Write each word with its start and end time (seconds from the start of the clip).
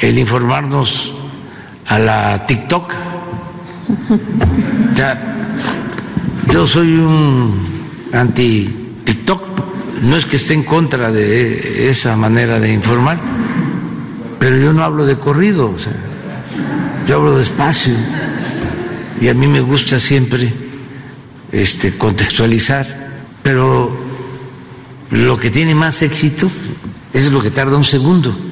el 0.00 0.18
informarnos 0.18 1.12
a 1.86 1.98
la 1.98 2.46
TikTok. 2.46 2.94
Yo 6.52 6.66
soy 6.66 6.94
un 6.94 7.60
anti-TikTok, 8.12 9.42
no 10.02 10.16
es 10.16 10.26
que 10.26 10.36
esté 10.36 10.54
en 10.54 10.64
contra 10.64 11.12
de 11.12 11.90
esa 11.90 12.16
manera 12.16 12.58
de 12.58 12.72
informar, 12.72 13.18
pero 14.38 14.56
yo 14.56 14.72
no 14.72 14.82
hablo 14.82 15.04
de 15.06 15.16
corrido, 15.18 15.74
yo 17.06 17.16
hablo 17.16 17.38
despacio 17.38 17.94
y 19.20 19.28
a 19.28 19.34
mí 19.34 19.46
me 19.48 19.60
gusta 19.60 20.00
siempre 20.00 20.52
este, 21.52 21.96
contextualizar, 21.96 22.86
pero 23.42 23.96
lo 25.10 25.38
que 25.38 25.50
tiene 25.50 25.74
más 25.74 26.02
éxito 26.02 26.50
es 27.12 27.30
lo 27.30 27.42
que 27.42 27.50
tarda 27.50 27.76
un 27.76 27.84
segundo. 27.84 28.49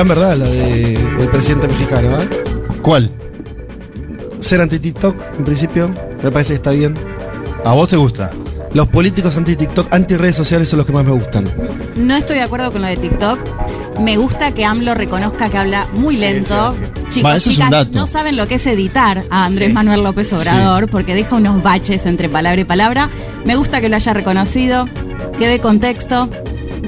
Gran 0.00 0.08
verdad 0.08 0.34
la 0.38 0.48
de- 0.48 0.98
del 1.18 1.28
presidente 1.28 1.68
mexicano, 1.68 2.22
¿eh? 2.22 2.28
¿Cuál? 2.80 3.10
Ser 4.40 4.62
anti-TikTok, 4.62 5.14
en 5.36 5.44
principio, 5.44 5.90
me 6.22 6.30
parece 6.30 6.52
que 6.52 6.54
está 6.54 6.70
bien. 6.70 6.94
¿A 7.66 7.74
vos 7.74 7.86
te 7.90 7.96
gusta? 7.98 8.30
Los 8.72 8.86
políticos 8.86 9.36
anti-TikTok, 9.36 9.88
anti-redes 9.92 10.36
sociales 10.36 10.70
son 10.70 10.78
los 10.78 10.86
que 10.86 10.94
más 10.94 11.04
me 11.04 11.12
gustan. 11.12 11.44
No 11.96 12.16
estoy 12.16 12.36
de 12.36 12.44
acuerdo 12.44 12.72
con 12.72 12.80
lo 12.80 12.88
de 12.88 12.96
TikTok. 12.96 13.40
Me 14.00 14.16
gusta 14.16 14.52
que 14.54 14.64
AMLO 14.64 14.94
reconozca 14.94 15.50
que 15.50 15.58
habla 15.58 15.86
muy 15.92 16.16
lento. 16.16 16.74
Chicos, 17.10 17.30
Va, 17.32 17.36
ese 17.36 17.50
es 17.50 17.58
un 17.58 17.64
chicas, 17.66 17.70
dato. 17.70 17.98
no 17.98 18.06
saben 18.06 18.36
lo 18.36 18.48
que 18.48 18.54
es 18.54 18.66
editar 18.66 19.24
a 19.28 19.44
Andrés 19.44 19.68
Sí. 19.68 19.74
Manuel 19.74 20.02
López 20.02 20.32
Obrador 20.32 20.88
porque 20.88 21.14
deja 21.14 21.36
unos 21.36 21.62
baches 21.62 22.06
entre 22.06 22.30
palabra 22.30 22.58
y 22.58 22.64
palabra. 22.64 23.10
Me 23.44 23.54
gusta 23.54 23.82
que 23.82 23.90
lo 23.90 23.96
haya 23.96 24.14
reconocido, 24.14 24.88
que 25.38 25.46
dé 25.46 25.58
contexto. 25.58 26.30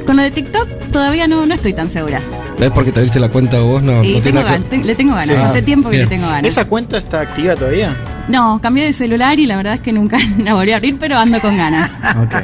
Con 0.06 0.16
lo 0.16 0.22
de 0.22 0.30
TikTok 0.30 0.66
todavía 0.92 1.26
no, 1.26 1.44
no 1.44 1.54
estoy 1.54 1.74
tan 1.74 1.90
segura. 1.90 2.22
¿Ves 2.62 2.70
porque 2.70 2.92
te 2.92 3.00
abriste 3.00 3.18
la 3.18 3.28
cuenta 3.28 3.58
vos? 3.58 3.82
No, 3.82 4.04
Y 4.04 4.14
no 4.14 4.20
tengo 4.22 4.40
tiene 4.40 4.44
gan- 4.44 4.62
te- 4.68 4.78
le 4.84 4.94
tengo 4.94 5.14
ganas. 5.14 5.26
Sí. 5.26 5.32
Hace 5.34 5.58
Ah, 5.58 5.64
tiempo 5.64 5.90
que 5.90 5.96
bien. 5.96 6.08
le 6.08 6.14
tengo 6.16 6.28
ganas. 6.28 6.44
¿Esa 6.44 6.64
cuenta 6.66 6.96
está 6.98 7.20
activa 7.22 7.56
todavía? 7.56 7.96
No, 8.28 8.60
cambié 8.62 8.84
de 8.84 8.92
celular 8.92 9.36
y 9.40 9.46
la 9.46 9.56
verdad 9.56 9.74
es 9.74 9.80
que 9.80 9.92
nunca 9.92 10.16
la 10.44 10.54
volví 10.54 10.70
a 10.70 10.76
abrir, 10.76 10.96
pero 10.96 11.18
ando 11.18 11.40
con 11.40 11.56
ganas. 11.56 11.90
Ok. 12.22 12.34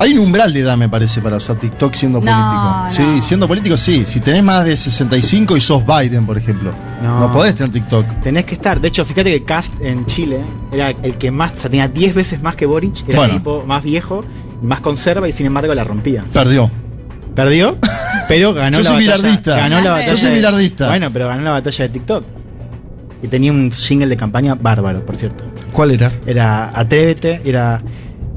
Hay 0.00 0.12
un 0.14 0.20
umbral 0.20 0.52
de 0.54 0.60
edad, 0.60 0.78
me 0.78 0.88
parece, 0.88 1.20
para 1.20 1.36
usar 1.36 1.56
TikTok 1.56 1.92
siendo 1.92 2.20
No, 2.20 2.24
político. 2.24 3.04
no. 3.04 3.16
Sí, 3.18 3.22
siendo 3.22 3.46
político 3.48 3.76
sí. 3.76 4.04
Si 4.06 4.20
tenés 4.20 4.42
más 4.42 4.64
de 4.64 4.76
65 4.78 5.56
y 5.58 5.60
sos 5.60 5.82
Biden, 5.84 6.24
por 6.24 6.38
ejemplo, 6.38 6.72
no, 7.02 7.20
No. 7.20 7.32
podés 7.32 7.54
tener 7.54 7.70
TikTok. 7.72 8.22
Tenés 8.22 8.44
que 8.46 8.54
estar. 8.54 8.80
De 8.80 8.88
hecho, 8.88 9.04
fíjate 9.04 9.30
que 9.30 9.44
Cast 9.44 9.74
en 9.82 10.06
Chile 10.06 10.40
era 10.72 10.88
el 10.90 11.18
que 11.18 11.30
más, 11.30 11.52
tenía 11.54 11.86
10 11.86 12.14
veces 12.14 12.40
más 12.42 12.56
que 12.56 12.64
Boric. 12.64 13.06
Era 13.08 13.18
Bueno. 13.18 13.32
el 13.34 13.38
tipo 13.40 13.64
más 13.66 13.82
viejo 13.82 14.24
y 14.62 14.66
más 14.66 14.80
conserva 14.80 15.28
y 15.28 15.32
sin 15.32 15.44
embargo 15.46 15.74
la 15.74 15.84
rompía. 15.84 16.24
Perdió. 16.32 16.70
Perdió, 17.38 17.78
pero 18.26 18.52
ganó 18.52 18.78
Yo 18.78 18.82
la 18.82 18.90
soy 18.90 19.06
batalla. 19.06 19.16
bilardista. 19.16 19.56
Ganó 19.56 19.76
la 19.76 19.82
Yo 19.84 19.90
batalla. 19.92 20.16
soy 20.16 20.28
de- 20.30 20.34
bilardista. 20.34 20.88
Bueno, 20.88 21.10
pero 21.12 21.28
ganó 21.28 21.42
la 21.44 21.50
batalla 21.52 21.84
de 21.84 21.88
TikTok. 21.90 22.24
Y 23.22 23.28
tenía 23.28 23.52
un 23.52 23.70
jingle 23.70 24.08
de 24.08 24.16
campaña 24.16 24.56
bárbaro, 24.56 25.06
por 25.06 25.16
cierto. 25.16 25.44
¿Cuál 25.72 25.92
era? 25.92 26.10
Era 26.26 26.72
Atrévete, 26.74 27.40
era 27.44 27.80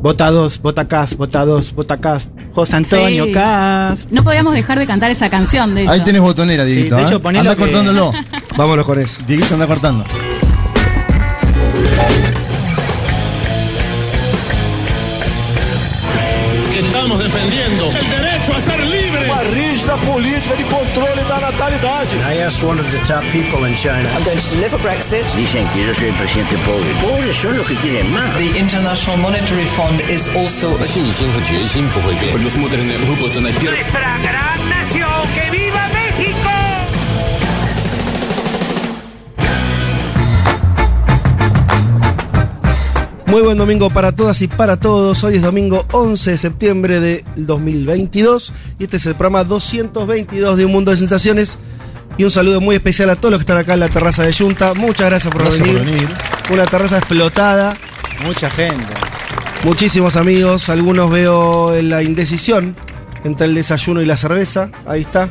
Vota 0.03 0.29
2, 0.29 0.61
vota 0.61 0.87
Cast, 0.87 1.15
vota 1.15 1.43
2, 1.45 1.73
vota 1.73 1.97
Cast. 1.99 2.31
José 2.53 2.75
Antonio 2.75 3.25
Sí. 3.25 3.31
Cast. 3.31 4.11
No 4.11 4.23
podíamos 4.23 4.53
dejar 4.53 4.77
de 4.77 4.85
cantar 4.85 5.09
esa 5.09 5.31
canción, 5.31 5.73
de 5.73 5.81
hecho. 5.83 5.91
Ahí 5.91 6.01
tenés 6.01 6.21
botonera, 6.21 6.63
Dieguito. 6.63 6.95
de 6.97 7.01
hecho, 7.03 7.15
¿eh? 7.17 7.21
Anda 7.39 7.55
que- 7.55 7.61
cortándolo. 7.61 8.11
Vámonos 8.55 8.85
con 8.85 8.99
eso. 8.99 9.19
Dieguito 9.27 9.55
anda 9.55 9.65
cortando. 9.65 10.03
que 16.73 16.79
estamos 16.79 17.19
defendiendo 17.21 17.85
el 17.87 18.09
derecho 18.09 18.40
a 18.61 18.63
ser 18.63 18.79
libre. 18.85 19.25
Uma 19.25 19.43
rígida 19.43 19.97
política 19.97 20.55
de 20.55 20.63
controle 20.65 21.23
da 21.23 21.39
natalidade. 21.39 22.15
I 22.29 22.41
asked 22.41 22.63
one 22.63 22.79
of 22.79 22.89
the 22.91 22.99
top 23.05 23.23
people 23.31 23.65
in 23.67 23.75
China. 23.75 24.07
I'm 24.15 24.23
going 24.23 24.37
to 24.37 24.49
deliver 24.49 24.77
Brexit. 24.79 25.25
Dicen 25.35 25.67
que 25.69 25.87
yo 25.87 25.93
soy 25.95 26.07
el 26.07 26.13
presidente 26.13 26.57
pobre. 26.65 26.89
Pobres 27.01 27.35
son 27.37 27.57
los 27.57 27.67
que 27.67 27.75
quieren 27.75 28.11
más. 28.13 28.37
The 28.37 28.59
International 28.59 29.17
Monetary 29.17 29.65
Fund 29.65 30.01
is 30.09 30.27
also 30.35 30.69
a 30.77 30.83
Nuestra 33.71 34.17
gran 34.17 34.69
nación, 34.69 35.09
que 35.33 35.49
viva 35.51 35.87
México. 35.87 36.00
Muy 43.31 43.41
buen 43.43 43.57
domingo 43.57 43.89
para 43.89 44.11
todas 44.11 44.41
y 44.41 44.49
para 44.49 44.75
todos. 44.75 45.23
Hoy 45.23 45.37
es 45.37 45.41
domingo 45.41 45.85
11 45.93 46.31
de 46.31 46.37
septiembre 46.37 46.99
del 46.99 47.23
2022 47.37 48.51
y 48.77 48.83
este 48.83 48.97
es 48.97 49.05
el 49.05 49.15
programa 49.15 49.45
222 49.45 50.57
de 50.57 50.65
Un 50.65 50.71
Mundo 50.73 50.91
de 50.91 50.97
Sensaciones. 50.97 51.57
Y 52.17 52.25
un 52.25 52.31
saludo 52.31 52.59
muy 52.59 52.75
especial 52.75 53.09
a 53.09 53.15
todos 53.15 53.31
los 53.31 53.39
que 53.39 53.43
están 53.43 53.57
acá 53.57 53.75
en 53.75 53.79
la 53.79 53.87
terraza 53.87 54.23
de 54.23 54.33
Junta. 54.33 54.73
Muchas 54.73 55.09
gracias 55.09 55.31
por, 55.31 55.43
Gracias 55.43 55.65
venir. 55.65 55.77
por 55.77 55.91
venir. 55.91 56.09
Una 56.51 56.65
terraza 56.65 56.97
explotada. 56.97 57.73
Mucha 58.25 58.49
gente. 58.49 58.93
Muchísimos 59.63 60.17
amigos. 60.17 60.67
Algunos 60.67 61.09
veo 61.09 61.73
en 61.73 61.89
la 61.89 62.03
indecisión 62.03 62.75
entre 63.23 63.45
el 63.47 63.55
desayuno 63.55 64.01
y 64.01 64.05
la 64.05 64.17
cerveza. 64.17 64.71
Ahí 64.85 65.03
está. 65.03 65.29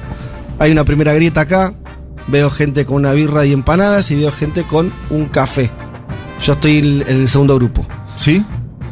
Hay 0.59 0.73
una 0.73 0.85
primera 0.85 1.13
grieta 1.13 1.43
acá. 1.43 1.75
Veo 2.29 2.51
gente 2.51 2.87
con 2.87 2.97
una 2.97 3.13
birra 3.13 3.45
y 3.45 3.53
empanadas 3.53 4.11
y 4.11 4.15
veo 4.15 4.33
gente 4.33 4.63
con 4.63 4.91
un 5.11 5.27
café. 5.27 5.71
Yo 6.43 6.53
estoy 6.55 6.79
en 6.79 7.05
el 7.07 7.29
segundo 7.29 7.55
grupo. 7.57 7.87
¿Sí? 8.17 8.45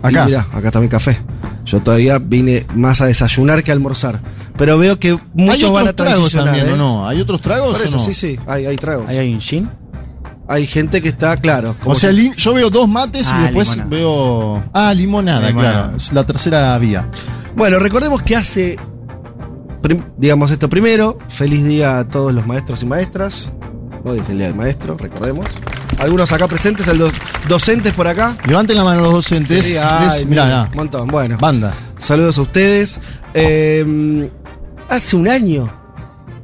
Y 0.03 0.07
Acá. 0.07 0.27
mirá, 0.27 0.47
acá 0.53 0.69
está 0.69 0.81
mi 0.81 0.89
café. 0.89 1.19
Yo 1.65 1.81
todavía 1.81 2.19
vine 2.19 2.67
más 2.75 3.01
a 3.01 3.07
desayunar 3.07 3.63
que 3.63 3.71
a 3.71 3.75
almorzar. 3.75 4.21
Pero 4.57 4.79
veo 4.79 4.99
que 4.99 5.11
Hay 5.13 5.19
muchos 5.35 5.73
van 5.73 5.87
a 5.87 5.91
otros 5.91 5.97
tragos 6.09 6.31
transicionar. 6.31 6.47
también, 6.55 6.69
¿eh? 6.69 6.73
¿o 6.73 6.77
no? 6.77 7.07
¿Hay 7.09 7.21
otros 7.21 7.41
tragos 7.41 7.73
Por 7.73 7.81
o 7.81 7.85
eso, 7.85 7.97
no? 7.99 8.03
sí, 8.05 8.15
sí, 8.15 8.39
hay, 8.47 8.67
hay 8.67 8.77
tragos. 8.77 9.07
Ahí 9.09 9.19
hay 9.19 9.35
un 9.35 9.41
gin. 9.41 9.71
Hay 10.49 10.67
gente 10.67 11.03
que 11.03 11.09
está, 11.11 11.37
claro. 11.37 11.77
como 11.79 11.93
O 11.93 11.95
sea, 11.95 12.11
yo 12.11 12.55
veo 12.55 12.71
dos 12.71 12.89
mates 12.89 13.27
y 13.29 13.31
Ah, 13.33 13.43
después 13.45 13.69
limonada. 13.77 13.91
veo. 13.97 14.65
Ah, 14.73 14.95
limonada, 14.95 15.47
Limonada. 15.49 15.73
claro. 15.83 15.97
Es 15.97 16.13
la 16.13 16.25
tercera 16.25 16.79
vía. 16.79 17.07
Bueno, 17.55 17.79
recordemos 17.79 18.23
que 18.23 18.35
hace, 18.35 18.79
prim- 19.83 20.05
digamos 20.17 20.51
esto 20.51 20.69
primero, 20.71 21.19
feliz 21.29 21.65
día 21.65 21.99
a 21.99 22.09
todos 22.09 22.33
los 22.33 22.47
maestros 22.47 22.83
y 22.83 22.87
maestras. 22.87 23.53
Hoy 24.05 24.21
es 24.21 24.29
el 24.31 24.39
día 24.39 24.47
del 24.47 24.57
maestro, 24.57 24.97
recordemos. 24.97 25.47
Algunos 25.99 26.33
acá 26.33 26.49
presentes, 26.49 26.89
el 26.89 26.99
do- 26.99 27.11
docentes 27.49 27.93
por 27.95 28.07
acá. 28.07 28.37
Levanten 28.47 28.77
la 28.77 28.85
mano 28.85 29.01
los 29.03 29.13
docentes. 29.13 29.65
Sí, 29.65 29.77
ay, 29.77 30.07
Les- 30.07 30.27
mirá, 30.27 30.45
mira, 30.45 30.57
mirá. 30.65 30.69
un 30.71 30.77
montón. 30.77 31.09
Bueno, 31.09 31.37
Banda. 31.41 31.75
saludos 31.99 32.39
a 32.39 32.43
ustedes. 32.43 33.01
Eh, 33.35 34.31
hace 34.89 35.17
un 35.17 35.29
año, 35.29 35.71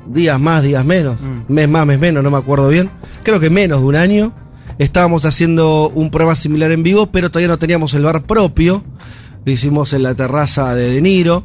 días 0.06 0.38
más, 0.40 0.62
días 0.62 0.84
menos, 0.84 1.20
Mm. 1.20 1.52
mes 1.52 1.68
más, 1.68 1.86
mes 1.86 1.98
menos, 1.98 2.22
no 2.22 2.30
me 2.30 2.38
acuerdo 2.38 2.68
bien. 2.68 2.90
Creo 3.22 3.40
que 3.40 3.50
menos 3.50 3.80
de 3.80 3.86
un 3.86 3.96
año. 3.96 4.32
Estábamos 4.78 5.24
haciendo 5.24 5.88
un 5.94 6.10
programa 6.10 6.34
similar 6.34 6.72
en 6.72 6.82
vivo, 6.82 7.06
pero 7.06 7.30
todavía 7.30 7.48
no 7.48 7.58
teníamos 7.58 7.94
el 7.94 8.02
bar 8.02 8.22
propio. 8.24 8.82
Lo 9.44 9.52
hicimos 9.52 9.92
en 9.92 10.02
la 10.02 10.14
terraza 10.14 10.74
de 10.74 10.90
De 10.90 11.00
Niro, 11.00 11.44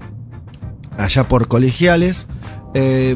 allá 0.98 1.28
por 1.28 1.48
colegiales. 1.48 2.28
Eh, 2.74 3.16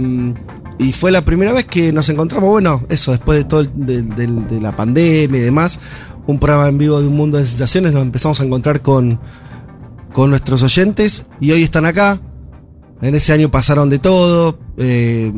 y 0.80 0.92
fue 0.92 1.12
la 1.12 1.22
primera 1.22 1.54
vez 1.54 1.66
que 1.66 1.92
nos 1.94 2.10
encontramos, 2.10 2.50
bueno, 2.50 2.84
eso, 2.90 3.12
después 3.12 3.40
de 3.40 3.44
todo 3.46 3.62
el- 3.62 3.70
de, 3.74 4.02
de- 4.02 4.28
de 4.28 4.62
la 4.62 4.76
pandemia 4.76 5.40
y 5.40 5.44
demás, 5.44 5.80
un 6.28 6.40
programa 6.40 6.70
en 6.70 6.78
vivo 6.78 7.02
de 7.02 7.08
un 7.08 7.16
mundo 7.16 7.38
de 7.38 7.46
sensaciones, 7.46 7.94
nos 7.94 8.04
empezamos 8.04 8.40
a 8.40 8.44
encontrar 8.44 8.82
con, 8.82 9.20
con 10.14 10.30
nuestros 10.30 10.64
oyentes 10.64 11.26
y 11.40 11.52
hoy 11.52 11.64
están 11.64 11.86
acá. 11.86 12.20
En 13.02 13.16
ese 13.16 13.34
año 13.34 13.52
pasaron 13.52 13.90
de 13.90 14.00
todo. 14.00 14.58
eh, 14.78 15.32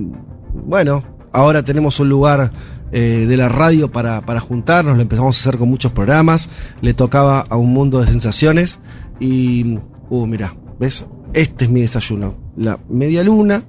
bueno, 0.54 1.04
ahora 1.34 1.64
tenemos 1.64 2.00
un 2.00 2.10
lugar 2.10 2.52
eh, 2.92 3.26
de 3.28 3.38
la 3.38 3.50
radio 3.50 3.92
para, 3.92 4.22
para 4.22 4.40
juntarnos, 4.40 4.96
lo 4.96 5.02
empezamos 5.02 5.36
a 5.36 5.40
hacer 5.42 5.60
con 5.60 5.70
muchos 5.70 5.92
programas, 5.92 6.50
le 6.82 6.94
tocaba 6.94 7.42
a 7.50 7.58
un 7.58 7.74
mundo 7.74 8.00
de 8.00 8.08
sensaciones 8.08 8.80
y, 9.20 9.80
uh, 10.10 10.26
mira, 10.26 10.56
¿ves? 10.80 11.06
Este 11.34 11.66
es 11.66 11.72
mi 11.72 11.82
desayuno, 11.82 12.36
la 12.56 12.80
media 12.88 13.24
luna 13.24 13.64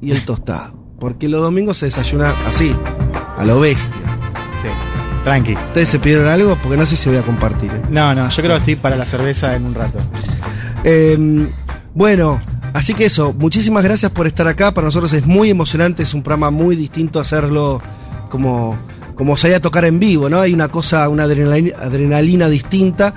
y 0.00 0.12
el 0.12 0.24
tostado, 0.24 0.72
porque 0.98 1.28
los 1.28 1.42
domingos 1.42 1.76
se 1.78 1.86
desayuna 1.86 2.32
así, 2.46 2.74
a 3.36 3.44
lo 3.44 3.60
bestia. 3.60 4.07
Tranqui. 5.24 5.52
¿Ustedes 5.54 5.88
se 5.88 5.98
pidieron 5.98 6.26
algo? 6.28 6.56
Porque 6.62 6.76
no 6.76 6.86
sé 6.86 6.96
si 6.96 7.08
voy 7.08 7.18
a 7.18 7.22
compartir. 7.22 7.70
¿eh? 7.70 7.82
No, 7.90 8.14
no, 8.14 8.28
yo 8.28 8.36
creo 8.42 8.54
que 8.56 8.58
estoy 8.60 8.76
para 8.76 8.96
la 8.96 9.04
cerveza 9.06 9.54
en 9.54 9.64
un 9.66 9.74
rato. 9.74 9.98
Eh, 10.84 11.48
bueno, 11.94 12.40
así 12.72 12.94
que 12.94 13.06
eso, 13.06 13.32
muchísimas 13.32 13.84
gracias 13.84 14.10
por 14.12 14.26
estar 14.26 14.46
acá. 14.48 14.72
Para 14.72 14.86
nosotros 14.86 15.12
es 15.12 15.26
muy 15.26 15.50
emocionante, 15.50 16.02
es 16.02 16.14
un 16.14 16.22
programa 16.22 16.50
muy 16.50 16.76
distinto 16.76 17.20
hacerlo 17.20 17.82
como, 18.30 18.78
como 19.16 19.36
se 19.36 19.48
haya 19.48 19.60
tocar 19.60 19.84
en 19.84 19.98
vivo, 19.98 20.28
¿no? 20.30 20.40
Hay 20.40 20.54
una 20.54 20.68
cosa, 20.68 21.08
una 21.08 21.24
adrenalina, 21.24 21.76
adrenalina 21.78 22.48
distinta, 22.48 23.12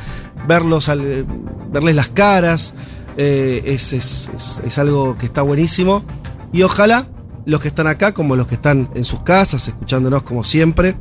verlos, 0.47 0.89
al- 0.89 1.25
verles 1.71 1.95
las 1.95 2.09
caras, 2.09 2.73
eh, 3.17 3.61
es, 3.67 3.93
es- 3.93 4.29
es- 4.35 4.61
es 4.65 4.77
algo 4.77 5.17
que 5.17 5.27
está 5.27 5.43
buenísimo. 5.43 6.03
Y 6.51 6.63
ojalá 6.63 7.05
los 7.45 7.61
que 7.61 7.69
están 7.69 7.87
acá 7.87 8.13
como 8.13 8.35
los 8.35 8.47
que 8.47 8.55
están 8.55 8.89
en 8.95 9.05
sus 9.05 9.21
casas, 9.21 9.67
escuchándonos 9.67 10.23
como 10.23 10.43
siempre, 10.43 10.95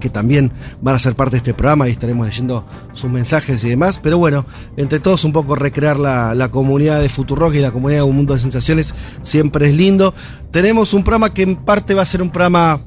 que 0.00 0.10
también 0.10 0.52
van 0.80 0.96
a 0.96 0.98
ser 0.98 1.14
parte 1.14 1.32
de 1.32 1.38
este 1.38 1.54
programa 1.54 1.88
y 1.88 1.92
estaremos 1.92 2.26
leyendo 2.26 2.66
sus 2.92 3.10
mensajes 3.10 3.62
y 3.64 3.70
demás. 3.70 4.00
Pero 4.02 4.18
bueno, 4.18 4.46
entre 4.76 5.00
todos 5.00 5.24
un 5.24 5.32
poco 5.32 5.54
recrear 5.54 5.98
la, 5.98 6.34
la 6.34 6.50
comunidad 6.50 7.00
de 7.00 7.08
Futurock 7.08 7.54
y 7.54 7.60
la 7.60 7.70
comunidad 7.70 8.00
de 8.00 8.08
Un 8.08 8.16
Mundo 8.16 8.34
de 8.34 8.40
Sensaciones 8.40 8.94
siempre 9.22 9.68
es 9.68 9.74
lindo. 9.74 10.14
Tenemos 10.50 10.94
un 10.94 11.04
programa 11.04 11.32
que 11.32 11.42
en 11.42 11.56
parte 11.56 11.94
va 11.94 12.02
a 12.02 12.06
ser 12.06 12.22
un 12.22 12.30
programa 12.30 12.80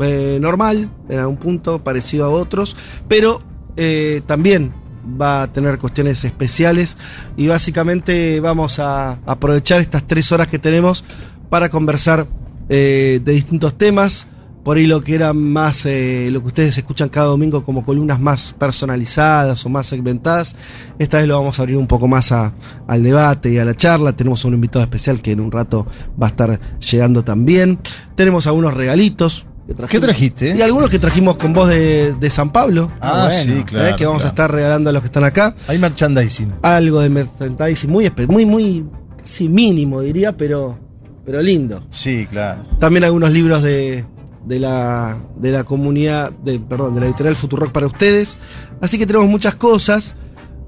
eh, 0.00 0.38
normal, 0.40 0.90
en 1.08 1.18
algún 1.18 1.36
punto, 1.36 1.84
parecido 1.84 2.24
a 2.24 2.28
otros, 2.28 2.76
pero 3.08 3.42
eh, 3.76 4.22
también 4.26 4.72
va 5.20 5.42
a 5.42 5.52
tener 5.52 5.78
cuestiones 5.78 6.24
especiales 6.24 6.96
y 7.36 7.46
básicamente 7.46 8.40
vamos 8.40 8.78
a 8.78 9.18
aprovechar 9.26 9.80
estas 9.80 10.06
tres 10.06 10.32
horas 10.32 10.48
que 10.48 10.58
tenemos 10.58 11.04
para 11.48 11.68
conversar 11.68 12.26
eh, 12.68 13.20
de 13.22 13.32
distintos 13.32 13.76
temas. 13.78 14.26
Por 14.64 14.78
ahí 14.78 14.86
lo 14.86 15.02
que 15.02 15.14
era 15.14 15.32
más, 15.34 15.84
eh, 15.84 16.28
lo 16.32 16.40
que 16.40 16.46
ustedes 16.48 16.78
escuchan 16.78 17.10
cada 17.10 17.26
domingo 17.26 17.62
como 17.62 17.84
columnas 17.84 18.18
más 18.18 18.54
personalizadas 18.58 19.64
o 19.66 19.68
más 19.68 19.86
segmentadas, 19.86 20.56
esta 20.98 21.18
vez 21.18 21.28
lo 21.28 21.36
vamos 21.38 21.58
a 21.58 21.62
abrir 21.62 21.76
un 21.76 21.86
poco 21.86 22.08
más 22.08 22.32
a- 22.32 22.52
al 22.86 23.02
debate 23.02 23.50
y 23.52 23.58
a 23.58 23.64
la 23.64 23.74
charla. 23.76 24.14
Tenemos 24.14 24.44
un 24.44 24.54
invitado 24.54 24.82
especial 24.82 25.20
que 25.20 25.32
en 25.32 25.40
un 25.40 25.52
rato 25.52 25.86
va 26.20 26.28
a 26.28 26.30
estar 26.30 26.58
llegando 26.80 27.22
también. 27.24 27.78
Tenemos 28.14 28.46
algunos 28.46 28.72
regalitos. 28.74 29.46
¿Qué 29.88 29.98
trajiste? 29.98 30.54
Y 30.56 30.60
algunos 30.62 30.90
que 30.90 30.98
trajimos 30.98 31.36
con 31.36 31.52
voz 31.54 31.68
de, 31.70 32.12
de 32.14 32.30
San 32.30 32.50
Pablo. 32.52 32.90
Ah, 33.00 33.28
bueno, 33.30 33.56
sí, 33.58 33.64
claro, 33.64 33.88
eh, 33.88 33.94
que 33.96 34.04
vamos 34.06 34.24
a 34.24 34.28
estar 34.28 34.50
regalando 34.52 34.90
a 34.90 34.92
los 34.92 35.00
que 35.02 35.06
están 35.06 35.24
acá. 35.24 35.54
Hay 35.68 35.78
merchandising. 35.78 36.52
Algo 36.62 37.00
de 37.00 37.08
merchandising 37.08 37.90
muy, 37.90 38.10
muy, 38.28 38.44
muy, 38.44 38.84
casi 39.18 39.48
mínimo 39.48 40.02
diría, 40.02 40.36
pero, 40.36 40.78
pero 41.24 41.40
lindo. 41.40 41.82
Sí, 41.88 42.26
claro. 42.30 42.62
También 42.78 43.04
algunos 43.04 43.30
libros 43.30 43.62
de, 43.62 44.04
de 44.46 44.58
la, 44.60 45.16
de 45.36 45.52
la 45.52 45.64
comunidad, 45.64 46.30
de, 46.32 46.58
perdón, 46.58 46.94
de 46.94 47.00
la 47.00 47.06
editorial 47.06 47.36
Futurock 47.36 47.72
para 47.72 47.86
ustedes. 47.86 48.36
Así 48.80 48.98
que 48.98 49.06
tenemos 49.06 49.28
muchas 49.28 49.56
cosas. 49.56 50.14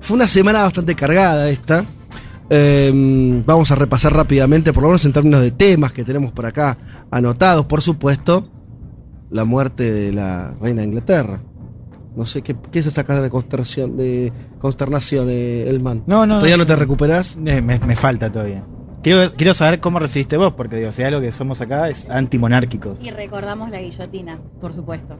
Fue 0.00 0.16
una 0.16 0.28
semana 0.28 0.62
bastante 0.62 0.94
cargada 0.94 1.48
esta. 1.50 1.84
Eh, 2.48 3.42
vamos 3.44 3.70
a 3.70 3.74
repasar 3.74 4.14
rápidamente, 4.14 4.72
por 4.72 4.82
lo 4.82 4.90
menos 4.90 5.04
en 5.04 5.12
términos 5.12 5.40
de 5.40 5.50
temas 5.50 5.92
que 5.92 6.04
tenemos 6.04 6.32
por 6.32 6.46
acá 6.46 6.78
anotados. 7.10 7.66
Por 7.66 7.82
supuesto, 7.82 8.48
la 9.30 9.44
muerte 9.44 9.92
de 9.92 10.12
la 10.12 10.54
reina 10.60 10.82
de 10.82 10.88
Inglaterra. 10.88 11.40
No 12.14 12.24
sé, 12.24 12.40
¿qué, 12.40 12.56
qué 12.72 12.78
es 12.78 12.86
esa 12.86 13.04
cara 13.04 13.20
de 13.20 13.28
consternación, 13.28 13.96
de 13.96 14.32
consternación 14.58 15.28
eh, 15.28 15.68
Elman? 15.68 16.04
No, 16.06 16.24
no, 16.24 16.36
¿Todavía 16.36 16.56
no. 16.56 16.62
no 16.62 16.66
te 16.66 16.76
recuperás? 16.76 17.36
Eh, 17.44 17.60
me, 17.60 17.78
me 17.78 17.96
falta 17.96 18.32
todavía. 18.32 18.64
Quiero, 19.06 19.32
quiero 19.36 19.54
saber 19.54 19.78
cómo 19.78 20.00
resiste 20.00 20.36
vos, 20.36 20.54
porque 20.54 20.74
digo, 20.78 20.92
si 20.92 21.04
algo 21.04 21.20
que 21.20 21.30
somos 21.30 21.60
acá 21.60 21.88
es 21.88 22.08
antimonárquicos. 22.10 22.98
Y 23.00 23.10
recordamos 23.12 23.70
la 23.70 23.78
guillotina, 23.78 24.36
por 24.60 24.74
supuesto. 24.74 25.16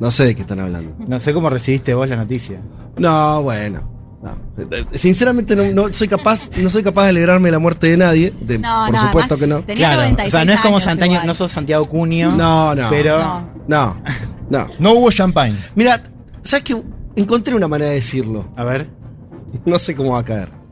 No 0.00 0.10
sé 0.10 0.24
de 0.24 0.34
qué 0.34 0.40
están 0.40 0.58
hablando. 0.58 0.92
No 1.06 1.20
sé 1.20 1.32
cómo 1.32 1.48
resiste 1.50 1.94
vos 1.94 2.08
la 2.08 2.16
noticia. 2.16 2.60
No, 2.96 3.44
bueno. 3.44 3.88
no. 4.24 4.36
Sinceramente 4.94 5.54
no, 5.54 5.62
no 5.86 5.92
soy 5.92 6.08
capaz, 6.08 6.50
no 6.56 6.68
soy 6.68 6.82
capaz 6.82 7.04
de 7.04 7.10
alegrarme 7.10 7.46
de 7.46 7.52
la 7.52 7.60
muerte 7.60 7.86
de 7.86 7.96
nadie. 7.96 8.32
de- 8.40 8.58
No, 8.58 8.86
por 8.86 8.94
no, 8.96 9.06
supuesto 9.06 9.34
además, 9.34 9.64
que 9.66 9.72
no. 9.72 9.76
Claro, 9.76 9.96
96 10.02 10.26
o 10.26 10.36
sea, 10.36 10.44
no 10.44 10.52
es 10.52 10.60
como 10.60 11.04
igual. 11.06 11.26
no 11.28 11.34
sos 11.34 11.52
Santiago 11.52 11.84
Cunio. 11.84 12.32
No, 12.32 12.74
no. 12.74 12.90
Pero 12.90 13.18
No. 13.20 13.48
No, 13.68 13.96
no. 14.50 14.68
No 14.80 14.92
hubo 14.94 15.12
champagne. 15.12 15.56
Mira, 15.76 16.02
¿sabes 16.42 16.64
qué? 16.64 16.82
Encontré 17.14 17.54
una 17.54 17.68
manera 17.68 17.90
de 17.90 17.96
decirlo. 17.98 18.46
a 18.56 18.64
ver. 18.64 18.88
No 19.64 19.78
sé 19.78 19.94
cómo 19.94 20.14
va 20.14 20.18
a 20.18 20.24
caer. 20.24 20.63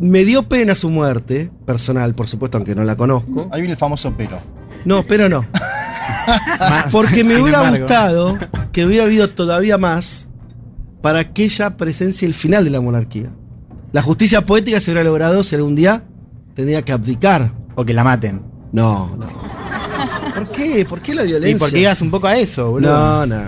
Me 0.00 0.24
dio 0.24 0.42
pena 0.42 0.74
su 0.74 0.88
muerte, 0.88 1.50
personal, 1.66 2.14
por 2.14 2.26
supuesto, 2.26 2.56
aunque 2.56 2.74
no 2.74 2.82
la 2.84 2.96
conozco. 2.96 3.48
Ahí 3.52 3.60
viene 3.60 3.72
el 3.74 3.78
famoso 3.78 4.12
pero. 4.16 4.40
No, 4.86 5.02
pero 5.04 5.28
no. 5.28 5.44
Porque 6.90 7.22
me 7.22 7.34
sin 7.34 7.42
hubiera 7.42 7.58
embargo. 7.58 7.78
gustado 7.84 8.38
que 8.72 8.86
hubiera 8.86 9.04
habido 9.04 9.28
todavía 9.30 9.76
más 9.78 10.26
para 11.02 11.32
que 11.32 11.44
ella 11.44 11.76
presencie 11.76 12.26
el 12.26 12.32
final 12.34 12.64
de 12.64 12.70
la 12.70 12.80
monarquía. 12.80 13.30
La 13.92 14.00
justicia 14.02 14.46
poética 14.46 14.80
se 14.80 14.90
hubiera 14.90 15.04
logrado 15.04 15.42
si 15.42 15.54
algún 15.54 15.74
día 15.74 16.02
tendría 16.54 16.82
que 16.82 16.92
abdicar. 16.92 17.52
O 17.74 17.84
que 17.84 17.92
la 17.92 18.02
maten. 18.02 18.40
No, 18.72 19.14
no. 19.16 19.26
¿Por 20.34 20.50
qué? 20.52 20.84
¿Por 20.84 21.00
qué 21.02 21.14
la 21.14 21.24
violencia? 21.24 21.56
Y 21.56 21.58
porque 21.58 21.80
ibas 21.80 22.00
un 22.00 22.10
poco 22.10 22.26
a 22.26 22.36
eso, 22.36 22.70
boludo. 22.70 22.90
No, 22.90 23.26
no. 23.26 23.42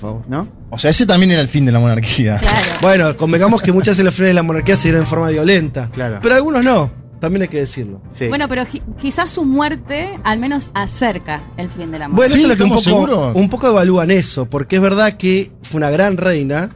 Por 0.00 0.10
favor. 0.10 0.22
¿No? 0.28 0.48
O 0.70 0.78
sea, 0.78 0.90
ese 0.90 1.06
también 1.06 1.32
era 1.32 1.40
el 1.40 1.48
fin 1.48 1.64
de 1.64 1.72
la 1.72 1.80
monarquía. 1.80 2.38
Claro. 2.38 2.56
Bueno, 2.82 3.16
convengamos 3.16 3.60
que 3.62 3.72
muchas 3.72 3.96
de 3.96 4.04
las 4.04 4.14
finales 4.14 4.30
de 4.30 4.34
la 4.34 4.42
monarquía 4.44 4.76
se 4.76 4.84
dieron 4.88 5.02
en 5.02 5.06
forma 5.08 5.28
violenta. 5.30 5.88
Claro. 5.92 6.18
Pero 6.22 6.34
algunos 6.36 6.62
no. 6.64 6.90
También 7.20 7.42
hay 7.42 7.48
que 7.48 7.58
decirlo. 7.58 8.00
Sí. 8.12 8.28
Bueno, 8.28 8.46
pero 8.48 8.62
qui- 8.62 8.80
quizás 9.00 9.28
su 9.30 9.44
muerte 9.44 10.16
al 10.22 10.38
menos 10.38 10.70
acerca 10.74 11.42
el 11.56 11.68
fin 11.68 11.90
de 11.90 11.98
la 11.98 12.06
muerte. 12.08 12.16
Bueno, 12.16 12.32
Sí, 12.34 12.38
eso 12.38 12.46
es 12.46 12.48
lo 12.52 12.56
que 12.56 12.70
un 12.72 12.78
¿estamos 12.78 13.08
poco, 13.08 13.32
un 13.38 13.50
poco 13.50 13.66
evalúan 13.66 14.12
eso, 14.12 14.46
porque 14.48 14.76
es 14.76 14.82
verdad 14.82 15.14
que 15.14 15.50
fue 15.62 15.78
una 15.78 15.90
gran 15.90 16.16
reina, 16.16 16.68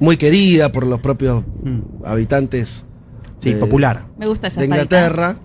muy 0.00 0.16
querida 0.16 0.72
por 0.72 0.86
los 0.86 1.00
propios 1.00 1.44
Mm. 1.62 1.80
habitantes 2.06 2.84
sí, 3.40 3.52
de- 3.52 3.56
popular. 3.60 4.06
Me 4.18 4.26
gusta 4.26 4.48
esa 4.48 4.60
de. 4.60 4.66
Inglaterra. 4.66 5.36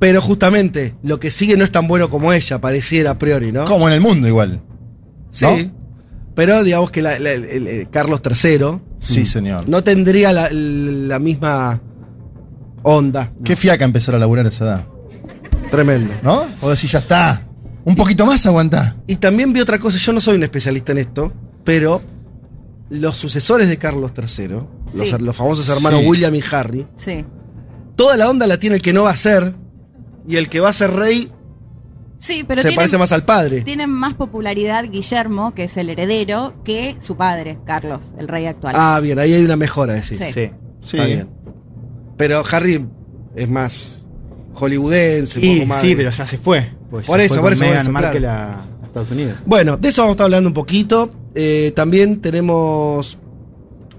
Pero 0.00 0.20
justamente 0.20 0.94
lo 1.04 1.20
que 1.20 1.30
sigue 1.30 1.56
no 1.56 1.62
es 1.64 1.70
tan 1.70 1.86
bueno 1.86 2.10
como 2.10 2.32
ella, 2.32 2.60
pareciera 2.60 3.12
a 3.12 3.18
priori, 3.18 3.52
¿no? 3.52 3.64
Como 3.66 3.86
en 3.86 3.94
el 3.94 4.00
mundo 4.00 4.26
igual. 4.26 4.60
Sí. 5.30 5.44
¿No? 5.44 5.80
Pero 6.34 6.64
digamos 6.64 6.90
que 6.90 7.02
la- 7.02 7.18
la- 7.18 7.32
el- 7.32 7.44
el- 7.44 7.66
el 7.68 7.90
Carlos 7.90 8.20
III 8.24 8.80
Sí, 8.98 9.24
señor. 9.26 9.68
no 9.68 9.84
tendría 9.84 10.32
la, 10.32 10.48
la 10.50 11.18
misma 11.18 11.80
onda. 12.82 13.32
Qué 13.44 13.56
fiaca 13.56 13.84
empezar 13.84 14.14
a 14.14 14.18
laburar 14.18 14.46
a 14.46 14.48
esa 14.48 14.64
edad. 14.64 14.86
Tremendo. 15.70 16.14
¿No? 16.22 16.46
O 16.62 16.70
decir, 16.70 16.88
ya 16.90 16.98
está. 17.00 17.46
Un 17.84 17.94
poquito 17.96 18.26
más 18.26 18.44
aguantá. 18.46 18.96
Y 19.06 19.16
también 19.16 19.52
vi 19.52 19.60
otra 19.60 19.78
cosa, 19.78 19.98
yo 19.98 20.12
no 20.12 20.20
soy 20.20 20.36
un 20.36 20.42
especialista 20.42 20.92
en 20.92 20.98
esto, 20.98 21.32
pero 21.64 22.02
los 22.90 23.16
sucesores 23.16 23.68
de 23.68 23.76
Carlos 23.78 24.12
III, 24.16 24.48
los, 25.20 25.36
famosos 25.36 25.68
hermanos 25.68 26.00
Sí. 26.00 26.06
William 26.08 26.34
y 26.34 26.42
Harry, 26.50 26.86
Sí. 26.96 27.24
toda 27.96 28.16
la 28.16 28.28
onda 28.28 28.46
la 28.46 28.58
tiene 28.58 28.76
el 28.76 28.82
que 28.82 28.92
no 28.92 29.04
va 29.04 29.10
a 29.10 29.16
ser, 29.16 29.54
y 30.30 30.36
el 30.36 30.48
que 30.48 30.60
va 30.60 30.68
a 30.70 30.72
ser 30.72 30.92
rey 30.92 31.30
Sí, 32.18 32.44
pero 32.46 32.60
se 32.60 32.68
tiene, 32.68 32.76
parece 32.76 32.98
más 32.98 33.12
al 33.12 33.24
padre. 33.24 33.62
tiene 33.62 33.86
más 33.86 34.12
popularidad 34.14 34.84
Guillermo, 34.90 35.54
que 35.54 35.64
es 35.64 35.76
el 35.78 35.88
heredero, 35.88 36.52
que 36.64 36.96
su 37.00 37.16
padre, 37.16 37.58
Carlos, 37.64 38.02
el 38.18 38.28
rey 38.28 38.44
actual. 38.46 38.74
Ah, 38.76 39.00
bien, 39.02 39.18
ahí 39.18 39.32
hay 39.32 39.42
una 39.42 39.56
mejora, 39.56 39.94
decir. 39.94 40.18
Sí. 40.18 40.24
Sí. 40.30 40.50
Sí. 40.82 40.96
Está 40.98 41.06
bien. 41.06 41.28
Pero 42.18 42.42
Harry 42.52 42.86
es 43.34 43.48
más 43.48 44.04
hollywoodense, 44.52 45.38
un 45.38 45.44
Y, 45.46 45.54
poco 45.60 45.66
más. 45.68 45.80
sí, 45.80 45.94
pero 45.96 46.10
ya 46.10 46.26
se 46.26 46.36
fue. 46.36 46.70
Pues 46.90 47.06
Por 47.06 47.18
ya 47.18 47.24
eso, 47.24 47.34
fue 47.36 47.42
por 47.42 47.52
eso, 47.54 47.64
por 47.64 47.74
eso, 47.76 47.90
Markle 47.92 48.20
claro. 48.20 48.52
a, 48.52 48.82
a 48.82 48.86
Estados 48.86 49.10
Unidos. 49.12 49.38
Bueno, 49.46 49.76
de 49.78 49.88
eso 49.88 50.02
vamos 50.02 50.12
a 50.12 50.14
estar 50.14 50.24
hablando 50.26 50.48
un 50.50 50.54
poquito. 50.54 51.10
Eh, 51.34 51.72
también 51.74 52.20
tenemos 52.20 53.16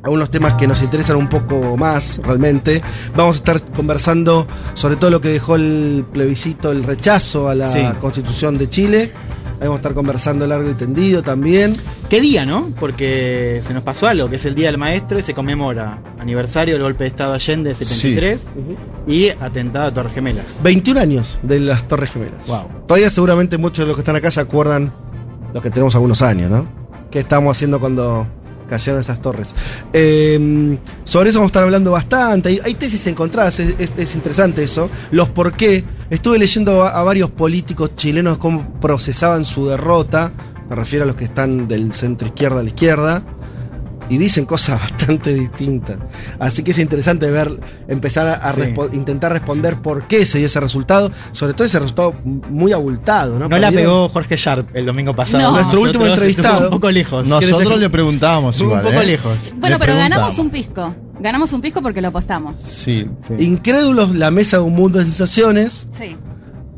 algunos 0.03 0.31
temas 0.31 0.53
que 0.55 0.67
nos 0.67 0.81
interesan 0.81 1.15
un 1.17 1.29
poco 1.29 1.77
más 1.77 2.20
realmente. 2.24 2.81
Vamos 3.15 3.36
a 3.36 3.38
estar 3.38 3.62
conversando 3.72 4.48
sobre 4.74 4.96
todo 4.96 5.12
lo 5.12 5.22
que 5.22 5.29
dejó 5.29 5.55
el 5.55 6.05
plebiscito, 6.12 6.72
el 6.72 6.84
rechazo 6.84 7.50
a 7.50 7.55
la 7.55 7.67
Sí. 7.67 7.79
constitución 8.00 8.55
de 8.55 8.67
Chile. 8.70 9.12
Ahí 9.60 9.67
vamos 9.67 9.75
a 9.75 9.81
estar 9.81 9.93
conversando 9.93 10.48
largo 10.48 10.72
y 10.72 10.74
tendido 10.74 11.22
también. 11.22 11.74
¿Qué 12.10 12.20
día, 12.20 12.48
no? 12.48 12.72
Porque 12.79 13.62
se 13.63 13.75
nos 13.75 13.84
pasó 13.84 14.08
algo, 14.08 14.27
que 14.27 14.38
es 14.38 14.46
el 14.46 14.55
Día 14.55 14.67
del 14.67 14.79
Maestro 14.79 15.20
y 15.20 15.22
se 15.22 15.36
conmemora 15.36 16.00
aniversario 16.20 16.74
del 16.74 16.81
golpe 16.81 17.03
de 17.03 17.10
Estado 17.10 17.34
Allende 17.34 17.70
de 17.70 17.75
73 17.75 18.41
y 19.08 19.29
atentado 19.29 19.86
a 19.86 19.93
Torres 19.93 20.15
Gemelas. 20.15 20.58
21 20.63 21.00
años 21.00 21.38
de 21.43 21.60
las 21.60 21.88
Torres 21.88 22.10
Gemelas. 22.10 22.48
Wow. 22.48 22.63
Todavía 22.88 23.12
seguramente 23.12 23.60
muchos 23.60 23.84
de 23.84 23.88
los 23.89 23.96
que 23.96 24.01
están 24.01 24.15
acá 24.15 24.31
se 24.31 24.41
acuerdan, 24.41 24.91
los 25.53 25.62
que 25.62 25.70
tenemos 25.70 25.93
algunos 25.93 26.24
años, 26.24 26.50
¿no? 26.50 26.65
¿Qué 27.12 27.20
estábamos 27.20 27.55
haciendo 27.55 27.79
cuando 27.79 28.25
cayeron 28.72 29.01
esas 29.01 29.22
torres? 29.22 29.54
Eh, 29.94 30.78
sobre 31.04 31.30
eso 31.30 31.38
vamos 31.40 31.50
a 31.50 31.51
estar 31.51 31.63
hablando 31.63 31.92
bastante. 31.92 32.60
Hay, 32.63 32.74
tesis 32.75 33.06
encontradas, 33.08 33.60
es, 33.60 33.75
es- 33.78 33.94
es 33.98 34.16
interesante 34.16 34.63
eso. 34.63 34.90
Los 35.12 35.30
por 35.30 35.54
qué. 35.54 35.84
Estuve 36.10 36.40
leyendo 36.40 36.84
a 36.84 37.04
varios 37.04 37.30
políticos 37.30 37.92
chilenos 37.96 38.38
cómo 38.38 38.74
procesaban 38.82 39.46
su 39.46 39.68
derrota. 39.68 40.32
Me 40.70 40.75
refiero 40.75 41.04
a 41.04 41.06
los 41.08 41.16
que 41.16 41.25
están 41.25 41.68
del 41.68 41.94
centro 41.94 42.28
izquierda 42.28 42.60
a 42.60 42.63
la 42.63 42.70
izquierda. 42.70 43.24
Y 44.12 44.18
dicen 44.18 44.46
cosas 44.46 44.80
bastante 44.91 45.34
distintas. 45.34 45.98
Así 46.38 46.63
que 46.63 46.72
es 46.72 46.80
interesante 46.80 47.32
ver, 47.32 47.50
empezar 47.88 48.27
a, 48.27 48.34
a 48.34 48.53
Sí. 48.53 48.60
respo- 48.62 48.94
intentar 48.94 49.32
responder 49.32 49.77
por 49.82 50.03
qué 50.08 50.25
se 50.25 50.38
dio 50.38 50.48
ese 50.48 50.60
resultado. 50.60 51.12
Sobre 51.32 51.53
todo 51.53 51.63
ese 51.63 51.80
resultado 51.80 52.13
muy 52.24 52.74
abultado, 52.74 53.39
¿no? 53.39 53.48
No 53.48 53.58
la 53.58 53.72
pegó 53.72 54.10
Jorge 54.10 54.36
Sharp 54.36 54.75
el 54.75 54.86
domingo 54.86 55.15
pasado. 55.15 55.41
No. 55.44 55.51
Nuestro 55.53 55.82
último 55.82 56.06
entrevistado. 56.06 56.65
Un 56.65 56.70
poco 56.72 56.91
lejos. 56.91 57.25
Nosotros 57.25 57.80
le 57.80 57.89
preguntábamos 57.89 58.60
igual. 58.60 58.86
un 58.86 58.91
poco 58.91 59.01
¿eh? 59.01 59.06
lejos. 59.06 59.38
bueno, 59.58 59.77
pero 59.80 59.96
ganamos 59.96 60.38
un 60.38 60.50
pisco. 60.50 60.94
Ganamos 61.22 61.53
un 61.53 61.62
pisco 61.62 61.82
porque 61.82 62.01
lo 62.01 62.10
apostamos. 62.10 62.60
Sí. 62.60 63.06
Sí. 63.27 63.34
Incrédulos, 63.46 64.13
la 64.15 64.30
mesa 64.32 64.58
de 64.58 64.63
un 64.63 64.74
mundo 64.74 65.00
de 65.00 65.06
sensaciones. 65.06 65.88
Sí. 65.94 66.18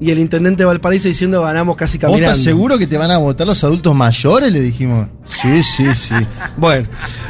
Y 0.03 0.12
el 0.12 0.19
intendente 0.19 0.63
de 0.63 0.65
Valparaíso 0.65 1.07
diciendo 1.07 1.41
ganamos 1.43 1.75
casi 1.75 1.98
¿Vos 1.98 2.01
caminando. 2.01 2.31
estás 2.31 2.43
seguro 2.43 2.77
que 2.77 2.88
te 2.88 2.98
van 2.98 3.10
a 3.12 3.17
votar 3.17 3.48
los 3.48 3.63
adultos 3.63 3.95
mayores? 3.95 4.51
Le 4.51 4.60
dijimos. 4.62 5.07
Sí, 5.25 5.63
sí, 5.63 5.86
sí. 5.95 6.15
Bueno, 6.57 6.88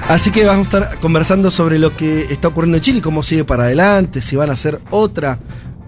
así 0.10 0.32
que 0.32 0.46
vamos 0.46 0.68
a 0.74 0.78
estar 0.80 1.00
conversando 1.00 1.52
sobre 1.52 1.78
lo 1.80 1.96
que 1.96 2.24
está 2.32 2.48
ocurriendo 2.50 2.78
en 2.78 2.82
Chile, 2.84 3.02
cómo 3.02 3.22
sigue 3.24 3.44
para 3.46 3.64
adelante, 3.66 4.22
si 4.22 4.36
van 4.36 4.50
a 4.50 4.54
hacer 4.54 4.80
otra, 4.90 5.40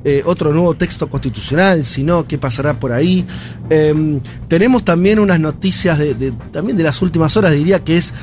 eh, 0.03 0.21
otro 0.25 0.53
nuevo 0.53 0.75
texto 0.75 1.09
constitucional, 1.09 1.83
si 1.83 2.03
no, 2.03 2.27
qué 2.27 2.37
pasará 2.37 2.79
por 2.79 2.91
ahí. 2.91 3.25
Em, 3.69 4.19
tenemos 4.47 4.83
también 4.85 5.17
unas 5.19 5.39
noticias 5.39 5.97
de, 5.97 6.13
de- 6.13 6.33
también 6.51 6.77
de 6.77 6.83
las 6.83 7.01
últimas 7.01 7.35
horas, 7.37 7.51
diría 7.53 7.83
que 7.83 7.97
es 7.97 8.13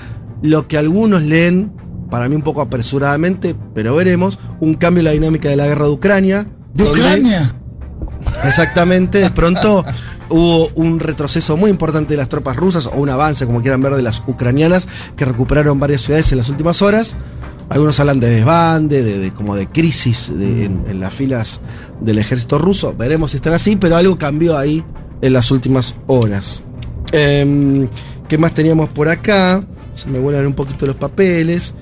lo 0.43 0.69
que 0.69 0.79
algunos 0.79 1.23
leen, 1.23 1.73
para 2.11 2.29
mí 2.29 2.37
un 2.37 2.43
poco 2.43 2.61
apresuradamente, 2.61 3.55
pero 3.75 3.95
veremos, 3.97 4.39
un 4.61 4.75
cambio 4.75 5.01
en 5.01 5.05
la 5.07 5.11
dinámica 5.13 5.49
de 5.49 5.57
la 5.57 5.67
guerra 5.67 5.87
de 5.87 5.91
Ucrania. 5.93 6.47
¿De 6.75 6.85
Ucrania? 6.85 7.55
Exactamente, 8.45 9.19
de 9.19 9.31
pronto 9.31 9.85
hubo 10.29 10.69
un 10.75 10.99
retroceso 10.99 11.57
muy 11.57 11.71
importante 11.71 12.15
de 12.15 12.19
las 12.19 12.29
tropas 12.29 12.57
rusas, 12.57 12.87
o 12.87 12.93
un 12.93 13.11
avance, 13.11 13.47
como 13.47 13.61
quieran 13.61 13.83
ver, 13.83 13.95
de 13.95 14.03
las 14.03 14.23
ucranianas, 14.27 14.89
que 15.17 15.25
recuperaron 15.25 15.79
varias 15.79 16.03
ciudades 16.03 16.33
en 16.33 16.39
las 16.39 16.49
últimas 16.49 16.83
horas. 16.83 17.17
Algunos 17.69 17.99
hablan 18.01 18.21
de 18.21 18.29
desbande, 18.29 19.03
de, 19.03 19.33
como 19.33 19.57
de 19.57 19.67
crisis 19.69 20.29
en 20.29 21.01
las 21.01 21.15
filas 21.15 21.61
del 22.01 22.19
ejército 22.19 22.59
ruso. 22.59 22.95
Veremos 22.97 23.31
si 23.31 23.39
están 23.39 23.55
así, 23.55 23.77
pero 23.77 23.97
algo 23.97 24.19
cambió 24.19 24.59
ahí 24.59 24.85
en 25.23 25.33
las 25.33 25.51
últimas 25.51 25.95
horas. 26.07 26.63
Em, 27.13 27.89
¿Qué 28.29 28.39
más 28.39 28.55
teníamos 28.55 28.89
por 28.91 29.09
acá? 29.09 29.65
Se 29.95 30.09
me 30.09 30.19
vuelan 30.19 30.47
un 30.47 30.55
poquito 30.55 30.87
los 30.87 30.97
papeles. 30.97 31.75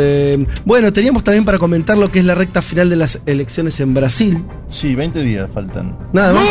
Em, 0.00 0.46
bueno, 0.64 0.92
teníamos 0.92 1.24
también 1.24 1.44
para 1.44 1.58
comentar 1.58 1.98
lo 1.98 2.10
que 2.12 2.20
es 2.20 2.24
la 2.24 2.36
recta 2.36 2.62
final 2.62 2.88
de 2.88 2.94
las 2.96 3.20
elecciones 3.26 3.80
en 3.80 3.94
Brasil. 3.94 4.44
Sí, 4.68 4.94
20 4.94 5.22
días 5.24 5.48
faltan. 5.52 5.98
Nada 6.12 6.32
más. 6.34 6.44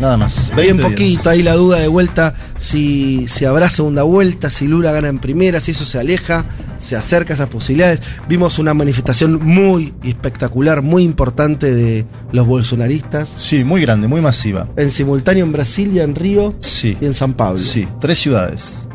Nada 0.00 0.16
más. 0.16 0.52
Bien 0.54 0.76
20 0.76 0.82
poquito, 0.82 1.22
días. 1.22 1.26
ahí 1.28 1.42
la 1.42 1.54
duda 1.54 1.78
de 1.78 1.88
vuelta, 1.88 2.34
si, 2.58 3.26
si 3.28 3.44
habrá 3.44 3.70
segunda 3.70 4.02
vuelta, 4.02 4.50
si 4.50 4.66
Lula 4.66 4.92
gana 4.92 5.08
en 5.08 5.18
primera, 5.20 5.60
si 5.60 5.70
eso 5.70 5.84
se 5.84 5.98
aleja, 5.98 6.44
se 6.78 6.96
acerca 6.96 7.32
a 7.32 7.36
esas 7.36 7.48
posibilidades. 7.48 8.02
Vimos 8.28 8.58
una 8.58 8.74
manifestación 8.74 9.40
muy 9.42 9.94
espectacular, 10.02 10.82
muy 10.82 11.02
importante 11.04 11.72
de 11.74 12.04
los 12.32 12.46
bolsonaristas, 12.46 13.32
Sí, 13.36 13.64
muy 13.64 13.80
grande, 13.82 14.06
muy 14.08 14.20
masiva. 14.20 14.68
en 14.76 14.90
simultáneo 14.90 15.44
en 15.46 15.52
Brasilia, 15.52 16.02
en 16.02 16.14
Río 16.14 16.54
Sí. 16.60 16.96
y 17.00 17.06
en 17.06 17.14
San 17.14 17.32
Pablo. 17.34 17.58
Sí, 17.58 17.86
tres 18.00 18.18
ciudades. 18.18 18.85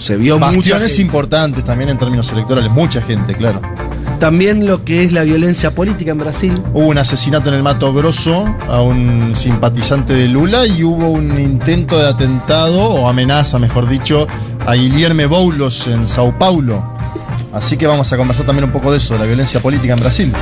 Se 0.00 0.16
vio 0.16 0.38
Bastiones 0.38 0.98
importantes 0.98 1.62
también 1.62 1.90
en 1.90 1.98
términos 1.98 2.32
electorales, 2.32 2.70
mucha 2.70 3.02
gente, 3.02 3.34
claro. 3.34 3.60
También 4.18 4.66
lo 4.66 4.82
que 4.82 5.04
es 5.04 5.12
la 5.12 5.24
violencia 5.24 5.74
política 5.74 6.12
en 6.12 6.18
Brasil. 6.18 6.62
Hubo 6.72 6.86
un 6.86 6.96
asesinato 6.96 7.50
en 7.50 7.56
el 7.56 7.62
Mato 7.62 7.92
Grosso 7.92 8.46
a 8.66 8.80
un 8.80 9.36
simpatizante 9.36 10.14
de 10.14 10.26
Lula 10.26 10.66
y 10.66 10.84
hubo 10.84 11.08
un 11.08 11.38
intento 11.38 11.98
de 11.98 12.08
atentado, 12.08 12.80
o 12.80 13.08
amenaza, 13.08 13.58
mejor 13.58 13.88
dicho, 13.90 14.26
a 14.66 14.72
Guilherme 14.72 15.26
Boulos 15.26 15.86
en 15.86 16.08
Sao 16.08 16.36
Paulo. 16.38 16.82
Así 17.52 17.76
que 17.76 17.86
vamos 17.86 18.10
a 18.10 18.16
conversar 18.16 18.46
también 18.46 18.64
un 18.64 18.72
poco 18.72 18.90
de 18.90 18.98
eso, 18.98 19.14
de 19.14 19.20
la 19.20 19.26
violencia 19.26 19.60
política 19.60 19.92
en 19.92 20.00
Brasil. 20.00 20.32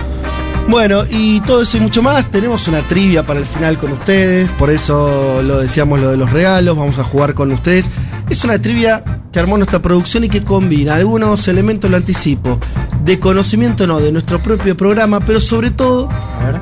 Bueno, 0.68 1.04
y 1.10 1.40
todo 1.40 1.62
eso 1.62 1.78
y 1.78 1.80
mucho 1.80 2.02
más. 2.02 2.30
Tenemos 2.30 2.68
una 2.68 2.80
trivia 2.82 3.24
para 3.24 3.40
el 3.40 3.46
final 3.46 3.76
con 3.78 3.90
ustedes. 3.90 4.50
Por 4.50 4.70
eso 4.70 5.42
lo 5.42 5.58
decíamos 5.58 5.98
lo 5.98 6.10
de 6.10 6.16
los 6.16 6.30
regalos. 6.30 6.76
Vamos 6.76 6.98
a 6.98 7.04
jugar 7.04 7.34
con 7.34 7.50
ustedes. 7.52 7.90
Es 8.30 8.44
una 8.44 8.58
trivia 8.60 9.02
que 9.32 9.38
armó 9.40 9.56
nuestra 9.56 9.80
producción 9.80 10.24
y 10.24 10.28
que 10.28 10.42
combina 10.44 10.96
algunos 10.96 11.48
elementos, 11.48 11.90
lo 11.90 11.96
anticipo, 11.96 12.58
de 13.04 13.18
conocimiento 13.18 13.86
no, 13.86 14.00
de 14.00 14.12
nuestro 14.12 14.38
propio 14.38 14.76
programa, 14.76 15.20
pero 15.20 15.40
sobre 15.40 15.70
todo 15.70 16.08
A 16.10 16.44
ver. 16.52 16.60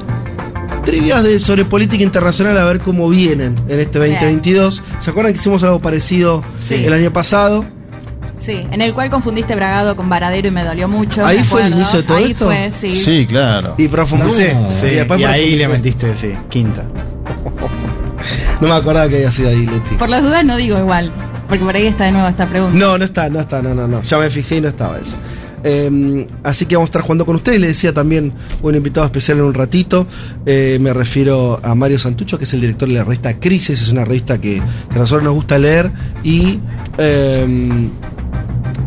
trivias 0.85 1.23
de, 1.25 1.39
sobre 1.41 1.65
política 1.65 2.03
internacional 2.05 2.57
a 2.59 2.65
ver 2.65 2.79
cómo 2.81 3.09
vienen 3.09 3.57
en 3.69 3.81
este 3.81 3.99
2022. 3.99 4.83
¿Se 5.01 5.11
acuerdan 5.11 5.33
que 5.33 5.41
hicimos 5.41 5.63
algo 5.65 5.81
parecido 5.81 6.43
Sí. 6.61 6.75
el 6.75 6.93
año 6.93 7.13
pasado? 7.13 7.65
Sí, 8.39 8.65
en 8.71 8.83
el 8.83 8.93
cual 8.95 9.11
confundiste 9.11 9.57
Bragado 9.57 9.97
con 9.97 10.09
Varadero 10.09 10.47
y 10.47 10.51
me 10.51 10.63
dolió 10.63 10.89
mucho. 10.89 11.25
¿Ahí 11.27 11.43
fue 11.43 11.67
el 11.67 11.73
inicio 11.73 11.99
de 12.01 12.03
todo 12.05 12.19
Ahí 12.19 12.31
esto? 12.33 12.45
fue, 12.45 12.71
sí. 12.71 12.89
Sí, 12.91 13.27
claro. 13.27 13.75
Y 13.79 13.89
profundicé. 13.89 14.55
Sí, 14.81 14.87
y 14.87 14.91
después 14.91 15.21
y 15.21 15.25
ahí 15.25 15.57
le 15.57 15.67
metiste, 15.69 16.17
sí, 16.17 16.29
quinta. 16.49 16.85
No 18.61 18.69
me 18.69 18.75
acordaba 18.75 19.09
que 19.09 19.17
había 19.17 19.31
sido 19.31 19.51
ahí, 19.51 19.67
Leti. 19.67 19.95
Por 19.97 20.09
las 20.09 20.23
dudas 20.23 20.45
no 20.45 20.57
digo 20.57 20.79
igual, 20.79 21.13
porque 21.49 21.65
por 21.65 21.75
ahí 21.75 21.87
está 21.87 22.05
de 22.05 22.13
nuevo 22.13 22.29
esta 22.29 22.47
pregunta. 22.47 22.77
No, 22.77 22.99
no 22.99 23.05
está, 23.05 23.29
no 23.29 23.41
está, 23.41 23.63
no, 23.63 23.75
no, 23.75 23.87
no. 23.87 24.03
Ya 24.03 24.19
me 24.19 24.31
fijé 24.31 24.57
y 24.57 24.61
no 24.61 24.69
estaba 24.69 24.99
eso. 24.99 25.17
Eh, 25.69 26.29
así 26.45 26.67
que 26.67 26.77
vamos 26.77 26.89
a 26.89 26.91
estar 26.91 27.03
jugando 27.03 27.27
con 27.27 27.37
ustedes. 27.37 27.61
Le 27.61 27.69
decía 27.69 27.93
también 27.93 28.33
un 28.63 28.75
invitado 28.75 29.07
especial 29.07 29.39
en 29.39 29.45
un 29.45 29.55
ratito. 29.55 30.07
Eh, 30.45 30.79
me 30.81 30.93
refiero 30.93 31.59
a 31.63 31.75
Mario 31.75 31.99
Santucho, 31.99 32.39
que 32.39 32.45
es 32.45 32.55
el 32.55 32.61
director 32.61 32.89
de 32.89 32.95
la 32.95 33.05
revista 33.05 33.39
Crisis. 33.39 33.83
Es 33.83 33.89
una 33.91 34.05
revista 34.05 34.41
que, 34.41 34.61
a 34.61 34.95
nosotros 34.95 35.25
nos 35.25 35.35
gusta 35.35 35.59
leer. 35.59 35.91
Y, 36.23 36.61
eh, 36.99 37.89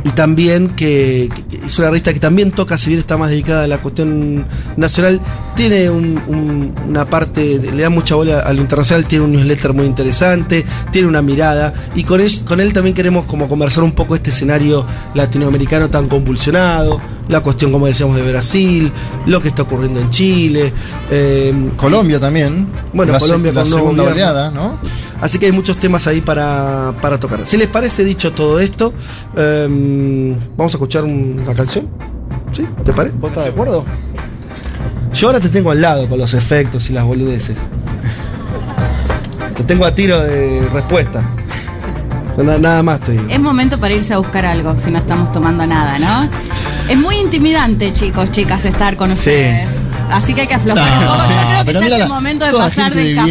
y 0.03 0.09
también 0.11 0.69
que, 0.75 1.29
es 1.65 1.77
una 1.77 1.89
revista 1.89 2.13
que 2.13 2.19
también 2.19 2.51
toca, 2.51 2.77
si 2.77 2.87
bien 2.89 2.99
está 2.99 3.17
más 3.17 3.29
dedicada 3.29 3.65
a 3.65 3.67
la 3.67 3.79
cuestión 3.79 4.45
nacional, 4.77 5.19
tiene 5.55 5.89
un- 5.89 6.73
una 6.87 7.05
parte, 7.05 7.59
le 7.59 7.83
da 7.83 7.89
mucha 7.89 8.15
bola 8.15 8.39
a 8.39 8.53
lo 8.53 8.61
internacional, 8.61 9.05
tiene 9.05 9.25
un 9.25 9.31
newsletter 9.33 9.73
muy 9.73 9.85
interesante, 9.85 10.65
tiene 10.91 11.07
una 11.07 11.21
mirada, 11.21 11.73
y 11.95 12.03
con 12.03 12.21
él, 12.21 12.31
con 12.45 12.59
él 12.61 12.71
también 12.71 12.95
queremos 12.95 13.25
como 13.25 13.49
conversar 13.49 13.83
un 13.83 13.91
poco 13.91 14.15
este 14.15 14.29
escenario 14.29 14.85
latinoamericano 15.13 15.89
tan 15.89 16.07
convulsionado, 16.07 17.01
la 17.29 17.39
cuestión, 17.41 17.71
como 17.71 17.85
decíamos, 17.87 18.17
de 18.17 18.29
Brasil, 18.29 18.91
lo 19.25 19.41
que 19.41 19.47
está 19.47 19.61
ocurriendo 19.63 20.01
en 20.01 20.09
Chile. 20.09 20.73
eh, 21.09 21.71
Colombia 21.77 22.19
también. 22.19 22.67
Bueno, 22.93 23.13
La 23.13 23.19
se- 23.19 23.27
Colombia 23.27 23.53
la 23.53 23.61
con 23.61 23.69
nuevo 23.69 23.85
segunda 23.91 24.11
oleada, 24.11 24.51
¿no? 24.51 24.77
Así 25.21 25.37
que 25.39 25.45
hay 25.45 25.51
muchos 25.51 25.77
temas 25.79 26.05
ahí 26.07 26.19
para, 26.21 26.93
para 27.01 27.17
tocar. 27.19 27.45
Si 27.45 27.55
les 27.55 27.67
parece 27.69 28.03
dicho 28.03 28.33
todo 28.33 28.59
esto, 28.59 28.93
em, 29.37 30.35
vamos 30.57 30.73
a 30.73 30.77
escuchar 30.77 31.03
una 31.05 31.53
canción. 31.53 31.87
¿Sí? 32.51 32.65
¿Te 32.83 32.91
parece? 32.93 33.15
¿Vos 33.19 33.29
estás 33.29 33.43
de 33.45 33.49
acuerdo? 33.51 33.85
Yo 35.13 35.27
ahora 35.27 35.39
te 35.39 35.49
tengo 35.49 35.71
al 35.71 35.81
lado 35.81 36.07
con 36.07 36.17
los 36.19 36.33
efectos 36.33 36.89
y 36.89 36.93
las 36.93 37.03
boludeces. 37.05 37.55
Te 39.55 39.63
tengo 39.63 39.85
a 39.85 39.93
tiro 39.93 40.19
de 40.21 40.67
respuesta. 40.73 41.21
Nada, 42.37 42.57
nada 42.57 42.83
más 42.83 43.01
te 43.01 43.11
digo. 43.11 43.25
Es 43.29 43.39
momento 43.39 43.77
para 43.77 43.93
irse 43.93 44.13
a 44.13 44.17
buscar 44.17 44.45
algo 44.45 44.73
si 44.79 44.89
no 44.91 44.97
estamos 44.97 45.33
tomando 45.33 45.65
nada, 45.67 45.99
¿no? 45.99 46.29
Es 46.89 46.97
muy 46.97 47.15
intimidante, 47.17 47.93
chicos, 47.93 48.31
chicas, 48.31 48.65
estar 48.65 48.95
con 48.95 49.11
ustedes. 49.11 49.67
Así 50.11 50.33
que 50.33 50.41
hay 50.41 50.47
que 50.47 50.55
aflojar 50.55 50.91
No, 51.03 51.11
un 51.11 51.17
poco. 51.19 51.29
Yo 51.29 51.47
creo 51.47 51.65
que 51.65 51.73
ya 51.73 51.79
mira 51.81 51.85
es 51.95 51.99
la- 51.99 52.05
el 52.05 52.09
momento 52.09 52.45
de 52.45 52.51
pasar 52.51 52.95
del 52.95 53.09
de 53.09 53.15
café 53.15 53.27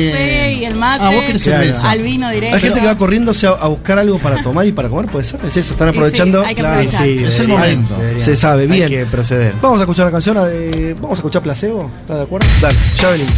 bien. 0.48 0.58
y 0.60 0.64
el 0.64 0.74
mate 0.76 1.04
Ah, 1.04 1.10
vos 1.10 1.84
al 1.84 2.02
vino 2.02 2.30
directo. 2.30 2.54
Hay 2.54 2.62
gente 2.62 2.80
que 2.80 2.86
va 2.86 2.96
corriendo 2.96 3.32
a, 3.32 3.48
a 3.64 3.66
buscar 3.66 3.98
algo 3.98 4.18
para 4.20 4.42
tomar 4.42 4.64
y 4.64 4.70
para 4.70 4.88
comer, 4.88 5.06
puede 5.06 5.24
ser. 5.24 5.40
Es 5.44 5.56
eso, 5.56 5.72
están 5.72 5.90
sí, 5.90 5.96
aprovechando. 5.96 6.44
hay 6.44 6.54
que 6.54 6.60
Claro. 6.60 6.88
Sí, 6.88 7.24
Es 7.24 7.38
el 7.40 7.48
momento. 7.48 7.96
Se 8.18 8.36
sabe, 8.36 8.68
bien. 8.68 8.84
Hay 8.84 8.90
que 8.90 9.06
proceder. 9.06 9.54
Vamos 9.60 9.80
a 9.80 9.82
escuchar 9.82 10.06
la 10.06 10.12
canción. 10.12 10.36
eh, 10.52 10.94
vamos 10.94 11.18
a 11.18 11.20
escuchar 11.20 11.42
Placebo. 11.42 11.90
¿Estás 12.02 12.16
de 12.18 12.22
acuerdo? 12.22 12.46
Dale, 12.60 12.78
ya 12.96 13.10
venimos. 13.10 13.34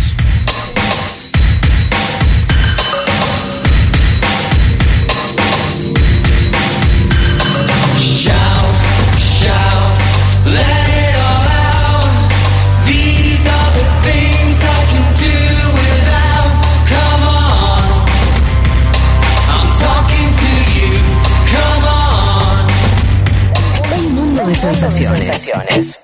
De 24.61 24.75
sensaciones. 24.75 26.01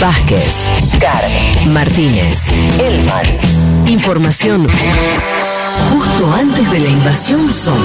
Vázquez, 0.00 0.54
Carg, 1.00 1.66
Martínez, 1.70 2.38
Elman. 2.78 3.88
Información 3.88 4.68
justo 5.90 6.32
antes 6.32 6.70
de 6.70 6.78
la 6.78 6.88
invasión 6.88 7.50
zombie. 7.50 7.80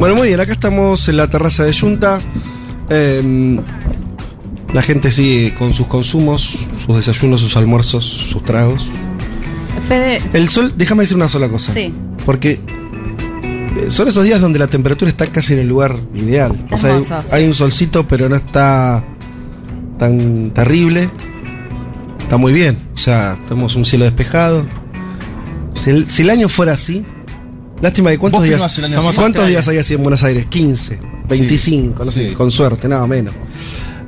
Bueno, 0.00 0.16
muy 0.16 0.28
bien, 0.28 0.40
acá 0.40 0.52
estamos 0.52 1.08
en 1.08 1.16
la 1.16 1.28
terraza 1.28 1.62
de 1.62 1.72
Junta. 1.72 2.18
Em, 2.88 3.58
la 4.72 4.82
gente 4.82 5.10
sigue 5.10 5.54
con 5.54 5.74
sus 5.74 5.86
consumos, 5.86 6.66
sus 6.84 6.96
desayunos, 6.96 7.40
sus 7.40 7.56
almuerzos, 7.56 8.04
sus 8.04 8.42
tragos. 8.42 8.88
Fede, 9.88 10.20
El 10.32 10.48
sol, 10.48 10.74
déjame 10.76 11.02
decir 11.02 11.16
una 11.16 11.28
sola 11.28 11.48
cosa. 11.48 11.72
Sí. 11.72 11.92
Porque 12.24 12.60
eh, 13.76 13.86
son 13.90 14.08
esos 14.08 14.24
días 14.24 14.40
donde 14.40 14.58
la 14.58 14.66
temperatura 14.66 15.10
está 15.10 15.26
casi 15.26 15.52
en 15.54 15.60
el 15.60 15.68
lugar 15.68 15.96
ideal. 16.14 16.66
O 16.70 16.78
sea, 16.78 16.90
hay, 16.90 17.02
Hermoso, 17.02 17.22
sí. 17.22 17.28
hay 17.32 17.46
un 17.46 17.54
solcito, 17.54 18.08
pero 18.08 18.28
no 18.28 18.36
está 18.36 19.04
tan 19.98 20.50
terrible. 20.50 21.10
está 22.20 22.36
muy 22.36 22.52
bien. 22.52 22.78
O 22.94 22.96
sea, 22.96 23.38
tenemos 23.48 23.76
un 23.76 23.84
cielo 23.84 24.04
despejado. 24.04 24.66
Si 25.74 25.90
el, 25.90 26.08
si 26.08 26.22
el 26.22 26.30
año 26.30 26.48
fuera 26.48 26.72
así, 26.72 27.04
lástima 27.80 28.10
de 28.10 28.18
cuántos 28.18 28.42
días. 28.42 28.80
¿Cuántos 29.14 29.46
días 29.46 29.68
hay 29.68 29.78
así 29.78 29.94
en 29.94 30.02
Buenos 30.02 30.22
Aires? 30.22 30.46
15, 30.46 30.98
25, 31.28 32.04
no 32.04 32.10
sé, 32.10 32.28
sí. 32.30 32.34
con 32.34 32.50
suerte, 32.50 32.88
nada 32.88 33.06
menos. 33.06 33.34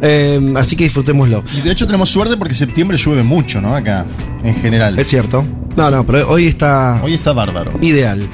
Eh, 0.00 0.52
así 0.56 0.76
que 0.76 0.84
disfrutémoslo. 0.84 1.42
Y 1.56 1.60
de 1.60 1.72
hecho 1.72 1.86
tenemos 1.86 2.08
suerte 2.08 2.36
porque 2.36 2.54
septiembre 2.54 2.96
llueve 2.96 3.22
mucho, 3.22 3.60
¿no? 3.60 3.74
Acá, 3.74 4.06
en 4.42 4.54
general. 4.56 4.98
Es 4.98 5.08
cierto. 5.08 5.44
No, 5.76 5.90
no, 5.90 6.04
pero 6.04 6.28
hoy 6.28 6.46
está 6.46 7.00
Hoy 7.02 7.14
está 7.14 7.32
bárbaro. 7.32 7.72
ideal. 7.80 8.28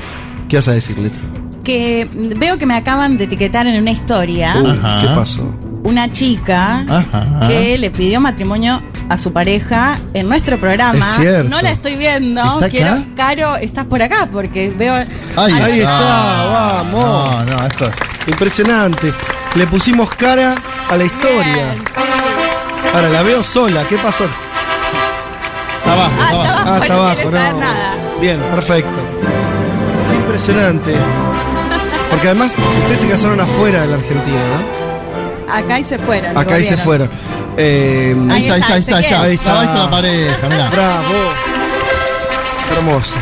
¿Qué 0.48 0.56
vas 0.56 0.68
a 0.68 0.72
decir, 0.72 0.96
Leti? 0.98 1.18
Que 1.62 2.08
veo 2.36 2.58
que 2.58 2.66
me 2.66 2.76
acaban 2.76 3.16
de 3.16 3.24
etiquetar 3.24 3.66
en 3.66 3.80
una 3.80 3.90
historia. 3.90 4.54
¿Qué 5.00 5.06
pasó? 5.14 5.54
una 5.84 6.10
chica 6.10 6.84
Ajá. 6.88 7.46
que 7.46 7.76
le 7.76 7.90
pidió 7.90 8.18
matrimonio 8.18 8.82
a 9.08 9.18
su 9.18 9.32
pareja 9.32 9.98
en 10.14 10.28
nuestro 10.28 10.58
programa. 10.58 10.98
Es 10.98 11.04
cierto. 11.16 11.48
No 11.50 11.60
la 11.60 11.70
estoy 11.70 11.96
viendo. 11.96 12.42
¿Está 12.42 12.68
Quiero, 12.70 12.92
acá? 12.92 13.04
Caro, 13.16 13.56
estás 13.56 13.86
por 13.86 14.02
acá 14.02 14.28
porque 14.32 14.72
veo. 14.76 14.94
Ahí, 14.94 15.52
Ahí 15.52 15.80
está, 15.80 16.46
vamos. 16.52 17.04
No, 17.04 17.44
no, 17.44 17.66
esto 17.66 17.86
es. 17.86 17.94
Impresionante. 18.28 19.12
Le 19.54 19.66
pusimos 19.66 20.10
cara 20.14 20.54
a 20.90 20.96
la 20.96 21.04
historia. 21.04 21.42
Bien, 21.54 21.84
sí. 21.94 22.88
Ahora 22.92 23.08
la 23.08 23.22
veo 23.22 23.42
sola. 23.44 23.86
¿Qué 23.86 23.98
pasó? 23.98 24.24
Está 24.24 25.92
abajo, 25.92 26.12
Ah, 26.18 26.24
está 26.24 26.34
abajo. 26.34 26.62
Ah, 26.66 26.78
está 26.82 26.88
no 26.88 26.94
abajo, 27.02 27.16
quiere 27.16 27.30
saber 27.38 27.52
no. 27.54 27.60
nada. 27.60 27.96
Bien, 28.20 28.40
perfecto. 28.50 29.00
Qué 30.08 30.14
impresionante. 30.16 30.94
Porque 32.10 32.26
además, 32.28 32.54
ustedes 32.78 33.00
se 33.00 33.08
casaron 33.08 33.40
afuera 33.40 33.82
de 33.82 33.88
la 33.88 33.94
Argentina, 33.96 34.48
¿no? 34.48 34.83
Acá 35.50 35.80
y 35.80 35.84
se 35.84 35.98
fueron. 35.98 36.36
Acá 36.36 36.58
y 36.58 36.64
se 36.64 36.76
fueron. 36.76 37.08
Eh, 37.56 38.16
Ahí 38.30 38.42
está, 38.48 38.54
ahí 38.54 38.60
está, 38.60 38.74
ahí 38.74 38.80
está. 38.80 38.96
Ahí 38.96 39.04
está, 39.04 39.22
Ahí 39.22 39.34
está. 39.34 39.60
Ahí 39.60 39.66
está 39.66 39.84
la 39.84 39.90
pareja, 39.90 40.48
mirá. 40.48 40.70
Bravo. 40.70 41.14
Hermoso. 42.76 43.14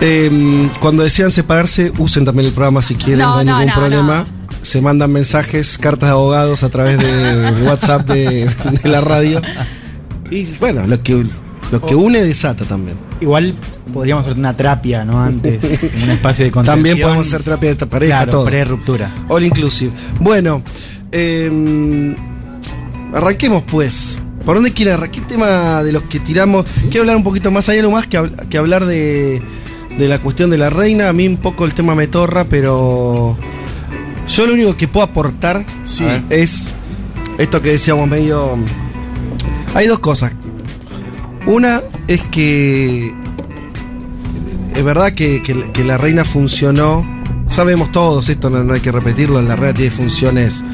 Eh, 0.00 0.68
cuando 0.80 1.04
desean 1.04 1.30
separarse, 1.30 1.92
usen 1.98 2.24
también 2.24 2.48
el 2.48 2.52
programa 2.52 2.82
si 2.82 2.96
quieren, 2.96 3.20
no, 3.20 3.34
No, 3.34 3.38
hay 3.38 3.46
ningún 3.46 3.66
no, 3.66 3.74
problema. 3.74 4.26
Se 4.62 4.80
mandan 4.80 5.12
mensajes, 5.12 5.78
cartas 5.78 6.08
de 6.08 6.12
abogados 6.12 6.62
a 6.62 6.68
través 6.70 6.98
de 6.98 7.62
WhatsApp 7.66 8.02
de, 8.08 8.50
de 8.82 8.88
la 8.88 9.00
radio. 9.00 9.40
Y 10.30 10.44
bueno, 10.56 10.86
lo 10.86 11.02
que, 11.02 11.26
lo 11.72 11.80
que 11.84 11.94
une 11.96 12.22
desata 12.22 12.64
también. 12.64 12.96
Igual 13.20 13.56
podríamos 13.92 14.24
hacer 14.26 14.38
una 14.38 14.56
terapia, 14.56 15.04
¿no? 15.04 15.20
Antes, 15.20 15.60
en 15.94 16.02
un 16.04 16.10
espacio 16.10 16.44
de 16.44 16.50
contención. 16.52 16.76
También 16.76 17.00
podemos 17.00 17.26
hacer 17.26 17.42
terapia 17.42 17.74
de 17.74 17.86
pareja, 17.86 18.16
Claro, 18.18 18.30
todo. 18.30 18.44
pre-ruptura. 18.44 19.10
All 19.28 19.42
inclusive. 19.44 19.92
Bueno, 20.20 20.62
eh, 21.10 22.14
arranquemos 23.14 23.64
pues. 23.64 24.20
¿Por 24.44 24.56
dónde 24.56 24.72
quiere 24.72 24.92
arrancar? 24.92 25.20
¿Qué 25.22 25.28
tema 25.28 25.82
de 25.84 25.92
los 25.92 26.02
que 26.04 26.18
tiramos? 26.20 26.66
Quiero 26.90 27.00
hablar 27.02 27.16
un 27.16 27.22
poquito 27.22 27.50
más. 27.52 27.68
Hay 27.68 27.78
algo 27.78 27.92
más 27.92 28.06
que, 28.08 28.18
hab- 28.18 28.48
que 28.48 28.58
hablar 28.58 28.86
de, 28.86 29.40
de 29.96 30.08
la 30.08 30.20
cuestión 30.20 30.50
de 30.50 30.58
la 30.58 30.68
reina. 30.68 31.08
A 31.08 31.12
mí 31.12 31.28
un 31.28 31.36
poco 31.36 31.64
el 31.64 31.74
tema 31.74 31.94
me 31.94 32.08
torra, 32.08 32.44
pero 32.44 33.38
yo 34.26 34.46
lo 34.46 34.52
único 34.54 34.76
que 34.76 34.88
puedo 34.88 35.04
aportar 35.06 35.64
Sí. 35.84 36.04
es 36.28 36.68
esto 37.38 37.62
que 37.62 37.70
decíamos 37.70 38.08
medio... 38.08 38.58
Hay 39.74 39.86
dos 39.86 40.00
cosas. 40.00 40.32
Una 41.46 41.82
es 42.08 42.22
que 42.30 43.12
es 44.74 44.84
verdad 44.84 45.12
que, 45.12 45.42
que- 45.42 45.84
la 45.84 45.98
reina 45.98 46.24
funcionó. 46.24 47.06
Sabemos 47.48 47.92
todos 47.92 48.28
esto, 48.28 48.48
no, 48.48 48.64
no 48.64 48.72
hay 48.74 48.80
que 48.80 48.92
repetirlo. 48.92 49.42
La 49.42 49.56
reina 49.56 49.74
tiene 49.74 49.90
funciones 49.90 50.64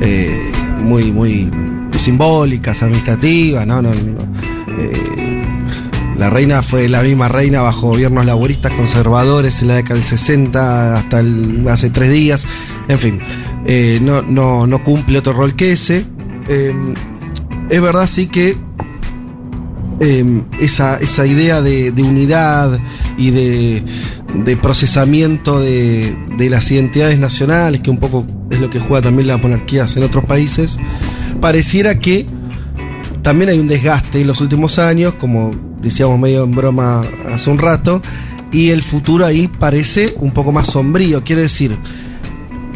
eh, 0.00 0.52
muy, 0.82 1.10
muy 1.10 1.50
simbólicas, 1.98 2.82
administrativas. 2.82 3.66
No, 3.66 3.82
no, 3.82 3.90
no. 3.90 4.18
Eh, 4.78 5.44
la 6.16 6.28
reina 6.30 6.62
fue 6.62 6.88
la 6.88 7.02
misma 7.02 7.28
reina 7.28 7.62
bajo 7.62 7.88
gobiernos 7.88 8.26
laboristas 8.26 8.72
conservadores 8.74 9.62
en 9.62 9.68
la 9.68 9.76
década 9.76 9.94
del 9.94 10.04
60 10.04 10.94
hasta 10.94 11.20
el- 11.20 11.66
hace 11.68 11.90
tres 11.90 12.12
días. 12.12 12.46
En 12.88 12.98
fin, 12.98 13.18
eh, 13.66 13.98
no, 14.02 14.22
no, 14.22 14.66
no 14.66 14.84
cumple 14.84 15.18
otro 15.18 15.32
rol 15.32 15.54
que 15.54 15.72
ese. 15.72 16.04
Es 17.70 17.80
verdad, 17.80 18.06
sí 18.06 18.26
que 18.26 18.56
eh, 20.00 20.42
esa, 20.58 20.98
esa 20.98 21.26
idea 21.26 21.62
de, 21.62 21.92
de 21.92 22.02
unidad 22.02 22.78
y 23.16 23.30
de, 23.30 23.82
de 24.44 24.56
procesamiento 24.56 25.60
de, 25.60 26.16
de 26.36 26.50
las 26.50 26.70
identidades 26.70 27.18
nacionales, 27.18 27.82
que 27.82 27.90
un 27.90 27.98
poco 27.98 28.26
es 28.50 28.58
lo 28.58 28.68
que 28.70 28.80
juega 28.80 29.02
también 29.02 29.28
las 29.28 29.40
monarquías 29.40 29.96
en 29.96 30.02
otros 30.02 30.24
países, 30.24 30.78
pareciera 31.40 31.98
que 31.98 32.26
también 33.22 33.50
hay 33.50 33.58
un 33.58 33.68
desgaste 33.68 34.20
en 34.20 34.26
los 34.26 34.40
últimos 34.40 34.78
años, 34.78 35.14
como 35.14 35.54
decíamos 35.80 36.18
medio 36.18 36.44
en 36.44 36.52
broma 36.52 37.02
hace 37.32 37.50
un 37.50 37.58
rato, 37.58 38.02
y 38.52 38.70
el 38.70 38.82
futuro 38.82 39.26
ahí 39.26 39.46
parece 39.46 40.14
un 40.18 40.32
poco 40.32 40.50
más 40.50 40.68
sombrío. 40.68 41.22
Quiere 41.22 41.42
decir, 41.42 41.78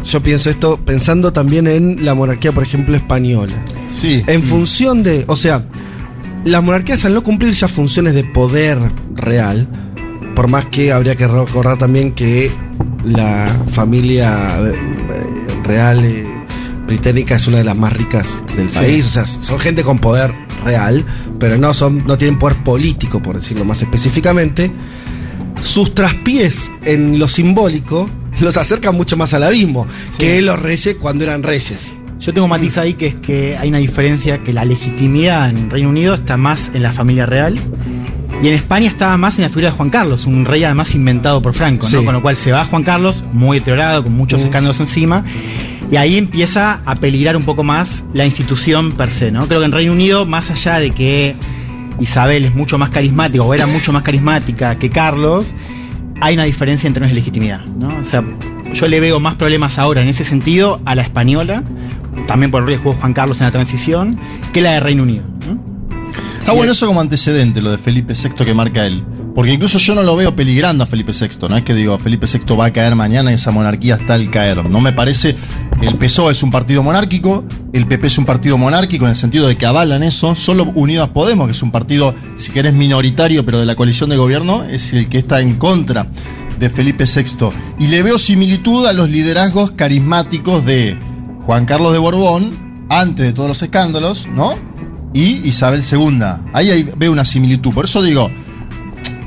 yo 0.05 0.23
pienso 0.23 0.51
esto 0.51 0.79
pensando 0.85 1.33
también 1.33 1.67
en 1.67 2.05
la 2.05 2.15
monarquía, 2.15 2.53
por 2.53 2.63
ejemplo, 2.63 2.95
española. 2.95 3.55
Sí. 3.91 4.23
En 4.27 4.43
función 4.43 5.03
de, 5.03 5.25
o 5.27 5.37
sea, 5.37 5.65
las 6.45 6.63
monarquías 6.63 7.05
al 7.05 7.15
no 7.15 7.23
cumplir 7.23 7.53
ya 7.53 7.69
funciones 7.69 8.15
de 8.15 8.25
poder 8.25 8.79
real, 9.15 9.69
por 10.35 10.49
más 10.49 10.67
que 10.67 10.93
habría 10.93 11.17
que 11.17 11.27
recordar 11.27 11.79
también 11.79 12.13
que 12.13 12.51
la 13.05 13.49
familia 13.73 14.59
eh, 14.61 14.73
real 15.65 16.05
eh, 16.05 16.27
británica 16.87 17.37
es 17.37 17.47
una 17.47 17.59
de 17.59 17.65
las 17.65 17.77
más 17.77 17.93
ricas 17.93 18.43
del 18.57 18.71
Sí. 18.71 18.79
país, 18.79 19.07
o 19.07 19.09
sea, 19.09 19.25
son 19.27 19.59
gente 19.59 19.83
con 19.83 19.99
poder 19.99 20.35
real, 20.65 21.05
pero 21.39 21.57
no 21.59 21.73
son 21.75 22.05
no 22.07 22.17
tienen 22.19 22.39
poder 22.39 22.57
político, 22.63 23.23
por 23.23 23.37
decirlo 23.37 23.65
más 23.65 23.81
específicamente. 23.83 24.71
Sus 25.63 25.95
traspiés 25.95 26.71
en 26.83 27.19
lo 27.19 27.29
simbólico 27.29 28.11
los 28.41 28.57
acercan 28.57 28.97
mucho 28.97 29.17
más 29.17 29.33
al 29.33 29.45
abismo 29.45 29.87
que 30.19 30.43
los 30.43 30.61
reyes 30.61 30.97
cuando 31.01 31.25
eran 31.25 31.43
reyes. 31.43 31.91
Yo 32.25 32.33
tengo 32.33 32.47
un 32.47 32.51
matiz 32.51 32.79
ahí 32.79 32.95
que 32.95 33.09
es 33.09 33.15
que 33.17 33.59
hay 33.59 33.69
una 33.69 33.77
diferencia 33.79 34.43
que 34.43 34.55
la 34.55 34.65
legitimidad 34.65 35.51
en 35.51 35.69
Reino 35.69 35.91
Unido 35.91 36.15
está 36.15 36.39
más 36.39 36.71
en 36.73 36.83
la 36.83 36.91
familia 36.91 37.27
real 37.27 37.59
y 38.43 38.49
en 38.49 38.55
España 38.55 38.89
estaba 38.89 39.15
más 39.19 39.39
en 39.39 39.43
la 39.43 39.51
figura 39.51 39.71
de 39.71 39.77
Juan 39.77 39.91
Carlos, 39.91 40.25
un 40.25 40.47
rey 40.47 40.65
además 40.65 40.95
inventado 40.95 41.43
por 41.43 41.53
Franco, 41.53 41.87
¿no? 41.91 41.99
Sí. 42.01 42.05
Con 42.05 42.15
lo 42.15 42.23
cual 42.23 42.39
se 42.39 42.51
va 42.51 42.65
Juan 42.65 42.83
Carlos, 42.83 43.25
muy 43.35 43.59
deteriorado, 43.59 44.05
con 44.05 44.15
muchos 44.15 44.41
Mm. 44.41 44.45
escándalos 44.47 44.81
encima, 44.81 45.23
y 45.91 45.97
ahí 45.97 46.17
empieza 46.17 46.81
a 46.87 46.95
peligrar 46.95 47.37
un 47.37 47.45
poco 47.45 47.63
más 47.63 48.05
la 48.15 48.25
institución 48.25 48.93
per 48.93 49.13
se, 49.13 49.31
¿no? 49.31 49.47
Creo 49.47 49.61
que 49.61 49.67
en 49.67 49.73
Reino 49.73 49.93
Unido, 49.93 50.25
más 50.25 50.51
allá 50.51 50.79
de 50.79 50.93
que 50.93 51.37
Isabel 52.01 52.47
es 52.47 52.55
mucho 52.55 52.79
más 52.79 52.89
carismática 52.89 53.45
o 53.45 53.53
era 53.53 53.67
mucho 53.67 53.93
más 53.93 54.03
carismática 54.03 54.79
que 54.79 54.89
Carlos, 54.89 55.53
hay 56.23 56.35
una 56.35 56.45
diferencia 56.45 56.87
en 56.87 56.95
términos 56.95 57.15
de 57.15 57.21
legitimidad, 57.21 57.67
¿no? 57.67 57.99
O 57.99 58.03
sea, 58.03 58.25
yo 58.73 58.89
le 58.89 58.99
veo 58.99 59.21
más 59.21 59.35
problemas 59.35 59.79
ahora 59.79 60.01
en 60.01 60.09
ese 60.09 60.25
sentido 60.25 60.81
a 60.87 60.95
la 60.95 61.03
española, 61.03 61.63
también 62.27 62.51
por 62.51 62.69
el 62.69 62.79
jugó 62.79 62.95
Juan 62.95 63.13
Carlos 63.13 63.41
en 63.41 63.47
la 63.47 63.53
transición, 63.53 64.19
que 64.53 64.61
la 64.61 64.73
de 64.73 64.81
Reino 64.81 65.03
Unido. 65.03 65.25
¿no? 65.47 65.75
Está 66.39 66.53
bueno 66.53 66.73
eso 66.73 66.87
como 66.87 67.01
antecedente, 67.01 67.63
lo 67.63 67.71
de 67.71 67.79
Felipe 67.79 68.15
VI 68.15 68.45
que 68.45 68.55
marca 68.55 68.87
él. 68.87 69.03
Porque 69.35 69.53
incluso 69.53 69.79
yo 69.79 69.95
no 69.95 70.03
lo 70.03 70.15
veo 70.15 70.37
peligrando 70.37 70.85
a 70.85 70.87
Felipe 70.87 71.13
VI. 71.13 71.49
No 71.49 71.57
es 71.57 71.65
que 71.65 71.75
digo, 71.75 71.99
Felipe 71.99 72.27
VI 72.27 72.55
va 72.55 72.67
a 72.67 72.73
caer 72.73 72.95
mañana 72.95 73.33
y 73.33 73.35
esa 73.35 73.51
monarquía 73.51 73.97
está 73.97 74.15
al 74.15 74.31
caer. 74.31 74.69
No 74.69 74.81
me 74.81 74.93
parece. 74.93 75.35
El 75.81 75.97
PSOE 75.97 76.33
es 76.33 76.43
un 76.43 76.53
partido 76.53 76.83
monárquico, 76.83 77.45
el 77.73 77.87
PP 77.87 78.07
es 78.07 78.19
un 78.19 78.25
partido 78.25 78.57
monárquico 78.57 79.07
en 79.07 79.11
el 79.11 79.17
sentido 79.17 79.49
de 79.49 79.57
que 79.57 79.67
avalan 79.67 80.03
eso. 80.05 80.37
Solo 80.37 80.71
Unidas 80.75 81.09
Podemos, 81.09 81.47
que 81.47 81.53
es 81.53 81.63
un 81.63 81.73
partido, 81.73 82.15
si 82.37 82.53
querés, 82.53 82.75
minoritario, 82.75 83.45
pero 83.45 83.59
de 83.59 83.67
la 83.67 83.75
coalición 83.75 84.11
de 84.11 84.17
gobierno, 84.17 84.65
es 84.65 84.93
el 84.93 85.09
que 85.09 85.19
está 85.19 85.41
en 85.41 85.55
contra 85.57 86.07
de 86.61 86.71
Felipe 86.71 87.05
VI. 87.05 87.49
Y 87.81 87.89
le 87.89 88.03
veo 88.03 88.19
similitud 88.19 88.87
a 88.87 88.93
los 88.93 89.11
liderazgos 89.11 89.73
carismáticos 89.73 90.65
de 90.65 90.97
Juan 91.47 91.65
Carlos 91.67 91.93
de 91.93 91.99
Borbón, 91.99 92.87
antes 92.89 93.27
de 93.27 93.33
todos 93.33 93.49
los 93.49 93.63
escándalos, 93.63 94.27
¿no? 94.29 94.55
y 95.13 95.47
Isabel 95.49 95.83
II. 95.89 96.19
Ahí 96.53 96.71
hay- 96.71 96.83
veo 96.97 97.13
una 97.13 97.25
similitud. 97.25 97.73
Por 97.73 97.85
eso 97.85 98.03
digo, 98.03 98.29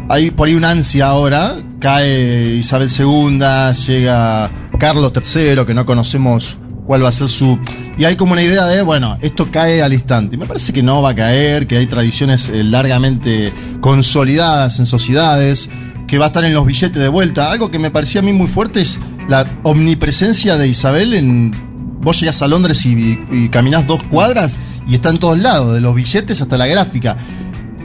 hay 0.10 0.32
por 0.32 0.48
ahí 0.48 0.56
una 0.56 0.72
ansia 0.72 1.08
ahora. 1.08 1.56
Cae 1.80 2.56
Isabel 2.56 2.90
II, 2.90 3.40
llega 3.88 4.50
Carlos 4.80 5.14
III, 5.16 5.66
que 5.66 5.74
no 5.74 5.86
conocemos 5.86 6.58
cuál 6.86 7.04
va 7.06 7.10
a 7.10 7.14
ser 7.14 7.30
su... 7.30 7.58
Y 7.98 8.04
hay 8.06 8.16
como 8.18 8.34
una 8.34 8.42
idea 8.44 8.66
de, 8.66 8.82
bueno, 8.82 9.18
esto 9.22 9.48
cae 9.52 9.82
al 9.82 9.94
instante. 9.94 10.36
Y 10.36 10.40
me 10.40 10.46
parece 10.46 10.74
que 10.74 10.84
no 10.84 11.02
va 11.02 11.12
a 11.12 11.16
caer, 11.16 11.68
que 11.68 11.78
hay 11.78 11.88
tradiciones 11.88 12.50
eh, 12.50 12.64
largamente 12.64 13.54
consolidadas 13.80 14.80
en 14.80 14.86
sociedades, 14.88 15.70
que 16.08 16.18
va 16.18 16.26
a 16.26 16.28
estar 16.28 16.44
en 16.46 16.54
los 16.54 16.66
billetes 16.66 17.02
de 17.02 17.08
vuelta. 17.10 17.50
Algo 17.52 17.72
que 17.72 17.80
me 17.80 17.92
parecía 17.92 18.20
a 18.22 18.24
mí 18.24 18.34
muy 18.34 18.48
fuerte 18.48 18.82
es 18.82 19.00
la 19.30 19.46
omnipresencia 19.64 20.58
de 20.58 20.68
Isabel 20.68 21.14
en... 21.14 21.77
Vos 22.08 22.22
llegás 22.22 22.42
a 22.42 22.48
Londres 22.48 22.86
y, 22.86 23.20
y 23.30 23.50
caminás 23.50 23.86
dos 23.86 24.02
cuadras 24.04 24.56
y 24.88 24.96
está 24.96 25.10
en 25.10 25.18
todos 25.18 25.38
lados, 25.38 25.74
de 25.74 25.82
los 25.82 25.94
billetes 25.94 26.40
hasta 26.42 26.58
la 26.58 26.66
gráfica. 26.66 27.18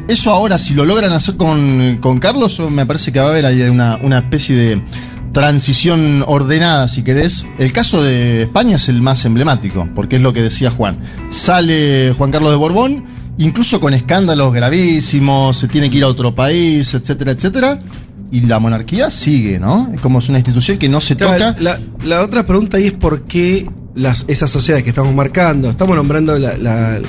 Eso 0.07 0.31
ahora, 0.31 0.59
si 0.59 0.75
lo 0.75 0.85
logran 0.85 1.13
hacer 1.13 1.37
con, 1.37 1.99
con 2.01 2.21
Carlos, 2.21 2.61
me 2.71 2.87
parece 2.87 3.11
que 3.11 3.19
va 3.19 3.27
a 3.27 3.29
haber 3.31 3.47
ahí 3.47 3.63
una, 3.63 3.99
una 4.01 4.19
especie 4.19 4.55
de, 4.55 4.83
transición 5.33 6.23
ordenada, 6.25 6.87
si 6.87 7.03
querés. 7.03 7.45
El 7.59 7.73
caso 7.73 8.01
de 8.01 8.43
España 8.43 8.77
es 8.77 8.89
el 8.89 9.03
más 9.03 9.25
emblemático, 9.25 9.89
porque 9.93 10.15
es 10.15 10.23
lo 10.23 10.33
que 10.33 10.41
decía 10.41 10.71
Juan. 10.71 11.01
Sale 11.31 12.15
Juan 12.17 12.31
Carlos 12.31 12.53
de 12.53 12.59
Borbón, 12.59 13.05
incluso 13.39 13.81
con 13.81 13.93
escándalos 13.93 14.53
gravísimos, 14.53 15.57
se 15.57 15.67
tiene 15.67 15.91
que 15.91 15.97
ir 15.97 16.05
a 16.05 16.09
otro 16.09 16.33
país, 16.33 16.95
etcétera, 16.95 17.33
etcétera. 17.33 17.81
Y 18.31 18.43
la 18.43 18.61
monarquía 18.61 19.11
sigue, 19.11 19.59
¿no? 19.59 19.91
Es 19.93 20.01
como 20.01 20.21
es 20.21 20.29
una 20.29 20.39
institución 20.39 20.79
que 20.79 20.89
no 20.89 21.01
se 21.01 21.17
Claro, 21.17 21.55
toca. 21.55 21.61
La, 21.61 21.81
la 22.05 22.23
otra 22.23 22.47
pregunta 22.47 22.77
ahí 22.77 22.87
es 22.87 22.93
por 22.93 23.25
qué 23.25 23.69
las, 23.95 24.25
esas 24.29 24.51
sociedades 24.51 24.85
que 24.85 24.91
estamos 24.91 25.15
marcando, 25.15 25.71
estamos 25.71 25.97
nombrando 25.97 26.39
la, 26.39 26.57
la, 26.57 27.01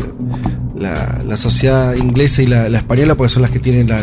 la- 0.75 1.21
la 1.25 1.37
sociedad 1.37 1.95
inglesa 1.95 2.41
y 2.41 2.47
la, 2.47 2.67
la 2.69 2.79
española 2.79 3.15
porque 3.15 3.29
son 3.31 3.41
las 3.41 3.51
que 3.51 3.59
tienen 3.59 3.87
la, 3.87 4.01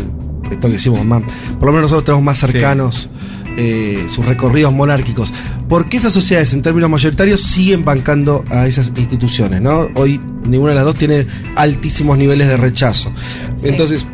esto 0.51 0.67
que 0.69 0.73
decimos 0.75 1.05
más, 1.05 1.23
por 1.59 1.67
lo 1.67 1.73
menos 1.73 1.83
nosotros 1.91 2.05
tenemos 2.05 2.25
más 2.25 2.39
cercanos 2.39 3.11
eh, 3.59 4.07
sus 4.09 4.25
recorridos 4.25 4.73
monárquicos. 4.73 5.33
¿Por 5.69 5.89
qué 5.89 5.99
esas 5.99 6.13
sociedades 6.13 6.53
en 6.55 6.63
términos 6.63 6.89
mayoritarios 6.89 7.41
siguen 7.43 7.85
bancando 7.85 8.45
a 8.49 8.67
esas 8.67 8.93
instituciones? 8.97 9.61
¿no? 9.61 9.89
Hoy 9.95 10.21
ninguna 10.45 10.71
de 10.71 10.77
las 10.77 10.85
dos 10.85 10.95
tiene 10.97 11.27
altísimos 11.57 12.17
niveles 12.17 12.49
de 12.49 12.57
rechazo. 12.57 13.13
Sí. 13.57 13.69
Entonces, 13.69 14.07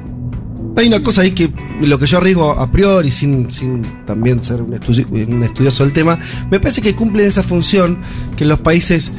hay 0.77 0.89
una 0.89 1.03
cosa 1.03 1.23
ahí 1.23 1.31
que 1.33 1.51
lo 1.83 1.99
que 1.99 2.07
yo 2.07 2.19
arriesgo 2.19 2.51
a 2.53 2.71
priori, 2.71 3.11
sin, 3.11 3.51
sin 3.51 3.83
también 4.07 4.43
ser 4.43 4.61
un, 4.63 4.73
estudi- 4.73 5.07
un 5.27 5.43
estudioso 5.43 5.85
del 5.85 5.93
tema, 5.93 6.19
me 6.51 6.61
parece 6.61 6.83
que 6.83 6.95
cumplen 6.95 7.27
esa 7.27 7.43
función 7.43 7.99
que 8.37 8.45
en 8.45 8.49
los 8.51 8.61
países, 8.61 9.11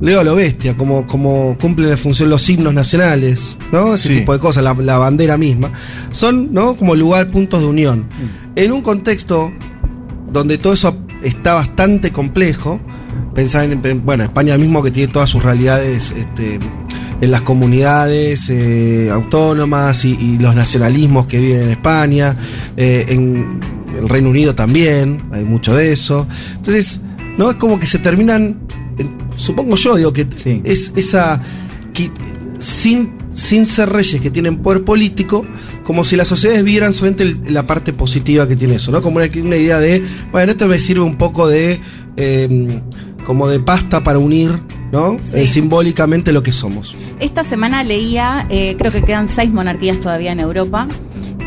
leo 0.00 0.20
a 0.20 0.24
lo 0.24 0.34
bestia, 0.34 0.76
como, 0.76 1.06
como 1.06 1.56
cumplen 1.60 1.90
la 1.90 1.96
función 1.96 2.28
los 2.30 2.48
himnos 2.48 2.72
nacionales, 2.74 3.56
¿no? 3.72 3.94
Ese 3.94 4.08
Sí. 4.08 4.14
tipo 4.20 4.32
de 4.34 4.38
cosas, 4.38 4.62
la, 4.62 4.74
la 4.74 4.98
bandera 4.98 5.36
misma, 5.38 5.70
son, 6.12 6.52
¿no? 6.52 6.76
Como 6.76 6.94
lugar, 6.94 7.30
puntos 7.30 7.60
de 7.60 7.66
unión. 7.66 8.06
En 8.54 8.72
un 8.72 8.82
contexto 8.82 9.52
donde 10.32 10.58
todo 10.58 10.74
eso 10.74 10.96
está 11.22 11.54
bastante 11.54 12.12
complejo, 12.12 12.78
pensar 13.34 13.64
en, 13.64 13.84
en- 13.84 14.04
bueno, 14.04 14.24
España 14.24 14.56
mismo 14.58 14.82
que 14.82 14.90
tiene 14.90 15.12
todas 15.12 15.30
sus 15.30 15.42
realidades 15.42 16.14
este, 16.16 16.58
en 17.20 17.30
las 17.30 17.42
comunidades 17.42 18.48
eh, 18.50 19.08
autónomas 19.12 20.04
y, 20.04 20.12
y 20.12 20.38
los 20.38 20.54
nacionalismos 20.54 21.26
que 21.26 21.38
viven 21.40 21.62
en 21.62 21.70
España, 21.70 22.36
eh, 22.76 23.06
en 23.08 23.60
el 23.98 24.08
Reino 24.08 24.30
Unido 24.30 24.54
también, 24.54 25.22
hay 25.32 25.44
mucho 25.44 25.74
de 25.74 25.92
eso. 25.92 26.26
Entonces, 26.56 27.00
¿no? 27.38 27.50
Es 27.50 27.56
como 27.56 27.80
que 27.80 27.86
se 27.86 27.98
terminan, 27.98 28.60
supongo 29.36 29.76
yo, 29.76 29.96
digo 29.96 30.12
que 30.12 30.26
Sí. 30.36 30.60
es 30.64 30.92
esa... 30.96 31.40
que 31.94 32.10
sin, 32.58 33.10
sin 33.32 33.66
ser 33.66 33.90
reyes 33.90 34.18
que 34.20 34.30
tienen 34.30 34.58
poder 34.58 34.82
político, 34.82 35.44
como 35.84 36.06
si 36.06 36.16
las 36.16 36.26
sociedades 36.28 36.64
vieran 36.64 36.94
solamente 36.94 37.22
el- 37.24 37.52
la 37.52 37.66
parte 37.66 37.92
positiva 37.92 38.48
que 38.48 38.56
tiene 38.56 38.76
eso, 38.76 38.90
¿no? 38.90 39.02
Como 39.02 39.16
una, 39.18 39.26
una 39.42 39.56
idea 39.56 39.78
de, 39.78 40.02
bueno, 40.32 40.52
esto 40.52 40.66
me 40.66 40.78
sirve 40.78 41.02
un 41.02 41.16
poco 41.18 41.46
de, 41.46 41.78
eh, 42.16 42.80
como 43.26 43.48
de 43.48 43.58
pasta 43.60 44.04
para 44.04 44.18
unir, 44.18 44.60
¿no? 44.92 45.18
Sí. 45.20 45.40
Eh, 45.40 45.46
simbólicamente 45.48 46.32
lo 46.32 46.42
que 46.42 46.52
somos. 46.52 46.94
Esta 47.20 47.42
semana 47.44 47.82
leía, 47.84 48.46
eh, 48.48 48.76
creo 48.78 48.92
que 48.92 49.02
quedan 49.02 49.28
seis 49.28 49.50
monarquías 49.52 50.00
todavía 50.00 50.32
en 50.32 50.40
Europa 50.40 50.86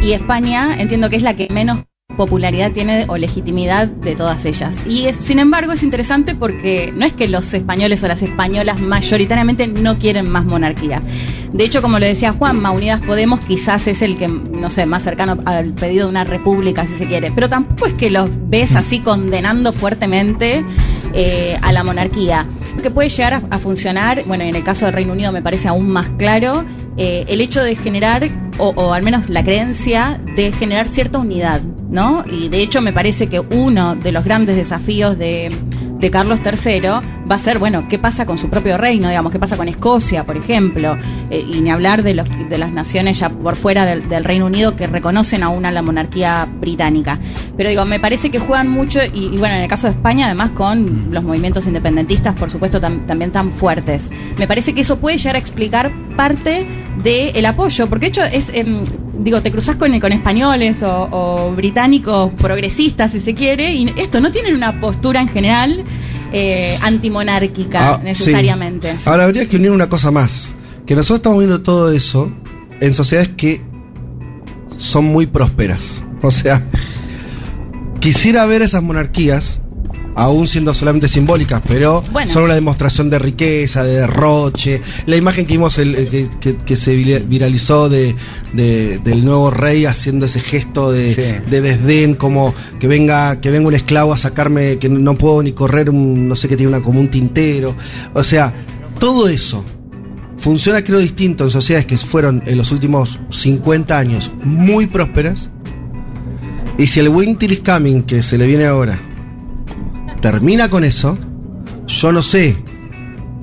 y 0.02 0.12
España 0.12 0.76
entiendo 0.78 1.10
que 1.10 1.15
es 1.15 1.24
la 1.24 1.36
que 1.36 1.48
menos 1.52 1.80
popularidad 2.18 2.72
tiene 2.74 3.06
o 3.08 3.15
legitimidad 3.18 3.88
de 3.88 4.13
todas 4.13 4.44
ellas. 4.44 4.78
Y 4.86 5.06
es- 5.06 5.15
sin 5.15 5.39
embargo 5.39 5.72
es 5.72 5.84
interesante 5.84 6.36
porque 6.36 6.92
no 6.94 7.06
es 7.06 7.13
que 7.13 7.30
los 7.30 7.54
españoles 7.54 8.04
o 8.04 8.08
las 8.10 8.22
españolas 8.22 8.82
mayoritariamente 8.82 9.68
no 9.68 9.98
quieren 10.00 10.30
más 10.30 10.44
monarquía. 10.44 11.02
De 11.54 11.63
hecho, 11.63 11.82
como 11.82 11.98
lo 11.98 12.06
decía 12.06 12.34
Juanma, 12.34 12.72
Unidas 12.72 13.00
Podemos 13.06 13.39
quizás 13.42 13.88
es 13.88 14.02
el 14.02 14.18
que, 14.18 14.28
no 14.28 14.70
sé, 14.70 14.86
más 14.86 15.04
cercano 15.04 15.38
al 15.46 15.74
pedido 15.74 16.06
de 16.08 16.10
una 16.10 16.24
república, 16.26 16.86
si 16.88 16.94
se 16.96 17.08
quiere. 17.08 17.32
Pero 17.32 17.48
tampoco 17.48 17.86
es 17.86 17.94
que 17.94 18.10
los 18.10 18.30
ves 18.50 18.76
así 18.76 19.00
condenando 19.00 19.72
fuertemente 19.72 20.65
eh, 21.13 21.58
a 21.62 21.72
la 21.72 21.84
monarquía. 21.84 22.48
Que 22.82 22.91
puede 22.91 23.10
llegar 23.10 23.41
a, 23.50 23.60
funcionar, 23.60 24.24
bueno, 24.26 24.43
en 24.43 24.56
el 24.56 24.63
caso 24.63 24.86
del 24.86 24.93
Reino 24.93 25.13
Unido 25.13 25.32
me 25.32 25.41
parece 25.41 25.67
aún 25.67 25.89
más 25.89 26.10
claro, 26.17 26.63
eh, 26.98 27.26
el 27.28 27.41
hecho 27.41 27.62
de 27.62 27.76
generar, 27.76 28.28
o 28.58 28.93
al 28.93 29.04
menos 29.04 29.30
la 29.30 29.43
creencia 29.43 30.19
de 30.36 30.52
generar 30.52 30.88
cierta 30.88 31.19
unidad, 31.19 31.62
¿no? 31.62 32.24
Y 32.32 32.50
de 32.50 32.62
hecho 32.62 32.82
me 32.82 32.93
parece 32.93 33.28
que 33.28 33.39
uno 33.39 33.95
de 33.95 34.12
los 34.12 34.24
grandes 34.24 34.56
desafíos 34.56 35.17
de, 35.17 35.52
de 35.99 36.09
Carlos 36.12 36.39
III 36.45 36.81
va 37.29 37.35
a 37.35 37.39
ser, 37.39 37.59
bueno, 37.59 37.88
¿qué 37.89 37.99
pasa 37.99 38.25
con 38.25 38.38
su 38.38 38.49
propio 38.49 38.77
reino? 38.77 39.09
Digamos, 39.09 39.31
¿qué 39.31 39.39
pasa 39.39 39.57
con 39.57 39.67
Escocia, 39.67 40.23
por 40.25 40.38
ejemplo? 40.38 40.97
Eh, 41.29 41.45
y 41.47 41.62
ni 41.62 41.69
hablar 41.69 42.03
de, 42.03 42.13
los, 42.13 42.27
de 42.49 42.57
las 42.57 42.71
naciones 42.71 43.19
ya 43.19 43.29
por 43.29 43.55
fuera 43.55 43.85
del, 43.85 44.07
del 44.09 44.23
Reino 44.23 44.45
Unido 44.45 44.75
que 44.75 44.88
reconocen 44.88 45.43
aún 45.43 45.65
a 45.65 45.71
la 45.71 45.81
monarquía 45.81 46.47
británica. 46.59 47.19
Pero 47.57 47.69
digo, 47.69 47.85
me 47.85 47.99
parece 47.99 48.31
que 48.31 48.39
juegan 48.39 48.69
mucho, 48.69 48.99
y, 49.13 49.25
y 49.25 49.38
bueno, 49.38 49.55
en 49.55 49.62
el 49.63 49.67
caso 49.67 49.88
de 49.88 49.93
España, 49.93 50.25
además 50.27 50.51
con 50.51 51.09
los 51.12 51.23
movimientos 51.23 51.67
independentistas, 51.67 52.33
por 52.35 52.49
supuesto, 52.49 52.79
tam- 52.79 53.05
también 53.05 53.31
tan 53.31 53.51
fuertes. 53.53 54.09
Me 54.38 54.47
parece 54.47 54.73
que 54.73 54.81
eso 54.81 54.99
puede 54.99 55.17
llegar 55.17 55.35
a 55.35 55.39
explicar 55.39 55.91
parte 56.15 56.67
del 57.04 57.45
apoyo, 57.45 57.88
porque 57.89 58.08
de 58.08 58.10
hecho 58.10 58.23
es, 58.23 58.49
em, 58.54 58.84
digo, 59.19 59.41
te 59.41 59.52
cruzas 59.52 59.75
con, 59.78 59.97
con 59.99 60.12
españoles 60.12 60.84
o, 60.84 61.08
o 61.12 61.52
británicos 61.56 62.32
progresistas, 62.38 63.12
si 63.12 63.19
se 63.21 63.34
quiere, 63.34 63.73
y 63.73 63.93
esto 63.97 64.19
no 64.19 64.32
tienen 64.32 64.56
una 64.56 64.80
postura 64.82 65.21
en 65.21 65.30
general 65.30 65.84
eh, 66.34 66.78
antimonárquica 66.82 67.95
Ah, 67.95 68.02
necesariamente. 68.04 68.97
sí. 68.97 69.10
Ahora 69.10 69.25
habría 69.25 69.47
que 69.47 69.56
unir 69.56 69.71
una 69.71 69.88
cosa 69.89 70.12
más, 70.12 70.52
que 70.86 70.95
nosotros 70.95 71.19
estamos 71.19 71.39
viendo 71.39 71.62
todo 71.62 71.91
eso 71.91 72.32
en 72.82 72.93
sociedades 72.93 73.30
que 73.36 73.62
son 74.78 75.06
muy 75.06 75.25
prósperas. 75.28 76.04
O 76.21 76.32
sea, 76.32 76.65
quisiera 77.99 78.45
ver 78.45 78.62
esas 78.62 78.84
monarquías, 78.84 79.60
aún 80.15 80.48
siendo 80.48 80.74
solamente 80.74 81.08
simbólicas, 81.08 81.62
pero 81.67 82.04
Bueno. 82.12 82.32
son 82.32 82.43
una 82.43 82.56
demostración 82.56 83.10
de 83.10 83.19
riqueza, 83.19 83.84
de 83.84 84.02
derroche. 84.02 84.82
La 85.06 85.15
imagen 85.15 85.45
que 85.45 85.54
vimos, 85.54 85.78
el- 85.78 85.95
el 85.95 86.10
que, 86.10 86.28
que- 86.39 86.56
que 86.58 86.76
se 86.76 86.95
vira- 86.95 87.19
viralizó 87.19 87.89
de, 87.89 88.15
de- 88.54 89.00
del 89.00 89.24
nuevo 89.24 89.50
rey 89.52 89.86
haciendo 89.86 90.26
ese 90.26 90.39
gesto 90.41 90.91
de, 90.91 91.13
Sí. 91.15 91.50
de 91.50 91.62
desdén, 91.62 92.15
como 92.15 92.54
que 92.80 92.88
venga, 92.88 93.39
que 93.41 93.52
venga 93.52 93.67
un 93.67 93.76
esclavo 93.76 94.13
a 94.13 94.17
sacarme, 94.17 94.78
que 94.78 94.89
no 94.89 95.17
puedo 95.17 95.41
ni 95.43 95.52
correr, 95.54 95.89
un, 95.89 96.28
no 96.28 96.36
sé 96.36 96.48
qué 96.48 96.58
tiene 96.58 96.72
una, 96.76 96.84
como 96.84 97.00
un 97.00 97.10
tintero. 97.10 97.76
O 98.13 98.24
sea, 98.24 98.54
todo 99.00 99.28
eso 99.30 99.63
funciona 100.38 100.84
creo 100.84 101.00
distinto 101.00 101.43
en 101.43 101.52
sociedades 101.52 101.86
que 101.86 101.98
fueron 101.98 102.41
en 102.45 102.58
los 102.58 102.72
últimos 102.72 103.19
50 103.30 103.98
años 103.98 104.32
muy 104.43 104.88
prósperas. 104.88 105.50
Y 106.78 106.88
si 106.88 107.02
el 107.02 107.10
Winter 107.10 107.52
is 107.52 107.60
Coming, 107.60 108.04
que 108.04 108.24
se 108.24 108.38
le 108.38 108.48
viene 108.48 108.65
ahora, 108.65 109.02
termina 110.21 110.69
con 110.69 110.84
eso, 110.84 111.17
yo 111.88 112.12
no 112.12 112.21
sé 112.21 112.58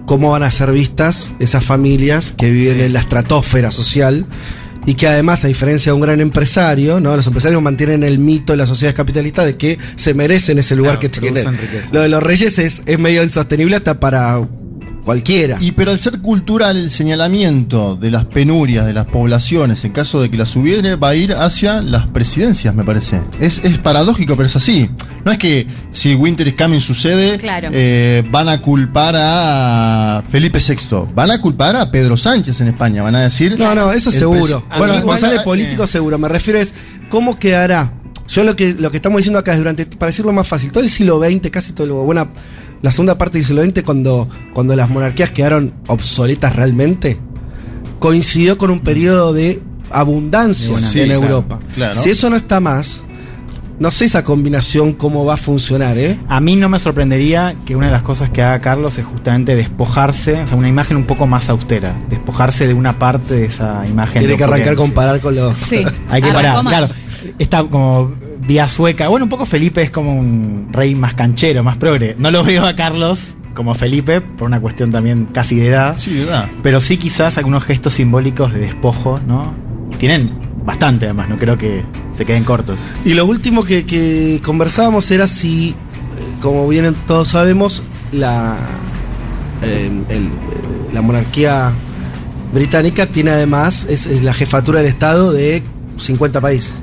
cómo 0.07 0.31
van 0.31 0.43
a 0.43 0.51
ser 0.51 0.73
vistas 0.73 1.33
esas 1.39 1.65
familias 1.65 2.35
que 2.37 2.51
viven 2.51 2.81
en 2.81 2.93
la 2.93 3.01
estratosfera 3.01 3.73
social 3.73 4.27
y 4.87 4.95
que 4.95 5.09
además, 5.09 5.45
a 5.45 5.49
diferencia 5.49 5.91
de 5.91 5.95
un 5.95 6.01
gran 6.01 6.21
empresario, 6.21 7.01
¿no? 7.01 7.17
los 7.17 7.27
empresarios 7.27 7.61
mantienen 7.61 8.05
el 8.05 8.21
mito 8.21 8.53
de 8.53 8.59
las 8.59 8.69
sociedades 8.69 8.95
capitalistas 8.95 9.45
de 9.45 9.57
que 9.57 9.79
se 9.97 10.15
merecen 10.15 10.59
ese 10.59 10.77
lugar 10.77 11.01
Claro, 11.01 11.13
que 11.13 11.21
tienen. 11.21 11.59
Lo 11.91 12.03
de 12.03 12.09
los 12.09 12.23
reyes 12.23 12.59
es, 12.61 12.85
es 12.87 12.99
medio 12.99 13.25
insostenible 13.25 13.75
hasta 13.75 13.99
para 13.99 14.47
cualquiera. 15.07 15.57
Y 15.61 15.73
pero 15.73 15.93
al 15.93 16.01
ser 16.01 16.19
cultural 16.21 16.77
el 16.77 16.91
señalamiento 16.91 17.97
de 17.97 18.11
las 18.11 18.27
penurias 18.27 18.85
de 18.85 18.93
las 18.93 19.07
poblaciones, 19.07 19.83
en 19.85 19.93
caso 19.93 20.21
de 20.21 20.29
que 20.31 20.37
las 20.37 20.55
hubiere, 20.57 20.97
va 20.97 21.11
a 21.11 21.15
ir 21.15 21.33
hacia 21.33 21.81
las 21.81 22.07
presidencias, 22.09 22.75
me 22.75 22.85
parece. 22.85 23.23
Es, 23.41 23.63
es 23.65 23.79
paradójico, 23.79 24.37
pero 24.37 24.47
es 24.49 24.57
así. 24.57 24.91
No 25.25 25.33
es 25.33 25.39
que 25.39 25.67
si 25.93 26.15
Winter 26.15 26.47
is 26.49 26.55
Coming 26.55 26.81
sucede, 26.81 27.39
Claro. 27.39 27.71
eh, 27.73 28.23
van 28.31 28.49
a 28.49 28.61
culpar 28.61 29.15
a 29.17 30.23
Felipe 30.31 30.59
VI. 30.59 31.07
Van 31.15 31.31
a 31.31 31.41
culpar 31.41 31.77
a 31.77 31.91
Pedro 31.91 32.17
Sánchez 32.17 32.61
en 32.61 32.69
España. 32.69 33.03
Van 33.03 33.15
a 33.15 33.23
decir. 33.23 33.57
No, 33.59 33.75
no, 33.75 33.93
eso 33.93 34.11
seguro. 34.11 34.65
Bueno, 34.77 34.95
Igual, 34.95 35.03
cuando 35.05 35.21
sale 35.21 35.37
eh, 35.37 35.45
político 35.45 35.87
seguro. 35.87 36.19
Me 36.19 36.29
refiero 36.29 36.59
es 36.59 36.75
cómo 37.09 37.39
quedará. 37.39 37.93
Yo 38.29 38.43
lo 38.45 38.57
que 38.57 38.75
lo 38.75 38.91
que 38.91 38.97
estamos 38.99 39.19
diciendo 39.19 39.39
acá 39.39 39.53
es 39.53 39.59
durante, 39.59 39.87
para 39.87 40.09
decirlo 40.11 40.33
más 40.33 40.49
fácil, 40.49 40.73
todo 40.73 40.83
el 40.83 40.89
siglo 40.91 41.21
XX, 41.21 41.49
casi 41.51 41.73
todo 41.73 41.87
lo 41.87 41.95
buena, 42.05 42.29
la 42.83 42.91
segunda 42.93 43.17
parte 43.17 43.39
del 43.39 43.45
siglo 43.47 43.65
XX, 43.65 43.83
cuando, 43.85 44.29
cuando 44.53 44.75
las 44.77 44.91
monarquías 44.91 45.31
quedaron 45.31 45.73
obsoletas 45.87 46.55
realmente, 46.57 47.19
coincidió 47.99 48.59
con 48.59 48.71
un 48.71 48.81
periodo 48.81 49.33
de 49.33 49.63
abundancia 49.91 50.75
Sí, 50.77 51.01
en 51.01 51.07
claro, 51.07 51.23
Europa. 51.23 51.61
claro. 51.75 52.03
Si 52.03 52.11
eso 52.11 52.29
no 52.29 52.37
está 52.37 52.61
más, 52.61 53.05
no 53.79 53.91
sé 53.91 54.07
esa 54.07 54.25
combinación 54.25 54.93
cómo 54.93 55.25
va 55.25 55.35
a 55.35 55.37
funcionar, 55.37 55.99
¿eh? 55.99 56.19
A 56.29 56.41
mí 56.41 56.57
no 56.57 56.69
me 56.69 56.79
sorprendería 56.79 57.57
que 57.67 57.77
una 57.77 57.87
de 57.87 57.93
las 57.93 58.03
cosas 58.03 58.31
que 58.31 58.43
haga 58.43 58.61
Carlos 58.61 58.97
es 58.99 59.05
justamente 59.05 59.55
despojarse, 59.55 60.43
o 60.43 60.47
sea, 60.47 60.57
una 60.57 60.69
imagen 60.69 60.97
un 60.97 61.05
poco 61.05 61.27
más 61.27 61.49
austera, 61.49 61.95
despojarse 62.09 62.67
de 62.67 62.75
una 62.75 62.99
parte 62.99 63.35
de 63.35 63.45
esa 63.47 63.87
imagen. 63.87 64.19
Tiene 64.19 64.37
que 64.37 64.45
arrancar 64.45 64.69
a 64.69 64.73
opulencia. 64.73 64.95
comparar 64.95 65.21
con 65.21 65.35
los. 65.35 65.59
Sí. 65.59 65.85
Hay 66.09 66.23
que 66.23 66.33
parar, 66.33 66.63
mal. 66.63 66.67
claro. 66.67 66.89
Está 67.39 67.65
como 67.65 68.15
vía 68.41 68.69
sueca. 68.69 69.09
Bueno, 69.09 69.25
un 69.25 69.31
poco 69.31 69.45
Felipe 69.47 69.83
es 69.83 69.91
como 69.91 70.15
un 70.15 70.69
rey 70.73 70.95
más 70.95 71.15
canchero, 71.15 71.63
más 71.63 71.77
progre. 71.77 72.15
No 72.19 72.31
lo 72.31 72.45
veo 72.45 72.65
a 72.65 72.75
Carlos 72.77 73.37
como 73.55 73.75
Felipe, 73.75 74.21
por 74.21 74.47
una 74.47 74.61
cuestión 74.61 74.93
también 74.93 75.27
casi 75.33 75.57
de 75.57 75.69
edad. 75.69 75.95
Sí, 75.97 76.15
de 76.15 76.25
verdad. 76.27 76.51
Pero 76.63 76.81
sí 76.81 76.99
quizás 76.99 77.39
algunos 77.39 77.65
gestos 77.65 77.95
simbólicos 77.95 78.53
de 78.53 78.61
despojo, 78.61 79.19
¿no? 79.27 79.55
Tienen 79.99 80.46
bastante 80.67 81.05
además, 81.07 81.29
no 81.29 81.37
creo 81.39 81.57
que 81.57 81.85
se 82.13 82.25
queden 82.27 82.45
cortos. 82.45 82.79
Y 83.05 83.15
lo 83.15 83.25
último 83.25 83.65
que, 83.65 83.87
que 83.87 84.41
conversábamos 84.45 85.11
era 85.11 85.27
si, 85.29 85.71
eh, 85.71 85.75
como 86.43 86.67
bien 86.69 86.95
todos 87.07 87.29
sabemos, 87.29 87.83
la, 88.13 88.57
eh, 89.63 89.91
el- 90.09 90.31
la 90.93 91.03
monarquía 91.03 91.73
británica 92.53 93.07
tiene 93.07 93.31
además, 93.31 93.87
es, 93.89 94.07
es 94.07 94.23
la 94.23 94.35
jefatura 94.35 94.79
del 94.81 94.89
Estado 94.89 95.33
de 95.33 95.63
50 95.99 96.41
países. 96.41 96.75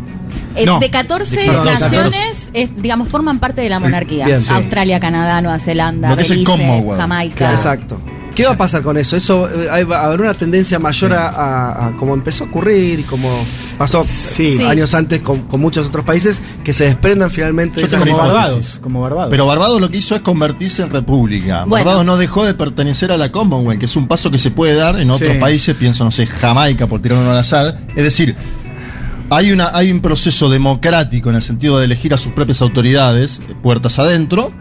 Eh, 0.55 0.65
No, 0.65 0.79
de 0.79 0.89
14 0.89 1.35
de 1.35 1.45
14. 1.47 1.71
naciones, 1.79 2.49
es, 2.53 2.71
digamos, 2.81 3.09
forman 3.09 3.39
parte 3.39 3.61
de 3.61 3.69
la 3.69 3.79
monarquía. 3.79 4.25
Bien, 4.25 4.41
sí. 4.41 4.53
Australia, 4.53 4.99
Canadá, 4.99 5.41
Nueva 5.41 5.59
Zelanda, 5.59 6.09
Belice, 6.15 6.43
Commonwealth. 6.43 6.99
Jamaica. 6.99 7.51
Exacto. 7.51 7.99
¿Qué 8.35 8.43
va 8.45 8.53
a 8.53 8.57
pasar 8.57 8.81
con 8.81 8.97
eso? 8.97 9.15
Eso 9.15 9.47
eh, 9.47 9.67
hay- 9.69 9.83
va 9.83 9.99
a 9.99 10.05
haber 10.07 10.21
una 10.21 10.33
tendencia 10.33 10.79
mayor 10.79 11.13
a, 11.13 11.29
a- 11.29 11.87
a 11.87 11.95
como 11.97 12.13
empezó 12.15 12.45
a 12.45 12.47
ocurrir 12.47 12.99
y 13.01 13.03
como 13.03 13.29
pasó 13.77 14.03
Sí. 14.03 14.57
Sí. 14.57 14.63
años 14.63 14.93
antes 14.95 15.21
con, 15.21 15.41
con 15.41 15.61
muchos 15.61 15.87
otros 15.87 16.03
países 16.03 16.41
que 16.63 16.73
se 16.73 16.85
desprendan 16.85 17.29
finalmente 17.29 17.79
Yo 17.81 17.87
de 17.87 17.97
Como. 17.97 18.17
Barbados, 18.17 18.79
como 18.81 19.01
Barbados. 19.01 19.29
Pero 19.29 19.45
Barbados 19.45 19.79
lo 19.79 19.89
que 19.89 19.97
hizo 19.97 20.15
es 20.15 20.21
convertirse 20.21 20.81
en 20.81 20.89
república. 20.89 21.65
Bueno. 21.65 21.85
Barbados 21.85 22.05
no 22.05 22.17
dejó 22.17 22.43
de 22.45 22.53
pertenecer 22.55 23.11
a 23.11 23.17
la 23.17 23.31
Commonwealth, 23.31 23.79
que 23.79 23.85
es 23.85 23.95
un 23.95 24.07
paso 24.07 24.31
que 24.31 24.37
se 24.39 24.49
puede 24.51 24.73
dar 24.75 24.99
en 24.99 25.11
otros 25.11 25.33
Sí. 25.33 25.37
países, 25.39 25.75
pienso, 25.75 26.03
no 26.03 26.11
sé, 26.11 26.25
Jamaica, 26.25 26.87
por 26.87 27.01
tirar 27.01 27.19
uno 27.19 27.31
al 27.31 27.37
azar. 27.37 27.81
Es 27.95 28.03
decir, 28.03 28.35
hay, 29.29 29.51
una, 29.51 29.69
hay 29.75 29.91
un 29.91 29.99
proceso 30.01 30.49
democrático 30.49 31.29
en 31.29 31.35
el 31.35 31.41
sentido 31.41 31.77
de 31.79 31.85
elegir 31.85 32.13
a 32.13 32.17
sus 32.17 32.31
propias 32.33 32.61
autoridades, 32.61 33.41
eh, 33.47 33.53
puertas 33.61 33.97
adentro, 33.99 34.51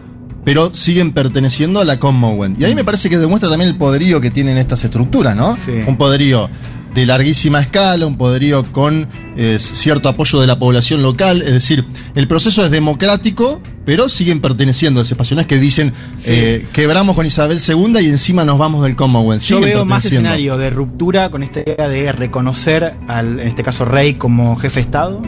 pero 0.45 0.73
siguen 0.73 1.13
perteneciendo 1.13 1.79
a 1.79 1.85
la 1.85 1.99
Commonwealth. 1.99 2.59
Y 2.59 2.65
ahí 2.65 2.75
me 2.75 2.83
parece 2.83 3.09
que 3.09 3.17
demuestra 3.17 3.49
también 3.49 3.69
el 3.69 3.77
poderío 3.77 4.21
que 4.21 4.31
tienen 4.31 4.57
estas 4.57 4.83
estructuras, 4.83 5.35
¿no? 5.35 5.55
Sí. 5.55 5.71
Un 5.87 5.97
poderío 5.97 6.49
de 6.93 7.05
larguísima 7.05 7.59
escala, 7.59 8.05
un 8.05 8.17
poderío 8.17 8.63
con 8.71 9.09
eh, 9.35 9.57
cierto 9.59 10.09
apoyo 10.09 10.39
de 10.41 10.47
la 10.47 10.59
población 10.59 11.01
local, 11.01 11.41
es 11.41 11.53
decir, 11.53 11.85
el 12.15 12.27
proceso 12.27 12.63
es 12.63 12.71
democrático, 12.71 13.61
pero 13.85 14.09
siguen 14.09 14.41
perteneciendo 14.41 14.99
a 14.99 15.03
ese 15.03 15.13
espacio. 15.13 15.35
No 15.35 15.41
es 15.41 15.47
que 15.47 15.59
dicen, 15.59 15.93
eh, 16.25 16.65
quebramos 16.73 17.15
con 17.15 17.25
Isabel 17.25 17.59
II 17.65 17.99
y 18.01 18.09
encima 18.09 18.45
nos 18.45 18.57
vamos 18.57 18.83
del 18.83 18.95
Commonwealth. 18.95 19.41
Yo 19.41 19.57
Siguen 19.57 19.73
veo 19.73 19.85
más 19.85 20.05
escenario 20.05 20.57
de 20.57 20.69
ruptura 20.69 21.29
con 21.29 21.43
esta 21.43 21.61
idea 21.61 21.87
de 21.87 22.11
reconocer 22.11 22.95
al, 23.07 23.39
en 23.39 23.47
este 23.47 23.63
caso, 23.63 23.85
rey 23.85 24.15
como 24.15 24.55
jefe 24.55 24.75
de 24.75 24.81
Estado, 24.81 25.21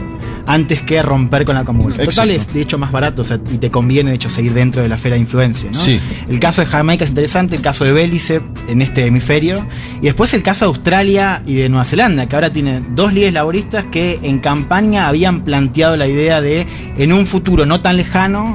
antes 0.46 0.82
que 0.82 1.02
romper 1.02 1.44
con 1.44 1.56
la 1.56 1.64
Commonwealth. 1.64 2.04
Total 2.04 2.30
es 2.30 2.52
de 2.52 2.62
hecho 2.62 2.78
más 2.78 2.92
barato, 2.92 3.22
o 3.22 3.24
sea, 3.24 3.38
y 3.50 3.58
te 3.58 3.70
conviene 3.70 4.10
de 4.10 4.16
hecho 4.16 4.30
seguir 4.30 4.54
dentro 4.54 4.82
de 4.82 4.88
la 4.88 4.94
esfera 4.96 5.16
de 5.16 5.20
influencia, 5.20 5.70
¿no? 5.70 5.78
Sí. 5.78 6.00
El 6.28 6.38
caso 6.40 6.62
de 6.62 6.66
Jamaica 6.66 7.04
es 7.04 7.10
interesante, 7.10 7.56
el 7.56 7.62
caso 7.62 7.84
de 7.84 7.92
Belice 7.92 8.40
en 8.68 8.82
este 8.82 9.06
hemisferio, 9.06 9.66
y 10.00 10.04
después 10.04 10.32
el 10.34 10.42
caso 10.42 10.66
de 10.66 10.68
Australia 10.68 11.42
y 11.46 11.54
de 11.54 11.68
Nueva 11.68 11.84
Zelanda, 11.84 12.26
que 12.28 12.36
ahora 12.36 12.52
tiene 12.52 12.82
dos 12.90 13.12
líderes 13.12 13.34
laboristas 13.34 13.86
que 13.90 14.20
en 14.22 14.38
campaña 14.38 15.08
habían 15.08 15.44
planteado 15.44 15.96
la 15.96 16.06
idea 16.06 16.40
de, 16.40 16.66
en 16.96 17.12
un 17.12 17.26
futuro 17.26 17.66
no 17.66 17.80
tan 17.80 17.96
lejano, 17.96 18.45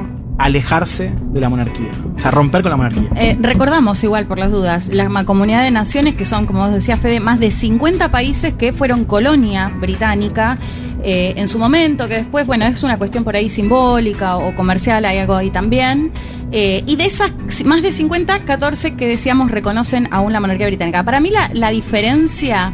alejarse 0.42 1.12
de 1.16 1.40
la 1.40 1.48
monarquía, 1.48 1.90
o 2.16 2.20
sea, 2.20 2.32
romper 2.32 2.62
con 2.62 2.70
la 2.72 2.76
monarquía. 2.76 3.08
Eh, 3.14 3.38
recordamos 3.40 4.02
igual 4.02 4.26
por 4.26 4.40
las 4.40 4.50
dudas, 4.50 4.88
la 4.88 5.24
comunidad 5.24 5.62
de 5.62 5.70
naciones 5.70 6.16
que 6.16 6.24
son, 6.24 6.46
como 6.46 6.68
decía 6.68 6.96
Fede, 6.96 7.20
más 7.20 7.38
de 7.38 7.52
50 7.52 8.10
países 8.10 8.52
que 8.54 8.72
fueron 8.72 9.04
colonia 9.04 9.68
británica 9.68 10.58
eh, 11.04 11.34
en 11.36 11.46
su 11.46 11.60
momento, 11.60 12.08
que 12.08 12.14
después, 12.14 12.44
bueno, 12.44 12.66
es 12.66 12.82
una 12.82 12.98
cuestión 12.98 13.22
por 13.22 13.36
ahí 13.36 13.48
simbólica 13.48 14.36
o 14.36 14.54
comercial, 14.56 15.04
hay 15.04 15.18
algo 15.18 15.36
ahí 15.36 15.50
también. 15.50 16.10
Eh, 16.50 16.82
y 16.86 16.96
de 16.96 17.06
esas 17.06 17.32
más 17.64 17.82
de 17.82 17.92
50, 17.92 18.40
14 18.40 18.94
que 18.96 19.06
decíamos 19.06 19.50
reconocen 19.52 20.08
aún 20.10 20.32
la 20.32 20.40
monarquía 20.40 20.66
británica. 20.66 21.04
Para 21.04 21.20
mí 21.20 21.30
la, 21.30 21.50
la 21.52 21.70
diferencia 21.70 22.72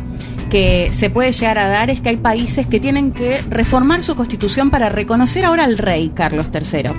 que 0.49 0.91
se 0.93 1.11
puede 1.11 1.33
llegar 1.33 1.59
a 1.59 1.69
dar 1.69 1.91
es 1.91 2.01
que 2.01 2.09
hay 2.11 2.17
países 2.17 2.67
que 2.67 2.81
tienen 2.81 3.13
que 3.13 3.43
reformar 3.49 4.03
su 4.03 4.15
constitución 4.17 4.71
para 4.71 4.89
reconocer 4.89 5.45
ahora 5.45 5.65
al 5.65 5.79
rey 5.79 6.11
Carlos 6.15 6.47
III. 6.53 6.91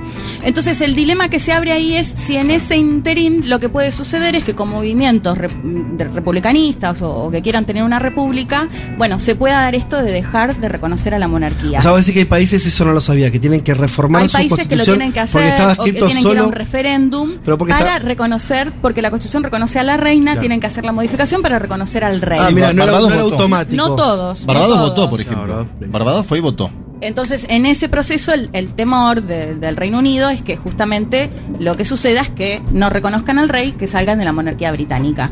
Entonces 0.44 0.82
el 0.82 0.96
dilema 0.96 1.30
que 1.30 1.40
se 1.40 1.52
abre 1.54 1.72
ahí 1.72 1.96
es 1.96 2.08
si 2.08 2.36
en 2.38 2.52
ese 2.52 2.78
interín 2.78 3.50
lo 3.50 3.60
que 3.60 3.70
puede 3.70 3.92
suceder 3.92 4.36
es 4.36 4.44
que 4.44 4.54
con 4.56 4.70
movimientos 4.70 5.38
rep- 5.38 6.14
republicanistas 6.14 7.02
o, 7.02 7.10
o 7.26 7.32
que 7.32 7.42
quieran 7.42 7.66
tener 7.66 7.84
una 7.84 8.00
república, 8.00 8.68
bueno, 8.98 9.20
se 9.20 9.36
pueda 9.36 9.62
dar 9.62 9.76
esto 9.76 9.98
de 9.98 10.12
dejar 10.12 10.56
de 10.58 10.70
reconocer 10.70 11.14
a 11.14 11.20
la 11.20 11.28
monarquía. 11.28 11.80
O 11.80 11.82
sea, 11.82 11.92
vos 11.92 12.02
decís 12.02 12.14
que 12.14 12.20
hay 12.20 12.26
países, 12.26 12.66
eso 12.66 12.86
no 12.86 12.94
lo 12.94 13.02
sabía, 13.02 13.32
que 13.32 13.40
tienen 13.40 13.62
que 13.62 13.74
reformar 13.74 14.24
hay 14.24 14.28
su 14.30 14.34
países 14.34 14.68
que 14.68 14.76
lo 14.76 14.84
tienen 14.84 15.12
que 15.12 15.22
porque 15.32 15.48
hacer 15.52 15.80
o 15.80 15.84
que 15.84 15.94
tienen 15.94 16.08
que 16.10 16.12
ir 16.14 16.18
a 16.18 16.22
solo 16.22 16.48
un 16.48 16.54
referéndum 16.54 17.38
para 17.68 17.80
está- 17.96 18.00
reconocer, 18.00 18.72
porque 18.82 19.02
la 19.02 19.10
constitución 19.10 19.44
reconoce 19.44 19.80
a 19.80 19.84
la 19.84 19.98
reina, 19.98 20.32
Claro. 20.32 20.40
tienen 20.42 20.60
que 20.60 20.68
hacer 20.68 20.84
la 20.86 20.92
modificación 20.92 21.42
para 21.42 21.60
reconocer 21.60 22.04
al 22.04 22.22
rey. 22.22 22.40
Ah, 22.42 22.50
mira, 22.52 22.74
no 22.74 22.86
no 22.86 22.92
votó. 23.24 23.39
Automático. 23.44 23.76
no 23.90 23.96
todos. 23.96 24.42
no 24.42 24.48
Barbados 24.48 24.76
todos. 24.78 24.90
votó, 24.90 25.10
por 25.10 25.22
ejemplo. 25.22 25.68
Barbados. 25.88 26.26
Fue 26.26 26.38
y 26.38 26.42
votó. 26.42 26.70
Entonces, 27.02 27.46
en 27.50 27.66
ese 27.66 27.88
proceso, 27.88 28.34
el, 28.34 28.50
el 28.54 28.74
temor 28.74 29.24
de- 29.24 29.56
del 29.56 29.78
Reino 29.78 30.00
Unido 30.00 30.30
es 30.30 30.42
que 30.42 30.58
justamente 30.58 31.30
lo 31.58 31.78
que 31.78 31.86
suceda 31.86 32.22
es 32.22 32.30
que 32.30 32.62
no 32.74 32.90
reconozcan 32.90 33.40
al 33.40 33.48
rey, 33.50 33.72
que 33.72 33.88
salgan 33.88 34.20
de 34.20 34.26
la 34.26 34.34
monarquía 34.34 34.72
británica. 34.72 35.32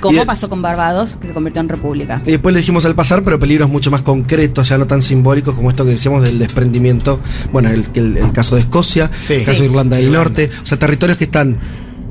Como 0.00 0.24
pasó 0.24 0.48
con 0.48 0.62
Barbados, 0.62 1.16
que 1.16 1.26
se 1.28 1.34
convirtió 1.34 1.60
en 1.60 1.68
república. 1.68 2.22
Y 2.24 2.30
después 2.32 2.52
le 2.52 2.60
dijimos 2.60 2.84
al 2.84 2.94
pasar, 2.94 3.22
pero 3.24 3.38
peligros 3.38 3.68
mucho 3.68 3.90
más 3.90 4.02
concretos, 4.02 4.68
ya 4.68 4.78
no 4.78 4.86
tan 4.86 5.02
simbólicos 5.02 5.54
como 5.54 5.70
esto 5.70 5.84
que 5.84 5.90
decíamos 5.90 6.22
del 6.22 6.38
desprendimiento. 6.38 7.20
Bueno, 7.52 7.68
el, 7.70 7.84
el- 7.94 8.16
el 8.16 8.32
caso 8.32 8.54
de 8.54 8.62
Escocia, 8.62 9.10
Sí. 9.20 9.34
el 9.34 9.40
caso 9.44 9.56
Sí. 9.56 9.62
de 9.62 9.68
Irlanda 9.68 9.96
del 9.96 10.06
Irlanda. 10.06 10.24
Norte, 10.30 10.50
o 10.62 10.66
sea, 10.66 10.78
territorios 10.78 11.18
que 11.18 11.24
están, 11.24 11.58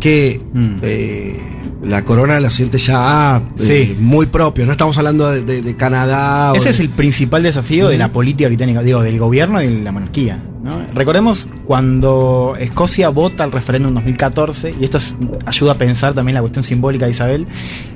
que 0.02 0.42
Mm. 0.54 0.76
eh, 0.82 1.40
la 1.84 2.04
corona 2.04 2.40
lo 2.40 2.50
siente 2.50 2.78
ya 2.80 3.42
eh, 3.60 3.88
Sí. 3.88 3.98
muy 4.00 4.26
propio. 4.26 4.66
No 4.66 4.72
estamos 4.72 4.98
hablando 4.98 5.30
de, 5.32 5.44
de- 5.44 5.62
de 5.62 5.76
Canadá. 5.76 6.52
o 6.54 6.56
Ese 6.56 6.66
de- 6.66 6.70
es 6.72 6.80
el 6.80 6.90
principal 6.90 7.44
desafío 7.44 7.88
de 7.90 7.98
la 7.98 8.12
política 8.12 8.48
británica, 8.48 8.82
digo, 8.82 9.02
del 9.02 9.20
gobierno 9.20 9.62
y 9.62 9.68
de 9.68 9.82
la 9.84 9.92
monarquía. 9.92 10.44
¿no? 10.63 10.82
Recordemos 10.94 11.48
cuando 11.66 12.56
Escocia 12.60 13.08
vota 13.10 13.44
el 13.46 13.52
referéndum 13.52 13.90
en 13.90 13.96
2014, 13.96 14.76
y 14.80 14.84
esto 14.84 14.98
es- 14.98 15.16
ayuda 15.46 15.74
a 15.74 15.76
pensar 15.76 16.13
también 16.13 16.34
la 16.36 16.42
cuestión 16.42 16.63
simbólica 16.66 17.06
de 17.06 17.12
Isabel, 17.12 17.48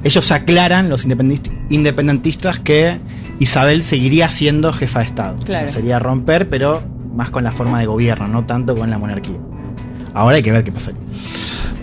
ellos 0.03 0.31
aclaran, 0.31 0.87
los 0.89 1.05
independist- 1.07 1.51
independentistas, 1.69 2.59
que 2.59 2.99
Isabel 3.39 3.83
seguiría 3.83 4.29
siendo 4.31 4.71
jefa 4.71 4.99
de 4.99 5.05
Estado. 5.05 5.33
O 5.35 5.37
sea, 5.39 5.45
Claro. 5.45 5.69
sería 5.69 5.99
romper, 5.99 6.47
pero 6.49 6.81
más 7.13 7.29
con 7.31 7.43
la 7.43 7.51
forma 7.51 7.79
de 7.79 7.87
gobierno, 7.87 8.27
no 8.27 8.45
tanto 8.45 8.75
con 8.75 8.89
la 8.89 8.97
monarquía. 8.97 9.35
Ahora 10.13 10.37
hay 10.37 10.43
que 10.43 10.51
ver 10.51 10.63
qué 10.63 10.71
pasaría. 10.71 10.99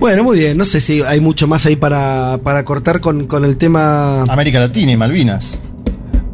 Bueno, 0.00 0.22
muy 0.22 0.38
bien. 0.38 0.56
No 0.56 0.64
sé 0.64 0.80
si 0.80 1.02
hay 1.02 1.20
mucho 1.20 1.46
más 1.48 1.66
ahí 1.66 1.76
para, 1.76 2.38
para 2.42 2.64
cortar 2.64 3.00
con, 3.00 3.26
con 3.26 3.44
el 3.44 3.56
tema. 3.56 4.22
América 4.24 4.60
Latina 4.60 4.92
y 4.92 4.96
Malvinas. 4.96 5.60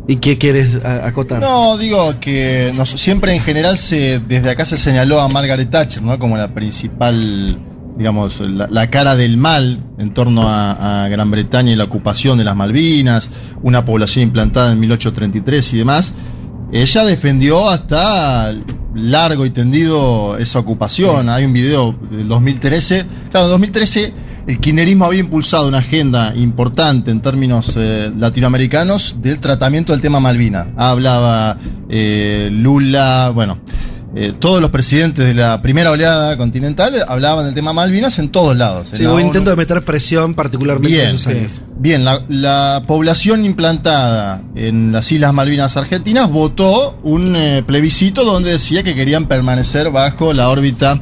¿Y 0.06 0.16
qué 0.16 0.36
quieres 0.36 0.78
acotar? 0.84 1.40
No, 1.40 1.78
digo 1.78 2.20
que 2.20 2.72
nos- 2.74 2.90
siempre 2.90 3.34
en 3.34 3.40
general 3.40 3.78
se 3.78 4.18
desde 4.18 4.50
acá 4.50 4.66
se 4.66 4.76
señaló 4.76 5.18
a 5.20 5.28
Margaret 5.28 5.70
Thatcher, 5.70 6.02
¿no? 6.02 6.18
Como 6.18 6.36
la 6.36 6.48
principal, 6.52 7.56
digamos, 7.96 8.38
la, 8.40 8.66
la 8.68 8.90
cara 8.90 9.16
del 9.16 9.38
mal 9.38 9.80
en 9.96 10.12
torno 10.12 10.46
a, 10.46 11.04
a 11.04 11.08
Gran 11.08 11.30
Bretaña 11.30 11.72
y 11.72 11.76
la 11.76 11.84
ocupación 11.84 12.36
de 12.36 12.44
las 12.44 12.54
Malvinas, 12.54 13.30
una 13.62 13.86
población 13.86 14.24
implantada 14.24 14.72
en 14.72 14.80
1833 14.80 15.72
y 15.72 15.78
demás. 15.78 16.12
Ella 16.72 17.04
defendió 17.04 17.68
hasta 17.68 18.52
largo 18.94 19.46
y 19.46 19.50
tendido 19.50 20.36
esa 20.36 20.58
ocupación. 20.58 21.28
Hay 21.28 21.44
un 21.44 21.52
video 21.52 21.94
del 22.10 22.28
2013. 22.28 23.06
Claro, 23.30 23.46
en 23.46 23.52
2013 23.52 24.14
el 24.46 24.60
kirchnerismo 24.60 25.06
había 25.06 25.20
impulsado 25.20 25.68
una 25.68 25.78
agenda 25.78 26.34
importante 26.36 27.10
en 27.10 27.22
términos 27.22 27.74
eh, 27.78 28.12
latinoamericanos 28.16 29.16
del 29.20 29.38
tratamiento 29.38 29.92
del 29.92 30.02
tema 30.02 30.20
Malvina. 30.20 30.68
Hablaba 30.76 31.56
eh, 31.88 32.50
Lula, 32.52 33.30
bueno, 33.34 33.58
eh, 34.16 34.32
todos 34.38 34.60
los 34.60 34.70
presidentes 34.70 35.24
de 35.24 35.34
la 35.34 35.60
primera 35.60 35.90
oleada 35.90 36.36
continental 36.36 37.04
hablaban 37.08 37.46
del 37.46 37.54
tema 37.54 37.72
Malvinas 37.72 38.18
en 38.18 38.28
todos 38.28 38.56
lados. 38.56 38.92
En 38.92 38.98
Sí, 38.98 39.06
hubo 39.06 39.18
intento 39.18 39.50
de 39.50 39.56
meter 39.56 39.82
presión, 39.84 40.34
particularmente 40.34 40.88
en 40.88 41.02
Bien, 41.02 41.16
esos 41.16 41.22
sí. 41.32 41.38
años. 41.38 41.62
Bien, 41.76 42.04
la, 42.04 42.22
la 42.28 42.84
población 42.86 43.44
implantada 43.44 44.42
en 44.54 44.92
las 44.92 45.10
Islas 45.10 45.32
Malvinas 45.34 45.76
Argentinas 45.76 46.30
votó 46.30 46.98
un 47.02 47.34
eh, 47.34 47.64
plebiscito 47.66 48.24
donde 48.24 48.52
decía 48.52 48.82
que 48.84 48.94
querían 48.94 49.26
permanecer 49.26 49.90
bajo 49.90 50.32
la 50.32 50.48
órbita 50.48 51.00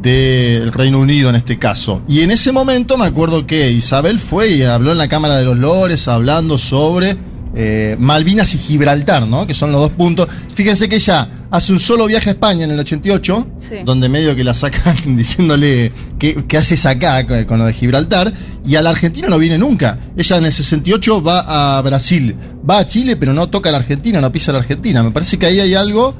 del 0.00 0.72
Reino 0.72 1.00
Unido 1.00 1.28
en 1.30 1.36
este 1.36 1.58
caso. 1.58 2.02
Y 2.08 2.20
en 2.20 2.30
ese 2.30 2.52
momento 2.52 2.96
me 2.96 3.06
acuerdo 3.06 3.46
que 3.46 3.70
Isabel 3.72 4.18
fue 4.20 4.50
y 4.50 4.62
habló 4.62 4.92
en 4.92 4.98
la 4.98 5.08
Cámara 5.08 5.36
de 5.36 5.44
los 5.44 5.56
Lores 5.58 6.06
hablando 6.08 6.58
sobre 6.58 7.16
eh, 7.54 7.96
Malvinas 7.98 8.54
y 8.54 8.58
Gibraltar, 8.58 9.26
¿no? 9.26 9.46
Que 9.46 9.54
son 9.54 9.72
los 9.72 9.80
dos 9.80 9.90
puntos. 9.90 10.28
Fíjense 10.54 10.88
que 10.88 10.96
ella 10.96 11.28
hace 11.52 11.72
un 11.72 11.78
solo 11.78 12.06
viaje 12.06 12.30
a 12.30 12.32
España 12.32 12.64
en 12.64 12.72
el 12.72 12.80
88, 12.80 13.46
Sí. 13.60 13.76
donde 13.84 14.08
medio 14.08 14.34
que 14.34 14.42
la 14.42 14.54
sacan 14.54 14.96
diciéndole 15.16 15.92
¿qué, 16.18 16.44
qué 16.48 16.56
haces 16.58 16.84
acá 16.86 17.24
con, 17.26 17.44
con 17.44 17.58
lo 17.58 17.66
de 17.66 17.72
Gibraltar? 17.74 18.32
Y 18.66 18.74
a 18.74 18.82
la 18.82 18.90
Argentina 18.90 19.28
no 19.28 19.38
viene 19.38 19.58
nunca. 19.58 19.98
Ella 20.16 20.38
en 20.38 20.46
el 20.46 20.52
68 20.52 21.22
va 21.22 21.76
a 21.78 21.82
Brasil, 21.82 22.34
va 22.68 22.78
a 22.78 22.86
Chile, 22.88 23.16
pero 23.16 23.32
no 23.32 23.48
toca 23.48 23.68
a 23.68 23.72
la 23.72 23.78
Argentina, 23.78 24.20
no 24.20 24.32
pisa 24.32 24.50
a 24.50 24.54
la 24.54 24.60
Argentina. 24.60 25.02
Me 25.02 25.10
parece 25.12 25.38
que 25.38 25.46
ahí 25.46 25.60
hay 25.60 25.74
algo 25.74 26.14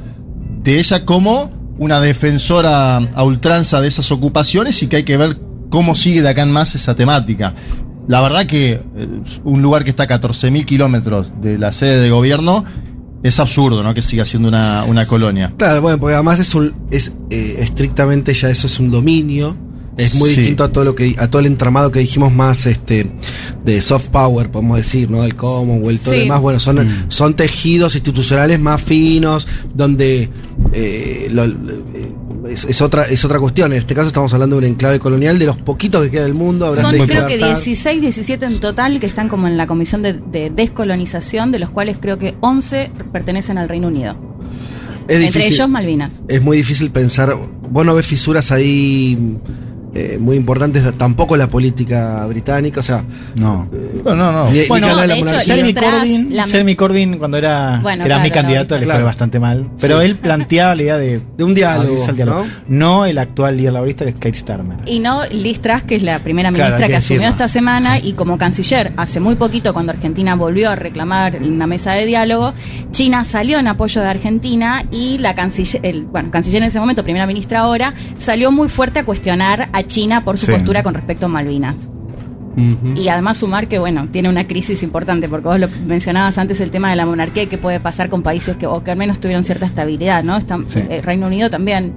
de 0.62 0.78
ella 0.78 1.04
como 1.04 1.74
una 1.78 2.00
defensora 2.00 2.96
a 2.98 3.24
ultranza 3.24 3.80
de 3.80 3.88
esas 3.88 4.10
ocupaciones 4.12 4.82
y 4.82 4.86
que 4.86 4.96
hay 4.96 5.02
que 5.04 5.16
ver 5.16 5.38
cómo 5.70 5.94
sigue 5.94 6.22
de 6.22 6.28
acá 6.28 6.42
en 6.42 6.50
más 6.52 6.74
esa 6.74 6.94
temática. 6.94 7.54
La 8.08 8.20
verdad 8.20 8.46
que 8.46 8.72
eh, 8.72 8.80
un 9.44 9.62
lugar 9.62 9.84
que 9.84 9.90
está 9.90 10.02
a 10.02 10.08
14.000 10.08 10.64
kilómetros 10.64 11.32
de 11.40 11.56
la 11.56 11.72
sede 11.72 12.00
de 12.00 12.10
gobierno 12.10 12.64
Es 13.22 13.38
absurdo, 13.38 13.82
¿no? 13.82 13.94
Que 13.94 14.02
siga 14.02 14.24
siendo 14.24 14.48
una, 14.48 14.84
una 14.84 15.06
colonia. 15.06 15.52
Claro, 15.56 15.80
bueno, 15.82 15.98
porque 15.98 16.14
además 16.14 16.40
es 16.40 16.54
un, 16.54 16.74
es 16.90 17.12
eh, 17.30 17.56
estrictamente 17.60 18.34
ya 18.34 18.50
eso 18.50 18.66
es 18.66 18.78
un 18.80 18.90
dominio. 18.90 19.56
Es 19.96 20.14
muy 20.14 20.30
Sí. 20.30 20.36
distinto 20.36 20.64
a 20.64 20.72
todo 20.72 20.84
lo 20.84 20.94
que 20.94 21.14
a 21.18 21.28
todo 21.28 21.40
el 21.40 21.46
entramado 21.46 21.92
que 21.92 22.00
dijimos 22.00 22.32
más 22.32 22.64
este 22.64 23.12
de 23.62 23.80
soft 23.82 24.06
power, 24.08 24.50
podemos 24.50 24.78
decir, 24.78 25.10
¿no? 25.10 25.22
El 25.22 25.36
Commonwealth, 25.36 26.00
todo 26.02 26.14
Sí. 26.14 26.20
demás. 26.20 26.40
Bueno, 26.40 26.58
son, 26.60 26.76
Mm. 26.86 27.04
son 27.08 27.34
tejidos 27.34 27.94
institucionales 27.94 28.58
más 28.58 28.80
finos, 28.82 29.46
donde 29.74 30.30
eh, 30.72 31.28
lo- 31.30 31.44
eh, 31.44 32.14
es, 32.48 32.64
es 32.64 32.80
otra, 32.80 33.04
es 33.04 33.24
otra 33.24 33.38
cuestión. 33.38 33.72
En 33.72 33.78
este 33.78 33.94
caso 33.94 34.08
estamos 34.08 34.32
hablando 34.34 34.56
de 34.56 34.66
un 34.66 34.72
enclave 34.72 34.98
colonial 34.98 35.38
de 35.38 35.46
los 35.46 35.56
poquitos 35.58 36.02
que 36.04 36.10
queda 36.10 36.24
del 36.24 36.34
mundo. 36.34 36.66
habrá 36.66 36.82
Son 36.82 36.90
creo 36.92 37.26
que 37.26 37.36
libertad. 37.36 37.56
16, 37.62 38.00
17 38.00 38.46
en 38.46 38.60
total 38.60 39.00
que 39.00 39.06
están 39.06 39.28
como 39.28 39.46
en 39.48 39.56
la 39.56 39.66
comisión 39.66 40.02
de, 40.02 40.14
de 40.14 40.50
descolonización, 40.50 41.52
de 41.52 41.58
los 41.58 41.70
cuales 41.70 41.96
creo 42.00 42.18
que 42.18 42.34
11 42.40 42.90
pertenecen 43.12 43.58
al 43.58 43.68
Reino 43.68 43.88
Unido. 43.88 44.16
Es 45.08 45.16
Entre 45.16 45.26
difícil. 45.26 45.54
ellos 45.54 45.68
Malvinas. 45.68 46.22
es 46.28 46.42
muy 46.42 46.56
difícil 46.58 46.90
pensar. 46.90 47.36
Vos 47.70 47.84
no 47.84 47.94
ves 47.94 48.06
fisuras 48.06 48.52
ahí 48.52 49.18
eh, 49.94 50.16
muy 50.20 50.36
importantes, 50.36 50.84
tampoco 50.96 51.36
la 51.36 51.48
política 51.48 52.24
británica, 52.26 52.80
o 52.80 52.82
sea. 52.82 53.04
No. 53.36 53.68
No, 54.04 54.14
no, 54.14 54.32
no. 54.32 54.50
ni- 54.50 54.60
ni 54.60 54.66
Bueno, 54.66 54.86
de 54.96 55.04
hecho, 55.14 55.24
monarquía. 55.24 55.40
Jeremy 55.54 55.74
Corbyn, 55.74 56.36
la- 56.36 56.46
Jeremy 56.48 56.76
Corbyn 56.76 57.18
cuando 57.18 57.36
era, 57.36 57.80
Bueno, 57.82 58.04
era 58.04 58.18
mi 58.18 58.30
candidato 58.30 58.74
no, 58.74 58.80
le 58.80 58.84
claro. 58.86 59.00
fue 59.00 59.04
bastante 59.04 59.38
mal. 59.38 59.68
Pero 59.80 60.00
Sí. 60.00 60.06
él 60.06 60.16
planteaba 60.16 60.74
la 60.74 60.82
idea 60.82 60.98
de, 60.98 61.20
De 61.36 61.44
un 61.44 61.54
diálogo. 61.54 61.96
¿no? 62.68 63.04
el 63.06 63.18
actual 63.18 63.56
líder 63.56 63.72
laborista 63.72 64.04
que 64.04 64.10
es 64.10 64.16
Keir 64.16 64.36
Starmer. 64.36 64.78
Y 64.86 64.98
no 65.00 65.22
Liz 65.30 65.60
Truss, 65.60 65.82
que 65.82 65.96
es 65.96 66.02
la 66.02 66.18
primera 66.20 66.50
ministra 66.50 66.78
que 66.78 66.86
que 66.88 66.96
asumió 66.96 67.28
esta 67.28 67.48
semana 67.48 67.98
y 67.98 68.12
como 68.12 68.38
canciller 68.38 68.92
hace 68.96 69.20
muy 69.20 69.34
poquito 69.36 69.72
cuando 69.72 69.92
Argentina 69.92 70.34
volvió 70.34 70.70
a 70.70 70.76
reclamar 70.76 71.36
una 71.42 71.66
mesa 71.66 71.92
de 71.92 72.06
diálogo, 72.06 72.52
China 72.90 73.24
salió 73.24 73.58
en 73.58 73.68
apoyo 73.68 74.00
de 74.02 74.08
Argentina 74.08 74.84
y 74.90 75.18
la 75.18 75.34
canciller, 75.34 75.84
el, 75.84 76.04
bueno, 76.04 76.30
canciller 76.30 76.62
en 76.62 76.68
ese 76.68 76.78
momento, 76.80 77.02
primera 77.02 77.26
ministra 77.26 77.60
ahora, 77.60 77.94
salió 78.18 78.50
muy 78.52 78.68
fuerte 78.68 79.00
a 79.00 79.04
cuestionar 79.04 79.68
a 79.72 79.81
China 79.86 80.24
por 80.24 80.36
su 80.38 80.46
Sí. 80.46 80.52
postura 80.52 80.82
con 80.82 80.94
respecto 80.94 81.26
a 81.26 81.28
Malvinas. 81.28 81.90
Y 82.94 83.08
además 83.08 83.38
sumar 83.38 83.66
que, 83.66 83.78
bueno, 83.78 84.08
tiene 84.12 84.28
una 84.28 84.46
crisis 84.46 84.82
importante, 84.82 85.26
porque 85.26 85.48
vos 85.48 85.58
lo 85.58 85.68
mencionabas 85.86 86.36
antes 86.36 86.60
el 86.60 86.70
tema 86.70 86.90
de 86.90 86.96
la 86.96 87.06
monarquía 87.06 87.44
y 87.44 87.46
qué 87.46 87.56
puede 87.56 87.80
pasar 87.80 88.10
con 88.10 88.22
países 88.22 88.56
que, 88.58 88.66
o 88.66 88.84
que 88.84 88.90
al 88.90 88.98
menos 88.98 89.18
tuvieron 89.20 89.42
cierta 89.42 89.64
estabilidad, 89.64 90.22
¿no? 90.22 90.36
Está, 90.36 90.58
Sí. 90.66 90.80
eh, 90.86 91.00
Reino 91.02 91.28
Unido 91.28 91.48
también, 91.48 91.94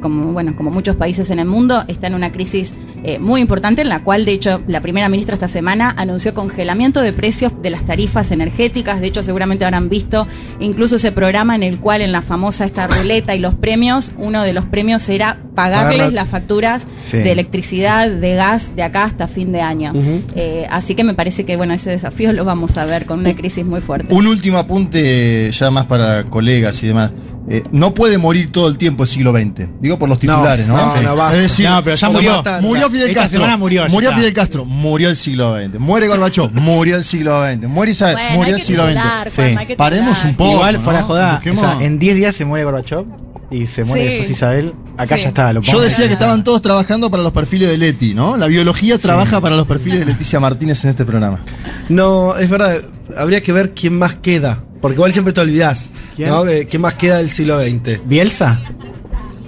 como, 0.00 0.32
bueno, 0.32 0.54
como 0.56 0.70
muchos 0.70 0.96
países 0.96 1.30
en 1.30 1.38
el 1.38 1.46
mundo, 1.46 1.84
está 1.88 2.06
en 2.06 2.14
una 2.14 2.32
crisis 2.32 2.74
eh, 3.02 3.18
muy 3.18 3.40
importante, 3.40 3.80
en 3.82 3.88
la 3.88 4.02
cual, 4.04 4.24
de 4.26 4.32
hecho, 4.32 4.60
la 4.66 4.80
primera 4.82 5.08
ministra 5.08 5.34
esta 5.34 5.48
semana 5.48 5.94
anunció 5.96 6.34
congelamiento 6.34 7.00
de 7.00 7.12
precios 7.14 7.52
de 7.62 7.70
las 7.70 7.84
tarifas 7.86 8.30
energéticas. 8.30 9.00
De 9.00 9.06
hecho, 9.06 9.22
seguramente 9.22 9.64
habrán 9.64 9.88
visto 9.88 10.26
incluso 10.60 10.96
ese 10.96 11.10
programa 11.12 11.54
en 11.54 11.62
el 11.62 11.78
cual, 11.78 12.02
en 12.02 12.12
la 12.12 12.20
famosa 12.22 12.66
esta 12.66 12.86
ruleta 12.88 13.34
y 13.34 13.38
los 13.38 13.54
premios, 13.54 14.12
uno 14.18 14.42
de 14.42 14.52
los 14.52 14.66
premios 14.66 15.08
era 15.08 15.38
pagarles 15.54 15.98
Pagar 15.98 16.12
la- 16.12 16.20
las 16.22 16.28
facturas 16.28 16.86
Sí. 17.04 17.16
de 17.18 17.32
electricidad, 17.32 18.08
de 18.10 18.34
gas, 18.34 18.74
de 18.76 18.82
acá 18.82 19.04
hasta 19.04 19.28
fin 19.28 19.50
de 19.52 19.60
año. 19.62 19.92
Eh, 20.34 20.66
así 20.70 20.94
que 20.94 21.04
me 21.04 21.14
parece 21.14 21.44
que 21.44 21.56
bueno 21.56 21.72
ese 21.74 21.90
desafío 21.90 22.32
lo 22.32 22.44
vamos 22.44 22.76
a 22.76 22.84
ver 22.86 23.06
con 23.06 23.18
una 23.20 23.34
crisis 23.34 23.64
muy 23.64 23.80
fuerte. 23.80 24.12
Un 24.14 24.26
último 24.26 24.58
apunte 24.58 25.50
ya 25.52 25.70
más 25.70 25.86
para 25.86 26.24
colegas 26.24 26.82
y 26.82 26.88
demás. 26.88 27.12
Eh, 27.52 27.64
no 27.72 27.92
puede 27.94 28.16
morir 28.16 28.52
todo 28.52 28.68
el 28.68 28.78
tiempo 28.78 29.02
el 29.02 29.08
siglo 29.08 29.32
XX. 29.32 29.66
Digo 29.80 29.98
por 29.98 30.08
los 30.08 30.20
titulares, 30.20 30.68
¿no? 30.68 30.76
no, 30.76 31.02
no, 31.02 31.16
basta. 31.16 31.34
Es 31.36 31.42
decir, 31.42 31.68
No, 31.68 31.82
pero 31.82 31.96
ya 31.96 32.08
murió. 32.08 32.42
Murió 32.62 32.88
Fidel 32.88 33.08
Esta 33.08 33.22
Castro. 33.22 33.40
semana 33.40 33.56
murió, 33.56 33.88
Murió. 33.88 34.12
Fidel 34.12 34.32
Castro. 34.32 34.64
Murió 34.64 35.08
el 35.08 35.16
siglo 35.16 35.56
XX. 35.60 35.80
Muere 35.80 36.06
Gorbachov. 36.06 36.50
murió 36.54 36.96
el 36.96 37.02
siglo 37.02 37.44
XX. 37.44 37.66
Muere 37.66 37.90
Isabel. 37.90 38.14
Bueno, 38.16 38.36
murió 38.36 38.54
el 38.54 38.60
siglo 38.60 38.86
titular, 38.86 39.30
XX. 39.30 39.36
Juan, 39.36 39.66
Paremos 39.76 40.24
un 40.24 40.36
poco. 40.36 40.52
Igual 40.52 40.74
¿no? 40.74 40.80
fuera 40.80 41.02
joda, 41.02 41.40
Busquemos- 41.42 41.58
o 41.58 41.78
sea, 41.78 41.84
en 41.84 41.98
10 41.98 42.14
días 42.14 42.36
se 42.36 42.44
muere 42.44 42.64
Gorbachev 42.64 43.04
y 43.50 43.66
se 43.66 43.82
muere 43.82 44.02
Sí. 44.04 44.08
después 44.10 44.30
Isabel. 44.30 44.74
Acá 44.96 45.16
Sí. 45.16 45.22
ya 45.24 45.28
está. 45.30 45.52
Lo 45.52 45.60
Yo 45.62 45.80
decía 45.80 46.06
que 46.06 46.12
estaban 46.12 46.44
todos 46.44 46.62
trabajando 46.62 47.10
para 47.10 47.24
los 47.24 47.32
perfiles 47.32 47.68
de 47.68 47.78
Leti, 47.78 48.14
¿no? 48.14 48.36
La 48.36 48.46
biología 48.46 48.96
trabaja 48.96 49.40
para 49.40 49.56
los 49.56 49.66
perfiles 49.66 49.98
de 49.98 50.06
Leticia 50.06 50.38
Martínez 50.38 50.84
en 50.84 50.90
este 50.90 51.04
programa. 51.04 51.40
No, 51.88 52.36
es 52.36 52.48
verdad, 52.48 52.76
habría 53.16 53.40
que 53.42 53.52
ver 53.52 53.72
quién 53.74 53.98
más 53.98 54.16
queda. 54.16 54.62
Porque 54.80 54.94
igual 54.94 55.12
siempre 55.12 55.32
te 55.34 55.40
olvidás, 55.42 55.90
¿Quién? 56.16 56.30
¿no? 56.30 56.42
De 56.44 56.66
¿Quién 56.66 56.80
más 56.82 56.94
queda 56.94 57.18
del 57.18 57.28
siglo 57.30 57.60
XX? 57.60 58.00
¿Bielsa? 58.06 58.60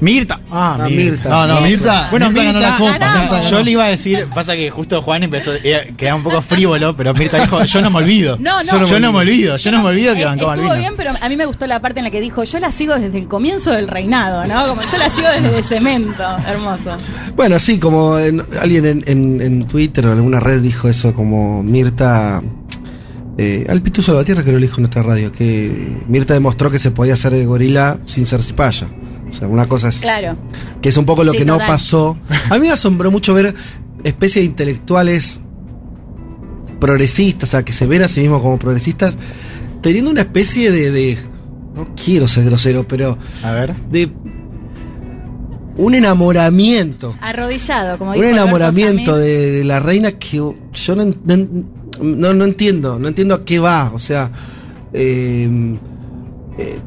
Mirta. 0.01 0.41
Ah, 0.51 0.79
Ah, 0.81 0.89
Mirta. 0.89 1.05
Mirta. 1.13 1.29
No, 1.29 1.47
no, 1.47 1.61
Mirta. 1.61 2.09
Bueno, 2.11 2.29
Mirta 2.31 2.43
ganó 2.45 2.59
la 2.61 2.77
copa. 2.77 2.93
ganamos. 2.99 3.21
Mirta 3.21 3.37
ganó. 3.37 3.51
Yo 3.51 3.63
le 3.63 3.71
iba 3.71 3.85
a 3.85 3.89
decir, 3.89 4.27
pasa 4.35 4.55
que 4.57 4.69
justo 4.69 5.01
Juan 5.01 5.23
empezó, 5.23 5.53
quedaba 5.97 6.17
un 6.17 6.25
poco 6.25 6.43
frívolo, 6.43 6.97
pero 6.97 7.15
Mirta 7.15 7.39
dijo, 7.39 7.65
yo 7.65 7.81
no 7.81 7.89
me 7.91 7.99
olvido. 7.99 8.37
No, 8.41 8.65
no. 8.65 8.73
Yo 8.73 8.81
no, 8.81 8.87
yo 8.89 8.99
no 8.99 9.13
me 9.13 9.19
olvido, 9.21 9.57
yo 9.57 9.71
no 9.71 9.81
me 9.83 9.89
olvido 9.91 10.15
que 10.15 10.23
Eh, 10.23 10.25
bancó 10.25 10.53
Estuvo 10.53 10.67
Malvinas. 10.69 10.79
bien, 10.79 10.95
pero 10.97 11.13
a 11.25 11.29
mí 11.29 11.37
me 11.37 11.47
gustó 11.47 11.69
la 11.69 11.81
parte 11.81 12.01
en 12.01 12.05
la 12.07 12.11
que 12.11 12.21
dijo, 12.21 12.43
yo 12.43 12.59
la 12.59 12.73
sigo 12.73 12.99
desde 12.99 13.17
el 13.17 13.29
comienzo 13.29 13.71
del 13.71 13.87
reinado, 13.87 14.45
¿no? 14.45 14.67
Como 14.67 14.83
yo 14.83 14.99
la 14.99 15.09
sigo 15.09 15.29
desde 15.29 15.63
cemento. 15.63 16.25
Hermoso. 16.49 16.97
Bueno, 17.37 17.61
sí, 17.61 17.79
como 17.79 18.19
en- 18.19 18.45
alguien 18.61 18.85
en, 18.87 19.05
en- 19.07 19.41
en 19.41 19.67
Twitter 19.69 20.05
o 20.07 20.11
en 20.13 20.19
alguna 20.19 20.41
red 20.41 20.61
dijo 20.63 20.89
eso, 20.89 21.15
como 21.15 21.63
Mirta. 21.63 22.43
Eh, 23.39 23.67
al 23.69 23.81
Pitu 23.81 24.03
Salvatierra 24.03 24.45
que 24.45 24.53
lo 24.53 24.59
dijo 24.59 24.77
en 24.77 24.83
nuestra 24.83 25.03
radio, 25.03 25.33
que 25.33 26.01
Mirta 26.07 26.35
demostró 26.35 26.71
que 26.71 26.79
se 26.79 26.91
podía 26.91 27.15
hacer 27.15 27.45
gorila 27.47 27.99
sin 28.05 28.27
ser 28.27 28.43
cipaya. 28.43 28.89
O 29.29 29.33
sea, 29.33 29.49
una 29.49 29.67
cosa 29.67 29.89
es. 29.89 30.01
Claro. 30.01 30.37
Que 30.83 30.91
es 30.91 30.97
un 30.99 31.07
poco 31.07 31.25
lo 31.25 31.33
Sí, 31.33 31.39
que 31.39 31.45
no 31.47 31.57
pasó. 31.59 32.19
A 32.51 32.55
mí 32.59 32.67
me 32.67 32.71
asombró 32.73 33.11
mucho 33.11 33.33
ver 33.33 33.55
especies 34.05 34.45
de 34.45 34.51
intelectuales 34.51 35.41
progresistas, 36.81 37.49
o 37.49 37.53
sea, 37.53 37.63
que 37.65 37.73
se 37.73 37.87
ven 37.87 38.03
a 38.03 38.09
sí 38.09 38.21
mismos 38.21 38.43
como 38.43 38.59
progresistas, 38.59 39.17
teniendo 39.81 40.11
una 40.11 40.23
especie 40.23 40.71
de. 40.71 40.91
de- 40.91 41.19
no 41.75 41.95
quiero 41.97 42.29
ser 42.29 42.45
grosero, 42.45 42.87
pero. 42.87 43.17
A 43.43 43.53
ver. 43.53 43.75
de. 43.91 44.11
un 45.79 45.95
enamoramiento. 45.95 47.17
Arrodillado, 47.23 47.97
como 47.99 48.11
Un 48.11 48.17
dijo 48.19 48.29
enamoramiento 48.29 49.17
de, 49.17 49.51
de 49.53 49.65
la 49.65 49.81
reina 49.81 50.13
que 50.13 50.37
yo 50.37 50.95
no, 50.97 51.03
en- 51.03 51.67
no, 52.01 52.33
no 52.35 52.45
entiendo, 52.45 52.99
no 52.99 53.09
entiendo 53.09 53.35
a 53.35 53.45
qué 53.45 53.59
va, 53.59 53.91
o 53.95 53.99
sea, 53.99 54.31
eh, 54.93 55.49
eh, 56.59 56.79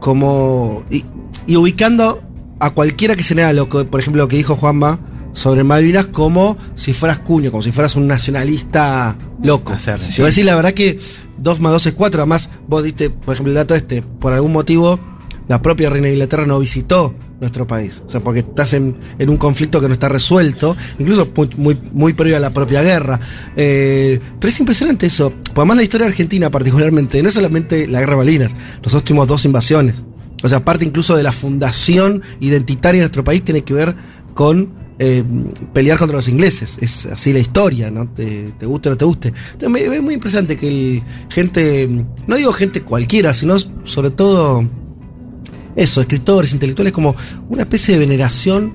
como 0.00 0.84
y, 0.90 1.04
y 1.46 1.56
ubicando 1.56 2.22
a 2.58 2.70
cualquiera 2.70 3.16
que 3.16 3.22
se 3.22 3.34
nega 3.34 3.52
lo 3.52 3.68
que, 3.68 3.84
por 3.84 4.00
ejemplo, 4.00 4.22
lo 4.22 4.28
que 4.28 4.36
dijo 4.36 4.56
Juanma 4.56 5.00
sobre 5.32 5.64
Malvinas 5.64 6.06
como 6.08 6.56
si 6.74 6.92
fueras 6.92 7.20
cuño, 7.20 7.50
como 7.50 7.62
si 7.62 7.72
fueras 7.72 7.96
un 7.96 8.06
nacionalista 8.06 9.16
loco. 9.42 9.72
Hacer, 9.72 9.98
Te 9.98 10.04
sí. 10.04 10.20
voy 10.20 10.26
a 10.26 10.28
decir 10.28 10.44
la 10.44 10.54
verdad 10.54 10.72
que 10.72 10.98
2 11.38 11.60
más 11.60 11.72
2 11.72 11.86
es 11.86 11.94
4, 11.94 12.20
además 12.22 12.50
vos 12.68 12.84
diste, 12.84 13.10
por 13.10 13.34
ejemplo, 13.34 13.50
el 13.50 13.56
dato 13.56 13.74
este, 13.74 14.02
por 14.02 14.32
algún 14.32 14.52
motivo 14.52 15.00
la 15.48 15.60
propia 15.60 15.90
reina 15.90 16.06
de 16.06 16.14
Inglaterra 16.14 16.46
no 16.46 16.58
visitó 16.58 17.14
nuestro 17.42 17.66
país. 17.66 18.00
O 18.06 18.08
sea, 18.08 18.20
porque 18.20 18.40
estás 18.40 18.72
en, 18.72 18.96
un 19.18 19.36
conflicto 19.36 19.80
que 19.80 19.88
no 19.88 19.92
está 19.92 20.08
resuelto, 20.08 20.76
incluso 20.98 21.28
muy, 21.36 21.50
muy, 21.56 21.78
muy 21.92 22.12
previo 22.14 22.36
a 22.36 22.40
la 22.40 22.50
propia 22.50 22.82
guerra. 22.82 23.20
Eh, 23.56 24.18
pero 24.38 24.48
es 24.48 24.58
impresionante 24.60 25.06
eso. 25.06 25.30
Porque 25.30 25.60
además 25.60 25.76
la 25.76 25.82
historia 25.82 26.06
Argentina 26.06 26.50
particularmente, 26.50 27.22
no 27.22 27.28
es 27.28 27.34
solamente 27.34 27.86
la 27.86 28.00
guerra 28.00 28.12
de 28.12 28.16
Malvinas, 28.18 28.52
los 28.82 28.94
últimos 28.94 29.26
dos 29.26 29.44
invasiones. 29.44 30.02
O 30.42 30.48
sea, 30.48 30.64
parte 30.64 30.84
incluso 30.84 31.16
de 31.16 31.22
la 31.22 31.32
fundación 31.32 32.22
identitaria 32.40 33.00
de 33.00 33.06
nuestro 33.06 33.24
país 33.24 33.44
tiene 33.44 33.62
que 33.62 33.74
ver 33.74 33.94
con 34.34 34.72
eh, 34.98 35.24
pelear 35.72 35.98
contra 35.98 36.16
los 36.16 36.28
ingleses. 36.28 36.78
Es 36.80 37.06
así 37.06 37.32
la 37.32 37.40
historia, 37.40 37.90
¿no? 37.90 38.08
Te, 38.08 38.52
te 38.56 38.66
guste 38.66 38.88
o 38.88 38.92
no 38.92 38.98
te 38.98 39.04
guste. 39.04 39.32
Es 39.60 39.68
muy 39.68 40.14
impresionante 40.14 40.56
que 40.56 40.68
el, 40.68 41.02
gente, 41.28 41.88
no 42.26 42.36
digo 42.36 42.52
gente 42.52 42.82
cualquiera, 42.82 43.34
sino 43.34 43.56
sobre 43.84 44.10
todo 44.10 44.64
eso, 45.76 46.00
escritores, 46.00 46.52
intelectuales, 46.52 46.92
como 46.92 47.14
una 47.48 47.62
especie 47.62 47.94
de 47.94 48.00
veneración 48.00 48.74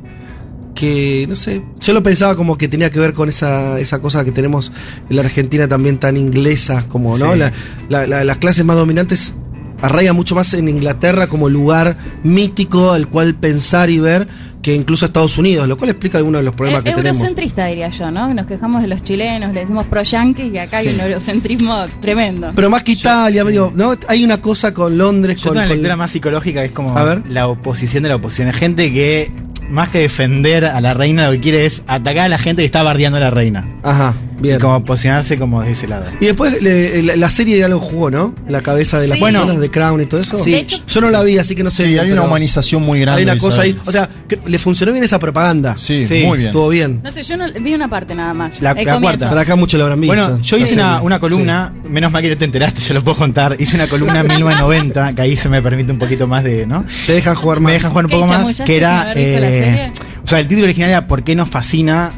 que, 0.75 1.25
no 1.27 1.35
sé, 1.35 1.63
yo 1.81 1.93
lo 1.93 2.03
pensaba 2.03 2.35
como 2.35 2.55
que 2.57 2.67
tenía 2.67 2.91
que 2.91 2.99
ver 2.99 3.13
con 3.13 3.29
esa, 3.29 3.79
esa 3.79 3.99
cosa 3.99 4.23
que 4.23 4.31
tenemos 4.31 4.71
en 5.09 5.15
la 5.15 5.23
Argentina 5.23 5.67
también 5.67 5.97
tan 5.97 6.17
inglesa, 6.17 6.85
como, 6.87 7.17
¿no? 7.17 7.33
Sí. 7.33 7.39
La- 7.39 7.51
la- 7.89 8.05
la- 8.07 8.23
las 8.23 8.37
clases 8.37 8.63
más 8.63 8.75
dominantes 8.77 9.33
arraigan 9.81 10.15
mucho 10.15 10.35
más 10.35 10.53
en 10.53 10.67
Inglaterra 10.69 11.27
como 11.27 11.49
lugar 11.49 11.97
mítico 12.23 12.91
al 12.91 13.07
cual 13.07 13.35
pensar 13.35 13.89
y 13.89 13.99
ver 13.99 14.27
que 14.61 14.73
incluso 14.75 15.05
Estados 15.05 15.37
Unidos, 15.37 15.67
lo 15.67 15.77
cual 15.77 15.91
explica 15.91 16.17
algunos 16.17 16.39
de 16.41 16.45
los 16.45 16.55
problemas 16.55 16.83
que 16.83 16.89
tenemos. 16.91 17.17
eurocentrista 17.17 17.67
diría 17.67 17.89
yo, 17.89 18.11
¿no? 18.11 18.33
Nos 18.33 18.47
quejamos 18.47 18.81
de 18.81 18.87
los 18.89 19.01
chilenos, 19.03 19.53
le 19.53 19.61
decimos 19.61 19.85
pro 19.85 20.01
yanquis 20.03 20.51
y 20.53 20.57
acá 20.57 20.77
hay 20.79 20.89
un 20.89 20.99
eurocentrismo 20.99 21.85
tremendo. 22.01 22.51
Pero 22.55 22.69
más 22.69 22.83
que 22.83 22.93
Italia, 22.93 23.43
digo, 23.45 23.71
¿no? 23.75 23.93
Hay 24.07 24.25
una 24.25 24.41
cosa 24.41 24.73
con 24.73 24.97
Londres, 24.97 25.37
Yo 25.37 25.49
con, 25.49 25.53
tengo 25.53 25.59
una 25.59 25.67
con- 25.67 25.75
lectura 25.77 25.95
más 25.95 26.11
psicológica 26.11 26.59
que 26.61 26.65
es 26.65 26.71
como 26.73 26.97
A 26.97 27.03
ver. 27.03 27.23
la 27.29 27.47
oposición 27.47 28.03
de 28.03 28.09
la 28.09 28.15
oposición. 28.15 28.47
Hay 28.49 28.55
gente 28.55 28.91
que, 28.91 29.31
más 29.69 29.89
que 29.89 29.99
defender 29.99 30.65
a 30.65 30.81
la 30.81 30.93
reina, 30.93 31.27
lo 31.27 31.31
que 31.33 31.39
quiere 31.39 31.65
es 31.65 31.83
atacar 31.87 32.25
a 32.25 32.29
la 32.29 32.39
gente 32.39 32.61
que 32.63 32.65
está 32.65 32.83
bardeando 32.83 33.17
a 33.17 33.21
la 33.21 33.29
reina. 33.29 33.65
Ajá. 33.83 34.15
Bien. 34.39 34.57
Y 34.57 34.59
como 34.59 34.83
posicionarse 34.85 35.37
como 35.37 35.61
de 35.63 35.71
ese 35.71 35.87
lado. 35.87 36.05
Y 36.19 36.25
después 36.27 36.61
le- 36.61 37.01
la, 37.03 37.15
la 37.15 37.29
serie 37.29 37.57
ya 37.57 37.67
lo 37.67 37.79
jugó, 37.79 38.09
¿no? 38.11 38.35
La 38.47 38.61
cabeza 38.61 38.99
de 38.99 39.07
las 39.07 39.17
Sí. 39.17 39.23
personas 39.23 39.59
de 39.59 39.69
Crown 39.71 40.01
y 40.01 40.05
todo 40.05 40.21
eso. 40.21 40.37
Sí. 40.37 40.53
Hecho- 40.55 40.77
Yo 40.87 41.01
no 41.01 41.09
la 41.09 41.23
vi, 41.23 41.37
así 41.37 41.55
que 41.55 41.63
no 41.63 41.69
sé. 41.69 41.83
Sí, 41.83 41.89
bien, 41.89 42.01
hay 42.05 42.11
una 42.11 42.23
humanización 42.23 42.83
muy 42.83 42.99
grande. 42.99 43.21
Hay 43.21 43.23
una 43.29 43.37
cosa 43.37 43.61
ahí. 43.61 43.77
O 43.85 43.91
sea, 43.91 44.09
que 44.27 44.39
le 44.45 44.57
funcionó 44.59 44.91
bien 44.91 45.03
esa 45.03 45.19
propaganda. 45.19 45.75
Sí, 45.77 46.05
Sí. 46.07 46.23
muy 46.25 46.37
bien. 46.37 46.47
Estuvo 46.49 46.69
bien. 46.69 46.99
No 47.03 47.11
sé, 47.11 47.23
yo 47.23 47.37
no, 47.37 47.45
vi 47.61 47.73
una 47.73 47.89
parte 47.89 48.13
nada 48.15 48.33
más. 48.33 48.61
La- 48.61 48.73
la 48.73 48.99
cuarta. 48.99 49.29
Para 49.29 49.41
acá 49.41 49.55
mucho 49.55 49.77
lo 49.77 49.83
habrán 49.85 50.01
visto. 50.01 50.15
Bueno, 50.15 50.39
yo 50.41 50.57
La 50.57 50.63
hice 50.63 50.73
una, 50.75 51.01
una 51.01 51.19
columna, 51.19 51.73
menos 51.89 52.11
mal 52.11 52.21
que 52.21 52.29
no 52.29 52.37
te 52.37 52.45
enteraste, 52.45 52.81
yo 52.81 52.93
lo 52.93 53.03
puedo 53.03 53.17
contar. 53.17 53.55
Hice 53.59 53.75
una 53.75 53.87
columna 53.87 54.19
en 54.21 54.27
1990, 54.27 55.13
que 55.13 55.21
ahí 55.21 55.35
se 55.37 55.49
me 55.49 55.61
permite 55.61 55.91
un 55.91 55.99
poquito 55.99 56.27
más 56.27 56.43
de, 56.43 56.65
¿no? 56.65 56.85
Te 57.05 57.13
dejan 57.13 57.35
jugar 57.35 57.59
más. 57.59 57.67
Me 57.69 57.73
dejan 57.73 57.91
jugar 57.91 58.05
un 58.05 58.11
¿Qué, 58.11 58.17
poco 58.17 58.27
más, 58.33 58.61
que 58.61 58.77
era... 58.77 59.05
la 59.05 59.13
eh, 59.15 59.91
o 60.23 60.27
sea, 60.27 60.39
el 60.39 60.47
título 60.47 60.65
original 60.65 60.89
era 60.89 61.07
¿Por 61.07 61.23
qué 61.23 61.35
nos 61.35 61.49
fascina 61.49 62.11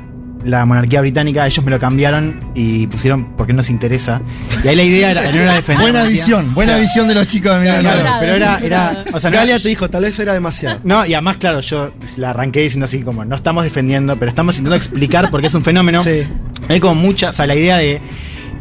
la 0.43 0.65
monarquía 0.65 1.01
británica? 1.01 1.45
Ellos 1.45 1.63
me 1.63 1.71
lo 1.71 1.79
cambiaron 1.79 2.51
y 2.55 2.87
pusieron 2.87 3.35
¿Por 3.35 3.47
qué 3.47 3.53
nos 3.53 3.69
interesa? 3.69 4.21
Y 4.63 4.67
ahí 4.67 4.75
la 4.75 4.83
idea 4.83 5.11
era, 5.11 5.23
no 5.23 5.39
era 5.39 5.53
defender... 5.55 5.81
Buena 5.83 6.03
edición, 6.03 6.53
buena 6.53 6.71
Claro, 6.73 6.83
edición 6.83 7.07
de 7.07 7.15
los 7.15 7.27
chicos 7.27 7.57
de 7.59 7.63
claro. 7.65 7.81
Claro. 7.81 8.17
pero 8.19 8.33
era... 8.33 8.59
era 8.59 9.03
o 9.13 9.19
sea, 9.19 9.29
no- 9.29 9.37
Galia 9.37 9.59
te 9.59 9.67
dijo, 9.69 9.89
tal 9.89 10.03
vez 10.03 10.17
era 10.19 10.33
demasiado. 10.33 10.79
No, 10.83 11.05
y 11.05 11.13
además, 11.13 11.37
claro, 11.37 11.59
yo 11.61 11.91
la 12.17 12.29
arranqué 12.31 12.61
diciendo 12.61 12.85
así 12.85 13.01
como, 13.01 13.23
no 13.25 13.35
estamos 13.35 13.63
defendiendo, 13.63 14.15
pero 14.17 14.29
estamos 14.29 14.55
intentando 14.55 14.75
explicar 14.77 15.29
por 15.31 15.41
qué 15.41 15.47
es 15.47 15.53
un 15.53 15.63
fenómeno. 15.63 16.03
Sí. 16.03 16.23
Hay 16.67 16.79
como 16.79 16.95
mucha, 16.95 17.29
o 17.29 17.33
sea, 17.33 17.45
la 17.47 17.55
idea 17.55 17.77
de 17.77 18.01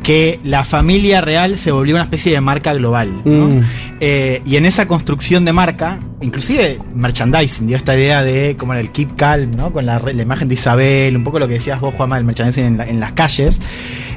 que 0.02 0.40
la 0.44 0.64
familia 0.64 1.20
real 1.20 1.58
se 1.58 1.72
volvió 1.72 1.94
una 1.94 2.04
especie 2.04 2.32
de 2.32 2.40
marca 2.40 2.72
global. 2.72 3.22
¿no? 3.24 3.48
Mm. 3.48 3.62
Eh, 4.00 4.42
y 4.46 4.56
en 4.56 4.64
esa 4.66 4.86
construcción 4.86 5.44
de 5.44 5.52
marca, 5.52 5.98
inclusive 6.20 6.78
merchandising, 6.94 7.66
dio 7.66 7.76
esta 7.76 7.94
idea 7.96 8.22
de 8.22 8.56
como 8.58 8.74
el 8.74 8.90
keep 8.90 9.16
calm, 9.16 9.56
¿no? 9.56 9.72
Con 9.72 9.86
la, 9.86 10.00
imagen 10.10 10.48
de 10.48 10.54
Isabel, 10.54 11.16
un 11.16 11.24
poco 11.24 11.38
lo 11.38 11.48
que 11.48 11.54
decías 11.54 11.80
vos, 11.80 11.94
Juanma, 11.94 12.16
del 12.16 12.24
merchandising 12.24 12.64
en, 12.64 12.78
la- 12.78 12.86
en 12.88 13.00
las 13.00 13.12
calles. 13.12 13.60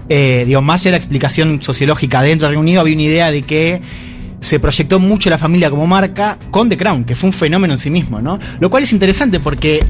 Eh, 0.08 0.44
digo, 0.46 0.62
más 0.62 0.82
allá 0.82 0.92
de 0.92 0.92
la 0.92 0.98
explicación 0.98 1.62
sociológica 1.62 2.22
dentro 2.22 2.48
del 2.48 2.54
Reino 2.56 2.62
Unido, 2.62 2.82
había 2.82 2.94
una 2.94 3.04
idea 3.04 3.32
de 3.32 3.42
que 3.42 3.82
se 4.42 4.60
proyectó 4.60 5.00
mucho 5.00 5.30
la 5.30 5.38
familia 5.38 5.70
como 5.70 5.86
marca 5.88 6.38
con 6.52 6.68
The 6.70 6.78
Crown, 6.78 7.04
que 7.04 7.16
fue 7.16 7.30
un 7.30 7.34
fenómeno 7.34 7.74
en 7.74 7.80
sí 7.80 7.90
mismo, 7.90 8.22
¿no? 8.22 8.40
Lo 8.60 8.70
cual 8.70 8.84
es 8.84 8.92
interesante 8.94 9.40
porque 9.40 9.84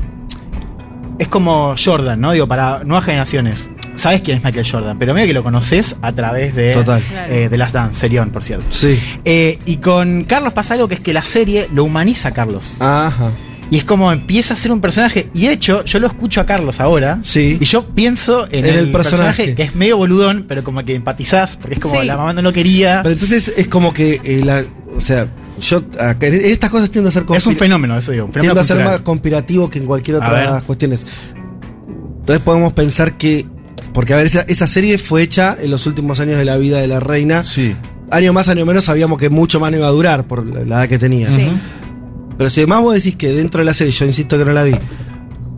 es 1.19 1.27
como 1.27 1.75
Jordan, 1.83 2.19
¿no? 2.19 2.31
Digo, 2.31 2.47
para 2.47 2.83
nuevas 2.83 3.05
generaciones. 3.05 3.69
Sabes 3.95 4.21
quién 4.21 4.37
es 4.37 4.43
Michael 4.43 4.65
Jordan, 4.69 4.97
pero 4.97 5.13
medio 5.13 5.27
que 5.27 5.33
lo 5.33 5.43
conoces 5.43 5.95
a 6.01 6.13
través 6.13 6.55
de 6.55 6.71
Total. 6.73 7.01
Eh, 7.29 7.47
de 7.49 7.57
Last 7.57 7.73
Dance, 7.75 7.99
Serión, 7.99 8.29
por 8.31 8.43
cierto. 8.43 8.65
Sí. 8.69 8.99
Eh, 9.25 9.59
y 9.65 9.77
con 9.77 10.23
Carlos 10.23 10.53
pasa 10.53 10.73
algo 10.75 10.87
que 10.87 10.95
es 10.95 11.01
que 11.01 11.13
la 11.13 11.23
serie 11.23 11.67
lo 11.73 11.83
humaniza 11.83 12.29
a 12.29 12.33
Carlos. 12.33 12.77
Ajá. 12.79 13.31
Y 13.69 13.77
es 13.77 13.83
como 13.85 14.11
empieza 14.11 14.53
a 14.53 14.57
ser 14.57 14.71
un 14.71 14.81
personaje. 14.81 15.29
Y 15.33 15.45
de 15.47 15.53
hecho, 15.53 15.85
yo 15.85 15.99
lo 15.99 16.07
escucho 16.07 16.41
a 16.41 16.45
Carlos 16.45 16.79
ahora. 16.81 17.19
Sí. 17.21 17.57
Y 17.61 17.63
yo 17.65 17.85
pienso 17.87 18.45
en, 18.47 18.65
En 18.65 18.73
el, 18.73 18.79
el 18.79 18.91
personaje. 18.91 19.25
personaje. 19.43 19.55
que 19.55 19.63
es 19.63 19.75
medio 19.75 19.95
boludón, 19.97 20.45
pero 20.47 20.61
como 20.63 20.83
que 20.83 20.93
empatizás, 20.95 21.55
porque 21.55 21.75
es 21.75 21.79
como 21.81 21.99
Sí. 22.01 22.05
la 22.05 22.17
mamá 22.17 22.33
no 22.33 22.41
lo 22.41 22.51
quería. 22.51 22.99
Pero 23.03 23.13
entonces 23.13 23.53
es 23.55 23.67
como 23.67 23.93
que, 23.93 24.19
eh, 24.23 24.41
la, 24.43 24.63
o 24.95 24.99
sea, 24.99 25.27
yo, 25.59 25.83
estas 26.19 26.69
cosas 26.69 26.89
tiendo 26.89 27.09
a 27.09 27.11
ser 27.13 27.23
es 27.33 27.45
un 27.47 27.55
fenómeno, 27.55 27.97
eso 27.97 28.11
digo. 28.11 28.29
tiendo 28.37 28.59
a 28.59 28.63
ser 28.63 28.83
más 28.83 29.01
conspirativo 29.03 29.69
que 29.69 29.79
en 29.79 29.85
cualquier 29.85 30.17
otra 30.17 30.31
ver. 30.31 30.63
cuestiones. 30.63 31.05
Entonces 32.19 32.43
podemos 32.43 32.73
pensar 32.73 33.17
que, 33.17 33.45
porque 33.93 34.13
a 34.13 34.17
ver, 34.17 34.25
esa, 34.27 34.41
esa 34.41 34.67
serie 34.67 34.97
fue 34.97 35.21
hecha 35.23 35.57
en 35.61 35.71
los 35.71 35.85
últimos 35.87 36.19
años 36.19 36.37
de 36.37 36.45
la 36.45 36.57
vida 36.57 36.79
de 36.79 36.87
la 36.87 36.99
reina. 36.99 37.43
Sí. 37.43 37.75
Año 38.09 38.33
más, 38.33 38.47
año 38.49 38.65
menos, 38.65 38.85
sabíamos 38.85 39.17
que 39.17 39.29
mucho 39.29 39.59
más 39.59 39.71
no 39.71 39.77
iba 39.77 39.87
a 39.87 39.91
durar 39.91 40.27
por 40.27 40.45
la 40.45 40.61
la 40.65 40.79
edad 40.81 40.89
que 40.89 40.99
tenía. 40.99 41.29
Sí. 41.35 41.49
Pero 42.37 42.49
si 42.49 42.61
además 42.61 42.81
vos 42.81 42.93
decís 42.95 43.15
que 43.15 43.31
dentro 43.33 43.59
de 43.59 43.65
la 43.65 43.73
serie, 43.73 43.91
yo 43.93 44.05
insisto 44.05 44.37
que 44.37 44.45
no 44.45 44.51
la 44.53 44.63
vi, 44.63 44.75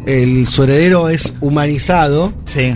el 0.06 0.48
su 0.48 0.64
heredero 0.64 1.10
es 1.10 1.34
humanizado, 1.42 2.34
Sí. 2.46 2.76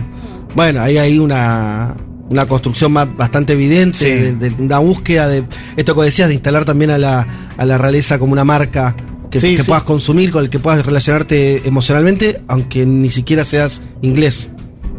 bueno, 0.54 0.80
ahí 0.80 0.96
hay 0.98 1.18
una, 1.18 1.94
una 2.30 2.46
construcción 2.46 2.92
más, 2.92 3.14
bastante 3.16 3.52
evidente, 3.52 3.98
Sí. 3.98 4.06
de, 4.38 4.50
de 4.50 4.62
una 4.62 4.78
búsqueda 4.78 5.28
de 5.28 5.44
esto 5.76 5.94
que 5.94 6.02
decías, 6.02 6.28
de 6.28 6.34
instalar 6.34 6.64
también 6.64 6.90
a 6.90 6.98
la, 6.98 7.50
a 7.56 7.64
la 7.64 7.76
realeza 7.78 8.18
como 8.18 8.32
una 8.32 8.44
marca 8.44 8.96
que, 9.30 9.38
Sí, 9.40 9.56
que 9.56 9.62
sí. 9.62 9.68
puedas 9.68 9.84
consumir, 9.84 10.30
con 10.30 10.42
el 10.42 10.48
que 10.50 10.58
puedas 10.58 10.84
relacionarte 10.86 11.68
emocionalmente, 11.68 12.40
aunque 12.48 12.86
ni 12.86 13.10
siquiera 13.10 13.44
seas 13.44 13.82
inglés. 14.00 14.50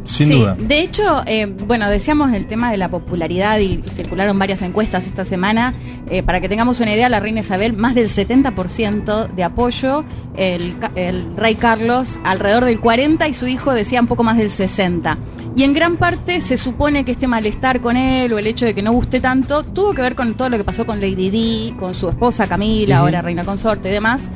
Sin 0.03 0.27
Sí, 0.27 0.39
duda. 0.39 0.55
De 0.59 0.81
hecho, 0.81 1.23
eh, 1.25 1.45
bueno, 1.45 1.89
decíamos 1.89 2.33
el 2.33 2.47
tema 2.47 2.71
de 2.71 2.77
la 2.77 2.89
popularidad 2.89 3.59
y 3.59 3.83
circularon 3.89 4.37
varias 4.37 4.61
encuestas 4.61 5.07
esta 5.07 5.25
semana. 5.25 5.73
Eh, 6.09 6.23
para 6.23 6.41
que 6.41 6.49
tengamos 6.49 6.79
una 6.79 6.93
idea, 6.93 7.09
la 7.09 7.19
reina 7.19 7.41
Isabel, 7.41 7.73
más 7.73 7.95
del 7.95 8.09
70% 8.09 9.27
de 9.27 9.43
apoyo, 9.43 10.03
el, 10.35 10.75
el 10.95 11.35
rey 11.35 11.55
Carlos, 11.55 12.19
alrededor 12.23 12.65
del 12.65 12.81
40% 12.81 13.29
y 13.29 13.33
su 13.33 13.47
hijo 13.47 13.73
decía 13.73 14.01
un 14.01 14.07
poco 14.07 14.23
más 14.23 14.37
del 14.37 14.49
60%. 14.49 15.17
Y 15.55 15.63
en 15.63 15.73
gran 15.73 15.97
parte 15.97 16.41
se 16.41 16.57
supone 16.57 17.03
que 17.03 17.11
este 17.11 17.27
malestar 17.27 17.81
con 17.81 17.97
él 17.97 18.31
o 18.31 18.39
el 18.39 18.47
hecho 18.47 18.65
de 18.65 18.73
que 18.73 18.81
no 18.81 18.91
guste 18.93 19.19
tanto 19.19 19.63
tuvo 19.63 19.93
que 19.93 20.01
ver 20.01 20.15
con 20.15 20.35
todo 20.35 20.49
lo 20.49 20.57
que 20.57 20.63
pasó 20.63 20.85
con 20.85 21.01
Lady 21.01 21.29
Di, 21.29 21.75
con 21.77 21.93
su 21.93 22.07
esposa 22.07 22.47
Camila, 22.47 22.99
ahora 22.99 23.21
reina 23.21 23.43
consorte 23.43 23.89
y 23.89 23.91
demás. 23.91 24.29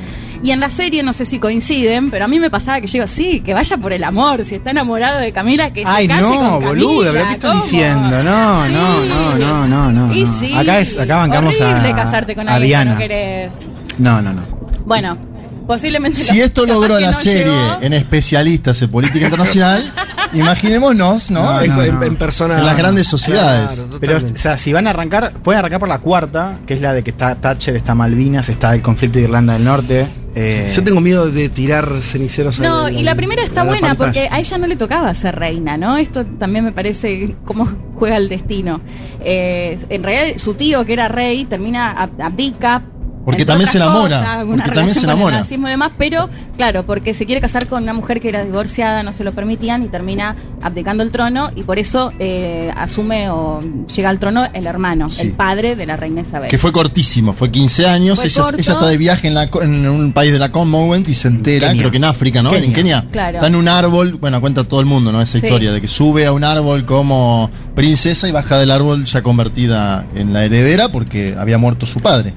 Y 0.43 0.51
en 0.51 0.59
la 0.59 0.70
serie, 0.70 1.03
no 1.03 1.14
sé 1.14 1.24
si 1.26 1.39
coinciden, 1.39 2.11
pero 2.11 2.26
a 2.26 2.28
mí 2.28 2.39
me 2.39 2.49
pasaba 2.49 2.82
que 2.82 2.88
yo 2.88 2.93
digo, 2.93 3.07
sí, 3.07 3.39
que 3.39 3.53
vaya 3.53 3.78
por 3.78 3.93
el 3.93 4.03
amor, 4.03 4.43
si 4.43 4.55
está 4.55 4.72
enamorado 4.72 5.20
de 5.20 5.32
Camila, 5.32 5.52
que 5.73 5.83
Ay, 5.85 6.07
se 6.07 6.13
case 6.13 6.21
no, 6.21 6.51
con 6.59 6.63
boluda, 6.65 7.11
pero 7.11 7.25
¿qué 7.27 7.33
estás 7.33 7.51
¿cómo? 7.51 7.63
diciendo? 7.63 8.23
No, 8.23 8.65
Sí. 8.65 8.73
no, 8.73 9.05
no, 9.05 9.37
no, 9.37 9.67
no, 9.67 9.91
no, 9.91 10.13
Y 10.13 10.23
no. 10.23 10.31
sí, 10.33 10.53
Acá 10.57 10.79
es- 10.79 10.97
acá 10.97 11.17
bancamos 11.17 11.59
a- 11.61 11.69
horrible 11.69 11.93
casarte 11.93 12.35
con 12.35 12.49
a 12.49 12.55
alguien 12.55 12.59
que 12.59 12.67
Diana. 12.67 12.91
no 12.93 12.97
querés. 12.99 13.51
No, 13.97 14.21
no, 14.21 14.33
no. 14.33 14.41
Bueno, 14.85 15.17
posiblemente... 15.66 16.20
Si 16.20 16.38
la- 16.38 16.45
esto 16.45 16.66
logró 16.66 16.99
la 16.99 17.11
no 17.11 17.18
serie 17.18 17.45
llegó. 17.45 17.78
en 17.82 17.93
especialistas 17.93 18.82
en 18.82 18.89
política 18.91 19.26
internacional, 19.26 19.93
imaginémonos, 20.34 21.32
¿no? 21.32 21.43
No, 21.43 21.61
en, 21.61 21.76
no, 21.76 21.84
en, 21.84 21.95
no. 21.99 22.03
en 22.03 22.16
persona. 22.16 22.59
en 22.59 22.66
las 22.66 22.78
grandes 22.78 23.07
sociedades. 23.07 23.72
Claro, 23.80 23.97
Pero, 23.99 24.18
o 24.18 24.36
sea, 24.38 24.57
si 24.57 24.74
van 24.74 24.88
a 24.88 24.91
arrancar, 24.91 25.34
pueden 25.43 25.59
arrancar 25.59 25.80
por 25.80 25.89
la 25.89 25.99
cuarta, 25.99 26.59
que 26.66 26.74
es 26.76 26.82
la 26.82 26.93
de 26.93 27.03
que 27.03 27.11
está 27.11 27.36
Thatcher, 27.36 27.76
está 27.76 27.95
Malvinas, 27.95 28.49
está 28.49 28.74
el 28.74 28.82
conflicto 28.82 29.20
de 29.20 29.26
Irlanda 29.26 29.53
del 29.53 29.64
Norte. 29.64 30.07
eh, 30.36 30.72
Yo 30.76 30.84
tengo 30.84 31.01
miedo 31.01 31.30
de 31.30 31.49
tirar 31.49 32.01
ceniceros 32.01 32.59
a 32.59 32.64
No, 32.64 32.84
la- 32.84 32.91
y 32.91 33.03
la 33.03 33.16
primera 33.16 33.43
está 33.43 33.61
a 33.61 33.66
la 33.66 33.72
buena 33.72 33.88
pantalla. 33.89 34.11
porque 34.14 34.28
a 34.32 34.39
ella 34.39 34.57
no 34.57 34.68
le 34.68 34.76
tocaba 34.76 35.14
ser 35.16 35.36
reina, 35.36 35.78
¿no? 35.78 35.97
Esto 35.97 36.26
también 36.39 36.66
me 36.66 36.72
parece 36.72 37.36
cómo 37.45 37.72
juega 37.95 38.18
el 38.18 38.30
destino. 38.30 38.82
Eh, 39.24 39.78
en 39.89 40.03
realidad, 40.03 40.38
su 40.38 40.53
tío, 40.55 40.86
que 40.86 40.93
era 40.93 41.07
rey, 41.07 41.45
termina 41.45 41.95
ab- 41.95 42.22
abdica. 42.24 42.82
Porque 43.26 43.45
también 43.45 43.69
se 43.69 43.78
enamora, 43.78 44.19
cosas, 44.19 44.45
porque 44.45 44.71
también 44.71 44.95
se 44.95 45.01
con 45.01 45.09
el 45.09 45.15
enamora. 45.15 45.45
y 45.49 45.57
demás, 45.69 45.91
pero 45.97 46.30
claro, 46.57 46.86
porque 46.86 47.13
se 47.13 47.26
quiere 47.26 47.39
casar 47.39 47.67
con 47.67 47.84
una 47.84 47.93
mujer 47.93 48.19
que 48.19 48.28
era 48.30 48.43
divorciada, 48.43 49.01
no 49.01 49.13
se 49.13 49.24
lo 49.24 49.32
permitían 49.32 49.82
y 49.84 49.88
termina 49.88 50.36
abdicando 50.61 51.03
el 51.03 51.11
trono 51.11 51.49
y 51.55 51.63
por 51.63 51.80
eso 51.80 52.11
eh, 52.19 52.71
asume 52.76 53.30
o 53.30 53.61
llega 53.95 54.09
al 54.09 54.19
trono 54.19 54.43
el 54.53 54.67
hermano, 54.67 55.09
Sí. 55.09 55.21
el 55.21 55.32
padre 55.34 55.76
de 55.76 55.86
la 55.86 55.95
reina 55.95 56.21
Isabel. 56.21 56.49
Que 56.49 56.57
fue 56.57 56.71
cortísimo, 56.74 57.34
fue 57.34 57.49
15 57.49 57.88
años. 57.88 58.19
Fue 58.19 58.28
ella, 58.28 58.43
ella 58.57 58.74
está 58.74 58.88
de 58.88 58.97
viaje 58.97 59.28
en, 59.30 59.36
la, 59.36 59.49
co- 59.49 59.61
en 59.61 59.88
un 59.88 60.11
país 60.11 60.34
de 60.34 60.39
la 60.39 60.51
Commonwealth 60.51 61.07
y 61.07 61.13
se 61.13 61.30
entera, 61.30 61.67
Kenia. 61.69 61.82
creo 61.82 61.91
que 61.91 61.97
en 61.97 62.03
África, 62.05 62.41
¿no? 62.43 62.49
Kenia. 62.51 62.65
En 62.67 62.74
Kenia. 62.74 63.05
Claro. 63.11 63.38
Está 63.38 63.47
en 63.47 63.55
un 63.55 63.67
árbol, 63.69 64.13
bueno, 64.15 64.41
cuenta 64.41 64.63
todo 64.65 64.82
el 64.82 64.86
mundo, 64.86 65.11
¿no? 65.13 65.21
Esa 65.21 65.39
Sí. 65.39 65.45
historia 65.45 65.71
de 65.71 65.80
que 65.80 65.88
sube 65.88 66.26
a 66.26 66.34
un 66.34 66.43
árbol 66.43 66.86
como 66.86 67.49
princesa 67.74 68.28
y 68.28 68.32
baja 68.32 68.57
del 68.59 68.71
árbol 68.71 69.05
ya 69.05 69.21
convertida 69.24 70.05
en 70.13 70.34
la 70.34 70.43
heredera 70.45 70.89
porque 70.89 71.36
había 71.39 71.57
muerto 71.57 71.86
su 71.86 72.01
padre. 72.01 72.34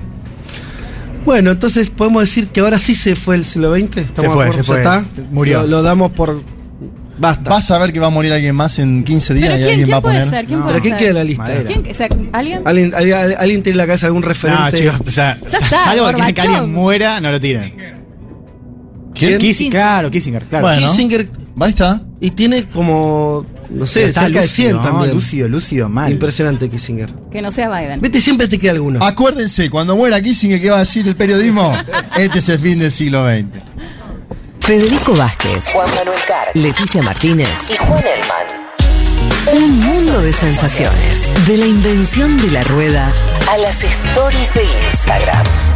Bueno, 1.26 1.50
entonces 1.50 1.90
podemos 1.90 2.22
decir 2.22 2.48
que 2.48 2.60
ahora 2.60 2.78
sí 2.78 2.94
se 2.94 3.14
fue 3.16 3.34
el 3.34 3.44
siglo 3.44 3.74
XX. 3.76 3.96
¿Estamos 3.98 4.16
Se 4.22 4.28
fue, 4.30 4.52
se 4.52 4.64
fue. 4.64 4.76
¿Ya 4.76 5.00
está? 5.00 5.04
Murió. 5.30 5.62
Lo, 5.62 5.68
lo 5.68 5.82
damos 5.82 6.12
por. 6.12 6.40
Basta. 7.18 7.48
Vas 7.50 7.70
a 7.70 7.78
ver 7.78 7.92
que 7.92 7.98
va 8.00 8.08
a 8.08 8.10
morir 8.10 8.30
alguien 8.32 8.54
más 8.54 8.78
en 8.78 9.02
15 9.02 9.34
días 9.34 9.48
¿Pero 9.48 9.54
y 9.54 9.58
quién, 9.58 9.70
alguien 9.80 9.86
va 9.86 9.86
quién 9.86 9.94
a 9.96 10.00
puede 10.02 10.14
poner. 10.18 10.30
ser? 10.30 10.46
¿Quién 10.46 10.58
No. 10.58 10.64
puede 10.66 10.74
¿Pero 10.74 10.82
quién 10.82 10.92
ser? 10.94 10.98
queda 11.00 11.08
en 11.10 11.16
la 11.16 11.24
lista? 11.24 11.64
¿Quién? 11.64 11.90
o 11.90 11.94
sea, 11.94 12.08
¿Alguien? 12.32 12.62
¿Alguien, 12.64 12.94
alguien, 12.94 13.16
alguien 13.38 13.62
tiene 13.62 13.70
en 13.74 13.76
la 13.78 13.86
cabeza 13.86 14.06
algún 14.06 14.20
No, 14.22 14.28
referente? 14.28 14.78
chicos, 14.78 14.94
o 15.06 15.10
sea, 15.10 15.38
Ya 15.50 15.58
está, 15.58 15.84
salvo 15.84 16.24
que 16.26 16.34
que 16.34 16.40
alguien 16.42 16.72
muera, 16.72 17.20
no 17.20 17.32
lo 17.32 17.40
tiren. 17.40 17.74
¿Quién? 19.14 19.38
Kissinger, 19.38 19.72
claro, 19.80 20.10
Kissinger, 20.10 20.44
claro. 20.44 20.66
Bueno. 20.66 20.82
Kissinger. 20.86 21.28
Ahí 21.58 21.70
está. 21.70 22.02
Y 22.20 22.30
tiene 22.32 22.64
como. 22.64 23.46
No 23.70 23.86
sé, 23.86 24.04
está 24.04 24.22
cerca 24.22 24.40
de 24.40 24.46
lúcido, 24.46 24.68
100 24.68 24.76
¿no? 24.76 24.82
también. 24.82 25.14
Lúcido, 25.14 25.48
lúcido, 25.48 25.88
mal. 25.88 26.12
Impresionante 26.12 26.68
Kissinger. 26.68 27.12
Que 27.30 27.42
no 27.42 27.50
sea 27.52 27.68
Biden. 27.68 28.00
Vete, 28.00 28.20
siempre 28.20 28.48
te 28.48 28.58
queda 28.58 28.72
alguno. 28.72 29.04
Acuérdense, 29.04 29.70
cuando 29.70 29.96
muera 29.96 30.20
Kissinger, 30.20 30.60
¿qué 30.60 30.70
va 30.70 30.76
a 30.76 30.80
decir 30.80 31.06
el 31.06 31.16
periodismo? 31.16 31.76
este 32.16 32.38
es 32.38 32.48
el 32.48 32.58
fin 32.58 32.78
del 32.78 32.92
siglo 32.92 33.26
XX. 33.28 33.46
Federico 34.60 35.14
Vázquez, 35.14 35.66
Juan 35.72 35.88
Manuel 35.94 36.18
Carr 36.26 36.48
Leticia 36.54 37.00
Martínez 37.00 37.48
y 37.72 37.76
Juan 37.76 38.02
Elman. 38.04 38.66
Un 39.62 39.78
mundo 39.78 40.22
de 40.22 40.32
sensaciones. 40.32 41.30
De 41.46 41.56
la 41.56 41.66
invención 41.66 42.36
de 42.36 42.50
la 42.50 42.64
rueda 42.64 43.12
A 43.48 43.58
las 43.58 43.84
stories 43.84 44.54
de 44.54 44.64
Instagram. 44.90 45.75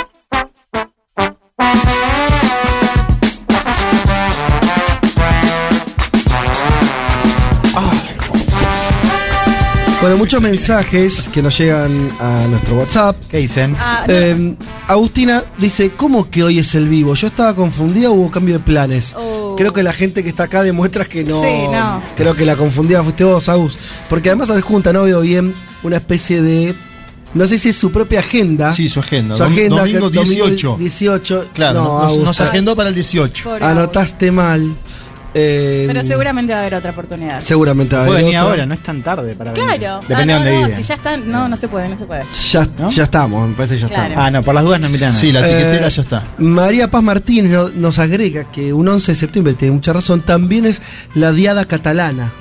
Bueno, 10.11 10.25
muchos 10.25 10.41
mensajes 10.41 11.29
que 11.29 11.41
nos 11.41 11.57
llegan 11.57 12.11
a 12.19 12.45
nuestro 12.49 12.75
WhatsApp. 12.75 13.15
¿Qué 13.29 13.37
dicen? 13.37 13.77
Ah, 13.79 14.03
no. 14.05 14.13
Eh, 14.13 14.55
Agustina 14.85 15.45
dice, 15.57 15.91
¿cómo 15.91 16.29
que 16.29 16.43
hoy 16.43 16.59
es 16.59 16.75
el 16.75 16.89
vivo? 16.89 17.15
Yo 17.15 17.27
estaba 17.27 17.55
confundida, 17.55 18.09
hubo 18.09 18.29
cambio 18.29 18.57
de 18.57 18.59
planes. 18.61 19.15
Oh. 19.17 19.55
Creo 19.57 19.71
que 19.71 19.81
la 19.83 19.93
gente 19.93 20.21
que 20.21 20.27
está 20.27 20.43
acá 20.43 20.63
demuestra 20.63 21.05
que 21.05 21.23
no. 21.23 21.39
Sí, 21.41 21.47
no. 21.71 22.03
Creo 22.17 22.35
que 22.35 22.43
la 22.45 22.57
confundida 22.57 23.01
fuiste 23.01 23.23
vos, 23.23 23.47
Agus. 23.47 23.77
Porque 24.09 24.27
además 24.27 24.49
adjunta, 24.49 24.91
no 24.91 25.03
veo 25.03 25.21
bien, 25.21 25.55
una 25.81 25.95
especie 25.95 26.41
de. 26.41 26.75
No 27.33 27.47
sé 27.47 27.57
si 27.57 27.69
es 27.69 27.77
su 27.77 27.89
propia 27.89 28.19
agenda. 28.19 28.73
Sí, 28.73 28.89
su 28.89 28.99
agenda. 28.99 29.37
Su 29.37 29.43
agenda. 29.45 29.77
domingo 29.77 30.11
que- 30.11 30.19
18. 30.19 30.75
18. 30.77 31.45
Claro, 31.53 31.83
no, 31.85 32.17
nos, 32.17 32.41
agendó 32.41 32.75
para 32.75 32.89
el 32.89 32.95
18. 32.95 33.45
Pobre 33.45 33.63
Anotaste 33.63 34.29
mal. 34.29 34.75
Eh, 35.33 35.85
Pero 35.87 36.03
seguramente 36.03 36.51
va 36.51 36.59
a 36.59 36.61
haber 36.63 36.75
otra 36.75 36.91
oportunidad. 36.91 37.39
Seguramente 37.39 37.95
va 37.95 38.03
a 38.03 38.05
Puede 38.05 38.17
haber 38.19 38.25
venir 38.25 38.39
otro. 38.39 38.49
ahora, 38.51 38.65
no 38.65 38.73
es 38.73 38.83
tan 38.83 39.01
tarde 39.01 39.33
para 39.33 39.53
venir. 39.53 39.65
Claro. 39.77 40.01
Depende 40.07 40.33
Ah, 40.33 40.39
de 40.39 40.45
no, 40.45 40.51
dónde 40.61 40.69
no. 40.71 40.75
Si 40.75 40.83
ya 40.83 40.95
está, 40.95 41.17
no, 41.17 41.47
no 41.47 41.55
se 41.57 41.67
puede, 41.69 41.87
no 41.87 41.97
se 41.97 42.05
puede. 42.05 42.23
Ya, 42.51 42.67
¿No? 42.77 42.89
ya 42.89 43.03
estamos, 43.03 43.47
me 43.49 43.55
parece 43.55 43.75
que 43.75 43.81
ya 43.81 43.87
Claro. 43.87 44.03
estamos. 44.03 44.27
Ah, 44.27 44.31
no, 44.31 44.43
por 44.43 44.55
las 44.55 44.63
dudas 44.65 44.79
no 44.81 44.87
invitan. 44.87 45.13
Sí, 45.13 45.31
la 45.31 45.39
etiquetera 45.39 45.87
Eh, 45.87 45.89
ya 45.89 46.01
está. 46.01 46.27
María 46.37 46.91
Paz 46.91 47.03
Martínez 47.03 47.51
no- 47.51 47.69
nos 47.69 47.97
agrega 47.99 48.51
que 48.51 48.73
un 48.73 48.87
11 48.89 49.13
de 49.13 49.15
septiembre, 49.15 49.53
tiene 49.53 49.73
mucha 49.73 49.93
razón, 49.93 50.21
también 50.21 50.65
es 50.65 50.81
la 51.13 51.31
Diada 51.31 51.63
Catalana. 51.65 52.33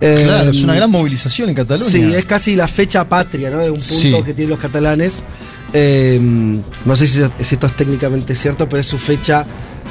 Eh, 0.00 0.22
Claro, 0.26 0.50
es 0.50 0.62
una 0.62 0.74
gran 0.74 0.90
movilización 0.90 1.50
en 1.50 1.54
Cataluña. 1.54 1.90
Sí, 1.90 2.14
es 2.14 2.24
casi 2.24 2.56
la 2.56 2.66
fecha 2.66 3.06
patria, 3.06 3.50
¿no? 3.50 3.58
De 3.58 3.68
un 3.70 3.76
punto 3.76 3.84
Sí. 3.94 4.10
que 4.24 4.32
tienen 4.32 4.48
los 4.48 4.58
catalanes. 4.58 5.22
Eh, 5.74 6.18
no 6.84 6.96
sé 6.96 7.06
si, 7.06 7.20
si 7.40 7.54
esto 7.54 7.66
es 7.66 7.76
técnicamente 7.76 8.34
cierto, 8.34 8.66
pero 8.66 8.80
es 8.80 8.86
su 8.86 8.96
fecha, 8.96 9.44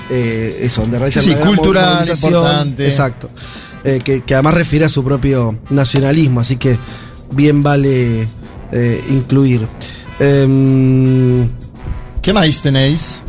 eh, 0.09 0.59
eso, 0.63 0.81
donde 0.81 0.99
realizan 0.99 1.23
Sí, 1.23 1.33
cultural, 1.35 2.07
importante. 2.07 2.85
Exacto. 2.87 3.29
Eh, 3.83 4.01
que, 4.03 4.21
que 4.21 4.33
además 4.33 4.55
refiere 4.55 4.85
a 4.85 4.89
su 4.89 5.03
propio 5.03 5.57
nacionalismo, 5.69 6.41
así 6.41 6.57
que 6.57 6.77
bien 7.31 7.63
vale 7.63 8.27
eh, 8.71 9.03
incluir. 9.09 9.67
Em, 10.19 11.49
¿Qué 12.21 12.33
más 12.33 12.61
tenéis? 12.61 13.21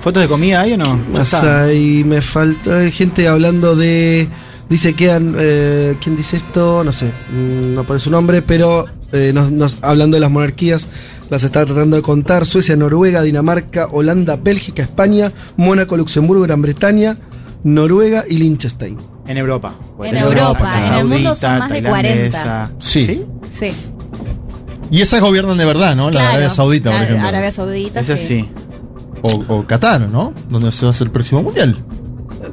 ¿Fotos 0.00 0.22
de 0.22 0.28
comida 0.28 0.62
hay 0.62 0.72
o 0.72 0.78
no? 0.78 0.96
Más 0.96 1.32
ahí 1.34 2.02
me 2.04 2.20
falta 2.22 2.78
hay 2.78 2.90
gente 2.90 3.28
hablando 3.28 3.76
de. 3.76 4.28
Dice 4.68 4.94
que 4.94 5.10
han. 5.12 5.34
eh, 5.38 5.96
¿Quién 6.02 6.16
dice 6.16 6.38
esto? 6.38 6.82
No 6.82 6.92
sé, 6.92 7.12
mm, 7.30 7.74
no 7.74 7.84
pone 7.84 8.00
su 8.00 8.10
nombre, 8.10 8.40
pero 8.42 8.86
eh, 9.12 9.30
nos, 9.34 9.52
nos- 9.52 9.78
hablando 9.82 10.16
de 10.16 10.20
las 10.22 10.30
monarquías, 10.30 10.88
las 11.32 11.44
está 11.44 11.64
tratando 11.64 11.96
de 11.96 12.02
contar: 12.02 12.44
Suecia, 12.44 12.76
Noruega, 12.76 13.22
Dinamarca, 13.22 13.88
Holanda, 13.90 14.36
Bélgica, 14.36 14.82
España, 14.82 15.32
Mónaco, 15.56 15.96
Luxemburgo, 15.96 16.42
Gran 16.42 16.60
Bretaña, 16.60 17.16
Noruega 17.64 18.26
y 18.28 18.36
Liechtenstein. 18.36 18.98
En 19.26 19.38
Europa. 19.38 19.74
En 20.02 20.18
Europa, 20.18 20.88
en 20.88 20.94
el 20.94 21.04
mundo 21.06 21.34
son 21.34 21.58
más 21.58 21.70
de 21.70 21.80
tailandesa. 21.80 22.70
40. 22.70 22.70
Sí. 22.80 23.24
Sí. 23.50 23.72
Y 24.90 25.00
esas 25.00 25.22
gobiernan 25.22 25.56
de 25.56 25.64
verdad, 25.64 25.96
¿no? 25.96 26.10
La. 26.10 26.28
Arabia 26.28 26.50
Saudita, 26.50 26.90
por 26.92 27.00
ejemplo. 27.00 27.26
Arabia 27.26 27.50
Saudita. 27.50 28.00
Esa 28.00 28.16
sí. 28.18 28.26
sí. 28.26 28.48
O, 29.22 29.42
o 29.48 29.66
Qatar, 29.66 30.02
¿no? 30.02 30.34
Donde 30.50 30.70
se 30.70 30.84
va 30.84 30.90
a 30.90 30.94
hacer 30.94 31.06
el 31.06 31.12
próximo 31.12 31.42
mundial. 31.42 31.78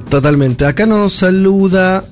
Totalmente. 0.08 0.64
Acá 0.64 0.86
nos 0.86 1.12
saluda. 1.12 2.02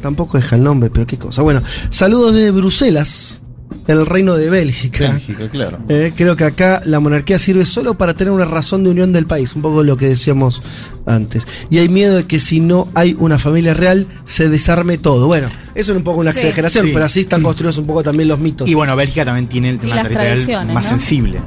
Tampoco 0.00 0.38
deja 0.38 0.54
el 0.54 0.62
nombre, 0.62 0.88
pero 0.88 1.04
qué 1.04 1.18
cosa. 1.18 1.42
Bueno, 1.42 1.62
saludos 1.90 2.32
de 2.32 2.52
Bruselas, 2.52 3.40
el 3.86 4.04
reino 4.06 4.36
de 4.36 4.50
Bélgica. 4.50 5.10
Bélgica, 5.12 5.48
claro. 5.48 5.78
Eh, 5.88 6.12
creo 6.16 6.36
que 6.36 6.44
acá 6.44 6.82
la 6.84 6.98
monarquía 7.00 7.38
sirve 7.38 7.64
solo 7.64 7.94
para 7.94 8.14
tener 8.14 8.32
una 8.32 8.44
razón 8.44 8.84
de 8.84 8.90
unión 8.90 9.12
del 9.12 9.26
país, 9.26 9.54
un 9.54 9.62
poco 9.62 9.82
lo 9.82 9.96
que 9.96 10.08
decíamos 10.08 10.62
antes. 11.06 11.46
Y 11.70 11.78
hay 11.78 11.88
miedo 11.88 12.16
de 12.16 12.24
que 12.24 12.40
si 12.40 12.60
no 12.60 12.88
hay 12.94 13.14
una 13.18 13.38
familia 13.38 13.74
real, 13.74 14.06
se 14.26 14.48
desarme 14.48 14.98
todo. 14.98 15.26
Bueno, 15.26 15.48
eso 15.74 15.92
es 15.92 15.98
un 15.98 16.04
poco 16.04 16.20
una 16.20 16.32
Sí. 16.32 16.40
exageración, 16.40 16.86
Sí. 16.86 16.90
pero 16.92 17.04
así 17.04 17.20
están 17.20 17.42
construidos 17.42 17.78
un 17.78 17.86
poco 17.86 18.02
también 18.02 18.28
los 18.28 18.38
mitos. 18.38 18.68
Y 18.68 18.74
bueno, 18.74 18.94
Bélgica 18.96 19.24
también 19.24 19.46
tiene 19.46 19.70
el 19.70 19.78
tema 19.78 20.02
territorial 20.02 20.66
más 20.72 20.84
¿no? 20.84 20.90
sensible. 20.90 21.40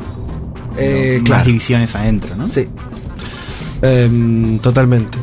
Eh, 0.77 1.17
más 1.21 1.25
claro. 1.29 1.45
divisiones 1.45 1.93
adentro, 1.95 2.35
¿no? 2.37 2.47
Sí. 2.47 2.67
Em, 3.81 4.59
totalmente. 4.59 5.17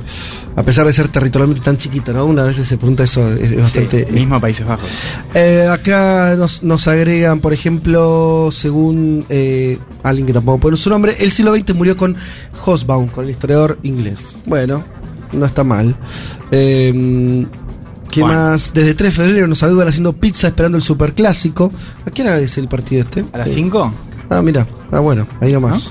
A 0.57 0.63
pesar 0.63 0.87
de 0.87 0.93
ser 0.95 1.09
territorialmente 1.09 1.63
tan 1.63 1.77
chiquita, 1.77 2.13
¿no? 2.13 2.25
Una 2.25 2.43
vez 2.45 2.57
se 2.57 2.77
pregunta 2.79 3.05
eso, 3.05 3.31
es, 3.31 3.53
es 3.53 3.61
bastante. 3.61 4.07
Sí, 4.07 4.13
mismo 4.13 4.41
Países 4.41 4.67
Bajos. 4.67 4.89
Eh, 5.35 5.69
acá 5.71 6.35
nos, 6.37 6.63
nos 6.63 6.89
agregan, 6.89 7.41
por 7.41 7.53
ejemplo, 7.53 8.49
según 8.51 9.27
eh, 9.29 9.79
alguien 10.03 10.27
que 10.27 10.33
tampoco 10.33 10.59
poner 10.59 10.79
su 10.79 10.89
nombre, 10.89 11.15
el 11.21 11.31
siglo 11.31 11.55
XX 11.55 11.75
murió 11.75 11.97
con 11.97 12.17
Hobsbawm, 12.65 13.09
con 13.09 13.25
el 13.27 13.31
historiador 13.33 13.79
inglés. 13.83 14.37
Bueno, 14.47 14.83
no 15.33 15.45
está 15.45 15.63
mal. 15.63 15.95
Eh, 16.51 17.47
¿Qué 18.11 18.21
Bueno. 18.23 18.35
más? 18.39 18.73
Desde 18.73 18.95
3 18.95 19.15
de 19.17 19.25
febrero 19.25 19.47
nos 19.47 19.59
saludan 19.59 19.89
haciendo 19.89 20.15
pizza 20.15 20.47
esperando 20.49 20.79
el 20.79 20.83
superclásico. 20.83 21.71
¿A 22.07 22.11
qué 22.11 22.23
hora 22.23 22.39
es 22.39 22.57
el 22.57 22.67
partido 22.69 23.03
este? 23.03 23.25
¿A 23.33 23.39
las 23.39 23.51
Eh, 23.51 23.55
5? 23.55 23.93
Ah, 24.29 24.43
mira. 24.43 24.67
Ah, 24.91 25.01
bueno, 25.01 25.27
ahí 25.41 25.53
nomás. 25.53 25.91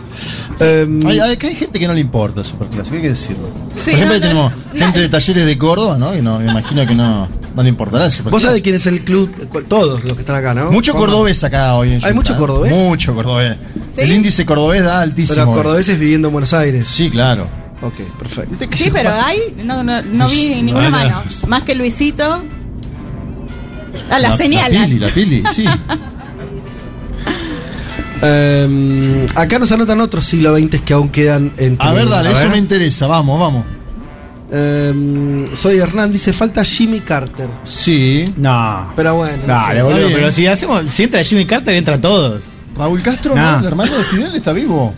Em, 0.60 1.00
Hay, 1.06 1.20
hay, 1.20 1.38
gente 1.38 1.80
que 1.80 1.88
no 1.88 1.94
le 1.94 2.00
importa 2.00 2.44
superclásico, 2.44 2.96
hay 2.96 3.02
que 3.02 3.10
decirlo. 3.10 3.48
Sí, 3.76 3.92
Por 3.92 3.94
ejemplo, 3.94 4.08
no, 4.08 4.14
no, 4.14 4.20
tenemos 4.22 4.52
no. 4.74 4.80
gente 4.80 5.00
de 5.00 5.10
talleres 5.10 5.46
de 5.46 5.58
Córdoba, 5.58 5.98
¿no? 5.98 6.16
Y 6.16 6.22
no, 6.22 6.40
me 6.40 6.52
imagino 6.52 6.86
que 6.86 6.96
no, 6.96 7.28
no 7.56 7.64
le 7.64 7.70
importará 7.70 8.10
superclásico. 8.10 8.30
Vos 8.32 8.42
sabés 8.42 8.56
de 8.56 8.62
quién 8.62 8.76
es 8.76 8.88
el 8.88 9.02
club, 9.02 9.66
todos 9.68 10.04
los 10.04 10.14
que 10.14 10.22
están 10.22 10.36
acá, 10.36 10.54
¿no? 10.54 10.72
Mucho 10.72 10.94
¿Cómo? 10.94 11.06
cordobés 11.06 11.44
acá 11.44 11.76
hoy 11.76 11.90
en 11.90 11.96
¿Hay 11.96 12.00
Junta, 12.02 12.16
mucho 12.16 12.38
cordobés? 12.38 12.74
Mucho 12.74 13.16
cordobés. 13.16 13.58
¿Sí? 13.96 14.02
El 14.02 14.12
índice 14.12 14.46
cordobés 14.46 14.84
da 14.84 15.02
altísimo. 15.02 15.36
Pero 15.36 15.52
cordobeses 15.52 16.00
viviendo 16.00 16.28
en 16.30 16.34
Buenos 16.34 16.54
Aires. 16.54 16.88
Sí, 16.88 17.10
claro. 17.10 17.48
Ok, 17.82 18.00
perfecto. 18.18 18.66
Sí, 18.76 18.90
pero 18.92 19.12
hay, 19.12 19.56
no, 19.64 19.84
no, 19.84 20.02
no 20.02 20.30
vi 20.30 20.62
ninguna 20.62 20.90
mano. 20.90 21.24
Más 21.48 21.64
que 21.64 21.76
Luisito. 21.76 22.44
Ah, 24.10 24.20
la, 24.20 24.36
señal. 24.36 24.74
La 24.74 24.86
pili, 24.86 25.00
la 25.00 25.10
pili, 25.10 25.44
sí. 25.54 25.66
Em, 28.22 29.26
acá 29.36 29.60
nos 29.60 29.72
anotan 29.72 30.00
otros 30.02 30.26
siglo 30.26 30.56
XX 30.58 30.82
que 30.82 30.94
aún 30.94 31.10
quedan 31.10 31.52
en 31.58 31.78
A 31.80 31.92
ver, 31.94 32.08
dale, 32.10 32.30
A 32.30 32.32
eso 32.32 32.50
me 32.50 32.58
interesa. 32.58 33.08
Vamos, 33.08 33.40
vamos. 33.40 33.66
Em, 34.52 35.48
soy 35.56 35.78
Hernán, 35.80 36.12
dice 36.12 36.32
falta 36.32 36.64
Jimmy 36.64 37.02
Carter. 37.02 37.48
Sí. 37.64 38.26
No. 38.38 38.92
Pero 38.96 39.16
bueno. 39.16 39.38
no 39.46 39.48
Dale, 39.54 39.76
sé. 39.78 39.84
boludo, 39.84 40.08
pero 40.14 40.32
si 40.32 40.46
hacemos, 40.48 40.84
si 40.92 41.04
entra 41.04 41.24
Jimmy 41.24 41.46
Carter, 41.46 41.76
entra 41.76 42.00
todos. 42.00 42.44
Raúl 42.78 43.02
Castro, 43.02 43.36
No. 43.36 43.52
¿no? 43.54 43.60
el 43.60 43.66
hermano 43.66 43.98
de 43.98 44.04
Fidel, 44.04 44.36
está 44.36 44.52
vivo. 44.54 44.94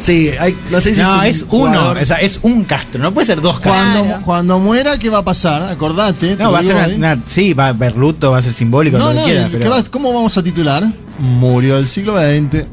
Sí, 0.00 0.30
hay, 0.40 0.58
no 0.70 0.80
sé 0.80 0.94
si 0.94 1.00
No, 1.02 1.22
es, 1.22 1.36
es 1.36 1.42
un 1.42 1.60
uno, 1.60 1.78
jugador- 1.78 1.98
o 1.98 2.04
sea, 2.06 2.16
es 2.16 2.40
un 2.42 2.64
Castro, 2.64 3.02
no 3.02 3.12
puede 3.12 3.26
ser 3.26 3.40
dos 3.42 3.60
Castro. 3.60 3.72
Cuando, 3.72 4.04
Claro. 4.04 4.22
cuando 4.24 4.58
muera, 4.58 4.98
¿qué 4.98 5.10
va 5.10 5.18
a 5.18 5.24
pasar? 5.24 5.62
Acordate. 5.70 6.36
te 6.36 6.42
No, 6.42 6.50
va 6.52 6.60
a 6.60 6.62
ser 6.62 6.94
una, 6.96 7.22
sí, 7.26 7.52
va 7.52 7.66
a 7.66 7.68
haber 7.68 7.94
luto, 7.96 8.30
va 8.30 8.38
a 8.38 8.42
ser 8.42 8.54
simbólico, 8.54 8.96
No, 8.96 9.08
lo 9.12 9.20
no, 9.20 9.26
que 9.26 9.30
quiera, 9.32 9.48
¿qué 9.50 9.58
pero 9.58 9.70
va- 9.70 9.84
¿cómo 9.90 10.12
vamos 10.14 10.36
a 10.38 10.42
titular? 10.42 10.90
Murió 11.18 11.76
del 11.76 11.86
siglo 11.86 12.14
XX. 12.18 12.66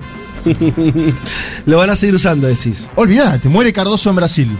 Lo 1.65 1.77
van 1.77 1.89
a 1.89 1.95
seguir 1.95 2.15
usando, 2.15 2.47
decís. 2.47 2.89
Olvídate, 2.95 3.49
muere 3.49 3.73
Cardoso 3.73 4.09
en 4.09 4.15
Brasil. 4.15 4.57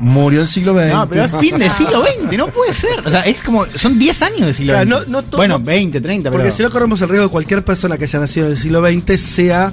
Murió 0.00 0.40
del 0.40 0.48
siglo 0.48 0.72
XX. 0.74 0.88
No, 0.94 1.08
pero 1.08 1.24
es 1.24 1.36
fin 1.36 1.58
del 1.58 1.70
siglo 1.72 2.02
XX, 2.02 2.36
no 2.38 2.46
puede 2.48 2.72
ser. 2.72 3.06
O 3.06 3.10
sea, 3.10 3.20
es 3.20 3.42
como, 3.42 3.66
son 3.74 3.98
10 3.98 4.22
años 4.22 4.40
del 4.40 4.54
siglo 4.54 4.72
Claro, 4.72 4.98
XX. 5.00 5.08
no- 5.08 5.20
no 5.22 5.28
bueno, 5.36 5.58
no- 5.58 5.64
20, 5.64 6.00
30, 6.00 6.30
Porque 6.30 6.44
pero... 6.44 6.56
si 6.56 6.62
no 6.62 6.70
corremos 6.70 7.02
el 7.02 7.08
riesgo 7.10 7.26
de 7.26 7.30
cualquier 7.30 7.62
persona 7.64 7.98
que 7.98 8.04
haya 8.04 8.18
nacido 8.18 8.46
en 8.46 8.52
el 8.52 8.58
siglo 8.58 8.82
XX 8.84 9.20
sea 9.20 9.72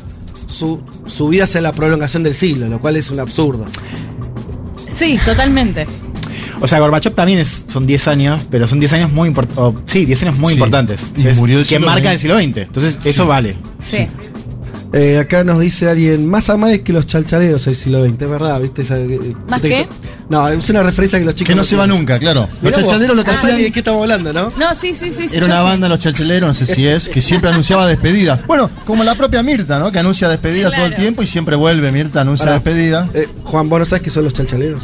su, 0.49 0.81
su 1.07 1.29
vida 1.29 1.47
sea 1.47 1.61
la 1.61 1.71
prolongación 1.71 2.23
del 2.23 2.35
siglo, 2.35 2.67
lo 2.67 2.79
cual 2.81 2.97
es 2.97 3.09
un 3.09 3.19
absurdo. 3.21 3.65
Sí, 4.91 5.17
totalmente. 5.23 5.87
O 6.61 6.67
sea, 6.67 6.79
Gorbachev 6.79 7.13
también 7.15 7.39
es, 7.39 7.63
son 7.69 7.85
10 7.87 8.07
años, 8.09 8.41
pero 8.51 8.67
son 8.67 8.79
10 8.81 8.91
años 8.93 9.11
muy 9.13 9.29
importantes. 9.29 9.81
Sí, 9.85 10.05
10 10.05 10.23
años 10.23 10.37
muy 10.37 10.49
Sí. 10.49 10.53
importantes. 10.55 10.99
Y 11.15 11.27
Es- 11.27 11.37
murió 11.37 11.59
el 11.59 11.65
que 11.67 11.79
marca 11.79 12.11
el 12.11 12.19
siglo 12.19 12.37
XX. 12.37 12.57
Entonces, 12.63 12.97
eso 13.05 13.25
vale. 13.25 13.55
Sí. 13.81 14.07
Eh, 14.91 15.19
acá 15.19 15.43
nos 15.43 15.59
dice 15.59 15.87
alguien, 15.89 16.27
más 16.27 16.49
amables 16.49 16.81
que 16.81 16.91
los 16.91 17.05
chalchaleros 17.07 17.63
del 17.65 17.75
siglo 17.75 18.03
XX, 18.03 18.21
es 18.25 18.29
verdad, 18.29 18.59
¿viste? 18.59 18.81
Eh, 18.89 19.33
¿Más 19.47 19.61
qué? 19.61 19.87
No, 20.29 20.47
es 20.47 20.69
una 20.69 20.83
referencia 20.83 21.17
que 21.17 21.25
los 21.25 21.33
chicos... 21.33 21.47
Que 21.49 21.55
no 21.55 21.63
se 21.63 21.75
va 21.75 21.87
nunca, 21.87 22.19
claro. 22.19 22.47
Los 22.53 22.61
Mirá 22.71 22.77
chachaleros 22.83 23.15
lo 23.15 23.23
que 23.23 23.31
Ah, 23.31 23.33
hacían. 23.33 23.57
¿De 23.57 23.71
qué 23.71 23.79
estamos 23.79 24.03
hablando, 24.03 24.31
no? 24.31 24.53
No, 24.57 24.75
sí, 24.75 24.93
sí, 24.93 25.11
sí. 25.11 25.27
Era 25.31 25.47
una 25.47 25.57
sé. 25.57 25.63
banda, 25.63 25.89
los 25.89 25.99
chachaleros, 25.99 26.47
no 26.47 26.53
sé 26.53 26.67
si 26.67 26.87
es, 26.87 27.09
que 27.09 27.19
siempre 27.21 27.49
anunciaba 27.49 27.87
despedidas. 27.87 28.39
Bueno, 28.47 28.69
como 28.85 29.03
la 29.03 29.15
propia 29.15 29.41
Mirta, 29.41 29.79
¿no? 29.79 29.91
Que 29.91 29.97
anuncia 29.99 30.29
despedidas 30.29 30.71
todo 30.73 30.85
el 30.85 30.91
Claro. 30.91 31.01
tiempo 31.03 31.23
y 31.23 31.27
siempre 31.27 31.55
vuelve. 31.55 31.91
Mirta 31.91 32.21
anuncia 32.21 32.51
despedida. 32.51 33.09
Eh, 33.15 33.27
Juan, 33.43 33.67
vos 33.69 33.79
no 33.79 33.85
sabes 33.85 34.03
qué 34.03 34.11
son 34.11 34.23
los 34.25 34.33
chalchaleros. 34.33 34.81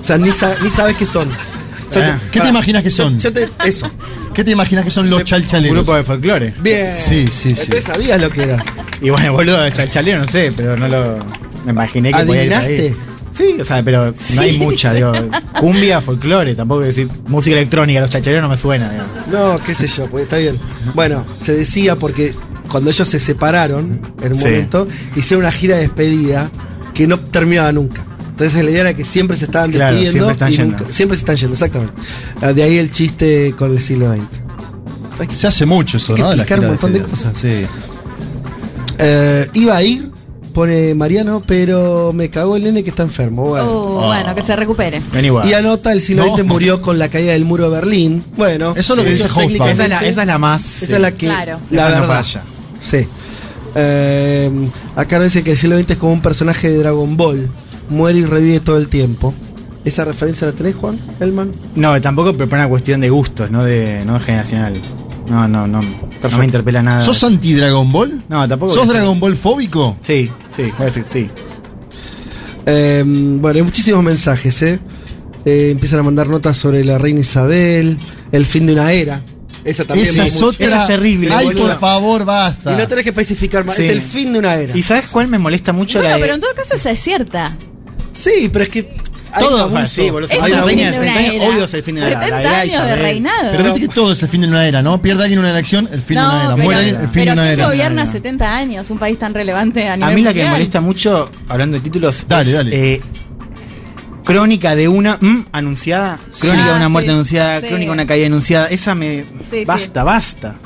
O 0.00 0.04
sea, 0.04 0.18
ni, 0.18 0.32
sa- 0.32 0.56
ni 0.62 0.70
sabes 0.70 0.94
qué 0.96 1.06
son. 1.06 1.28
O 1.30 1.92
sea, 1.92 2.14
Ah. 2.14 2.28
¿Qué 2.30 2.40
te 2.40 2.48
imaginas 2.48 2.82
que 2.82 2.90
son? 2.90 3.18
yo 3.18 3.32
te- 3.32 3.48
eso. 3.64 3.90
¿Qué 4.34 4.44
te 4.44 4.50
imaginas 4.52 4.84
que 4.84 4.90
son 4.90 5.08
los 5.10 5.20
Un 5.20 5.24
chalchaleros? 5.24 5.74
grupo 5.78 5.96
de 5.96 6.04
folclore. 6.04 6.52
Bien. 6.60 6.94
Sí, 6.96 7.26
sí, 7.32 7.54
sí. 7.54 7.62
Entonces 7.62 7.84
sabías 7.84 8.20
lo 8.20 8.30
que 8.30 8.42
era. 8.44 8.64
Y 9.00 9.08
bueno, 9.10 9.32
boludo, 9.32 9.60
de 9.62 9.72
chalchalero 9.72 10.20
no 10.20 10.26
sé, 10.28 10.52
pero 10.54 10.76
no 10.76 10.86
lo. 10.86 11.18
Me 11.64 11.72
imaginé 11.72 12.12
que 12.12 12.24
podía 12.24 12.44
ir 12.44 12.54
ahí. 12.54 12.96
Sí, 13.40 13.60
o 13.60 13.64
sea, 13.64 13.82
pero 13.82 14.12
no 14.34 14.40
hay 14.42 14.58
mucha, 14.58 14.92
digo. 14.92 15.12
Cumbia, 15.58 16.00
folclore, 16.00 16.54
tampoco 16.54 16.80
decir 16.82 17.08
música 17.26 17.56
electrónica, 17.56 18.00
los 18.00 18.10
chachaleros 18.10 18.42
no 18.42 18.48
me 18.50 18.56
suena, 18.56 18.90
digo. 18.90 19.04
No, 19.30 19.58
qué 19.64 19.74
sé 19.74 19.86
yo, 19.86 20.06
pues 20.06 20.24
está 20.24 20.36
bien. 20.38 20.58
Bueno, 20.94 21.24
se 21.42 21.54
decía 21.54 21.96
porque 21.96 22.34
cuando 22.70 22.90
ellos 22.90 23.08
se 23.08 23.18
separaron, 23.18 24.00
en 24.22 24.32
un 24.32 24.38
Sí. 24.38 24.44
momento, 24.44 24.86
hicieron 25.16 25.44
una 25.44 25.52
gira 25.52 25.76
de 25.76 25.82
despedida 25.82 26.50
que 26.94 27.06
no 27.06 27.18
terminaba 27.18 27.72
nunca. 27.72 28.04
Entonces 28.30 28.64
la 28.64 28.70
idea 28.70 28.80
era 28.82 28.94
que 28.94 29.04
siempre 29.04 29.36
se 29.36 29.44
estaban 29.46 29.70
Claro, 29.70 29.94
despidiendo. 29.96 30.26
siempre 30.32 30.32
están 30.48 30.52
y 30.66 30.70
nunca- 30.70 30.92
siempre 30.92 31.16
se 31.16 31.20
están 31.22 31.36
yendo, 31.36 31.52
exactamente. 31.54 31.94
Ah, 32.40 32.52
De 32.52 32.62
ahí 32.62 32.78
el 32.78 32.90
chiste 32.92 33.54
con 33.56 33.72
el 33.72 33.80
siglo 33.80 34.12
XX. 34.14 35.34
Se 35.34 35.46
hace 35.46 35.66
mucho 35.66 35.98
eso, 35.98 36.12
hay 36.12 36.16
que 36.16 36.22
¿no? 36.22 36.30
De 36.30 36.36
la 36.36 36.42
explicar 36.42 36.60
un 36.60 36.66
montón 36.70 36.92
de 36.94 37.02
cosas. 37.02 37.32
Sí. 37.38 37.66
Eh, 38.98 39.48
iba 39.54 39.76
a 39.76 39.82
ir, 39.82 40.09
pone 40.50 40.94
Mariano, 40.94 41.42
pero 41.46 42.12
me 42.14 42.28
cagó 42.30 42.56
el 42.56 42.64
nene 42.64 42.82
que 42.84 42.90
está 42.90 43.02
enfermo. 43.02 43.44
Bueno. 43.44 43.66
Oh, 43.70 44.06
Bueno, 44.06 44.34
que 44.34 44.42
se 44.42 44.54
recupere. 44.56 45.00
Igual. 45.22 45.48
Y 45.48 45.54
anota, 45.54 45.92
el 45.92 46.00
siglo 46.00 46.26
No. 46.26 46.36
XX 46.36 46.44
murió 46.46 46.82
con 46.82 46.98
la 46.98 47.08
caída 47.08 47.32
del 47.32 47.44
muro 47.44 47.64
de 47.64 47.70
Berlín. 47.76 48.22
Bueno, 48.36 48.74
Eso 48.76 48.92
es 48.92 48.96
lo 48.98 49.04
que 49.04 49.10
dice 49.12 49.28
Hobsbawm. 49.28 49.68
esa, 49.70 49.84
es 49.84 49.88
la, 49.90 50.00
esa 50.00 50.20
es 50.22 50.26
la 50.26 50.38
más. 50.38 50.82
Esa 50.82 50.96
es 50.96 51.00
la 51.00 51.12
que. 51.12 51.26
Claro. 51.26 51.58
La 51.70 51.88
Esa 51.88 52.00
verdad. 52.00 52.24
Sí. 52.80 53.06
Eh, 53.74 54.50
acá 54.96 55.16
nos 55.18 55.24
dice 55.26 55.42
que 55.44 55.52
el 55.52 55.56
siglo 55.56 55.78
XX 55.78 55.90
es 55.92 55.96
como 55.98 56.12
un 56.12 56.20
personaje 56.20 56.68
de 56.70 56.78
Dragon 56.78 57.16
Ball. 57.16 57.48
Muere 57.88 58.18
y 58.20 58.24
revive 58.24 58.60
todo 58.60 58.78
el 58.78 58.88
tiempo. 58.88 59.34
¿Esa 59.84 60.04
referencia 60.04 60.46
la 60.46 60.52
tenés, 60.52 60.74
Juan? 60.74 60.98
Elman? 61.20 61.52
No, 61.74 61.98
tampoco, 62.00 62.32
pero 62.34 62.48
por 62.48 62.58
una 62.58 62.68
cuestión 62.68 63.00
de 63.00 63.08
gustos, 63.10 63.50
no 63.50 63.64
de 63.64 64.04
no 64.04 64.14
de 64.14 64.20
generacional. 64.20 64.74
No, 65.30 65.46
no, 65.48 65.66
no. 65.66 65.80
No 65.80 66.38
me 66.38 66.44
interpela 66.44 66.82
nada. 66.82 67.02
¿Sos 67.02 67.22
anti-Dragon 67.24 67.90
Ball? 67.90 68.18
No, 68.28 68.48
tampoco. 68.48 68.74
¿Sos 68.74 68.88
Dragon 68.88 69.18
Ball 69.20 69.36
fóbico? 69.36 69.96
Sí, 70.02 70.28
sí, 70.56 70.62
voy 70.62 70.82
a 70.82 70.84
decir, 70.86 71.04
sí. 71.12 71.30
Eh, 72.66 73.02
bueno, 73.06 73.56
hay 73.56 73.62
muchísimos 73.62 74.02
mensajes, 74.02 74.60
¿eh? 74.62 74.78
Eh, 75.44 75.68
Empiezan 75.72 76.00
a 76.00 76.02
mandar 76.02 76.28
notas 76.28 76.56
sobre 76.56 76.84
la 76.84 76.98
reina 76.98 77.20
Isabel, 77.20 77.96
el 78.30 78.44
fin 78.46 78.66
de 78.66 78.74
una 78.74 78.92
era. 78.92 79.22
Esa 79.64 79.84
también 79.84 80.08
Esa 80.08 80.26
es 80.26 80.42
otra. 80.42 80.66
Esa 80.66 80.80
es 80.82 80.86
terrible, 80.88 81.30
Ay, 81.32 81.46
boludo. 81.46 81.68
por 81.68 81.78
favor, 81.78 82.24
basta. 82.24 82.72
Y 82.72 82.76
no 82.76 82.88
tenés 82.88 83.04
que 83.04 83.10
especificar 83.10 83.64
más, 83.64 83.76
Sí. 83.76 83.82
es 83.84 83.90
el 83.90 84.00
fin 84.02 84.32
de 84.32 84.38
una 84.38 84.54
era. 84.54 84.76
¿Y 84.76 84.82
sabes 84.82 85.08
cuál 85.08 85.28
me 85.28 85.38
molesta 85.38 85.72
mucho? 85.72 85.98
Bueno, 85.98 86.14
la 86.14 86.20
pero 86.20 86.34
en 86.34 86.40
todo 86.40 86.54
caso 86.54 86.74
esa 86.74 86.90
es 86.90 87.00
cierta. 87.00 87.56
Sí, 88.12 88.50
pero 88.52 88.64
es 88.64 88.70
que. 88.70 88.96
Todo, 89.38 89.66
un 89.68 89.76
abuso. 89.76 89.94
sí, 89.94 90.10
boludo. 90.10 90.28
Es 90.30 90.42
Hay 90.42 90.50
el 90.52 90.58
una 90.58 90.66
fin 90.66 90.76
reina 90.78 90.90
de 90.90 90.92
de 90.92 90.98
una 90.98 91.06
70 91.14 91.18
años, 91.20 91.34
era. 91.34 91.48
obvio 91.48 91.64
es 91.64 91.74
el 91.74 91.82
fin 91.82 91.94
de 91.94 92.00
una 92.00 92.10
era. 92.10 92.20
70 92.20 92.36
La 92.36 92.40
era 92.40 92.60
años 92.60 92.70
de 92.70 92.74
Isabel. 92.84 92.98
reinado. 93.00 93.50
Pero 93.52 93.64
viste 93.64 93.80
que 93.80 93.88
todo 93.88 94.12
es 94.12 94.22
el 94.22 94.28
fin 94.28 94.40
de 94.40 94.48
una 94.48 94.66
era, 94.66 94.82
¿no? 94.82 95.02
Pierde 95.02 95.22
alguien 95.22 95.38
una 95.38 95.50
elección, 95.50 95.88
el 95.92 96.02
fin 96.02 96.16
de 96.18 96.22
una 96.24 96.44
era. 96.44 96.56
Muere 96.56 96.80
alguien, 96.80 97.00
el 97.00 97.08
fin 97.08 97.24
de 97.26 97.32
una 97.32 97.42
¿quién 97.42 97.52
era. 97.60 97.66
gobierna 97.68 98.04
No. 98.04 98.10
70 98.12 98.56
años? 98.56 98.90
Un 98.90 98.98
país 98.98 99.18
tan 99.18 99.32
relevante 99.34 99.88
a 99.88 99.92
A 99.92 99.96
nivel 99.96 100.14
mí 100.16 100.22
la 100.22 100.32
que 100.34 100.44
me 100.44 100.50
molesta 100.50 100.80
mucho, 100.80 101.30
hablando 101.48 101.76
de 101.76 101.82
títulos, 101.82 102.24
Dale, 102.28 102.52
dale. 102.52 102.94
eh, 102.94 103.00
crónica 104.24 104.74
de 104.76 104.88
una 104.88 105.16
mm, 105.20 105.46
anunciada, 105.52 106.18
crónica 106.40 106.66
Ah, 106.66 106.70
de 106.72 106.76
una 106.76 106.88
muerte 106.88 107.08
sí, 107.08 107.14
anunciada, 107.14 107.60
sí. 107.60 107.66
crónica 107.68 107.86
de 107.86 107.92
una 107.92 108.06
caída 108.06 108.26
anunciada. 108.26 108.66
Esa 108.66 108.94
me. 108.94 109.24
Sí, 109.50 109.64
basta, 109.64 110.02
basta. 110.04 110.56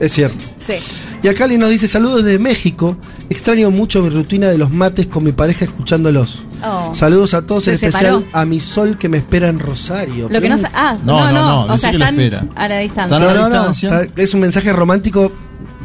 Es 0.00 0.12
cierto. 0.12 0.44
Sí. 0.58 0.74
Y 1.22 1.28
acá 1.28 1.44
alguien 1.44 1.60
nos 1.60 1.70
dice: 1.70 1.88
Saludos 1.88 2.24
de 2.24 2.38
México. 2.38 2.96
Extraño 3.30 3.70
mucho 3.70 4.02
mi 4.02 4.08
rutina 4.08 4.48
de 4.48 4.56
los 4.56 4.72
mates 4.72 5.06
con 5.06 5.22
mi 5.24 5.32
pareja 5.32 5.64
escuchándolos. 5.66 6.42
Oh. 6.64 6.94
Saludos 6.94 7.34
a 7.34 7.44
todos, 7.46 7.64
Se 7.64 7.70
en 7.70 7.74
especial 7.76 8.18
separó. 8.20 8.38
a 8.38 8.44
mi 8.44 8.60
sol 8.60 8.98
que 8.98 9.08
me 9.08 9.18
espera 9.18 9.48
en 9.48 9.58
Rosario. 9.58 10.28
Lo 10.28 10.40
que 10.40 10.48
no 10.48 10.58
sa- 10.58 10.70
Ah, 10.74 10.96
No, 11.04 11.18
no, 11.20 11.26
no, 11.26 11.32
no. 11.32 11.66
no, 11.68 11.74
o 11.74 11.78
sea, 11.78 11.90
que 11.90 11.98
lo 11.98 12.04
están 12.04 12.20
espera. 12.20 12.44
a 12.54 12.68
la 12.68 12.78
distancia. 12.78 13.16
Están 13.16 13.22
a 13.22 13.26
la 13.26 13.34
no, 13.34 13.48
no, 13.48 13.54
distancia. 13.54 14.00
está- 14.02 14.22
es 14.22 14.34
un 14.34 14.40
mensaje 14.40 14.72
romántico, 14.72 15.32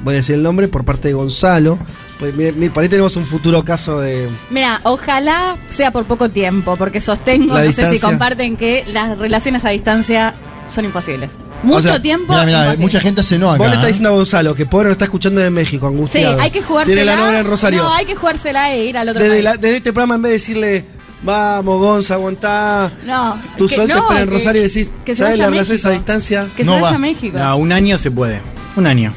voy 0.04 0.14
a 0.14 0.18
decir 0.18 0.36
el 0.36 0.44
nombre, 0.44 0.68
por 0.68 0.84
parte 0.86 1.08
de 1.10 1.14
Gonzalo. 1.14 1.78
Pues, 2.20 2.34
mire, 2.36 2.70
por 2.70 2.84
ahí 2.84 2.90
tenemos 2.90 3.16
un 3.18 3.26
futuro 3.26 3.66
caso 3.66 4.00
de... 4.00 4.30
Mira, 4.50 4.80
ojalá 4.84 5.58
sea 5.70 5.92
por 5.92 6.06
poco 6.06 6.30
tiempo, 6.30 6.76
porque 6.78 7.02
sostengo, 7.02 7.54
La 7.56 7.62
no 7.62 7.66
sé 7.72 7.74
si 7.74 7.82
distancia. 7.82 8.10
comparten 8.10 8.56
que 8.56 8.86
las 8.94 9.18
relaciones 9.18 9.66
a 9.66 9.70
distancia 9.70 10.34
son 10.68 10.86
imposibles. 10.86 11.34
Mucho 11.64 11.82
sea, 11.84 12.02
tiempo. 12.02 12.34
Mira, 12.34 12.46
mira, 12.46 12.58
imposible. 12.60 12.84
mucha 12.86 13.00
gente 13.00 13.22
hace 13.22 13.40
no 13.40 13.50
acá. 13.50 13.58
Vos 13.60 13.68
le 13.68 13.74
estás 13.74 13.86
¿eh? 13.86 13.88
diciendo 13.88 14.10
a 14.10 14.12
Gonzalo 14.14 14.54
que 14.56 14.66
pobre 14.66 14.86
nos 14.90 14.92
está 14.94 15.06
escuchando 15.06 15.42
de 15.42 15.50
México, 15.50 15.88
Sí, 15.88 15.94
angustiado. 15.96 16.40
hay 16.42 16.52
que 16.52 16.62
jugársela. 16.62 17.02
Tiene 17.02 17.06
la 17.18 17.26
novia 17.26 17.40
en 17.40 17.46
Rosario. 17.48 17.84
No, 17.84 17.94
hay 17.94 18.06
que 18.06 18.16
jugársela 18.16 18.72
e 18.74 18.86
ir 18.86 18.98
al 18.98 19.10
otro 19.10 19.22
desde, 19.24 19.36
país. 19.36 19.44
la- 19.44 19.58
desde 19.58 19.78
este 19.78 19.94
programa, 19.94 20.16
en 20.16 20.22
vez 20.24 20.30
de 20.32 20.34
decirle, 20.38 20.86
vamos, 21.24 21.80
Gonza, 21.80 22.16
aguantá. 22.16 22.92
No, 23.06 23.40
Tu 23.58 23.68
que- 23.68 23.78
no, 23.78 23.84
espera 23.84 24.22
en 24.22 24.28
que- 24.30 24.34
Rosario 24.36 24.62
y 24.62 24.68
decís, 24.68 24.90
que 25.06 25.16
se 25.16 25.24
¿sabes 25.24 25.40
la 25.40 25.50
relación 25.50 25.76
a 25.78 25.78
México. 25.78 25.90
distancia? 25.92 26.48
Que 26.58 26.64
No 26.66 26.74
se 26.76 26.82
vaya 26.82 26.90
va. 26.92 26.96
a 26.96 27.00
México. 27.00 27.38
No, 27.38 27.58
un 27.58 27.72
año 27.72 27.98
se 27.98 28.12
puede. 28.12 28.42
Un 28.76 28.86
año. 28.88 29.14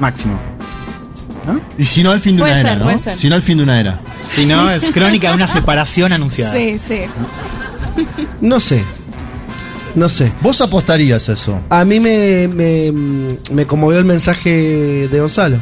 Máximo. 0.00 0.40
¿No? 1.46 1.60
Y 1.76 1.84
si 1.84 2.02
no, 2.02 2.12
el 2.14 2.20
fin 2.20 2.36
de 2.36 2.42
Puede 2.42 2.54
una 2.54 2.62
ser, 2.62 2.72
era, 2.72 2.82
puede 2.84 2.96
¿no? 2.96 3.02
ser. 3.02 3.18
Si 3.18 3.28
no, 3.28 3.36
el 3.36 3.42
fin 3.42 3.58
de 3.58 3.64
una 3.64 3.78
era. 3.78 4.00
Si 4.34 4.46
no, 4.46 4.70
es 4.70 4.82
crónica 4.90 5.28
de 5.28 5.34
una 5.34 5.46
separación 5.48 6.12
anunciada. 6.14 6.52
Sí, 6.54 6.78
sí. 6.78 7.02
No 8.40 8.60
sé. 8.60 8.82
No 9.94 10.08
sé. 10.08 10.30
¿Vos 10.42 10.60
apostarías 10.60 11.28
a 11.28 11.32
eso? 11.34 11.60
A 11.70 11.84
mí 11.84 12.00
me, 12.00 12.48
me, 12.48 12.92
me 13.52 13.66
conmovió 13.66 13.98
el 13.98 14.04
mensaje 14.04 15.08
de 15.08 15.20
Gonzalo. 15.20 15.58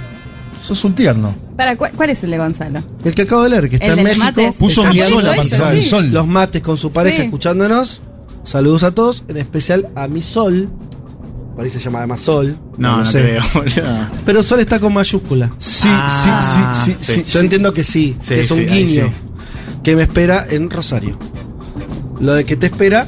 Sos 0.63 0.85
un 0.85 0.95
tierno. 0.95 1.35
Para, 1.57 1.77
¿cuál, 1.77 1.91
cuál 1.93 2.11
es 2.11 2.23
el 2.25 2.31
de 2.31 2.39
Gonzalo? 2.39 2.83
El 3.05 3.15
que 3.15 3.23
acabo 3.23 3.43
de 3.43 3.51
leer, 3.51 3.69
que 3.69 3.77
está 3.77 3.89
El 3.89 3.99
en 3.99 4.05
México. 4.05 4.25
mates. 4.25 4.57
Puso 4.57 4.85
Ah, 4.85 4.91
mi 4.91 4.99
por 4.99 5.09
sol, 5.09 5.19
eso 5.19 5.23
la 5.27 5.33
hizo, 5.33 5.43
pantalla 5.43 5.69
sí. 5.71 5.75
del 5.77 5.85
sol. 5.85 6.11
Los 6.13 6.27
mates 6.27 6.63
con 6.63 6.77
su 6.79 6.91
pareja 6.91 7.17
Sí. 7.19 7.23
escuchándonos. 7.25 8.01
Saludos 8.45 8.83
a 8.85 8.91
todos, 8.93 9.25
en 9.29 9.37
especial 9.37 9.89
a 9.95 10.09
mi 10.09 10.21
Sol. 10.23 10.69
Por 11.55 11.65
ahí 11.65 11.71
se 11.71 11.79
llama 11.79 11.99
además 11.99 12.23
Sol. 12.23 12.57
No, 12.79 12.97
no, 12.99 13.03
te 13.05 13.11
sé. 13.11 13.23
veo. 13.23 13.43
Pero 14.25 14.43
Sol 14.43 14.61
está 14.61 14.81
con 14.81 14.93
mayúscula. 14.95 15.51
Sí, 15.59 15.87
Ah, 15.91 16.73
sí, 16.75 16.93
sí, 16.93 16.97
sí, 17.03 17.15
sí. 17.15 17.23
sí. 17.25 17.31
Yo 17.31 17.41
entiendo 17.41 17.73
que 17.73 17.85
sí, 17.85 18.17
Sí, 18.21 18.29
que 18.31 18.41
es 18.41 18.51
un 18.51 18.67
guiño. 18.67 19.05
sí. 19.07 19.13
Que 19.83 19.95
me 19.95 20.03
espera 20.03 20.47
en 20.49 20.71
Rosario. 20.71 21.19
Lo 22.21 22.35
de 22.35 22.45
que 22.45 22.57
te 22.57 22.67
espera, 22.67 23.07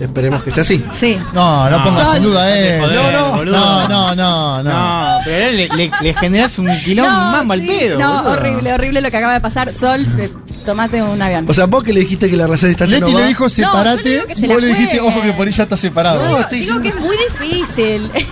esperemos 0.00 0.42
que 0.42 0.50
sea 0.50 0.62
así. 0.62 0.84
Sí. 0.98 1.18
No, 1.32 1.68
no 1.70 1.78
No. 1.78 1.84
pongas 1.84 2.14
en 2.14 2.22
duda 2.22 2.56
eso. 2.58 2.86
Joder, 2.86 3.12
no, 3.12 3.30
boludo. 3.36 3.52
no, 3.58 3.88
no, 3.88 4.14
no, 4.14 4.62
no. 4.62 4.70
No, 4.72 5.18
pero 5.24 5.52
le, 5.56 5.68
le, 5.68 5.90
le 6.00 6.14
generas 6.14 6.58
un 6.58 6.68
quilombo 6.84 7.10
más 7.12 7.44
mal 7.46 7.60
sí, 7.60 7.66
pedo. 7.66 7.98
No, 7.98 8.12
boludo. 8.22 8.30
horrible, 8.32 8.72
horrible 8.74 9.00
lo 9.00 9.10
que 9.10 9.16
acaba 9.16 9.32
de 9.34 9.40
pasar. 9.40 9.72
Sol, 9.72 10.06
eh, 10.18 10.30
tomate 10.64 11.02
un 11.02 11.20
avión. 11.20 11.44
O 11.48 11.54
sea, 11.54 11.66
vos 11.66 11.82
que 11.84 11.92
le 11.92 12.00
dijiste 12.00 12.30
que 12.30 12.36
la 12.36 12.44
relación 12.44 12.68
a 12.68 12.70
distancia 12.70 12.98
Leti 13.00 13.12
no 13.12 13.18
le 13.18 13.26
dijo 13.26 13.44
yo 13.44 13.48
separate. 13.50 14.08
digo 14.08 14.26
que 14.26 14.34
se 14.34 14.46
la 14.46 14.54
vos 14.54 14.62
le 14.62 14.68
dijiste, 14.68 15.00
ojo 15.00 15.20
que 15.22 15.32
por 15.32 15.46
ahí 15.46 15.52
ya 15.52 15.62
está 15.64 15.76
separado. 15.76 16.18
Yo 16.18 16.22
No, 16.24 16.28
digo, 16.28 16.40
estoy 16.40 16.60
digo 16.60 16.80
que 16.80 16.88
es 16.88 17.00
muy 17.00 17.16
difícil. 17.16 18.10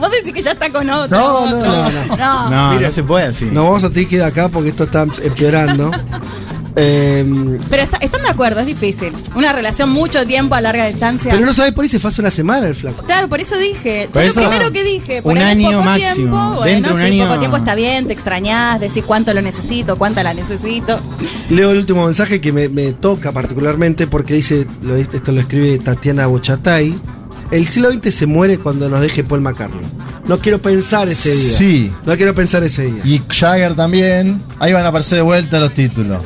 Vos 0.00 0.10
decís 0.10 0.32
que 0.32 0.40
ya 0.40 0.52
está 0.52 0.70
con 0.70 0.88
otro. 0.88 1.18
No, 1.18 1.50
no, 1.50 1.56
no, 1.62 1.90
no. 1.90 2.16
No. 2.16 2.48
No, 2.50 2.70
Mira. 2.72 2.88
no 2.88 2.94
se 2.94 3.02
puede 3.02 3.26
así. 3.26 3.44
No 3.52 3.64
vamos 3.64 3.84
a 3.84 3.90
tener 3.90 4.08
que 4.08 4.14
ir 4.16 4.22
de 4.22 4.26
acá 4.26 4.48
porque 4.48 4.70
esto 4.70 4.84
está 4.84 5.02
empeorando. 5.02 5.90
Em, 6.76 7.58
Pero 7.70 7.82
está- 7.82 7.96
están 7.98 8.22
de 8.22 8.28
acuerdo, 8.28 8.60
es 8.60 8.66
difícil. 8.66 9.12
Una 9.34 9.52
relación 9.52 9.88
mucho 9.88 10.26
tiempo 10.26 10.54
a 10.54 10.60
larga 10.60 10.86
distancia. 10.86 11.32
pero 11.32 11.46
no 11.46 11.54
sabes 11.54 11.72
por 11.72 11.82
ahí 11.84 11.88
se 11.88 11.98
fue 11.98 12.10
hace 12.10 12.20
una 12.20 12.30
semana 12.30 12.66
el 12.66 12.74
flaco. 12.74 13.02
Claro, 13.04 13.28
por 13.28 13.40
eso 13.40 13.56
dije. 13.58 14.08
Por 14.12 14.22
Fue 14.22 14.26
eso- 14.26 14.40
lo 14.42 14.48
primero 14.50 14.70
que 14.72 14.84
dije. 14.84 15.22
Por 15.22 15.32
un 15.32 15.38
ahí 15.38 15.44
año 15.64 15.70
poco 15.70 15.82
máximo. 15.84 16.14
tiempo. 16.14 16.36
Dentro 16.36 16.60
Bueno, 16.64 16.88
de 16.88 16.92
un 16.94 17.00
sí, 17.00 17.06
año- 17.20 17.26
poco 17.28 17.38
tiempo 17.38 17.56
está 17.56 17.74
bien, 17.74 18.06
te 18.06 18.12
extrañás, 18.12 18.78
decís 18.80 19.04
cuánto 19.06 19.32
lo 19.32 19.40
necesito, 19.42 19.96
cuánta 19.96 20.22
la 20.22 20.34
necesito. 20.34 21.00
Leo 21.48 21.70
el 21.70 21.78
último 21.78 22.04
mensaje 22.04 22.40
que 22.40 22.52
me, 22.52 22.68
me 22.68 22.92
toca 22.92 23.32
particularmente 23.32 24.06
porque 24.06 24.34
dice, 24.34 24.66
lo, 24.82 24.96
esto 24.96 25.32
lo 25.32 25.40
escribe 25.40 25.78
Tatiana 25.78 26.26
Bochatay. 26.26 26.94
El 27.52 27.66
siglo 27.66 27.90
XX 27.92 28.10
se 28.12 28.26
muere 28.26 28.58
cuando 28.58 28.88
nos 28.88 29.00
deje 29.00 29.22
Paul 29.24 29.40
McCartney. 29.40 29.80
No 30.26 30.38
quiero 30.40 30.60
pensar 30.60 31.08
ese 31.08 31.30
día. 31.30 31.56
Sí. 31.56 31.92
No 32.04 32.16
quiero 32.16 32.34
pensar 32.34 32.62
ese 32.64 32.86
día. 32.86 33.02
Y 33.04 33.22
Jagger 33.28 33.74
también. 33.74 34.42
Ahí 34.58 34.72
van 34.72 34.84
a 34.84 34.88
aparecer 34.88 35.16
de 35.18 35.22
vuelta 35.22 35.60
los 35.60 35.72
títulos. 35.72 36.20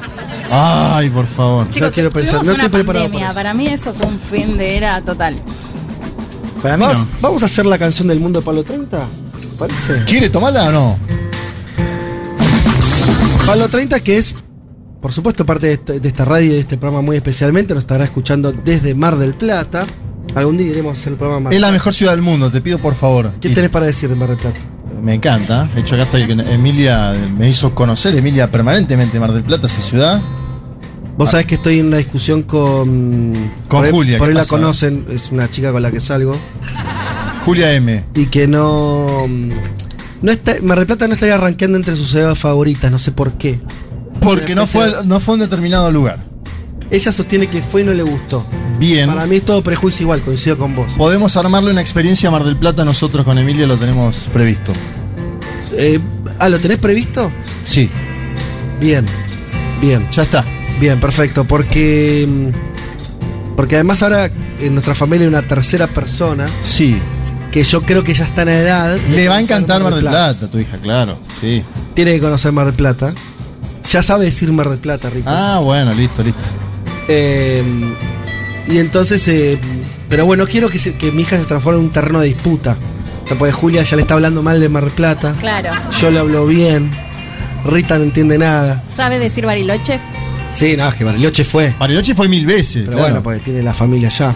Ay, 0.51 1.09
por 1.11 1.27
favor. 1.27 1.69
Chicos, 1.71 1.91
quiero 1.93 2.11
pensar, 2.11 2.45
no 2.45 2.53
una 2.55 2.65
estoy 2.65 2.69
preparado 2.83 3.05
pandemia. 3.07 3.29
para 3.29 3.31
eso. 3.31 3.35
Para 3.35 3.55
mí 3.55 3.67
eso 3.69 3.95
fue 3.95 4.07
un 4.07 4.19
fin 4.21 4.57
de 4.59 4.77
era 4.77 5.01
total. 5.01 5.37
Para 6.63 6.77
mí 6.77 6.83
¿Vamos, 6.85 6.99
no. 7.07 7.09
vamos 7.21 7.43
a 7.43 7.47
hacer 7.47 7.65
la 7.67 7.79
canción 7.79 8.09
del 8.09 8.21
mundo 8.21 8.41
de 8.41 8.45
Palo 8.45 8.63
30? 8.65 9.07
¿Parece? 9.59 10.05
¿Quiere 10.07 10.29
tomarla 10.29 10.69
o 10.69 10.73
no? 10.73 10.99
Palo 13.47 13.69
30 13.69 14.01
que 14.01 14.17
es, 14.19 14.35
por 15.01 15.13
supuesto, 15.13 15.45
parte 15.47 15.67
de 15.69 15.73
esta, 15.75 15.93
de 15.95 16.09
esta 16.09 16.25
radio 16.25 16.47
y 16.51 16.55
de 16.55 16.61
este 16.61 16.77
programa 16.77 17.03
muy 17.03 17.17
especialmente. 17.17 17.75
Nos 17.75 17.85
estará 17.85 18.05
escuchando 18.05 18.53
desde 18.53 18.95
Mar 18.95 19.17
del 19.17 19.35
Plata. 19.35 19.87
Algún 20.35 20.57
día 20.59 20.69
iremos 20.69 20.97
a 20.97 21.01
hacer 21.01 21.13
el 21.15 21.19
programa 21.19 21.45
Mar 21.45 21.55
Es 21.55 21.61
la 21.61 21.73
mejor 21.73 21.93
ciudad 21.95 22.13
del 22.13 22.23
mundo, 22.23 22.51
te 22.53 22.61
pido 22.61 22.79
por 22.79 22.95
favor. 22.95 23.33
¿Qué 23.41 23.49
Y- 23.49 23.55
tenés 23.55 23.71
para 23.71 23.87
decir 23.87 24.09
de 24.09 24.15
Mar 24.17 24.29
del 24.29 24.39
Plata? 24.39 24.59
Me 25.03 25.15
encanta. 25.15 25.65
De 25.75 25.81
hecho, 25.81 25.95
acá 25.95 26.05
estoy. 26.05 26.23
Emilia 26.25 27.15
me 27.37 27.49
hizo 27.49 27.75
conocer, 27.75 28.15
Emilia, 28.15 28.51
permanentemente 28.51 29.19
Mar 29.19 29.33
del 29.33 29.43
Plata, 29.43 29.67
esa 29.67 29.81
ciudad. 29.81 30.21
Vos 31.21 31.33
sabés 31.33 31.45
que 31.45 31.57
estoy 31.57 31.81
en 31.81 31.89
una 31.89 31.99
discusión 31.99 32.45
con. 32.45 33.53
Con 33.69 33.83
por 33.83 33.91
Julia, 33.91 34.17
Por 34.17 34.29
¿qué 34.29 34.33
ahí 34.33 34.37
la 34.39 34.47
conocen, 34.47 35.05
es 35.11 35.31
una 35.31 35.51
chica 35.51 35.71
con 35.71 35.83
la 35.83 35.91
que 35.91 36.01
salgo. 36.01 36.35
Julia 37.45 37.75
M. 37.75 38.05
Y 38.15 38.25
que 38.27 38.47
no. 38.47 39.29
No 40.23 40.33
está, 40.33 40.57
Mar 40.63 40.79
del 40.79 40.87
Plata 40.87 41.09
no 41.09 41.13
estaría 41.13 41.35
arranqueando 41.35 41.77
entre 41.77 41.95
sus 41.95 42.09
ciudades 42.09 42.39
favoritas, 42.39 42.91
no 42.91 42.99
sé 42.99 43.13
por 43.13 43.35
qué. 43.35 43.61
Porque 44.21 44.55
no 44.55 44.67
fue, 44.67 45.05
no 45.05 45.21
fue 45.21 45.35
un 45.35 45.41
determinado 45.41 45.93
lugar. 45.93 46.25
Ella 46.91 47.13
sostiene 47.13 47.49
que 47.49 47.61
fue 47.61 47.83
y 47.83 47.85
no 47.85 47.93
le 47.93 48.03
gustó. 48.03 48.47
Bien. 48.79 49.11
Para 49.11 49.27
mí 49.27 49.37
es 49.37 49.45
todo 49.45 49.63
prejuicio 49.63 50.05
igual, 50.05 50.23
coincido 50.23 50.57
con 50.57 50.75
vos. 50.75 50.91
Podemos 50.95 51.37
armarle 51.37 51.71
una 51.71 51.83
experiencia 51.83 52.31
a 52.31 52.33
Mar 52.33 52.45
del 52.45 52.57
Plata 52.57 52.83
nosotros 52.83 53.27
con 53.27 53.37
Emilia, 53.37 53.67
lo 53.67 53.77
tenemos 53.77 54.27
previsto. 54.33 54.73
Eh, 55.77 56.01
ah, 56.39 56.49
¿lo 56.49 56.59
tenés 56.59 56.79
previsto? 56.79 57.31
Sí, 57.63 57.91
Bien, 58.81 59.05
bien, 59.83 60.09
ya 60.11 60.23
está. 60.23 60.45
Bien, 60.81 60.99
perfecto. 61.01 61.45
Porque. 61.45 62.27
mm, 62.29 63.57
Porque 63.57 63.75
además 63.75 64.03
ahora 64.03 64.31
en 64.59 64.73
nuestra 64.75 64.95
familia 64.95 65.25
hay 65.27 65.29
una 65.29 65.47
tercera 65.47 65.87
persona 65.87 66.47
Sí. 66.61 66.97
que 67.53 67.63
yo 67.63 67.83
creo 67.83 68.03
que 68.03 68.15
ya 68.15 68.25
está 68.25 68.43
en 68.43 68.49
edad. 68.49 68.97
de 68.97 69.09
Le 69.17 69.29
va 69.29 69.37
a 69.37 69.41
encantar 69.41 69.83
Mar 69.83 69.95
del 69.95 70.05
Plata, 70.05 70.47
tu 70.49 70.59
hija, 70.59 70.79
claro. 70.79 71.19
Sí. 71.43 71.63
Tiene 71.95 72.13
que 72.13 72.21
conocer 72.21 72.53
Mar 72.53 72.67
del 72.67 72.75
Plata. 72.75 73.13
Ya 73.91 74.03
sabe 74.03 74.25
decir 74.27 74.51
Mar 74.53 74.71
del 74.71 74.79
Plata, 74.79 75.11
Rico. 75.11 75.29
Ah, 75.31 75.61
bueno, 75.63 75.93
listo, 75.93 76.23
listo. 76.23 76.41
Eh, 77.09 77.63
Y 78.69 78.79
entonces, 78.79 79.27
eh, 79.29 79.59
pero 80.09 80.25
bueno, 80.27 80.47
quiero 80.47 80.69
que, 80.71 80.79
se- 80.79 80.95
que 80.95 81.11
mi 81.11 81.23
hija 81.23 81.37
se 81.37 81.45
transforme 81.45 81.81
en 81.81 81.87
un 81.87 81.93
terreno 81.93 82.21
de 82.21 82.29
disputa. 82.29 82.77
O 83.25 83.29
sea, 83.29 83.37
porque 83.37 83.53
Julia 83.53 83.83
ya 83.83 83.97
le 83.97 84.03
está 84.03 84.15
hablando 84.15 84.43
mal 84.45 84.61
de 84.61 84.69
Mar 84.69 84.85
del 84.85 84.93
Plata. 84.93 85.35
Claro. 85.41 85.71
Yo 86.01 86.11
le 86.11 86.19
hablo 86.21 86.47
bien. 86.47 86.91
Rita 87.65 87.99
no 87.99 88.05
entiende 88.05 88.39
nada. 88.39 88.85
¿Sabe 88.89 89.19
decir 89.19 89.45
Bariloche? 89.45 89.99
Sí, 90.53 90.77
no, 90.77 90.89
es 90.89 90.95
que 90.95 91.05
Bariloche 91.05 91.45
fue. 91.45 91.75
Bariloche 91.79 92.15
fue 92.15 92.29
mil 92.29 92.45
veces. 92.47 92.83
Pero 92.87 92.97
claro. 92.99 93.03
bueno, 93.03 93.23
porque 93.23 93.39
tiene 93.41 93.63
la 93.63 93.73
familia 93.73 94.09
allá. 94.09 94.35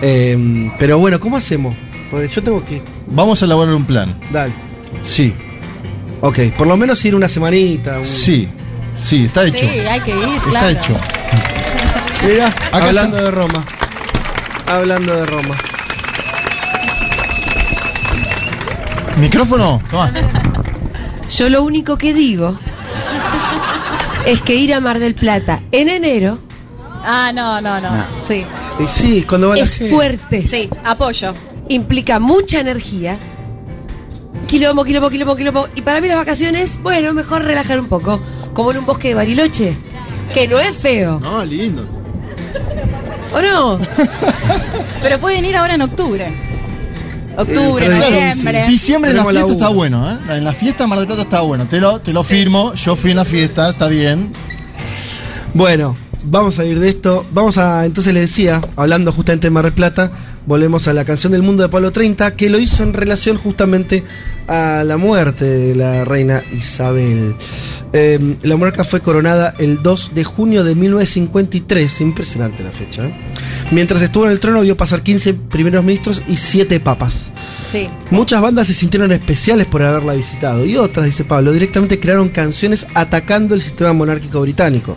Eh, 0.00 0.70
pero 0.78 0.98
bueno, 0.98 1.20
¿cómo 1.20 1.36
hacemos? 1.36 1.76
Porque 2.10 2.28
yo 2.28 2.42
tengo 2.42 2.64
que. 2.64 2.82
Vamos 3.08 3.42
a 3.42 3.44
elaborar 3.46 3.74
un 3.74 3.84
plan. 3.84 4.18
Dale. 4.32 4.52
Sí, 5.02 5.34
Ok, 6.22 6.38
por 6.56 6.66
lo 6.66 6.76
menos 6.78 7.04
ir 7.04 7.14
una 7.14 7.28
semanita. 7.28 7.98
un- 7.98 8.04
sí, 8.04 8.48
sí, 8.96 9.26
está 9.26 9.44
hecho. 9.44 9.58
Sí, 9.58 9.66
hay 9.66 10.00
que 10.00 10.12
ir, 10.12 10.16
Está 10.36 10.48
claro. 10.48 10.68
hecho. 10.70 10.96
Mirá, 12.26 12.46
Acá 12.48 12.86
hablando 12.88 13.16
está. 13.18 13.28
de 13.30 13.36
Roma. 13.36 13.64
Hablando 14.66 15.14
de 15.14 15.26
Roma. 15.26 15.54
¿Micrófono? 19.18 19.82
Toma. 19.90 20.10
Yo 21.28 21.48
lo 21.48 21.62
único 21.62 21.96
que 21.98 22.12
digo 22.14 22.58
es 24.26 24.42
que 24.42 24.54
ir 24.54 24.74
a 24.74 24.80
Mar 24.80 24.98
del 24.98 25.14
Plata 25.14 25.62
en 25.72 25.88
enero 25.88 26.38
Ah, 27.08 27.30
no, 27.32 27.60
no, 27.60 27.80
no. 27.80 28.04
Sí. 28.26 28.44
Y 28.80 28.88
sí, 28.88 29.22
cuando 29.22 29.50
va 29.50 29.56
la 29.56 29.62
es 29.62 29.88
fuerte. 29.88 30.42
Sí, 30.42 30.68
apoyo. 30.84 31.34
Implica 31.68 32.18
mucha 32.18 32.58
energía. 32.58 33.16
Quilombo, 34.48 34.84
quilombo, 34.84 35.08
quilombo, 35.08 35.36
quilombo. 35.36 35.68
Y 35.76 35.82
para 35.82 36.00
mí 36.00 36.08
las 36.08 36.16
vacaciones, 36.16 36.82
bueno, 36.82 37.14
mejor 37.14 37.44
relajar 37.44 37.78
un 37.78 37.86
poco. 37.86 38.20
Como 38.54 38.72
en 38.72 38.78
un 38.78 38.86
bosque 38.86 39.08
de 39.08 39.14
Bariloche. 39.14 39.76
Que 40.34 40.48
no 40.48 40.58
es 40.58 40.76
feo. 40.76 41.20
No, 41.20 41.44
lindo. 41.44 41.86
¿O 43.32 43.40
no? 43.40 43.78
Pero 45.02 45.20
pueden 45.20 45.44
ir 45.44 45.56
ahora 45.56 45.74
en 45.74 45.82
octubre. 45.82 46.45
Octubre, 47.36 47.86
Eh, 47.86 47.88
noviembre. 47.90 48.64
Diciembre 48.68 49.10
en 49.10 49.16
la 49.18 49.24
fiesta 49.26 49.52
está 49.52 49.68
bueno, 49.68 50.10
¿eh? 50.10 50.18
En 50.36 50.44
la 50.44 50.52
fiesta 50.52 50.86
Mar 50.86 50.98
del 50.98 51.06
Plata 51.06 51.22
está 51.22 51.40
bueno. 51.42 51.66
Te 51.68 51.80
lo, 51.80 52.00
te 52.00 52.12
lo 52.12 52.22
firmo. 52.22 52.74
Yo 52.74 52.96
fui 52.96 53.10
en 53.10 53.18
la 53.18 53.24
fiesta, 53.24 53.70
está 53.70 53.88
bien. 53.88 54.32
Bueno, 55.54 55.96
vamos 56.24 56.58
a 56.58 56.64
ir 56.64 56.80
de 56.80 56.88
esto. 56.90 57.26
Vamos 57.32 57.58
a, 57.58 57.84
entonces 57.84 58.12
le 58.14 58.20
decía, 58.20 58.60
hablando 58.76 59.12
justamente 59.12 59.46
de 59.48 59.50
Mar 59.50 59.64
del 59.64 59.72
Plata, 59.74 60.10
volvemos 60.46 60.88
a 60.88 60.92
la 60.92 61.04
canción 61.04 61.32
del 61.32 61.42
mundo 61.42 61.62
de 61.62 61.68
Pablo 61.68 61.90
30, 61.90 62.36
que 62.36 62.48
lo 62.48 62.58
hizo 62.58 62.82
en 62.82 62.94
relación 62.94 63.36
justamente 63.36 64.04
a 64.48 64.84
la 64.84 64.96
muerte 64.96 65.44
de 65.44 65.74
la 65.74 66.04
reina 66.04 66.42
Isabel. 66.56 67.34
Eh, 67.92 68.36
la 68.42 68.56
monarca 68.56 68.84
fue 68.84 69.00
coronada 69.00 69.54
el 69.58 69.82
2 69.82 70.12
de 70.14 70.24
junio 70.24 70.64
de 70.64 70.74
1953, 70.74 72.00
impresionante 72.00 72.62
la 72.62 72.70
fecha. 72.70 73.06
¿eh? 73.06 73.14
Mientras 73.70 74.00
estuvo 74.02 74.26
en 74.26 74.32
el 74.32 74.40
trono 74.40 74.60
vio 74.60 74.76
pasar 74.76 75.02
15 75.02 75.34
primeros 75.34 75.84
ministros 75.84 76.22
y 76.28 76.36
7 76.36 76.78
papas. 76.80 77.26
Sí. 77.70 77.88
Muchas 78.10 78.40
bandas 78.40 78.68
se 78.68 78.74
sintieron 78.74 79.10
especiales 79.10 79.66
por 79.66 79.82
haberla 79.82 80.14
visitado 80.14 80.64
y 80.64 80.76
otras, 80.76 81.06
dice 81.06 81.24
Pablo, 81.24 81.52
directamente 81.52 81.98
crearon 81.98 82.28
canciones 82.28 82.86
atacando 82.94 83.54
el 83.54 83.62
sistema 83.62 83.92
monárquico 83.92 84.40
británico. 84.40 84.96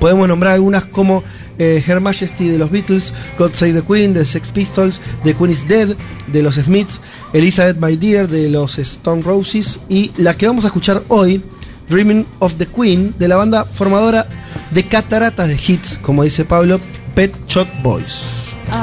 Podemos 0.00 0.26
nombrar 0.26 0.54
algunas 0.54 0.86
como 0.86 1.22
eh, 1.58 1.82
Her 1.86 2.00
Majesty 2.00 2.48
de 2.48 2.58
los 2.58 2.70
Beatles, 2.70 3.12
God 3.38 3.52
Save 3.52 3.74
the 3.74 3.82
Queen 3.82 4.14
de 4.14 4.20
the 4.20 4.26
Sex 4.26 4.50
Pistols, 4.50 5.00
The 5.24 5.34
Queen 5.34 5.52
is 5.52 5.66
Dead 5.68 5.96
de 6.28 6.42
los 6.42 6.56
Smiths, 6.56 7.00
Elizabeth 7.32 7.76
My 7.78 7.96
Dear 7.96 8.28
de 8.28 8.48
los 8.48 8.78
Stone 8.78 9.22
Roses 9.22 9.78
y 9.88 10.10
la 10.16 10.36
que 10.36 10.46
vamos 10.46 10.64
a 10.64 10.68
escuchar 10.68 11.02
hoy, 11.08 11.42
Dreaming 11.88 12.26
of 12.38 12.54
the 12.54 12.66
Queen 12.66 13.14
de 13.18 13.28
la 13.28 13.36
banda 13.36 13.64
formadora 13.64 14.26
de 14.70 14.86
cataratas 14.86 15.48
de 15.48 15.54
hits, 15.54 15.98
como 16.00 16.24
dice 16.24 16.44
Pablo, 16.44 16.80
Pet 17.14 17.34
Shop 17.46 17.68
Boys. 17.82 18.20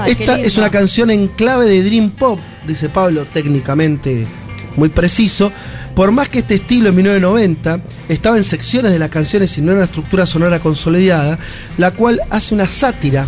Esta 0.06 0.40
es 0.40 0.58
una 0.58 0.70
canción 0.70 1.10
en 1.10 1.28
clave 1.30 1.66
de 1.66 1.84
Dream 1.84 2.12
Pop, 2.12 2.40
dice 2.68 2.90
Pablo, 2.90 3.26
técnicamente 3.34 4.28
muy 4.76 4.90
preciso. 4.90 5.52
Por 6.00 6.14
más 6.14 6.30
que 6.30 6.40
este 6.40 6.56
estilo 6.56 6.88
en 6.88 6.96
1990 6.96 7.82
estaba 8.08 8.38
en 8.38 8.46
secciones 8.46 8.94
de 8.94 9.00
las 9.00 9.10
canciones 9.10 9.58
y 9.58 9.62
no 9.62 9.72
en 9.72 9.80
una 9.80 9.86
estructura 9.86 10.26
sonora 10.26 10.62
consolidada, 10.62 11.38
la 11.78 11.92
cual 11.92 12.22
hace 12.30 12.56
una 12.56 12.70
sátira 12.70 13.28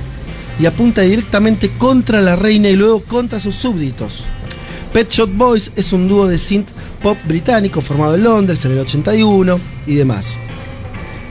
y 0.57 0.65
apunta 0.65 1.01
directamente 1.01 1.71
contra 1.77 2.21
la 2.21 2.37
reina 2.37 2.69
y 2.69 2.77
luego 2.77 3.03
contra 3.03 3.41
sus 3.41 3.57
súbditos. 3.57 4.23
Pet 4.93 5.09
Shop 5.11 5.29
Boys 5.33 5.69
es 5.75 5.91
un 5.91 6.07
dúo 6.07 6.29
de 6.29 6.37
synth 6.37 6.69
pop 7.03 7.17
británico 7.25 7.81
formado 7.81 8.15
en 8.15 8.23
Londres 8.23 8.63
en 8.63 8.71
el 8.71 8.79
81 8.79 9.59
y 9.85 9.95
demás. 9.95 10.37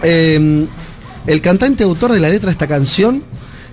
Eh, 0.02 0.66
el 1.26 1.40
cantante 1.40 1.84
autor 1.84 2.12
de 2.12 2.20
la 2.20 2.28
letra 2.28 2.48
de 2.48 2.52
esta 2.52 2.66
canción, 2.66 3.24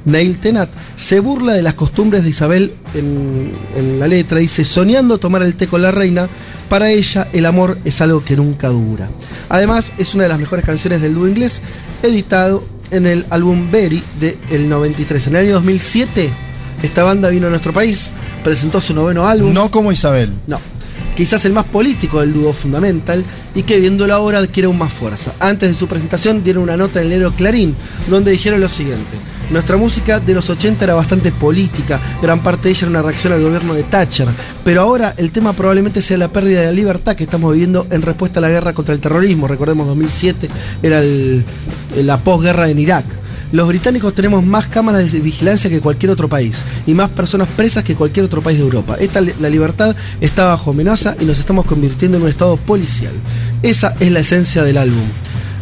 Neil 0.05 0.39
Tennant, 0.39 0.71
se 0.95 1.19
burla 1.19 1.51
de 1.51 1.63
las 1.63 1.73
costumbres 1.73 2.23
de 2.23 2.29
Isabel 2.29 2.75
en, 2.93 3.51
en 3.75 3.99
la 3.99 4.07
letra. 4.07 4.39
Dice, 4.39 4.63
soñando 4.63 5.17
tomar 5.17 5.41
el 5.41 5.55
té 5.55 5.67
con 5.67 5.81
la 5.81 5.91
reina, 5.91 6.29
para 6.69 6.91
ella 6.91 7.27
el 7.33 7.45
amor 7.45 7.77
es 7.85 8.01
algo 8.01 8.23
que 8.23 8.35
nunca 8.35 8.69
dura. 8.69 9.09
Además, 9.49 9.91
es 9.97 10.13
una 10.13 10.23
de 10.23 10.29
las 10.29 10.39
mejores 10.39 10.65
canciones 10.65 11.01
del 11.01 11.13
dúo 11.13 11.27
inglés, 11.27 11.61
editado 12.03 12.65
en 12.91 13.05
el 13.05 13.25
álbum 13.29 13.69
Berry 13.71 14.03
del 14.19 14.69
93. 14.69 15.27
En 15.27 15.35
el 15.35 15.45
año 15.45 15.53
2007, 15.55 16.31
esta 16.83 17.03
banda 17.03 17.29
vino 17.29 17.47
a 17.47 17.49
nuestro 17.49 17.73
país, 17.73 18.11
presentó 18.43 18.81
su 18.81 18.93
noveno 18.93 19.27
álbum. 19.27 19.53
No 19.53 19.71
como 19.71 19.91
Isabel. 19.91 20.31
No. 20.47 20.59
Quizás 21.15 21.45
el 21.45 21.53
más 21.53 21.65
político 21.65 22.19
del 22.19 22.33
dúo 22.33 22.53
Fundamental 22.53 23.25
y 23.55 23.63
que 23.63 23.79
viéndolo 23.79 24.13
ahora 24.13 24.37
adquiere 24.37 24.67
aún 24.67 24.77
más 24.77 24.93
fuerza. 24.93 25.33
Antes 25.39 25.71
de 25.71 25.75
su 25.75 25.87
presentación 25.87 26.43
dieron 26.43 26.63
una 26.63 26.77
nota 26.77 27.01
en 27.01 27.11
el 27.11 27.31
Clarín, 27.31 27.75
donde 28.07 28.31
dijeron 28.31 28.61
lo 28.61 28.69
siguiente. 28.69 29.17
Nuestra 29.49 29.77
música 29.77 30.19
de 30.19 30.33
los 30.33 30.49
80 30.49 30.83
era 30.83 30.93
bastante 30.93 31.31
política, 31.31 32.01
gran 32.21 32.43
parte 32.43 32.63
de 32.63 32.71
ella 32.71 32.81
era 32.81 32.89
una 32.89 33.01
reacción 33.01 33.31
al 33.31 33.41
gobierno 33.41 33.73
de 33.73 33.83
Thatcher, 33.83 34.27
pero 34.65 34.81
ahora 34.81 35.13
el 35.15 35.31
tema 35.31 35.53
probablemente 35.53 36.01
sea 36.01 36.17
la 36.17 36.27
pérdida 36.27 36.61
de 36.61 36.65
la 36.67 36.73
libertad 36.73 37.15
que 37.15 37.23
estamos 37.23 37.53
viviendo 37.53 37.87
en 37.89 38.01
respuesta 38.01 38.39
a 38.39 38.41
la 38.41 38.49
guerra 38.49 38.73
contra 38.73 38.93
el 38.93 38.99
terrorismo. 38.99 39.47
Recordemos 39.47 39.87
2007 39.87 40.49
era 40.83 41.01
la 41.95 42.17
posguerra 42.17 42.69
en 42.69 42.79
Irak. 42.79 43.05
Los 43.53 43.69
británicos 43.69 44.13
tenemos 44.13 44.45
más 44.45 44.67
cámaras 44.67 45.09
de 45.09 45.19
vigilancia 45.21 45.69
que 45.69 45.79
cualquier 45.79 46.11
otro 46.11 46.27
país 46.27 46.57
y 46.85 46.93
más 46.93 47.09
personas 47.11 47.47
presas 47.47 47.85
que 47.85 47.95
cualquier 47.95 48.25
otro 48.25 48.41
país 48.41 48.57
de 48.57 48.65
Europa. 48.65 48.97
Esta, 48.99 49.21
la 49.21 49.49
libertad 49.49 49.95
está 50.19 50.47
bajo 50.47 50.71
amenaza 50.71 51.15
y 51.17 51.23
nos 51.23 51.39
estamos 51.39 51.65
convirtiendo 51.65 52.17
en 52.17 52.23
un 52.23 52.29
estado 52.29 52.57
policial. 52.57 53.13
Esa 53.63 53.95
es 54.01 54.11
la 54.11 54.19
esencia 54.19 54.63
del 54.63 54.77
álbum, 54.77 55.07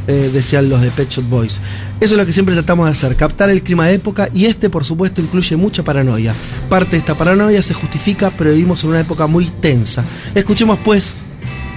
eh, 0.08 0.30
decían 0.34 0.70
los 0.70 0.82
de 0.82 0.92
Pet 0.92 1.10
Shop 1.10 1.26
Boys. 1.26 1.58
Eso 2.00 2.14
es 2.14 2.18
lo 2.20 2.26
que 2.26 2.34
siempre 2.34 2.56
tratamos 2.56 2.86
de 2.86 2.92
hacer, 2.92 3.16
captar 3.16 3.50
el 3.50 3.64
clima 3.64 3.88
de 3.88 3.96
época 3.96 4.30
y 4.34 4.46
este 4.46 4.70
por 4.70 4.84
supuesto 4.84 5.22
incluye 5.22 5.56
mucha 5.56 5.84
paranoia. 5.84 6.34
Parte 6.70 6.92
de 6.92 6.98
esta 6.98 7.16
paranoia 7.16 7.64
se 7.64 7.74
justifica, 7.74 8.32
pero 8.38 8.52
vivimos 8.52 8.84
en 8.84 8.90
una 8.90 9.00
época 9.00 9.28
muy 9.28 9.46
tensa. 9.46 10.04
Escuchemos 10.34 10.80
pues 10.84 11.14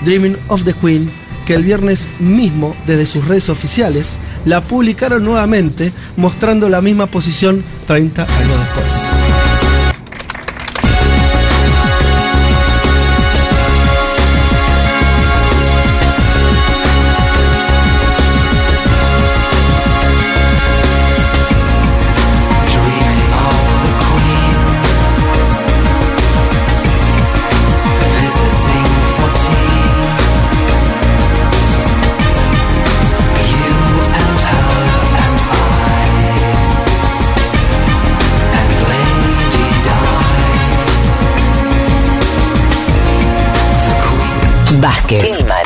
Dreaming 0.04 0.36
of 0.48 0.64
the 0.64 0.74
Queen, 0.74 1.10
que 1.46 1.54
el 1.54 1.64
viernes 1.64 2.06
mismo, 2.18 2.76
desde 2.86 3.06
sus 3.06 3.24
redes 3.26 3.48
oficiales, 3.48 4.18
la 4.44 4.60
publicaron 4.60 5.24
nuevamente, 5.24 5.92
mostrando 6.16 6.68
la 6.68 6.80
misma 6.80 7.06
posición 7.06 7.64
30 7.86 8.22
años 8.22 8.58
después. 8.58 9.07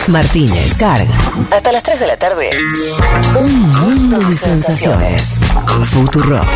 Martínez, 0.09 0.75
Carga. 0.79 1.17
Hasta 1.51 1.73
las 1.73 1.83
3 1.83 2.01
de 2.01 2.07
la 2.07 2.17
tarde. 2.17 2.51
Un 3.39 3.71
mundo 3.71 4.19
de 4.19 4.35
sensaciones. 4.35 5.41
Futurock. 5.91 6.47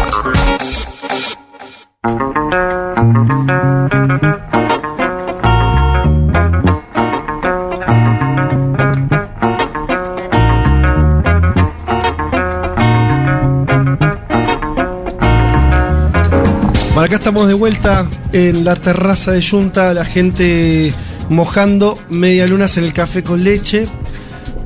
Bueno, 16.96 17.04
acá 17.04 17.16
estamos 17.16 17.46
de 17.46 17.54
vuelta 17.54 18.06
en 18.32 18.64
la 18.64 18.74
terraza 18.74 19.32
de 19.32 19.46
Junta, 19.46 19.92
la 19.92 20.04
gente 20.04 20.92
mojando 21.28 21.98
medialunas 22.08 22.76
en 22.78 22.84
el 22.84 22.92
café 22.92 23.22
con 23.22 23.42
leche. 23.44 23.86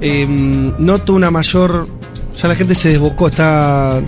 Eh, 0.00 0.26
noto 0.28 1.12
una 1.14 1.30
mayor. 1.30 1.86
Ya 2.40 2.48
la 2.48 2.54
gente 2.54 2.74
se 2.74 2.88
desbocó, 2.90 3.28
está 3.28 4.00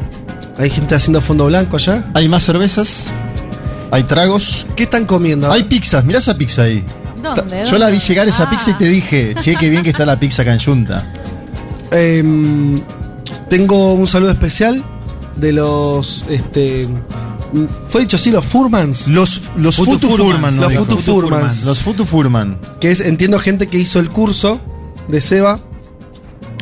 Hay 0.59 0.71
gente 0.71 0.95
haciendo 0.95 1.21
fondo 1.21 1.47
blanco 1.47 1.77
allá. 1.77 2.11
Hay 2.15 2.29
más 2.29 2.45
cervezas, 2.45 3.07
hay 3.91 4.03
tragos, 4.05 4.67
¿Qué 4.77 4.85
están 4.85 5.07
comiendo? 5.07 5.51
hay 5.51 5.65
pizzas. 5.65 6.05
Mirá 6.05 6.19
esa 6.19 6.37
pizza 6.37 6.63
ahí. 6.63 6.85
¿Dónde? 7.23 7.65
Yo 7.71 7.79
la 7.79 7.89
vi 7.89 7.99
llegar 7.99 8.27
esa 8.29 8.45
Ah. 8.45 8.51
pizza 8.51 8.71
y 8.71 8.75
te 8.75 8.85
dije, 8.87 9.35
che, 9.39 9.55
qué 9.57 9.71
bien 9.71 9.83
que 9.83 9.91
está 9.91 10.05
la 10.05 10.19
pizza 10.19 10.43
acá 10.43 10.53
en 10.53 10.61
Junta. 10.61 11.13
Em, 11.91 12.77
tengo 13.49 13.95
un 13.95 14.07
saludo 14.07 14.31
especial 14.33 14.83
de 15.37 15.53
los. 15.53 16.23
Este, 16.29 16.87
fue 17.89 18.03
dicho 18.03 18.17
así, 18.17 18.31
los 18.31 18.45
Furmans. 18.45 19.09
Los, 19.09 19.41
los 19.57 19.77
Futu 19.77 20.09
Furman, 20.17 20.57
los. 20.59 20.73
Futu 20.75 20.97
Furmans. 20.99 21.63
Los 21.65 21.79
Futu 21.81 22.05
Furman. 22.05 22.59
Que 22.81 22.91
es, 22.91 23.01
entiendo, 23.01 23.39
gente 23.39 23.67
que 23.67 23.79
hizo 23.79 23.99
el 24.01 24.09
curso 24.09 24.61
de 25.09 25.21
Seba. 25.21 25.59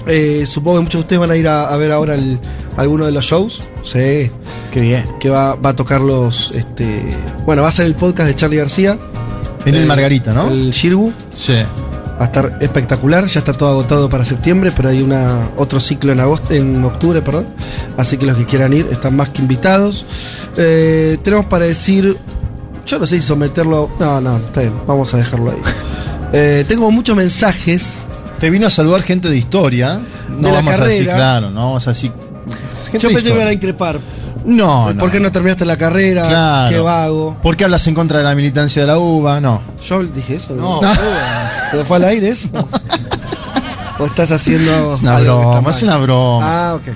Eh, 0.06 0.44
supongo 0.46 0.78
que 0.78 0.82
muchos 0.84 0.98
de 1.00 1.02
ustedes 1.02 1.20
van 1.20 1.30
a 1.30 1.36
ir 1.36 1.46
a, 1.46 1.68
a 1.68 1.76
ver 1.76 1.92
ahora 1.92 2.14
el- 2.14 2.38
alguno 2.76 3.04
de 3.06 3.12
los 3.12 3.24
shows. 3.24 3.60
Sí. 3.82 4.30
Qué 4.72 4.80
bien. 4.80 5.04
Que 5.20 5.28
va, 5.28 5.54
va 5.56 5.70
a 5.70 5.76
tocar 5.76 6.00
los. 6.00 6.50
Este, 6.52 7.02
bueno, 7.44 7.62
va 7.62 7.68
a 7.68 7.72
ser 7.72 7.86
el 7.86 7.94
podcast 7.94 8.28
de 8.28 8.34
Charlie 8.36 8.56
García. 8.58 8.98
En 9.66 9.74
el 9.74 9.82
Eh, 9.82 9.86
Margarita, 9.86 10.32
¿no? 10.32 10.48
El 10.48 10.70
Shirgu. 10.70 11.12
Sí. 11.34 11.54
Va 12.20 12.24
a 12.24 12.26
estar 12.26 12.58
espectacular, 12.60 13.26
ya 13.28 13.38
está 13.38 13.54
todo 13.54 13.70
agotado 13.70 14.10
para 14.10 14.26
septiembre, 14.26 14.70
pero 14.76 14.90
hay 14.90 15.00
una 15.00 15.52
otro 15.56 15.80
ciclo 15.80 16.12
en 16.12 16.20
agosto, 16.20 16.52
en 16.52 16.84
octubre, 16.84 17.22
perdón. 17.22 17.54
Así 17.96 18.18
que 18.18 18.26
los 18.26 18.36
que 18.36 18.44
quieran 18.44 18.74
ir 18.74 18.86
están 18.90 19.16
más 19.16 19.30
que 19.30 19.40
invitados. 19.40 20.04
Eh, 20.56 21.16
tenemos 21.22 21.46
para 21.46 21.64
decir, 21.64 22.18
yo 22.84 22.98
no 22.98 23.06
sé 23.06 23.16
si 23.16 23.22
someterlo, 23.22 23.90
no, 23.98 24.20
no, 24.20 24.36
está 24.36 24.60
bien, 24.60 24.74
vamos 24.86 25.14
a 25.14 25.16
dejarlo 25.16 25.52
ahí. 25.52 25.58
Eh, 26.32 26.64
tengo 26.68 26.88
muchos 26.92 27.16
mensajes. 27.16 28.04
Te 28.38 28.50
vino 28.50 28.68
a 28.68 28.70
saludar 28.70 29.02
gente 29.02 29.28
de 29.28 29.36
historia. 29.36 30.00
No 30.28 30.46
De 30.46 30.54
la 30.54 30.60
vamos 30.60 30.74
a 30.74 30.84
decir, 30.84 31.06
carrera. 31.06 31.16
claro, 31.16 31.50
no 31.50 31.60
vamos 31.66 31.88
a 31.88 31.90
decir. 31.90 32.12
gente 32.84 32.98
Yo 33.00 33.08
pensé 33.08 33.24
que 33.24 33.30
me 33.30 33.36
iban 33.40 33.48
a 33.48 33.52
increpar. 33.52 33.98
No, 34.44 34.92
no. 34.92 34.98
¿Por 34.98 35.10
qué 35.10 35.20
no 35.20 35.30
terminaste 35.30 35.64
la 35.64 35.76
carrera? 35.76 36.28
Claro. 36.28 36.70
Qué 36.70 36.78
vago. 36.78 37.36
¿Por 37.42 37.56
qué 37.56 37.64
hablas 37.64 37.86
en 37.86 37.94
contra 37.94 38.18
de 38.18 38.24
la 38.24 38.34
militancia 38.34 38.82
de 38.82 38.88
la 38.88 38.98
UBA? 38.98 39.40
No. 39.40 39.62
Yo 39.86 40.02
dije 40.04 40.36
eso. 40.36 40.54
No, 40.54 40.80
¿Pero 41.70 41.84
fue 41.84 41.96
al 41.98 42.04
aire 42.04 42.28
eso? 42.30 42.48
¿O 43.98 44.06
estás 44.06 44.30
haciendo.? 44.32 44.94
Es 44.94 45.02
una 45.02 45.16
algo 45.16 45.40
que 45.40 45.46
broma, 45.46 45.70
es 45.70 45.82
una 45.82 45.96
broma. 45.98 46.40
Ah, 46.70 46.74
ok. 46.76 46.88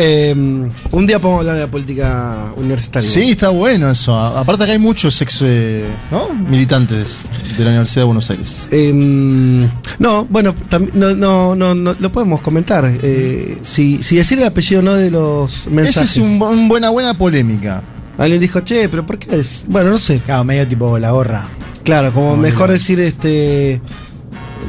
Eh, 0.00 0.32
un 0.32 1.06
día 1.08 1.18
podemos 1.18 1.40
hablar 1.40 1.56
de 1.56 1.62
la 1.62 1.66
política 1.70 2.52
universitaria. 2.56 3.08
Sí, 3.10 3.32
está 3.32 3.48
bueno 3.48 3.90
eso. 3.90 4.14
A- 4.14 4.38
Aparte 4.38 4.62
acá 4.62 4.72
hay 4.72 4.78
muchos 4.78 5.20
ex 5.20 5.40
eh, 5.44 5.84
¿no? 6.12 6.32
militantes 6.32 7.24
de 7.56 7.64
la 7.64 7.70
Universidad 7.70 8.02
de 8.02 8.04
Buenos 8.06 8.30
Aires. 8.30 8.68
Eh, 8.70 8.92
no, 8.94 10.24
bueno, 10.26 10.54
tam- 10.70 10.92
no, 10.92 11.16
no, 11.16 11.56
no, 11.56 11.74
no, 11.74 11.96
lo 11.98 12.12
podemos 12.12 12.40
comentar. 12.42 12.88
Eh, 13.02 13.58
si, 13.62 14.00
si 14.04 14.14
decir 14.14 14.38
el 14.38 14.44
apellido 14.46 14.80
o 14.82 14.84
no 14.84 14.94
de 14.94 15.10
los 15.10 15.66
mensajes. 15.66 16.12
Esa 16.12 16.20
es 16.20 16.24
un, 16.24 16.40
un 16.40 16.68
buena 16.68 16.90
buena 16.90 17.14
polémica. 17.14 17.82
Alguien 18.18 18.40
dijo, 18.40 18.60
che, 18.60 18.88
pero 18.88 19.04
¿por 19.04 19.18
qué 19.18 19.40
es? 19.40 19.64
Bueno, 19.66 19.90
no 19.90 19.98
sé. 19.98 20.20
Claro, 20.20 20.44
medio 20.44 20.66
tipo 20.68 20.96
la 20.96 21.10
gorra. 21.10 21.48
Claro, 21.88 22.12
como 22.12 22.36
mejor 22.36 22.70
decir 22.70 23.00
este. 23.00 23.80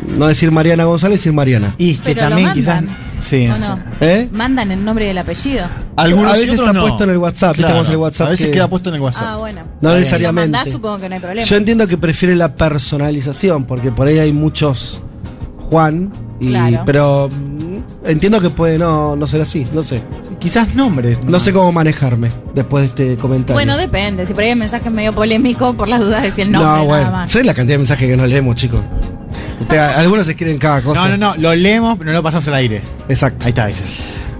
No 0.07 0.27
decir 0.27 0.53
Mariana 0.53 0.85
González, 0.85 1.19
decir 1.19 1.33
Mariana. 1.33 1.75
Y 1.77 1.95
que 1.95 2.13
Pero 2.15 2.21
lo 2.23 2.29
también 2.29 2.53
quizás. 2.53 2.83
Sí, 3.23 3.45
¿o 3.45 3.57
no? 3.57 3.77
¿Eh? 3.99 4.29
¿Mandan 4.31 4.71
el 4.71 4.85
nombre 4.85 5.05
y 5.05 5.09
el 5.09 5.17
apellido? 5.17 5.65
Algunos 5.97 6.31
a 6.31 6.35
veces 6.37 6.51
está 6.57 6.71
no. 6.71 6.79
puesto 6.83 7.03
en 7.03 7.09
el 7.09 7.17
WhatsApp, 7.17 7.57
¿viste 7.57 7.69
Claro, 7.73 7.89
el 7.91 7.97
WhatsApp 7.97 8.27
A 8.27 8.29
veces 8.29 8.45
que- 8.45 8.51
queda 8.53 8.69
puesto 8.69 8.87
en 8.89 8.95
el 8.95 9.01
WhatsApp. 9.01 9.25
Ah, 9.27 9.35
bueno. 9.37 9.63
No 9.81 9.89
Si 9.89 9.95
necesariamente. 9.97 10.47
lo 10.47 10.57
mandás, 10.57 10.71
supongo 10.71 10.99
que 11.01 11.09
no 11.09 11.15
hay 11.15 11.21
problema. 11.21 11.45
Yo 11.45 11.55
entiendo 11.57 11.87
que 11.87 11.97
prefiere 11.97 12.35
la 12.37 12.55
personalización, 12.55 13.65
porque 13.65 13.91
por 13.91 14.07
ahí 14.07 14.19
hay 14.19 14.31
muchos 14.31 15.01
Juan, 15.69 16.13
y, 16.39 16.47
Claro. 16.47 16.83
pero 16.85 17.29
entiendo 18.09 18.41
que 18.41 18.49
puede 18.49 18.77
no, 18.77 19.15
no 19.15 19.27
ser 19.27 19.41
así, 19.41 19.65
no 19.73 19.83
sé. 19.83 20.01
Quizás 20.39 20.73
nombres. 20.75 21.23
No 21.25 21.39
sé 21.39 21.53
cómo 21.53 21.71
manejarme 21.71 22.29
después 22.55 22.81
de 22.81 22.87
este 22.87 23.21
comentario. 23.21 23.55
Bueno, 23.55 23.77
depende. 23.77 24.25
Si 24.25 24.33
por 24.33 24.43
ahí 24.43 24.49
hay 24.49 24.55
mensajes 24.55 24.91
medio 24.91 25.13
polémico, 25.13 25.73
por 25.73 25.87
las 25.87 25.99
dudas 25.99 26.23
decir 26.23 26.45
el 26.45 26.51
nombre, 26.51 26.67
no, 26.67 26.73
nada 26.75 26.85
bueno, 26.87 27.11
más. 27.11 27.31
¿sabes 27.31 27.45
la 27.45 27.53
cantidad 27.53 27.75
de 27.75 27.79
mensajes 27.79 28.09
que 28.09 28.17
no 28.17 28.25
leemos, 28.25 28.55
chicos? 28.55 28.81
Usted- 29.61 29.77
algunos 29.77 30.27
escriben 30.27 30.57
cada 30.57 30.81
cosa. 30.81 31.07
No, 31.07 31.17
no, 31.17 31.35
no, 31.35 31.41
lo 31.41 31.53
leemos, 31.55 31.97
pero 31.97 32.11
no 32.11 32.17
lo 32.17 32.23
pasamos 32.23 32.47
al 32.47 32.55
aire. 32.55 32.81
Exacto. 33.07 33.45
Ahí 33.45 33.49
está, 33.49 33.69
ese. 33.69 33.83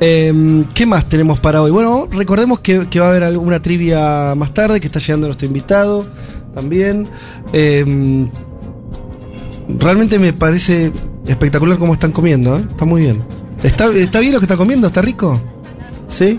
Eh, 0.01 0.63
¿Qué 0.73 0.85
más 0.85 1.09
tenemos 1.09 1.39
para 1.41 1.61
hoy? 1.61 1.71
Bueno, 1.71 2.07
recordemos 2.09 2.61
que, 2.61 2.87
que 2.87 2.99
va 3.01 3.07
a 3.07 3.09
haber 3.09 3.23
alguna 3.25 3.61
trivia 3.61 4.33
más 4.35 4.53
tarde, 4.53 4.79
que 4.79 4.87
está 4.87 4.99
llegando 4.99 5.27
nuestro 5.27 5.45
invitado 5.47 6.03
también. 6.55 7.09
Eh, 7.51 7.83
realmente 9.77 10.17
me 10.17 10.33
parece 10.33 10.91
espectacular 11.27 11.77
cómo 11.77 11.93
están 11.93 12.11
comiendo, 12.11 12.57
¿eh? 12.57 12.65
Está 12.69 12.85
muy 12.85 13.01
bien. 13.01 13.21
¿Está, 13.63 13.87
¿Está 13.87 14.19
bien 14.19 14.33
lo 14.33 14.39
que 14.39 14.45
está 14.45 14.57
comiendo? 14.57 14.87
¿Está 14.87 15.01
rico? 15.01 15.39
¿Sí? 16.07 16.37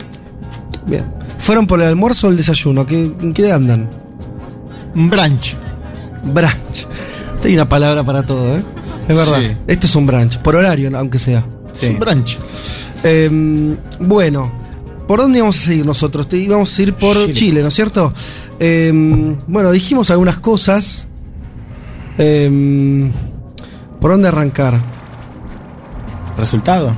Bien. 0.86 1.04
¿Fueron 1.40 1.66
por 1.66 1.80
el 1.80 1.88
almuerzo 1.88 2.28
o 2.28 2.30
el 2.30 2.36
desayuno? 2.36 2.86
¿Qué, 2.86 3.02
¿En 3.04 3.32
qué 3.32 3.52
andan? 3.52 3.88
Un 4.94 5.10
brunch. 5.10 5.56
Brunch. 6.24 6.86
Hay 7.44 7.54
una 7.54 7.68
palabra 7.68 8.02
para 8.04 8.24
todo, 8.24 8.56
¿eh? 8.56 8.62
Es 9.08 9.16
verdad. 9.16 9.40
Sí. 9.40 9.56
Esto 9.66 9.86
es 9.86 9.94
un 9.96 10.06
brunch, 10.06 10.38
por 10.38 10.56
horario, 10.56 10.90
aunque 10.96 11.18
sea. 11.18 11.44
Es 11.74 11.82
un 11.88 11.98
brunch. 11.98 12.38
Eh, 13.02 13.76
bueno, 14.00 14.52
¿por 15.08 15.20
dónde 15.20 15.38
íbamos 15.38 15.58
a 15.58 15.64
seguir 15.66 15.86
nosotros? 15.86 16.28
Te- 16.28 16.36
Íbamos 16.38 16.78
a 16.78 16.82
ir 16.82 16.94
por 16.94 17.16
Chile, 17.16 17.32
Chile. 17.34 17.62
¿no 17.62 17.68
es 17.68 17.74
cierto? 17.74 18.12
Eh, 18.58 18.92
bueno, 19.46 19.70
dijimos 19.72 20.10
algunas 20.10 20.38
cosas. 20.38 21.06
Eh, 22.18 23.10
¿Por 24.00 24.10
dónde 24.10 24.28
arrancar? 24.28 24.78
¿Resultado? 26.36 26.92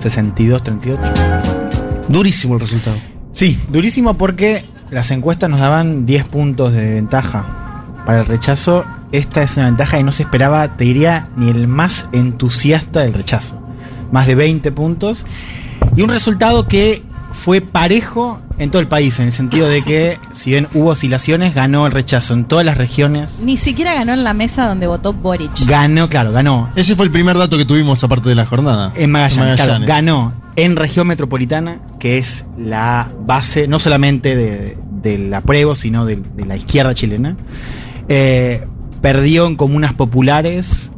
62-38. 0.00 2.08
Durísimo 2.08 2.54
el 2.54 2.60
resultado. 2.60 2.96
Sí, 3.32 3.60
durísimo 3.68 4.14
porque 4.14 4.64
las 4.90 5.10
encuestas 5.10 5.50
nos 5.50 5.60
daban 5.60 6.06
10 6.06 6.24
puntos 6.24 6.72
de 6.72 6.94
ventaja 6.94 7.84
para 8.06 8.20
el 8.20 8.26
rechazo. 8.26 8.84
Esta 9.12 9.42
es 9.42 9.56
una 9.56 9.66
ventaja 9.66 9.98
que 9.98 10.02
no 10.02 10.12
se 10.12 10.22
esperaba, 10.22 10.76
te 10.76 10.84
diría, 10.84 11.28
ni 11.36 11.50
el 11.50 11.68
más 11.68 12.06
entusiasta 12.12 13.00
del 13.00 13.14
rechazo. 13.14 13.60
Más 14.12 14.26
de 14.26 14.34
20 14.34 14.72
puntos. 14.72 15.24
Y 15.96 16.02
un 16.02 16.08
resultado 16.08 16.68
que 16.68 17.02
fue 17.32 17.60
parejo 17.60 18.40
en 18.58 18.70
todo 18.70 18.80
el 18.80 18.88
país, 18.88 19.18
en 19.18 19.26
el 19.26 19.32
sentido 19.32 19.68
de 19.68 19.82
que, 19.82 20.18
si 20.32 20.50
bien 20.50 20.68
hubo 20.74 20.90
oscilaciones, 20.90 21.54
ganó 21.54 21.86
el 21.86 21.92
rechazo 21.92 22.34
en 22.34 22.44
todas 22.44 22.64
las 22.64 22.76
regiones. 22.76 23.40
Ni 23.42 23.56
siquiera 23.56 23.94
ganó 23.94 24.12
en 24.12 24.24
la 24.24 24.34
mesa 24.34 24.66
donde 24.66 24.86
votó 24.86 25.12
Boric. 25.12 25.66
Ganó, 25.66 26.08
claro, 26.08 26.32
ganó 26.32 26.70
Ese 26.74 26.96
fue 26.96 27.04
el 27.04 27.12
primer 27.12 27.38
dato 27.38 27.56
que 27.56 27.64
tuvimos 27.64 28.02
aparte 28.02 28.28
de 28.28 28.34
la 28.34 28.46
jornada. 28.46 28.92
En 28.96 29.10
Magallanes, 29.10 29.56
claro, 29.56 29.74
Magallanes. 29.74 29.88
ganó 29.88 30.32
en 30.56 30.76
región 30.76 31.06
metropolitana, 31.06 31.80
que 32.00 32.18
es 32.18 32.44
la 32.58 33.08
base 33.20 33.68
no 33.68 33.78
solamente 33.78 34.34
de, 34.34 34.76
del 34.90 35.32
apruebo, 35.32 35.76
sino 35.76 36.04
de, 36.04 36.16
de 36.16 36.46
la 36.46 36.56
izquierda 36.56 36.94
chilena. 36.94 37.36
Eh, 38.08 38.66
perdió 39.00 39.46
en 39.46 39.54
comunas 39.56 39.92
populares, 39.94 40.90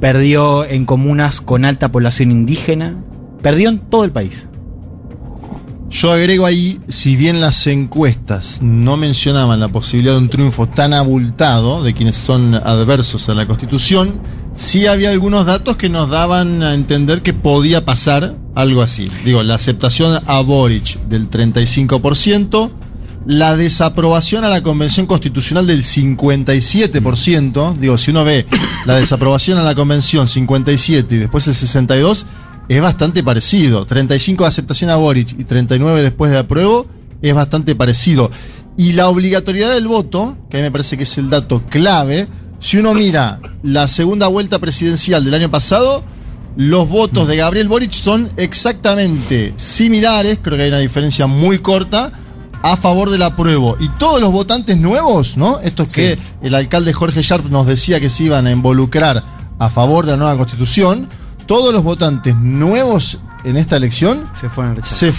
perdió 0.00 0.64
en 0.64 0.84
comunas 0.84 1.40
con 1.40 1.64
alta 1.64 1.88
población 1.88 2.30
indígena, 2.30 2.96
perdió 3.40 3.70
en 3.70 3.78
todo 3.78 4.04
el 4.04 4.10
país. 4.10 4.46
Yo 5.96 6.12
agrego 6.12 6.44
ahí, 6.44 6.78
si 6.90 7.16
bien 7.16 7.40
las 7.40 7.66
encuestas 7.66 8.60
no 8.60 8.98
mencionaban 8.98 9.58
la 9.60 9.68
posibilidad 9.68 10.12
de 10.12 10.18
un 10.18 10.28
triunfo 10.28 10.68
tan 10.68 10.92
abultado 10.92 11.82
de 11.82 11.94
quienes 11.94 12.16
son 12.16 12.54
adversos 12.54 13.30
a 13.30 13.34
la 13.34 13.46
Constitución, 13.46 14.20
sí 14.56 14.86
había 14.86 15.08
algunos 15.08 15.46
datos 15.46 15.76
que 15.76 15.88
nos 15.88 16.10
daban 16.10 16.62
a 16.62 16.74
entender 16.74 17.22
que 17.22 17.32
podía 17.32 17.86
pasar 17.86 18.36
algo 18.54 18.82
así. 18.82 19.08
Digo, 19.24 19.42
la 19.42 19.54
aceptación 19.54 20.20
a 20.26 20.40
Boric 20.40 21.00
del 21.08 21.30
35%, 21.30 22.70
la 23.24 23.56
desaprobación 23.56 24.44
a 24.44 24.50
la 24.50 24.62
Convención 24.62 25.06
Constitucional 25.06 25.66
del 25.66 25.82
57%, 25.82 27.78
digo, 27.78 27.96
si 27.96 28.10
uno 28.10 28.22
ve 28.22 28.44
la 28.84 28.96
desaprobación 28.96 29.56
a 29.56 29.62
la 29.62 29.74
Convención 29.74 30.28
57 30.28 31.14
y 31.14 31.18
después 31.20 31.48
el 31.48 31.54
62, 31.54 32.26
es 32.68 32.82
bastante 32.82 33.22
parecido. 33.22 33.86
35 33.86 34.44
de 34.44 34.48
aceptación 34.48 34.90
a 34.90 34.96
Boric 34.96 35.38
y 35.38 35.44
39 35.44 36.02
después 36.02 36.30
de 36.30 36.38
apruebo, 36.38 36.86
es 37.22 37.34
bastante 37.34 37.74
parecido. 37.74 38.30
Y 38.76 38.92
la 38.92 39.08
obligatoriedad 39.08 39.72
del 39.72 39.88
voto, 39.88 40.36
que 40.50 40.58
a 40.58 40.60
mí 40.60 40.64
me 40.64 40.70
parece 40.70 40.96
que 40.96 41.04
es 41.04 41.18
el 41.18 41.30
dato 41.30 41.62
clave, 41.68 42.28
si 42.58 42.78
uno 42.78 42.94
mira 42.94 43.40
la 43.62 43.88
segunda 43.88 44.28
vuelta 44.28 44.58
presidencial 44.58 45.24
del 45.24 45.34
año 45.34 45.50
pasado, 45.50 46.04
los 46.56 46.88
votos 46.88 47.28
de 47.28 47.36
Gabriel 47.36 47.68
Boric 47.68 47.92
son 47.92 48.32
exactamente 48.36 49.52
similares, 49.56 50.38
creo 50.42 50.56
que 50.56 50.64
hay 50.64 50.68
una 50.68 50.78
diferencia 50.78 51.26
muy 51.26 51.58
corta, 51.58 52.12
a 52.62 52.76
favor 52.76 53.10
del 53.10 53.22
apruebo. 53.22 53.76
Y 53.78 53.88
todos 53.90 54.20
los 54.20 54.32
votantes 54.32 54.76
nuevos, 54.76 55.36
¿no? 55.36 55.60
Estos 55.60 55.92
que 55.92 56.18
el 56.42 56.54
alcalde 56.54 56.92
Jorge 56.92 57.22
Sharp 57.22 57.46
nos 57.48 57.66
decía 57.66 58.00
que 58.00 58.10
se 58.10 58.24
iban 58.24 58.46
a 58.46 58.50
involucrar 58.50 59.22
a 59.58 59.68
favor 59.68 60.04
de 60.04 60.12
la 60.12 60.16
nueva 60.16 60.36
constitución, 60.36 61.08
todos 61.46 61.72
los 61.72 61.82
votantes 61.82 62.34
nuevos 62.36 63.18
en 63.44 63.56
esta 63.56 63.76
elección 63.76 64.28
Se 64.34 64.48
fueron 64.48 64.82
se 64.82 65.12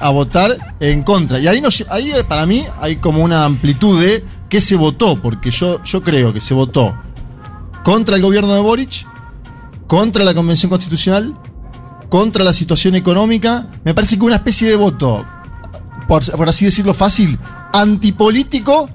a 0.00 0.10
votar 0.10 0.74
en 0.80 1.02
contra. 1.02 1.38
Y 1.40 1.48
ahí, 1.48 1.60
nos- 1.60 1.84
ahí 1.90 2.10
eh, 2.12 2.24
para 2.24 2.44
mí 2.46 2.64
hay 2.80 2.96
como 2.96 3.22
una 3.22 3.44
amplitud 3.44 4.00
de 4.00 4.24
qué 4.48 4.60
se 4.60 4.76
votó, 4.76 5.16
porque 5.16 5.50
yo, 5.50 5.82
yo 5.84 6.02
creo 6.02 6.32
que 6.32 6.40
se 6.40 6.52
votó 6.54 6.94
contra 7.82 8.16
el 8.16 8.22
gobierno 8.22 8.52
de 8.54 8.60
Boric, 8.60 9.06
contra 9.86 10.22
la 10.24 10.34
Convención 10.34 10.68
Constitucional, 10.70 11.34
contra 12.10 12.44
la 12.44 12.52
situación 12.52 12.94
económica. 12.96 13.68
Me 13.84 13.94
parece 13.94 14.18
que 14.18 14.24
una 14.24 14.36
especie 14.36 14.68
de 14.68 14.76
voto 14.76 15.24
por, 16.06 16.24
por 16.32 16.48
así 16.48 16.64
decirlo 16.66 16.92
fácil, 16.92 17.38
antipolítico 17.72 18.88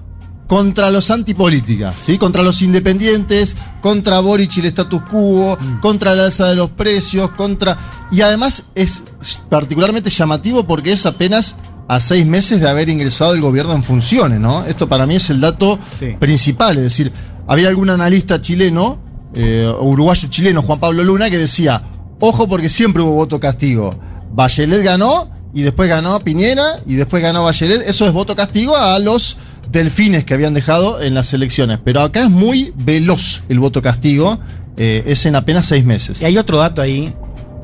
contra 0.47 0.91
los 0.91 1.09
antipolítica, 1.09 1.93
¿sí? 2.05 2.17
Contra 2.17 2.43
los 2.43 2.61
independientes, 2.61 3.55
contra 3.81 4.19
Boric 4.19 4.57
y 4.57 4.59
el 4.59 4.65
status 4.67 5.01
quo, 5.09 5.57
contra 5.81 6.13
la 6.13 6.25
alza 6.25 6.47
de 6.49 6.55
los 6.55 6.69
precios, 6.71 7.31
contra... 7.31 7.77
Y 8.11 8.21
además 8.21 8.65
es 8.75 9.03
particularmente 9.49 10.09
llamativo 10.09 10.63
porque 10.65 10.91
es 10.91 11.05
apenas 11.05 11.55
a 11.87 11.99
seis 11.99 12.25
meses 12.25 12.61
de 12.61 12.69
haber 12.69 12.89
ingresado 12.89 13.33
el 13.33 13.41
gobierno 13.41 13.73
en 13.73 13.83
funciones, 13.83 14.39
¿no? 14.39 14.65
Esto 14.65 14.87
para 14.87 15.05
mí 15.07 15.15
es 15.15 15.29
el 15.29 15.41
dato 15.41 15.79
Sí. 15.99 16.15
principal, 16.19 16.77
es 16.77 16.83
decir, 16.83 17.11
había 17.47 17.69
algún 17.69 17.89
analista 17.89 18.41
chileno, 18.41 18.99
eh, 19.33 19.71
uruguayo 19.79 20.29
chileno, 20.29 20.61
Juan 20.61 20.79
Pablo 20.79 21.03
Luna, 21.03 21.29
que 21.29 21.37
decía, 21.37 21.81
ojo 22.19 22.47
porque 22.47 22.69
siempre 22.69 23.01
hubo 23.03 23.11
voto 23.13 23.39
castigo. 23.39 23.95
Bachelet 24.31 24.83
ganó 24.83 25.29
y 25.55 25.61
después 25.61 25.89
ganó 25.89 26.19
Piñera 26.19 26.81
y 26.85 26.95
después 26.95 27.23
ganó 27.23 27.45
Bachelet. 27.45 27.87
Eso 27.87 28.05
es 28.05 28.11
voto 28.11 28.35
castigo 28.35 28.75
a 28.75 28.99
los 28.99 29.37
delfines 29.71 30.25
que 30.25 30.33
habían 30.33 30.53
dejado 30.53 31.01
en 31.01 31.13
las 31.13 31.33
elecciones. 31.33 31.79
Pero 31.81 32.01
acá 32.01 32.23
es 32.23 32.29
muy 32.29 32.73
veloz 32.75 33.41
el 33.47 33.59
voto 33.61 33.81
castigo, 33.81 34.37
eh, 34.75 35.03
es 35.07 35.25
en 35.25 35.37
apenas 35.37 35.65
seis 35.65 35.85
meses. 35.85 36.21
Y 36.21 36.25
hay 36.25 36.37
otro 36.37 36.57
dato 36.57 36.81
ahí, 36.81 37.13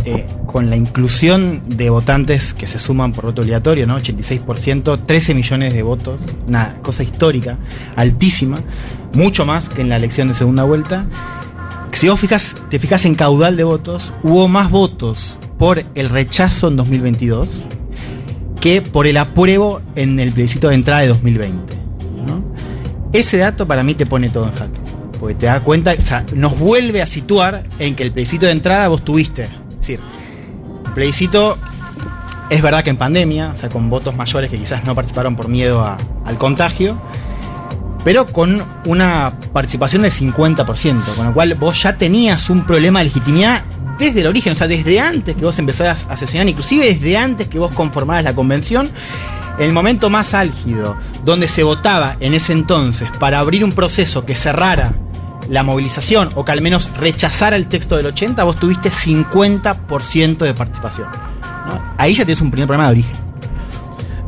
eh, 0.06 0.26
con 0.48 0.70
la 0.70 0.78
inclusión 0.78 1.64
de 1.68 1.90
votantes 1.90 2.54
que 2.54 2.66
se 2.66 2.80
suman 2.80 3.12
por 3.12 3.26
voto 3.26 3.42
obligatorio, 3.42 3.86
¿no? 3.86 4.00
86%, 4.00 5.06
13 5.06 5.34
millones 5.34 5.74
de 5.74 5.84
votos, 5.84 6.22
una 6.48 6.78
cosa 6.82 7.04
histórica, 7.04 7.58
altísima, 7.98 8.58
mucho 9.14 9.46
más 9.46 9.68
que 9.68 9.82
en 9.82 9.90
la 9.90 9.98
elección 9.98 10.30
de 10.30 10.34
segunda 10.34 10.64
vuelta. 10.64 11.08
Si 11.92 12.08
vos 12.08 12.22
fijas, 12.22 12.56
te 12.70 12.80
fijas 12.80 13.04
en 13.04 13.16
caudal 13.16 13.58
de 13.58 13.66
votos, 13.66 14.14
hubo 14.24 14.48
más 14.48 14.72
votos 14.72 15.38
por 15.60 15.84
el 15.94 16.10
rechazo 16.10 16.70
en 16.70 16.78
2022 16.78 17.50
que 18.62 18.82
por 18.82 19.08
el 19.08 19.18
apruebo 19.18 19.82
en 19.96 20.20
el 20.20 20.32
plebiscito 20.32 20.70
de 20.70 20.76
entrada 20.76 21.02
de 21.02 21.08
2020. 21.10 21.76
¿no? 22.28 22.44
Ese 23.12 23.38
dato 23.38 23.68
para 23.68 23.84
mí 23.84 23.94
te 23.96 24.06
pone 24.06 24.30
todo 24.30 24.46
en 24.46 24.54
jaque. 24.56 24.80
Porque 25.20 25.36
te 25.36 25.46
da 25.48 25.60
cuenta, 25.60 25.94
o 26.00 26.06
sea, 26.06 26.26
nos 26.34 26.58
vuelve 26.58 27.02
a 27.02 27.06
situar 27.06 27.64
en 27.80 27.96
que 27.96 28.04
el 28.04 28.12
plebiscito 28.12 28.46
de 28.46 28.54
entrada 28.54 28.88
vos 28.88 29.04
tuviste. 29.04 29.44
Es 29.72 29.78
decir, 29.80 30.00
plebiscito 30.96 31.58
es 32.50 32.62
verdad 32.62 32.84
que 32.84 32.90
en 32.90 32.98
pandemia, 32.98 33.52
o 33.54 33.58
sea, 33.58 33.70
con 33.70 33.90
votos 33.90 34.16
mayores 34.16 34.50
que 34.50 34.58
quizás 34.58 34.84
no 34.86 34.94
participaron 34.96 35.36
por 35.36 35.48
miedo 35.48 35.82
a- 35.82 35.98
al 36.26 36.38
contagio, 36.38 36.98
pero 38.04 38.26
con 38.26 38.64
una 38.86 39.34
participación 39.54 40.04
del 40.04 40.12
50%, 40.12 41.16
con 41.16 41.26
lo 41.28 41.34
cual 41.34 41.54
vos 41.56 41.82
ya 41.82 41.96
tenías 41.96 42.50
un 42.50 42.66
problema 42.66 43.00
de 43.00 43.06
legitimidad 43.06 43.64
desde 44.00 44.22
el 44.22 44.28
origen, 44.28 44.54
o 44.54 44.56
sea, 44.56 44.68
desde 44.68 45.00
antes 45.00 45.36
que 45.36 45.46
vos 45.46 45.58
empezaras 45.60 46.06
a 46.10 46.18
sesionar, 46.18 46.48
inclusive 46.48 46.86
desde 46.86 47.18
antes 47.18 47.48
que 47.48 47.60
vos 47.60 47.74
conformaras 47.74 48.24
la 48.24 48.34
convención, 48.34 48.90
el 49.60 49.74
momento 49.74 50.10
más 50.10 50.34
álgido, 50.34 50.98
donde 51.24 51.48
se 51.48 51.62
votaba 51.64 52.18
en 52.20 52.34
ese 52.34 52.54
entonces 52.54 53.10
para 53.20 53.40
abrir 53.40 53.64
un 53.64 53.74
proceso 53.74 54.26
que 54.26 54.36
cerrara 54.36 54.96
la 55.50 55.64
movilización 55.64 56.32
o 56.36 56.46
que 56.46 56.52
al 56.52 56.62
menos 56.62 56.90
rechazara 56.98 57.56
el 57.56 57.68
texto 57.68 57.98
del 57.98 58.08
80, 58.08 58.44
vos 58.44 58.56
tuviste 58.56 58.90
50% 58.90 60.38
de 60.38 60.54
participación. 60.54 61.08
Ahí 61.98 62.14
ya 62.14 62.26
tienes 62.26 62.42
un 62.42 62.50
primer 62.50 62.68
problema 62.68 62.90
de 62.90 62.92
origen. 62.92 63.21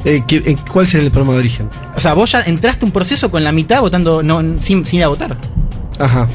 Eh, 0.05 0.21
¿qué- 0.27 0.43
eh, 0.45 0.57
¿Cuál 0.71 0.85
sería 0.87 1.05
el 1.05 1.11
problema 1.11 1.33
de 1.33 1.39
origen? 1.39 1.69
O 1.95 1.99
sea, 1.99 2.13
vos 2.13 2.31
ya 2.31 2.41
entraste 2.41 2.85
a 2.85 2.87
un 2.87 2.91
proceso 2.91 3.31
con 3.31 3.43
la 3.43 3.51
mitad 3.51 3.79
votando 3.81 4.21
no, 4.21 4.41
sin, 4.61 4.85
sin 4.85 4.99
ir 4.99 5.05
a 5.05 5.07
votar. 5.07 5.37
Ajá. 5.99 6.27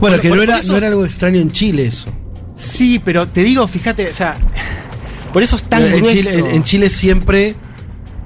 Bueno, 0.00 0.16
Por- 0.16 0.22
que 0.22 0.28
por- 0.28 0.36
no, 0.38 0.42
era, 0.42 0.58
eso- 0.58 0.72
no 0.72 0.78
era 0.78 0.88
algo 0.88 1.04
extraño 1.04 1.40
en 1.40 1.50
Chile 1.50 1.86
eso. 1.86 2.06
Sí, 2.56 3.00
pero 3.04 3.26
te 3.28 3.42
digo, 3.42 3.66
fíjate, 3.66 4.10
o 4.10 4.14
sea, 4.14 4.36
por 5.32 5.42
eso 5.42 5.56
es 5.56 5.62
tan 5.64 5.82
en, 5.84 5.96
grueso. 5.98 6.16
Chile, 6.18 6.38
en- 6.38 6.46
en 6.46 6.62
Chile 6.64 6.88
siempre, 6.90 7.54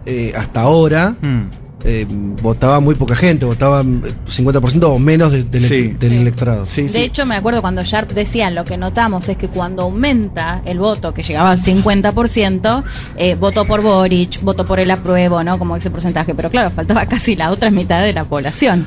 eh, 0.04 0.32
hasta 0.36 0.62
ahora, 0.62 1.14
Mm. 1.20 1.42
Eh, 1.84 2.06
votaba 2.42 2.80
muy 2.80 2.94
poca 2.96 3.14
gente, 3.14 3.46
votaba 3.46 3.82
eh, 3.82 4.12
50% 4.28 4.82
o 4.84 4.98
menos 4.98 5.32
de- 5.32 5.44
del, 5.44 5.62
Sí. 5.62 5.94
del 5.98 6.12
electorado. 6.12 6.66
De 6.74 7.02
hecho, 7.04 7.24
me 7.24 7.36
acuerdo 7.36 7.60
cuando 7.60 7.82
Sharp 7.84 8.10
decían 8.12 8.54
lo 8.54 8.64
que 8.64 8.76
notamos 8.76 9.28
es 9.28 9.36
que 9.36 9.48
cuando 9.48 9.82
aumenta 9.84 10.60
el 10.64 10.78
voto, 10.78 11.14
que 11.14 11.22
llegaba 11.22 11.52
al 11.52 11.58
50%, 11.60 12.82
eh, 13.16 13.34
votó 13.36 13.64
por 13.64 13.82
Boric, 13.82 14.40
votó 14.42 14.66
por 14.66 14.80
el 14.80 14.90
apruebo, 14.90 15.42
¿no? 15.44 15.58
Como 15.58 15.76
ese 15.76 15.90
porcentaje. 15.90 16.34
Pero 16.34 16.50
claro, 16.50 16.70
faltaba 16.70 17.06
casi 17.06 17.36
la 17.36 17.50
otra 17.50 17.70
mitad 17.70 18.02
de 18.02 18.12
la 18.12 18.24
población 18.24 18.86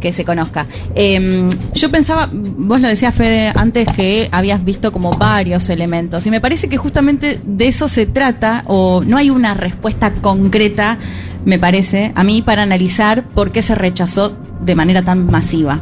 que 0.00 0.12
se 0.12 0.24
conozca. 0.24 0.66
Eh, 0.96 1.48
yo 1.74 1.88
pensaba, 1.88 2.28
vos 2.32 2.80
lo 2.80 2.88
decías, 2.88 3.14
Fede, 3.14 3.52
antes 3.54 3.86
que 3.92 4.28
habías 4.32 4.64
visto 4.64 4.90
como 4.90 5.12
varios 5.16 5.68
elementos. 5.70 6.26
Y 6.26 6.30
me 6.32 6.40
parece 6.40 6.68
que 6.68 6.76
justamente 6.76 7.38
de 7.44 7.68
eso 7.68 7.86
se 7.86 8.06
trata, 8.06 8.64
o 8.66 9.02
no 9.06 9.16
hay 9.16 9.30
una 9.30 9.54
respuesta 9.54 10.12
concreta, 10.14 10.98
me 11.44 11.58
parece, 11.58 12.12
a 12.14 12.22
mí, 12.24 12.42
para 12.42 12.62
analizar 12.62 13.24
por 13.24 13.50
qué 13.50 13.62
se 13.62 13.74
rechazó 13.74 14.36
de 14.60 14.74
manera 14.74 15.02
tan 15.02 15.26
masiva. 15.26 15.80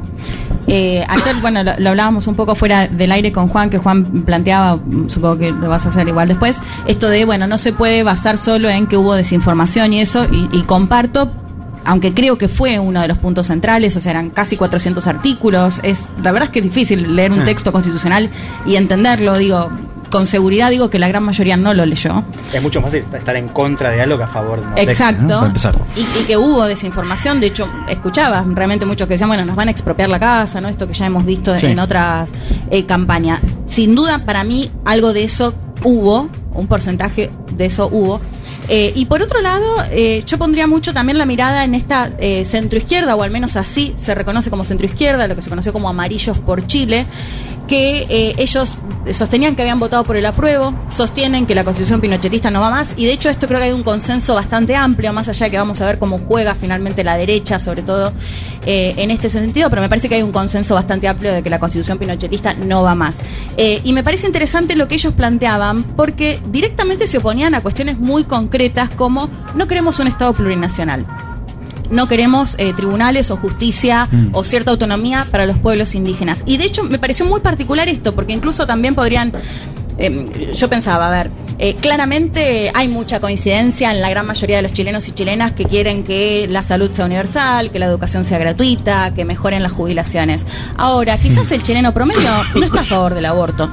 Eh, 0.67 1.05
ayer, 1.09 1.37
bueno, 1.43 1.63
lo, 1.63 1.73
lo 1.79 1.91
hablábamos 1.91 2.27
un 2.27 2.35
poco 2.35 2.55
fuera 2.55 2.87
del 2.87 3.13
aire 3.13 3.33
con 3.33 3.49
Juan, 3.49 3.71
que 3.71 3.79
Juan 3.79 4.05
planteaba, 4.25 4.79
supongo 5.09 5.39
que 5.39 5.53
lo 5.53 5.69
vas 5.69 5.87
a 5.87 5.91
hacer 5.91 6.09
igual 6.09 6.29
después, 6.29 6.61
esto 6.87 7.09
de, 7.09 7.25
bueno, 7.25 7.47
no 7.47 7.59
se 7.59 7.73
puede 7.73 8.03
basar 8.03 8.39
solo 8.39 8.69
en 8.69 8.87
que 8.87 8.97
hubo 8.97 9.15
desinformación 9.15 9.93
y 9.93 10.01
eso, 10.01 10.27
y, 10.31 10.49
y 10.57 10.63
comparto, 10.63 11.33
aunque 11.85 12.13
creo 12.13 12.37
que 12.39 12.47
fue 12.49 12.79
uno 12.79 13.01
de 13.01 13.09
los 13.09 13.19
puntos 13.19 13.47
centrales, 13.47 13.97
o 13.97 14.01
sea, 14.01 14.11
eran 14.13 14.31
casi 14.31 14.57
400 14.57 15.07
artículos, 15.07 15.81
es 15.83 16.09
la 16.23 16.31
verdad 16.33 16.49
es 16.49 16.53
que 16.53 16.59
es 16.61 16.65
difícil 16.67 17.17
leer 17.17 17.33
un 17.33 17.41
Ah. 17.41 17.45
texto 17.45 17.73
constitucional 17.73 18.31
y 18.67 18.77
entenderlo, 18.77 19.39
digo, 19.39 19.71
con 20.11 20.27
seguridad 20.27 20.71
digo 20.71 20.91
que 20.91 20.99
la 20.99 21.09
gran 21.09 21.23
mayoría 21.23 21.57
no 21.57 21.73
lo 21.73 21.87
leyó. 21.87 22.23
Es 22.53 22.63
mucho 22.63 22.81
más 22.81 22.93
estar 22.93 23.37
en 23.37 23.49
contra 23.49 23.91
de 23.91 24.03
algo 24.03 24.17
que 24.19 24.25
a 24.25 24.29
favor 24.29 24.61
de 24.61 24.67
un 24.67 24.75
texto, 24.75 24.91
Exacto. 24.93 25.47
empezar. 25.47 25.75
Y, 25.97 26.01
y 26.01 26.25
que 26.27 26.37
hubo 26.37 26.67
desinformación, 26.67 27.41
de 27.41 27.47
hecho, 27.49 27.69
escuchaba 27.89 28.45
realmente 28.49 28.85
muchos 28.87 29.07
que 29.07 29.15
decían, 29.15 29.29
bueno, 29.31 29.45
nos 29.45 29.57
van 29.57 29.69
a 29.69 29.71
expropiar 29.71 30.09
la 30.09 30.19
casa, 30.19 30.61
¿no? 30.61 30.69
Esto 30.69 30.87
que 30.87 30.95
ya 30.95 31.07
hemos 31.07 31.25
visto 31.25 31.57
Sí. 31.57 31.67
en 31.67 31.79
otras 31.79 32.31
eh, 32.71 32.85
campañas. 32.87 33.41
Sin 33.67 33.95
duda, 33.95 34.25
para 34.25 34.45
mí, 34.45 34.71
algo 34.85 35.13
de 35.13 35.25
eso 35.25 35.55
hubo, 35.85 36.29
un 36.53 36.67
porcentaje 36.67 37.31
de 37.57 37.67
eso 37.67 37.89
hubo. 37.91 38.21
Eh, 38.69 38.93
y 38.95 39.07
por 39.07 39.21
otro 39.23 39.41
lado, 39.41 39.65
eh, 39.91 40.23
yo 40.27 40.39
pondría 40.39 40.67
mucho 40.69 40.93
también 40.93 41.19
la 41.19 41.27
mirada 41.27 41.65
en 41.65 41.75
esta 41.75 42.11
eh, 42.19 42.45
centroizquierda, 42.45 43.17
o 43.17 43.23
al 43.23 43.31
menos 43.31 43.57
así 43.57 43.95
se 43.97 44.15
reconoce 44.15 44.49
como 44.51 44.65
centroizquierda, 44.65 45.27
lo 45.27 45.35
que 45.35 45.43
se 45.43 45.51
conoció 45.51 45.73
como 45.73 45.89
amarillos 45.89 46.39
por 46.39 46.65
Chile, 46.67 47.07
que 47.71 48.05
eh, 48.11 48.35
ellos 48.39 48.81
sostenían 49.12 49.55
que 49.55 49.62
habían 49.62 49.79
votado 49.79 50.03
por 50.03 50.16
el 50.16 50.27
apruebo, 50.27 50.75
sostienen 50.89 51.47
que 51.47 51.55
la 51.55 51.62
constitución 51.62 52.01
pinochetista 52.01 52.51
no 52.51 52.61
va 52.61 52.68
más, 52.68 52.95
y 52.97 53.07
de 53.07 53.12
hecho 53.12 53.31
esto 53.31 53.47
creo 53.47 53.61
que 53.61 53.66
hay 53.66 53.73
un 53.73 53.85
consenso 53.85 54.35
bastante 54.35 54.75
amplio, 54.75 55.12
más 55.12 55.29
allá 55.29 55.47
de 55.47 55.53
que 55.53 55.57
vamos 55.57 55.81
a 55.81 55.87
ver 55.87 56.01
cómo 56.01 56.18
juega 56.27 56.57
finalmente 56.57 57.05
la 57.05 57.16
derecha, 57.16 57.61
sobre 57.61 57.83
todo 57.83 58.12
eh, 58.66 58.95
en 58.97 59.12
este 59.12 59.31
sentido, 59.31 59.71
pero 59.71 59.83
me 59.83 59.89
parece 59.89 60.09
que 60.09 60.16
hay 60.16 60.23
un 60.23 60.33
consenso 60.33 60.75
bastante 60.75 61.07
amplio 61.07 61.33
de 61.33 61.45
que 61.45 61.49
la 61.49 61.61
constitución 61.61 61.97
pinochetista 61.97 62.55
no 62.55 62.83
va 62.83 62.97
más. 62.97 63.21
Eh, 63.57 63.81
y 63.85 63.93
me 63.93 64.03
parece 64.03 64.27
interesante 64.27 64.75
lo 64.75 64.89
que 64.89 64.97
ellos 64.97 65.14
planteaban, 65.14 65.85
porque 65.95 66.41
directamente 66.51 67.07
se 67.07 67.18
oponían 67.18 67.55
a 67.55 67.61
cuestiones 67.61 68.01
muy 68.01 68.25
concretas 68.25 68.91
como 68.91 69.31
no 69.55 69.68
queremos 69.68 70.01
un 70.01 70.09
Estado 70.09 70.33
plurinacional 70.33 71.07
no 71.91 72.07
queremos 72.09 72.55
eh, 72.59 72.72
tribunales 72.74 73.30
o 73.30 73.36
justicia 73.36 74.09
Mm. 74.11 74.30
o 74.32 74.45
cierta 74.45 74.70
autonomía 74.70 75.26
para 75.30 75.47
los 75.47 75.59
pueblos 75.59 75.95
indígenas. 75.95 76.43
Y 76.47 76.57
de 76.57 76.64
hecho 76.64 76.82
me 76.84 76.99
pareció 76.99 77.24
muy 77.26 77.41
particular 77.41 77.88
esto, 77.88 78.14
porque 78.14 78.32
incluso 78.32 78.66
también 78.66 78.95
podrían... 78.95 79.32
eh, 79.99 80.53
yo 80.55 80.68
pensaba, 80.68 81.09
a 81.09 81.11
ver, 81.11 81.30
eh, 81.59 81.74
claramente 81.74 82.70
hay 82.74 82.88
mucha 82.88 83.20
coincidencia 83.20 83.91
en 83.93 84.01
la 84.01 84.09
gran 84.09 84.26
mayoría 84.26 84.57
de 84.57 84.62
los 84.62 84.72
chilenos 84.72 85.07
y 85.09 85.12
chilenas 85.12 85.53
que 85.53 85.64
quieren 85.66 86.05
que 86.05 86.47
la 86.49 86.62
salud 86.62 86.91
sea 86.93 87.05
universal, 87.05 87.70
que 87.70 87.78
la 87.78 87.86
educación 87.86 88.24
sea 88.24 88.38
gratuita, 88.38 89.12
que 89.14 89.24
mejoren 89.26 89.62
las 89.62 89.72
jubilaciones. 89.72 90.47
Ahora, 90.76 91.18
quizás 91.18 91.51
el 91.53 91.62
chileno 91.62 91.93
promedio 91.93 92.30
no 92.55 92.64
está 92.64 92.80
a 92.80 92.84
favor 92.84 93.14
del 93.14 93.26
aborto 93.26 93.70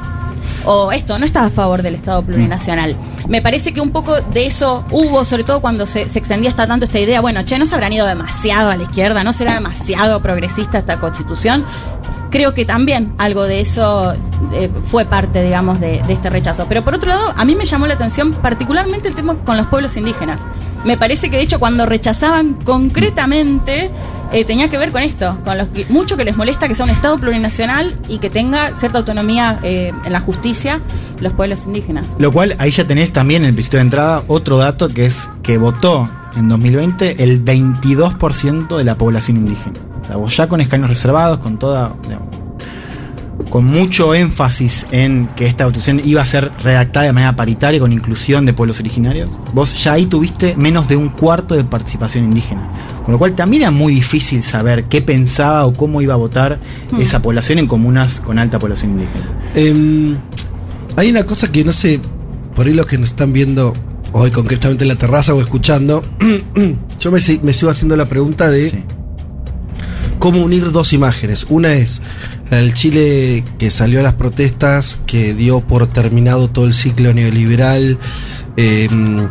o 0.68 0.92
esto 0.92 1.18
no 1.18 1.26
está 1.26 1.46
a 1.46 1.50
favor 1.50 1.82
del 1.82 1.96
Estado 1.96 2.22
plurinacional. 2.22 2.96
Me 3.30 3.42
parece 3.42 3.74
que 3.74 3.80
un 3.80 3.92
poco 3.92 4.20
de 4.20 4.46
eso 4.46 4.84
hubo, 4.92 5.24
sobre 5.24 5.44
todo 5.44 5.62
cuando 5.62 5.86
se, 5.86 6.10
se 6.10 6.20
extendía 6.20 6.50
hasta 6.50 6.68
tanto 6.68 6.86
esta 6.86 7.00
idea, 7.00 7.22
bueno, 7.22 7.44
che, 7.46 7.58
no 7.58 7.66
se 7.66 7.74
habrán 7.74 7.94
ido 7.94 8.06
demasiado 8.06 8.70
a 8.70 8.76
la 8.76 8.84
izquierda, 8.84 9.24
no 9.24 9.32
será 9.32 9.54
demasiado 9.54 10.22
progresista 10.22 10.78
esta 10.78 11.00
constitución. 11.00 11.66
Creo 12.30 12.54
que 12.54 12.66
también 12.66 13.14
algo 13.18 13.46
de 13.46 13.62
eso 13.62 14.14
eh, 14.54 14.70
fue 14.88 15.06
parte, 15.06 15.42
digamos, 15.42 15.80
de, 15.80 16.04
de 16.06 16.14
este 16.14 16.30
rechazo. 16.30 16.66
Pero 16.68 16.84
por 16.84 16.96
otro 16.96 17.10
lado, 17.10 17.34
a 17.36 17.46
mí 17.46 17.56
me 17.56 17.66
llamó 17.66 17.88
la 17.88 17.94
atención 17.94 18.34
particularmente 18.34 19.08
el 19.08 19.16
tema 19.16 19.36
con 19.46 19.56
los 19.56 19.68
pueblos 19.68 19.96
indígenas. 19.96 20.42
Me 20.84 20.98
parece 20.98 21.30
que 21.30 21.38
de 21.38 21.44
hecho 21.44 21.60
cuando 21.60 21.86
rechazaban 21.86 22.56
concretamente 22.66 23.90
eh, 24.32 24.46
tenía 24.46 24.70
que 24.70 24.78
ver 24.78 24.92
con 24.92 25.02
esto, 25.02 25.38
con 25.44 25.58
los 25.58 25.68
mucho 25.90 26.18
que 26.18 26.26
les 26.26 26.36
molesta 26.36 26.68
que 26.68 26.76
sea 26.76 26.86
un 26.86 26.92
Estado 26.92 27.18
plurinacional 27.18 27.98
y 28.08 28.20
que 28.20 28.30
tenga 28.30 28.76
cierta 28.76 29.00
autonomía 29.00 29.60
eh, 29.64 29.92
en 30.06 30.14
la 30.14 30.20
justicia 30.20 30.82
los 31.20 31.34
pueblos 31.34 31.66
indígenas. 31.66 32.08
Lo 32.18 32.32
cual 32.32 32.56
ahí 32.60 32.72
ya 32.72 32.86
tenés 32.86 33.12
también 33.12 33.44
en 33.44 33.50
el 33.50 33.54
plebiscito 33.54 33.78
de 33.78 33.82
entrada 33.82 34.24
otro 34.28 34.58
dato 34.58 34.90
que 34.90 35.06
es 35.06 35.30
que 35.44 35.58
votó 35.58 36.10
en 36.36 36.48
2020 36.50 37.24
el 37.24 37.44
22% 37.44 38.78
de 38.78 38.84
la 38.84 38.96
población 38.96 39.38
indígena. 39.38 39.80
O 40.02 40.06
sea, 40.06 40.16
vos 40.18 40.36
ya 40.36 40.48
con 40.48 40.62
escaños 40.62 40.90
reservados, 40.90 41.40
con 41.40 41.58
toda 41.58 41.96
con 43.50 43.66
mucho 43.66 44.14
énfasis 44.14 44.86
en 44.92 45.30
que 45.36 45.48
esta 45.48 45.64
constitución 45.64 46.02
iba 46.04 46.22
a 46.22 46.26
ser 46.26 46.52
redactada 46.64 47.06
de 47.06 47.14
manera 47.14 47.36
paritaria 47.36 47.80
con 47.80 47.94
inclusión 47.94 48.46
de 48.46 48.54
pueblos 48.54 48.80
originarios, 48.80 49.38
vos 49.54 49.82
ya 49.82 49.94
ahí 49.94 50.06
tuviste 50.06 50.56
menos 50.58 50.88
de 50.88 50.98
un 50.98 51.10
cuarto 51.10 51.56
de 51.56 51.64
participación 51.64 52.26
indígena. 52.26 52.70
Con 53.04 53.14
lo 53.14 53.20
cual 53.20 53.36
también 53.36 53.64
era 53.64 53.72
muy 53.72 53.94
difícil 53.94 54.44
saber 54.44 54.86
qué 54.86 55.02
pensaba 55.02 55.66
o 55.66 55.74
cómo 55.74 56.02
iba 56.02 56.14
a 56.14 56.18
votar 56.18 56.60
Hmm. 56.92 57.02
esa 57.02 57.22
población 57.22 57.60
en 57.60 57.68
comunas 57.68 58.20
con 58.20 58.40
alta 58.40 58.60
población 58.60 58.92
indígena. 58.92 59.26
Em, 59.56 60.18
hay 60.96 61.10
una 61.10 61.26
cosa 61.26 61.52
que 61.52 61.64
no 61.64 61.72
sé, 61.72 62.00
por 62.56 62.66
ahí 62.66 62.74
los 62.74 62.86
que 62.86 62.98
nos 62.98 63.10
están 63.10 63.34
viendo 63.34 63.74
hoy 64.14 64.32
concretamente 64.32 64.84
en 64.84 64.90
la 64.90 64.96
terraza 64.96 65.34
o 65.34 65.42
escuchando, 65.42 66.02
yo 67.00 67.12
me 67.12 67.20
sigo 67.20 67.72
haciendo 67.72 67.96
la 67.96 68.06
pregunta 68.06 68.50
de 68.50 68.84
cómo 70.20 70.44
unir 70.44 70.72
dos 70.72 70.94
imágenes. 70.94 71.46
Una 71.50 71.74
es 71.74 72.02
la 72.50 72.58
del 72.58 72.74
Chile 72.74 73.44
que 73.58 73.72
salió 73.72 74.00
a 74.00 74.04
las 74.04 74.14
protestas, 74.14 75.00
que 75.06 75.34
dio 75.34 75.62
por 75.62 75.88
terminado 75.88 76.50
todo 76.50 76.66
el 76.66 76.74
ciclo 76.74 77.14
neoliberal, 77.14 77.98
em, 78.56 79.28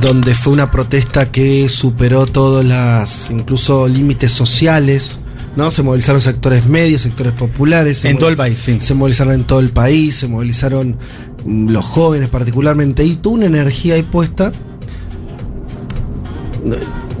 donde 0.00 0.34
fue 0.34 0.52
una 0.52 0.70
protesta 0.70 1.30
que 1.30 1.68
superó 1.68 2.26
todos 2.26 2.64
las, 2.64 3.30
incluso 3.30 3.88
límites 3.88 4.32
sociales. 4.32 5.18
¿no? 5.56 5.70
Se 5.70 5.82
movilizaron 5.82 6.20
sectores 6.20 6.66
medios, 6.66 7.02
sectores 7.02 7.32
populares. 7.32 7.98
se 7.98 8.10
En 8.10 8.18
todo 8.18 8.28
el 8.28 8.36
país, 8.36 8.58
sí. 8.58 8.78
Se 8.80 8.94
movilizaron 8.94 9.34
en 9.34 9.44
todo 9.44 9.60
el 9.60 9.70
país, 9.70 10.14
se 10.14 10.28
movilizaron 10.28 10.96
mm, 11.44 11.70
los 11.70 11.84
jóvenes 11.84 12.28
particularmente, 12.28 13.04
y 13.04 13.16
tuvo 13.16 13.34
una 13.34 13.46
energía 13.46 13.94
ahí 13.94 14.02
puesta. 14.02 14.52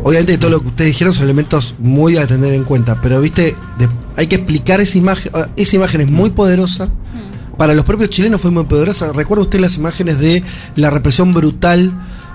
Obviamente 0.08 0.38
todo 0.38 0.50
lo 0.50 0.60
que 0.62 0.68
ustedes 0.68 0.92
dijeron 0.92 1.12
son 1.12 1.24
elementos 1.24 1.74
muy 1.78 2.16
a 2.16 2.26
tener 2.26 2.54
en 2.54 2.64
cuenta, 2.64 2.98
pero 3.02 3.20
viste, 3.20 3.56
de- 3.78 3.88
hay 4.16 4.26
que 4.26 4.36
explicar 4.36 4.80
esa 4.80 4.96
imagen. 4.96 5.30
ah, 5.34 5.48
Esa 5.56 5.76
imagen 5.76 6.00
es 6.00 6.10
muy 6.10 6.30
poderosa. 6.30 6.88
Para 7.58 7.74
los 7.74 7.84
propios 7.84 8.08
chilenos 8.10 8.40
fue 8.40 8.50
muy 8.52 8.64
poderosa. 8.64 9.12
¿Recuerda 9.12 9.42
usted 9.42 9.58
las 9.60 9.76
imágenes 9.76 10.18
de 10.18 10.42
la 10.76 10.90
represión 10.90 11.32
brutal? 11.32 11.92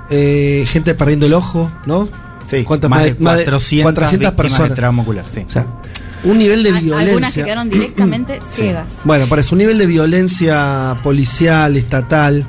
eh, 0.10 0.66
gente 0.68 0.94
perdiendo 0.94 1.26
el 1.26 1.34
ojo, 1.34 1.72
¿no? 1.88 2.08
Sí, 2.46 2.64
¿Cuántas 2.66 2.90
más, 2.90 3.04
de 3.06 3.16
más 3.20 3.38
de 3.38 3.46
400, 3.46 3.94
400 3.94 4.20
víctimas 4.20 4.34
personas. 4.34 4.70
de 4.70 4.76
trauma 4.76 5.02
ocular. 5.02 5.26
Sí. 5.34 5.40
O 5.48 5.50
sea, 5.50 5.66
un 6.26 6.38
nivel 6.38 6.62
de 6.62 6.70
Al- 6.70 6.82
violencia. 6.82 7.08
Algunas 7.10 7.34
que 7.34 7.44
quedaron 7.44 7.70
directamente 7.70 8.40
ciegas. 8.54 8.88
Bueno, 9.06 9.26
parece 9.28 9.56
un 9.56 9.60
nivel 9.60 9.78
de 9.80 9.86
violencia 9.88 10.98
policial, 11.02 11.78
estatal, 11.78 12.46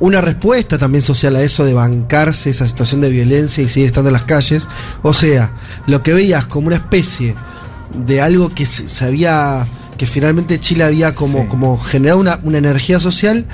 una 0.00 0.20
respuesta 0.20 0.78
también 0.78 1.02
social 1.02 1.36
a 1.36 1.42
eso 1.42 1.64
de 1.64 1.74
bancarse 1.74 2.50
esa 2.50 2.66
situación 2.66 3.00
de 3.00 3.10
violencia 3.10 3.62
y 3.62 3.68
seguir 3.68 3.88
estando 3.88 4.08
en 4.10 4.14
las 4.14 4.22
calles. 4.22 4.68
O 5.02 5.12
sea, 5.12 5.52
lo 5.86 6.02
que 6.02 6.12
veías 6.12 6.46
como 6.46 6.68
una 6.68 6.76
especie 6.76 7.34
de 7.94 8.20
algo 8.20 8.50
que 8.50 8.66
se 8.66 9.04
había, 9.04 9.66
que 9.96 10.06
finalmente 10.06 10.60
Chile 10.60 10.84
había 10.84 11.14
como, 11.14 11.48
como 11.48 11.78
generado 11.78 12.20
una, 12.20 12.38
una 12.42 12.58
energía 12.58 13.00
social 13.00 13.46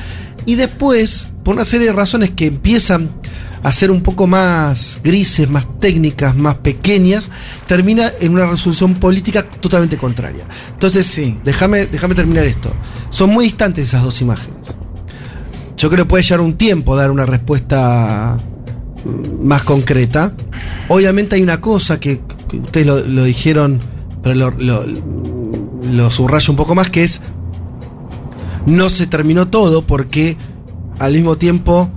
y 0.46 0.56
después, 0.56 1.28
por 1.42 1.54
una 1.54 1.64
serie 1.64 1.86
de 1.86 1.92
razones 1.92 2.30
que 2.30 2.46
empiezan 2.46 3.10
a 3.62 3.72
ser 3.72 3.90
un 3.90 4.02
poco 4.02 4.26
más 4.26 5.00
grises, 5.02 5.48
más 5.48 5.66
técnicas, 5.80 6.36
más 6.36 6.56
pequeñas, 6.56 7.30
termina 7.66 8.12
en 8.20 8.34
una 8.34 8.44
resolución 8.44 8.94
política 8.94 9.48
totalmente 9.48 9.96
contraria. 9.96 10.44
Entonces, 10.70 11.18
déjame, 11.42 11.86
déjame 11.86 12.14
terminar 12.14 12.44
esto. 12.44 12.70
Son 13.08 13.30
muy 13.30 13.46
distantes 13.46 13.88
esas 13.88 14.02
dos 14.02 14.20
imágenes. 14.20 14.74
Yo 15.76 15.90
creo 15.90 16.04
que 16.04 16.10
puede 16.10 16.22
llevar 16.22 16.40
un 16.40 16.54
tiempo 16.54 16.96
dar 16.96 17.10
una 17.10 17.26
respuesta 17.26 18.38
más 19.40 19.62
concreta. 19.62 20.34
Obviamente 20.88 21.36
hay 21.36 21.42
una 21.42 21.60
cosa 21.60 22.00
que, 22.00 22.20
ustedes 22.52 22.86
lo, 22.86 23.24
dijeron, 23.24 23.80
pero 24.22 24.50
lo, 24.50 26.10
subrayo 26.10 26.52
un 26.52 26.56
poco 26.56 26.74
más, 26.74 26.90
que 26.90 27.04
es 27.04 27.20
no 28.66 28.88
se 28.88 29.06
terminó 29.06 29.48
todo 29.48 29.82
porque 29.82 30.38
al 30.98 31.12
mismo 31.12 31.36
tiempo 31.36 31.90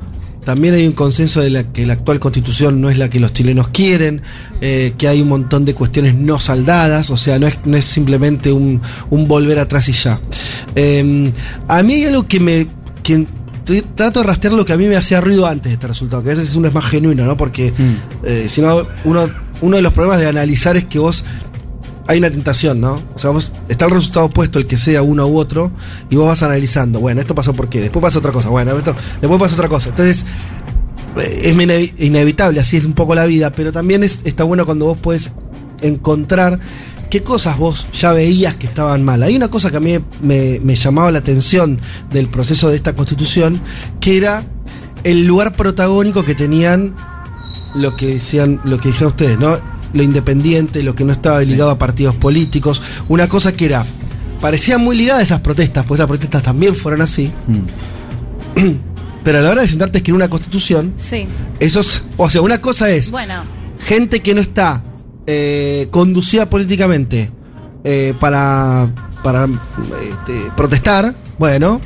también 0.43 0.73
hay 0.73 0.87
un 0.87 0.93
consenso 0.93 1.41
de 1.41 1.65
que 1.73 1.85
la 1.85 1.93
actual 1.93 2.19
constitución 2.19 2.79
no 2.79 2.89
es 2.89 2.97
la 2.97 3.09
que 3.09 3.19
los 3.19 3.33
chilenos 3.33 3.67
quieren, 3.69 4.21
eh, 4.61 4.93
que 4.97 5.07
hay 5.07 5.21
un 5.21 5.27
montón 5.27 5.65
de 5.65 5.75
cuestiones 5.75 6.15
no 6.15 6.39
saldadas, 6.39 7.09
o 7.09 7.17
sea, 7.17 7.37
no 7.37 7.47
es, 7.47 7.57
no 7.65 7.75
es 7.75 7.83
simplemente 7.83 8.51
un, 8.51 8.81
un 9.09 9.27
volver 9.27 9.59
atrás 9.59 9.89
y 9.89 9.93
ya. 9.93 10.21
Eh, 10.75 11.31
a 11.67 11.83
mí 11.83 11.93
hay 11.93 12.05
algo 12.05 12.27
que 12.27 12.39
me... 12.39 12.67
estoy- 13.67 13.81
trato 13.95 14.19
de 14.21 14.25
rastrear 14.27 14.53
lo 14.53 14.65
que 14.65 14.73
a 14.73 14.77
mí 14.77 14.85
me 14.87 14.95
hacía 14.95 15.19
ruido 15.21 15.45
antes 15.45 15.69
de 15.69 15.73
este 15.73 15.87
resultado, 15.87 16.23
que 16.23 16.31
a 16.31 16.35
veces 16.35 16.55
uno 16.55 16.67
es 16.67 16.73
más 16.73 16.85
genuino, 16.85 17.25
¿no? 17.25 17.35
Porque 17.37 17.73
eh, 18.23 18.45
si 18.49 18.61
no, 18.61 18.87
uno, 19.05 19.29
uno 19.61 19.75
de 19.75 19.81
los 19.81 19.93
problemas 19.93 20.19
de 20.19 20.27
analizar 20.27 20.77
es 20.77 20.85
que 20.85 20.99
vos 20.99 21.23
hay 22.09 22.19
una 22.19 22.29
tentación, 22.29 22.79
¿no? 22.79 23.01
O 23.15 23.19
sea, 23.19 23.31
vos, 23.31 23.51
está 23.67 23.85
el 23.85 23.91
resultado 23.91 24.27
opuesto, 24.27 24.59
el 24.59 24.65
que 24.67 24.77
sea 24.77 25.01
uno 25.01 25.27
u 25.27 25.37
otro, 25.37 25.71
y 26.09 26.15
vos 26.15 26.27
vas 26.27 26.41
analizando, 26.41 26.99
bueno, 27.01 27.19
esto 27.19 27.35
pasó 27.35 27.53
por 27.53 27.67
qué, 27.67 27.81
después 27.81 28.01
pasa 28.01 28.19
otra 28.19 28.31
cosa, 28.31 28.47
bueno, 28.49 28.77
esto, 28.77 28.95
después 29.19 29.39
pasa 29.41 29.55
otra 29.55 29.67
cosa. 29.67 29.89
Entonces, 29.89 30.25
eh, 31.19 31.41
es 31.43 31.55
inevi- 31.55 31.93
inevitable, 31.99 32.61
así 32.61 32.77
es 32.77 32.85
un 32.85 32.93
poco 32.93 33.13
la 33.13 33.25
vida, 33.25 33.51
pero 33.51 33.73
también 33.73 34.03
es, 34.05 34.19
está 34.23 34.45
bueno 34.45 34.65
cuando 34.65 34.85
vos 34.85 34.97
puedes 35.01 35.31
encontrar 35.81 36.59
qué 37.09 37.23
cosas 37.23 37.57
vos 37.57 37.87
ya 37.93 38.11
veías 38.11 38.55
que 38.55 38.67
estaban 38.67 39.03
mal. 39.03 39.23
Hay 39.23 39.35
una 39.35 39.49
cosa 39.49 39.71
que 39.71 39.77
a 39.77 39.79
mí 39.79 39.97
me, 40.21 40.59
me 40.63 40.75
llamaba 40.75 41.11
la 41.11 41.19
atención 41.19 41.79
del 42.11 42.29
proceso 42.29 42.69
de 42.69 42.75
esta 42.75 42.93
constitución, 42.95 43.61
que 43.99 44.17
era 44.17 44.43
el 45.03 45.25
lugar 45.25 45.53
protagónico 45.53 46.23
que 46.23 46.35
tenían 46.35 46.95
lo 47.75 47.95
que 47.95 48.15
decían, 48.15 48.59
lo 48.63 48.77
que 48.79 48.89
dijeron 48.89 49.09
ustedes, 49.09 49.39
¿no? 49.39 49.57
Lo 49.93 50.03
independiente, 50.03 50.83
lo 50.83 50.95
que 50.95 51.05
no 51.05 51.13
estaba 51.13 51.41
ligado 51.41 51.69
a 51.71 51.77
partidos 51.77 52.15
políticos, 52.15 52.81
una 53.07 53.27
cosa 53.29 53.53
que 53.53 53.65
era, 53.65 53.85
parecía 54.41 54.77
muy 54.77 54.97
ligada 54.97 55.19
a 55.19 55.23
esas 55.23 55.39
protestas, 55.41 55.85
porque 55.85 56.01
esas 56.01 56.07
protestas 56.09 56.43
también 56.43 56.75
fueron 56.75 57.01
así. 57.01 57.31
Pero 59.23 59.39
a 59.39 59.41
la 59.41 59.51
hora 59.51 59.61
de 59.61 59.67
sentarte 59.67 59.97
a 59.97 59.99
escribir 59.99 60.15
una 60.15 60.29
constitución, 60.29 60.93
Sí. 60.99 61.27
eso 61.59 61.81
es, 61.81 62.03
o 62.15 62.29
sea, 62.29 62.41
una 62.41 62.59
cosa 62.61 62.89
es 62.89 63.11
Bueno, 63.11 63.43
gente 63.79 64.21
que 64.21 64.33
no 64.33 64.41
está 64.41 64.81
eh, 65.27 65.87
conducida 65.91 66.49
políticamente 66.49 67.29
eh, 67.83 68.13
para, 68.19 68.89
para 69.23 69.45
este, 69.45 70.51
protestar, 70.55 71.15
bueno, 71.37 71.79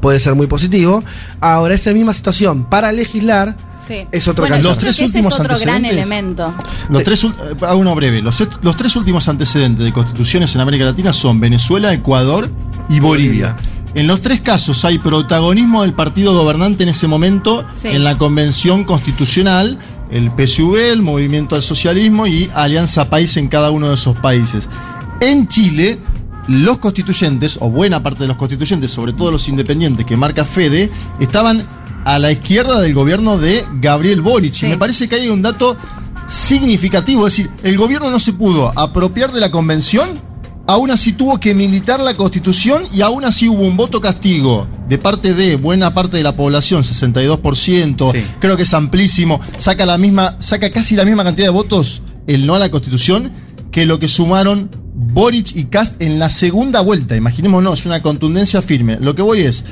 puede 0.00 0.20
ser 0.20 0.34
muy 0.34 0.46
positivo. 0.46 1.02
Ahora, 1.40 1.74
esa 1.74 1.92
misma 1.92 2.12
situación 2.12 2.64
para 2.68 2.92
legislar 2.92 3.56
sí. 3.86 4.06
es 4.12 4.28
otro 4.28 4.42
bueno, 4.42 4.56
cantar. 4.56 4.62
yo 4.62 4.68
Los 4.70 4.78
creo 4.78 4.88
tres 4.92 4.96
que 4.98 5.04
ese 5.04 5.18
es 5.18 5.24
últimos 5.24 5.34
otro 5.40 5.44
gran 5.58 5.76
antecedentes. 5.76 5.92
elemento. 5.92 6.54
Los 6.90 7.04
tres, 7.04 7.24
eh, 7.24 7.30
hago 7.62 7.78
uno 7.80 7.94
breve. 7.94 8.20
Los, 8.20 8.42
los 8.60 8.76
tres 8.76 8.96
últimos 8.96 9.26
antecedentes 9.28 9.84
de 9.84 9.92
constituciones 9.92 10.54
en 10.54 10.60
América 10.60 10.84
Latina 10.84 11.12
son 11.12 11.40
Venezuela, 11.40 11.92
Ecuador 11.92 12.50
y 12.90 13.00
Bolivia. 13.00 13.56
En 13.94 14.08
los 14.08 14.20
tres 14.20 14.40
casos 14.40 14.84
hay 14.84 14.98
protagonismo 14.98 15.82
del 15.82 15.92
partido 15.92 16.34
gobernante 16.34 16.82
en 16.82 16.88
ese 16.88 17.06
momento 17.06 17.64
Sí. 17.76 17.88
en 17.88 18.02
la 18.02 18.18
convención 18.18 18.82
constitucional, 18.82 19.78
el 20.10 20.30
PSV, 20.30 20.92
el 20.92 21.02
Movimiento 21.02 21.56
al 21.56 21.62
Socialismo 21.62 22.26
y 22.26 22.50
Alianza 22.54 23.08
País 23.10 23.36
en 23.36 23.48
cada 23.48 23.70
uno 23.70 23.88
de 23.88 23.94
esos 23.94 24.18
países. 24.18 24.68
En 25.20 25.48
Chile, 25.48 25.98
los 26.48 26.78
constituyentes, 26.78 27.58
o 27.60 27.70
buena 27.70 28.02
parte 28.02 28.20
de 28.20 28.28
los 28.28 28.36
constituyentes, 28.36 28.90
sobre 28.90 29.12
todo 29.12 29.30
los 29.30 29.48
independientes 29.48 30.04
que 30.04 30.16
marca 30.16 30.44
Fede, 30.44 30.90
estaban 31.20 31.66
a 32.04 32.18
la 32.18 32.32
izquierda 32.32 32.80
del 32.80 32.94
gobierno 32.94 33.38
de 33.38 33.64
Gabriel 33.80 34.20
Boric. 34.20 34.62
Y 34.62 34.66
me 34.66 34.78
parece 34.78 35.08
que 35.08 35.16
hay 35.16 35.28
un 35.28 35.42
dato 35.42 35.76
significativo, 36.26 37.26
es 37.26 37.36
decir, 37.36 37.50
el 37.62 37.76
gobierno 37.76 38.10
no 38.10 38.20
se 38.20 38.32
pudo 38.32 38.72
apropiar 38.78 39.32
de 39.32 39.40
la 39.40 39.50
convención, 39.50 40.20
aún 40.66 40.90
así 40.90 41.12
tuvo 41.12 41.38
que 41.38 41.54
militar 41.54 42.00
la 42.00 42.14
constitución 42.14 42.84
y 42.92 43.02
aún 43.02 43.24
así 43.24 43.48
hubo 43.48 43.62
un 43.62 43.76
voto 43.76 44.00
castigo 44.00 44.66
de 44.88 44.98
parte 44.98 45.34
de 45.34 45.56
buena 45.56 45.94
parte 45.94 46.16
de 46.16 46.22
la 46.22 46.36
población, 46.36 46.82
62%, 46.82 48.24
creo 48.38 48.56
que 48.56 48.62
es 48.62 48.74
amplísimo, 48.74 49.40
saca 49.56 49.86
la 49.86 49.98
misma, 49.98 50.36
saca 50.40 50.70
casi 50.70 50.96
la 50.96 51.04
misma 51.04 51.24
cantidad 51.24 51.46
de 51.48 51.52
votos 51.52 52.02
el 52.26 52.46
no 52.46 52.54
a 52.54 52.58
la 52.58 52.70
constitución 52.70 53.32
que 53.70 53.86
lo 53.86 53.98
que 53.98 54.08
sumaron 54.08 54.70
Boric 54.94 55.54
y 55.56 55.64
Cast 55.64 56.00
en 56.00 56.18
la 56.18 56.30
segunda 56.30 56.80
vuelta. 56.80 57.16
Imaginémonos, 57.16 57.84
una 57.86 58.02
contundencia 58.02 58.62
firme. 58.62 58.98
Lo 59.00 59.14
que 59.14 59.22
voy 59.22 59.40
es, 59.40 59.64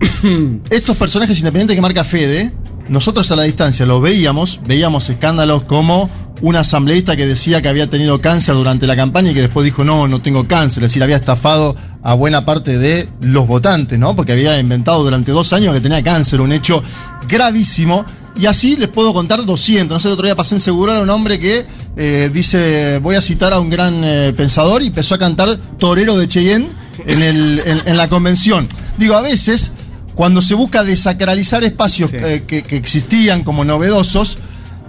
estos 0.70 0.96
personajes 0.96 1.38
independientes 1.38 1.76
que 1.76 1.80
marca 1.80 2.04
Fede, 2.04 2.52
nosotros 2.88 3.30
a 3.30 3.36
la 3.36 3.42
distancia 3.42 3.86
los 3.86 4.00
veíamos, 4.00 4.60
veíamos 4.66 5.08
escándalos 5.10 5.62
como 5.62 6.10
un 6.40 6.56
asambleísta 6.56 7.16
que 7.16 7.26
decía 7.26 7.60
que 7.60 7.68
había 7.68 7.88
tenido 7.88 8.20
cáncer 8.20 8.54
durante 8.54 8.86
la 8.86 8.96
campaña 8.96 9.30
y 9.30 9.34
que 9.34 9.42
después 9.42 9.64
dijo 9.64 9.84
no, 9.84 10.06
no 10.08 10.20
tengo 10.20 10.46
cáncer, 10.46 10.84
es 10.84 10.90
decir, 10.90 11.02
había 11.02 11.16
estafado 11.16 11.76
a 12.02 12.14
buena 12.14 12.44
parte 12.44 12.78
de 12.78 13.08
los 13.20 13.46
votantes, 13.46 13.98
¿no? 13.98 14.14
Porque 14.14 14.32
había 14.32 14.58
inventado 14.58 15.02
durante 15.02 15.32
dos 15.32 15.52
años 15.52 15.74
que 15.74 15.80
tenía 15.80 16.02
cáncer, 16.02 16.40
un 16.40 16.52
hecho 16.52 16.82
gravísimo. 17.28 18.04
Y 18.36 18.46
así 18.46 18.76
les 18.76 18.88
puedo 18.88 19.12
contar 19.12 19.44
200. 19.44 19.96
No 19.96 20.00
sé, 20.00 20.08
el 20.08 20.14
otro 20.14 20.26
día 20.26 20.36
pasé 20.36 20.54
en 20.54 20.60
Segural 20.60 20.98
a 20.98 21.02
un 21.02 21.10
hombre 21.10 21.40
que 21.40 21.66
eh, 21.96 22.30
dice, 22.32 22.98
voy 22.98 23.16
a 23.16 23.20
citar 23.20 23.52
a 23.52 23.58
un 23.58 23.68
gran 23.68 24.04
eh, 24.04 24.32
pensador 24.36 24.82
y 24.82 24.86
empezó 24.86 25.16
a 25.16 25.18
cantar 25.18 25.58
Torero 25.76 26.16
de 26.16 26.28
Cheyenne 26.28 26.68
en, 27.04 27.22
el, 27.22 27.62
en 27.84 27.96
la 27.96 28.08
convención. 28.08 28.68
Digo, 28.96 29.14
a 29.16 29.22
veces, 29.22 29.72
cuando 30.18 30.42
se 30.42 30.54
busca 30.54 30.82
desacralizar 30.82 31.62
espacios 31.62 32.10
eh, 32.12 32.42
que, 32.44 32.64
que 32.64 32.76
existían 32.76 33.44
como 33.44 33.64
novedosos, 33.64 34.36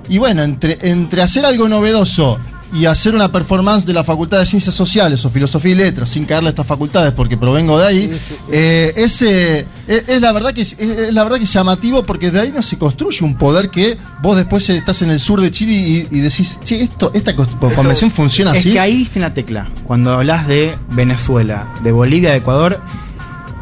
y 0.09 0.17
bueno, 0.17 0.41
entre, 0.41 0.79
entre 0.81 1.21
hacer 1.21 1.45
algo 1.45 1.69
novedoso 1.69 2.39
y 2.73 2.87
hacer 2.87 3.13
una 3.13 3.31
performance 3.31 3.85
de 3.85 3.93
la 3.93 4.03
Facultad 4.03 4.39
de 4.39 4.47
Ciencias 4.47 4.73
Sociales 4.73 5.23
o 5.23 5.29
Filosofía 5.29 5.71
y 5.71 5.75
Letras, 5.75 6.09
sin 6.09 6.25
caerle 6.25 6.47
a 6.47 6.49
estas 6.49 6.65
facultades 6.65 7.13
porque 7.13 7.37
provengo 7.37 7.77
de 7.77 7.85
ahí, 7.85 8.19
eh, 8.51 8.91
es, 8.95 9.21
es 9.21 10.19
la 10.19 10.31
verdad 10.31 10.51
que 10.51 10.61
es, 10.61 10.75
es 10.79 11.13
la 11.13 11.23
verdad 11.23 11.37
que 11.37 11.43
es 11.43 11.53
llamativo 11.53 12.01
porque 12.01 12.31
de 12.31 12.39
ahí 12.39 12.51
no 12.51 12.63
se 12.63 12.79
construye 12.79 13.23
un 13.23 13.37
poder 13.37 13.69
que 13.69 13.99
vos 14.23 14.35
después 14.35 14.67
estás 14.67 15.03
en 15.03 15.11
el 15.11 15.19
sur 15.19 15.41
de 15.41 15.51
Chile 15.51 15.73
y, 15.73 16.07
y 16.09 16.21
decís, 16.21 16.57
che, 16.63 16.81
esto, 16.81 17.11
esta 17.13 17.35
convención 17.35 18.09
funciona 18.09 18.53
es 18.53 18.61
así. 18.61 18.71
que 18.71 18.79
ahí 18.79 19.07
la 19.13 19.31
tecla. 19.31 19.69
Cuando 19.85 20.11
hablas 20.11 20.47
de 20.47 20.75
Venezuela, 20.89 21.71
de 21.83 21.91
Bolivia, 21.91 22.31
de 22.31 22.37
Ecuador 22.37 22.81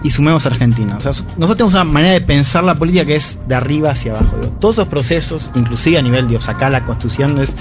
y 0.08 0.12
sumemos 0.12 0.46
a 0.46 0.50
Argentina. 0.50 0.96
O 0.96 1.02
sea, 1.02 1.12
nosotros 1.12 1.58
tenemos 1.58 1.74
una 1.74 1.84
manera 1.84 2.14
de 2.14 2.22
pensar 2.22 2.64
la 2.64 2.76
política 2.76 3.06
que 3.06 3.18
es 3.18 3.38
de 3.46 3.56
arriba 3.56 3.92
hacia 3.92 4.14
abajo. 4.14 4.38
Todos 4.58 4.76
esos 4.76 4.88
procesos, 4.88 5.52
inclusive 5.54 5.98
a 5.98 6.02
nivel 6.02 6.30
de 6.30 6.38
acá 6.38 6.70
la 6.70 6.86
constitución 6.86 7.38
es. 7.40 7.52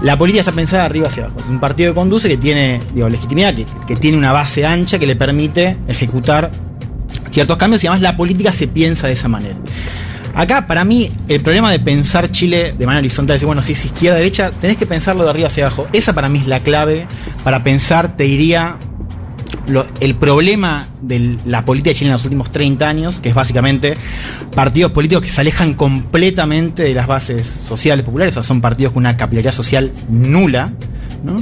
La 0.00 0.16
política 0.16 0.40
está 0.40 0.52
pensada 0.52 0.84
de 0.84 0.86
arriba 0.86 1.08
hacia 1.08 1.24
abajo. 1.24 1.40
Es 1.40 1.46
un 1.50 1.60
partido 1.60 1.92
que 1.92 1.94
conduce 1.94 2.28
que 2.28 2.38
tiene 2.38 2.80
legitimidad, 2.94 3.54
que, 3.54 3.66
que 3.86 3.96
tiene 3.96 4.16
una 4.16 4.32
base 4.32 4.64
ancha 4.64 4.98
que 4.98 5.06
le 5.06 5.16
permite 5.16 5.76
ejecutar 5.86 6.50
ciertos 7.30 7.58
cambios 7.58 7.84
y 7.84 7.88
además 7.88 8.00
la 8.00 8.16
política 8.16 8.54
se 8.54 8.66
piensa 8.66 9.06
de 9.06 9.12
esa 9.12 9.28
manera. 9.28 9.56
Acá, 10.34 10.66
para 10.66 10.82
mí, 10.86 11.10
el 11.28 11.42
problema 11.42 11.70
de 11.70 11.78
pensar 11.78 12.30
Chile 12.30 12.74
de 12.78 12.86
manera 12.86 13.00
horizontal, 13.00 13.34
decir, 13.34 13.46
bueno, 13.46 13.60
si 13.60 13.74
es 13.74 13.84
izquierda-derecha, 13.84 14.52
tenés 14.52 14.78
que 14.78 14.86
pensarlo 14.86 15.24
de 15.24 15.30
arriba 15.30 15.48
hacia 15.48 15.66
abajo. 15.66 15.88
Esa 15.92 16.14
para 16.14 16.30
mí 16.30 16.38
es 16.38 16.46
la 16.46 16.60
clave 16.60 17.06
para 17.44 17.62
pensar, 17.62 18.16
te 18.16 18.24
diría, 18.24 18.78
el 20.00 20.14
problema 20.14 20.88
de 21.00 21.38
la 21.46 21.64
política 21.64 21.94
chilena 21.94 22.14
en 22.14 22.18
los 22.18 22.24
últimos 22.24 22.52
30 22.52 22.88
años, 22.88 23.20
que 23.20 23.30
es 23.30 23.34
básicamente 23.34 23.96
partidos 24.54 24.92
políticos 24.92 25.24
que 25.24 25.30
se 25.30 25.40
alejan 25.40 25.74
completamente 25.74 26.82
de 26.82 26.94
las 26.94 27.06
bases 27.06 27.46
sociales 27.46 28.04
populares, 28.04 28.36
o 28.36 28.42
sea, 28.42 28.48
son 28.48 28.60
partidos 28.60 28.92
con 28.92 29.02
una 29.02 29.16
capilaridad 29.16 29.52
social 29.52 29.90
nula, 30.08 30.72
¿no? 31.22 31.36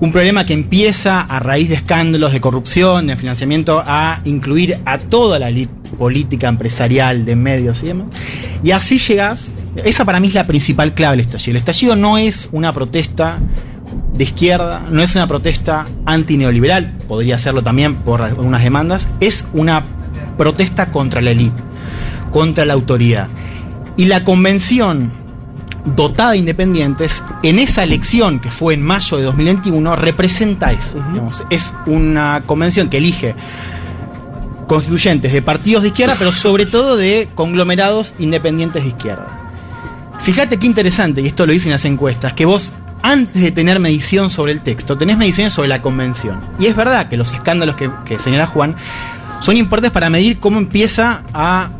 Un 0.00 0.12
problema 0.12 0.46
que 0.46 0.54
empieza 0.54 1.20
a 1.20 1.40
raíz 1.40 1.68
de 1.68 1.74
escándalos 1.74 2.32
de 2.32 2.40
corrupción, 2.40 3.06
de 3.06 3.16
financiamiento, 3.16 3.82
a 3.84 4.22
incluir 4.24 4.78
a 4.86 4.96
toda 4.96 5.38
la 5.38 5.50
elite 5.50 5.72
política, 5.98 6.48
empresarial, 6.48 7.26
de 7.26 7.36
medios 7.36 7.82
y 7.82 7.88
demás. 7.88 8.06
Y 8.64 8.70
así 8.70 8.96
llegas. 8.96 9.52
Esa 9.84 10.06
para 10.06 10.18
mí 10.18 10.28
es 10.28 10.34
la 10.34 10.46
principal 10.46 10.94
clave 10.94 11.18
del 11.18 11.26
estallido. 11.26 11.50
El 11.50 11.56
estallido 11.58 11.96
no 11.96 12.16
es 12.16 12.48
una 12.50 12.72
protesta 12.72 13.40
de 14.12 14.24
izquierda, 14.24 14.86
no 14.90 15.02
es 15.02 15.14
una 15.14 15.26
protesta 15.26 15.86
antineoliberal, 16.04 16.92
podría 17.08 17.38
serlo 17.38 17.62
también 17.62 17.96
por 17.96 18.22
algunas 18.22 18.62
demandas, 18.62 19.08
es 19.20 19.46
una 19.52 19.84
protesta 20.36 20.90
contra 20.90 21.20
la 21.20 21.30
élite, 21.30 21.62
contra 22.30 22.64
la 22.64 22.74
autoridad. 22.74 23.28
Y 23.96 24.06
la 24.06 24.24
convención 24.24 25.12
dotada 25.84 26.32
de 26.32 26.38
independientes, 26.38 27.22
en 27.42 27.58
esa 27.58 27.82
elección 27.82 28.40
que 28.40 28.50
fue 28.50 28.74
en 28.74 28.82
mayo 28.82 29.16
de 29.16 29.24
2021, 29.24 29.96
representa 29.96 30.72
eso. 30.72 30.94
digamos. 30.94 31.44
es 31.50 31.72
una 31.86 32.42
convención 32.46 32.88
que 32.88 32.98
elige 32.98 33.34
constituyentes 34.66 35.32
de 35.32 35.42
partidos 35.42 35.82
de 35.82 35.88
izquierda, 35.88 36.14
pero 36.18 36.32
sobre 36.32 36.66
todo 36.66 36.96
de 36.96 37.28
conglomerados 37.34 38.14
independientes 38.18 38.82
de 38.82 38.90
izquierda. 38.90 39.26
Fíjate 40.20 40.58
qué 40.58 40.66
interesante, 40.66 41.22
y 41.22 41.26
esto 41.26 41.46
lo 41.46 41.52
dicen 41.52 41.72
las 41.72 41.84
encuestas, 41.84 42.34
que 42.34 42.44
vos 42.44 42.72
antes 43.02 43.42
de 43.42 43.52
tener 43.52 43.78
medición 43.80 44.30
sobre 44.30 44.52
el 44.52 44.60
texto, 44.60 44.96
tenés 44.96 45.16
mediciones 45.16 45.52
sobre 45.52 45.68
la 45.68 45.82
convención. 45.82 46.40
Y 46.58 46.66
es 46.66 46.76
verdad 46.76 47.08
que 47.08 47.16
los 47.16 47.32
escándalos 47.32 47.76
que, 47.76 47.90
que 48.04 48.18
señala 48.18 48.46
Juan 48.46 48.76
son 49.40 49.56
importantes 49.56 49.92
para 49.92 50.10
medir 50.10 50.38
cómo 50.38 50.58
empieza 50.58 51.24
a 51.32 51.70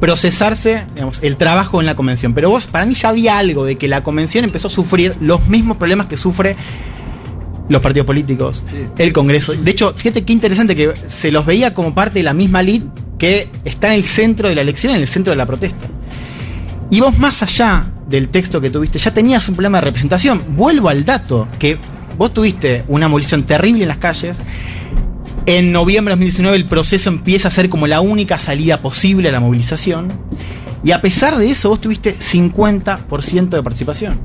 procesarse 0.00 0.86
digamos, 0.94 1.22
el 1.22 1.36
trabajo 1.36 1.80
en 1.80 1.86
la 1.86 1.94
convención. 1.94 2.34
Pero 2.34 2.50
vos, 2.50 2.66
para 2.66 2.86
mí 2.86 2.94
ya 2.94 3.10
había 3.10 3.38
algo 3.38 3.64
de 3.64 3.76
que 3.76 3.86
la 3.86 4.02
convención 4.02 4.44
empezó 4.44 4.68
a 4.68 4.70
sufrir 4.70 5.14
los 5.20 5.46
mismos 5.46 5.76
problemas 5.76 6.06
que 6.06 6.16
sufre 6.16 6.56
los 7.68 7.80
partidos 7.80 8.06
políticos, 8.06 8.64
el 8.98 9.12
Congreso. 9.12 9.52
De 9.52 9.70
hecho, 9.70 9.94
fíjate 9.94 10.24
qué 10.24 10.32
interesante 10.32 10.74
que 10.74 10.92
se 11.06 11.30
los 11.30 11.46
veía 11.46 11.72
como 11.72 11.94
parte 11.94 12.18
de 12.18 12.24
la 12.24 12.34
misma 12.34 12.62
lid 12.62 12.82
que 13.16 13.48
está 13.64 13.88
en 13.88 13.94
el 13.94 14.04
centro 14.04 14.48
de 14.48 14.56
la 14.56 14.62
elección, 14.62 14.94
en 14.94 15.02
el 15.02 15.06
centro 15.06 15.30
de 15.30 15.36
la 15.36 15.46
protesta. 15.46 15.86
Y 16.90 17.00
vos 17.00 17.16
más 17.18 17.42
allá 17.42 17.86
del 18.08 18.28
texto 18.28 18.60
que 18.60 18.68
tuviste, 18.68 18.98
ya 18.98 19.14
tenías 19.14 19.48
un 19.48 19.54
problema 19.54 19.78
de 19.78 19.82
representación. 19.82 20.42
Vuelvo 20.56 20.88
al 20.88 21.04
dato, 21.04 21.46
que 21.58 21.78
vos 22.18 22.34
tuviste 22.34 22.84
una 22.88 23.08
movilización 23.08 23.44
terrible 23.44 23.82
en 23.82 23.88
las 23.88 23.98
calles. 23.98 24.36
En 25.46 25.72
noviembre 25.72 26.12
de 26.12 26.16
2019 26.16 26.56
el 26.56 26.66
proceso 26.66 27.08
empieza 27.08 27.48
a 27.48 27.50
ser 27.52 27.68
como 27.68 27.86
la 27.86 28.00
única 28.00 28.38
salida 28.38 28.80
posible 28.80 29.28
a 29.28 29.32
la 29.32 29.40
movilización. 29.40 30.08
Y 30.82 30.90
a 30.90 31.00
pesar 31.00 31.36
de 31.36 31.50
eso 31.50 31.68
vos 31.68 31.80
tuviste 31.80 32.18
50% 32.18 33.48
de 33.50 33.62
participación. 33.62 34.20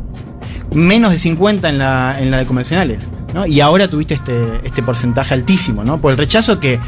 Menos 0.74 1.12
de 1.12 1.20
50 1.20 1.70
en 1.70 1.78
la, 1.78 2.18
en 2.20 2.32
la 2.32 2.38
de 2.40 2.46
convencionales. 2.46 3.04
¿no? 3.36 3.46
Y 3.46 3.60
ahora 3.60 3.88
tuviste 3.88 4.16
este, 4.16 4.62
este 4.64 4.82
porcentaje 4.82 5.34
altísimo, 5.36 5.84
¿no? 5.84 6.02
Por 6.02 6.12
el 6.12 6.18
rechazo 6.18 6.60
que, 6.60 6.80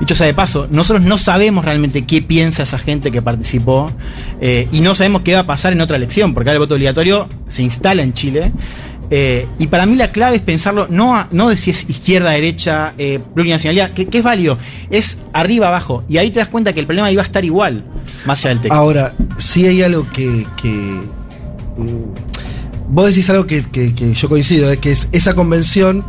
dicho 0.00 0.14
sea 0.14 0.26
de 0.26 0.34
paso, 0.34 0.66
nosotros 0.70 1.04
no 1.06 1.18
sabemos 1.18 1.64
realmente 1.64 2.04
qué 2.04 2.20
piensa 2.22 2.62
esa 2.64 2.78
gente 2.78 3.10
que 3.10 3.22
participó 3.22 3.90
eh, 4.40 4.68
y 4.72 4.80
no 4.80 4.94
sabemos 4.94 5.22
qué 5.22 5.34
va 5.34 5.40
a 5.40 5.46
pasar 5.46 5.72
en 5.72 5.80
otra 5.80 5.96
elección, 5.96 6.34
porque 6.34 6.50
ahora 6.50 6.56
el 6.56 6.60
voto 6.60 6.74
obligatorio 6.74 7.28
se 7.48 7.62
instala 7.62 8.02
en 8.02 8.12
Chile. 8.12 8.52
Eh, 9.10 9.46
y 9.58 9.66
para 9.66 9.84
mí 9.84 9.96
la 9.96 10.10
clave 10.12 10.36
es 10.36 10.42
pensarlo 10.42 10.86
no, 10.88 11.14
a- 11.14 11.28
no 11.30 11.50
de 11.50 11.58
si 11.58 11.70
es 11.70 11.88
izquierda, 11.88 12.30
derecha, 12.30 12.94
eh, 12.96 13.20
plurinacionalidad, 13.34 13.90
que, 13.92 14.06
que 14.06 14.18
es 14.18 14.24
válido, 14.24 14.58
es 14.90 15.18
arriba, 15.34 15.68
abajo. 15.68 16.04
Y 16.08 16.16
ahí 16.16 16.30
te 16.30 16.38
das 16.40 16.48
cuenta 16.48 16.72
que 16.72 16.80
el 16.80 16.86
problema 16.86 17.10
iba 17.10 17.20
a 17.22 17.26
estar 17.26 17.44
igual, 17.44 17.84
más 18.24 18.38
allá 18.40 18.48
del 18.50 18.60
texto. 18.62 18.74
Ahora, 18.74 19.14
sí 19.36 19.66
hay 19.66 19.82
algo 19.82 20.06
que. 20.10 20.46
que, 20.60 20.68
mm, 20.68 22.14
vos 22.88 23.06
decís 23.06 23.28
algo 23.30 23.46
que, 23.46 23.62
que- 23.64 24.14
yo 24.14 24.28
coincido, 24.28 24.70
es 24.72 24.78
que 24.78 24.92
es 24.92 25.08
esa 25.12 25.34
convención 25.34 26.02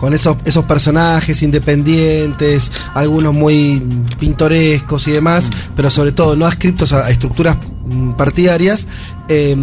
con 0.00 0.14
esos, 0.14 0.38
esos 0.46 0.64
personajes 0.64 1.42
independientes, 1.42 2.72
algunos 2.94 3.34
muy 3.34 3.82
pintorescos 4.18 5.06
y 5.08 5.10
demás, 5.12 5.50
pero 5.76 5.90
sobre 5.90 6.12
todo 6.12 6.36
no 6.36 6.46
adscriptos 6.46 6.94
a, 6.94 7.04
a 7.04 7.10
estructuras 7.10 7.58
mm, 7.84 8.12
partidarias, 8.12 8.86
eh, 9.28 9.54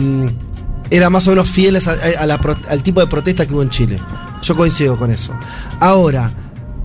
era 0.91 1.09
más 1.09 1.25
o 1.25 1.31
menos 1.31 1.49
fieles 1.49 1.87
a- 1.87 1.97
a 2.19 2.25
la 2.27 2.37
pro- 2.37 2.55
al 2.69 2.83
tipo 2.83 2.99
de 2.99 3.07
protesta 3.07 3.47
que 3.47 3.53
hubo 3.55 3.63
en 3.63 3.69
Chile. 3.69 3.99
Yo 4.43 4.55
coincido 4.55 4.95
con 4.95 5.09
eso. 5.09 5.33
Ahora, 5.79 6.31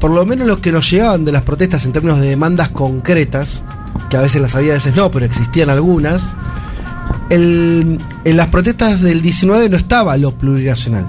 por 0.01 0.11
lo 0.11 0.25
menos 0.25 0.47
los 0.49 0.61
que 0.61 0.73
nos 0.73 0.91
llegaban 0.91 1.23
de 1.27 1.33
las 1.33 1.43
protestas 1.43 1.85
en 1.85 1.93
términos 1.93 2.21
de 2.21 2.29
demandas 2.31 2.71
concretas, 2.71 3.63
que 4.09 4.17
a 4.17 4.23
veces 4.23 4.41
las 4.41 4.55
había, 4.55 4.73
a 4.73 4.77
veces 4.77 4.97
no, 4.97 5.11
pero 5.11 5.27
existían 5.27 5.69
algunas, 5.69 6.27
el- 7.29 7.99
en 8.25 8.37
las 8.39 8.49
protestas 8.49 9.03
del 9.03 9.21
19 9.21 9.69
no 9.69 9.77
estaba 9.77 10.17
lo 10.17 10.33
plurinacional. 10.33 11.07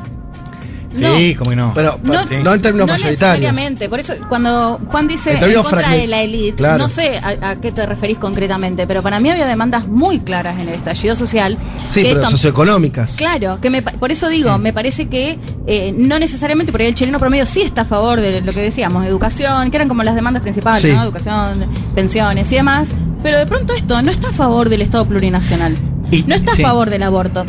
Sí, 0.94 1.36
como 1.36 1.50
que 1.52 1.56
no. 1.56 1.72
Pero 1.74 2.00
No, 2.04 2.54
en 2.54 2.62
términos 2.62 2.88
no 2.88 2.94
necesariamente. 2.98 3.90
Por 3.90 4.00
eso, 4.00 4.14
cuando 4.30 4.80
Juan 4.88 5.08
dice 5.08 5.34
En 5.34 5.54
contra 5.62 5.90
de 5.92 6.08
la 6.08 6.22
élite, 6.22 6.58
Claro. 6.58 6.78
no 6.78 6.90
sé 6.90 7.18
a, 7.18 7.50
a 7.52 7.56
qué 7.62 7.72
te 7.72 7.86
referís 7.86 8.18
concretamente, 8.18 8.86
pero 8.88 9.02
para 9.02 9.20
mí 9.20 9.30
había 9.30 9.46
demandas 9.46 9.88
muy 9.88 10.20
claras 10.20 10.60
en 10.60 10.70
el 10.70 10.76
estallido 10.76 11.16
social. 11.16 11.58
Sí, 11.90 12.02
que 12.04 12.10
pero 12.10 12.20
esto- 12.22 12.32
socioeconómicas. 12.32 13.14
Claro, 13.14 13.60
que 13.62 13.70
me 13.70 13.82
por 13.82 14.12
eso 14.12 14.30
digo, 14.30 14.58
me 14.58 14.74
parece 14.74 15.08
que 15.10 15.40
eh, 15.68 15.94
no 15.98 16.20
necesariamente, 16.20 16.72
porque 16.72 16.88
el 16.88 16.96
chileno 16.96 17.20
promedio 17.20 17.46
sí 17.46 17.62
está 17.62 17.82
a 17.82 17.86
favor 17.86 18.20
de 18.22 18.42
lo 18.42 18.52
que 18.54 18.62
decíamos, 18.62 19.06
educación, 19.06 19.72
que 19.72 19.78
eran 19.78 19.88
como 19.88 20.04
las 20.04 20.16
demandas 20.16 20.42
principales, 20.44 20.82
Sí. 20.82 20.96
¿no? 20.96 21.04
Educación, 21.04 21.68
pensiones 21.96 22.52
y 22.52 22.56
demás, 22.56 22.94
pero 23.22 23.38
de 23.40 23.46
pronto 23.46 23.74
esto 23.74 24.02
no 24.02 24.12
está 24.12 24.30
a 24.30 24.34
favor 24.34 24.70
del 24.70 24.82
Estado 24.82 25.06
plurinacional. 25.06 25.78
Y- 26.12 26.24
No 26.24 26.36
está 26.36 26.54
sí. 26.56 26.62
a 26.62 26.68
favor 26.68 26.90
del 26.90 27.02
aborto. 27.04 27.46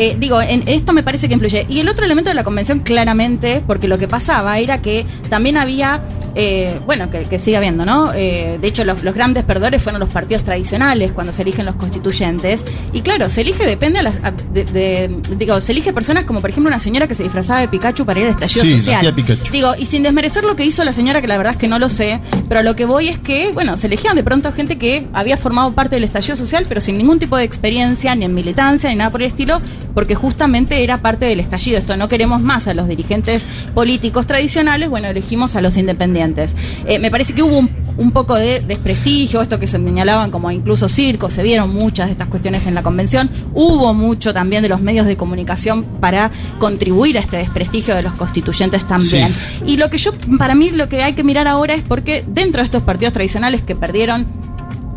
Eh, 0.00 0.16
digo, 0.18 0.40
en, 0.40 0.62
esto 0.68 0.92
me 0.92 1.02
parece 1.02 1.26
que 1.26 1.34
influye. 1.34 1.66
Y 1.68 1.80
el 1.80 1.88
otro 1.88 2.04
elemento 2.06 2.30
de 2.30 2.34
la 2.34 2.44
convención, 2.44 2.78
claramente, 2.78 3.62
porque 3.66 3.88
lo 3.88 3.98
que 3.98 4.06
pasaba 4.06 4.58
era 4.60 4.80
que 4.80 5.04
también 5.28 5.56
había, 5.56 6.02
eh, 6.36 6.78
bueno, 6.86 7.10
que, 7.10 7.22
que 7.22 7.38
sigue 7.40 7.56
habiendo, 7.56 7.84
¿no? 7.84 8.12
Eh, 8.14 8.58
de 8.62 8.68
hecho, 8.68 8.84
los, 8.84 9.02
los 9.02 9.12
grandes 9.14 9.44
perdedores 9.44 9.82
fueron 9.82 9.98
los 9.98 10.08
partidos 10.08 10.44
tradicionales 10.44 11.10
cuando 11.10 11.32
se 11.32 11.42
eligen 11.42 11.66
los 11.66 11.74
constituyentes. 11.74 12.64
Y 12.92 13.00
claro, 13.00 13.28
se 13.28 13.40
elige, 13.40 13.66
depende 13.66 13.98
a 13.98 14.02
las, 14.04 14.14
a- 14.22 14.30
de, 14.30 14.64
de- 14.64 15.10
digo, 15.36 15.60
se 15.60 15.72
elige 15.72 15.92
personas 15.92 16.24
como, 16.24 16.40
por 16.40 16.50
ejemplo, 16.50 16.68
una 16.68 16.78
señora 16.78 17.08
que 17.08 17.16
se 17.16 17.24
disfrazaba 17.24 17.60
de 17.60 17.66
Pikachu 17.68 18.04
para 18.06 18.20
ir 18.20 18.26
al 18.26 18.32
estallido 18.32 18.62
Sí, 18.62 18.78
social. 18.78 19.14
Digo, 19.50 19.72
y 19.76 19.86
sin 19.86 20.04
desmerecer 20.04 20.44
lo 20.44 20.54
que 20.54 20.64
hizo 20.64 20.84
la 20.84 20.92
señora, 20.92 21.20
que 21.20 21.26
la 21.26 21.36
verdad 21.36 21.54
es 21.54 21.58
que 21.58 21.66
no 21.68 21.78
lo 21.80 21.88
sé, 21.88 22.20
pero 22.48 22.60
a 22.60 22.62
lo 22.62 22.76
que 22.76 22.84
voy 22.84 23.08
es 23.08 23.18
que, 23.18 23.50
bueno, 23.52 23.76
se 23.76 23.88
elegían 23.88 24.14
de 24.14 24.22
pronto 24.22 24.52
gente 24.52 24.78
que 24.78 25.06
había 25.12 25.36
formado 25.36 25.72
parte 25.72 25.96
del 25.96 26.04
estallido 26.04 26.36
social, 26.36 26.66
pero 26.68 26.80
sin 26.80 26.96
ningún 26.98 27.18
tipo 27.18 27.36
de 27.36 27.42
experiencia, 27.44 28.14
ni 28.14 28.24
en 28.26 28.34
militancia, 28.34 28.88
ni 28.90 28.96
nada 28.96 29.10
por 29.10 29.22
el 29.22 29.28
estilo, 29.28 29.60
porque 29.94 30.14
justamente 30.14 30.82
era 30.82 30.98
parte 30.98 31.26
del 31.26 31.40
estallido. 31.40 31.78
Esto 31.78 31.96
no 31.96 32.08
queremos 32.08 32.40
más 32.42 32.66
a 32.68 32.74
los 32.74 32.88
dirigentes 32.88 33.46
políticos 33.74 34.26
tradicionales, 34.26 34.88
bueno, 34.88 35.08
elegimos 35.08 35.56
a 35.56 35.60
los 35.60 35.76
independientes. 35.76 36.56
Eh, 36.86 36.98
me 36.98 37.10
parece 37.10 37.34
que 37.34 37.42
hubo 37.42 37.58
un, 37.58 37.70
un 37.96 38.12
poco 38.12 38.36
de 38.36 38.60
desprestigio, 38.60 39.42
esto 39.42 39.58
que 39.58 39.66
se 39.66 39.78
señalaban 39.78 40.30
como 40.30 40.50
incluso 40.50 40.88
circos, 40.88 41.32
se 41.32 41.42
vieron 41.42 41.74
muchas 41.74 42.06
de 42.06 42.12
estas 42.12 42.28
cuestiones 42.28 42.66
en 42.66 42.74
la 42.74 42.82
convención, 42.82 43.30
hubo 43.54 43.92
mucho 43.94 44.32
también 44.32 44.62
de 44.62 44.68
los 44.68 44.80
medios 44.80 45.06
de 45.06 45.16
comunicación 45.16 45.84
para 46.00 46.30
contribuir 46.58 47.18
a 47.18 47.20
este 47.20 47.38
desprestigio 47.38 47.94
de 47.96 48.02
los 48.02 48.12
constituyentes 48.14 48.86
también. 48.86 49.34
Y 49.66 49.76
lo 49.76 49.90
que 49.90 49.98
yo, 49.98 50.12
para 50.38 50.54
mí, 50.54 50.70
lo 50.70 50.88
que 50.88 51.02
hay 51.02 51.14
que 51.14 51.24
mirar 51.24 51.48
ahora 51.48 51.74
es 51.74 51.82
porque 51.82 52.24
dentro 52.26 52.60
de 52.60 52.66
estos 52.66 52.82
partidos 52.82 53.12
tradicionales 53.12 53.62
que 53.62 53.74
perdieron 53.74 54.37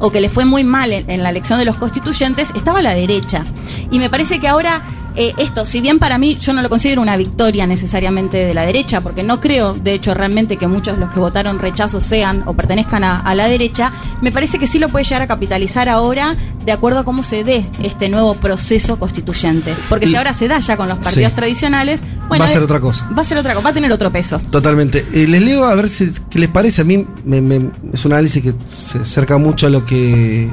o 0.01 0.11
que 0.11 0.19
le 0.19 0.29
fue 0.29 0.45
muy 0.45 0.63
mal 0.63 0.91
en, 0.91 1.23
la 1.23 1.29
elección 1.29 1.59
de 1.59 1.65
los 1.65 1.77
constituyentes, 1.77 2.51
estaba 2.55 2.81
la 2.81 2.93
derecha. 2.93 3.45
Y 3.91 3.99
me 3.99 4.09
parece 4.09 4.39
que 4.39 4.47
ahora 4.47 4.81
eh, 5.15 5.33
esto, 5.37 5.65
si 5.65 5.81
bien 5.81 5.99
para 5.99 6.17
mí 6.17 6.37
yo 6.39 6.53
no 6.53 6.61
lo 6.61 6.69
considero 6.69 7.01
una 7.01 7.17
victoria 7.17 7.67
necesariamente 7.67 8.37
de 8.37 8.53
la 8.53 8.65
derecha, 8.65 9.01
porque 9.01 9.23
no 9.23 9.39
creo, 9.39 9.73
de 9.73 9.93
hecho, 9.93 10.13
realmente 10.13 10.57
que 10.57 10.67
muchos 10.67 10.95
de 10.95 10.99
los 11.01 11.13
que 11.13 11.19
votaron 11.19 11.59
rechazo 11.59 11.99
sean 12.01 12.43
o 12.45 12.53
pertenezcan 12.53 13.03
a, 13.03 13.19
a 13.19 13.35
la 13.35 13.47
derecha, 13.47 13.91
me 14.21 14.31
parece 14.31 14.59
que 14.59 14.67
sí 14.67 14.79
lo 14.79 14.89
puede 14.89 15.05
llegar 15.05 15.21
a 15.23 15.27
capitalizar 15.27 15.89
ahora 15.89 16.35
de 16.65 16.71
acuerdo 16.71 16.99
a 16.99 17.03
cómo 17.03 17.23
se 17.23 17.43
dé 17.43 17.65
este 17.83 18.07
nuevo 18.09 18.35
proceso 18.35 18.99
constituyente. 18.99 19.73
Porque 19.89 20.05
si 20.07 20.13
Y- 20.13 20.15
ahora 20.15 20.33
se 20.33 20.47
da 20.47 20.59
ya 20.59 20.77
con 20.77 20.87
los 20.87 20.97
partidos 20.99 21.31
Sí. 21.31 21.35
tradicionales, 21.35 22.01
bueno, 22.29 22.43
Va 22.43 22.49
a 22.49 22.53
ser 22.53 22.59
de- 22.59 22.65
otra 22.65 22.79
cosa. 22.79 23.09
Va 23.17 23.21
a 23.21 23.25
ser 23.25 23.37
otra 23.37 23.53
cosa, 23.53 23.63
va 23.63 23.69
a 23.71 23.73
tener 23.73 23.91
otro 23.91 24.11
peso. 24.11 24.39
Totalmente. 24.51 25.05
Eh, 25.13 25.27
les 25.27 25.41
leo 25.41 25.65
a 25.65 25.75
ver 25.75 25.89
si, 25.89 26.11
qué 26.29 26.39
les 26.39 26.49
parece. 26.49 26.81
A 26.81 26.85
mí 26.85 27.05
me- 27.25 27.41
me- 27.41 27.69
es 27.91 28.05
un 28.05 28.13
análisis 28.13 28.41
que 28.43 28.53
se 28.67 28.99
acerca 28.99 29.37
mucho 29.37 29.67
a 29.67 29.69
lo 29.69 29.85
que 29.85 30.49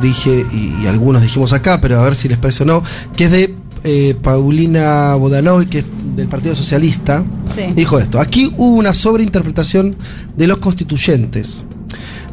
dije 0.00 0.46
y, 0.52 0.82
y 0.82 0.86
algunos 0.86 1.22
dijimos 1.22 1.52
acá, 1.52 1.80
pero 1.80 2.00
a 2.00 2.04
ver 2.04 2.14
si 2.14 2.28
les 2.28 2.38
parece 2.38 2.62
o 2.62 2.66
no, 2.66 2.82
que 3.16 3.24
es 3.24 3.30
de 3.30 3.54
eh, 3.84 4.16
Paulina 4.22 5.14
Bodanovi, 5.14 5.66
que 5.66 5.78
es 5.80 5.84
del 6.16 6.28
Partido 6.28 6.54
Socialista. 6.54 7.24
Sí. 7.54 7.62
Dijo 7.74 7.98
esto, 7.98 8.20
aquí 8.20 8.52
hubo 8.56 8.76
una 8.76 8.94
sobreinterpretación 8.94 9.96
de 10.36 10.46
los 10.46 10.58
constituyentes 10.58 11.64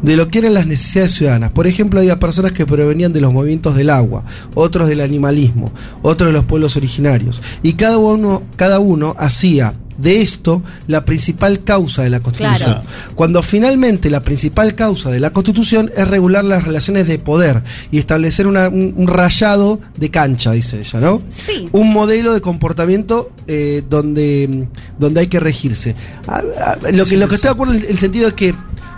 de 0.02 0.16
lo 0.16 0.28
que 0.28 0.40
eran 0.40 0.54
las 0.54 0.68
necesidades 0.68 1.14
ciudadanas. 1.14 1.52
Por 1.52 1.68
ejemplo, 1.68 2.00
había 2.00 2.20
personas 2.20 2.52
que 2.52 2.66
provenían 2.66 3.14
de 3.14 3.22
los 3.22 3.34
movimientos 3.34 3.76
del 3.76 3.90
agua, 3.90 4.24
otros 4.54 4.88
del 4.88 5.02
animalismo, 5.02 5.72
otros 6.02 6.30
de 6.30 6.34
los 6.34 6.46
pueblos 6.46 6.76
originarios. 6.78 7.42
Y 7.64 7.74
cada 7.74 7.98
uno, 7.98 8.44
cada 8.56 8.80
uno 8.80 9.16
hacía 9.18 9.74
de 9.98 10.22
esto 10.22 10.62
la 10.88 11.06
principal 11.06 11.64
causa 11.64 12.04
de 12.04 12.10
la 12.10 12.20
Constitución. 12.20 12.72
Claro. 12.74 12.84
Cuando 13.16 13.42
finalmente 13.44 14.10
la 14.10 14.22
principal 14.24 14.76
causa 14.76 15.12
de 15.12 15.20
la 15.20 15.32
Constitución 15.32 15.92
es 15.96 16.08
regular 16.08 16.44
las 16.44 16.64
relaciones 16.64 17.08
de 17.08 17.20
poder 17.20 17.64
y 17.92 17.98
establecer 18.00 18.48
una- 18.48 18.68
un, 18.70 18.94
un 18.98 19.08
rayado 19.08 19.80
de 19.98 20.10
cancha, 20.12 20.52
dice 20.52 20.80
ella, 20.80 21.00
¿no? 21.00 21.22
Sí. 21.30 21.68
Un 21.72 21.92
modelo 21.94 22.34
de 22.34 22.42
comportamiento 22.42 23.32
eh, 23.48 23.84
donde, 23.90 24.68
donde 25.00 25.20
hay 25.22 25.28
que 25.28 25.40
regirse. 25.40 25.96
A- 26.28 26.38
a- 26.38 26.92
lo, 26.92 27.06
que, 27.06 27.18
lo 27.18 27.28
que 27.28 27.36
estoy 27.36 27.48
de 27.50 27.54
acuerdo 27.54 27.74
en 27.74 27.86
el 27.88 27.98
sentido 27.98 28.28
es 28.28 28.34
que 28.34 28.54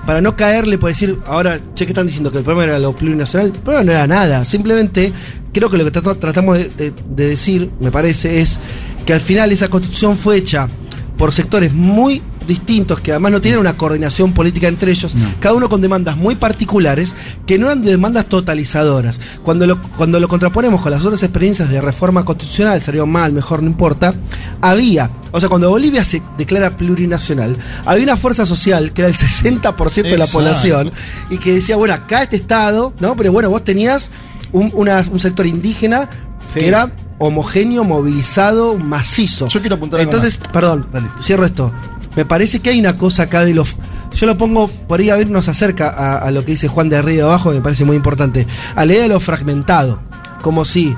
para 0.06 0.22
no 0.22 0.38
caerle, 0.38 0.78
por 0.78 0.90
decir, 0.90 1.18
ahora, 1.26 1.60
che, 1.76 1.86
¿qué 1.86 1.92
están 1.92 2.08
diciendo? 2.08 2.32
Que 2.32 2.38
el 2.38 2.44
problema 2.46 2.64
era 2.72 2.80
lo 2.80 2.96
plurinacional. 2.96 3.48
El 3.48 3.54
problema 3.54 3.84
no 3.84 3.92
era 3.92 4.08
nada. 4.08 4.46
Simplemente, 4.46 5.12
creo 5.52 5.70
que 5.70 5.78
lo 5.78 5.84
que 5.84 5.92
tratamos 5.92 6.58
de, 6.58 6.70
de- 6.70 6.94
de 7.14 7.28
decir, 7.28 7.70
me 7.82 7.92
parece, 7.92 8.40
es 8.40 8.58
que 9.06 9.12
al 9.14 9.20
final 9.20 9.52
esa 9.52 9.68
constitución 9.68 10.18
fue 10.18 10.38
hecha 10.38 10.70
por 11.18 11.34
sectores 11.34 11.74
muy 11.74 12.22
distintos 12.48 13.02
que 13.02 13.12
además 13.12 13.34
no 13.34 13.42
tienen 13.42 13.60
una 13.60 13.76
coordinación 13.76 14.34
política 14.34 14.68
entre 14.70 14.92
ellos, 14.92 15.16
cada 15.42 15.56
uno 15.56 15.68
con 15.68 15.82
demandas 15.82 16.16
muy 16.16 16.36
particulares 16.36 17.14
que 17.46 17.60
no 17.60 17.66
eran 17.66 17.82
demandas 17.82 18.28
totalizadoras. 18.28 19.20
Cuando 19.44 19.68
lo, 19.68 19.82
cuando 19.82 20.20
lo 20.20 20.28
contraponemos 20.30 20.82
con 20.82 20.92
las 20.92 21.04
otras 21.04 21.22
experiencias 21.24 21.70
de 21.70 21.82
reforma 21.82 22.24
constitucional, 22.24 22.80
salió 22.80 23.06
mal, 23.06 23.34
mejor, 23.34 23.62
no 23.62 23.68
importa, 23.70 24.14
había, 24.62 25.10
o 25.32 25.40
sea, 25.40 25.50
cuando 25.50 25.70
Bolivia 25.70 26.04
se 26.06 26.22
declara 26.38 26.78
plurinacional, 26.78 27.58
había 27.86 28.04
una 28.04 28.18
fuerza 28.18 28.46
social 28.46 28.94
que 28.94 29.02
era 29.02 29.10
el 29.10 29.16
60% 29.16 30.04
de 30.04 30.18
la 30.18 30.26
Exacto. 30.26 30.32
población 30.34 30.92
y 31.30 31.38
que 31.40 31.54
decía, 31.54 31.76
bueno, 31.76 31.94
acá 31.96 32.24
este 32.24 32.38
Estado, 32.38 32.94
¿no? 33.00 33.16
Pero 33.18 33.32
bueno, 33.34 33.50
vos 33.50 33.64
tenías 33.64 34.10
un, 34.54 34.72
una- 34.74 35.04
un 35.12 35.20
sector 35.20 35.46
indígena 35.46 36.10
Sí. 36.54 36.62
que 36.62 36.68
era 36.70 36.90
homogéneo, 37.20 37.84
movilizado, 37.84 38.78
macizo. 38.78 39.48
Yo 39.48 39.60
quiero 39.60 39.76
apuntar 39.76 40.02
Entonces, 40.02 40.40
perdón, 40.52 40.88
cierro 41.22 41.46
esto. 41.46 41.74
Me 42.16 42.26
parece 42.26 42.60
que 42.60 42.72
hay 42.72 42.80
una 42.80 42.98
cosa 42.98 43.24
acá 43.24 43.46
de 43.46 43.54
los. 43.54 43.76
Yo 44.14 44.26
lo 44.26 44.38
pongo 44.38 44.68
por 44.68 45.00
ahí 45.00 45.10
a 45.10 45.16
ver, 45.16 45.30
nos 45.30 45.48
acerca 45.48 45.90
a, 45.90 46.18
a 46.18 46.32
lo 46.32 46.44
que 46.44 46.52
dice 46.52 46.68
Juan 46.68 46.90
de 46.90 46.98
arriba 46.98 47.14
y 47.14 47.18
de 47.18 47.24
abajo, 47.24 47.52
me 47.52 47.62
parece 47.62 47.86
muy 47.86 47.96
importante. 47.96 48.48
A 48.76 48.86
la 48.86 48.94
idea 48.94 49.04
de 49.04 49.10
lo 49.10 49.20
fragmentado. 49.20 50.00
Como 50.42 50.66
si 50.66 50.96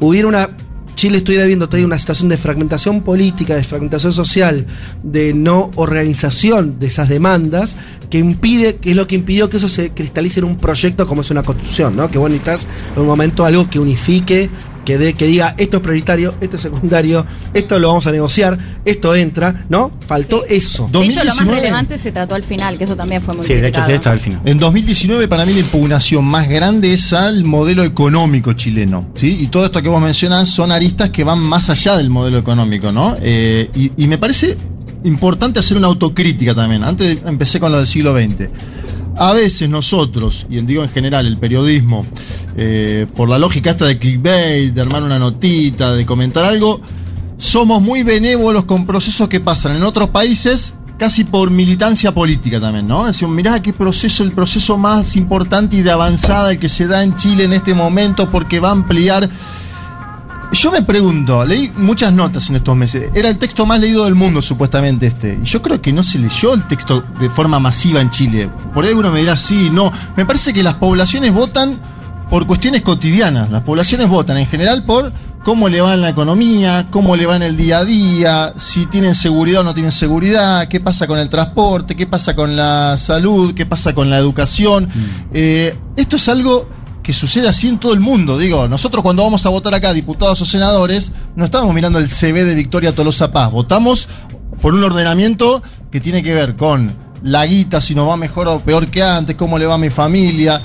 hubiera 0.00 0.28
una. 0.28 0.50
Chile 0.94 1.18
estuviera 1.18 1.44
viendo 1.44 1.68
todavía 1.68 1.86
una 1.86 1.98
situación 1.98 2.28
de 2.28 2.36
fragmentación 2.36 3.02
política, 3.02 3.56
de 3.56 3.64
fragmentación 3.64 4.12
social, 4.12 4.64
de 5.02 5.34
no 5.34 5.72
organización 5.74 6.78
de 6.78 6.86
esas 6.86 7.08
demandas, 7.08 7.76
que 8.10 8.18
impide, 8.18 8.76
que 8.76 8.92
es 8.92 8.96
lo 8.96 9.08
que 9.08 9.16
impidió 9.16 9.50
que 9.50 9.56
eso 9.56 9.68
se 9.68 9.90
cristalice 9.90 10.38
en 10.38 10.46
un 10.46 10.56
proyecto 10.56 11.04
como 11.04 11.22
es 11.22 11.32
una 11.32 11.42
constitución, 11.42 11.96
¿no? 11.96 12.08
Que 12.12 12.18
vos 12.18 12.30
necesitas 12.30 12.68
en 12.94 13.02
un 13.02 13.08
momento 13.08 13.44
algo 13.44 13.68
que 13.68 13.80
unifique, 13.80 14.48
que 14.84 14.98
dé, 14.98 15.14
que 15.14 15.26
diga 15.26 15.54
esto 15.58 15.78
es 15.78 15.82
prioritario, 15.82 16.34
esto 16.40 16.56
es 16.56 16.62
secundario, 16.62 17.26
esto 17.52 17.78
lo 17.78 17.88
vamos 17.88 18.06
a 18.06 18.12
negociar, 18.12 18.58
esto 18.84 19.14
entra, 19.14 19.64
¿no? 19.68 19.90
Faltó 20.06 20.44
eso. 20.44 20.88
De 20.92 20.98
hecho, 21.04 21.20
lo 21.20 21.26
más 21.26 21.36
2019. 21.38 21.60
relevante 21.60 21.98
se 21.98 22.12
trató 22.12 22.34
al 22.34 22.42
final, 22.44 22.78
que 22.78 22.84
eso 22.84 22.96
también 22.96 23.22
fue 23.22 23.34
muy 23.34 23.44
Sí, 23.46 23.54
de 23.54 23.68
hecho, 23.68 23.80
estaba 23.86 24.14
al 24.14 24.20
final. 24.20 24.40
En 24.44 24.58
2019 24.58 25.28
para 25.28 25.44
mí 25.46 25.52
la 25.54 25.60
impugnación 25.60 26.24
más 26.24 26.48
grande 26.48 26.92
es 26.94 27.12
al 27.12 27.44
modelo 27.44 27.82
económico 27.84 28.52
chileno, 28.52 29.06
¿sí? 29.14 29.38
Y 29.40 29.46
todo 29.48 29.64
esto 29.66 29.80
que 29.82 29.88
vos 29.88 30.02
mencionás 30.02 30.48
son 30.50 30.70
aristas 30.72 31.10
que 31.10 31.24
van 31.24 31.38
más 31.40 31.70
allá 31.70 31.96
del 31.96 32.10
modelo 32.10 32.38
económico, 32.38 32.92
¿no? 32.92 33.16
Eh, 33.22 33.70
y, 33.74 33.90
y 33.96 34.06
me 34.06 34.18
parece 34.18 34.56
importante 35.04 35.60
hacer 35.60 35.76
una 35.76 35.86
autocrítica 35.88 36.54
también. 36.54 36.82
Antes 36.82 37.22
de- 37.22 37.28
empecé 37.28 37.60
con 37.60 37.70
lo 37.72 37.78
del 37.78 37.86
siglo 37.86 38.14
XX. 38.16 38.48
A 39.16 39.32
veces 39.32 39.68
nosotros, 39.68 40.46
y 40.50 40.60
digo 40.60 40.82
en 40.82 40.88
general 40.90 41.26
el 41.26 41.38
periodismo, 41.38 42.04
eh, 42.56 43.06
por 43.14 43.28
la 43.28 43.38
lógica 43.38 43.70
esta 43.70 43.86
de 43.86 43.98
clickbait, 43.98 44.74
de 44.74 44.80
armar 44.80 45.02
una 45.02 45.18
notita, 45.18 45.92
de 45.92 46.04
comentar 46.04 46.44
algo, 46.44 46.80
somos 47.38 47.80
muy 47.80 48.02
benévolos 48.02 48.64
con 48.64 48.86
procesos 48.86 49.28
que 49.28 49.40
pasan 49.40 49.76
en 49.76 49.84
otros 49.84 50.10
países, 50.10 50.74
casi 50.98 51.24
por 51.24 51.50
militancia 51.50 52.12
política 52.12 52.60
también, 52.60 52.86
¿no? 52.86 53.06
Decimos, 53.06 53.34
mirá 53.34 53.60
qué 53.62 53.72
proceso, 53.72 54.22
el 54.22 54.32
proceso 54.32 54.78
más 54.78 55.16
importante 55.16 55.76
y 55.76 55.82
de 55.82 55.90
avanzada 55.90 56.52
el 56.52 56.58
que 56.58 56.68
se 56.68 56.86
da 56.86 57.02
en 57.02 57.16
Chile 57.16 57.44
en 57.44 57.52
este 57.52 57.74
momento, 57.74 58.28
porque 58.30 58.60
va 58.60 58.70
a 58.70 58.72
ampliar. 58.72 59.28
Yo 60.52 60.70
me 60.70 60.82
pregunto, 60.82 61.44
leí 61.44 61.70
muchas 61.76 62.12
notas 62.12 62.48
en 62.48 62.56
estos 62.56 62.76
meses. 62.76 63.10
Era 63.14 63.28
el 63.28 63.38
texto 63.38 63.66
más 63.66 63.80
leído 63.80 64.04
del 64.04 64.14
mundo, 64.14 64.40
supuestamente 64.40 65.06
este. 65.06 65.38
Y 65.42 65.46
yo 65.46 65.60
creo 65.60 65.80
que 65.80 65.92
no 65.92 66.02
se 66.02 66.18
leyó 66.18 66.54
el 66.54 66.66
texto 66.68 67.04
de 67.18 67.28
forma 67.28 67.58
masiva 67.58 68.00
en 68.00 68.10
Chile. 68.10 68.50
Por 68.72 68.84
ahí 68.84 68.92
uno 68.92 69.10
me 69.10 69.20
dirá, 69.20 69.36
sí, 69.36 69.68
no. 69.70 69.92
Me 70.16 70.24
parece 70.24 70.52
que 70.52 70.62
las 70.62 70.74
poblaciones 70.74 71.32
votan 71.32 71.78
por 72.30 72.46
cuestiones 72.46 72.82
cotidianas. 72.82 73.50
Las 73.50 73.62
poblaciones 73.62 74.08
votan 74.08 74.38
en 74.38 74.46
general 74.46 74.84
por 74.84 75.12
cómo 75.44 75.68
le 75.68 75.80
va 75.80 75.94
en 75.94 76.00
la 76.00 76.08
economía, 76.08 76.86
cómo 76.90 77.14
le 77.14 77.26
va 77.26 77.36
en 77.36 77.42
el 77.42 77.56
día 77.56 77.78
a 77.78 77.84
día, 77.84 78.54
si 78.56 78.86
tienen 78.86 79.14
seguridad 79.14 79.60
o 79.60 79.64
no 79.64 79.74
tienen 79.74 79.92
seguridad, 79.92 80.66
qué 80.68 80.80
pasa 80.80 81.06
con 81.06 81.18
el 81.18 81.28
transporte, 81.28 81.94
qué 81.94 82.06
pasa 82.06 82.34
con 82.34 82.56
la 82.56 82.96
salud, 82.96 83.54
qué 83.54 83.66
pasa 83.66 83.94
con 83.94 84.08
la 84.08 84.18
educación. 84.18 84.88
Eh, 85.32 85.76
esto 85.96 86.16
es 86.16 86.28
algo 86.28 86.68
que 87.04 87.12
sucede 87.12 87.48
así 87.48 87.68
en 87.68 87.78
todo 87.78 87.92
el 87.94 88.00
mundo. 88.00 88.36
Digo, 88.38 88.66
nosotros 88.66 89.02
cuando 89.02 89.22
vamos 89.22 89.46
a 89.46 89.50
votar 89.50 89.74
acá, 89.74 89.92
diputados 89.92 90.40
o 90.42 90.44
senadores, 90.44 91.12
no 91.36 91.44
estamos 91.44 91.72
mirando 91.72 92.00
el 92.00 92.08
CV 92.08 92.44
de 92.44 92.54
Victoria 92.56 92.94
Tolosa 92.94 93.30
Paz. 93.30 93.52
Votamos 93.52 94.08
por 94.60 94.74
un 94.74 94.82
ordenamiento 94.82 95.62
que 95.92 96.00
tiene 96.00 96.22
que 96.22 96.34
ver 96.34 96.56
con 96.56 96.96
la 97.22 97.46
guita, 97.46 97.80
si 97.80 97.94
nos 97.94 98.08
va 98.08 98.16
mejor 98.16 98.48
o 98.48 98.58
peor 98.60 98.88
que 98.88 99.02
antes, 99.02 99.36
cómo 99.36 99.58
le 99.58 99.66
va 99.66 99.74
a 99.74 99.78
mi 99.78 99.90
familia. 99.90 100.60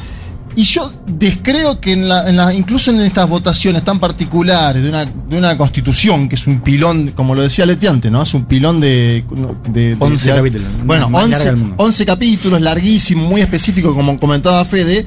Y 0.55 0.63
yo 0.63 0.91
descreo 1.05 1.79
que 1.79 1.91
en 1.93 2.09
la, 2.09 2.27
en 2.27 2.35
la- 2.35 2.53
incluso 2.53 2.89
en 2.91 2.99
estas 3.01 3.29
votaciones 3.29 3.83
tan 3.83 3.99
particulares 3.99 4.81
de 4.81 4.89
una, 4.89 5.05
de 5.05 5.37
una 5.37 5.57
constitución, 5.57 6.27
que 6.27 6.35
es 6.35 6.47
un 6.47 6.61
pilón, 6.61 7.11
como 7.15 7.35
lo 7.35 7.41
decía 7.43 7.65
Letiante, 7.65 8.09
¿no? 8.09 8.23
Es 8.23 8.33
un 8.33 8.45
pilón 8.45 8.79
de... 8.81 9.23
de- 9.71 9.95
de- 9.95 9.97
11 9.99 10.31
de- 10.31 10.37
capítulos, 10.37 10.67
Bueno, 10.85 11.09
más 11.09 11.21
larga 11.29 11.35
11, 11.37 11.45
del 11.49 11.55
mundo. 11.57 11.75
11 11.77 12.05
capítulos, 12.05 12.61
larguísimo, 12.61 13.27
muy 13.27 13.41
específico, 13.41 13.93
como 13.93 14.17
comentaba 14.19 14.65
Fede. 14.65 15.05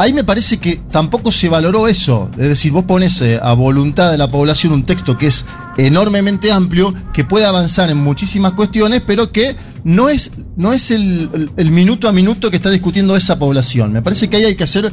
Ahí 0.00 0.14
me 0.14 0.24
parece 0.24 0.56
que 0.56 0.80
tampoco 0.90 1.30
se 1.30 1.50
valoró 1.50 1.86
eso. 1.86 2.30
Es 2.38 2.48
decir, 2.48 2.72
vos 2.72 2.84
pones 2.86 3.20
eh, 3.20 3.38
a 3.42 3.52
voluntad 3.52 4.10
de 4.10 4.16
la 4.16 4.30
población 4.30 4.72
un 4.72 4.86
texto 4.86 5.14
que 5.18 5.26
es 5.26 5.44
enormemente 5.76 6.50
amplio, 6.50 6.94
que 7.12 7.24
puede 7.24 7.44
avanzar 7.44 7.90
en 7.90 7.98
muchísimas 7.98 8.52
cuestiones, 8.54 9.02
pero 9.06 9.30
que 9.30 9.56
no 9.84 10.08
es, 10.08 10.30
no 10.56 10.72
es 10.72 10.90
el, 10.90 11.50
el- 11.54 11.70
minuto 11.70 12.08
a 12.08 12.12
minuto 12.12 12.50
que 12.50 12.56
está 12.56 12.70
discutiendo 12.70 13.14
esa 13.14 13.38
población. 13.38 13.92
Me 13.92 14.00
parece 14.00 14.30
que 14.30 14.38
ahí 14.38 14.44
hay 14.44 14.54
que 14.54 14.64
hacer, 14.64 14.90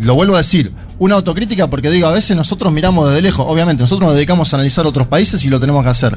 lo 0.00 0.14
vuelvo 0.14 0.36
a 0.36 0.38
decir, 0.38 0.72
una 0.98 1.16
autocrítica 1.16 1.68
porque 1.68 1.90
digo, 1.90 2.06
a 2.08 2.12
veces 2.12 2.34
nosotros 2.34 2.72
miramos 2.72 3.10
desde 3.10 3.20
lejos, 3.20 3.44
obviamente 3.46 3.82
nosotros 3.82 4.06
nos 4.08 4.14
dedicamos 4.16 4.52
a 4.52 4.56
analizar 4.56 4.86
otros 4.86 5.06
países 5.06 5.44
y 5.44 5.50
lo 5.50 5.60
tenemos 5.60 5.82
que 5.84 5.90
hacer, 5.90 6.16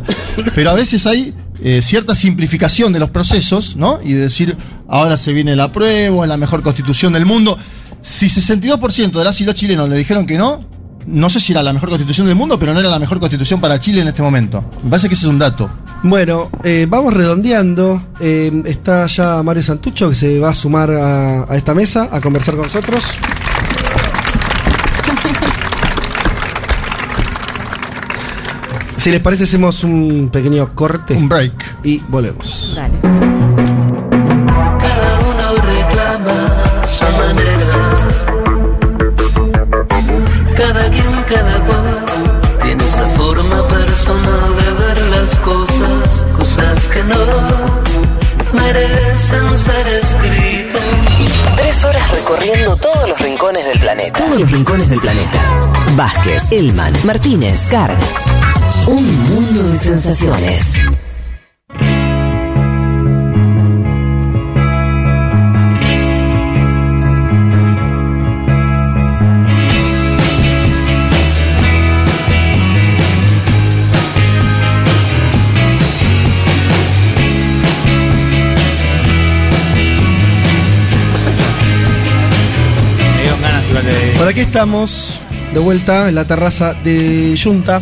pero 0.56 0.70
a 0.70 0.74
veces 0.76 1.06
hay 1.08 1.34
eh, 1.62 1.82
cierta 1.82 2.16
simplificación 2.16 2.94
de 2.94 3.00
los 3.00 3.10
procesos, 3.10 3.76
¿no? 3.76 4.00
Y 4.02 4.14
de 4.14 4.20
decir, 4.22 4.56
ahora 4.88 5.18
se 5.18 5.34
viene 5.34 5.58
la 5.58 5.74
prueba, 5.74 6.26
la 6.26 6.38
mejor 6.38 6.62
constitución 6.62 7.12
del 7.12 7.26
mundo. 7.26 7.58
Si 8.02 8.28
62% 8.28 9.12
de 9.12 9.24
las 9.24 9.40
y 9.42 9.46
los 9.46 9.56
chilenos 9.56 9.90
le 9.90 9.98
dijeron 9.98 10.26
que 10.26 10.38
no, 10.38 10.64
no 11.06 11.30
sé 11.30 11.40
si 11.40 11.52
era 11.52 11.62
la 11.62 11.74
mejor 11.74 11.90
constitución 11.90 12.28
del 12.28 12.36
mundo, 12.36 12.58
pero 12.58 12.74
no 12.74 12.80
era 12.80 12.90
la 12.90 13.00
mejor 13.00 13.20
constitución 13.20 13.60
para 13.60 13.80
Chile 13.80 14.02
en 14.02 14.08
este 14.08 14.22
momento. 14.22 14.64
Me 14.84 14.92
parece 14.92 15.10
que 15.10 15.16
ese 15.16 15.26
es 15.26 15.30
un 15.30 15.40
dato. 15.40 15.70
Bueno, 16.04 16.50
eh, 16.64 16.88
vamos 16.90 17.14
redondeando. 17.14 18.02
Eh, 18.20 18.64
está 18.66 19.06
ya 19.08 19.44
Mario 19.44 19.64
Santucho 19.64 20.10
que 20.10 20.16
se 20.16 20.40
va 20.40 20.50
a 20.50 20.56
sumar 20.56 20.92
a, 20.92 21.44
a 21.44 21.58
esta 21.58 21.74
mesa 21.74 22.10
a 22.12 22.22
conversar 22.22 22.56
con 22.56 22.66
nosotros. 22.66 23.04
Si 29.00 29.10
les 29.12 29.20
parece, 29.22 29.46
hacemos 29.46 29.84
un 29.86 30.30
pequeño 30.30 30.76
corte. 30.76 31.16
Un 31.16 31.30
break. 31.30 31.54
Y 31.84 32.00
volvemos. 32.10 32.74
Dale. 32.76 33.00
Cada 33.02 33.20
uno 35.20 35.56
reclama 35.64 36.86
su 36.86 37.06
manera. 37.18 37.59
Recorriendo 52.30 52.76
todos 52.76 53.10
los 53.10 53.20
rincones 53.20 53.66
del 53.66 53.80
planeta. 53.80 54.20
Todos 54.20 54.40
los 54.40 54.52
rincones 54.52 54.88
del 54.88 55.00
planeta. 55.00 55.60
Vázquez, 55.96 56.52
Elman, 56.52 56.94
Martínez, 57.04 57.62
Carg. 57.72 57.98
Un 58.88 59.30
mundo 59.30 59.64
de 59.64 59.76
sensaciones. 59.76 60.74
Aquí 84.30 84.42
estamos, 84.42 85.20
de 85.54 85.60
vuelta 85.60 86.08
en 86.08 86.16
la 86.16 86.26
terraza 86.26 86.74
de 86.74 87.36
Junta. 87.42 87.82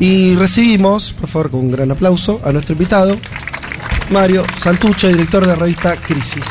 Y 0.00 0.34
recibimos, 0.34 1.12
por 1.12 1.28
favor, 1.28 1.50
con 1.52 1.60
un 1.60 1.70
gran 1.70 1.90
aplauso, 1.92 2.40
a 2.44 2.50
nuestro 2.50 2.72
invitado, 2.72 3.16
Mario 4.10 4.44
Santucho, 4.60 5.06
director 5.06 5.42
de 5.42 5.48
la 5.48 5.54
revista 5.54 5.94
Crisis. 5.96 6.44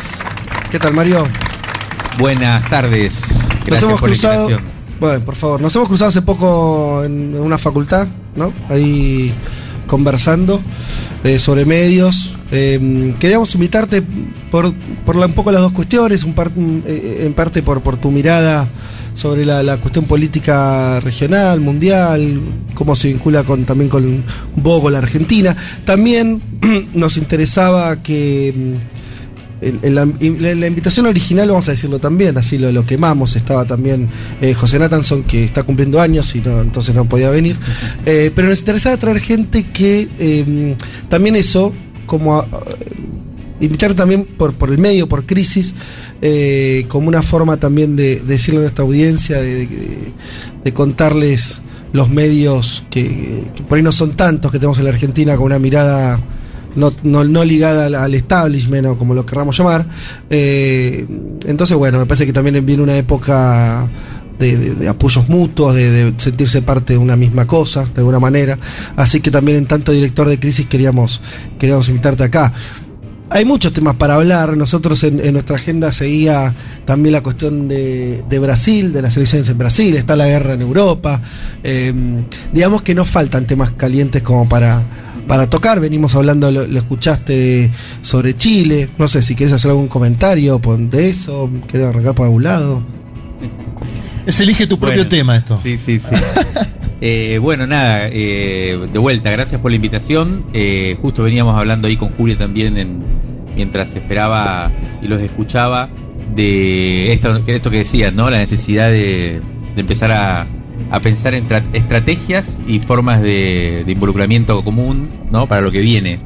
¿Qué 0.71 0.79
tal, 0.79 0.93
Mario? 0.93 1.27
Buenas 2.17 2.67
tardes. 2.69 3.13
Nos 3.19 3.65
Gracias 3.65 3.83
hemos 3.83 3.99
por 3.99 4.09
la 4.09 4.15
cruzado. 4.15 4.43
invitación. 4.49 4.73
Bueno, 4.99 5.25
por 5.25 5.35
favor, 5.35 5.59
nos 5.61 5.75
hemos 5.75 5.87
cruzado 5.89 6.09
hace 6.09 6.21
poco 6.21 7.03
en 7.03 7.37
una 7.37 7.57
facultad, 7.57 8.07
¿no? 8.35 8.53
Ahí 8.69 9.33
conversando 9.85 10.61
eh, 11.25 11.39
sobre 11.39 11.65
medios. 11.65 12.32
Eh, 12.51 13.13
queríamos 13.19 13.53
invitarte 13.55 14.03
por, 14.51 14.73
por 15.05 15.15
la- 15.15 15.25
un 15.25 15.33
poco 15.33 15.51
las 15.51 15.61
dos 15.61 15.73
cuestiones, 15.73 16.23
un 16.23 16.33
par- 16.33 16.51
eh, 16.85 17.23
en 17.25 17.33
parte 17.33 17.63
por, 17.63 17.81
por 17.81 17.97
tu 17.97 18.11
mirada 18.11 18.69
sobre 19.15 19.45
la, 19.45 19.61
la 19.63 19.77
cuestión 19.77 20.05
política 20.05 20.99
regional, 20.99 21.59
mundial, 21.61 22.39
cómo 22.73 22.95
se 22.95 23.07
vincula 23.09 23.43
con, 23.43 23.63
también 23.65 23.89
con 23.89 24.05
un 24.05 24.63
poco 24.63 24.83
con 24.83 24.93
la 24.93 24.99
Argentina. 24.99 25.55
También 25.85 26.41
nos 26.93 27.17
interesaba 27.17 28.01
que 28.03 28.53
mm, 28.55 28.93
en, 29.85 29.95
la, 29.95 30.01
en 30.01 30.41
la- 30.43 30.55
la 30.55 30.67
invitación 30.67 31.05
original, 31.05 31.47
vamos 31.49 31.67
a 31.69 31.71
decirlo 31.71 31.97
también, 31.97 32.37
así 32.37 32.57
lo, 32.57 32.71
lo 32.71 32.83
quemamos, 32.85 33.35
estaba 33.35 33.65
también 33.65 34.09
eh, 34.41 34.53
José 34.53 34.77
Natanson, 34.77 35.23
que 35.23 35.45
está 35.45 35.63
cumpliendo 35.63 36.01
años 36.01 36.35
y 36.35 36.41
no, 36.41 36.61
entonces 36.61 36.93
no 36.93 37.05
podía 37.07 37.29
venir. 37.29 37.55
Eh, 38.05 38.29
pero 38.35 38.49
nos 38.49 38.59
interesaba 38.59 38.97
traer 38.97 39.19
gente 39.21 39.63
que 39.71 40.09
eh, 40.19 40.75
también 41.07 41.35
eso, 41.37 41.73
como 42.17 42.35
a- 42.37 42.47
invitar 43.59 43.93
también 43.93 44.25
por, 44.25 44.53
por 44.53 44.69
el 44.69 44.77
medio, 44.77 45.07
por 45.07 45.25
crisis, 45.25 45.73
eh, 46.21 46.85
como 46.89 47.07
una 47.07 47.23
forma 47.23 47.57
también 47.57 47.95
de, 47.95 48.17
de 48.19 48.25
decirle 48.25 48.59
a 48.59 48.63
nuestra 48.63 48.83
audiencia, 48.83 49.39
de, 49.39 50.13
contarles 50.73 51.61
los 51.91 52.09
medios 52.09 52.83
que, 52.89 53.43
por 53.67 53.77
ahí 53.77 53.83
no 53.83 53.91
son 53.91 54.15
tantos 54.15 54.51
que 54.51 54.59
tenemos 54.59 54.77
en 54.79 54.83
la 54.83 54.89
Argentina 54.91 55.35
con 55.37 55.45
una 55.45 55.59
mirada 55.59 56.19
no, 56.75 56.91
no, 57.03 57.43
ligada 57.43 57.85
al, 57.85 57.95
al 57.95 58.13
establishment 58.15 58.85
o 58.87 58.97
como 58.97 59.13
lo 59.13 59.25
querramos 59.25 59.57
llamar. 59.57 59.87
Eh, 60.29 61.05
entonces, 61.45 61.77
bueno, 61.77 61.99
me 61.99 62.05
parece 62.05 62.25
que 62.25 62.33
también 62.33 62.65
viene 62.65 62.83
una 62.83 62.97
época 62.97 63.89
de, 64.43 64.87
apoyos 64.87 65.27
mutuos, 65.29 65.75
de, 65.75 66.13
sentirse 66.17 66.61
parte 66.61 66.93
de 66.93 66.99
una 66.99 67.15
misma 67.15 67.47
cosa, 67.47 67.85
de 67.85 67.99
alguna 67.99 68.19
manera. 68.19 68.57
Así 68.95 69.21
que 69.21 69.31
también 69.31 69.57
en 69.57 69.65
tanto 69.65 69.91
director 69.91 70.27
de 70.27 70.39
crisis 70.39 70.67
queríamos, 70.67 71.21
queríamos 71.57 71.89
invitarte 71.89 72.23
acá. 72.23 72.53
Hay 73.29 73.45
muchos 73.45 73.73
temas 73.73 73.95
para 73.95 74.13
hablar. 74.13 74.55
Nosotros 74.55 75.03
en, 75.03 75.33
nuestra 75.33 75.55
agenda 75.55 75.91
seguía 75.91 76.53
también 76.85 77.13
la 77.13 77.23
cuestión 77.23 77.67
de, 77.67 78.23
Brasil, 78.39 78.93
de 78.93 79.01
las 79.01 79.17
elecciones 79.17 79.49
en 79.49 79.57
Brasil, 79.57 79.95
está 79.95 80.15
la 80.15 80.27
guerra 80.27 80.53
en 80.53 80.61
Europa. 80.61 81.19
Eh, 81.63 81.91
digamos 82.51 82.83
que 82.83 82.93
no 82.93 83.05
faltan 83.05 83.47
temas 83.47 83.71
calientes 83.71 84.21
como 84.21 84.47
para, 84.47 85.23
para 85.27 85.49
tocar. 85.49 85.79
Venimos 85.79 86.13
hablando, 86.13 86.51
lo, 86.51 86.67
lo 86.67 86.77
escuchaste 86.77 87.71
sobre 88.01 88.37
Chile. 88.37 88.89
No 88.99 89.07
sé 89.07 89.23
si 89.23 89.33
quieres 89.33 89.53
hacer 89.53 89.71
algún 89.71 89.87
comentario 89.87 90.61
de 90.91 91.09
eso, 91.09 91.49
querés 91.67 91.87
arrancar 91.87 92.13
por 92.13 92.25
algún 92.25 92.43
lado. 92.43 92.83
Es 94.25 94.39
elige 94.39 94.67
tu 94.67 94.77
propio 94.79 94.97
Bueno, 94.97 95.09
tema 95.09 95.35
esto. 95.37 95.59
Sí, 95.61 95.77
sí, 95.77 95.99
sí. 95.99 96.15
Eh, 97.05 97.37
bueno, 97.37 97.67
nada, 97.67 98.07
eh, 98.09 98.79
de 98.93 98.97
vuelta, 98.97 99.29
gracias 99.29 99.59
por 99.59 99.71
la 99.71 99.75
invitación. 99.75 100.45
Eh, 100.53 100.95
justo 101.01 101.23
veníamos 101.23 101.57
hablando 101.57 101.89
ahí 101.89 101.97
con 101.97 102.07
Julia 102.11 102.37
también 102.37 102.77
en- 102.77 103.03
mientras 103.57 103.93
esperaba 103.93 104.71
y 105.01 105.07
los 105.09 105.19
escuchaba 105.21 105.89
de 106.33 107.11
esto, 107.11 107.41
esto 107.45 107.69
que 107.69 107.79
decían, 107.79 108.15
¿no? 108.15 108.29
La 108.29 108.37
necesidad 108.37 108.89
de, 108.89 109.41
de 109.75 109.81
empezar 109.81 110.13
a, 110.13 110.47
a 110.91 110.99
pensar 111.01 111.33
en 111.33 111.49
tra- 111.49 111.65
estrategias 111.73 112.57
y 112.69 112.79
formas 112.79 113.21
de, 113.21 113.83
de 113.85 113.91
involucramiento 113.91 114.63
común, 114.63 115.09
¿no? 115.29 115.45
Para 115.45 115.59
lo 115.59 115.71
que 115.71 115.81
viene. 115.81 116.19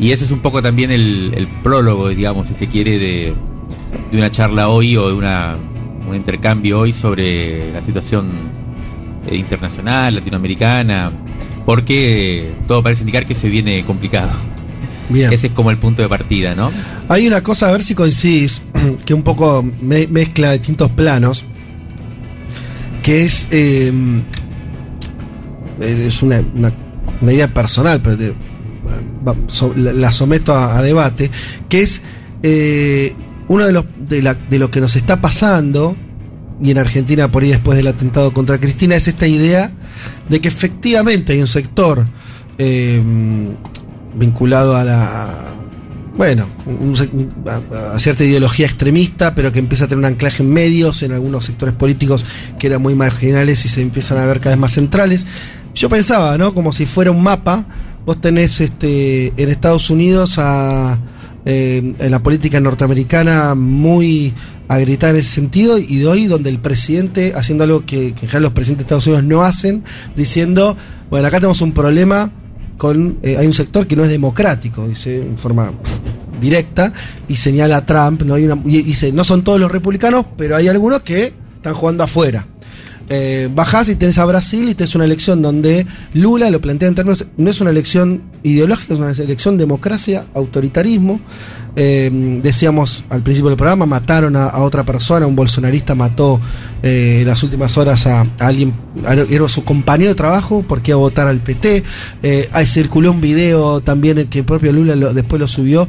Y 0.00 0.10
ese 0.10 0.24
es 0.24 0.32
un 0.32 0.40
poco 0.40 0.60
también 0.62 0.90
el, 0.90 1.32
el 1.36 1.46
prólogo, 1.62 2.08
digamos, 2.08 2.48
si 2.48 2.54
se 2.54 2.66
quiere, 2.66 2.98
de, 2.98 3.34
de 4.10 4.18
una 4.18 4.32
charla 4.32 4.68
hoy 4.68 4.96
o 4.96 5.06
de 5.06 5.14
una, 5.14 5.56
un 6.08 6.14
intercambio 6.14 6.80
hoy 6.80 6.92
sobre 6.92 7.72
la 7.72 7.82
situación 7.82 8.30
eh, 9.26 9.36
internacional, 9.36 10.14
latinoamericana, 10.14 11.10
porque 11.64 12.54
todo 12.66 12.82
parece 12.82 13.02
indicar 13.02 13.26
que 13.26 13.34
se 13.34 13.48
viene 13.48 13.84
complicado. 13.84 14.32
Bien. 15.08 15.32
Ese 15.32 15.48
es 15.48 15.52
como 15.52 15.70
el 15.70 15.76
punto 15.78 16.00
de 16.02 16.08
partida, 16.08 16.54
¿no? 16.54 16.70
Hay 17.08 17.26
una 17.26 17.42
cosa, 17.42 17.68
a 17.68 17.72
ver 17.72 17.82
si 17.82 17.94
coincidís, 17.94 18.62
que 19.04 19.12
un 19.14 19.22
poco 19.22 19.62
me- 19.80 20.06
mezcla 20.06 20.52
distintos 20.52 20.90
planos, 20.92 21.44
que 23.02 23.22
es, 23.24 23.46
eh, 23.50 23.92
es 25.80 26.22
una, 26.22 26.42
una- 26.54 26.72
una 27.20 27.32
idea 27.32 27.48
personal, 27.48 28.00
pero 28.02 28.16
te- 28.16 28.34
la, 29.76 29.92
la 29.92 30.12
someto 30.12 30.52
a, 30.54 30.78
a 30.78 30.82
debate, 30.82 31.30
que 31.68 31.82
es 31.82 32.02
eh, 32.42 33.14
uno 33.48 33.66
de, 33.66 33.72
los, 33.72 33.84
de, 34.08 34.22
la- 34.22 34.34
de 34.34 34.58
lo 34.58 34.70
que 34.70 34.80
nos 34.80 34.96
está 34.96 35.20
pasando, 35.20 35.96
y 36.62 36.70
en 36.70 36.78
Argentina 36.78 37.30
por 37.30 37.42
ahí 37.42 37.50
después 37.50 37.76
del 37.76 37.86
atentado 37.88 38.32
contra 38.32 38.58
Cristina, 38.58 38.94
es 38.96 39.08
esta 39.08 39.26
idea 39.26 39.72
de 40.28 40.40
que 40.40 40.48
efectivamente 40.48 41.32
hay 41.32 41.40
un 41.40 41.46
sector 41.46 42.06
eh, 42.58 43.02
vinculado 44.16 44.76
a 44.76 44.84
la 44.84 45.28
bueno, 46.16 46.46
un 46.64 46.94
a, 47.48 47.94
a 47.94 47.98
cierta 47.98 48.22
ideología 48.22 48.66
extremista, 48.66 49.34
pero 49.34 49.50
que 49.50 49.58
empieza 49.58 49.86
a 49.86 49.88
tener 49.88 49.98
un 49.98 50.04
anclaje 50.04 50.44
en 50.44 50.52
medios, 50.52 51.02
en 51.02 51.10
algunos 51.10 51.44
sectores 51.44 51.74
políticos 51.74 52.24
que 52.56 52.68
eran 52.68 52.80
muy 52.80 52.94
marginales 52.94 53.64
y 53.64 53.68
se 53.68 53.82
empiezan 53.82 54.18
a 54.18 54.24
ver 54.26 54.38
cada 54.38 54.54
vez 54.54 54.60
más 54.60 54.70
centrales. 54.72 55.26
Yo 55.74 55.88
pensaba, 55.88 56.38
¿no? 56.38 56.54
Como 56.54 56.72
si 56.72 56.86
fuera 56.86 57.10
un 57.10 57.20
mapa, 57.20 57.64
vos 58.06 58.20
tenés 58.20 58.60
este 58.60 59.32
en 59.36 59.48
Estados 59.48 59.90
Unidos 59.90 60.34
a 60.38 60.98
eh, 61.44 61.94
en 61.98 62.10
la 62.10 62.20
política 62.20 62.60
norteamericana 62.60 63.54
muy 63.54 64.34
a 64.68 64.78
gritar 64.78 65.10
en 65.10 65.16
ese 65.16 65.30
sentido 65.30 65.78
y 65.78 65.98
de 65.98 66.06
hoy 66.06 66.26
donde 66.26 66.50
el 66.50 66.58
presidente 66.58 67.34
haciendo 67.36 67.64
algo 67.64 67.80
que, 67.80 68.14
que 68.14 68.26
en 68.26 68.28
general 68.28 68.42
los 68.44 68.52
presidentes 68.52 68.84
de 68.84 68.86
Estados 68.86 69.06
Unidos 69.06 69.24
no 69.24 69.42
hacen, 69.42 69.84
diciendo, 70.16 70.76
bueno, 71.10 71.26
acá 71.28 71.38
tenemos 71.38 71.60
un 71.60 71.72
problema 71.72 72.32
con 72.76 73.18
eh, 73.22 73.36
hay 73.38 73.46
un 73.46 73.52
sector 73.52 73.86
que 73.86 73.96
no 73.96 74.04
es 74.04 74.10
democrático, 74.10 74.86
dice 74.88 75.18
en 75.18 75.38
forma 75.38 75.72
directa, 76.40 76.92
y 77.28 77.36
señala 77.36 77.78
a 77.78 77.86
Trump, 77.86 78.22
¿no? 78.22 78.34
Hay 78.34 78.44
una, 78.44 78.60
y 78.64 78.82
dice, 78.82 79.12
no 79.12 79.24
son 79.24 79.44
todos 79.44 79.60
los 79.60 79.70
republicanos, 79.70 80.26
pero 80.36 80.56
hay 80.56 80.68
algunos 80.68 81.02
que 81.02 81.32
están 81.56 81.74
jugando 81.74 82.04
afuera. 82.04 82.46
Eh, 83.08 83.48
bajás 83.54 83.88
y 83.88 83.96
tenés 83.96 84.18
a 84.18 84.24
Brasil 84.24 84.68
y 84.68 84.74
tenés 84.74 84.94
una 84.94 85.04
elección 85.04 85.42
donde 85.42 85.86
Lula 86.14 86.50
lo 86.50 86.60
plantea 86.60 86.88
en 86.88 86.94
términos, 86.94 87.26
no 87.36 87.50
es 87.50 87.60
una 87.60 87.70
elección 87.70 88.22
ideológica, 88.42 88.94
es 88.94 89.00
una 89.00 89.10
elección 89.10 89.58
democracia, 89.58 90.26
autoritarismo. 90.34 91.20
Eh, 91.76 92.38
decíamos 92.40 93.04
al 93.10 93.22
principio 93.22 93.48
del 93.48 93.56
programa, 93.56 93.84
mataron 93.84 94.36
a, 94.36 94.44
a 94.44 94.62
otra 94.62 94.84
persona, 94.84 95.26
un 95.26 95.34
bolsonarista 95.34 95.96
mató 95.96 96.40
eh, 96.82 97.24
las 97.26 97.42
últimas 97.42 97.76
horas 97.78 98.06
a, 98.06 98.26
alguien, 98.38 98.74
era 99.30 99.48
su 99.48 99.64
compañero 99.64 100.10
de 100.10 100.14
trabajo, 100.14 100.64
porque 100.68 100.90
iba 100.90 100.98
a 100.98 101.00
votar 101.00 101.26
al 101.26 101.40
PT. 101.40 101.82
Eh, 102.22 102.48
circuló 102.66 103.10
un 103.10 103.20
video 103.20 103.80
también 103.80 104.26
que 104.28 104.40
el 104.40 104.44
propio 104.44 104.72
Lula 104.72 104.94
después 105.12 105.40
lo 105.40 105.48
subió, 105.48 105.88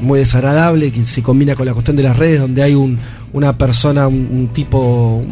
muy 0.00 0.20
desagradable, 0.20 0.92
que 0.92 1.04
se 1.04 1.22
combina 1.22 1.56
con 1.56 1.66
la 1.66 1.72
cuestión 1.72 1.96
de 1.96 2.04
las 2.04 2.16
redes, 2.16 2.40
donde 2.40 2.62
hay 2.62 2.74
un, 2.74 2.98
una 3.32 3.58
persona, 3.58 4.06
un, 4.06 4.50
tipo 4.54 5.22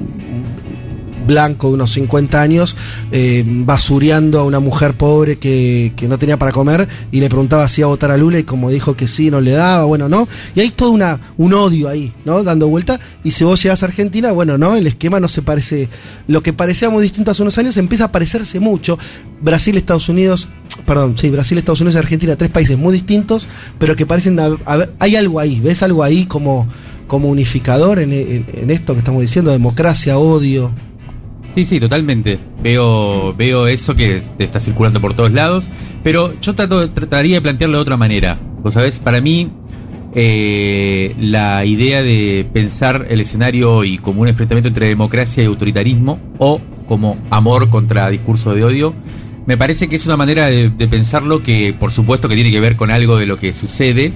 blanco 1.26 1.68
de 1.68 1.74
unos 1.74 1.90
50 1.92 2.40
años, 2.40 2.76
eh, 3.10 3.44
basureando 3.46 4.40
a 4.40 4.44
una 4.44 4.60
mujer 4.60 4.94
pobre 4.96 5.38
que, 5.38 5.92
que 5.96 6.08
no 6.08 6.18
tenía 6.18 6.36
para 6.36 6.52
comer 6.52 6.88
y 7.10 7.20
le 7.20 7.28
preguntaba 7.28 7.68
si 7.68 7.80
iba 7.80 7.86
a 7.86 7.90
votar 7.90 8.10
a 8.10 8.16
Lula 8.16 8.38
y 8.38 8.44
como 8.44 8.70
dijo 8.70 8.96
que 8.96 9.06
sí, 9.06 9.30
no 9.30 9.40
le 9.40 9.52
daba, 9.52 9.84
bueno, 9.84 10.08
no. 10.08 10.28
Y 10.54 10.60
hay 10.60 10.70
todo 10.70 10.90
una, 10.90 11.32
un 11.38 11.54
odio 11.54 11.88
ahí, 11.88 12.12
¿no? 12.24 12.42
Dando 12.42 12.68
vuelta. 12.68 13.00
Y 13.24 13.30
si 13.32 13.44
vos 13.44 13.62
llegás 13.62 13.82
a 13.82 13.86
Argentina, 13.86 14.32
bueno, 14.32 14.58
no, 14.58 14.74
el 14.76 14.86
esquema 14.86 15.20
no 15.20 15.28
se 15.28 15.42
parece. 15.42 15.88
Lo 16.28 16.42
que 16.42 16.52
parecía 16.52 16.90
muy 16.90 17.02
distinto 17.02 17.30
hace 17.30 17.42
unos 17.42 17.58
años 17.58 17.76
empieza 17.76 18.04
a 18.04 18.12
parecerse 18.12 18.60
mucho. 18.60 18.98
Brasil, 19.40 19.76
Estados 19.76 20.08
Unidos, 20.08 20.48
perdón, 20.86 21.16
sí, 21.18 21.28
Brasil, 21.30 21.58
Estados 21.58 21.80
Unidos 21.80 21.94
y 21.96 21.98
Argentina, 21.98 22.36
tres 22.36 22.50
países 22.50 22.78
muy 22.78 22.92
distintos, 22.92 23.48
pero 23.78 23.96
que 23.96 24.06
parecen 24.06 24.36
hab- 24.38 24.60
haber- 24.64 24.92
hay 24.98 25.16
algo 25.16 25.40
ahí, 25.40 25.58
¿ves 25.60 25.82
algo 25.82 26.02
ahí 26.04 26.26
como, 26.26 26.68
como 27.08 27.28
unificador 27.28 27.98
en, 27.98 28.12
en- 28.12 28.46
en 28.54 28.70
esto 28.70 28.92
que 28.92 29.00
estamos 29.00 29.20
diciendo, 29.20 29.50
democracia, 29.50 30.16
odio? 30.18 30.70
Sí, 31.54 31.66
sí, 31.66 31.78
totalmente. 31.78 32.38
Veo, 32.62 33.34
veo 33.34 33.66
eso 33.66 33.94
que 33.94 34.22
está 34.38 34.58
circulando 34.58 35.00
por 35.00 35.14
todos 35.14 35.32
lados, 35.32 35.68
pero 36.02 36.32
yo 36.40 36.54
trato, 36.54 36.90
trataría 36.90 37.36
de 37.36 37.42
plantearlo 37.42 37.76
de 37.76 37.82
otra 37.82 37.96
manera. 37.96 38.38
Vos 38.62 38.72
sabés, 38.74 38.98
para 38.98 39.20
mí, 39.20 39.50
eh, 40.14 41.14
la 41.20 41.64
idea 41.66 42.02
de 42.02 42.46
pensar 42.50 43.06
el 43.10 43.20
escenario 43.20 43.74
hoy 43.74 43.98
como 43.98 44.22
un 44.22 44.28
enfrentamiento 44.28 44.68
entre 44.68 44.88
democracia 44.88 45.42
y 45.42 45.46
autoritarismo, 45.46 46.18
o 46.38 46.60
como 46.88 47.18
amor 47.30 47.68
contra 47.68 48.08
discurso 48.08 48.54
de 48.54 48.64
odio, 48.64 48.94
me 49.46 49.58
parece 49.58 49.88
que 49.88 49.96
es 49.96 50.06
una 50.06 50.16
manera 50.16 50.46
de, 50.46 50.70
de 50.70 50.88
pensarlo 50.88 51.42
que, 51.42 51.74
por 51.78 51.92
supuesto, 51.92 52.28
que 52.28 52.34
tiene 52.34 52.50
que 52.50 52.60
ver 52.60 52.76
con 52.76 52.90
algo 52.90 53.16
de 53.16 53.26
lo 53.26 53.36
que 53.36 53.52
sucede, 53.52 54.12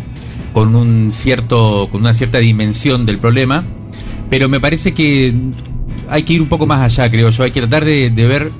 con 0.54 0.74
un 0.74 1.12
cierto, 1.12 1.88
con 1.92 2.00
una 2.00 2.14
cierta 2.14 2.38
dimensión 2.38 3.04
del 3.04 3.18
problema, 3.18 3.64
pero 4.30 4.48
me 4.48 4.58
parece 4.58 4.94
que 4.94 5.34
hay 6.08 6.22
que 6.22 6.34
ir 6.34 6.42
un 6.42 6.48
poco 6.48 6.66
más 6.66 6.80
allá, 6.80 7.10
creo 7.10 7.30
yo. 7.30 7.44
Hay 7.44 7.50
que 7.50 7.60
tratar 7.60 7.84
de, 7.84 8.10
de 8.10 8.26
ver 8.26 8.50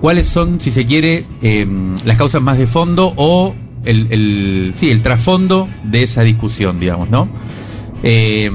cuáles 0.00 0.26
son, 0.26 0.60
si 0.60 0.70
se 0.70 0.84
quiere, 0.86 1.24
eh, 1.42 1.66
las 2.04 2.16
causas 2.16 2.42
más 2.42 2.58
de 2.58 2.66
fondo 2.66 3.12
o 3.16 3.54
el, 3.84 4.08
el, 4.10 4.72
sí, 4.74 4.90
el 4.90 5.02
trasfondo 5.02 5.68
de 5.84 6.02
esa 6.02 6.22
discusión, 6.22 6.80
digamos, 6.80 7.08
¿no? 7.10 7.28
Eh, 8.02 8.50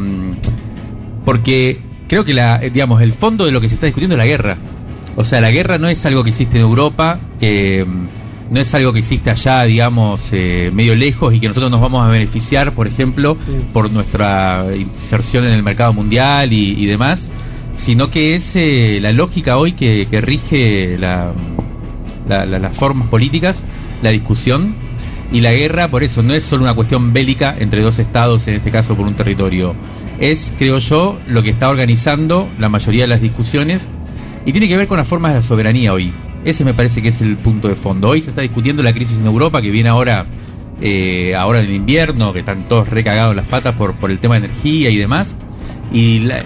porque 1.25 1.79
creo 2.07 2.23
que 2.23 2.33
la, 2.33 2.59
digamos, 2.59 3.01
el 3.01 3.13
fondo 3.13 3.45
de 3.45 3.51
lo 3.51 3.61
que 3.61 3.69
se 3.69 3.75
está 3.75 3.87
discutiendo 3.87 4.15
es 4.15 4.19
la 4.19 4.25
guerra. 4.25 4.57
O 5.15 5.23
sea, 5.23 5.41
la 5.41 5.51
guerra 5.51 5.77
no 5.77 5.87
es 5.87 6.05
algo 6.05 6.23
que 6.23 6.31
existe 6.31 6.57
en 6.57 6.63
Europa, 6.63 7.19
eh, 7.39 7.85
no 8.49 8.59
es 8.59 8.73
algo 8.73 8.93
que 8.93 8.99
existe 8.99 9.29
allá, 9.29 9.63
digamos, 9.63 10.29
eh, 10.31 10.71
medio 10.73 10.95
lejos 10.95 11.33
y 11.33 11.39
que 11.39 11.47
nosotros 11.47 11.71
nos 11.71 11.81
vamos 11.81 12.05
a 12.05 12.09
beneficiar, 12.09 12.73
por 12.73 12.87
ejemplo, 12.87 13.37
por 13.71 13.91
nuestra 13.91 14.65
inserción 14.75 15.45
en 15.45 15.53
el 15.53 15.63
mercado 15.63 15.93
mundial 15.93 16.51
y, 16.51 16.71
y 16.71 16.85
demás, 16.85 17.29
sino 17.75 18.09
que 18.09 18.35
es 18.35 18.55
eh, 18.55 18.99
la 19.01 19.11
lógica 19.11 19.57
hoy 19.57 19.73
que, 19.73 20.07
que 20.09 20.21
rige 20.21 20.97
la, 20.97 21.33
la- 22.27 22.45
la- 22.45 22.59
las 22.59 22.77
formas 22.77 23.07
políticas, 23.09 23.61
la 24.01 24.11
discusión 24.11 24.75
y 25.31 25.41
la 25.41 25.53
guerra, 25.53 25.87
por 25.87 26.03
eso, 26.03 26.21
no 26.21 26.33
es 26.33 26.43
solo 26.43 26.63
una 26.63 26.73
cuestión 26.75 27.11
bélica 27.13 27.55
entre 27.57 27.81
dos 27.81 27.97
estados, 27.99 28.47
en 28.47 28.55
este 28.55 28.69
caso 28.71 28.95
por 28.95 29.07
un 29.07 29.15
territorio. 29.15 29.73
Es, 30.19 30.53
creo 30.57 30.77
yo, 30.77 31.19
lo 31.27 31.41
que 31.41 31.49
está 31.49 31.69
organizando 31.69 32.49
la 32.59 32.69
mayoría 32.69 33.01
de 33.03 33.07
las 33.07 33.21
discusiones 33.21 33.87
y 34.45 34.51
tiene 34.51 34.67
que 34.67 34.77
ver 34.77 34.87
con 34.87 34.97
las 34.97 35.07
formas 35.07 35.31
de 35.33 35.39
la 35.39 35.41
soberanía 35.41 35.91
hoy. 35.93 36.13
Ese 36.45 36.63
me 36.65 36.73
parece 36.73 37.01
que 37.01 37.07
es 37.09 37.21
el 37.21 37.37
punto 37.37 37.67
de 37.69 37.75
fondo. 37.75 38.09
Hoy 38.09 38.21
se 38.21 38.29
está 38.29 38.41
discutiendo 38.41 38.83
la 38.83 38.93
crisis 38.93 39.17
en 39.17 39.25
Europa 39.25 39.61
que 39.61 39.71
viene 39.71 39.89
ahora, 39.89 40.25
eh, 40.81 41.33
ahora 41.35 41.61
en 41.61 41.73
invierno, 41.73 42.31
que 42.33 42.39
están 42.39 42.67
todos 42.67 42.87
recagados 42.89 43.35
las 43.35 43.47
patas 43.47 43.73
por, 43.75 43.95
por 43.95 44.11
el 44.11 44.19
tema 44.19 44.39
de 44.39 44.45
energía 44.47 44.89
y 44.91 44.97
demás. 44.97 45.35
Y 45.93 46.21
la, 46.21 46.43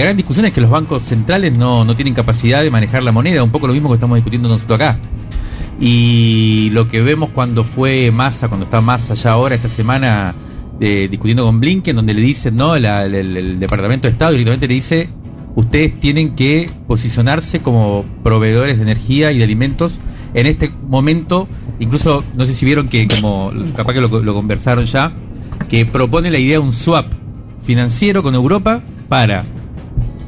gran 0.00 0.14
discusión 0.14 0.44
es 0.44 0.52
que 0.52 0.60
los 0.60 0.68
bancos 0.68 1.02
centrales 1.02 1.54
no, 1.54 1.86
no 1.86 1.96
tienen 1.96 2.12
capacidad 2.12 2.62
de 2.62 2.70
manejar 2.70 3.02
la 3.02 3.12
moneda, 3.12 3.42
un 3.42 3.50
poco 3.50 3.66
lo 3.66 3.72
mismo 3.72 3.88
que 3.88 3.94
estamos 3.94 4.16
discutiendo 4.16 4.46
nosotros 4.46 4.78
acá. 4.78 4.98
Y 5.80 6.68
lo 6.72 6.86
que 6.86 7.00
vemos 7.00 7.30
cuando 7.30 7.64
fue 7.64 8.10
Massa, 8.10 8.48
cuando 8.48 8.64
está 8.64 8.82
Massa 8.82 9.14
allá 9.14 9.30
ahora, 9.32 9.54
esta 9.54 9.70
semana, 9.70 10.34
eh, 10.80 11.08
discutiendo 11.10 11.44
con 11.46 11.60
Blinken, 11.60 11.96
donde 11.96 12.12
le 12.12 12.20
dicen, 12.20 12.56
¿no? 12.56 12.76
La- 12.76 13.06
el, 13.06 13.58
Departamento 13.58 14.06
de 14.06 14.12
Estado 14.12 14.32
directamente 14.32 14.68
le 14.68 14.74
dice, 14.74 15.08
ustedes 15.56 15.98
tienen 15.98 16.34
que 16.34 16.70
posicionarse 16.86 17.60
como 17.60 18.04
proveedores 18.22 18.76
de 18.76 18.82
energía 18.82 19.32
y 19.32 19.38
de 19.38 19.44
alimentos 19.44 19.98
en 20.34 20.44
este 20.44 20.70
momento. 20.86 21.48
Incluso, 21.78 22.22
no 22.34 22.44
sé 22.44 22.52
si 22.52 22.66
vieron 22.66 22.88
que, 22.88 23.08
como 23.08 23.50
capaz 23.74 23.94
que 23.94 24.00
lo 24.02 24.34
conversaron 24.34 24.84
ya, 24.84 25.10
que 25.70 25.86
propone 25.86 26.30
la 26.30 26.38
idea 26.38 26.58
de 26.58 26.58
un 26.58 26.74
swap 26.74 27.06
financiero 27.62 28.22
con 28.22 28.34
Europa 28.34 28.82
para 29.08 29.44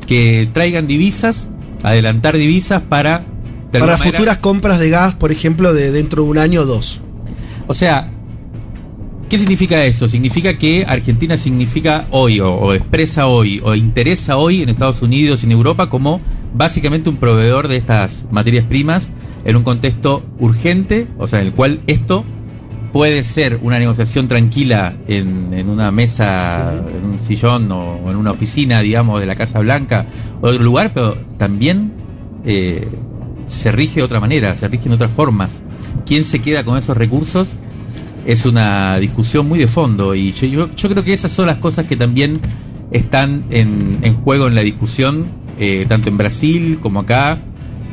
que 0.06 0.48
traigan 0.52 0.86
divisas, 0.86 1.48
adelantar 1.82 2.36
divisas 2.36 2.82
para... 2.82 3.24
Para 3.70 3.86
manera- 3.86 3.98
futuras 3.98 4.38
compras 4.38 4.78
de 4.80 4.90
gas, 4.90 5.14
por 5.14 5.30
ejemplo, 5.30 5.72
de 5.72 5.92
dentro 5.92 6.24
de 6.24 6.30
un 6.30 6.38
año 6.38 6.62
o 6.62 6.66
dos. 6.66 7.00
O 7.68 7.74
sea, 7.74 8.10
¿qué 9.28 9.38
significa 9.38 9.84
eso? 9.84 10.08
Significa 10.08 10.58
que 10.58 10.84
Argentina 10.84 11.36
significa 11.36 12.08
hoy, 12.10 12.40
o, 12.40 12.52
o 12.52 12.72
expresa 12.74 13.26
hoy, 13.28 13.60
o 13.62 13.76
interesa 13.76 14.36
hoy 14.36 14.62
en 14.62 14.70
Estados 14.70 15.02
Unidos 15.02 15.42
y 15.42 15.46
en 15.46 15.52
Europa 15.52 15.88
como 15.88 16.20
básicamente 16.52 17.08
un 17.08 17.16
proveedor 17.16 17.68
de 17.68 17.76
estas 17.76 18.24
materias 18.32 18.64
primas 18.64 19.08
en 19.44 19.54
un 19.54 19.62
contexto 19.62 20.24
urgente, 20.40 21.06
o 21.16 21.28
sea, 21.28 21.40
en 21.40 21.46
el 21.46 21.52
cual 21.52 21.80
esto 21.86 22.24
puede 22.92 23.22
ser 23.24 23.60
una 23.62 23.78
negociación 23.78 24.28
tranquila 24.28 24.94
en, 25.06 25.52
en 25.54 25.68
una 25.68 25.90
mesa, 25.90 26.72
en 26.72 27.04
un 27.04 27.22
sillón 27.22 27.70
o 27.70 28.10
en 28.10 28.16
una 28.16 28.32
oficina, 28.32 28.80
digamos, 28.80 29.20
de 29.20 29.26
la 29.26 29.36
Casa 29.36 29.60
Blanca 29.60 30.06
o 30.40 30.48
de 30.48 30.54
otro 30.54 30.64
lugar, 30.64 30.90
pero 30.92 31.16
también 31.38 31.92
eh, 32.44 32.88
se 33.46 33.72
rige 33.72 33.96
de 33.96 34.02
otra 34.02 34.20
manera, 34.20 34.54
se 34.56 34.68
rige 34.68 34.86
en 34.86 34.92
otras 34.92 35.12
formas. 35.12 35.50
¿Quién 36.06 36.24
se 36.24 36.40
queda 36.40 36.64
con 36.64 36.76
esos 36.76 36.96
recursos? 36.96 37.48
Es 38.26 38.44
una 38.44 38.98
discusión 38.98 39.48
muy 39.48 39.58
de 39.58 39.68
fondo 39.68 40.14
y 40.14 40.32
yo, 40.32 40.46
yo, 40.46 40.74
yo 40.74 40.88
creo 40.88 41.04
que 41.04 41.12
esas 41.12 41.30
son 41.30 41.46
las 41.46 41.58
cosas 41.58 41.86
que 41.86 41.96
también 41.96 42.40
están 42.90 43.46
en, 43.50 43.98
en 44.02 44.14
juego 44.14 44.48
en 44.48 44.54
la 44.54 44.62
discusión, 44.62 45.26
eh, 45.58 45.86
tanto 45.88 46.08
en 46.08 46.16
Brasil 46.16 46.78
como 46.80 47.00
acá, 47.00 47.38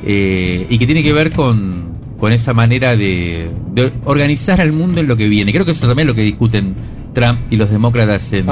eh, 0.03 0.65
y 0.69 0.77
que 0.77 0.85
tiene 0.85 1.03
que 1.03 1.13
ver 1.13 1.31
con, 1.31 1.96
con 2.19 2.31
esa 2.33 2.53
manera 2.53 2.95
de, 2.95 3.49
de 3.73 3.91
organizar 4.05 4.59
al 4.61 4.71
mundo 4.71 4.99
en 5.01 5.07
lo 5.07 5.15
que 5.15 5.27
viene. 5.27 5.51
Creo 5.51 5.65
que 5.65 5.71
eso 5.71 5.87
también 5.87 6.07
es 6.07 6.13
lo 6.13 6.15
que 6.15 6.23
discuten 6.23 6.75
Trump 7.13 7.39
y 7.51 7.55
los 7.57 7.69
demócratas 7.69 8.31
en, 8.33 8.45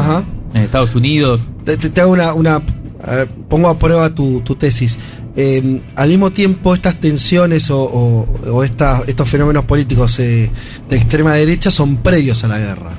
Estados 0.55 0.95
Unidos. 0.95 1.41
Te, 1.65 2.01
hago 2.01 2.11
una, 2.13 2.33
una 2.33 2.61
eh, 3.07 3.25
pongo 3.49 3.67
a 3.69 3.77
prueba 3.77 4.09
tu, 4.13 4.41
tu 4.41 4.55
tesis. 4.55 4.97
Eh, 5.35 5.81
al 5.95 6.07
mismo 6.09 6.31
tiempo, 6.31 6.73
estas 6.73 6.95
tensiones 6.99 7.69
o, 7.69 7.83
o- 7.83 8.25
o 8.51 8.63
esta- 8.63 9.03
estos 9.05 9.27
fenómenos 9.27 9.65
políticos 9.65 10.17
eh, 10.19 10.49
de 10.87 10.95
extrema 10.95 11.33
derecha 11.33 11.69
son 11.69 11.97
previos 11.97 12.43
a 12.45 12.47
la 12.47 12.57
guerra. 12.59 12.91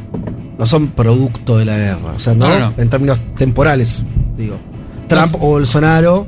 No 0.59 0.67
son 0.67 0.89
producto 0.89 1.57
de 1.59 1.65
la 1.65 1.79
guerra. 1.79 2.13
O 2.15 2.19
sea, 2.21 2.35
no, 2.35 2.49
No, 2.49 2.59
no, 2.59 2.71
no. 2.77 2.83
en 2.83 2.91
términos 2.91 3.19
temporales, 3.39 4.03
digo. 4.37 4.59
Trump 5.09 5.35
o 5.37 5.47
Bolsonaro 5.51 6.27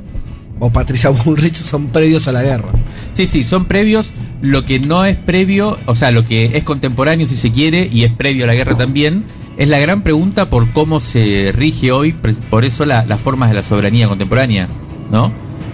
o 0.59 0.69
Patricia 0.71 1.09
Bullrich 1.09 1.55
son 1.55 1.87
previos 1.87 2.27
a 2.27 2.31
la 2.31 2.43
guerra. 2.43 2.69
Sí, 3.13 3.25
sí, 3.25 3.43
son 3.43 3.65
previos. 3.65 4.11
Lo 4.41 4.63
que 4.63 4.79
no 4.79 5.03
es 5.05 5.17
previo, 5.17 5.77
o 5.85 5.95
sea, 5.95 6.11
lo 6.11 6.23
que 6.25 6.57
es 6.57 6.63
contemporáneo 6.63 7.27
si 7.27 7.35
se 7.35 7.51
quiere 7.51 7.87
y 7.91 8.03
es 8.03 8.11
previo 8.13 8.45
a 8.45 8.47
la 8.47 8.53
guerra 8.55 8.75
también, 8.75 9.25
es 9.57 9.67
la 9.67 9.79
gran 9.79 10.01
pregunta 10.03 10.49
por 10.49 10.71
cómo 10.71 10.99
se 11.01 11.51
rige 11.53 11.91
hoy, 11.91 12.13
por 12.49 12.63
eso 12.63 12.85
la- 12.85 13.05
las 13.05 13.21
formas 13.21 13.49
de 13.49 13.55
la 13.55 13.63
soberanía 13.63 14.07
contemporánea, 14.07 14.67
¿no? 15.11 15.31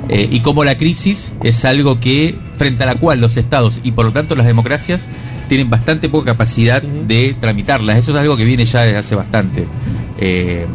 Eh, 0.10 0.28
y 0.32 0.40
cómo 0.40 0.64
la 0.64 0.78
crisis 0.78 1.34
es 1.44 1.64
algo 1.66 1.99
que, 1.99 2.36
frente 2.57 2.84
a 2.84 2.88
la 2.88 2.95
cual 2.95 3.22
los 3.22 3.38
estados 3.38 3.80
y 3.84 3.91
por 3.91 4.06
lo 4.06 4.14
tanto 4.14 4.36
las 4.36 4.45
democracias 4.48 5.07
tienen 5.49 5.70
bastante 5.70 6.10
poca 6.10 6.32
capacidad 6.32 6.82
de 6.82 7.36
tramitarlas. 7.40 7.98
Eso 7.99 8.12
es 8.12 8.18
algo 8.18 8.36
que 8.38 8.45
viene 8.45 8.66
ya 8.66 8.82
desde 8.82 8.98
hace 8.98 9.16
bastante. 9.16 9.68
Eh, 10.20 10.66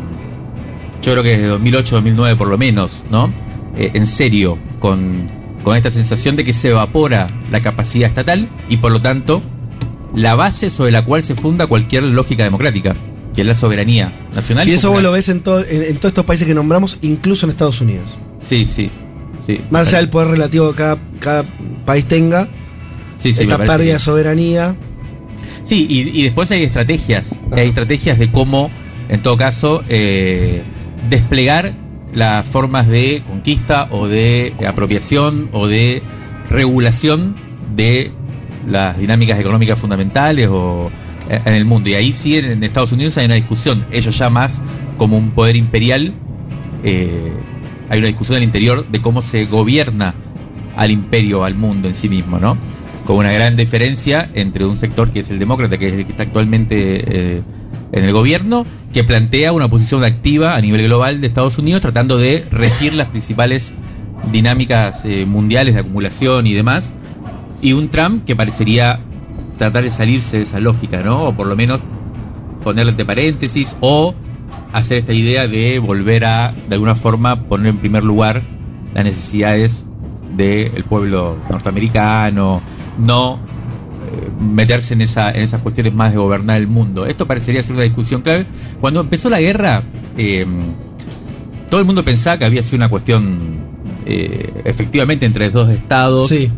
yo 1.02 1.12
creo 1.12 1.22
que 1.24 1.30
desde 1.30 1.46
2008, 1.46 1.94
2009 1.96 2.36
por 2.36 2.48
lo 2.48 2.58
menos, 2.58 3.02
¿no? 3.10 3.32
Eh, 3.76 3.90
en 3.94 4.06
serio, 4.06 4.58
con, 4.80 5.30
con 5.62 5.76
esta 5.76 5.90
sensación 5.90 6.36
de 6.36 6.44
que 6.44 6.52
se 6.52 6.68
evapora 6.70 7.28
la 7.50 7.60
capacidad 7.60 8.08
estatal 8.08 8.48
y 8.68 8.78
por 8.78 8.90
lo 8.92 9.00
tanto 9.00 9.42
la 10.14 10.34
base 10.34 10.70
sobre 10.70 10.90
la 10.90 11.04
cual 11.04 11.22
se 11.22 11.34
funda 11.36 11.66
cualquier 11.66 12.02
lógica 12.04 12.42
democrática, 12.42 12.94
que 13.34 13.42
es 13.42 13.46
la 13.46 13.54
soberanía 13.54 14.26
nacional. 14.34 14.68
Y 14.68 14.72
eso 14.72 14.90
vos 14.90 15.02
lo 15.02 15.12
ves 15.12 15.28
en, 15.28 15.40
todo- 15.40 15.64
en, 15.64 15.82
en 15.82 15.96
todos 15.98 16.10
estos 16.10 16.24
países 16.24 16.46
que 16.48 16.54
nombramos, 16.54 16.98
incluso 17.02 17.46
en 17.46 17.50
Estados 17.50 17.80
Unidos. 17.80 18.18
Sí, 18.42 18.64
sí, 18.66 18.90
sí. 19.46 19.60
Más 19.70 19.88
allá 19.88 19.98
del 19.98 20.08
poder 20.10 20.28
relativo 20.28 20.70
que 20.70 20.76
cada, 20.78 20.98
cada 21.20 21.44
país 21.84 22.04
tenga, 22.06 22.48
Sí, 23.18 23.32
sí, 23.32 23.42
esta 23.42 23.58
pérdida 23.58 23.92
de 23.94 23.98
soberanía. 24.00 24.74
Sí, 25.62 25.86
y, 25.88 26.18
y 26.18 26.22
después 26.24 26.50
hay 26.50 26.62
estrategias. 26.64 27.34
Hay 27.52 27.68
estrategias 27.68 28.18
de 28.18 28.32
cómo, 28.32 28.70
en 29.10 29.22
todo 29.22 29.36
caso, 29.36 29.84
eh, 29.90 30.62
desplegar 31.10 31.74
las 32.14 32.48
formas 32.48 32.88
de 32.88 33.22
conquista 33.26 33.88
o 33.90 34.08
de 34.08 34.54
apropiación 34.66 35.48
o 35.52 35.66
de 35.66 36.02
regulación 36.48 37.36
de 37.74 38.10
las 38.66 38.98
dinámicas 38.98 39.38
económicas 39.38 39.78
fundamentales 39.78 40.48
o 40.48 40.90
eh, 41.28 41.40
en 41.44 41.54
el 41.54 41.64
mundo. 41.64 41.90
Y 41.90 41.94
ahí 41.94 42.12
sí, 42.12 42.36
en, 42.36 42.62
Estados 42.62 42.92
Unidos 42.92 43.16
hay 43.18 43.26
una 43.26 43.34
discusión. 43.34 43.86
Ellos 43.90 44.16
ya 44.18 44.28
más 44.30 44.60
como 44.98 45.16
un 45.16 45.30
poder 45.30 45.56
imperial, 45.56 46.12
eh, 46.84 47.32
hay 47.88 47.98
una 47.98 48.08
discusión 48.08 48.36
al 48.36 48.42
interior 48.42 48.86
de 48.86 49.00
cómo 49.00 49.22
se 49.22 49.44
gobierna 49.44 50.14
al 50.76 50.90
imperio, 50.90 51.44
al 51.44 51.54
mundo 51.54 51.88
en 51.88 51.94
sí 51.94 52.08
mismo, 52.08 52.38
¿no? 52.38 52.56
Con 53.06 53.16
una 53.16 53.32
gran 53.32 53.56
diferencia 53.56 54.30
entre 54.34 54.64
un 54.64 54.76
sector 54.76 55.10
que 55.10 55.20
es 55.20 55.30
el 55.30 55.38
demócrata, 55.38 55.78
que 55.78 55.88
es 55.88 55.94
el 55.94 56.04
que 56.04 56.12
está 56.12 56.24
actualmente 56.24 57.04
eh, 57.06 57.42
en 57.92 58.04
el 58.04 58.12
gobierno, 58.12 58.66
que 58.92 59.04
plantea 59.04 59.52
una 59.52 59.68
posición 59.68 60.04
activa 60.04 60.54
a 60.54 60.60
nivel 60.60 60.84
global 60.84 61.20
de 61.20 61.26
Estados 61.26 61.58
Unidos, 61.58 61.80
tratando 61.80 62.18
de 62.18 62.46
regir 62.50 62.94
las 62.94 63.08
principales 63.08 63.72
dinámicas 64.32 65.04
eh, 65.04 65.24
mundiales 65.26 65.74
de 65.74 65.80
acumulación 65.80 66.46
y 66.46 66.54
demás, 66.54 66.94
y 67.62 67.72
un 67.72 67.88
Trump 67.88 68.24
que 68.24 68.36
parecería 68.36 69.00
tratar 69.58 69.82
de 69.82 69.90
salirse 69.90 70.38
de 70.38 70.42
esa 70.44 70.60
lógica, 70.60 71.02
¿no? 71.02 71.24
O 71.24 71.36
por 71.36 71.46
lo 71.46 71.56
menos 71.56 71.80
ponerle 72.64 72.90
entre 72.92 73.04
paréntesis, 73.04 73.76
o 73.80 74.14
hacer 74.72 74.98
esta 74.98 75.12
idea 75.12 75.46
de 75.46 75.78
volver 75.78 76.24
a, 76.24 76.52
de 76.52 76.74
alguna 76.74 76.94
forma, 76.94 77.36
poner 77.44 77.68
en 77.68 77.78
primer 77.78 78.04
lugar 78.04 78.42
las 78.94 79.04
necesidades 79.04 79.84
del 80.36 80.84
pueblo 80.84 81.36
norteamericano, 81.50 82.62
no 82.98 83.38
meterse 84.40 84.94
en, 84.94 85.02
esa, 85.02 85.30
en 85.30 85.42
esas 85.42 85.60
cuestiones 85.62 85.94
más 85.94 86.12
de 86.12 86.18
gobernar 86.18 86.56
el 86.58 86.66
mundo. 86.66 87.06
Esto 87.06 87.26
parecería 87.26 87.62
ser 87.62 87.74
una 87.76 87.84
discusión 87.84 88.22
clave. 88.22 88.46
Cuando 88.80 89.00
empezó 89.00 89.28
la 89.30 89.40
guerra, 89.40 89.82
eh, 90.16 90.46
todo 91.70 91.80
el 91.80 91.86
mundo 91.86 92.02
pensaba 92.04 92.38
que 92.38 92.44
había 92.44 92.62
sido 92.62 92.76
una 92.78 92.88
cuestión 92.88 93.60
eh, 94.06 94.62
efectivamente 94.64 95.26
entre 95.26 95.50
dos 95.50 95.68
estados, 95.70 96.28
Sí. 96.28 96.50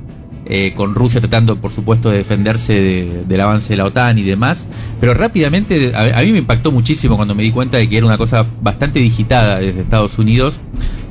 eh, 0.46 0.72
con 0.74 0.94
Rusia 0.94 1.20
tratando, 1.20 1.56
por 1.60 1.72
supuesto, 1.72 2.10
de 2.10 2.18
defenderse 2.18 2.72
de- 2.74 3.24
del 3.28 3.40
avance 3.40 3.70
de 3.72 3.76
la 3.76 3.84
OTAN 3.84 4.18
y 4.18 4.22
demás, 4.22 4.66
pero 5.00 5.12
rápidamente 5.14 5.92
a, 5.94 6.18
a 6.18 6.22
mí 6.22 6.32
me 6.32 6.38
impactó 6.38 6.72
muchísimo 6.72 7.16
cuando 7.16 7.34
me 7.34 7.42
di 7.42 7.50
cuenta 7.50 7.76
de 7.78 7.88
que 7.88 7.96
era 7.98 8.06
una 8.06 8.16
cosa 8.18 8.44
bastante 8.62 9.00
digitada 9.00 9.58
desde 9.60 9.80
Estados 9.82 10.18
Unidos, 10.18 10.60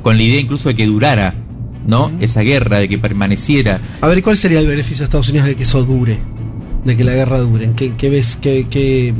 con 0.02 0.16
la 0.16 0.22
idea 0.22 0.40
incluso 0.40 0.68
de 0.68 0.74
que 0.74 0.86
durara, 0.86 1.34
¿no? 1.86 2.10
Esa 2.20 2.40
guerra, 2.42 2.78
de 2.78 2.88
que 2.88 2.98
permaneciera. 2.98 3.80
A 4.00 4.08
ver, 4.08 4.22
¿cuál 4.22 4.36
sería 4.36 4.60
el 4.60 4.66
beneficio 4.66 4.98
de 4.98 5.04
Estados 5.04 5.28
Unidos 5.28 5.46
de 5.48 5.56
que 5.56 5.62
eso 5.62 5.84
dure? 5.84 6.18
De 6.84 6.96
que 6.96 7.04
la 7.04 7.12
guerra 7.14 7.38
dure. 7.38 7.64
¿En 7.66 7.74
¿Qué, 7.74 7.94
qué 7.96 8.10
ves? 8.10 8.38
¿Qué, 8.40 8.66
qué- 8.68 9.14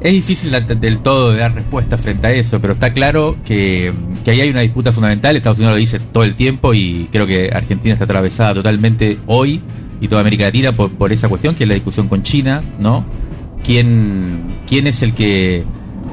Es 0.00 0.12
difícil 0.12 0.50
del 0.80 0.98
todo 0.98 1.32
de 1.32 1.38
dar 1.38 1.54
respuesta 1.54 1.96
frente 1.98 2.26
a 2.26 2.30
eso, 2.30 2.60
pero 2.60 2.74
está 2.74 2.92
claro 2.92 3.36
que, 3.44 3.92
que 4.24 4.30
ahí 4.30 4.40
hay 4.42 4.50
una 4.50 4.60
disputa 4.60 4.92
fundamental. 4.92 5.34
Estados 5.36 5.58
Unidos 5.58 5.74
lo 5.74 5.78
dice 5.80 5.98
todo 6.12 6.24
el 6.24 6.34
tiempo 6.34 6.72
y 6.74 7.08
creo 7.10 7.26
que 7.26 7.50
Argentina 7.52 7.94
está 7.94 8.04
atravesada 8.04 8.54
totalmente 8.54 9.18
hoy 9.26 9.60
y 10.00 10.08
toda 10.08 10.20
América 10.20 10.44
Latina 10.44 10.72
por, 10.72 10.90
por 10.90 11.12
esa 11.12 11.28
cuestión, 11.28 11.54
que 11.54 11.64
es 11.64 11.68
la 11.68 11.74
discusión 11.74 12.08
con 12.08 12.22
China, 12.22 12.62
¿no? 12.78 13.04
¿Quién, 13.64 14.58
quién 14.66 14.86
es 14.86 15.02
el 15.02 15.14
que 15.14 15.64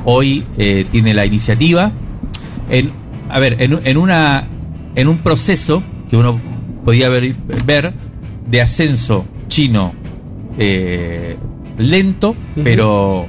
hoy 0.05 0.45
eh, 0.57 0.85
tiene 0.91 1.13
la 1.13 1.25
iniciativa? 1.25 1.91
En, 2.69 2.91
a 3.29 3.39
ver, 3.39 3.61
en, 3.61 3.79
en, 3.83 3.97
una, 3.97 4.47
en 4.95 5.07
un 5.07 5.19
proceso 5.19 5.83
que 6.09 6.17
uno 6.17 6.39
podía 6.83 7.09
ver, 7.09 7.33
ver 7.65 7.93
de 8.47 8.61
ascenso 8.61 9.25
chino 9.47 9.93
eh, 10.57 11.37
lento, 11.77 12.35
pero 12.63 13.27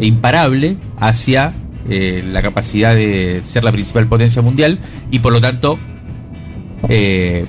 imparable 0.00 0.76
hacia 0.98 1.54
eh, 1.88 2.22
la 2.26 2.42
capacidad 2.42 2.94
de 2.94 3.42
ser 3.44 3.64
la 3.64 3.72
principal 3.72 4.06
potencia 4.06 4.42
mundial 4.42 4.78
y 5.10 5.18
por 5.20 5.32
lo 5.32 5.40
tanto 5.40 5.78
eh, 6.88 7.46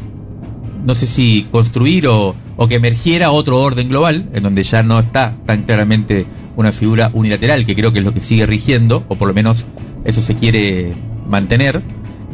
no 0.83 0.93
sé 0.93 1.07
si 1.07 1.47
construir 1.51 2.07
o, 2.07 2.35
o 2.55 2.67
que 2.67 2.75
emergiera 2.75 3.31
otro 3.31 3.59
orden 3.59 3.89
global 3.89 4.29
en 4.33 4.43
donde 4.43 4.63
ya 4.63 4.83
no 4.83 4.99
está 4.99 5.35
tan 5.45 5.63
claramente 5.63 6.25
una 6.55 6.71
figura 6.71 7.11
unilateral 7.13 7.65
que 7.65 7.75
creo 7.75 7.91
que 7.91 7.99
es 7.99 8.05
lo 8.05 8.13
que 8.13 8.21
sigue 8.21 8.45
rigiendo 8.45 9.05
o 9.07 9.15
por 9.15 9.27
lo 9.27 9.33
menos 9.33 9.65
eso 10.03 10.21
se 10.21 10.35
quiere 10.35 10.95
mantener 11.27 11.81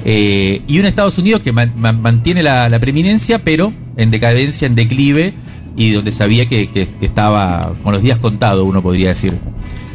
eh, 0.06 0.61
y 0.68 0.80
un 0.80 0.86
Estados 0.86 1.18
Unidos 1.18 1.41
que 1.41 1.52
man- 1.52 1.73
man- 1.76 2.02
mantiene 2.02 2.41
la, 2.44 2.69
la 2.69 2.80
preeminencia 2.80 3.40
pero 3.40 3.73
en 3.98 4.11
decadencia, 4.11 4.65
en 4.65 4.76
declive 4.76 5.34
y 5.76 5.91
donde 5.91 6.11
sabía 6.11 6.48
que, 6.48 6.69
que- 6.69 6.88
que 6.88 7.06
estaba 7.06 7.73
con 7.84 7.94
los 7.94 8.02
días 8.02 8.18
contados 8.19 8.65
uno 8.68 8.82
podría 8.82 9.10
decir 9.10 9.34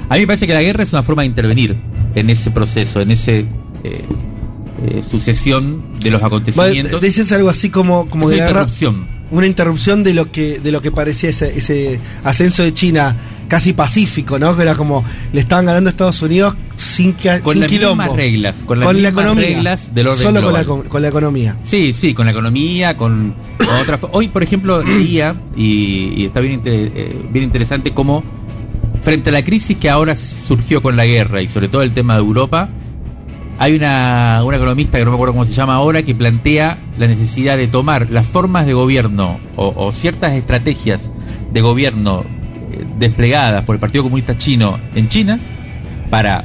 a 0.09 0.15
mí 0.15 0.21
me 0.21 0.27
parece 0.29 0.47
que 0.47 0.55
la 0.55 0.63
guerra 0.63 0.83
es 0.85 0.93
una 0.93 1.03
forma 1.03 1.23
de 1.23 1.27
intervenir 1.29 1.77
en 2.15 2.31
ese 2.31 2.51
proceso, 2.51 3.01
en 3.01 3.11
ese 3.11 3.41
eh, 3.41 4.05
eh, 4.89 5.03
sucesión 5.09 5.99
de 6.01 6.11
los 6.11 6.23
acontecimientos. 6.23 7.01
Dices 7.03 7.33
algo 7.33 7.49
así 7.49 7.71
como, 7.71 8.09
como 8.09 8.29
de 8.31 8.37
una 8.37 8.45
guerra- 8.47 8.61
interrupción. 8.63 9.09
Una 9.33 9.47
interrupción 9.47 10.05
de 10.05 10.15
lo 10.15 10.31
que, 10.31 10.61
de 10.61 10.71
lo 10.71 10.81
que 10.81 10.93
parecía 10.93 11.31
ese, 11.31 11.59
ese 11.59 11.99
ascenso 12.23 12.63
de 12.63 12.73
China 12.73 13.17
casi 13.49 13.73
pacífico, 13.73 14.39
¿no? 14.39 14.57
Que 14.57 14.63
era 14.63 14.75
como 14.75 15.05
le 15.33 15.41
estaban 15.41 15.67
ganando 15.67 15.89
a 15.89 15.91
Estados 15.93 16.21
Unidos 16.23 16.57
sin, 16.77 17.13
que, 17.15 17.41
Con 17.41 17.53
sin 17.55 17.63
las 17.63 17.71
quilombo. 17.71 18.03
mismas 18.03 18.17
reglas, 18.17 18.57
con 18.67 18.81
las 18.81 18.95
mismas 18.95 19.35
reglas 19.37 19.95
del 19.95 20.09
orden 20.09 20.23
Solo 20.23 20.43
con 20.43 20.53
la, 20.53 20.63
global. 20.63 20.89
con, 20.89 21.03
la 21.03 21.09
economía. 21.09 21.57
Sí, 21.63 21.93
sí, 21.93 22.15
con 22.15 22.27
la 22.27 22.33
economía, 22.33 22.97
con, 22.97 23.35
con 23.59 23.77
otra. 23.77 23.99
fo- 24.01 24.11
Hoy, 24.13 24.29
por 24.29 24.43
ejemplo, 24.43 24.83
leía 24.85 25.35
y, 25.57 26.23
y 26.23 26.25
está 26.27 26.41
bien, 26.41 26.61
eh, 26.65 27.27
bien 27.33 27.45
interesante 27.45 27.93
cómo 27.93 28.23
frente 29.01 29.31
a 29.31 29.33
la 29.33 29.43
crisis 29.43 29.77
que 29.77 29.89
ahora 29.91 30.17
surgió 30.17 30.83
con 30.83 30.97
la 30.97 31.05
guerra 31.05 31.43
y 31.43 31.49
sobre 31.49 31.69
todo 31.69 31.83
el 31.83 31.93
tema 31.93 32.15
de 32.15 32.21
Europa, 32.21 32.69
hay 33.59 33.75
una, 33.75 34.43
una 34.45 34.57
economista 34.57 34.99
que 34.99 35.05
no 35.05 35.11
me 35.13 35.15
acuerdo 35.17 35.33
cómo 35.35 35.45
se 35.45 35.53
llama 35.53 35.75
ahora 35.77 36.03
que 36.03 36.15
plantea 36.15 36.79
la 36.99 37.07
necesidad 37.07 37.57
de 37.57 37.69
tomar 37.69 38.11
las 38.11 38.29
formas 38.29 38.67
de 38.67 38.73
gobierno 38.75 39.39
o, 39.57 39.73
o 39.77 39.93
ciertas 39.93 40.35
estrategias 40.35 41.11
de 41.53 41.61
gobierno 41.61 42.25
desplegadas 42.99 43.65
por 43.65 43.75
el 43.77 43.81
Partido 43.81 44.05
Comunista 44.05 44.37
Chino 44.37 44.79
en 44.95 45.09
China 45.09 45.39
para 46.11 46.45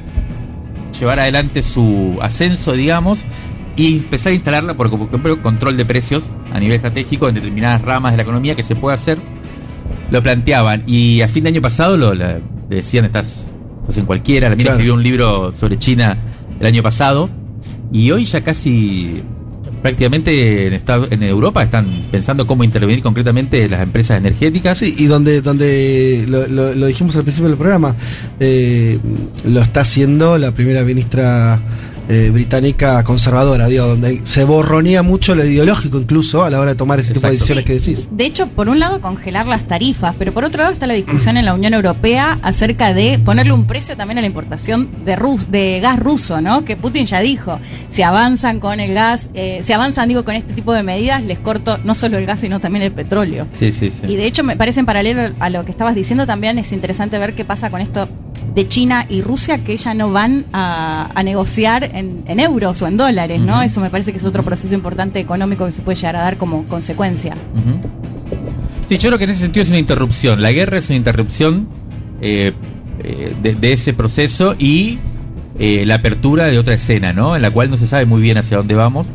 llevar 0.99 1.19
adelante 1.19 1.61
su 1.63 2.17
ascenso, 2.21 2.73
digamos, 2.73 3.23
y 3.75 3.97
empezar 3.97 4.31
a 4.31 4.35
instalarla 4.35 4.73
por 4.75 4.87
ejemplo 4.87 5.41
control 5.41 5.77
de 5.77 5.85
precios 5.85 6.31
a 6.51 6.59
nivel 6.59 6.75
estratégico 6.75 7.29
en 7.29 7.35
determinadas 7.35 7.81
ramas 7.81 8.11
de 8.13 8.17
la 8.17 8.23
economía 8.23 8.55
que 8.55 8.63
se 8.63 8.75
puede 8.75 8.95
hacer. 8.95 9.17
Lo 10.09 10.21
planteaban 10.21 10.83
y 10.87 11.21
a 11.21 11.27
fin 11.27 11.43
de 11.43 11.49
año 11.51 11.61
pasado 11.61 11.95
lo 11.97 12.13
la- 12.13 12.39
decían 12.69 13.05
estás 13.05 13.47
pues 13.85 13.97
en 13.97 14.05
cualquiera. 14.05 14.49
La 14.49 14.55
mina 14.55 14.65
Claro. 14.65 14.75
escribió 14.77 14.93
un 14.93 15.03
libro 15.03 15.53
sobre 15.57 15.77
China 15.77 16.17
el 16.59 16.65
año 16.65 16.83
pasado 16.83 17.29
y 17.91 18.11
hoy 18.11 18.25
ya 18.25 18.41
casi 18.43 19.23
prácticamente 19.81 20.67
en, 20.67 20.81
en 21.11 21.23
Europa 21.23 21.63
están 21.63 22.07
pensando 22.11 22.45
cómo 22.47 22.63
intervenir 22.63 23.01
concretamente 23.01 23.67
las 23.67 23.81
empresas 23.81 24.17
energéticas. 24.17 24.77
Sí, 24.77 24.95
y 24.97 25.05
donde, 25.05 25.41
donde 25.41 26.25
lo, 26.27 26.47
lo- 26.47 26.73
lo 26.73 26.85
dijimos 26.87 27.15
al 27.15 27.23
principio 27.23 27.49
del 27.49 27.57
programa, 27.57 27.95
eh, 28.39 28.99
lo 29.45 29.61
está 29.61 29.81
haciendo 29.81 30.37
la 30.37 30.51
primera 30.51 30.83
ministra 30.83 31.90
eh, 32.09 32.29
británica 32.31 33.03
conservadora, 33.03 33.67
digo, 33.67 33.87
donde 33.87 34.21
se 34.23 34.43
borronea 34.43 35.03
mucho 35.03 35.35
lo 35.35 35.45
ideológico 35.45 35.99
incluso 35.99 36.43
a 36.43 36.49
la 36.49 36.59
hora 36.59 36.71
de 36.71 36.75
tomar 36.75 36.99
ese 36.99 37.13
tipo 37.13 37.27
de 37.27 37.33
decisiones 37.33 37.65
que 37.65 37.73
decís. 37.73 38.07
De 38.11 38.25
hecho, 38.25 38.47
por 38.47 38.69
un 38.69 38.79
lado, 38.79 39.01
congelar 39.01 39.45
las 39.45 39.67
tarifas, 39.67 40.15
pero 40.17 40.33
por 40.33 40.43
otro 40.43 40.61
lado 40.61 40.73
está 40.73 40.87
la 40.87 40.93
discusión 40.93 41.37
en 41.37 41.45
la 41.45 41.53
Unión 41.53 41.73
Europea 41.73 42.39
acerca 42.41 42.93
de 42.93 43.19
ponerle 43.19 43.53
un 43.53 43.65
precio 43.65 43.95
también 43.95 44.17
a 44.17 44.21
la 44.21 44.27
importación 44.27 44.89
de, 45.05 45.15
rus 45.15 45.51
de 45.51 45.79
gas 45.79 45.99
ruso, 45.99 46.41
¿no? 46.41 46.65
Que 46.65 46.75
Putin 46.75 47.05
ya 47.05 47.19
dijo, 47.19 47.59
si 47.89 48.01
avanzan 48.01 48.59
con 48.59 48.79
el 48.79 48.93
gas, 48.93 49.29
eh, 49.33 49.61
si 49.63 49.73
avanzan, 49.73 50.07
digo, 50.07 50.25
con 50.25 50.35
este 50.35 50.53
tipo 50.53 50.73
de 50.73 50.83
medidas, 50.83 51.23
les 51.23 51.39
corto 51.39 51.77
no 51.83 51.95
solo 51.95 52.17
el 52.17 52.25
gas, 52.25 52.39
sino 52.39 52.59
también 52.59 52.83
el 52.83 52.91
petróleo. 52.91 53.47
Sí, 53.57 53.71
sí, 53.71 53.91
sí. 53.91 54.07
Y 54.07 54.15
de 54.15 54.25
hecho, 54.25 54.43
me 54.43 54.55
parece 54.55 54.79
en 54.79 54.85
paralelo 54.85 55.21
a 55.39 55.49
lo 55.49 55.65
que 55.65 55.71
estabas 55.71 55.95
diciendo, 55.95 56.25
también 56.25 56.57
es 56.59 56.71
interesante 56.71 57.17
ver 57.17 57.35
qué 57.35 57.45
pasa 57.45 57.69
con 57.69 57.81
esto 57.81 58.07
de 58.53 58.67
China 58.67 59.05
y 59.07 59.21
Rusia, 59.21 59.63
que 59.63 59.77
ya 59.77 59.93
no 59.93 60.11
van 60.11 60.45
a, 60.51 61.09
a 61.15 61.23
negociar 61.23 61.83
en, 61.93 62.23
en 62.27 62.39
euros 62.39 62.81
o 62.81 62.87
en 62.87 62.97
dólares, 62.97 63.39
¿no? 63.39 63.61
Eso 63.61 63.79
me 63.79 63.89
parece 63.89 64.11
que 64.11 64.17
es 64.17 64.25
otro 64.25 64.43
proceso 64.43 64.75
importante 64.75 65.19
económico 65.19 65.65
que 65.65 65.71
se 65.71 65.81
puede 65.81 65.95
llegar 65.95 66.17
a 66.17 66.21
dar 66.21 66.37
como 66.37 66.67
consecuencia. 66.67 67.37
Sí, 68.89 68.97
yo 68.97 69.09
creo 69.09 69.17
que 69.17 69.23
en 69.23 69.29
ese 69.29 69.41
sentido 69.41 69.63
es 69.63 69.69
una 69.69 69.79
interrupción. 69.79 70.41
La 70.41 70.51
guerra 70.51 70.77
es 70.79 70.89
una 70.89 70.97
interrupción 70.97 71.69
eh, 72.21 72.51
eh, 73.03 73.33
de, 73.41 73.55
de 73.55 73.73
ese 73.73 73.93
proceso 73.93 74.55
y 74.59 74.99
eh, 75.57 75.85
la 75.85 75.95
apertura 75.95 76.45
de 76.47 76.59
otra 76.59 76.73
escena, 76.73 77.13
¿no? 77.13 77.37
En 77.37 77.41
la 77.41 77.51
cual 77.51 77.69
no 77.69 77.77
se 77.77 77.87
sabe 77.87 78.05
muy 78.05 78.21
bien 78.21 78.37
hacia 78.37 78.57
dónde 78.57 78.75
vamos. 78.75 79.07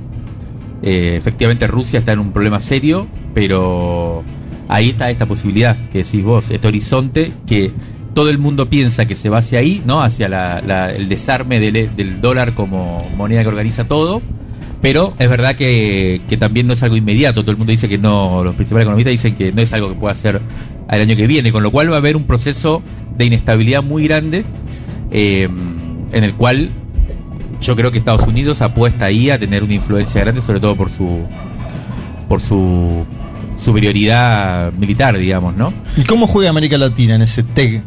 Efectivamente, 0.83 1.67
Rusia 1.67 1.99
está 1.99 2.13
en 2.13 2.21
un 2.21 2.33
problema 2.33 2.61
serio, 2.61 3.09
pero 3.35 4.23
ahí 4.69 4.91
está 4.91 5.11
esta 5.11 5.27
posibilidad 5.27 5.77
que 5.91 6.05
decís 6.05 6.23
vos, 6.23 6.45
este 6.51 6.69
horizonte 6.69 7.33
que 7.47 7.73
todo 8.17 8.31
el 8.31 8.39
mundo 8.39 8.65
piensa 8.65 9.05
que 9.05 9.15
se 9.15 9.29
va 9.29 9.39
hacia 9.39 9.59
ahí, 9.59 9.83
¿no? 9.85 10.01
Hacia 10.01 10.27
la- 10.31 10.91
el 10.91 11.07
desarme 11.07 11.61
del, 11.61 11.95
del 11.95 12.23
dólar 12.23 12.55
como 12.55 12.97
moneda 13.15 13.43
que 13.43 13.49
organiza 13.49 13.85
todo. 13.85 14.23
Pero 14.81 15.13
es 15.19 15.29
verdad 15.29 15.55
que, 15.55 16.23
que 16.27 16.39
también 16.39 16.67
no 16.67 16.73
es 16.73 16.83
algo 16.83 16.97
inmediato. 16.97 17.43
Todo 17.43 17.51
el 17.51 17.59
mundo 17.59 17.73
dice 17.73 17.91
que 17.91 17.99
no, 17.99 18.43
los 18.43 18.55
principales 18.55 18.85
economistas 18.87 19.11
dicen 19.13 19.35
que 19.37 19.53
no 19.53 19.61
es 19.61 19.71
algo 19.75 19.91
que 19.91 19.97
pueda 19.97 20.13
hacer 20.13 20.41
al 20.89 21.01
año 21.03 21.15
que 21.15 21.27
viene, 21.27 21.53
con 21.53 21.63
lo 21.63 21.71
cual 21.71 21.91
va 21.91 21.97
a 21.97 21.99
haber 21.99 22.17
un 22.17 22.25
proceso 22.25 22.83
de 23.19 23.27
inestabilidad 23.27 23.83
muy 23.83 24.05
grande 24.09 24.47
eh, 25.11 25.47
en 26.13 26.25
el 26.25 26.33
cual 26.35 26.71
yo 27.61 27.77
creo 27.77 27.91
que 27.91 27.99
Estados 27.99 28.27
Unidos 28.27 28.63
apuesta 28.63 29.05
ahí 29.05 29.29
a 29.29 29.39
tener 29.39 29.63
una 29.63 29.75
influencia 29.75 30.23
grande, 30.23 30.41
sobre 30.41 30.61
todo 30.61 30.75
por 30.75 30.91
su 30.91 31.21
por 32.29 32.41
su 32.41 33.05
superioridad 33.59 34.73
militar, 34.73 35.19
digamos, 35.19 35.55
¿no? 35.55 35.73
¿Y 35.97 36.03
cómo 36.05 36.27
juega 36.27 36.49
América 36.51 36.79
Latina 36.79 37.15
en 37.17 37.23
ese 37.23 37.43
TEG 37.43 37.83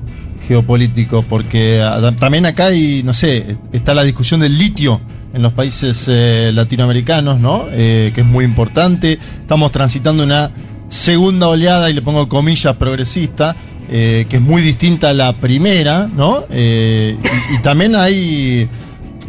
geopolítico? 0.48 1.24
Porque 1.24 1.82
ah, 1.82 2.14
también 2.18 2.46
acá 2.46 2.68
hay, 2.68 3.04
no 3.04 3.14
sé, 3.14 3.58
está 3.72 3.94
la 3.94 4.04
discusión 4.04 4.40
del 4.40 4.58
litio 4.58 5.02
en 5.34 5.42
los 5.42 5.54
países 5.54 6.06
eh, 6.08 6.52
latinoamericanos, 6.54 7.40
¿no? 7.40 7.68
Eh, 7.72 8.12
que 8.14 8.22
es 8.22 8.28
muy 8.28 8.46
importante. 8.46 9.20
Estamos 9.42 9.72
transitando 9.72 10.24
una 10.24 10.52
segunda 10.90 11.48
oleada, 11.48 11.90
y 11.90 11.94
le 11.94 12.02
pongo 12.02 12.28
comillas, 12.28 12.76
progresista, 12.76 13.56
eh, 13.90 14.26
que 14.30 14.38
es 14.38 14.42
muy 14.42 14.62
distinta 14.62 15.10
a 15.10 15.14
la 15.14 15.34
primera, 15.34 16.08
¿no? 16.08 16.46
Y, 16.54 17.18
y 17.54 17.62
también 17.62 17.96
hay. 17.96 18.68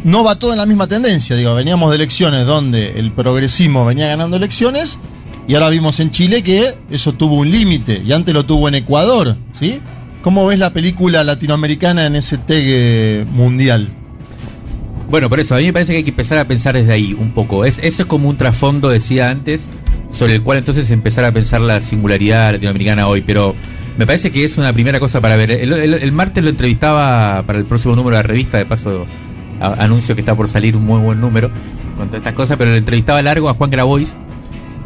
No 0.03 0.23
va 0.23 0.39
todo 0.39 0.51
en 0.51 0.57
la 0.57 0.65
misma 0.65 0.87
tendencia, 0.87 1.35
digo, 1.35 1.53
veníamos 1.53 1.91
de 1.91 1.97
elecciones 1.97 2.47
donde 2.47 2.99
el 2.99 3.11
progresismo 3.11 3.85
venía 3.85 4.07
ganando 4.07 4.35
elecciones 4.35 4.97
y 5.47 5.55
ahora 5.55 5.69
vimos 5.69 5.99
en 5.99 6.11
Chile 6.11 6.43
que 6.43 6.75
eso 6.89 7.13
tuvo 7.13 7.35
un 7.35 7.51
límite 7.51 8.01
y 8.05 8.11
antes 8.11 8.33
lo 8.33 8.45
tuvo 8.45 8.67
en 8.67 8.75
Ecuador, 8.75 9.35
¿sí? 9.53 9.81
¿Cómo 10.21 10.45
ves 10.45 10.59
la 10.59 10.71
película 10.71 11.23
latinoamericana 11.23 12.05
en 12.05 12.15
ese 12.15 12.37
TEG 12.37 13.25
mundial? 13.25 13.89
Bueno, 15.09 15.29
por 15.29 15.39
eso, 15.39 15.55
a 15.55 15.57
mí 15.57 15.65
me 15.65 15.73
parece 15.73 15.93
que 15.93 15.97
hay 15.97 16.03
que 16.03 16.11
empezar 16.11 16.37
a 16.37 16.45
pensar 16.45 16.75
desde 16.75 16.93
ahí 16.93 17.13
un 17.13 17.33
poco. 17.33 17.65
Es, 17.65 17.79
eso 17.79 18.03
es 18.03 18.07
como 18.07 18.29
un 18.29 18.37
trasfondo, 18.37 18.89
decía 18.89 19.29
antes, 19.29 19.67
sobre 20.09 20.35
el 20.35 20.41
cual 20.41 20.59
entonces 20.59 20.89
empezar 20.91 21.25
a 21.25 21.31
pensar 21.31 21.59
la 21.59 21.81
singularidad 21.81 22.53
latinoamericana 22.53 23.07
hoy. 23.07 23.21
Pero 23.21 23.55
me 23.97 24.05
parece 24.05 24.31
que 24.31 24.43
es 24.43 24.57
una 24.57 24.71
primera 24.71 24.99
cosa 24.99 25.19
para 25.19 25.35
ver. 25.35 25.51
El, 25.51 26.11
martes 26.11 26.43
lo 26.43 26.49
entrevistaba 26.49 27.43
para 27.45 27.59
el 27.59 27.65
próximo 27.65 27.95
número 27.95 28.15
de 28.15 28.23
la 28.23 28.27
revista, 28.27 28.57
de 28.57 28.65
paso 28.65 29.05
anuncio 29.59 30.15
que 30.15 30.21
está 30.21 30.35
por 30.35 30.47
salir 30.47 30.75
un 30.75 30.85
muy 30.85 30.99
buen 31.01 31.19
número 31.19 31.51
con 31.97 32.07
todas 32.07 32.19
estas 32.19 32.33
cosas, 32.33 32.57
pero 32.57 32.71
lo 32.71 32.77
entrevistaba 32.77 33.21
largo 33.21 33.49
a 33.49 33.53
Juan 33.53 33.69
Grabois, 33.69 34.15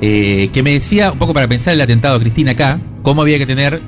eh, 0.02 0.50
que 0.52 0.64
me 0.64 0.72
decía, 0.72 1.12
un 1.12 1.20
poco 1.20 1.34
para 1.34 1.48
pensar 1.48 1.74
el 1.74 1.82
atentado 1.82 2.16
a 2.16 2.20
Cristina 2.20 2.52
acá, 2.52 2.80
cómo 3.04 3.22
había 3.22 3.38
que 3.38 3.46
tener 3.46 3.82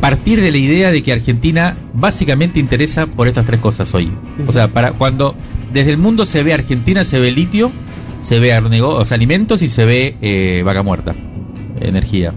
partir 0.00 0.40
de 0.40 0.50
la 0.50 0.56
idea 0.58 0.90
de 0.90 1.02
que 1.02 1.12
Argentina 1.12 1.76
básicamente 1.92 2.60
interesa 2.60 3.06
por 3.06 3.28
estas 3.28 3.46
tres 3.46 3.60
cosas 3.60 3.92
hoy. 3.94 4.10
O 4.46 4.52
sea, 4.52 4.68
para 4.68 4.92
cuando 4.92 5.34
desde 5.72 5.90
el 5.90 5.98
mundo 5.98 6.24
se 6.26 6.42
ve 6.42 6.54
Argentina, 6.54 7.04
se 7.04 7.18
ve 7.20 7.30
litio, 7.32 7.72
se 8.20 8.38
ve 8.38 8.52
arnego- 8.54 8.94
o 8.94 9.04
sea, 9.04 9.16
alimentos 9.16 9.62
y 9.62 9.68
se 9.68 9.84
ve 9.84 10.16
eh, 10.20 10.62
vaca 10.64 10.82
muerta, 10.82 11.14
energía. 11.80 12.32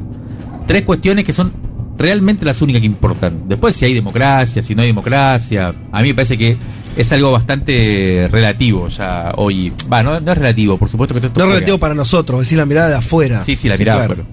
Tres 0.68 0.84
cuestiones 0.84 1.26
que 1.26 1.34
son 1.34 1.54
realmente 1.98 2.46
las 2.46 2.62
únicas 2.62 2.80
que 2.82 2.88
importan. 2.88 3.44
Después 3.48 3.76
si 3.76 3.86
hay 3.86 3.94
democracia, 3.94 4.62
si 4.64 4.74
no 4.76 4.82
hay 4.82 4.88
democracia, 4.88 5.74
a 5.92 6.02
mí 6.02 6.10
me 6.10 6.14
parece 6.16 6.38
que 6.38 6.58
es 6.96 7.12
algo 7.12 7.32
bastante 7.32 8.28
relativo 8.32 8.88
ya 8.90 9.34
hoy. 9.38 9.72
Va, 9.92 10.02
no, 10.04 10.20
no 10.20 10.32
es 10.32 10.38
relativo, 10.38 10.78
por 10.78 10.90
supuesto 10.90 11.14
que 11.20 11.26
esto 11.28 11.40
No 11.40 11.46
es 11.46 11.54
relativo 11.54 11.78
para 11.78 11.94
nosotros, 11.94 12.42
es 12.42 12.48
decir, 12.48 12.58
la 12.58 12.66
mirada 12.66 12.90
de 12.90 12.96
afuera. 12.96 13.44
Sí, 13.44 13.56
sí, 13.56 13.70
la 13.70 13.78
mirada 13.78 14.06
claro. 14.08 14.24
afuera. 14.24 14.30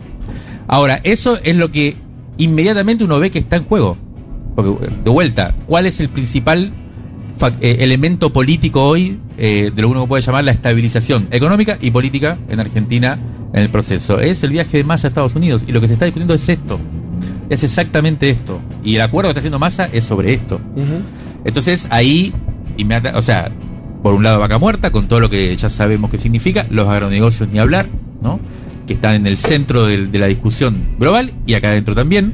Ahora, 0.67 1.01
eso 1.03 1.39
es 1.43 1.57
lo 1.57 1.71
que 1.71 1.97
inmediatamente 2.39 3.05
uno 3.05 3.19
ve 3.21 3.31
que 3.31 3.39
está 3.41 3.57
en 3.57 3.65
juego. 3.65 3.97
Porque, 4.57 4.89
de 5.05 5.11
vuelta, 5.11 5.55
¿cuál 5.67 5.87
es 5.87 6.01
el 6.01 6.09
principal 6.09 6.73
eh, 7.61 7.77
elemento 7.81 8.33
político 8.33 8.83
hoy 8.83 9.19
eh, 9.37 9.71
de 9.75 9.83
lo 9.83 9.89
que 9.89 9.93
uno 9.93 10.09
puede 10.09 10.23
llamar 10.23 10.43
la 10.45 10.51
estabilización 10.51 11.29
económica 11.31 11.79
y 11.81 11.91
política 11.93 12.39
en 12.49 12.59
Argentina 12.61 13.19
en 13.53 13.63
el 13.63 13.69
proceso? 13.69 14.19
Es 14.19 14.43
el 14.43 14.51
viaje 14.51 14.79
de 14.79 14.85
Massa 14.85 15.07
a 15.07 15.11
Estados 15.11 15.35
Unidos. 15.37 15.63
Y 15.67 15.73
lo 15.73 15.81
que 15.81 15.87
se 15.87 15.93
está 15.93 16.07
discutiendo 16.07 16.35
es 16.35 16.49
esto. 16.49 16.81
Es 17.51 17.63
exactamente 17.63 18.29
esto. 18.31 18.61
Y 18.83 18.97
el 18.97 19.03
acuerdo 19.03 19.29
que 19.29 19.33
está 19.33 19.41
haciendo 19.41 19.59
Massa 19.59 19.89
es 19.93 20.05
sobre 20.05 20.35
esto. 20.35 20.61
Entonces 21.45 21.87
ahí, 21.91 22.33
inmediata- 22.77 23.17
o 23.17 23.23
sea, 23.23 23.51
por 24.03 24.15
un 24.15 24.23
lado 24.25 24.39
vaca 24.41 24.59
muerta, 24.59 24.91
con 24.91 25.07
todo 25.09 25.21
lo 25.21 25.31
que 25.31 25.55
ya 25.57 25.69
sabemos 25.71 26.11
que 26.11 26.19
significa, 26.19 26.67
los 26.71 26.89
agronegocios 26.89 27.49
ni 27.49 27.59
hablar, 27.59 27.87
¿no? 28.21 28.39
Que 28.89 28.95
están 28.95 29.15
en 29.15 29.27
el 29.27 29.37
centro 29.37 29.87
del- 29.87 30.11
de, 30.11 30.19
la 30.19 30.27
discusión 30.27 30.97
global 30.99 31.33
y 31.47 31.55
acá 31.55 31.69
adentro 31.69 31.95
también. 31.95 32.33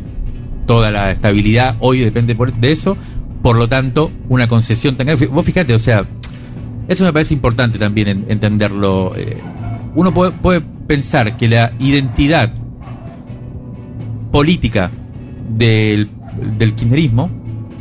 Toda 0.66 0.90
la 0.90 1.10
estabilidad 1.10 1.76
hoy 1.80 1.98
depende 1.98 2.34
de 2.34 2.72
eso. 2.72 2.96
Por 3.42 3.56
lo 3.56 3.68
tanto, 3.68 4.10
una 4.30 4.46
concesión 4.46 4.96
tan 4.96 5.06
grande. 5.08 5.26
Vos 5.26 5.44
fíjate, 5.44 5.74
o 5.74 5.78
sea, 5.78 6.06
eso 6.88 7.04
me 7.04 7.12
parece 7.12 7.34
importante 7.34 7.78
también 7.78 8.08
en- 8.08 8.24
entenderlo. 8.28 9.14
Eh, 9.16 9.36
uno 9.96 10.14
puede, 10.14 10.62
pensar 10.86 11.36
que 11.36 11.48
la 11.48 11.72
identidad 11.78 12.52
política 14.30 14.90
del, 15.48 16.08
del 16.58 16.74
kirchnerismo 16.74 17.30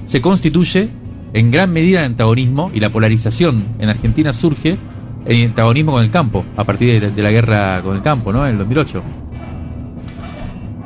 se 0.05 0.21
constituye 0.21 0.87
en 1.33 1.51
gran 1.51 1.71
medida 1.73 1.99
en 1.99 2.05
antagonismo 2.11 2.71
y 2.73 2.79
la 2.79 2.89
polarización 2.89 3.65
en 3.79 3.89
Argentina 3.89 4.31
surge 4.33 4.77
en 5.25 5.47
antagonismo 5.47 5.91
con 5.93 6.03
el 6.03 6.11
campo, 6.11 6.43
a 6.57 6.63
partir 6.63 6.99
de, 6.99 7.11
de 7.11 7.21
la 7.23 7.31
guerra 7.31 7.81
con 7.81 7.95
el 7.95 8.01
campo, 8.01 8.31
¿no? 8.33 8.45
En 8.45 8.53
el 8.53 8.57
2008. 8.59 9.01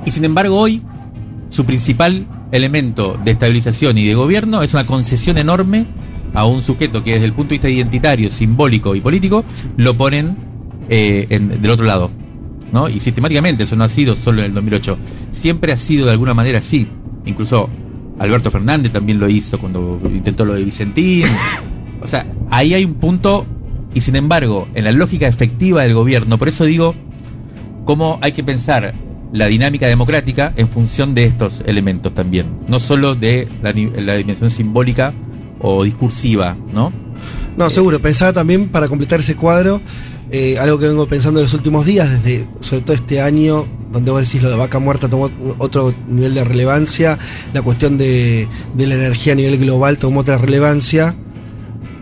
Y 0.05 0.11
sin 0.11 0.23
embargo 0.25 0.57
hoy 0.59 0.81
su 1.49 1.65
principal 1.65 2.25
elemento 2.51 3.17
de 3.23 3.31
estabilización 3.31 3.97
y 3.97 4.05
de 4.05 4.15
gobierno 4.15 4.61
es 4.63 4.73
una 4.73 4.85
concesión 4.85 5.37
enorme 5.37 5.85
a 6.33 6.45
un 6.45 6.61
sujeto 6.61 7.03
que 7.03 7.13
desde 7.13 7.25
el 7.25 7.33
punto 7.33 7.49
de 7.49 7.55
vista 7.55 7.69
identitario, 7.69 8.29
simbólico 8.29 8.95
y 8.95 9.01
político 9.01 9.43
lo 9.77 9.93
ponen 9.95 10.37
eh, 10.89 11.25
en- 11.29 11.61
del 11.61 11.71
otro 11.71 11.85
lado. 11.85 12.11
¿no? 12.71 12.89
Y 12.89 12.99
sistemáticamente 12.99 13.63
eso 13.63 13.75
no 13.75 13.85
ha 13.85 13.89
sido 13.89 14.15
solo 14.15 14.39
en 14.41 14.47
el 14.47 14.53
2008. 14.53 14.97
Siempre 15.31 15.71
ha 15.73 15.77
sido 15.77 16.05
de 16.05 16.11
alguna 16.11 16.33
manera 16.33 16.59
así. 16.59 16.87
Incluso 17.25 17.69
Alberto 18.19 18.51
Fernández 18.51 18.91
también 18.91 19.19
lo 19.19 19.29
hizo 19.29 19.57
cuando 19.57 19.99
intentó 20.05 20.45
lo 20.45 20.53
de 20.53 20.63
Vicentín. 20.63 21.25
O 21.99 22.05
sea, 22.05 22.27
ahí 22.51 22.75
hay 22.75 22.85
un 22.85 22.93
punto 22.93 23.47
y 23.97 24.01
sin 24.01 24.15
embargo, 24.15 24.67
en 24.75 24.83
la 24.83 24.91
lógica 24.91 25.27
efectiva 25.27 25.81
del 25.81 25.95
gobierno, 25.95 26.37
por 26.37 26.47
eso 26.49 26.65
digo 26.65 26.93
cómo 27.83 28.19
hay 28.21 28.31
que 28.31 28.43
pensar 28.43 28.93
la 29.33 29.47
dinámica 29.47 29.87
democrática 29.87 30.53
en 30.55 30.67
función 30.67 31.15
de 31.15 31.23
estos 31.23 31.63
elementos 31.65 32.13
también, 32.13 32.59
no 32.67 32.77
solo 32.77 33.15
de 33.15 33.47
la, 33.63 33.73
dimensión 33.73 34.51
simbólica 34.51 35.15
o 35.59 35.83
discursiva, 35.83 36.55
¿no? 36.71 36.93
No, 37.57 37.71
seguro. 37.71 37.99
Pensaba 37.99 38.33
también, 38.33 38.69
para 38.69 38.87
completar 38.87 39.21
ese 39.21 39.35
cuadro, 39.35 39.81
eh, 40.29 40.59
algo 40.59 40.77
que 40.77 40.85
vengo 40.85 41.07
pensando 41.07 41.39
en 41.39 41.45
los 41.45 41.55
últimos 41.55 41.83
días, 41.83 42.07
desde 42.21 42.47
sobre 42.59 42.83
todo 42.83 42.93
este 42.93 43.19
año, 43.19 43.65
donde 43.91 44.11
vos 44.11 44.21
decís 44.21 44.43
lo 44.43 44.51
de 44.51 44.57
vaca 44.57 44.77
muerta 44.77 45.09
tomó 45.09 45.31
otro 45.57 45.91
nivel 46.07 46.35
de 46.35 46.43
relevancia, 46.43 47.17
la 47.51 47.63
cuestión 47.63 47.97
de, 47.97 48.47
de 48.75 48.85
la 48.85 48.93
energía 48.93 49.33
a 49.33 49.37
nivel 49.37 49.57
global 49.57 49.97
tomó 49.97 50.19
otra 50.19 50.37
relevancia. 50.37 51.15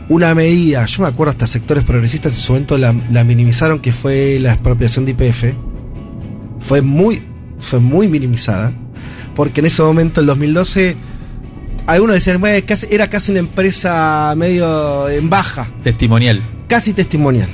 Una 0.07 0.35
medida, 0.35 0.85
yo 0.85 1.01
me 1.01 1.07
acuerdo 1.09 1.31
hasta 1.31 1.47
sectores 1.47 1.83
progresistas 1.83 2.33
en 2.33 2.37
su 2.39 2.53
momento 2.53 2.77
la, 2.77 2.93
la 3.11 3.23
minimizaron, 3.23 3.79
que 3.79 3.91
fue 3.91 4.37
la 4.39 4.53
expropiación 4.53 5.05
de 5.05 5.11
IPF. 5.11 5.43
Fue 6.61 6.81
muy, 6.81 7.23
fue 7.59 7.79
muy 7.79 8.07
minimizada, 8.07 8.71
porque 9.35 9.61
en 9.61 9.65
ese 9.65 9.81
momento, 9.81 10.21
el 10.21 10.27
2012, 10.27 10.95
algunos 11.87 12.15
decían, 12.15 12.39
"Bueno, 12.39 12.63
casi- 12.67 12.87
era 12.91 13.07
casi 13.09 13.31
una 13.31 13.39
empresa 13.39 14.33
medio 14.37 15.09
en 15.09 15.29
baja, 15.29 15.69
Testimonial. 15.83 16.41
casi 16.67 16.93
testimonial. 16.93 17.49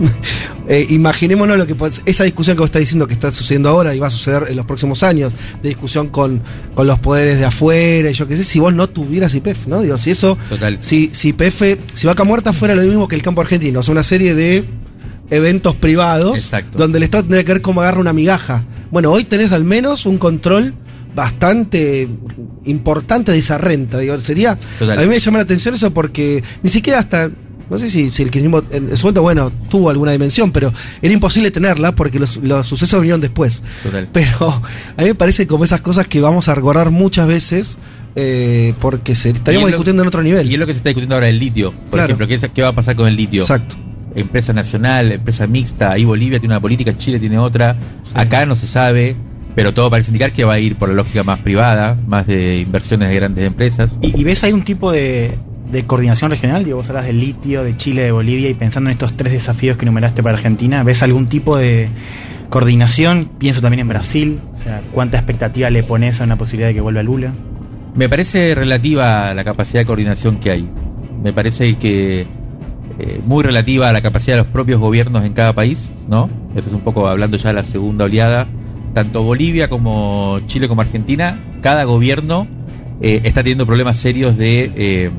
Eh, 0.68 0.86
imaginémonos 0.90 1.58
lo 1.58 1.66
que 1.66 1.74
esa 2.06 2.22
discusión 2.22 2.54
que 2.54 2.60
vos 2.60 2.68
estás 2.68 2.78
diciendo 2.78 3.08
que 3.08 3.14
está 3.14 3.32
sucediendo 3.32 3.70
ahora 3.70 3.92
y 3.92 3.98
va 3.98 4.06
a 4.06 4.10
suceder 4.10 4.44
en 4.50 4.56
los 4.56 4.66
próximos 4.66 5.02
años, 5.02 5.32
de 5.60 5.70
discusión 5.70 6.10
con, 6.10 6.42
con 6.76 6.86
los 6.86 7.00
poderes 7.00 7.40
de 7.40 7.44
afuera 7.44 8.08
y 8.08 8.12
yo 8.12 8.28
qué 8.28 8.36
sé, 8.36 8.44
si 8.44 8.60
vos 8.60 8.72
no 8.72 8.88
tuvieras 8.88 9.34
IPF, 9.34 9.66
¿no? 9.66 9.82
Digo, 9.82 9.98
si 9.98 10.12
eso, 10.12 10.38
Total. 10.48 10.78
si, 10.78 11.10
si 11.12 11.30
IPF, 11.30 11.62
si 11.94 12.06
Vaca 12.06 12.22
Muerta 12.22 12.52
fuera 12.52 12.76
lo 12.76 12.82
mismo 12.82 13.08
que 13.08 13.16
el 13.16 13.22
campo 13.22 13.40
argentino, 13.40 13.80
o 13.80 13.82
sea, 13.82 13.90
una 13.90 14.04
serie 14.04 14.36
de 14.36 14.64
eventos 15.30 15.74
privados 15.74 16.36
Exacto. 16.36 16.78
donde 16.78 16.98
el 16.98 17.04
Estado 17.04 17.24
tendría 17.24 17.42
que 17.42 17.52
ver 17.54 17.62
cómo 17.62 17.80
agarra 17.80 18.00
una 18.00 18.12
migaja. 18.12 18.62
Bueno, 18.92 19.10
hoy 19.10 19.24
tenés 19.24 19.50
al 19.50 19.64
menos 19.64 20.06
un 20.06 20.18
control 20.18 20.74
bastante 21.14 22.08
importante 22.64 23.32
de 23.32 23.38
esa 23.38 23.58
renta. 23.58 23.98
Digo, 23.98 24.18
sería. 24.20 24.58
Total. 24.78 24.98
A 24.98 25.02
mí 25.02 25.08
me 25.08 25.18
llama 25.18 25.38
la 25.38 25.44
atención 25.44 25.74
eso 25.74 25.92
porque 25.92 26.42
ni 26.62 26.70
siquiera 26.70 26.98
hasta. 26.98 27.30
No 27.70 27.78
sé 27.78 27.88
si, 27.88 28.10
si 28.10 28.22
el 28.22 28.30
kirchnerismo 28.30 28.62
en 28.70 28.96
su 28.96 29.06
momento, 29.06 29.22
bueno, 29.22 29.52
tuvo 29.70 29.90
alguna 29.90 30.10
dimensión, 30.12 30.50
pero 30.50 30.72
era 31.00 31.14
imposible 31.14 31.50
tenerla 31.52 31.94
porque 31.94 32.18
los, 32.18 32.36
los 32.38 32.66
sucesos 32.66 33.00
vinieron 33.00 33.20
después. 33.20 33.62
Total. 33.84 34.08
Pero 34.12 34.46
a 34.96 35.00
mí 35.02 35.04
me 35.04 35.14
parece 35.14 35.46
como 35.46 35.64
esas 35.64 35.80
cosas 35.80 36.06
que 36.08 36.20
vamos 36.20 36.48
a 36.48 36.54
recordar 36.54 36.90
muchas 36.90 37.26
veces 37.28 37.78
eh, 38.16 38.74
porque 38.80 39.14
se, 39.14 39.30
estaríamos 39.30 39.68
es 39.68 39.72
lo- 39.72 39.76
discutiendo 39.76 40.02
en 40.02 40.08
otro 40.08 40.22
nivel. 40.22 40.50
Y 40.50 40.54
es 40.54 40.58
lo 40.60 40.66
que 40.66 40.72
se 40.72 40.78
está 40.78 40.88
discutiendo 40.88 41.14
ahora 41.14 41.28
el 41.28 41.38
litio, 41.38 41.70
por 41.72 41.90
Claro. 41.92 42.04
ejemplo, 42.06 42.26
¿qué, 42.26 42.34
es- 42.34 42.50
¿qué 42.52 42.62
va 42.62 42.68
a 42.68 42.74
pasar 42.74 42.96
con 42.96 43.06
el 43.06 43.14
litio? 43.16 43.42
Exacto. 43.42 43.76
Empresa 44.16 44.52
nacional, 44.52 45.12
empresa 45.12 45.46
mixta, 45.46 45.92
ahí 45.92 46.04
Bolivia 46.04 46.40
tiene 46.40 46.52
una 46.56 46.60
política, 46.60 46.92
Chile 46.98 47.20
tiene 47.20 47.38
otra, 47.38 47.76
acá 48.12 48.44
no 48.44 48.56
se 48.56 48.66
sabe, 48.66 49.14
pero 49.54 49.72
todo 49.72 49.88
parece 49.88 50.08
indicar 50.10 50.32
que 50.32 50.42
va 50.44 50.54
a 50.54 50.58
ir 50.58 50.74
por 50.74 50.88
la 50.88 50.96
lógica 50.96 51.22
más 51.22 51.38
privada, 51.38 51.96
más 52.08 52.26
de 52.26 52.58
inversiones 52.58 53.08
de 53.10 53.14
grandes 53.14 53.44
empresas. 53.46 53.96
¿Y, 54.02 54.20
y 54.20 54.24
ves 54.24 54.42
ahí 54.42 54.52
un 54.52 54.64
tipo 54.64 54.90
de, 54.90 55.38
de 55.70 55.86
coordinación 55.86 56.30
regional? 56.30 56.64
Digo, 56.64 56.78
vos 56.78 56.88
hablas 56.88 57.06
del 57.06 57.20
litio, 57.20 57.64
de 57.64 57.76
Chile, 57.76 58.02
de 58.02 58.12
Bolivia, 58.12 58.48
y 58.48 58.54
pensando 58.54 58.90
en 58.90 58.92
estos 58.92 59.16
tres 59.16 59.32
desafíos 59.32 59.76
que 59.76 59.86
numeraste 59.86 60.22
para 60.22 60.36
Argentina, 60.36 60.82
¿ves 60.82 61.02
algún 61.02 61.26
tipo 61.26 61.56
de 61.56 61.88
coordinación? 62.48 63.30
Pienso 63.38 63.60
también 63.60 63.80
en 63.80 63.88
Brasil, 63.88 64.40
o 64.54 64.58
sea, 64.58 64.82
¿cuánta 64.92 65.18
expectativa 65.18 65.70
le 65.70 65.82
pones 65.82 66.20
a 66.20 66.24
una 66.24 66.36
posibilidad 66.36 66.68
de 66.68 66.74
que 66.74 66.80
vuelva 66.80 67.02
Lula? 67.02 67.32
Me 67.94 68.08
parece 68.08 68.54
relativa 68.54 69.34
la 69.34 69.44
capacidad 69.44 69.80
de 69.80 69.86
coordinación 69.86 70.38
que 70.38 70.50
hay. 70.50 70.68
Me 71.22 71.32
parece 71.32 71.74
que 71.74 72.26
eh, 72.98 73.20
muy 73.24 73.42
relativa 73.42 73.88
a 73.88 73.92
la 73.92 74.00
capacidad 74.00 74.36
de 74.36 74.42
los 74.42 74.52
propios 74.52 74.78
gobiernos 74.78 75.24
en 75.24 75.32
cada 75.32 75.52
país, 75.52 75.90
¿no? 76.08 76.28
Esto 76.54 76.70
es 76.70 76.74
un 76.74 76.82
poco 76.82 77.08
hablando 77.08 77.36
ya 77.36 77.48
de 77.48 77.54
la 77.54 77.62
segunda 77.62 78.04
oleada. 78.04 78.46
Tanto 78.94 79.22
Bolivia 79.22 79.68
como 79.68 80.40
Chile 80.46 80.68
como 80.68 80.82
Argentina, 80.82 81.38
cada 81.62 81.84
gobierno 81.84 82.46
eh, 83.00 83.22
está 83.24 83.42
teniendo 83.42 83.66
problemas 83.66 83.96
serios 83.96 84.36
de, 84.36 84.72
eh, 84.76 85.10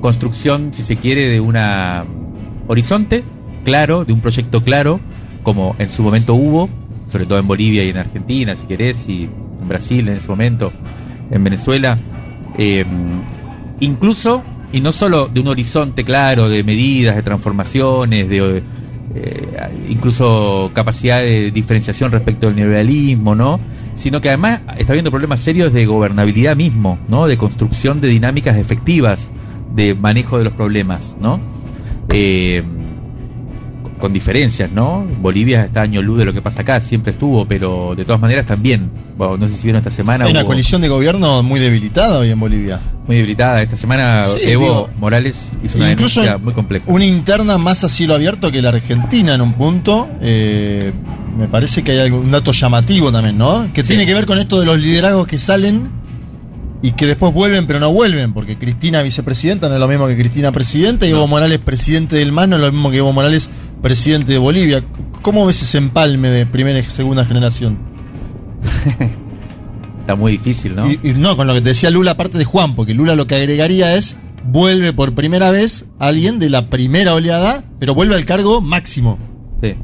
construcción, 0.00 0.72
si 0.72 0.82
se 0.82 0.96
quiere, 0.96 1.28
de 1.28 1.40
una 1.40 2.04
horizonte 2.66 3.24
claro, 3.64 4.04
de 4.04 4.12
un 4.12 4.20
proyecto 4.20 4.62
claro, 4.62 5.00
como 5.42 5.74
en 5.78 5.90
su 5.90 6.02
momento 6.02 6.34
hubo, 6.34 6.68
sobre 7.10 7.26
todo 7.26 7.38
en 7.38 7.46
Bolivia 7.46 7.84
y 7.84 7.90
en 7.90 7.96
Argentina, 7.96 8.54
si 8.54 8.66
querés, 8.66 9.08
y 9.08 9.24
en 9.24 9.68
Brasil 9.68 10.08
en 10.08 10.16
ese 10.16 10.28
momento, 10.28 10.72
en 11.30 11.42
Venezuela. 11.42 11.98
Eh, 12.56 12.84
incluso, 13.80 14.42
y 14.72 14.80
no 14.80 14.92
solo 14.92 15.28
de 15.28 15.40
un 15.40 15.48
horizonte 15.48 16.04
claro, 16.04 16.48
de 16.48 16.62
medidas, 16.62 17.16
de 17.16 17.22
transformaciones, 17.22 18.28
de 18.28 18.62
eh, 19.14 19.86
incluso 19.88 20.70
capacidad 20.74 21.20
de 21.20 21.50
diferenciación 21.50 22.12
respecto 22.12 22.46
del 22.46 22.56
neoliberalismo, 22.56 23.34
¿no? 23.34 23.58
Sino 23.94 24.20
que 24.20 24.28
además 24.28 24.60
está 24.76 24.92
habiendo 24.92 25.10
problemas 25.10 25.40
serios 25.40 25.72
de 25.72 25.86
gobernabilidad 25.86 26.56
mismo, 26.56 26.98
¿no? 27.08 27.26
De 27.26 27.36
construcción 27.36 28.00
de 28.00 28.08
dinámicas 28.08 28.56
efectivas 28.56 29.30
de 29.78 29.94
manejo 29.94 30.36
de 30.38 30.44
los 30.44 30.52
problemas, 30.52 31.16
¿no? 31.20 31.40
Eh, 32.10 32.62
con 34.00 34.12
diferencias, 34.12 34.70
¿no? 34.70 35.04
Bolivia 35.20 35.64
está 35.64 35.82
año 35.82 36.00
luz 36.02 36.18
de 36.18 36.24
lo 36.24 36.32
que 36.32 36.40
pasa 36.40 36.62
acá, 36.62 36.78
siempre 36.80 37.10
estuvo, 37.12 37.44
pero 37.46 37.94
de 37.96 38.04
todas 38.04 38.20
maneras 38.20 38.46
también. 38.46 38.90
Bueno, 39.16 39.36
no 39.36 39.48
sé 39.48 39.54
si 39.54 39.64
vieron 39.64 39.78
esta 39.80 39.90
semana. 39.90 40.24
Hay 40.24 40.30
una 40.30 40.40
hubo- 40.42 40.46
coalición 40.48 40.80
de 40.80 40.88
gobierno 40.88 41.42
muy 41.42 41.58
debilitada 41.58 42.18
hoy 42.20 42.30
en 42.30 42.38
Bolivia. 42.38 42.80
muy 43.08 43.16
debilitada. 43.16 43.60
Esta 43.62 43.76
semana 43.76 44.24
Sí, 44.26 44.38
Evo 44.44 44.62
digo, 44.64 44.90
Morales 45.00 45.36
hizo 45.64 45.78
una 45.78 45.88
denuncia 45.88 46.38
muy 46.38 46.52
compleja. 46.52 46.84
Una 46.88 47.06
interna 47.06 47.58
más 47.58 47.82
a 47.82 47.88
cielo 47.88 48.14
abierto 48.14 48.52
que 48.52 48.62
la 48.62 48.68
Argentina 48.68 49.34
en 49.34 49.40
un 49.40 49.54
punto. 49.54 50.08
Eh, 50.20 50.92
me 51.36 51.48
parece 51.48 51.82
que 51.82 51.92
hay 51.92 51.98
algún 52.00 52.30
dato 52.30 52.52
llamativo 52.52 53.10
también, 53.10 53.36
¿no? 53.38 53.68
Que 53.72 53.82
Sí. 53.82 53.88
tiene 53.88 54.06
que 54.06 54.14
ver 54.14 54.26
con 54.26 54.38
esto 54.38 54.60
de 54.60 54.66
los 54.66 54.78
liderazgos 54.78 55.26
que 55.26 55.38
salen 55.40 55.88
y 56.82 56.92
que 56.92 57.06
después 57.06 57.32
vuelven 57.34 57.66
pero 57.66 57.80
no 57.80 57.92
vuelven, 57.92 58.32
porque 58.32 58.58
Cristina 58.58 59.02
vicepresidenta 59.02 59.68
no 59.68 59.74
es 59.74 59.80
lo 59.80 59.88
mismo 59.88 60.06
que 60.06 60.16
Cristina 60.16 60.52
presidenta 60.52 61.06
y 61.06 61.10
Evo 61.10 61.26
Morales 61.26 61.58
presidente 61.58 62.16
del 62.16 62.32
MAN 62.32 62.50
no 62.50 62.56
es 62.56 62.62
lo 62.62 62.72
mismo 62.72 62.90
que 62.90 62.98
Evo 62.98 63.12
Morales 63.12 63.50
presidente 63.82 64.32
de 64.32 64.38
Bolivia. 64.38 64.84
¿Cómo 65.22 65.46
ves 65.46 65.62
ese 65.62 65.78
empalme 65.78 66.30
de 66.30 66.46
primera 66.46 66.78
y 66.78 66.84
segunda 66.84 67.24
generación? 67.24 67.78
Está 70.00 70.14
muy 70.14 70.32
difícil, 70.32 70.74
¿no? 70.74 70.90
Y, 70.90 70.98
y 71.02 71.12
no, 71.12 71.36
con 71.36 71.46
lo 71.46 71.54
que 71.54 71.60
te 71.60 71.70
decía 71.70 71.90
Lula, 71.90 72.12
aparte 72.12 72.38
de 72.38 72.44
Juan, 72.44 72.74
porque 72.74 72.94
Lula 72.94 73.14
lo 73.14 73.26
que 73.26 73.34
agregaría 73.34 73.94
es, 73.94 74.16
vuelve 74.44 74.92
por 74.92 75.14
primera 75.14 75.50
vez 75.50 75.84
alguien 75.98 76.38
de 76.38 76.48
la 76.48 76.70
primera 76.70 77.14
oleada, 77.14 77.64
pero 77.78 77.94
vuelve 77.94 78.14
al 78.14 78.24
cargo 78.24 78.60
máximo. 78.60 79.18
Sí. 79.62 79.74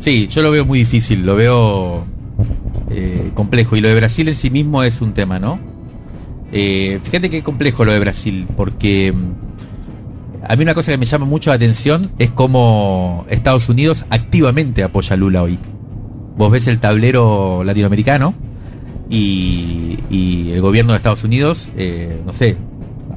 Sí, 0.00 0.28
yo 0.28 0.42
lo 0.42 0.50
veo 0.50 0.64
muy 0.64 0.80
difícil, 0.80 1.24
lo 1.24 1.36
veo 1.36 2.06
eh, 2.90 3.30
complejo. 3.34 3.76
Y 3.76 3.80
lo 3.80 3.88
de 3.88 3.94
Brasil 3.94 4.28
en 4.28 4.34
sí 4.34 4.50
mismo 4.50 4.82
es 4.82 5.00
un 5.00 5.12
tema, 5.12 5.38
¿no? 5.38 5.58
Eh, 6.52 6.98
fíjate 7.02 7.30
qué 7.30 7.42
complejo 7.42 7.84
lo 7.84 7.92
de 7.92 8.00
Brasil, 8.00 8.46
porque 8.56 9.12
mm, 9.12 10.44
a 10.48 10.56
mí 10.56 10.62
una 10.64 10.74
cosa 10.74 10.90
que 10.90 10.98
me 10.98 11.06
llama 11.06 11.26
mucho 11.26 11.50
la 11.50 11.56
atención 11.56 12.10
es 12.18 12.30
cómo 12.30 13.24
Estados 13.30 13.68
Unidos 13.68 14.04
activamente 14.10 14.82
apoya 14.82 15.14
a 15.14 15.16
Lula 15.16 15.42
hoy. 15.42 15.58
Vos 16.36 16.50
ves 16.50 16.66
el 16.66 16.80
tablero 16.80 17.62
latinoamericano 17.62 18.34
y, 19.08 19.98
el 20.52 20.60
gobierno 20.60 20.92
de 20.92 20.96
Estados 20.96 21.22
Unidos, 21.22 21.70
eh, 21.76 22.20
no 22.24 22.32
sé, 22.32 22.56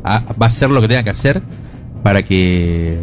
va 0.06 0.24
a 0.40 0.46
hacer 0.46 0.70
lo 0.70 0.82
que 0.82 0.88
tenga 0.88 1.04
que 1.04 1.10
hacer 1.10 1.42
para 2.04 2.22
que 2.22 3.00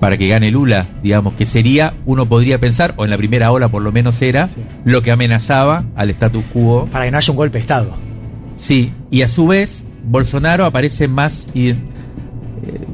para 0.00 0.16
que 0.18 0.28
gane 0.28 0.50
Lula, 0.50 0.86
digamos, 1.02 1.34
que 1.34 1.46
sería, 1.46 1.94
uno 2.04 2.26
podría 2.26 2.58
pensar, 2.58 2.94
o 2.96 3.04
en 3.04 3.10
la 3.10 3.16
primera 3.16 3.50
ola 3.52 3.68
por 3.68 3.82
lo 3.82 3.92
menos 3.92 4.20
era, 4.22 4.50
lo 4.84 5.02
que 5.02 5.10
amenazaba 5.10 5.84
al 5.94 6.10
status 6.10 6.44
quo. 6.52 6.86
Para 6.92 7.04
que 7.06 7.10
no 7.10 7.16
haya 7.18 7.30
un 7.30 7.36
golpe 7.36 7.58
de 7.58 7.62
Estado. 7.62 7.90
Sí, 8.54 8.92
y 9.10 9.22
a 9.22 9.28
su 9.28 9.46
vez, 9.46 9.84
Bolsonaro 10.04 10.64
aparece 10.64 11.08
más... 11.08 11.48
y- 11.54 11.70
eh, 11.70 11.76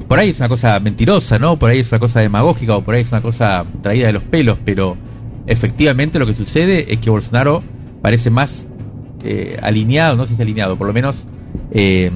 por 0.08 0.18
ahí 0.18 0.30
es 0.30 0.38
una 0.40 0.48
cosa 0.48 0.78
mentirosa, 0.80 1.38
¿no? 1.38 1.56
Por 1.58 1.70
ahí 1.70 1.78
es 1.80 1.90
una 1.92 1.98
cosa 1.98 2.20
demagógica 2.20 2.76
o 2.76 2.82
por 2.82 2.94
ahí 2.94 3.02
es 3.02 3.12
una 3.12 3.20
cosa 3.22 3.64
traída 3.82 4.06
de 4.08 4.12
los 4.12 4.22
pelos, 4.24 4.58
pero 4.64 4.96
efectivamente 5.46 6.18
lo 6.18 6.26
que 6.26 6.34
sucede 6.34 6.92
es 6.92 6.98
que 7.00 7.10
Bolsonaro 7.10 7.62
parece 8.02 8.30
más 8.30 8.66
eh, 9.24 9.58
alineado, 9.62 10.16
no 10.16 10.26
sé 10.26 10.34
si 10.36 10.42
alineado, 10.42 10.76
por 10.76 10.86
lo 10.88 10.92
menos 10.92 11.24
eh, 11.70 12.10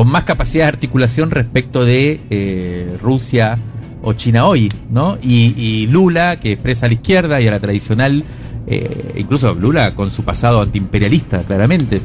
con 0.00 0.08
más 0.08 0.24
capacidad 0.24 0.64
de 0.64 0.68
articulación 0.68 1.30
respecto 1.30 1.84
de 1.84 2.22
eh, 2.30 2.96
Rusia 3.02 3.58
o 4.00 4.14
China 4.14 4.46
hoy, 4.46 4.72
¿no? 4.88 5.18
Y, 5.20 5.52
y 5.58 5.88
Lula, 5.88 6.40
que 6.40 6.52
expresa 6.52 6.86
a 6.86 6.88
la 6.88 6.94
izquierda 6.94 7.38
y 7.38 7.46
a 7.46 7.50
la 7.50 7.60
tradicional, 7.60 8.24
eh, 8.66 9.12
incluso 9.16 9.52
Lula 9.52 9.94
con 9.94 10.10
su 10.10 10.22
pasado 10.24 10.62
antiimperialista, 10.62 11.42
claramente, 11.42 12.00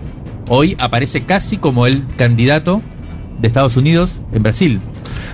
hoy 0.50 0.76
aparece 0.78 1.24
casi 1.24 1.56
como 1.56 1.88
el 1.88 2.06
candidato 2.18 2.82
de 3.40 3.48
Estados 3.48 3.78
Unidos 3.78 4.10
en 4.34 4.44
Brasil. 4.44 4.82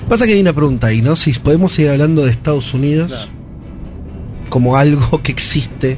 Pasa 0.07 0.27
que 0.27 0.33
hay 0.33 0.41
una 0.41 0.53
pregunta 0.53 0.85
ahí, 0.85 1.01
¿no? 1.01 1.15
Si 1.15 1.33
podemos 1.39 1.73
seguir 1.73 1.89
hablando 1.89 2.25
de 2.25 2.29
Estados 2.29 2.75
Unidos 2.75 3.27
como 4.49 4.77
algo 4.77 5.19
que 5.23 5.31
existe. 5.31 5.97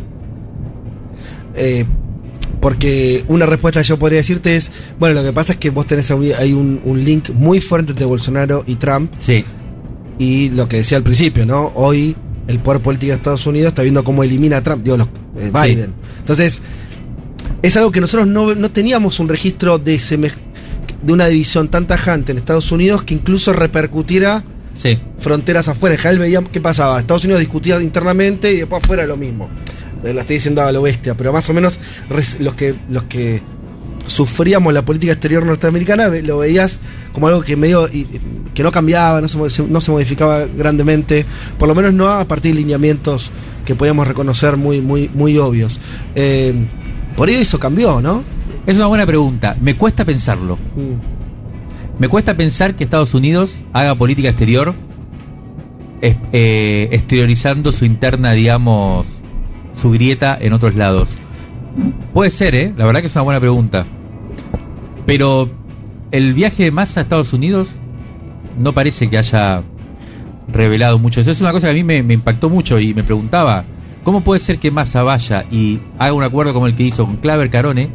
Eh, 1.55 1.85
porque 2.59 3.23
una 3.27 3.45
respuesta 3.45 3.81
que 3.81 3.87
yo 3.87 3.99
podría 3.99 4.17
decirte 4.19 4.55
es, 4.55 4.71
bueno, 4.99 5.15
lo 5.15 5.23
que 5.23 5.33
pasa 5.33 5.53
es 5.53 5.59
que 5.59 5.69
vos 5.69 5.85
tenés 5.87 6.09
ahí- 6.11 6.53
un, 6.53 6.81
un 6.85 7.03
link 7.03 7.29
muy 7.31 7.59
fuerte 7.59 7.91
entre 7.91 8.05
Bolsonaro 8.05 8.63
y 8.67 8.75
Trump. 8.75 9.11
Sí. 9.19 9.43
Y 10.19 10.49
lo 10.49 10.67
que 10.69 10.77
decía 10.77 10.97
al 10.97 11.03
principio, 11.03 11.45
¿no? 11.45 11.71
Hoy 11.75 12.15
el 12.47 12.59
poder 12.59 12.81
político 12.81 13.11
de 13.11 13.17
Estados 13.17 13.45
Unidos 13.45 13.69
está 13.69 13.81
viendo 13.81 14.03
cómo 14.03 14.23
elimina 14.23 14.57
a 14.57 14.63
Trump, 14.63 14.83
digo, 14.83 14.97
los, 14.97 15.07
eh, 15.37 15.51
Biden. 15.53 15.93
Entonces, 16.19 16.61
es 17.61 17.75
algo 17.77 17.91
que 17.91 17.99
nosotros 18.01 18.27
no, 18.27 18.53
no 18.55 18.71
teníamos 18.71 19.19
un 19.19 19.27
registro 19.29 19.79
de, 19.79 19.97
de 21.01 21.13
una 21.13 21.27
división 21.27 21.67
tan 21.69 21.87
tajante 21.87 22.31
en 22.31 22.37
Estados 22.37 22.71
Unidos 22.71 23.03
que 23.03 23.13
incluso 23.13 23.53
repercutiera 23.53 24.43
Sí. 24.73 24.97
fronteras 25.19 25.67
afuera. 25.67 25.93
En 25.95 26.01
general 26.01 26.49
qué 26.51 26.59
pasaba. 26.59 26.99
Estados 26.99 27.23
Unidos 27.25 27.39
discutía 27.41 27.79
internamente 27.81 28.51
y 28.51 28.57
después 28.57 28.83
afuera 28.83 29.05
lo 29.05 29.15
mismo. 29.15 29.47
Eh, 30.03 30.13
Lo 30.13 30.21
estoy 30.21 30.35
diciendo 30.37 30.61
a 30.61 30.71
lo 30.71 30.81
bestia, 30.81 31.15
pero 31.15 31.31
más 31.33 31.49
o 31.49 31.53
menos 31.53 31.79
los 32.39 32.55
que 32.55 32.75
los 32.89 33.03
que 33.05 33.41
sufríamos 34.05 34.73
la 34.73 34.83
política 34.83 35.13
exterior 35.13 35.45
norteamericana 35.45 36.07
lo 36.09 36.39
veías 36.39 36.79
como 37.13 37.27
algo 37.27 37.41
que 37.41 37.55
medio 37.55 37.87
que 38.53 38.63
no 38.63 38.71
cambiaba, 38.71 39.21
no 39.21 39.29
se, 39.29 39.63
no 39.63 39.79
se 39.81 39.91
modificaba 39.91 40.45
grandemente, 40.45 41.25
por 41.57 41.69
lo 41.69 41.75
menos 41.75 41.93
no 41.93 42.09
a 42.09 42.25
partir 42.27 42.53
de 42.53 42.59
lineamientos 42.59 43.31
que 43.65 43.75
podíamos 43.75 44.05
reconocer 44.07 44.57
muy 44.57 44.81
muy 44.81 45.09
muy 45.13 45.37
obvios. 45.37 45.79
Eh, 46.15 46.53
por 47.15 47.29
ahí 47.29 47.35
eso 47.35 47.59
cambió, 47.59 48.01
¿no? 48.01 48.23
Es 48.65 48.75
una 48.77 48.87
buena 48.87 49.05
pregunta. 49.05 49.55
Me 49.61 49.77
cuesta 49.77 50.03
pensarlo. 50.03 50.57
Me 51.99 52.09
cuesta 52.09 52.35
pensar 52.35 52.75
que 52.75 52.83
Estados 52.83 53.13
Unidos 53.13 53.61
haga 53.71 53.95
política 53.95 54.29
exterior 54.29 54.73
es- 56.01 56.17
eh, 56.33 56.89
exteriorizando 56.91 57.71
su 57.71 57.85
interna, 57.85 58.33
digamos, 58.33 59.05
su 59.75 59.91
grieta 59.91 60.37
en 60.39 60.53
otros 60.53 60.75
lados. 60.75 61.09
Puede 62.13 62.31
ser, 62.31 62.55
¿eh? 62.55 62.73
La 62.77 62.85
verdad 62.85 63.01
que 63.01 63.07
es 63.07 63.15
una 63.15 63.23
buena 63.23 63.39
pregunta. 63.39 63.85
Pero 65.05 65.49
el 66.11 66.33
viaje 66.33 66.65
de 66.65 66.71
Massa 66.71 67.01
a 67.01 67.03
Estados 67.03 67.33
Unidos 67.33 67.75
no 68.57 68.73
parece 68.73 69.09
que 69.09 69.17
haya 69.17 69.63
revelado 70.47 70.99
mucho. 70.99 71.21
Eso 71.21 71.31
es 71.31 71.41
una 71.41 71.51
cosa 71.51 71.67
que 71.67 71.71
a 71.71 71.73
mí 71.73 71.83
me, 71.83 72.13
impactó 72.13 72.49
mucho 72.49 72.79
y 72.79 72.93
me 72.93 73.03
preguntaba, 73.03 73.65
¿cómo 74.03 74.23
puede 74.23 74.39
ser 74.39 74.59
que 74.59 74.71
Massa 74.71 75.03
vaya 75.03 75.45
y 75.51 75.79
haga 75.97 76.13
un 76.13 76.23
acuerdo 76.23 76.53
como 76.53 76.67
el 76.67 76.75
que 76.75 76.83
hizo 76.83 77.05
con 77.05 77.17
Claver 77.17 77.49
Carone, 77.49 77.89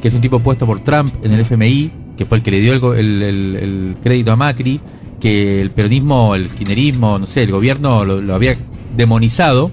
que 0.00 0.08
es 0.08 0.14
un 0.14 0.20
tipo 0.20 0.40
puesto 0.40 0.66
por 0.66 0.80
Trump 0.80 1.14
en 1.22 1.32
el 1.32 1.40
FMI, 1.40 1.92
que 2.16 2.24
fue 2.24 2.38
el 2.38 2.44
que 2.44 2.50
le 2.50 2.60
dio 2.60 2.94
el, 2.94 3.96
crédito 4.02 4.32
a 4.32 4.36
Macri, 4.36 4.80
que 5.20 5.60
el 5.60 5.70
peronismo, 5.70 6.34
el 6.34 6.48
kirchnerismo, 6.48 7.18
no 7.18 7.26
sé, 7.26 7.42
el 7.42 7.52
gobierno 7.52 8.04
lo, 8.04 8.20
lo 8.20 8.34
había 8.34 8.56
demonizado, 8.96 9.70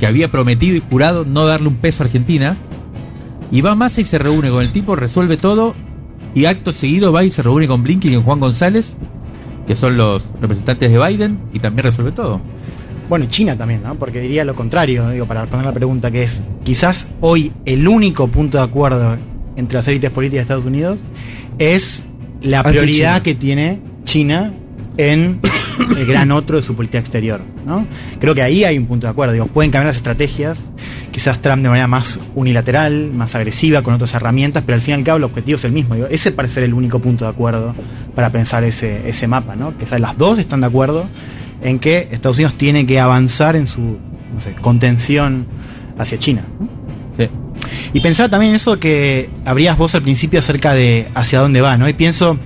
que 0.00 0.06
había 0.06 0.28
prometido 0.28 0.74
y 0.76 0.82
jurado 0.90 1.24
no 1.24 1.46
darle 1.46 1.68
un 1.68 1.76
peso 1.76 2.02
a 2.02 2.06
Argentina, 2.06 2.56
y 3.52 3.60
va 3.60 3.74
Massa 3.74 4.00
y 4.00 4.04
se 4.04 4.18
reúne 4.18 4.50
con 4.50 4.62
el 4.62 4.72
tipo, 4.72 4.96
resuelve 4.96 5.36
todo, 5.36 5.74
y 6.34 6.46
acto 6.46 6.72
seguido 6.72 7.12
va 7.12 7.22
y 7.22 7.30
se 7.30 7.42
reúne 7.42 7.68
con 7.68 7.82
Blinken 7.82 8.12
y 8.12 8.14
con 8.16 8.24
Juan 8.24 8.40
González, 8.40 8.96
que 9.66 9.76
son 9.76 9.96
los 9.96 10.24
representantes 10.40 10.90
de 10.90 10.98
Biden, 10.98 11.38
y 11.52 11.60
también 11.60 11.84
resuelve 11.84 12.12
todo. 12.12 12.40
Bueno, 13.08 13.26
y 13.26 13.28
China 13.28 13.56
también, 13.56 13.82
¿no? 13.82 13.94
Porque 13.96 14.20
diría 14.20 14.44
lo 14.44 14.54
contrario, 14.54 15.10
digo, 15.10 15.26
para 15.26 15.42
responder 15.42 15.66
la 15.66 15.74
pregunta 15.74 16.10
que 16.10 16.22
es, 16.22 16.40
quizás 16.64 17.06
hoy 17.20 17.52
el 17.66 17.86
único 17.86 18.28
punto 18.28 18.58
de 18.58 18.64
acuerdo 18.64 19.18
entre 19.56 19.76
las 19.76 19.88
élites 19.88 20.10
políticas 20.10 20.38
de 20.38 20.42
Estados 20.42 20.64
Unidos 20.64 21.00
es 21.58 22.04
la 22.40 22.62
prioridad 22.62 23.20
que 23.22 23.34
tiene 23.34 23.80
China 24.04 24.54
en 24.96 25.40
el 25.96 26.06
gran 26.06 26.30
otro 26.32 26.56
de 26.56 26.62
su 26.62 26.74
política 26.74 26.98
exterior, 26.98 27.40
¿no? 27.64 27.86
Creo 28.20 28.34
que 28.34 28.42
ahí 28.42 28.64
hay 28.64 28.76
un 28.76 28.86
punto 28.86 29.06
de 29.06 29.12
acuerdo, 29.12 29.32
digo, 29.32 29.46
pueden 29.46 29.70
cambiar 29.70 29.86
las 29.86 29.96
estrategias, 29.96 30.58
quizás 31.10 31.40
Trump 31.40 31.62
de 31.62 31.68
manera 31.68 31.86
más 31.86 32.18
unilateral, 32.34 33.10
más 33.12 33.34
agresiva, 33.34 33.82
con 33.82 33.94
otras 33.94 34.12
herramientas, 34.14 34.62
pero 34.66 34.76
al 34.76 34.82
fin 34.82 34.92
y 34.92 34.98
al 34.98 35.04
cabo 35.04 35.18
el 35.18 35.24
objetivo 35.24 35.56
es 35.56 35.64
el 35.64 35.72
mismo, 35.72 35.94
digo, 35.94 36.06
ese 36.10 36.32
parece 36.32 36.54
ser 36.54 36.64
el 36.64 36.74
único 36.74 36.98
punto 36.98 37.24
de 37.24 37.30
acuerdo 37.30 37.74
para 38.14 38.30
pensar 38.30 38.64
ese, 38.64 39.08
ese 39.08 39.26
mapa, 39.26 39.56
¿no? 39.56 39.76
Que 39.78 39.84
o 39.84 39.88
sea, 39.88 39.98
las 39.98 40.16
dos 40.18 40.38
están 40.38 40.60
de 40.60 40.66
acuerdo 40.66 41.06
en 41.62 41.78
que 41.78 42.08
Estados 42.10 42.38
Unidos 42.38 42.54
tiene 42.54 42.86
que 42.86 43.00
avanzar 43.00 43.56
en 43.56 43.66
su 43.66 43.80
no 43.80 44.40
sé, 44.40 44.54
contención 44.60 45.46
hacia 45.98 46.18
China. 46.18 46.44
Sí. 47.16 47.28
Y 47.92 48.00
pensaba 48.00 48.28
también 48.28 48.50
en 48.50 48.56
eso 48.56 48.78
que 48.78 49.28
abrías 49.44 49.76
vos 49.76 49.94
al 49.94 50.02
principio 50.02 50.38
acerca 50.38 50.74
de 50.74 51.08
hacia 51.14 51.40
dónde 51.40 51.60
va, 51.60 51.76
¿no? 51.76 51.88
Y 51.88 51.92
pienso 51.92 52.38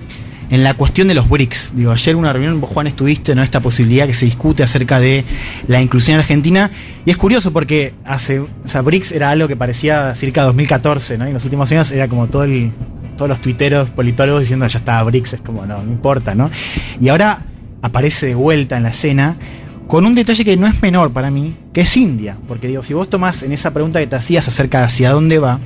en 0.51 0.63
la 0.63 0.75
cuestión 0.75 1.09
de 1.09 1.15
los 1.15 1.29
BRICS. 1.29 1.73
Digo, 1.75 1.93
ayer 1.93 2.17
una 2.17 2.33
reunión, 2.33 2.61
vos 2.61 2.71
Juan 2.71 2.87
estuviste, 2.87 3.35
¿no? 3.35 3.43
Esta 3.43 3.61
posibilidad 3.61 4.07
que 4.07 4.15
se 4.15 4.25
discute 4.25 4.63
acerca 4.63 5.01
de 5.01 5.25
la 5.69 5.81
inclusión 5.81 6.15
en 6.15 6.21
Argentina. 6.21 6.71
Y 7.05 7.11
es 7.11 7.17
curioso 7.17 7.53
porque 7.53 7.95
hace, 8.05 8.41
BRICS 8.41 9.13
era 9.13 9.31
algo 9.31 9.49
que 9.49 9.57
parecía 9.57 10.15
cerca 10.15 10.43
2014, 10.45 11.19
¿no? 11.19 11.25
Y 11.25 11.29
en 11.29 11.35
los 11.35 11.45
últimos 11.45 11.71
años 11.73 11.91
era 11.91 12.09
como 12.09 12.29
todo 12.29 12.45
el, 12.45 12.73
todos 13.17 13.29
los 13.29 13.41
tuiteros 13.41 13.91
politólogos 13.91 14.43
diciendo 14.43 14.67
ya 14.67 14.79
está 14.79 15.03
BRICS, 15.03 15.35
es 15.35 15.41
como 15.41 15.67
no, 15.67 15.83
no 15.83 15.91
importa, 15.91 16.35
¿no? 16.35 16.51
Y 17.01 17.09
ahora 17.09 17.43
aparece 17.83 18.27
de 18.27 18.35
vuelta 18.35 18.77
en 18.77 18.85
la 18.85 18.91
escena 18.91 19.37
con 19.87 20.07
un 20.07 20.15
detalle 20.15 20.45
que 20.45 20.57
no 20.57 20.67
es 20.67 20.81
menor 20.81 21.13
para 21.13 21.31
mí, 21.31 21.57
que 21.73 21.83
es 21.83 21.97
India. 21.97 22.37
Porque 22.49 22.69
digo, 22.69 22.83
si 22.83 22.95
vos 22.95 23.09
tomás 23.09 23.43
en 23.43 23.53
esa 23.53 23.73
pregunta 23.73 24.01
que 24.01 24.07
te 24.07 24.17
hacías 24.17 24.49
acerca 24.49 24.79
de 24.79 24.85
hacia 24.85 25.11
dónde 25.11 25.39
va, 25.39 25.61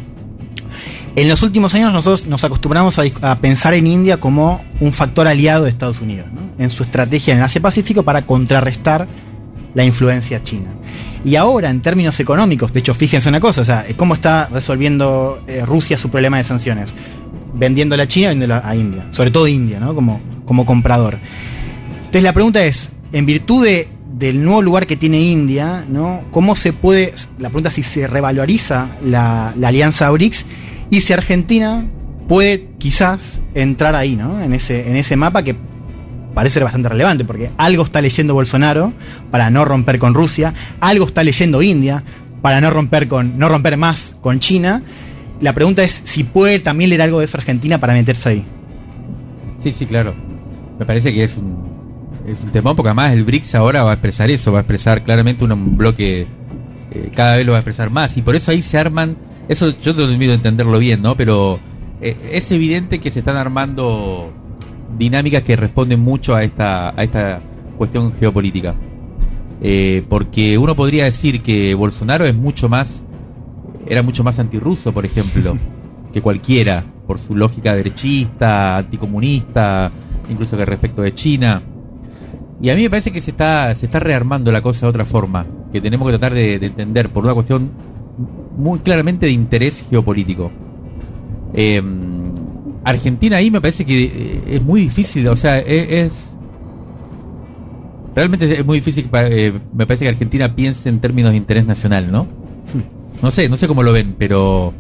en 1.17 1.29
los 1.29 1.43
últimos 1.43 1.75
años 1.75 1.93
nosotros 1.93 2.27
nos 2.27 2.45
acostumbramos 2.45 2.99
a, 2.99 3.37
pensar 3.41 3.75
en 3.75 3.87
India 3.87 4.19
como 4.19 4.63
un 4.81 4.93
factor 4.93 5.29
aliado 5.29 5.65
de 5.65 5.71
Estados 5.71 6.01
Unidos, 6.01 6.29
¿no? 6.33 6.41
en 6.63 6.71
su 6.71 6.83
estrategia 6.83 7.35
en 7.35 7.43
Asia-Pacífico 7.43 8.03
para 8.03 8.23
contrarrestar 8.23 9.07
la 9.75 9.85
influencia 9.85 10.43
china. 10.43 10.71
Y 11.25 11.37
ahora, 11.37 11.71
en 11.71 11.83
términos 11.83 12.19
económicos, 12.21 12.73
de 12.73 12.81
hecho, 12.81 12.95
fíjense 12.95 13.29
una 13.29 13.41
cosa, 13.41 13.61
o 13.61 13.65
sea, 13.65 13.87
cómo 13.97 14.15
está 14.15 14.49
resolviendo 14.53 15.43
eh, 15.47 15.65
Rusia 15.65 15.99
su 15.99 16.11
problema 16.11 16.39
de 16.39 16.45
sanciones. 16.45 16.95
Vendiéndola 17.55 18.05
a 18.05 18.09
China 18.09 18.29
vendiéndola 18.29 18.63
a 18.65 18.75
India. 18.77 19.07
Sobre 19.11 19.31
todo 19.31 19.47
India, 19.49 19.81
¿no? 19.81 19.95
Como, 19.95 20.21
como 20.45 20.65
comprador. 20.65 21.19
Entonces 21.99 22.23
la 22.23 22.33
pregunta 22.33 22.65
es, 22.65 22.91
en 23.13 23.27
virtud 23.27 23.65
de- 23.65 23.89
del 24.19 24.43
nuevo 24.43 24.63
lugar 24.63 24.87
que 24.87 24.97
tiene 24.97 25.21
India. 25.21 25.87
¿Cómo 26.33 26.57
se 26.57 26.73
puede, 26.73 27.15
la 27.39 27.49
pregunta 27.49 27.69
es 27.69 27.77
si 27.77 27.83
se 27.83 28.07
revaloriza 28.07 28.97
la 29.05 29.51
alianza 29.63 30.11
BRICS 30.11 30.47
y 30.90 31.01
si 31.01 31.12
Argentina 31.12 31.86
puede 32.28 32.69
quizás 32.78 33.40
entrar 33.55 33.94
ahí, 33.94 34.16
¿no? 34.16 34.43
En 34.43 34.52
ese, 34.52 34.89
en 34.89 34.97
ese 34.97 35.16
mapa 35.16 35.43
que 35.43 35.56
parece 36.35 36.55
ser 36.55 36.65
bastante 36.65 36.89
relevante, 36.89 37.24
porque 37.24 37.51
algo 37.56 37.85
está 37.85 38.01
leyendo 38.01 38.35
Bolsonaro 38.35 38.93
para 39.31 39.51
no 39.51 39.65
romper 39.65 39.98
con 39.98 40.15
Rusia, 40.15 40.55
algo 40.81 41.06
está 41.06 41.24
leyendo 41.24 41.62
India 41.62 42.05
para 42.43 42.60
no 42.60 42.70
romper 42.70 43.09
con, 43.09 43.39
no 43.39 43.48
romper 43.48 43.77
más 43.77 44.15
con 44.20 44.39
China. 44.39 44.82
La 45.40 45.52
pregunta 45.52 45.82
es 45.82 46.02
si 46.05 46.24
puede 46.24 46.60
también 46.60 46.90
leer 46.90 47.02
algo 47.02 47.19
de 47.19 47.24
eso 47.24 47.39
Argentina 47.39 47.78
para 47.78 47.93
meterse 47.93 48.28
ahí. 48.28 48.44
Sí, 49.62 49.73
sí, 49.73 49.86
claro. 49.86 50.15
Me 50.78 50.86
parece 50.86 51.12
que 51.12 51.24
es 51.24 51.36
un, 51.36 51.69
un 52.24 52.52
temón, 52.52 52.77
porque 52.77 52.90
además 52.90 53.12
el 53.12 53.24
BRICS 53.24 53.55
ahora 53.56 53.82
va 53.82 53.90
a 53.90 53.94
expresar 53.94 54.31
eso, 54.31 54.52
va 54.52 54.59
a 54.59 54.62
expresar 54.62 55.02
claramente 55.02 55.44
un, 55.44 55.52
un 55.52 55.77
bloque, 55.77 56.27
eh, 56.93 57.10
cada 57.15 57.36
vez 57.36 57.47
lo 57.47 57.52
va 57.52 57.59
a 57.59 57.60
expresar 57.60 57.90
más, 57.90 58.16
y 58.16 58.23
por 58.23 58.36
eso 58.36 58.52
ahí 58.52 58.62
se 58.62 58.78
arman, 58.78 59.16
eso 59.49 59.70
yo 59.81 59.95
te 59.95 60.03
invito 60.03 60.33
a 60.33 60.37
entenderlo 60.37 60.79
bien, 60.79 61.01
¿no? 61.01 61.16
Pero 61.16 61.59
eh, 62.01 62.31
es 62.33 62.53
evidente 62.53 63.01
que 63.01 63.11
se 63.11 63.20
están 63.20 63.37
armando 63.37 64.31
dinámicas 64.97 65.43
que 65.43 65.57
responden 65.57 66.01
mucho 66.01 66.35
a 66.35 66.43
esta, 66.43 66.91
a 66.91 67.03
esta 67.03 67.41
cuestión 67.77 68.12
geopolítica. 68.12 68.75
Eh, 69.61 70.05
porque 70.09 70.57
uno 70.59 70.77
podría 70.77 71.05
decir 71.05 71.43
que 71.43 71.75
Bolsonaro 71.75 72.27
es 72.27 72.35
mucho 72.35 72.69
más, 72.69 73.03
era 73.87 74.03
mucho 74.03 74.23
más 74.23 74.39
antirruso, 74.39 74.93
por 74.93 75.05
ejemplo, 75.05 75.57
que 76.12 76.20
cualquiera, 76.20 76.85
por 77.07 77.19
su 77.19 77.35
lógica 77.35 77.75
derechista, 77.75 78.77
anticomunista, 78.77 79.91
incluso 80.29 80.57
que 80.57 80.65
respecto 80.66 81.03
de 81.03 81.15
China. 81.15 81.62
Y 82.61 82.70
a 82.70 82.75
mí 82.75 82.83
me 82.83 82.91
parece 82.91 83.12
que 83.12 83.20
se 83.20 83.31
está, 83.31 83.75
se 83.75 83.87
está 83.87 83.99
rearmando 83.99 84.53
la 84.53 84.61
cosa 84.61 84.87
de 84.87 84.91
otra 84.91 85.07
forma, 85.07 85.47
que 85.73 85.81
tenemos 85.81 86.07
que 86.07 86.19
tratar 86.19 86.35
de, 86.35 86.59
de 86.59 86.66
entender 86.66 87.09
por 87.09 87.25
una 87.25 87.35
cuestión 87.35 87.70
muy 88.59 88.81
claramente 88.81 89.27
de 89.27 89.33
interés 89.33 89.87
geopolítico. 89.89 90.51
Eh, 91.55 91.83
Argentina 92.85 93.37
ahí 93.37 93.51
me 93.51 93.61
parece 93.61 93.85
que 93.87 94.05
eh, 94.05 94.43
es 94.49 94.63
muy 94.63 94.81
difícil, 94.83 95.27
o 95.29 95.37
sea, 95.37 95.59
e- 95.61 96.01
es, 96.03 96.13
realmente 98.15 98.53
es 98.61 98.65
muy 98.65 98.79
difícil, 98.79 99.05
pa- 99.07 99.27
eh, 99.27 99.53
me 99.75 99.87
parece 99.87 100.05
que 100.05 100.11
Argentina 100.11 100.55
piense 100.55 100.89
en 100.89 101.01
términos 101.01 101.31
de 101.33 101.37
interés 101.39 101.67
nacional, 101.67 102.11
¿no? 102.11 102.27
No 103.23 103.31
sé, 103.31 103.49
no 103.49 103.57
sé 103.57 103.67
cómo 103.67 103.83
lo 103.83 103.93
ven, 103.93 104.15
pero 104.19 104.73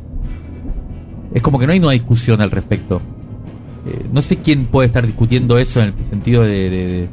es 1.34 1.42
como 1.42 1.58
que 1.58 1.66
no 1.66 1.72
hay 1.72 1.78
una 1.78 1.90
discusión 1.92 2.40
al 2.40 2.50
respecto. 2.50 3.00
Eh, 3.86 4.06
no 4.12 4.22
sé 4.22 4.36
quién 4.38 4.66
puede 4.66 4.86
estar 4.86 5.06
discutiendo 5.06 5.58
eso 5.58 5.80
en 5.82 5.94
el 5.98 6.08
sentido 6.10 6.42
de, 6.42 6.70
de- 6.70 6.86
de, 6.86 7.08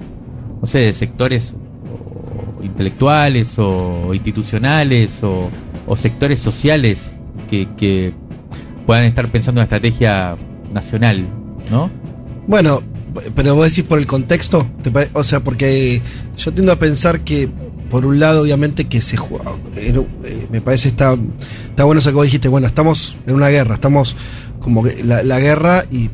no 0.62 0.68
sé, 0.68 0.80
de 0.80 0.94
sectores 0.94 1.54
o 2.60 2.64
intelectuales 2.64 3.56
o 3.60 4.14
institucionales 4.14 5.22
o, 5.24 5.50
o 5.88 5.96
sectores 5.96 6.40
sociales 6.40 7.16
que, 7.50 8.14
puedan 8.86 9.06
estar 9.06 9.28
pensando 9.30 9.62
en 9.62 9.64
una 9.68 9.76
estrategia 9.76 10.38
nacional, 10.72 11.28
¿no? 11.72 11.90
Bueno, 12.48 12.84
pero 13.34 13.56
vos 13.56 13.70
decís 13.70 13.84
por 13.84 13.98
el 13.98 14.06
contexto, 14.06 14.68
¿Te 14.84 14.92
pare- 14.92 15.10
o 15.14 15.24
sea, 15.24 15.40
porque 15.40 16.04
yo 16.38 16.54
tiendo 16.54 16.72
a 16.72 16.76
pensar 16.76 17.22
que, 17.22 17.50
por 17.90 18.06
un 18.06 18.20
lado, 18.20 18.42
obviamente 18.44 18.86
que 18.86 19.02
se 19.02 19.18
juega, 19.18 19.54
eh, 19.76 20.04
me 20.52 20.62
parece 20.62 20.90
está, 20.90 21.18
está 21.70 21.84
bueno 21.84 21.98
eso 22.00 22.12
que 22.12 22.16
vos 22.16 22.26
dijiste, 22.26 22.48
bueno, 22.48 22.68
estamos 22.68 23.16
en 23.26 23.34
una 23.34 23.50
guerra, 23.50 23.74
estamos 23.76 24.16
como 24.60 24.84
que 24.84 25.04
la, 25.04 25.24
la 25.24 25.40
guerra 25.40 25.86
y 25.90 26.12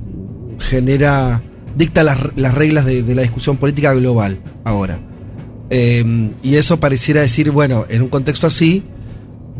genera, 0.60 1.42
dicta 1.76 2.04
las, 2.04 2.20
las 2.38 2.54
reglas 2.54 2.86
de, 2.86 3.04
de 3.04 3.16
la 3.16 3.22
discusión 3.24 3.58
política 3.58 3.94
global 3.94 4.40
ahora. 4.64 5.00
Eh, 5.70 6.32
y 6.44 6.56
eso 6.56 6.80
pareciera 6.80 7.20
decir, 7.22 7.52
bueno, 7.52 7.86
en 7.90 8.02
un 8.02 8.10
contexto 8.10 8.48
así 8.48 8.84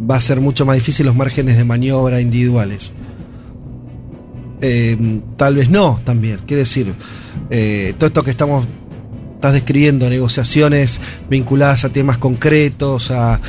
va 0.10 0.16
a 0.16 0.22
ser 0.22 0.42
mucho 0.42 0.66
más 0.66 0.76
difícil 0.76 1.06
los 1.06 1.16
márgenes 1.16 1.58
de 1.58 1.64
maniobra 1.64 2.22
individuales. 2.22 2.94
Eh, 4.62 5.22
tal 5.38 5.56
vez 5.56 5.70
no, 5.70 6.00
también. 6.04 6.42
Quiere 6.46 6.62
decir, 6.62 6.94
eh, 7.50 7.94
todo 7.98 8.08
esto 8.08 8.24
que 8.24 8.32
estamos 8.32 8.68
estás 9.36 9.54
describiendo, 9.54 10.08
negociaciones 10.08 11.02
vinculadas 11.28 11.84
a 11.84 11.90
temas 11.90 12.20
concretos, 12.20 13.10
a, 13.10 13.40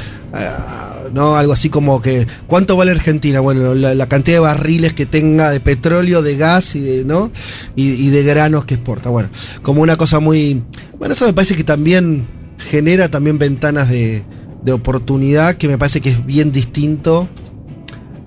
no 1.13 1.37
algo 1.37 1.53
así 1.53 1.69
como 1.69 2.01
que 2.01 2.27
¿cuánto 2.47 2.75
vale 2.79 2.93
Argentina? 2.93 3.41
Bueno, 3.41 3.75
la, 3.75 4.09
cantidad 4.09 4.37
de 4.37 4.41
barriles 4.41 4.95
que 4.95 5.05
tenga 5.05 5.51
de 5.51 5.61
petróleo, 5.61 6.23
de 6.23 6.39
gas 6.39 6.75
y 6.75 6.81
de, 6.81 7.05
¿no? 7.05 7.31
Y 7.77 8.09
de 8.09 8.23
granos 8.23 8.65
que 8.65 8.75
exporta. 8.75 9.11
Bueno, 9.11 9.29
como 9.61 9.83
una 9.83 9.97
cosa 9.97 10.19
muy. 10.19 10.63
Bueno, 10.99 11.13
eso 11.13 11.27
me 11.27 11.35
parece 11.35 11.57
que 11.57 11.65
también 11.65 12.27
genera 12.57 13.11
también 13.11 13.39
ventanas 13.39 13.91
de, 13.91 14.23
de 14.65 14.73
oportunidad 14.73 15.57
que 15.57 15.69
me 15.69 15.79
parece 15.79 16.01
que 16.01 16.11
es 16.11 16.25
bien 16.25 16.53
distinto. 16.53 17.29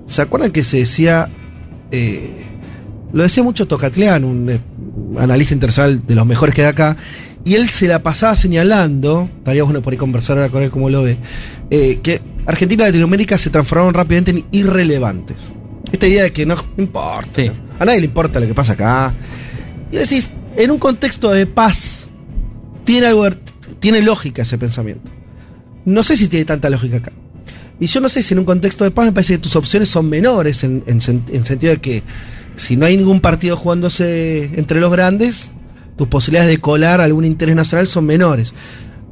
¿Se 0.05 0.21
acuerdan 0.21 0.51
que 0.51 0.63
se 0.63 0.77
decía 0.77 1.29
eh, 1.91 2.29
lo 3.15 3.23
decía 3.23 3.43
mucho 3.43 3.65
Tocatleán, 3.65 4.25
un 4.25 4.49
eh, 4.49 4.59
analista 5.17 5.53
internacional 5.53 6.05
de 6.05 6.15
los 6.15 6.25
mejores 6.25 6.53
que 6.53 6.63
hay 6.63 6.67
acá, 6.67 6.97
y 7.45 7.55
él 7.55 7.69
se 7.69 7.87
la 7.87 8.03
pasaba 8.03 8.35
señalando, 8.35 9.29
estaría 9.37 9.63
bueno 9.63 9.81
por 9.81 9.93
ahí 9.93 9.97
conversar 9.97 10.37
ahora 10.37 10.49
con 10.49 10.63
él 10.63 10.69
como 10.69 10.89
lo 10.89 11.03
ve, 11.03 11.17
eh, 11.69 11.99
que 12.03 12.21
Argentina 12.45 12.83
y 12.83 12.87
Latinoamérica 12.87 13.37
se 13.37 13.49
transformaron 13.49 13.93
rápidamente 13.93 14.31
en 14.31 14.45
irrelevantes. 14.51 15.37
Esta 15.93 16.07
idea 16.07 16.23
de 16.23 16.33
que 16.33 16.45
no 16.45 16.57
importa, 16.77 17.41
¿no? 17.43 17.53
a 17.79 17.85
nadie 17.85 17.99
le 18.01 18.07
importa 18.07 18.39
lo 18.41 18.47
que 18.47 18.53
pasa 18.53 18.73
acá. 18.73 19.13
Y 19.91 19.95
decís, 19.95 20.29
en 20.57 20.71
un 20.71 20.79
contexto 20.79 21.31
de 21.31 21.45
paz, 21.45 22.09
tiene 22.83 23.07
algo, 23.07 23.29
tiene 23.79 24.01
lógica 24.01 24.41
ese 24.41 24.57
pensamiento. 24.57 25.14
No 25.85 26.03
sé 26.03 26.17
si 26.17 26.27
tiene 26.27 26.45
tanta 26.45 26.69
lógica 26.69 26.97
acá. 26.97 27.11
Y 27.79 27.87
yo 27.87 28.01
no 28.01 28.09
sé 28.09 28.23
si 28.23 28.33
en 28.33 28.39
un 28.39 28.45
contexto 28.45 28.83
de 28.83 28.91
paz 28.91 29.05
me 29.05 29.11
parece 29.11 29.33
que 29.33 29.39
tus 29.39 29.55
opciones 29.55 29.89
son 29.89 30.09
menores 30.09 30.63
en, 30.63 30.83
en 30.87 30.99
en 31.01 31.45
sentido 31.45 31.73
de 31.73 31.81
que 31.81 32.03
si 32.55 32.77
no 32.77 32.85
hay 32.85 32.97
ningún 32.97 33.19
partido 33.19 33.57
jugándose 33.57 34.45
entre 34.55 34.79
los 34.79 34.91
grandes, 34.91 35.51
tus 35.97 36.07
posibilidades 36.07 36.49
de 36.49 36.59
colar 36.59 37.01
algún 37.01 37.25
interés 37.25 37.55
nacional 37.55 37.87
son 37.87 38.05
menores. 38.05 38.53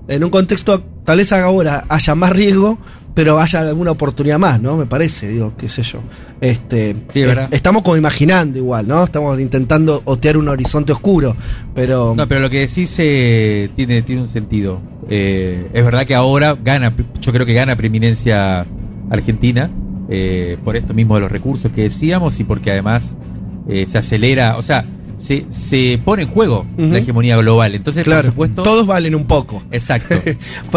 En 0.08 0.24
un 0.24 0.30
contexto, 0.30 0.84
tal 1.06 1.18
vez 1.18 1.32
ahora 1.32 1.86
haya 1.90 2.16
más 2.16 2.32
riesgo, 2.32 2.78
pero 3.14 3.40
haya 3.40 3.60
alguna 3.62 3.92
oportunidad 3.92 4.40
más, 4.40 4.62
¿no? 4.62 4.76
Me 4.78 4.86
parece, 4.86 5.28
digo, 5.30 5.54
qué 5.58 5.70
sé 5.70 5.84
yo. 5.84 6.00
Este, 6.42 6.96
Sí, 7.14 7.22
es 7.22 7.38
eh, 7.38 7.48
estamos 7.52 7.84
como 7.84 7.96
imaginando 7.96 8.58
igual, 8.58 8.88
¿no? 8.88 9.04
Estamos 9.04 9.40
intentando 9.40 10.02
otear 10.06 10.38
un 10.38 10.48
horizonte 10.48 10.92
oscuro, 10.92 11.36
pero... 11.76 12.14
No, 12.18 12.28
pero 12.28 12.42
lo 12.42 12.50
que 12.50 12.60
decís 12.60 12.94
eh, 12.98 13.70
tiene, 13.76 14.02
tiene 14.02 14.22
un 14.24 14.30
sentido. 14.30 14.80
Eh, 15.10 15.70
es 15.74 15.86
verdad 15.86 16.06
que 16.06 16.16
ahora 16.16 16.56
gana, 16.62 16.94
yo 17.22 17.32
creo 17.32 17.46
que 17.46 17.54
gana 17.54 17.76
preeminencia 17.76 18.66
Argentina, 19.10 19.70
eh, 20.10 20.58
por 20.64 20.76
esto 20.76 20.94
mismo 20.94 21.16
de 21.16 21.22
los 21.22 21.32
recursos 21.32 21.72
que 21.72 21.84
decíamos 21.84 22.40
y 22.40 22.44
porque 22.44 22.72
además 22.72 23.16
eh, 23.68 23.86
se 23.86 23.98
acelera, 24.00 24.58
o 24.58 24.62
sea, 24.62 24.86
se, 25.18 25.46
se 25.50 26.00
pone 26.04 26.24
en 26.24 26.30
juego 26.30 26.66
la 26.78 26.98
hegemonía 26.98 27.38
global. 27.38 27.76
Entonces, 27.76 28.04
Claro, 28.04 28.24
por 28.24 28.32
supuesto. 28.32 28.64
todos 28.64 28.86
valen 28.88 29.16
un 29.16 29.26
poco. 29.26 29.64
Exacto. 29.72 30.16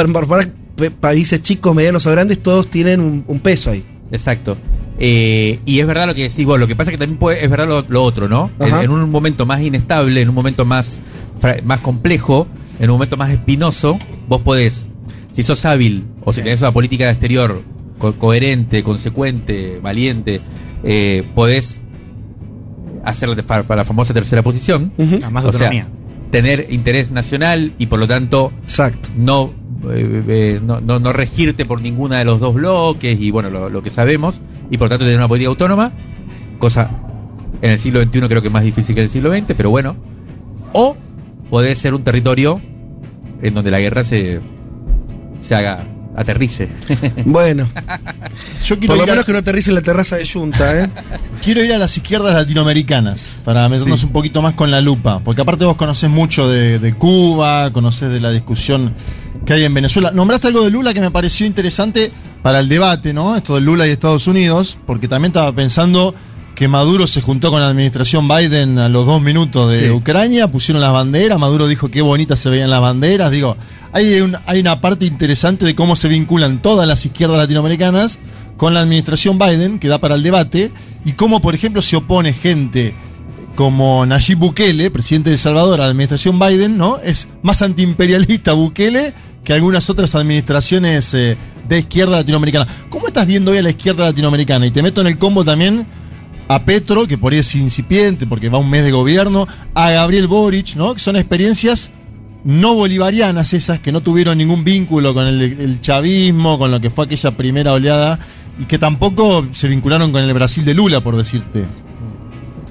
países 1.01 1.43
chicos, 1.43 1.75
medianos 1.75 2.07
o 2.07 2.11
grandes, 2.13 2.43
todos 2.43 2.69
tienen 2.69 3.01
un, 3.01 3.25
un 3.27 3.41
peso 3.41 3.71
ahí. 3.71 3.85
Exacto. 4.11 4.57
Eh, 4.99 5.59
y 5.67 5.81
es 5.81 5.87
verdad 5.87 6.07
lo 6.07 6.15
que 6.15 6.23
decís 6.23 6.47
vos, 6.47 6.59
lo 6.59 6.67
que 6.67 6.75
pasa 6.77 6.91
es 6.91 6.95
que 6.95 6.99
también 6.99 7.19
puede, 7.19 7.45
es 7.45 7.51
verdad 7.51 7.69
lo, 7.69 7.83
lo 7.89 8.03
otro, 8.03 8.29
¿no? 8.29 8.51
En, 8.61 8.91
un 8.91 9.11
momento 9.11 9.45
más 9.45 9.61
inestable, 9.61 10.23
en 10.23 10.29
un 10.29 10.35
momento 10.35 10.65
más, 10.65 10.99
más 11.65 11.81
complejo, 11.81 12.47
en 12.79 12.89
un 12.91 12.95
momento 12.95 13.17
más 13.17 13.31
espinoso, 13.31 13.99
vos 14.29 14.41
podés, 14.43 14.89
si 15.33 15.43
sos 15.43 15.65
hábil 15.67 16.05
o 16.25 16.33
si 16.33 16.41
tenés 16.43 16.61
una 16.63 16.73
política 16.73 17.05
de 17.05 17.11
exterior 17.11 17.63
co- 17.99 18.15
coherente, 18.19 18.83
consecuente, 18.83 19.79
valiente, 19.83 20.41
eh, 20.83 21.27
podés 21.35 21.81
hacer 23.05 23.29
la, 23.29 23.65
la 23.77 23.85
famosa 23.85 24.15
tercera 24.15 24.43
posición. 24.43 24.93
Más 24.97 25.45
O 25.45 25.53
sea, 25.53 25.69
autonomía. 25.69 25.89
tener 26.31 26.67
interés 26.71 27.11
nacional 27.11 27.73
y 27.79 27.87
por 27.87 27.99
lo 27.99 28.09
tanto 28.09 28.53
Exacto. 28.63 29.11
no, 29.17 29.53
eh, 29.93 30.23
eh, 30.29 30.61
no, 30.63 30.81
no, 30.81 30.99
no 30.99 31.13
regirte 31.13 31.65
por 31.65 31.81
ninguna 31.81 32.19
de 32.19 32.25
los 32.25 32.41
dos 32.41 32.55
bloques 32.55 33.19
y 33.21 33.31
bueno, 33.31 33.51
lo, 33.51 33.69
lo 33.71 33.83
que 33.83 33.91
sabemos, 33.91 34.41
y 34.71 34.79
por 34.79 34.89
tanto 34.89 35.05
tener 35.05 35.19
una 35.19 35.29
política 35.29 35.49
autónoma, 35.51 35.93
cosa 36.59 36.91
en 37.63 37.71
el 37.73 37.79
siglo 37.79 38.03
XXI 38.03 38.21
creo 38.29 38.41
que 38.43 38.49
es 38.49 38.53
más 38.55 38.65
difícil 38.65 38.95
que 38.95 39.01
en 39.01 39.05
el 39.05 39.11
siglo 39.11 39.33
XX, 39.33 39.55
pero 39.57 39.71
bueno, 39.71 39.97
o 40.73 40.97
poder 41.51 41.77
ser 41.77 41.95
un 41.95 42.03
territorio 42.05 42.61
en 43.43 43.55
donde 43.55 43.71
la 43.71 43.79
guerra 43.81 44.05
se, 44.05 44.41
se 45.41 45.55
haga, 45.55 45.85
aterrice. 46.17 46.69
Bueno, 47.27 47.69
Yo 48.65 48.79
quiero 48.79 48.95
por 48.95 48.97
lo 48.99 49.05
ir 49.05 49.11
a- 49.11 49.13
menos 49.13 49.25
que 49.27 49.33
no 49.33 49.39
aterrice 49.39 49.71
en 49.71 49.75
la 49.77 49.83
terraza 49.83 50.17
de 50.17 50.27
Junta, 50.27 50.85
¿eh? 50.85 50.89
Quiero 51.43 51.63
ir 51.63 51.73
a 51.73 51.79
las 51.79 51.95
izquierdas 51.97 52.35
latinoamericanas 52.35 53.37
para 53.45 53.69
meternos 53.69 54.01
Sí. 54.01 54.07
un 54.07 54.13
poquito 54.13 54.41
más 54.43 54.55
con 54.55 54.71
la 54.71 54.81
lupa, 54.81 55.21
porque 55.21 55.43
aparte 55.43 55.65
vos 55.67 55.77
conocés 55.77 56.09
mucho 56.11 56.49
de, 56.49 56.79
de 56.79 56.95
Cuba, 56.95 57.71
conocés 57.73 58.09
de 58.11 58.21
la 58.21 58.31
discusión 58.31 58.95
que 59.47 59.55
hay 59.55 59.65
en 59.65 59.73
Venezuela. 59.73 60.11
Nombraste 60.11 60.49
algo 60.49 60.63
de 60.65 60.71
Lula 60.71 60.93
que 60.93 61.01
me 61.01 61.11
pareció 61.11 61.47
interesante 61.47 62.13
para 62.43 62.61
el 62.61 62.69
debate, 62.69 63.15
¿no? 63.15 63.37
Esto 63.37 63.55
de 63.55 63.61
Lula 63.63 63.87
y 63.87 63.91
Estados 63.91 64.27
Unidos, 64.27 64.77
porque 64.87 65.09
también 65.09 65.31
estaba 65.31 65.53
pensando 65.53 66.15
que 66.55 66.69
Maduro 66.69 67.07
se 67.07 67.21
juntó 67.21 67.51
con 67.51 67.61
la 67.61 67.69
administración 67.69 68.27
Biden 68.29 68.79
a 68.79 68.89
los 68.89 69.05
dos 69.07 69.21
minutos 69.21 69.71
de 69.71 69.85
Sí. 69.87 69.91
Ucrania, 69.91 70.49
pusieron 70.49 70.81
las 70.81 70.93
banderas, 70.93 71.39
Maduro 71.39 71.67
dijo 71.69 71.91
qué 71.91 72.01
bonitas 72.03 72.41
se 72.41 72.49
veían 72.49 72.71
las 72.71 72.81
banderas, 72.81 73.31
digo, 73.31 73.57
hay, 73.93 74.21
un- 74.21 74.37
hay 74.47 74.61
una 74.61 74.81
parte 74.81 75.05
interesante 75.05 75.65
de 75.67 75.75
cómo 75.75 75.97
se 75.97 76.09
vinculan 76.09 76.63
todas 76.63 76.89
las 76.89 77.05
izquierdas 77.05 77.37
latinoamericanas 77.39 78.19
con 78.57 78.73
la 78.73 78.81
administración 78.81 79.39
Biden, 79.39 79.79
que 79.79 79.89
da 79.89 79.99
para 79.99 80.15
el 80.15 80.23
debate, 80.23 80.73
y 81.05 81.13
cómo, 81.13 81.43
por 81.43 81.55
ejemplo, 81.55 81.83
se 81.83 81.95
opone 81.97 82.33
gente 82.33 82.95
como 83.55 84.05
Nayib 84.07 84.39
Bukele, 84.39 84.91
presidente 84.91 85.31
de 85.31 85.35
El 85.35 85.41
Salvador, 85.41 85.81
a 85.81 85.85
la 85.85 85.91
administración 85.91 86.39
Biden, 86.39 86.77
¿no? 86.79 86.99
Es 87.05 87.29
más 87.43 87.61
antiimperialista 87.63 88.53
Bukele 88.55 89.15
que 89.47 89.53
algunas 89.53 89.89
otras 89.89 90.13
administraciones 90.17 91.15
eh, 91.15 91.39
de 91.69 91.79
izquierda 91.79 92.17
latinoamericana. 92.17 92.67
¿Cómo 92.91 93.07
estás 93.07 93.29
viendo 93.29 93.53
hoy 93.53 93.59
a 93.59 93.63
la 93.63 93.71
izquierda 93.71 94.07
latinoamericana? 94.07 94.67
Y 94.67 94.73
te 94.73 94.83
meto 94.83 95.03
en 95.03 95.07
el 95.07 95.19
combo 95.19 95.45
también 95.45 95.87
a 96.49 96.65
Petro, 96.65 97.07
que 97.07 97.17
por 97.17 97.33
ahí 97.33 97.39
es 97.39 97.55
incipiente, 97.55 98.27
porque 98.27 98.49
va 98.49 98.59
un 98.59 98.69
mes 98.69 98.83
de 98.83 98.91
gobierno, 98.91 99.47
a 99.73 99.91
Gabriel 99.91 100.27
Boric, 100.27 100.75
¿no? 100.75 100.95
Que 100.95 101.01
son 101.01 101.15
experiencias 101.15 101.93
no 102.43 102.75
bolivarianas 102.75 103.55
esas, 103.55 103.79
que 103.79 103.93
no 103.93 104.01
tuvieron 104.01 104.37
ningún 104.37 104.65
vínculo 104.65 105.15
con 105.15 105.29
el, 105.29 105.41
el 105.41 105.81
chavismo, 105.81 106.59
con 106.59 106.73
lo 106.73 106.81
que 106.81 106.91
fue 106.91 107.05
aquella 107.05 107.31
primera 107.31 107.73
oleada, 107.73 108.19
y 108.59 108.65
que 108.65 108.81
tampoco 108.81 109.47
se 109.53 109.69
vincularon 109.69 110.11
con 110.11 110.25
el 110.25 110.35
Brasil 110.35 110.65
de 110.65 110.75
Lula, 110.75 111.01
por 111.01 111.17
decirte. 111.17 111.65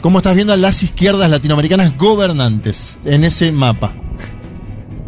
¿Cómo 0.01 0.17
estás 0.17 0.35
viendo 0.35 0.51
a 0.51 0.57
las 0.57 0.83
izquierdas 0.83 1.29
latinoamericanas 1.29 1.97
gobernantes 1.97 2.99
en 3.05 3.23
ese 3.23 3.53
mapa? 3.53 3.95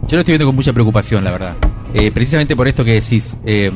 Yo 0.08 0.16
lo 0.16 0.22
estoy 0.22 0.34
viendo 0.34 0.46
con 0.46 0.56
mucha 0.56 0.72
preocupación, 0.74 1.24
la 1.24 1.32
verdad. 1.32 1.56
Eh, 1.94 2.12
precisamente 2.12 2.56
por 2.56 2.68
esto 2.68 2.84
que 2.86 2.94
decís. 2.94 3.36
Eh, 3.46 3.72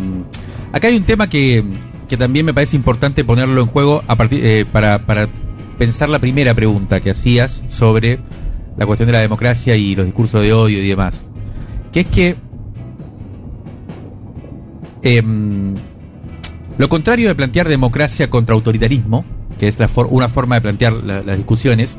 acá 0.72 0.88
hay 0.88 0.96
un 0.96 1.04
tema 1.04 1.28
que, 1.28 1.64
que 2.08 2.16
también 2.18 2.46
me 2.46 2.54
parece 2.54 2.76
importante 2.76 3.24
ponerlo 3.26 3.62
en 3.62 3.68
juego 3.68 4.02
eh, 4.32 4.66
para, 4.72 5.00
para 5.06 5.28
pensar 5.78 6.08
la 6.10 6.20
primera 6.20 6.54
pregunta 6.54 7.00
que 7.02 7.10
hacías 7.12 7.64
sobre 7.68 8.20
la 8.78 8.86
cuestión 8.86 9.08
de 9.08 9.14
la 9.14 9.20
democracia 9.20 9.76
y 9.76 9.94
los 9.96 10.06
discursos 10.06 10.42
de 10.42 10.54
odio 10.54 10.82
y 10.82 10.88
demás. 10.88 11.26
Que 11.92 12.02
es 12.02 12.08
que 12.08 12.36
em, 15.02 15.76
lo 16.78 16.88
contrario 16.90 17.28
de 17.28 17.36
plantear 17.36 17.68
democracia 17.68 18.30
contra 18.30 18.56
autoritarismo, 18.56 19.26
que 19.60 19.68
es 19.68 19.78
la 19.80 19.88
for- 19.88 20.08
una 20.10 20.30
forma 20.30 20.56
de 20.56 20.62
plantear 20.62 20.94
la- 20.94 21.22
las 21.22 21.38
discusiones, 21.38 21.98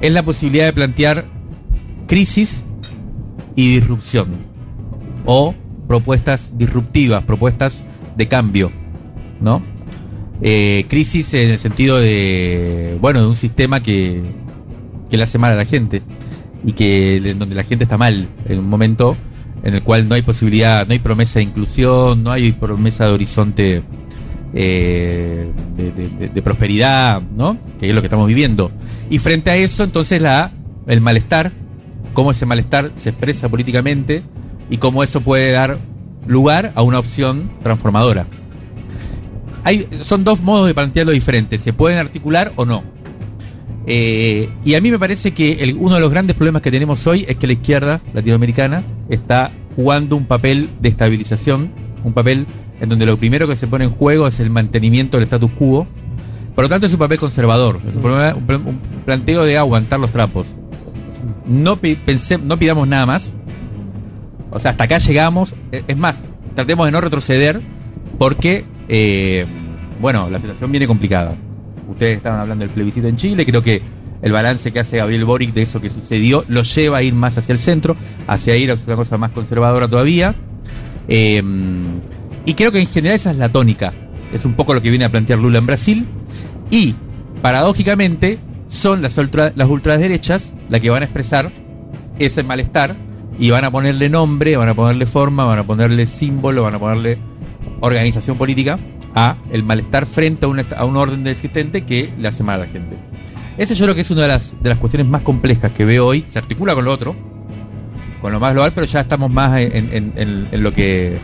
es 0.00 0.12
la 0.12 0.22
posibilidad 0.22 0.64
de 0.66 0.72
plantear 0.72 1.26
crisis 2.06 2.64
y 3.58 3.74
disrupción. 3.74 4.28
O 5.26 5.52
propuestas 5.88 6.56
disruptivas, 6.56 7.24
propuestas 7.24 7.82
de 8.16 8.28
cambio, 8.28 8.70
¿no? 9.40 9.60
Eh, 10.40 10.86
crisis 10.88 11.34
en 11.34 11.50
el 11.50 11.58
sentido 11.58 11.96
de, 11.98 12.96
bueno, 13.00 13.20
de 13.20 13.26
un 13.26 13.34
sistema 13.36 13.80
que, 13.80 14.22
que 15.10 15.16
le 15.16 15.24
hace 15.24 15.38
mal 15.38 15.52
a 15.52 15.56
la 15.56 15.64
gente 15.64 16.02
y 16.64 16.72
que 16.72 17.16
en 17.16 17.38
donde 17.40 17.56
la 17.56 17.64
gente 17.64 17.82
está 17.82 17.98
mal 17.98 18.28
en 18.46 18.58
un 18.60 18.68
momento 18.68 19.16
en 19.64 19.74
el 19.74 19.82
cual 19.82 20.08
no 20.08 20.14
hay 20.14 20.22
posibilidad, 20.22 20.86
no 20.86 20.92
hay 20.92 21.00
promesa 21.00 21.40
de 21.40 21.46
inclusión, 21.46 22.22
no 22.22 22.30
hay 22.30 22.52
promesa 22.52 23.06
de 23.06 23.10
horizonte 23.12 23.82
eh, 24.54 25.50
de, 25.76 26.28
de- 26.32 26.42
prosperidad, 26.42 27.20
¿no? 27.20 27.58
Que 27.80 27.88
es 27.88 27.94
lo 27.94 28.00
que 28.02 28.06
estamos 28.06 28.28
viviendo. 28.28 28.70
Y 29.10 29.18
frente 29.18 29.50
a 29.50 29.56
eso, 29.56 29.82
entonces 29.82 30.22
la 30.22 30.52
el 30.86 31.00
malestar, 31.00 31.50
cómo 32.18 32.32
ese 32.32 32.46
malestar 32.46 32.90
se 32.96 33.10
expresa 33.10 33.48
políticamente 33.48 34.24
y 34.68 34.78
cómo 34.78 35.04
eso 35.04 35.20
puede 35.20 35.52
dar 35.52 35.78
lugar 36.26 36.72
a 36.74 36.82
una 36.82 36.98
opción 36.98 37.48
transformadora. 37.62 38.26
Hay, 39.62 39.86
son 40.00 40.24
dos 40.24 40.42
modos 40.42 40.66
de 40.66 40.74
plantearlo 40.74 41.12
diferentes, 41.12 41.60
se 41.62 41.72
pueden 41.72 41.96
articular 41.96 42.50
o 42.56 42.64
no. 42.64 42.82
Eh, 43.86 44.48
y 44.64 44.74
a 44.74 44.80
mí 44.80 44.90
me 44.90 44.98
parece 44.98 45.30
que 45.30 45.52
el- 45.62 45.76
uno 45.78 45.94
de 45.94 46.00
los 46.00 46.10
grandes 46.10 46.34
problemas 46.34 46.60
que 46.60 46.72
tenemos 46.72 47.06
hoy 47.06 47.24
es 47.28 47.36
que 47.36 47.46
la 47.46 47.52
izquierda 47.52 48.00
latinoamericana 48.12 48.82
está 49.08 49.52
jugando 49.76 50.16
un 50.16 50.24
papel 50.24 50.70
de 50.80 50.88
estabilización, 50.88 51.70
un 52.02 52.14
papel 52.14 52.46
en 52.80 52.88
donde 52.88 53.06
lo 53.06 53.16
primero 53.16 53.46
que 53.46 53.54
se 53.54 53.68
pone 53.68 53.84
en 53.84 53.90
juego 53.92 54.26
es 54.26 54.40
el 54.40 54.50
mantenimiento 54.50 55.18
del 55.18 55.24
status 55.24 55.52
quo. 55.52 55.86
Por 56.56 56.64
lo 56.64 56.68
tanto, 56.68 56.86
es 56.88 56.92
un 56.92 56.98
papel 56.98 57.18
conservador, 57.20 57.78
es 57.88 57.94
un, 57.94 58.02
problema- 58.02 58.34
un 58.34 58.44
pl- 58.44 58.56
un 58.58 58.78
planteo 59.06 59.44
de 59.44 59.56
aguantar 59.56 60.00
los 60.00 60.10
trapos. 60.10 60.48
No, 61.48 61.76
pense- 61.76 62.38
no 62.38 62.56
pidamos 62.56 62.86
nada 62.86 63.06
más. 63.06 63.32
O 64.50 64.58
sea, 64.60 64.70
hasta 64.72 64.84
acá 64.84 64.98
llegamos. 64.98 65.54
E- 65.72 65.82
Es 65.88 65.96
más, 65.96 66.16
tratemos 66.54 66.86
de 66.86 66.92
no 66.92 67.00
retroceder 67.00 67.60
porque, 68.18 68.64
eh, 68.88 69.46
bueno, 70.00 70.28
la 70.30 70.38
situación 70.40 70.70
viene 70.70 70.86
complicada. 70.86 71.34
Ustedes 71.88 72.18
estaban 72.18 72.40
hablando 72.40 72.64
del 72.64 72.72
plebiscito 72.74 73.08
en 73.08 73.16
Chile, 73.16 73.46
creo 73.46 73.62
que 73.62 73.80
el 74.20 74.32
balance 74.32 74.72
que 74.72 74.80
hace 74.80 74.98
Gabriel 74.98 75.24
Boric 75.24 75.52
de 75.54 75.62
eso 75.62 75.80
que 75.80 75.88
sucedió 75.88 76.44
lo 76.48 76.62
lleva 76.62 76.98
a 76.98 77.02
ir 77.02 77.14
más 77.14 77.38
hacia 77.38 77.52
el 77.52 77.58
centro, 77.60 77.96
hacia 78.26 78.56
ir 78.56 78.70
a 78.70 78.76
una 78.86 78.96
cosa 78.96 79.16
más 79.16 79.30
conservadora 79.32 79.88
todavía. 79.88 80.34
Eh, 81.08 81.42
y 82.44 82.54
creo 82.54 82.70
que 82.72 82.80
en 82.80 82.86
general 82.86 83.16
esa 83.16 83.30
es 83.30 83.36
la 83.38 83.48
tónica. 83.48 83.92
Es 84.32 84.44
un 84.44 84.54
poco 84.54 84.74
lo 84.74 84.82
que 84.82 84.90
viene 84.90 85.04
a 85.06 85.08
plantear 85.10 85.38
Lula 85.38 85.58
en 85.58 85.66
Brasil. 85.66 86.06
Y, 86.70 86.94
paradójicamente, 87.40 88.38
son 88.68 89.02
las, 89.02 89.16
ultra, 89.18 89.52
las 89.54 89.68
ultraderechas 89.68 90.54
las 90.68 90.80
que 90.80 90.90
van 90.90 91.02
a 91.02 91.06
expresar 91.06 91.50
ese 92.18 92.42
malestar 92.42 92.96
y 93.38 93.50
van 93.50 93.64
a 93.64 93.70
ponerle 93.70 94.08
nombre, 94.08 94.56
van 94.56 94.68
a 94.68 94.74
ponerle 94.74 95.06
forma, 95.06 95.44
van 95.44 95.60
a 95.60 95.62
ponerle 95.62 96.06
símbolo, 96.06 96.62
van 96.64 96.74
a 96.74 96.78
ponerle 96.78 97.18
organización 97.80 98.36
política 98.36 98.78
a 99.14 99.36
el 99.52 99.62
malestar 99.62 100.06
frente 100.06 100.44
a 100.46 100.48
un, 100.48 100.58
est- 100.58 100.72
a 100.72 100.84
un 100.84 100.96
orden 100.96 101.26
existente 101.26 101.82
que 101.86 102.12
le 102.18 102.28
hace 102.28 102.42
mal 102.42 102.60
a 102.62 102.66
la 102.66 102.70
gente. 102.72 102.96
Ese 103.56 103.74
yo 103.74 103.84
creo 103.86 103.94
que 103.94 104.02
es 104.02 104.10
una 104.10 104.22
de 104.22 104.28
las, 104.28 104.54
de 104.62 104.68
las 104.68 104.78
cuestiones 104.78 105.08
más 105.08 105.22
complejas 105.22 105.72
que 105.72 105.84
veo 105.84 106.06
hoy. 106.06 106.24
Se 106.28 106.38
articula 106.38 106.74
con 106.74 106.84
lo 106.84 106.92
otro, 106.92 107.14
con 108.20 108.32
lo 108.32 108.40
más 108.40 108.52
global, 108.52 108.72
pero 108.74 108.86
ya 108.86 109.00
estamos 109.00 109.30
más 109.30 109.58
en- 109.60 110.48
en 110.52 110.62
lo 110.62 110.72
que 110.72 111.18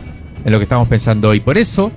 en 0.45 0.51
lo 0.51 0.57
que 0.59 0.63
estamos 0.63 0.87
pensando 0.87 1.29
hoy. 1.29 1.39
Por 1.39 1.57
eso, 1.57 1.91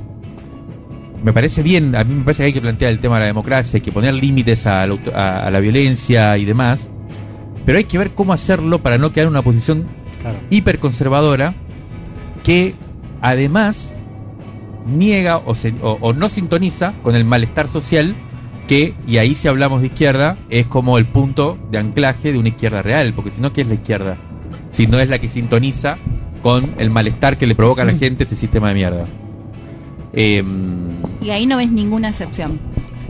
me 1.23 1.33
parece 1.33 1.63
bien, 1.63 1.95
a 1.97 2.05
mí 2.05 2.15
me 2.15 2.25
parece 2.25 2.43
que 2.43 2.47
hay 2.49 2.53
que 2.53 2.61
plantear 2.61 2.93
el 2.93 3.01
tema 3.01 3.17
de 3.17 3.21
la 3.23 3.27
democracia, 3.27 3.79
hay 3.79 3.81
que 3.83 3.93
poner 3.93 4.15
límites 4.15 4.67
a 4.67 4.87
la, 4.87 4.93
auto- 4.93 5.15
a- 5.15 5.47
a 5.47 5.51
la 5.51 5.61
violencia 5.61 6.37
y 6.39 6.45
demás, 6.45 6.89
pero 7.67 7.79
hay 7.79 7.85
que 7.85 7.99
ver 7.99 8.11
cómo 8.11 8.33
hacerlo 8.33 8.79
para 8.81 8.99
no 8.99 9.13
quedar 9.13 9.27
en 9.27 9.33
una 9.33 9.43
posición 9.43 9.87
hiperconservadora 10.51 11.55
que 12.45 12.75
además 13.21 13.95
niega 14.87 15.39
o, 15.39 15.55
se- 15.55 15.75
o- 15.83 15.99
o 16.01 16.13
no 16.13 16.29
sintoniza 16.29 16.95
con 17.03 17.15
el 17.15 17.25
malestar 17.25 17.69
social 17.69 18.15
que, 18.69 18.95
y 19.07 19.17
ahí 19.19 19.35
si 19.35 19.49
hablamos 19.49 19.81
de 19.81 19.87
izquierda, 19.89 20.37
es 20.51 20.67
como 20.67 20.99
el 20.99 21.07
punto 21.07 21.59
de 21.71 21.79
anclaje 21.79 22.33
de 22.33 22.39
una 22.39 22.49
izquierda 22.49 22.83
real, 22.83 23.13
porque 23.15 23.31
si 23.31 23.41
no, 23.41 23.53
¿qué 23.53 23.63
es 23.63 23.67
la 23.69 23.75
izquierda? 23.75 24.17
Si 24.71 24.87
no 24.87 24.99
es 25.01 25.09
la 25.09 25.19
que 25.19 25.29
sintoniza 25.29 25.97
con 26.43 26.75
el 26.79 26.91
malestar 26.91 27.37
que 27.39 27.47
le 27.47 27.55
provoca 27.55 27.83
a 27.83 27.87
la 27.87 27.95
gente 27.95 28.25
este 28.25 28.37
sistema 28.37 28.69
de 28.69 28.75
mierda. 28.75 29.07
Em, 30.13 30.47
Y 31.23 31.31
ahí 31.31 31.47
no 31.47 31.57
ves 31.57 31.71
ninguna 31.71 32.09
excepción. 32.11 32.59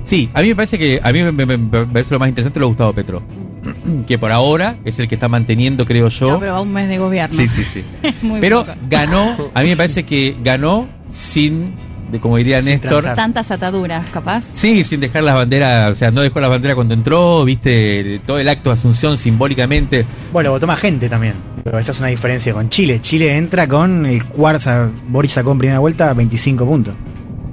Sí, 0.04 0.28
a 0.32 0.40
mí 0.40 0.48
me 0.48 0.56
parece 0.56 0.78
que 0.78 1.00
a 1.02 1.12
mí 1.12 1.22
me, 1.22 1.32
me- 1.32 1.44
me- 1.46 1.56
me 1.58 1.86
parece 1.86 2.14
lo 2.14 2.18
más 2.20 2.28
interesante 2.28 2.58
lo 2.58 2.66
de 2.66 2.68
Gustavo 2.70 2.92
Petro, 2.94 3.22
que 4.06 4.16
por 4.18 4.32
ahora 4.32 4.78
es 4.84 4.98
el 4.98 5.06
que 5.08 5.16
está 5.16 5.28
manteniendo, 5.28 5.84
creo 5.84 6.08
yo. 6.08 6.30
No, 6.32 6.40
pero 6.40 6.52
va 6.54 6.60
un 6.62 6.72
mes 6.72 6.88
de 6.88 6.98
gobierno. 6.98 7.36
Sí, 7.36 7.46
sí, 7.48 7.62
sí. 7.64 7.84
Muy 8.22 8.40
pero 8.40 8.64
poco. 8.64 8.78
ganó, 8.88 9.36
a 9.52 9.62
mí 9.62 9.68
me 9.68 9.76
parece 9.76 10.04
que 10.04 10.34
ganó 10.42 10.88
sin, 11.12 11.74
de, 12.10 12.20
como 12.20 12.38
diría 12.38 12.62
Sin 12.62 12.70
Néstor, 12.72 12.88
transar. 13.02 13.16
Tantas 13.16 13.50
ataduras, 13.50 14.08
capaz. 14.10 14.44
sí, 14.54 14.82
sin 14.82 15.00
dejar 15.00 15.22
las 15.24 15.34
banderas, 15.34 15.92
o 15.92 15.94
sea, 15.94 16.10
no 16.10 16.22
dejó 16.22 16.40
las 16.40 16.48
banderas 16.48 16.74
cuando 16.74 16.94
entró, 16.94 17.44
viste, 17.44 18.20
todo 18.26 18.38
el 18.38 18.48
acto 18.48 18.70
de 18.70 18.74
asunción 18.74 19.18
simbólicamente. 19.18 20.06
Bueno, 20.32 20.52
votó 20.52 20.66
más 20.66 20.78
gente 20.78 21.10
también. 21.10 21.34
Pero 21.62 21.78
esa 21.78 21.92
es 21.92 21.98
una 21.98 22.08
diferencia 22.08 22.54
con 22.54 22.70
Chile. 22.70 22.98
Chile 23.02 23.36
entra 23.36 23.68
con 23.68 24.06
el 24.06 24.24
cuarto. 24.24 24.70
Boris 25.08 25.32
sacó 25.32 25.52
en 25.52 25.58
primera 25.58 25.80
vuelta 25.80 26.14
25 26.14 26.64
puntos. 26.64 26.94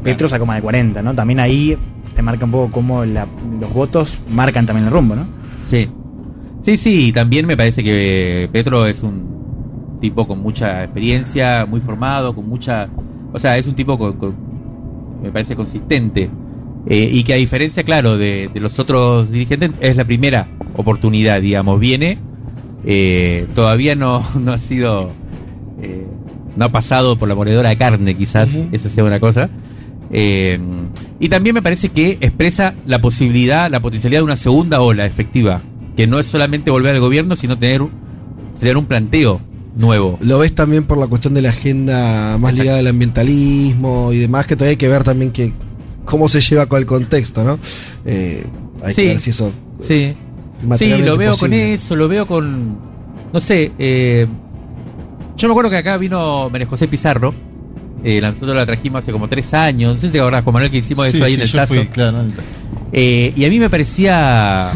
Petro 0.06 0.30
sacó 0.30 0.46
más 0.46 0.58
de 0.58 0.62
40, 0.62 1.02
¿no? 1.02 1.14
También 1.14 1.40
ahí 1.40 1.78
te 2.16 2.22
marca 2.22 2.46
un 2.46 2.52
poco 2.52 2.72
cómo 2.72 3.04
la- 3.06 3.28
los 3.60 3.74
votos 3.74 4.18
marcan 4.30 4.66
también 4.66 4.88
el 4.88 4.94
rumbo, 4.94 5.16
¿no? 5.16 5.28
Sí. 5.70 5.90
Sí, 6.62 6.78
sí, 6.78 7.08
y 7.08 7.12
también 7.12 7.46
me 7.46 7.56
parece 7.58 7.84
que 7.84 8.50
Petro 8.52 8.86
es 8.88 9.04
un 9.04 9.98
tipo 10.02 10.28
con 10.28 10.40
mucha 10.42 10.84
experiencia, 10.84 11.66
muy 11.66 11.80
formado, 11.82 12.34
con 12.34 12.48
mucha... 12.48 12.88
O 13.34 13.40
sea, 13.40 13.58
es 13.58 13.68
un 13.68 13.76
tipo 13.76 13.98
con, 13.98 14.14
con- 14.14 14.36
me 15.22 15.32
parece 15.32 15.56
consistente. 15.56 16.30
Eh, 16.88 17.10
y 17.12 17.24
que 17.24 17.34
a 17.34 17.38
diferencia, 17.38 17.84
claro, 17.84 18.18
de, 18.18 18.50
de 18.54 18.60
los 18.60 18.78
otros 18.80 19.30
dirigentes, 19.32 19.72
es 19.80 19.96
la 19.96 20.04
primera 20.06 20.48
oportunidad, 20.76 21.42
digamos. 21.42 21.80
Viene, 21.80 22.18
eh, 22.86 23.48
todavía 23.56 23.96
no, 23.96 24.24
no 24.40 24.54
ha 24.54 24.58
sido... 24.58 25.12
eh, 25.82 26.06
no 26.56 26.66
ha 26.66 26.70
pasado 26.70 27.18
por 27.18 27.28
la 27.28 27.36
moledora 27.36 27.70
de 27.70 27.78
carne, 27.78 28.16
quizás, 28.16 28.56
esa 28.72 28.90
sea 28.90 29.04
una 29.04 29.20
cosa. 29.20 29.50
Eh, 30.12 30.60
y 31.20 31.30
también 31.30 31.54
me 31.56 31.62
parece 31.62 31.90
que 31.90 32.18
expresa 32.22 32.76
la 32.86 33.00
posibilidad, 33.00 33.70
la 33.70 33.80
potencialidad 33.80 34.20
de 34.22 34.26
una 34.26 34.38
segunda 34.38 34.82
ola 34.82 35.06
efectiva, 35.06 35.62
que 35.98 36.08
no 36.08 36.20
es 36.20 36.26
solamente 36.28 36.70
volver 36.72 36.94
al 36.96 37.02
gobierno, 37.02 37.36
sino 37.36 37.58
tener, 37.58 37.82
un- 37.82 37.92
tener 38.60 38.78
un 38.78 38.86
planteo 38.86 39.42
nuevo. 39.78 40.18
Lo 40.22 40.40
ves 40.40 40.54
también 40.56 40.84
por 40.86 40.98
la 40.98 41.08
cuestión 41.08 41.34
de 41.34 41.42
la 41.42 41.50
agenda 41.50 42.38
más 42.40 42.52
Exacto. 42.52 42.62
ligada 42.64 42.80
al 42.80 42.88
ambientalismo 42.88 44.14
y 44.14 44.20
demás, 44.20 44.46
que 44.46 44.56
todavía 44.56 44.72
hay 44.72 44.78
que 44.78 44.88
ver 44.88 45.04
también 45.04 45.32
que 45.32 45.52
cómo 46.06 46.28
se 46.28 46.40
lleva 46.40 46.66
con 46.68 46.80
el 46.80 46.86
contexto, 46.86 47.44
¿no? 47.44 47.60
Eh, 48.06 48.46
hay 48.84 48.94
Sí. 48.94 49.02
que 49.02 49.08
ver 49.10 49.20
si 49.20 49.30
eso. 49.32 49.52
Sí, 49.82 49.88
sí, 50.12 50.18
materialmente 50.68 51.10
lo 51.12 51.18
veo 51.18 51.32
posible. 51.32 51.58
con 51.58 51.68
eso, 51.74 51.96
lo 51.96 52.08
veo 52.08 52.26
con, 52.28 52.78
no 53.34 53.40
sé, 53.40 53.72
eh, 53.80 54.28
yo 55.36 55.48
me 55.48 55.52
acuerdo 55.52 55.70
que 55.72 55.78
acá 55.78 55.98
vino 55.98 56.50
María 56.50 56.68
José 56.68 56.88
Pizarro, 56.88 57.34
eh, 58.06 58.22
nosotros 58.22 58.56
la 58.56 58.66
trajimos 58.66 59.02
hace 59.04 59.12
como 59.12 59.28
tres 59.28 59.54
años, 59.54 59.96
no 59.96 60.00
sé 60.00 60.08
si 60.08 60.14
te 60.14 60.20
acordás, 60.20 60.44
Juan 60.44 60.54
Manuel, 60.54 60.72
que 60.72 60.78
hicimos 60.78 61.08
Sí, 61.08 61.18
eso 61.18 61.26
ahí 61.26 61.32
sí, 61.32 61.36
en 61.36 61.42
el 61.42 61.48
yo 61.48 61.58
Tazo. 61.60 61.74
fui, 61.74 61.88
claro, 61.88 62.22
en 62.22 62.26
el- 62.28 62.34
Eh, 62.94 63.34
y 63.36 63.46
a 63.46 63.50
mí 63.50 63.60
me 63.60 63.70
parecía. 63.70 64.72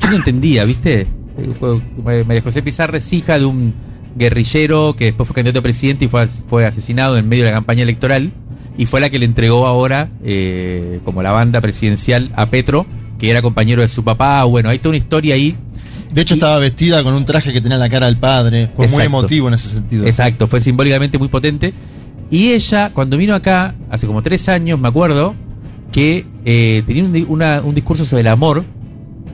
Yo 0.00 0.08
no 0.10 0.16
entendía, 0.16 0.64
¿viste? 0.64 1.06
Eh, 1.36 2.24
María 2.24 2.40
José 2.42 2.62
Pizarro 2.62 2.96
es 2.96 3.12
hija 3.12 3.38
de 3.38 3.44
un 3.44 3.74
guerrillero 4.16 4.94
que 4.96 5.06
después 5.06 5.26
fue 5.26 5.34
candidato 5.34 5.58
a 5.58 5.62
presidente 5.62 6.04
y 6.04 6.08
fue, 6.08 6.26
fue 6.26 6.64
asesinado 6.64 7.18
en 7.18 7.28
medio 7.28 7.44
de 7.44 7.50
la 7.50 7.56
campaña 7.56 7.82
electoral. 7.82 8.30
Y 8.78 8.86
fue 8.86 9.00
la 9.00 9.10
que 9.10 9.18
le 9.18 9.24
entregó 9.26 9.66
ahora, 9.66 10.08
eh, 10.24 11.00
como 11.04 11.22
la 11.22 11.32
banda 11.32 11.60
presidencial, 11.60 12.32
a 12.34 12.46
Petro, 12.46 12.86
que 13.18 13.30
era 13.30 13.42
compañero 13.42 13.82
de 13.82 13.88
su 13.88 14.02
papá. 14.02 14.42
Bueno, 14.44 14.68
hay 14.68 14.78
toda 14.78 14.90
una 14.90 14.98
historia 14.98 15.34
ahí. 15.34 15.54
De 16.12 16.22
hecho, 16.22 16.34
estaba 16.34 16.58
vestida 16.58 17.02
con 17.02 17.14
un 17.14 17.24
traje 17.24 17.52
que 17.52 17.60
tenía 17.60 17.76
la 17.78 17.88
cara 17.88 18.06
del 18.06 18.16
padre. 18.16 18.70
Fue 18.74 18.88
muy 18.88 19.02
emotivo 19.04 19.48
en 19.48 19.54
ese 19.54 19.68
sentido. 19.68 20.06
Exacto, 20.06 20.46
fue 20.46 20.60
simbólicamente 20.60 21.18
muy 21.18 21.28
potente. 21.28 21.72
Y 22.34 22.52
ella, 22.52 22.90
cuando 22.92 23.16
vino 23.16 23.32
acá, 23.32 23.74
hace 23.90 24.08
como 24.08 24.20
tres 24.20 24.48
años, 24.48 24.80
me 24.80 24.88
acuerdo, 24.88 25.34
que 25.92 26.26
eh, 26.44 26.82
tenía 26.84 27.04
un, 27.04 27.26
una- 27.28 27.60
un 27.62 27.74
discurso 27.76 28.04
sobre 28.04 28.22
el 28.22 28.26
amor, 28.26 28.64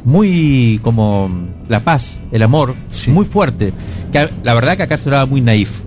muy 0.04 0.78
como 0.82 1.30
la 1.68 1.80
paz, 1.80 2.20
el 2.30 2.42
amor, 2.42 2.74
muy 3.08 3.24
fuerte. 3.24 3.72
Que 4.12 4.28
la 4.42 4.52
verdad 4.52 4.76
que 4.76 4.82
acá 4.82 4.98
sonaba 4.98 5.24
muy 5.24 5.40
naif, 5.40 5.82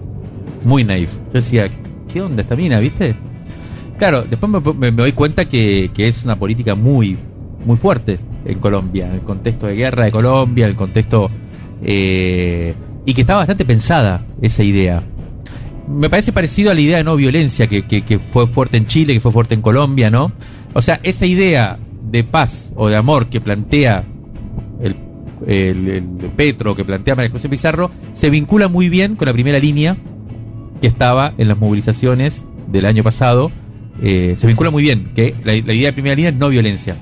muy 0.65 0.83
naif. 0.83 1.13
Yo 1.27 1.33
decía, 1.33 1.69
¿qué 2.11 2.19
onda 2.21 2.41
esta 2.41 2.55
mina, 2.55 2.79
viste? 2.79 3.15
Claro, 3.99 4.23
después 4.23 4.51
me, 4.51 4.59
me- 4.59 4.91
me 4.91 5.03
doy 5.03 5.11
cuenta 5.11 5.45
que, 5.45 5.91
que 5.93 6.07
es 6.07 6.23
una 6.23 6.35
política 6.37 6.73
muy, 6.73 7.15
muy 7.63 7.77
fuerte 7.77 8.17
en 8.43 8.57
Colombia, 8.57 9.05
en 9.07 9.13
el 9.13 9.21
contexto 9.21 9.67
de 9.67 9.75
guerra 9.75 10.05
de 10.05 10.11
Colombia, 10.11 10.65
el 10.65 10.75
contexto... 10.75 11.29
eh, 11.83 12.73
y 13.05 13.13
que 13.13 13.21
está 13.21 13.35
bastante 13.35 13.65
pensada 13.65 14.25
esa 14.41 14.63
idea. 14.63 15.03
Me 15.87 16.09
parece 16.09 16.31
parecido 16.31 16.71
a 16.71 16.73
la 16.73 16.81
idea 16.81 16.97
de 16.97 17.03
no 17.03 17.15
violencia 17.15 17.67
que, 17.67 17.83
que, 17.85 18.19
fue 18.19 18.47
fuerte 18.47 18.77
en 18.77 18.87
Chile, 18.87 19.13
que 19.13 19.19
fue 19.19 19.31
fuerte 19.31 19.53
en 19.53 19.61
Colombia, 19.61 20.09
¿no? 20.09 20.31
O 20.73 20.81
sea, 20.81 20.99
esa 21.03 21.25
idea 21.25 21.77
de 22.09 22.23
paz 22.23 22.71
o 22.75 22.87
de 22.87 22.95
amor 22.95 23.27
que 23.27 23.41
plantea 23.41 24.03
el, 24.81 24.95
el, 25.45 25.87
el 25.89 26.03
Petro, 26.35 26.75
que 26.75 26.85
plantea 26.85 27.15
María 27.15 27.31
José 27.31 27.49
Pizarro, 27.49 27.91
se 28.13 28.29
vincula 28.29 28.67
muy 28.67 28.89
bien 28.89 29.15
con 29.15 29.27
la 29.27 29.33
primera 29.33 29.59
línea 29.59 29.97
que 30.81 30.87
estaba 30.87 31.33
en 31.37 31.47
las 31.47 31.57
movilizaciones 31.57 32.43
del 32.67 32.85
año 32.85 33.03
pasado. 33.03 33.51
Eh, 34.01 34.35
se 34.37 34.47
vincula 34.47 34.69
muy 34.69 34.83
bien, 34.83 35.11
que 35.15 35.35
la, 35.43 35.53
la 35.53 35.73
idea 35.73 35.87
de 35.87 35.93
primera 35.93 36.15
línea 36.15 36.31
es 36.31 36.37
no 36.37 36.49
violencia. 36.49 36.97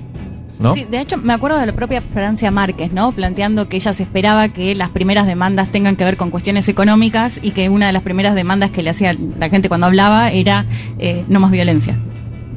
¿No? 0.62 0.74
Sí, 0.74 0.86
de 0.90 1.00
hecho, 1.00 1.16
me 1.18 1.32
acuerdo 1.32 1.58
de 1.58 1.66
la 1.66 1.72
propia 1.72 2.00
Francia 2.00 2.50
Márquez, 2.50 2.92
¿no? 2.92 3.12
Planteando 3.12 3.68
que 3.68 3.76
ella 3.76 3.92
se 3.92 4.02
esperaba 4.02 4.48
que 4.48 4.74
las 4.74 4.90
primeras 4.90 5.26
demandas 5.26 5.70
tengan 5.70 5.96
que 5.96 6.04
ver 6.04 6.16
con 6.16 6.30
cuestiones 6.30 6.68
económicas 6.68 7.38
y 7.42 7.50
que 7.50 7.68
una 7.68 7.86
de 7.86 7.92
las 7.92 8.02
primeras 8.02 8.34
demandas 8.34 8.70
que 8.70 8.82
le 8.82 8.90
hacía 8.90 9.14
la 9.38 9.48
gente 9.48 9.68
cuando 9.68 9.86
hablaba 9.86 10.30
era 10.30 10.66
eh, 10.98 11.24
no 11.28 11.40
más 11.40 11.50
violencia. 11.50 11.98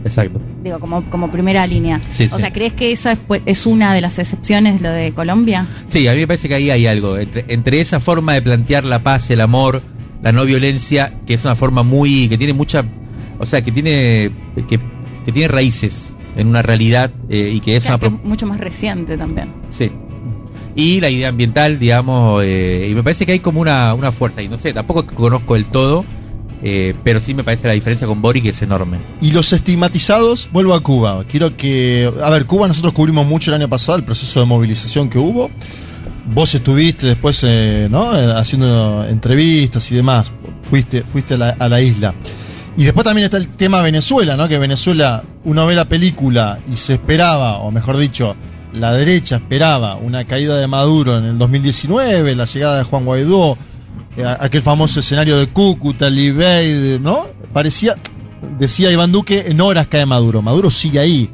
Exacto. 0.03 0.40
Digo, 0.64 0.80
como, 0.80 1.10
como 1.10 1.32
primera 1.32 1.65
línea. 1.65 1.99
Sí, 2.11 2.26
o 2.26 2.36
sí. 2.36 2.40
sea, 2.40 2.53
¿crees 2.53 2.73
que 2.73 2.91
esa 2.91 3.14
es, 3.14 3.19
pues, 3.19 3.41
es 3.48 3.65
una 3.65 3.94
de 3.94 4.02
las 4.02 4.19
excepciones, 4.19 4.80
lo 4.80 4.91
de 4.91 5.11
Colombia? 5.14 5.68
Sí, 5.88 6.07
a 6.07 6.14
mí 6.14 6.19
me 6.19 6.27
parece 6.27 6.48
que 6.48 6.53
ahí 6.53 6.69
hay 6.69 6.86
algo. 6.86 7.18
Entre, 7.18 7.45
entre 7.48 7.82
esa 7.82 7.99
forma 7.99 8.34
de 8.34 8.44
plantear 8.44 8.84
la 8.84 9.02
paz, 9.02 9.32
el 9.32 9.41
amor, 9.41 9.82
la 10.22 10.32
no 10.32 10.45
violencia, 10.45 11.14
que 11.26 11.34
es 11.34 11.44
una 11.44 11.56
forma 11.56 11.82
muy. 11.82 12.30
que 12.30 12.38
tiene 12.38 12.53
mucha. 12.53 12.86
o 13.40 13.45
sea, 13.45 13.64
que 13.64 13.72
tiene. 13.72 14.30
que, 14.56 14.80
que 15.26 15.32
tiene 15.32 15.48
raíces 15.48 16.11
en 16.36 16.48
una 16.48 16.62
realidad 16.62 17.12
eh, 17.30 17.52
y 17.56 17.60
que 17.60 17.76
es 17.78 17.84
Que- 17.84 17.90
una. 17.90 17.99
que 17.99 18.10
mucho 18.10 18.45
más 18.48 18.60
reciente 18.60 19.18
también. 19.18 19.52
Sí. 19.70 19.91
Y 20.76 20.99
la 20.99 21.10
idea 21.10 21.30
ambiental, 21.30 21.80
digamos, 21.80 22.44
eh, 22.44 22.88
y 22.91 22.94
me 22.95 23.02
parece 23.03 23.26
que 23.26 23.32
hay 23.32 23.40
como 23.40 23.62
una, 23.62 23.94
una 23.94 24.12
fuerza. 24.12 24.41
Y 24.41 24.49
no 24.49 24.57
sé, 24.57 24.74
tampoco 24.74 25.06
conozco 25.07 25.53
del 25.53 25.66
todo, 25.66 26.03
eh, 26.62 26.94
pero 27.03 27.22
sí 27.22 27.34
me 27.34 27.44
parece 27.45 27.68
la 27.70 27.74
diferencia 27.76 28.06
con 28.07 28.22
Boric 28.22 28.45
es 28.48 28.62
enorme. 28.62 28.98
Y 29.22 29.32
los 29.32 29.53
estigmatizados, 29.53 30.49
vuelvo 30.52 30.74
a 30.74 30.82
Cuba. 30.84 31.24
Quiero 31.30 31.56
que. 31.56 32.12
A 32.22 32.30
ver, 32.30 32.45
Cuba 32.45 32.68
nosotros 32.68 32.91
cubrimos 32.94 33.26
mucho 33.26 33.52
el 33.52 33.56
año 33.62 33.70
pasado 33.70 33.98
el 33.98 34.03
proceso 34.03 34.41
de 34.41 34.45
movilización 34.45 35.10
que 35.10 35.18
hubo. 35.18 35.49
Vos 36.34 36.53
estuviste 36.56 37.06
después, 37.06 37.40
eh, 37.48 37.88
¿no? 37.90 38.10
Haciendo 38.36 39.06
entrevistas 39.07 39.90
y 39.91 39.95
demás. 39.95 40.32
Fuiste, 40.70 41.03
fuiste 41.03 41.36
a 41.36 41.38
la, 41.38 41.49
a 41.52 41.70
la 41.70 41.80
isla. 41.82 42.16
Y 42.77 42.84
después 42.84 43.06
también 43.06 43.26
está 43.26 43.38
el 43.38 43.47
tema 43.49 43.81
Venezuela, 43.81 44.35
¿no? 44.35 44.47
Que 44.47 44.57
Venezuela, 44.57 45.23
uno 45.45 45.65
ve 45.65 45.76
la 45.76 45.85
película 45.85 46.60
y 46.72 46.76
se 46.76 46.93
esperaba, 46.93 47.60
o 47.60 47.72
mejor 47.72 47.97
dicho, 47.97 48.35
la 48.73 48.91
derecha 48.91 49.38
esperaba 49.38 49.95
una 49.95 50.26
caída 50.26 50.57
de 50.57 50.68
Maduro 50.68 51.18
en 51.18 51.26
el 51.26 51.38
2019, 51.38 52.35
la 52.35 52.45
llegada 52.45 52.77
de 52.77 52.84
Juan 52.84 53.06
Guaidó, 53.06 53.57
eh, 54.18 54.26
aquel 54.26 54.61
famoso 54.61 54.99
escenario 54.99 55.38
de 55.38 55.47
Cúcuta, 55.47 56.10
Libey, 56.10 56.99
¿no? 56.99 57.27
Parecía, 57.53 57.95
decía 58.60 58.91
Iván 58.91 59.14
Duque, 59.14 59.45
en 59.47 59.61
horas 59.61 59.88
cae 59.88 60.06
Maduro. 60.06 60.41
Maduro 60.41 60.69
sigue 60.69 60.99
ahí. 60.99 61.30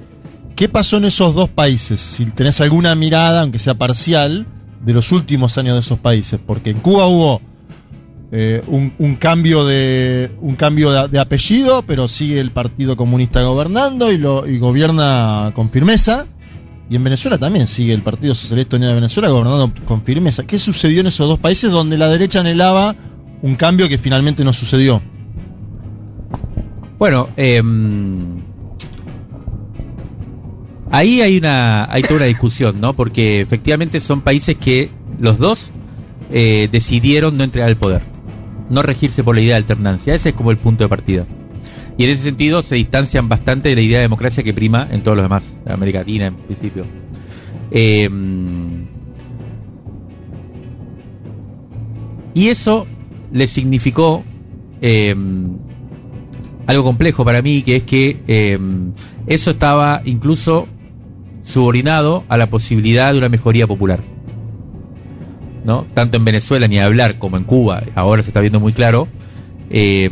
¿Qué 0.56 0.70
pasó 0.70 0.98
en 0.98 1.06
esos 1.06 1.34
dos 1.34 1.50
países? 1.50 2.00
Si 2.00 2.26
tenés 2.26 2.62
alguna 2.62 2.94
mirada, 2.94 3.42
aunque 3.42 3.58
sea 3.58 3.74
parcial, 3.74 4.46
de 4.86 4.94
los 4.94 5.12
últimos 5.12 5.58
años 5.58 5.76
de 5.76 5.80
esos 5.80 6.00
países. 6.00 6.40
Porque 6.46 6.70
en 6.70 6.80
Cuba 6.80 7.08
hubo 7.08 7.42
eh, 8.32 8.64
un, 8.68 9.16
cambio 9.18 9.66
de 9.66 10.32
un 10.40 10.56
cambio 10.56 11.08
de, 11.08 11.20
apellido, 11.20 11.84
pero 11.86 12.08
sigue 12.08 12.40
el 12.40 12.52
Partido 12.52 12.96
Comunista 12.96 13.42
gobernando 13.42 14.12
y, 14.12 14.18
lo, 14.18 14.48
y 14.48 14.58
gobierna 14.58 15.52
con 15.54 15.70
firmeza. 15.70 16.28
Y 16.90 16.96
en 16.96 17.04
Venezuela 17.04 17.38
también 17.38 17.68
sigue 17.68 17.94
el 17.94 18.02
Partido 18.02 18.36
Socialista 18.36 18.76
Unido 18.76 18.90
de 18.90 18.96
Venezuela 18.96 19.30
gobernando 19.30 19.74
con 19.86 20.04
firmeza. 20.04 20.44
¿Qué 20.46 20.60
sucedió 20.60 21.02
en 21.02 21.08
esos 21.08 21.28
dos 21.28 21.40
países 21.40 21.72
donde 21.72 21.98
la 21.98 22.10
derecha 22.10 22.42
anhelaba 22.42 22.96
un 23.42 23.56
cambio 23.56 23.88
que 23.88 23.98
finalmente 23.98 24.44
no 24.44 24.54
sucedió? 24.54 25.02
Bueno, 26.98 27.30
eh, 27.36 27.62
ahí 30.92 31.22
hay 31.22 31.38
una 31.38 31.92
hay 31.92 32.04
toda 32.04 32.18
una 32.18 32.26
discusión, 32.26 32.80
¿no? 32.80 32.94
Porque 32.94 33.42
efectivamente 33.42 34.00
son 34.00 34.22
países 34.22 34.56
que 34.58 34.92
los 35.20 35.40
dos 35.40 35.72
eh, 36.30 36.70
decidieron 36.72 37.38
no 37.38 37.44
entregar 37.44 37.70
el 37.70 37.78
poder, 37.78 38.04
no 38.72 38.82
regirse 38.82 39.24
por 39.24 39.36
la 39.36 39.42
idea 39.42 39.54
de 39.54 39.62
alternancia. 39.62 40.16
Ese 40.16 40.30
es 40.30 40.36
como 40.36 40.50
el 40.50 40.58
punto 40.58 40.84
de 40.84 40.90
partida. 40.90 41.28
Y 41.98 42.06
en 42.06 42.10
ese 42.10 42.24
sentido 42.24 42.64
se 42.64 42.76
distancian 42.76 43.30
bastante 43.30 43.70
de 43.70 43.76
la 43.76 43.82
idea 43.82 43.98
de 43.98 44.04
democracia 44.04 44.44
que 44.44 44.54
prima 44.54 44.88
en 44.90 45.02
todos 45.02 45.18
los 45.18 45.26
demás, 45.26 45.54
en 45.66 45.72
América 45.72 46.00
Latina 46.00 46.28
en 46.28 46.36
principio. 46.36 46.86
Eh, 47.70 48.10
y 52.34 52.48
eso 52.48 52.88
le 53.32 53.46
significó 53.48 54.24
eh, 54.82 55.14
algo 56.66 56.84
complejo 56.84 57.26
para 57.26 57.42
mí, 57.42 57.62
que 57.62 57.76
es 57.76 57.84
que 57.84 58.22
eh, 58.28 58.58
eso 59.28 59.52
estaba 59.52 60.02
incluso 60.06 60.68
subordinado 61.44 62.24
a 62.30 62.38
la 62.38 62.48
posibilidad 62.48 63.12
de 63.12 63.18
una 63.18 63.30
mejoría 63.30 63.68
popular. 63.68 64.11
¿No? 65.64 65.86
Tanto 65.94 66.18
en 66.18 66.26
Venezuela 66.26 66.68
ni 66.68 66.80
hablar 66.80 67.20
como 67.20 67.38
en 67.38 67.44
Cuba, 67.44 67.84
ahora 67.94 68.24
se 68.24 68.30
está 68.30 68.40
viendo 68.40 68.60
muy 68.60 68.74
claro. 68.74 69.08
eh, 69.70 70.10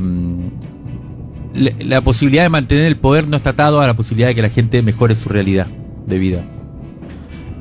la, 1.53 2.01
posibilidad 2.01 2.43
de 2.43 2.49
mantener 2.49 2.85
el 2.85 2.97
poder 2.97 3.27
no 3.27 3.37
está 3.37 3.51
atado 3.51 3.81
a 3.81 3.87
la 3.87 3.95
posibilidad 3.95 4.27
de 4.27 4.35
que 4.35 4.41
la 4.41 4.49
gente 4.49 4.81
mejore 4.81 5.15
su 5.15 5.29
realidad 5.29 5.67
de 6.05 6.19
vida. 6.19 6.45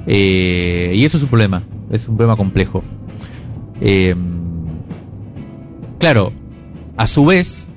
Eh, 0.07 0.93
y 0.95 1.05
eso 1.05 1.17
es 1.17 1.23
un 1.23 1.29
problema, 1.29 1.63
es 1.91 2.09
un 2.09 2.17
problema 2.17 2.37
complejo. 2.37 2.83
Eh, 3.81 4.15
claro, 5.99 6.33
a 6.97 7.07
su 7.07 7.27
vez, 7.27 7.69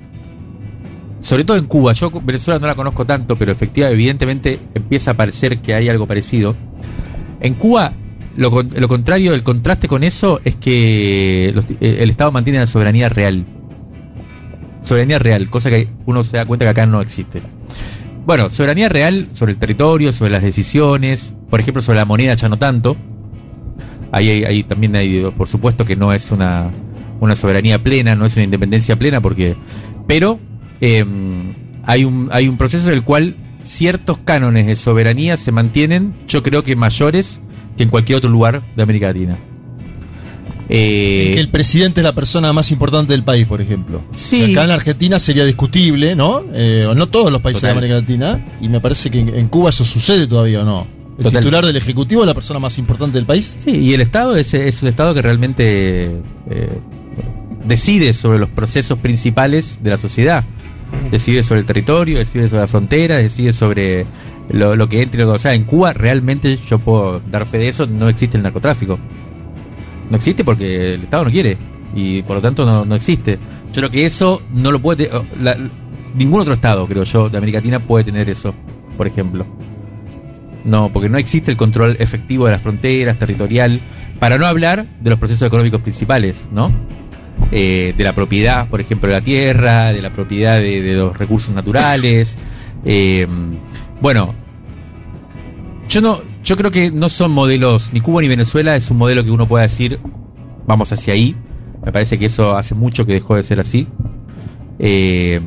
sobre 1.22 1.44
todo 1.44 1.56
en 1.56 1.66
Cuba, 1.66 1.92
yo 1.92 2.10
Venezuela 2.22 2.58
no 2.58 2.66
la 2.66 2.74
conozco 2.74 3.04
tanto, 3.04 3.36
pero 3.36 3.52
efectivamente, 3.52 3.94
evidentemente 3.94 4.58
empieza 4.74 5.12
a 5.12 5.14
parecer 5.14 5.58
que 5.58 5.74
hay 5.74 5.88
algo 5.88 6.06
parecido. 6.06 6.56
En 7.40 7.54
Cuba, 7.54 7.92
lo, 8.36 8.62
lo 8.62 8.88
contrario, 8.88 9.34
el 9.34 9.42
contraste 9.42 9.88
con 9.88 10.04
eso 10.04 10.40
es 10.44 10.56
que 10.56 11.48
eh, 11.48 11.98
el 12.00 12.10
Estado 12.10 12.32
mantiene 12.32 12.58
la 12.60 12.66
soberanía 12.66 13.08
real. 13.08 13.44
Soberanía 14.84 15.18
real, 15.18 15.48
cosa 15.48 15.70
que 15.70 15.88
uno 16.06 16.24
se 16.24 16.36
da 16.36 16.44
cuenta 16.44 16.64
que 16.64 16.70
acá 16.70 16.86
no 16.86 17.00
existe. 17.00 17.40
Bueno, 18.26 18.50
soberanía 18.50 18.88
real 18.88 19.28
sobre 19.32 19.52
el 19.52 19.58
territorio, 19.58 20.12
sobre 20.12 20.30
las 20.32 20.42
decisiones, 20.42 21.32
por 21.50 21.60
ejemplo, 21.60 21.82
sobre 21.82 21.98
la 21.98 22.04
moneda 22.04 22.34
ya 22.34 22.48
no 22.48 22.58
tanto. 22.58 22.96
Ahí, 24.10 24.28
hay- 24.30 24.44
ahí 24.44 24.62
también 24.64 24.94
hay, 24.96 25.22
por 25.36 25.48
supuesto 25.48 25.84
que 25.84 25.96
no 25.96 26.12
es 26.12 26.30
una, 26.30 26.70
una 27.20 27.34
soberanía 27.34 27.82
plena, 27.82 28.14
no 28.14 28.26
es 28.26 28.34
una 28.36 28.44
independencia 28.44 28.96
plena, 28.96 29.20
porque, 29.20 29.56
pero 30.06 30.38
eh, 30.80 31.04
hay 31.84 32.04
un 32.04 32.28
hay 32.32 32.48
un 32.48 32.58
proceso 32.58 32.88
en 32.88 32.94
el 32.94 33.04
cual 33.04 33.36
ciertos 33.62 34.18
cánones 34.18 34.66
de 34.66 34.74
soberanía 34.76 35.36
se 35.36 35.52
mantienen, 35.52 36.14
yo 36.26 36.42
creo 36.42 36.62
que 36.64 36.74
mayores 36.76 37.40
que 37.76 37.82
en 37.82 37.88
cualquier 37.88 38.18
otro 38.18 38.30
lugar 38.30 38.62
de 38.74 38.82
América 38.82 39.08
Latina. 39.08 39.38
Eh, 40.68 41.32
que 41.34 41.40
el 41.40 41.48
presidente 41.48 42.00
es 42.00 42.04
la 42.04 42.14
persona 42.14 42.52
más 42.52 42.70
importante 42.70 43.12
del 43.12 43.22
país, 43.22 43.46
por 43.46 43.60
ejemplo. 43.60 44.02
Sí. 44.14 44.52
Acá 44.52 44.62
en 44.62 44.68
la 44.68 44.74
Argentina 44.74 45.18
sería 45.18 45.44
discutible, 45.44 46.14
¿no? 46.14 46.42
Eh, 46.54 46.90
no 46.96 47.08
todos 47.08 47.30
los 47.30 47.42
países 47.42 47.60
Total. 47.60 47.74
de 47.74 47.78
América 47.78 48.00
Latina. 48.00 48.56
Y 48.60 48.68
me 48.68 48.80
parece 48.80 49.10
que 49.10 49.18
en, 49.18 49.48
Cuba 49.48 49.70
eso 49.70 49.84
sucede 49.84 50.26
todavía, 50.26 50.62
¿o 50.62 50.64
no? 50.64 50.86
El 51.18 51.24
Total. 51.24 51.42
titular 51.42 51.66
del 51.66 51.76
Ejecutivo 51.76 52.22
es 52.22 52.26
la 52.26 52.34
persona 52.34 52.58
más 52.58 52.78
importante 52.78 53.18
del 53.18 53.26
país. 53.26 53.54
Sí, 53.58 53.70
y 53.70 53.92
el 53.92 54.00
Estado 54.00 54.34
es, 54.34 54.54
es 54.54 54.82
un 54.82 54.88
Estado 54.88 55.12
que 55.12 55.20
realmente 55.20 56.04
eh, 56.48 56.78
decide 57.66 58.12
sobre 58.12 58.38
los 58.38 58.48
procesos 58.48 58.98
principales 58.98 59.78
de 59.82 59.90
la 59.90 59.98
sociedad. 59.98 60.44
Decide 61.10 61.42
sobre 61.42 61.60
el 61.60 61.66
territorio, 61.66 62.18
decide 62.18 62.48
sobre 62.48 62.60
la 62.60 62.68
frontera, 62.68 63.16
decide 63.16 63.52
sobre 63.52 64.06
lo, 64.52 64.76
lo 64.76 64.88
que 64.88 65.06
que... 65.06 65.24
O 65.24 65.38
sea, 65.38 65.54
en 65.54 65.64
Cuba 65.64 65.92
realmente, 65.92 66.58
yo 66.68 66.78
puedo 66.78 67.20
dar 67.30 67.46
fe 67.46 67.58
de 67.58 67.68
eso, 67.68 67.86
no 67.86 68.08
existe 68.08 68.36
el 68.36 68.42
narcotráfico. 68.42 68.98
No 70.10 70.16
existe 70.16 70.44
porque 70.44 70.94
el 70.94 71.04
Estado 71.04 71.24
no 71.24 71.30
quiere. 71.30 71.56
Y 71.94 72.22
por 72.22 72.36
lo 72.36 72.42
tanto 72.42 72.64
no, 72.64 72.84
no 72.84 72.94
existe. 72.94 73.38
Yo 73.72 73.80
creo 73.80 73.90
que 73.90 74.04
eso 74.06 74.42
no 74.52 74.70
lo 74.70 74.78
puede... 74.80 75.10
la- 75.40 75.56
ningún 76.14 76.40
otro 76.42 76.52
Estado, 76.54 76.86
creo 76.86 77.04
yo, 77.04 77.30
de 77.30 77.38
América 77.38 77.58
Latina 77.58 77.78
puede 77.78 78.04
tener 78.04 78.28
eso, 78.28 78.54
por 78.98 79.06
ejemplo. 79.06 79.46
No, 80.64 80.92
porque 80.92 81.08
no 81.08 81.18
existe 81.18 81.50
el 81.50 81.56
control 81.56 81.96
efectivo 81.98 82.44
de 82.46 82.52
las 82.52 82.62
fronteras, 82.62 83.18
territorial, 83.18 83.80
para 84.20 84.36
no 84.38 84.46
hablar 84.46 84.86
de 85.00 85.10
los 85.10 85.18
procesos 85.18 85.46
económicos 85.48 85.80
principales, 85.80 86.46
¿no? 86.52 86.70
Eh, 87.50 87.94
de 87.96 88.04
la 88.04 88.12
propiedad, 88.14 88.68
por 88.68 88.80
ejemplo, 88.80 89.08
de 89.08 89.14
la 89.14 89.20
tierra, 89.22 89.92
de 89.92 90.02
la 90.02 90.10
propiedad 90.10 90.56
de, 90.60 90.82
de 90.82 90.94
los 90.94 91.16
recursos 91.16 91.54
naturales. 91.54 92.36
Eh, 92.84 93.28
bueno, 94.00 94.34
yo 95.92 96.00
no, 96.00 96.20
yo 96.42 96.56
creo 96.56 96.70
que 96.70 96.90
no 96.90 97.10
son 97.10 97.32
modelos, 97.32 97.90
ni 97.92 98.00
Cuba 98.00 98.22
ni 98.22 98.28
Venezuela 98.28 98.74
es 98.76 98.90
un 98.90 98.96
modelo 98.96 99.22
que 99.22 99.30
uno 99.30 99.46
pueda 99.46 99.64
decir, 99.64 99.98
vamos 100.66 100.90
hacia 100.90 101.12
ahí. 101.12 101.36
Me 101.84 101.92
parece 101.92 102.16
que 102.18 102.24
eso 102.26 102.56
hace 102.56 102.74
mucho 102.74 103.04
que 103.04 103.12
dejó 103.12 103.34
de 103.36 103.42
ser 103.42 103.60
así. 103.60 103.86
Eh, 104.78 105.38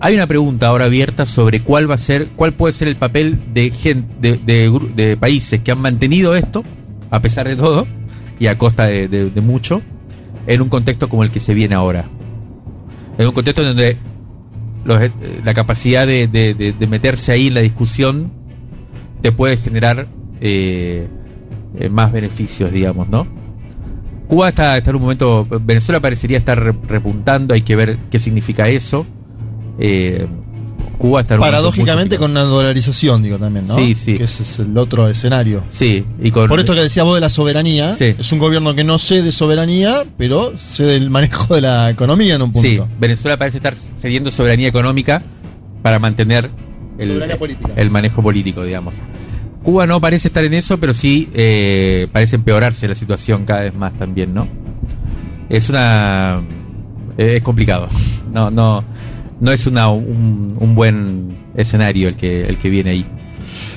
hay 0.00 0.14
una 0.14 0.26
pregunta 0.26 0.68
ahora 0.68 0.86
abierta 0.86 1.26
sobre 1.26 1.60
cuál 1.60 1.90
va 1.90 1.96
a 1.96 1.98
ser, 1.98 2.28
cuál 2.36 2.54
puede 2.54 2.72
ser 2.72 2.88
el 2.88 2.96
papel 2.96 3.52
de 3.52 3.70
gente, 3.70 4.14
de, 4.20 4.36
de 4.38 4.80
de 4.94 5.16
países 5.18 5.60
que 5.60 5.72
han 5.72 5.80
mantenido 5.82 6.34
esto, 6.34 6.64
a 7.10 7.20
pesar 7.20 7.46
de 7.48 7.56
todo, 7.56 7.86
y 8.40 8.46
a 8.46 8.56
costa 8.56 8.86
de, 8.86 9.30
mucho, 9.42 9.82
en 10.46 10.62
un 10.62 10.70
contexto 10.70 11.08
como 11.10 11.22
el 11.22 11.30
que 11.30 11.40
se 11.40 11.52
viene 11.52 11.74
ahora. 11.74 12.08
En 13.18 13.26
un 13.26 13.32
contexto 13.34 13.62
donde 13.62 13.98
los- 14.86 15.02
eh, 15.02 15.10
la 15.44 15.52
capacidad 15.52 16.06
de 16.06 16.86
meterse 16.88 17.32
ahí 17.32 17.48
en 17.48 17.54
la 17.54 17.60
discusión 17.60 18.30
te 19.22 19.32
puede 19.32 19.56
generar 19.56 20.06
eh, 20.40 21.06
eh, 21.78 21.88
más 21.88 22.12
beneficios, 22.12 22.70
digamos, 22.72 23.08
¿no? 23.08 23.26
Cuba 24.28 24.48
está, 24.48 24.76
está 24.76 24.90
en 24.90 24.96
un 24.96 25.02
momento, 25.02 25.46
Venezuela 25.62 26.00
parecería 26.00 26.38
estar 26.38 26.60
re- 26.60 26.74
repuntando, 26.88 27.54
hay 27.54 27.62
que 27.62 27.76
ver 27.76 27.98
qué 28.10 28.18
significa 28.18 28.68
eso. 28.68 29.06
Eh, 29.78 30.26
Cuba 30.98 31.20
está 31.20 31.34
en 31.34 31.40
un 31.40 31.46
Paradójicamente 31.46 32.16
con 32.18 32.30
una 32.32 32.42
dolarización, 32.42 33.22
digo 33.22 33.38
también, 33.38 33.66
¿no? 33.68 33.76
Sí, 33.76 33.94
sí. 33.94 34.16
Que 34.16 34.24
ese 34.24 34.42
es 34.42 34.58
el 34.58 34.76
otro 34.78 35.08
escenario. 35.08 35.62
Sí, 35.70 36.04
y 36.22 36.30
con, 36.30 36.48
Por 36.48 36.58
esto 36.58 36.74
que 36.74 36.80
decías 36.80 37.04
vos 37.04 37.14
de 37.14 37.20
la 37.20 37.28
soberanía, 37.28 37.94
Sí. 37.94 38.14
es 38.18 38.32
un 38.32 38.38
gobierno 38.38 38.74
que 38.74 38.82
no 38.82 38.98
cede 38.98 39.30
soberanía, 39.30 40.04
pero 40.16 40.56
cede 40.56 40.96
el 40.96 41.10
manejo 41.10 41.54
de 41.54 41.60
la 41.60 41.90
economía 41.90 42.34
en 42.34 42.42
un 42.42 42.52
punto. 42.52 42.66
Sí, 42.68 42.80
Venezuela 42.98 43.36
parece 43.36 43.58
estar 43.58 43.74
cediendo 43.74 44.30
soberanía 44.30 44.68
económica 44.68 45.22
para 45.82 45.98
mantener 45.98 46.50
el, 46.98 47.90
manejo 47.90 48.22
político, 48.22 48.64
digamos. 48.64 48.94
Cuba 49.62 49.86
no 49.86 50.00
parece 50.00 50.28
estar 50.28 50.44
en 50.44 50.54
eso, 50.54 50.78
pero 50.78 50.94
sí 50.94 51.28
eh, 51.34 52.06
parece 52.12 52.36
empeorarse 52.36 52.86
la 52.86 52.94
situación 52.94 53.44
cada 53.44 53.62
vez 53.62 53.74
más 53.74 53.92
también, 53.94 54.32
¿no? 54.32 54.46
Es 55.48 55.68
una... 55.70 56.40
eh, 57.18 57.36
es 57.36 57.42
complicado. 57.42 57.88
No, 58.32 58.50
no, 58.50 58.84
no 59.40 59.52
es 59.52 59.66
una, 59.66 59.88
un, 59.88 60.56
un 60.58 60.74
buen 60.74 61.36
escenario 61.56 62.08
el 62.08 62.16
que, 62.16 62.42
el 62.42 62.58
que 62.58 62.70
viene 62.70 62.90
ahí. 62.90 63.06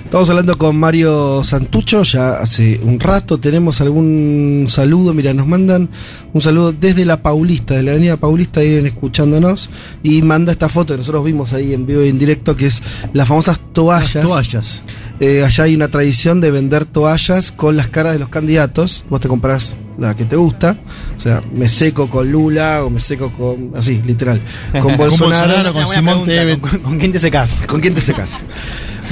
Estamos 0.10 0.28
hablando 0.32 0.58
con 0.58 0.76
Mario 0.76 1.44
Santucho 1.44 2.02
ya 2.02 2.40
hace 2.40 2.80
un 2.82 3.00
rato. 3.00 3.38
Tenemos 3.38 3.80
algún 3.80 4.66
saludo. 4.68 5.14
Mira, 5.14 5.36
nos 5.36 5.46
mandan 5.46 5.88
un 6.34 6.42
saludo 6.42 6.72
desde 6.72 7.06
la 7.06 7.22
Paulista, 7.22 7.76
de 7.76 7.84
la 7.84 7.92
Avenida 7.92 8.18
Paulista, 8.18 8.62
ahí 8.62 8.74
escuchándonos. 8.74 9.70
Y 10.02 10.24
manda 10.24 10.52
esta 10.52 10.68
foto 10.68 10.96
que 10.96 10.98
nosotros 10.98 11.24
vimos 11.24 11.54
ahí 11.54 11.76
en 11.76 11.86
vivo 11.86 12.04
y 12.04 12.10
en 12.10 12.18
directo, 12.18 12.56
que 12.56 12.66
es 12.66 12.82
las 13.14 13.28
famosas 13.28 13.62
toallas. 13.72 14.16
Las 14.16 14.26
toallas. 14.26 14.84
Eh, 15.20 15.44
allá 15.46 15.66
hay 15.66 15.76
una 15.76 15.90
tradición 15.90 16.42
de 16.42 16.50
vender 16.50 16.86
toallas 16.86 17.52
con 17.52 17.78
las 17.78 17.90
caras 17.90 18.14
de 18.14 18.18
los 18.20 18.30
candidatos. 18.30 19.06
Vos 19.12 19.20
te 19.20 19.28
comprás 19.28 19.78
la 20.00 20.16
que 20.16 20.26
te 20.26 20.36
gusta. 20.36 20.76
O 21.16 21.20
sea, 21.20 21.44
me 21.54 21.70
seco 21.70 22.10
con 22.10 22.32
Lula 22.32 22.84
o 22.84 22.90
me 22.90 23.00
seco 23.00 23.32
con. 23.32 23.74
Así, 23.76 24.02
literal. 24.04 24.42
Con 24.72 24.82
Con 24.82 24.98
Bolsonaro. 24.98 25.72
Con 25.72 25.88
Simón 25.88 26.26
pregunta. 26.26 26.68
¿con, 26.68 26.80
con 26.80 26.98
quién 26.98 27.12
te 27.12 27.20
secas? 27.20 27.62
¿Con 27.68 27.80
quién 27.80 27.94
te 27.94 28.02
secas? 28.02 28.42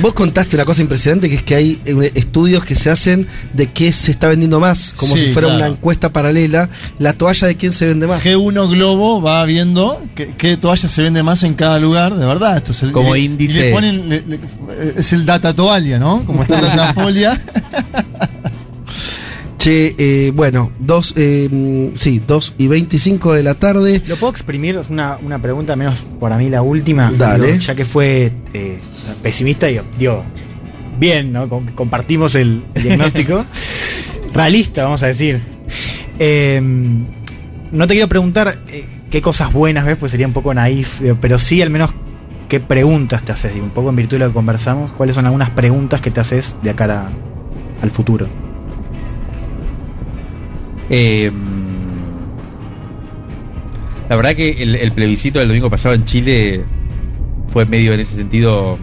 Vos 0.01 0.13
contaste 0.13 0.55
una 0.55 0.65
cosa 0.65 0.81
impresionante 0.81 1.27
que 1.29 1.35
es 1.35 1.43
que 1.43 1.55
hay 1.55 1.81
eh, 1.85 2.11
estudios 2.15 2.63
que 2.63 2.75
se 2.75 2.89
hacen 2.89 3.27
de 3.53 3.71
qué 3.71 3.91
se 3.91 4.11
está 4.11 4.27
vendiendo 4.27 4.59
más, 4.59 4.93
como 4.95 5.13
Sí, 5.15 5.25
si 5.27 5.33
fuera 5.33 5.47
claro. 5.47 5.63
una 5.63 5.67
encuesta 5.75 6.13
paralela, 6.13 6.69
la 6.99 7.13
toalla 7.13 7.47
de 7.47 7.55
quién 7.55 7.71
se 7.71 7.85
vende 7.87 8.05
más. 8.07 8.23
G1 8.23 8.69
Globo 8.69 9.21
va 9.21 9.43
viendo 9.45 10.03
qué, 10.15 10.33
qué 10.37 10.55
toalla 10.57 10.87
se 10.87 11.01
vende 11.01 11.23
más 11.23 11.43
en 11.43 11.55
cada 11.55 11.79
lugar, 11.79 12.13
de 12.15 12.25
verdad. 12.25 12.57
Esto 12.57 12.73
es 12.73 12.83
el, 12.83 12.91
Como 12.91 13.15
y 13.15 13.25
índice. 13.25 13.53
y 13.53 13.55
le 13.61 13.71
ponen, 13.71 14.09
le- 14.09 14.21
le- 14.27 14.39
es 14.97 15.13
el 15.13 15.25
data 15.25 15.53
toalla, 15.53 15.97
¿no? 15.99 16.23
Como 16.25 16.43
está 16.43 16.61
la 16.61 16.69
datafolia. 16.75 17.41
Che, 19.67 19.95
eh, 19.97 20.31
bueno, 20.33 20.71
dos, 20.79 21.13
eh, 21.17 21.49
mm, 21.51 21.97
sí, 21.97 22.21
2 22.25 22.53
y 22.57 22.67
25 22.67 23.33
de 23.33 23.43
la 23.43 23.55
tarde. 23.55 24.01
¿Lo 24.07 24.15
puedo 24.15 24.31
exprimir? 24.31 24.79
Una, 24.89 25.17
una 25.21 25.41
pregunta, 25.41 25.75
menos 25.75 25.95
para 26.21 26.37
mí 26.37 26.49
la 26.49 26.61
última. 26.61 27.11
Dale. 27.11 27.47
Digo, 27.47 27.59
ya 27.59 27.75
que 27.75 27.83
fue 27.83 28.31
eh, 28.53 28.79
pesimista, 29.21 29.67
digo, 29.67 29.83
digo, 29.99 30.23
bien, 30.97 31.33
¿no? 31.33 31.49
Com- 31.49 31.65
compartimos 31.75 32.33
el, 32.35 32.63
el 32.75 32.83
diagnóstico. 32.83 33.45
Realista, 34.33 34.85
vamos 34.85 35.03
a 35.03 35.07
decir. 35.07 35.41
Eh, 36.17 36.61
no 37.69 37.87
te 37.87 37.93
quiero 37.93 38.07
preguntar 38.07 38.59
qué 39.11 39.21
cosas 39.21 39.51
buenas 39.51 39.85
ves, 39.85 39.97
pues 39.97 40.11
sería 40.11 40.27
un 40.27 40.33
poco 40.33 40.53
naif, 40.53 41.01
pero 41.19 41.39
sí 41.39 41.61
al 41.61 41.71
menos 41.71 41.89
qué 42.47 42.61
preguntas 42.61 43.21
te 43.23 43.33
haces, 43.33 43.53
digo, 43.53 43.65
un 43.65 43.71
poco 43.71 43.89
en 43.89 43.97
virtud 43.97 44.13
de 44.13 44.19
lo 44.19 44.27
que 44.29 44.33
conversamos, 44.33 44.93
cuáles 44.93 45.13
son 45.15 45.25
algunas 45.25 45.49
preguntas 45.49 45.99
que 45.99 46.09
te 46.09 46.21
haces 46.21 46.55
de 46.63 46.73
cara 46.73 47.09
al 47.81 47.91
futuro. 47.91 48.46
Eh, 50.89 51.31
la 54.09 54.15
verdad 54.15 54.35
que 54.35 54.51
el, 54.63 54.91
plebiscito 54.93 55.39
del 55.39 55.49
domingo 55.49 55.69
pasado 55.69 55.93
en 55.95 56.05
Chile 56.05 56.63
fue 57.47 57.65
medio 57.65 57.93
en 57.93 57.99
ese 57.99 58.15
sentido 58.15 58.77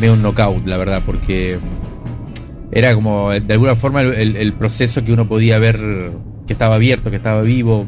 medio 0.00 0.14
un 0.14 0.22
knockout, 0.22 0.64
la 0.66 0.76
verdad, 0.76 1.02
porque 1.04 1.58
era 2.70 2.94
como 2.94 3.30
de 3.30 3.52
alguna 3.52 3.74
forma 3.74 4.02
el, 4.02 4.52
proceso 4.52 5.04
que 5.04 5.12
uno 5.12 5.26
podía 5.26 5.58
ver 5.58 6.12
que 6.46 6.52
estaba 6.52 6.76
abierto, 6.76 7.10
que 7.10 7.16
estaba 7.16 7.42
vivo. 7.42 7.86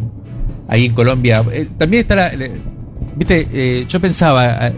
Ahí 0.68 0.86
en 0.86 0.94
Colombia. 0.94 1.44
Eh, 1.52 1.68
también 1.76 2.02
está 2.02 2.14
la. 2.14 2.32
Viste, 3.16 3.48
eh, 3.52 3.86
yo 3.88 4.00
pensaba. 4.00 4.72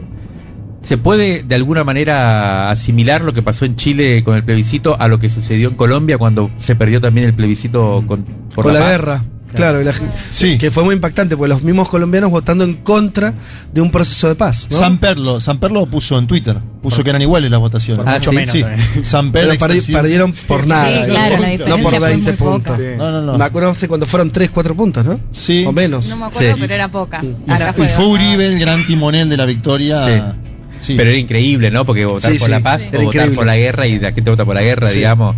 ¿Se 0.83 0.99
puede 0.99 1.43
de 1.45 1.55
alguna 1.55 1.85
manera 1.85 2.71
asimilar 2.71 3.23
lo 3.23 3.33
que 3.33 3.43
pasó 3.43 3.65
en 3.65 3.77
Chile 3.77 4.23
con 4.25 4.35
el 4.37 4.43
plebiscito 4.45 5.01
a 5.01 5.07
lo 5.09 5.19
que 5.19 5.29
sucedió 5.29 5.69
en 5.69 5.77
Colombia 5.77 6.19
cuando 6.19 6.51
se 6.59 6.75
perdió 6.75 7.01
también 7.01 7.27
el 7.29 7.35
plebiscito 7.35 8.03
con, 8.07 8.25
por 8.55 8.65
Con 8.65 8.75
la 8.75 8.81
guerra. 8.81 9.25
Claro, 9.55 9.81
y 9.83 9.85
la 9.85 9.93
Sí. 10.31 10.57
que 10.57 10.71
fue 10.71 10.83
muy 10.83 10.95
impactante, 10.95 11.37
porque 11.37 11.51
los 11.51 11.63
mismos 11.63 11.89
colombianos 11.89 12.31
votando 12.31 12.65
en 12.65 12.77
contra 12.77 13.35
de 13.73 13.81
un 13.83 13.91
proceso 13.91 14.29
de 14.29 14.35
paz. 14.35 14.67
¿no? 14.71 14.79
San 14.79 14.99
Perlo, 14.99 15.41
San 15.41 15.59
Perlo 15.61 15.85
puso 15.87 16.19
en 16.19 16.27
Twitter, 16.27 16.59
puso 16.83 17.05
que 17.05 17.11
eran 17.11 17.21
iguales 17.21 17.51
las 17.51 17.61
votaciones. 17.61 18.05
Por 18.05 18.15
mucho 18.15 18.31
sí, 18.31 18.37
menos 18.37 18.53
sí. 18.55 18.65
San 19.05 19.31
Perlo 19.31 19.53
perdieron 19.93 20.33
por 20.49 20.67
nada. 20.67 21.05
Sí, 21.05 21.11
claro, 21.11 21.37
la 21.39 21.57
no 21.77 21.79
por 21.83 21.95
fue 21.95 22.09
20 22.09 22.31
muy 22.31 22.37
poca. 22.39 22.53
puntos. 22.77 22.79
No, 22.97 23.13
no, 23.13 23.21
no. 23.23 23.39
Me 23.39 23.45
acuerdo 23.45 23.75
cuando 23.89 24.07
fueron 24.07 24.31
3, 24.31 24.51
4 24.51 24.75
puntos, 24.75 25.05
¿no? 25.05 25.21
Sí. 25.33 25.65
O 25.67 25.73
menos. 25.73 26.09
No 26.09 26.17
me 26.17 26.27
acuerdo, 26.27 26.55
Sí. 26.55 26.59
pero 26.61 26.75
era 26.75 26.89
poca. 26.89 27.21
Y 27.23 27.27
y 27.27 27.89
fue. 27.89 28.07
Uribe 28.07 28.47
el 28.47 28.59
gran 28.59 28.87
timonel 28.87 29.29
de 29.29 29.37
la 29.37 29.45
victoria. 29.45 30.35
Sí. 30.83 30.95
Pero 30.97 31.11
era 31.11 31.19
increíble, 31.19 31.71
¿no? 31.71 31.85
Porque 31.87 32.05
votar 32.05 32.33
Sí, 32.33 32.39
por 32.39 32.47
sí, 32.47 32.51
la 32.51 32.61
paz 32.61 32.89
o 32.93 33.03
votar 33.03 33.31
por 33.31 33.47
la 33.47 33.57
guerra 33.57 33.87
y 33.87 33.99
la 33.99 34.13
gente 34.13 34.29
vota 34.31 34.45
por 34.45 34.55
la 34.55 34.63
guerra, 34.63 34.89
Sí. 34.89 34.97
digamos. 34.97 35.37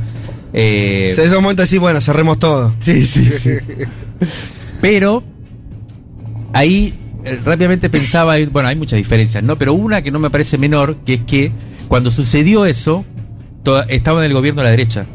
Eh, 0.53 1.11
O 1.12 1.15
sea, 1.15 1.25
en 1.25 1.31
ese 1.31 1.41
momento 1.41 1.62
decís, 1.62 1.79
bueno, 1.79 2.01
cerremos 2.01 2.39
todo. 2.39 2.75
Sí, 2.81 3.05
sí, 3.07 3.29
sí. 3.43 3.51
Pero 4.81 5.23
ahí 6.53 6.95
eh, 7.25 7.39
rápidamente 7.45 7.89
pensaba, 7.91 8.39
eh, 8.39 8.47
bueno, 8.47 8.69
hay 8.69 8.77
muchas 8.77 8.97
diferencias, 8.97 9.43
¿no? 9.43 9.57
Pero 9.57 9.75
una 9.75 10.03
que 10.03 10.11
no 10.11 10.19
me 10.19 10.31
parece 10.31 10.59
menor, 10.59 10.97
que 11.05 11.15
es 11.15 11.21
que 11.23 11.53
cuando 11.89 12.11
sucedió 12.11 12.66
eso, 12.66 13.05
toda- 13.62 13.85
estaba 13.85 14.21
en 14.21 14.27
el 14.27 14.33
gobierno 14.35 14.61
de 14.61 14.65
la 14.65 14.71
derecha. 14.71 15.07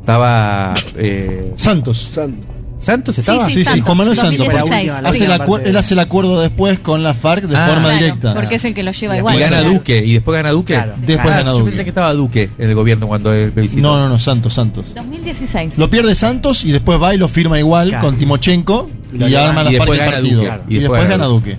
Estaba... 0.00 0.72
eh, 0.96 1.52
Santos. 1.56 2.10
¿Santos 2.14 2.46
estaba? 2.88 3.46
Sí, 3.46 3.54
sí, 3.54 3.64
Santos, 3.64 3.84
Juan 3.84 3.98
Manuel 3.98 4.16
Santos. 4.16 4.38
2016, 4.38 4.90
Hace 5.04 5.18
sí. 5.18 5.24
el 5.24 5.66
él 5.68 5.76
hace 5.76 5.94
el 5.94 6.00
acuerdo 6.00 6.40
después 6.40 6.78
con 6.80 7.02
la 7.02 7.14
FARC 7.14 7.44
de 7.44 7.56
Ah. 7.56 7.66
forma 7.66 7.82
Claro, 7.82 7.98
directa. 7.98 8.34
Porque 8.34 8.54
es 8.54 8.64
el 8.64 8.74
que 8.74 8.82
lo 8.82 8.92
lleva 8.92 9.14
Y 9.14 9.18
igual. 9.18 9.38
gana 9.38 9.58
Claro. 9.58 9.72
Duque, 9.72 10.04
y 10.04 10.12
después 10.14 10.36
gana 10.36 10.50
Duque. 10.50 10.74
Claro. 10.74 10.94
Después 10.98 11.34
Ah, 11.34 11.38
gana 11.38 11.50
yo 11.52 11.58
Duque. 11.58 11.70
pensé 11.70 11.84
que 11.84 11.90
estaba 11.90 12.12
Duque 12.14 12.50
en 12.58 12.68
el 12.68 12.74
gobierno 12.74 13.06
cuando 13.08 13.32
el 13.32 13.52
plebiscito. 13.52 13.82
No, 13.82 13.98
no, 13.98 14.08
no, 14.08 14.18
Santos, 14.18 14.54
Santos. 14.54 14.94
2016. 14.94 15.78
Lo 15.78 15.90
pierde 15.90 16.14
Santos 16.14 16.64
y 16.64 16.72
después 16.72 17.00
va 17.02 17.14
y 17.14 17.18
lo 17.18 17.28
firma 17.28 17.58
igual 17.58 17.88
Claro. 17.88 18.06
con 18.06 18.18
Timochenko 18.18 18.90
Y 19.12 19.24
y 19.24 19.34
arma 19.34 19.64
y 19.70 19.72
la 19.74 19.78
parte 19.78 19.92
del 19.92 20.00
gana 20.00 20.12
partido. 20.12 20.42
Y, 20.68 20.78
después 20.78 21.08
gana 21.08 21.24
Duque. 21.26 21.58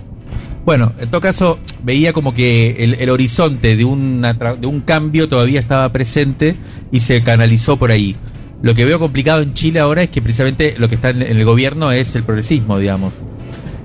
Bueno, 0.64 0.92
en 1.00 1.08
todo 1.10 1.20
caso, 1.22 1.58
veía 1.82 2.12
como 2.12 2.34
que 2.34 2.76
el, 2.84 2.94
el 2.94 3.08
horizonte 3.08 3.74
de, 3.74 3.84
una 3.86 4.34
de 4.34 4.66
un 4.66 4.80
cambio 4.80 5.26
todavía 5.26 5.60
estaba 5.60 5.88
presente 5.90 6.56
y 6.92 7.00
se 7.00 7.22
canalizó 7.22 7.78
por 7.78 7.90
ahí. 7.90 8.16
Lo 8.60 8.74
que 8.74 8.84
veo 8.84 8.98
complicado 8.98 9.40
en 9.40 9.54
Chile 9.54 9.78
ahora 9.78 10.02
es 10.02 10.10
que 10.10 10.20
precisamente 10.20 10.74
lo 10.78 10.88
que 10.88 10.96
está 10.96 11.10
en, 11.10 11.22
en 11.22 11.36
el 11.36 11.44
gobierno 11.44 11.92
es 11.92 12.14
el 12.16 12.24
progresismo, 12.24 12.78
digamos. 12.78 13.14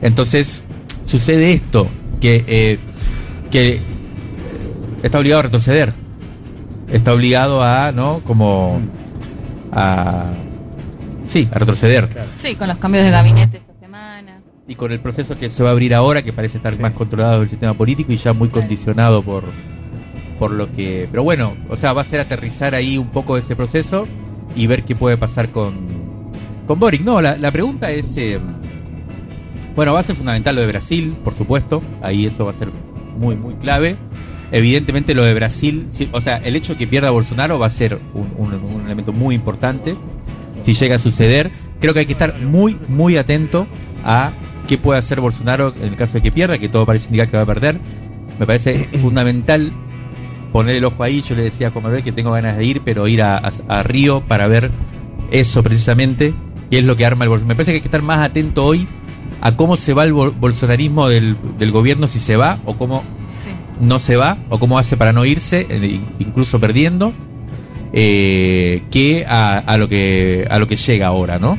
Entonces, 0.01 0.63
sucede 1.05 1.53
esto, 1.53 1.87
que, 2.19 2.43
eh, 2.47 2.79
que 3.51 3.79
está 5.03 5.19
obligado 5.19 5.39
a 5.39 5.43
retroceder. 5.43 5.93
Está 6.89 7.13
obligado 7.13 7.63
a, 7.63 7.91
¿no? 7.91 8.21
Como 8.25 8.81
a... 9.71 10.31
Sí, 11.27 11.47
a 11.51 11.59
retroceder. 11.59 12.09
Sí, 12.35 12.55
con 12.55 12.67
los 12.67 12.77
cambios 12.77 13.05
de 13.05 13.11
gabinete 13.11 13.57
esta 13.57 13.73
semana. 13.79 14.41
Y 14.67 14.75
con 14.75 14.91
el 14.91 14.99
proceso 14.99 15.37
que 15.37 15.49
se 15.49 15.63
va 15.63 15.69
a 15.69 15.71
abrir 15.71 15.93
ahora, 15.93 16.23
que 16.23 16.33
parece 16.33 16.57
estar 16.57 16.77
más 16.79 16.93
controlado 16.93 17.41
del 17.41 17.49
sistema 17.49 17.73
político 17.75 18.11
y 18.11 18.17
ya 18.17 18.33
muy 18.33 18.49
condicionado 18.49 19.21
por, 19.21 19.45
por 20.39 20.51
lo 20.51 20.71
que... 20.73 21.07
Pero 21.11 21.23
bueno, 21.23 21.55
o 21.69 21.77
sea, 21.77 21.93
va 21.93 22.01
a 22.01 22.05
ser 22.05 22.19
aterrizar 22.19 22.75
ahí 22.75 22.97
un 22.97 23.09
poco 23.09 23.37
ese 23.37 23.55
proceso 23.55 24.07
y 24.55 24.67
ver 24.67 24.83
qué 24.83 24.95
puede 24.95 25.17
pasar 25.17 25.49
con, 25.49 25.75
con 26.67 26.79
Boric. 26.79 27.01
No, 27.01 27.21
la, 27.21 27.37
la 27.37 27.51
pregunta 27.51 27.91
es... 27.91 28.15
eh, 28.17 28.39
bueno, 29.75 29.93
va 29.93 30.01
a 30.01 30.03
ser 30.03 30.15
fundamental 30.15 30.55
lo 30.55 30.61
de 30.61 30.67
Brasil, 30.67 31.15
por 31.23 31.33
supuesto. 31.35 31.81
Ahí 32.01 32.25
eso 32.27 32.45
va 32.45 32.51
a 32.51 32.55
ser 32.55 32.69
muy, 33.17 33.35
muy 33.35 33.55
clave. 33.55 33.95
Evidentemente 34.51 35.15
lo 35.15 35.23
de 35.25 35.33
Brasil, 35.33 35.87
o 36.11 36.21
sea, 36.21 36.37
el 36.37 36.55
hecho 36.55 36.73
de 36.73 36.79
que 36.79 36.87
pierda 36.87 37.09
Bolsonaro 37.09 37.57
va 37.57 37.65
a 37.67 37.71
ser 37.71 37.99
un- 38.13 38.53
un 38.53 38.85
elemento 38.85 39.11
muy 39.11 39.33
importante. 39.33 39.95
Si 40.61 40.73
llega 40.73 40.97
a 40.97 40.99
suceder, 40.99 41.49
creo 41.79 41.93
que 41.93 42.01
hay 42.01 42.05
que 42.05 42.11
estar 42.13 42.39
muy, 42.39 42.77
muy 42.87 43.17
atento 43.17 43.65
a 44.05 44.33
qué 44.67 44.77
puede 44.77 44.99
hacer 44.99 45.19
Bolsonaro 45.19 45.73
en 45.75 45.87
el 45.89 45.95
caso 45.95 46.13
de 46.13 46.21
que 46.21 46.31
pierda, 46.31 46.59
que 46.59 46.69
todo 46.69 46.85
parece 46.85 47.07
indicar 47.07 47.29
que 47.31 47.37
va 47.37 47.43
a 47.43 47.47
perder. 47.47 47.79
Me 48.39 48.45
parece 48.45 48.89
fundamental 49.01 49.73
poner 50.53 50.75
el 50.77 50.85
ojo 50.85 51.03
ahí. 51.03 51.21
Yo 51.21 51.35
le 51.35 51.43
decía 51.43 51.67
a 51.75 51.79
Manuel 51.79 52.01
que 52.03 52.13
tengo 52.13 52.31
ganas 52.31 52.55
de 52.57 52.63
ir, 52.65 52.81
pero 52.85 53.07
ir 53.09 53.21
a, 53.21 53.37
a- 53.37 53.51
a 53.67 53.83
Río 53.83 54.21
para 54.21 54.47
ver 54.47 54.71
eso 55.31 55.61
precisamente, 55.63 56.33
qué 56.71 56.79
es 56.79 56.85
lo 56.85 56.95
que 56.95 57.05
arma 57.05 57.25
el 57.25 57.29
Bolsonaro. 57.29 57.47
Me 57.49 57.55
parece 57.55 57.71
que 57.71 57.75
hay 57.77 57.81
que 57.81 57.87
estar 57.87 58.01
más 58.03 58.19
atento 58.19 58.63
hoy 58.65 58.87
a 59.41 59.57
cómo 59.57 59.75
se 59.75 59.93
va 59.93 60.05
el 60.05 60.13
bol- 60.13 60.33
bolsonarismo 60.39 61.09
del, 61.09 61.35
del 61.57 61.71
gobierno, 61.71 62.07
si 62.07 62.19
se 62.19 62.37
va 62.37 62.59
o 62.65 62.77
cómo 62.77 63.03
Sí. 63.43 63.49
no 63.81 63.99
se 63.99 64.15
va 64.15 64.37
o 64.49 64.57
cómo 64.59 64.77
hace 64.79 64.95
para 64.95 65.11
no 65.11 65.25
irse, 65.25 65.65
eh, 65.69 65.99
incluso 66.19 66.59
perdiendo, 66.59 67.11
eh, 67.91 68.83
que 68.91 69.25
a, 69.27 69.57
a 69.59 69.77
lo 69.77 69.87
que 69.87 70.47
a 70.49 70.57
lo 70.59 70.67
que 70.67 70.75
llega 70.75 71.07
ahora, 71.07 71.39
¿no? 71.39 71.57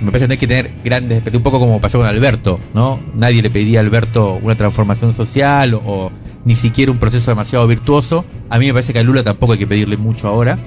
Me 0.00 0.06
parece 0.10 0.26
que 0.28 0.32
hay 0.32 0.38
que 0.38 0.46
tener 0.46 0.70
grandes 0.82 1.22
un 1.34 1.42
poco 1.42 1.58
como 1.58 1.78
pasó 1.80 1.98
con 1.98 2.06
Alberto, 2.06 2.58
¿no? 2.72 2.98
Nadie 3.14 3.42
le 3.42 3.50
pedía 3.50 3.80
a 3.80 3.82
Alberto 3.82 4.38
una 4.40 4.54
transformación 4.54 5.14
social 5.14 5.74
o 5.74 6.10
ni 6.44 6.54
siquiera 6.54 6.90
un 6.92 6.98
proceso 6.98 7.30
demasiado 7.30 7.66
virtuoso. 7.66 8.24
A 8.48 8.58
mí 8.58 8.66
me 8.66 8.72
parece 8.72 8.92
que 8.92 8.98
a 8.98 9.02
Lula 9.02 9.22
tampoco 9.22 9.52
hay 9.54 9.58
que 9.58 9.66
pedirle 9.66 9.96
mucho 9.96 10.28
ahora. 10.28 10.58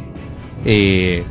Eh, 0.65 1.23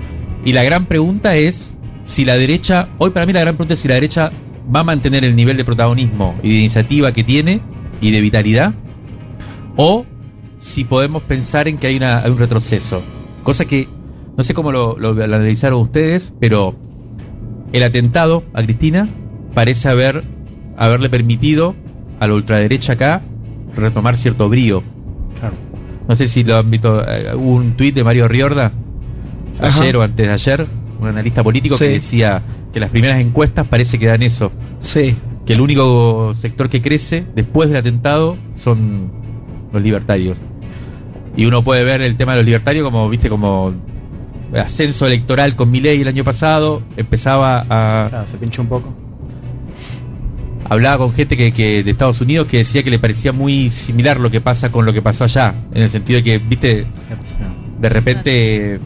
y 0.45 0.53
la 0.53 0.63
gran 0.65 0.87
pregunta 0.87 1.37
es 1.37 1.77
si 2.05 2.25
la 2.25 2.37
derecha, 2.37 2.89
hoy 2.99 3.11
para 3.11 3.27
mí 3.27 3.33
la 3.33 3.41
gran 3.41 3.55
pregunta 3.55 3.75
es 3.75 3.81
si 3.81 3.89
la 3.89 3.95
derecha 3.95 4.31
va 4.75 4.81
a 4.81 4.85
mantener 4.85 5.25
el 5.25 5.37
nivel 5.37 5.57
de 5.57 5.65
protagonismo 5.65 6.37
y 6.43 6.49
de 6.51 6.55
iniciativa 6.59 7.13
que 7.13 7.25
tiene 7.25 7.61
y 8.01 8.11
de 8.11 8.21
vitalidad 8.21 8.75
o 9.77 10.05
si 10.59 10.85
podemos 10.85 11.23
pensar 11.23 11.69
en 11.69 11.79
que 11.79 11.87
hay, 11.89 11.97
una, 11.97 12.23
hay 12.23 12.31
un 12.31 12.39
retroceso. 12.39 13.03
Cosa 13.43 13.65
que 13.65 13.89
no 14.37 14.45
sé 14.45 14.55
cómo 14.55 14.71
lo, 14.73 14.97
lo- 14.99 15.23
analizaron 15.23 15.81
ustedes, 15.81 16.33
pero 16.41 16.75
el 17.73 17.83
atentado 17.83 18.45
a 18.55 18.63
Cristina 18.63 19.09
parece 19.55 19.89
haber 19.89 20.25
haberle 20.77 21.09
permitido 21.11 21.75
a 22.21 22.27
la 22.27 22.35
ultraderecha 22.35 22.95
acá 22.95 23.23
retomar 23.77 24.17
cierto 24.17 24.49
brío. 24.49 24.83
Claro. 25.39 25.55
No 26.09 26.17
sé 26.17 26.27
si 26.27 26.43
lo 26.45 26.59
han 26.59 26.71
visto, 26.71 27.03
eh, 27.07 27.35
hubo 27.35 27.55
un 27.57 27.75
tuit 27.77 27.95
de 27.95 28.05
Mario 28.05 28.27
Riorda 28.29 28.73
ayer 29.61 29.91
Ajá. 29.95 29.99
o 29.99 30.03
antes 30.03 30.27
de 30.27 30.33
ayer, 30.33 30.67
un 31.01 31.09
analista 31.09 31.43
político 31.43 31.79
que 31.79 31.89
decía 31.89 32.43
que 32.73 32.81
las 32.81 32.91
primeras 32.91 33.21
encuestas 33.21 33.67
parece 33.69 33.99
que 33.99 34.07
dan 34.07 34.23
eso, 34.23 34.51
Sí. 34.81 35.17
que 35.47 35.53
el 35.53 35.61
único 35.61 36.35
sector 36.41 36.69
que 36.69 36.81
crece 36.83 37.25
después 37.35 37.69
del 37.69 37.79
atentado 37.79 38.37
son 38.57 39.11
los 39.73 39.83
libertarios. 39.83 40.39
Y 41.37 41.45
uno 41.47 41.63
puede 41.63 41.85
ver 41.85 42.03
el 42.03 42.17
tema 42.17 42.33
de 42.33 42.39
los 42.39 42.47
libertarios 42.47 42.85
como, 42.85 43.09
viste, 43.09 43.29
como 43.29 43.73
ascenso 44.55 45.07
electoral 45.07 45.57
con 45.57 45.71
Milei 45.71 46.01
el 46.03 46.09
año 46.09 46.25
pasado, 46.25 46.83
empezaba 46.97 47.61
a... 47.69 48.09
Claro, 48.11 48.27
se 48.27 48.37
pinchó 48.37 48.63
un 48.63 48.69
poco. 48.69 48.93
Hablaba 50.69 50.99
con 50.99 51.13
gente 51.13 51.37
que, 51.37 51.53
que 51.53 51.83
de 51.83 51.91
Estados 51.91 52.21
Unidos 52.21 52.47
que 52.49 52.59
decía 52.59 52.83
que 52.83 52.91
le 52.91 52.99
parecía 52.99 53.33
muy 53.33 53.71
similar 53.71 54.19
lo 54.21 54.31
que 54.31 54.41
pasa 54.41 54.71
con 54.71 54.87
lo 54.87 54.93
que 54.93 55.03
pasó 55.03 55.25
allá, 55.25 55.55
en 55.75 55.83
el 55.83 55.91
sentido 55.91 56.19
de 56.19 56.25
que, 56.25 56.39
viste, 56.39 56.87
de 57.81 57.89
repente 57.89 58.81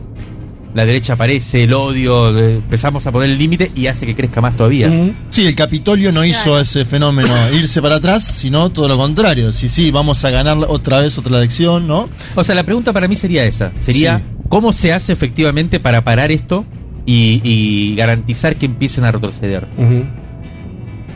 la 0.74 0.84
derecha 0.84 1.14
aparece, 1.14 1.62
el 1.62 1.72
odio, 1.72 2.36
empezamos 2.38 3.06
a 3.06 3.12
poner 3.12 3.30
el 3.30 3.38
límite 3.38 3.70
y 3.74 3.86
hace 3.86 4.04
que 4.04 4.14
crezca 4.14 4.42
más 4.42 4.56
todavía. 4.58 4.90
Sí, 5.30 5.46
el 5.46 5.54
Capitolio 5.54 6.12
no 6.12 6.22
hizo 6.22 6.60
ese 6.60 6.84
fenómeno, 6.84 7.30
irse 7.54 7.80
para 7.80 7.96
atrás, 7.96 8.24
sino 8.24 8.70
todo 8.70 8.86
lo 8.88 8.98
contrario. 8.98 9.52
Sí, 9.54 9.70
sí, 9.70 9.90
vamos 9.90 10.22
a 10.26 10.30
ganar 10.30 10.58
otra 10.68 11.00
vez 11.00 11.16
otra 11.16 11.38
elección, 11.38 11.86
¿no? 11.86 12.10
O 12.34 12.44
sea, 12.44 12.54
la 12.54 12.62
pregunta 12.64 12.92
para 12.92 13.08
mí 13.08 13.16
sería 13.16 13.44
esa. 13.44 13.72
Sería, 13.78 14.18
Sí. 14.18 14.24
¿cómo 14.50 14.72
se 14.74 14.92
hace 14.92 15.14
efectivamente 15.14 15.80
para 15.80 16.04
parar 16.04 16.30
esto 16.30 16.66
y, 17.06 17.40
y 17.42 17.94
garantizar 17.96 18.56
que 18.56 18.66
empiecen 18.66 19.04
a 19.04 19.12
retroceder? 19.12 19.66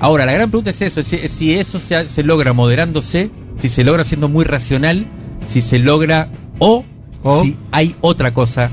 Ahora, 0.01 0.25
la 0.27 0.33
gran 0.33 0.51
pregunta 0.51 0.71
es 0.71 0.81
eso, 0.83 1.03
si, 1.03 1.29
si 1.29 1.55
eso 1.55 1.79
se, 1.79 2.09
se 2.09 2.23
logra 2.23 2.53
moderándose, 2.53 3.31
si 3.59 3.69
se 3.69 3.85
logra 3.85 4.05
siendo 4.05 4.29
muy 4.29 4.45
racional, 4.45 5.07
si 5.47 5.61
se 5.61 5.79
logra 5.79 6.29
o, 6.59 6.85
O. 7.23 7.43
si 7.43 7.57
hay 7.71 7.95
otra 8.01 8.33
cosa 8.33 8.71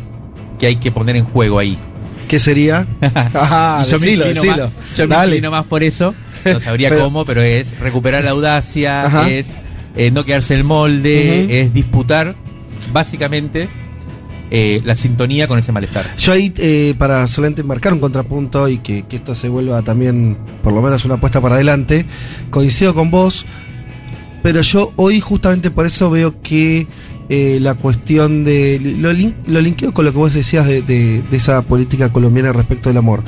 que 0.57 0.67
hay 0.67 0.77
que 0.77 0.89
poner 0.91 1.17
en 1.17 1.25
juego 1.25 1.59
ahí. 1.59 1.77
¿Qué 2.29 2.39
sería? 2.39 2.87
Ajá, 3.13 3.83
yo 3.85 3.99
me 3.99 4.05
decilo, 4.05 4.25
inclino 4.27 4.41
decilo. 4.43 4.71
más- 4.79 4.97
yo 4.97 5.07
me 5.07 5.15
Dale. 5.15 5.27
inclino 5.35 5.51
más 5.51 5.65
por 5.65 5.83
eso, 5.83 6.15
no 6.45 6.59
sabría 6.61 6.89
Pero- 6.89 7.03
cómo, 7.03 7.25
pero 7.25 7.41
es 7.41 7.77
recuperar 7.79 8.23
la 8.23 8.31
audacia, 8.31 9.01
Ajá. 9.05 9.29
es 9.29 9.57
eh, 9.95 10.11
no 10.11 10.23
quedarse 10.25 10.53
en 10.53 10.59
el 10.61 10.65
molde, 10.65 11.61
es 11.61 11.73
disputar 11.73 12.35
básicamente 12.93 13.69
eh, 14.51 14.81
la 14.85 14.95
sintonía 14.95 15.47
con 15.47 15.59
ese 15.59 15.71
malestar. 15.71 16.15
Yo 16.17 16.31
ahí, 16.31 16.53
eh, 16.57 16.95
para 16.97 17.27
solamente 17.27 17.63
marcar 17.63 17.93
un 17.93 17.99
contrapunto 17.99 18.67
y 18.69 18.77
que, 18.79 19.03
esto 19.09 19.35
se 19.35 19.49
vuelva 19.49 19.81
también, 19.81 20.37
por 20.63 20.73
lo 20.73 20.81
menos, 20.81 21.03
una 21.05 21.15
apuesta 21.15 21.41
para 21.41 21.55
adelante, 21.55 22.05
coincido 22.49 22.93
con 22.93 23.11
vos, 23.11 23.45
pero 24.43 24.61
yo 24.61 24.93
hoy 24.95 25.19
justamente 25.19 25.71
por 25.71 25.85
eso 25.85 26.09
veo 26.09 26.41
que 26.41 26.87
eh, 27.29 27.59
la 27.61 27.75
cuestión 27.75 28.45
de... 28.45 28.79
Lo, 28.99 29.11
lin- 29.11 29.35
lo 29.47 29.59
linkeo 29.59 29.93
con 29.93 30.05
lo 30.05 30.11
que 30.13 30.17
vos 30.17 30.33
decías 30.33 30.65
de, 30.65 30.81
de- 30.81 31.21
de 31.29 31.37
esa 31.37 31.61
política 31.63 32.09
colombiana 32.11 32.53
respecto 32.53 32.89
del 32.89 32.97
amor. 32.97 33.23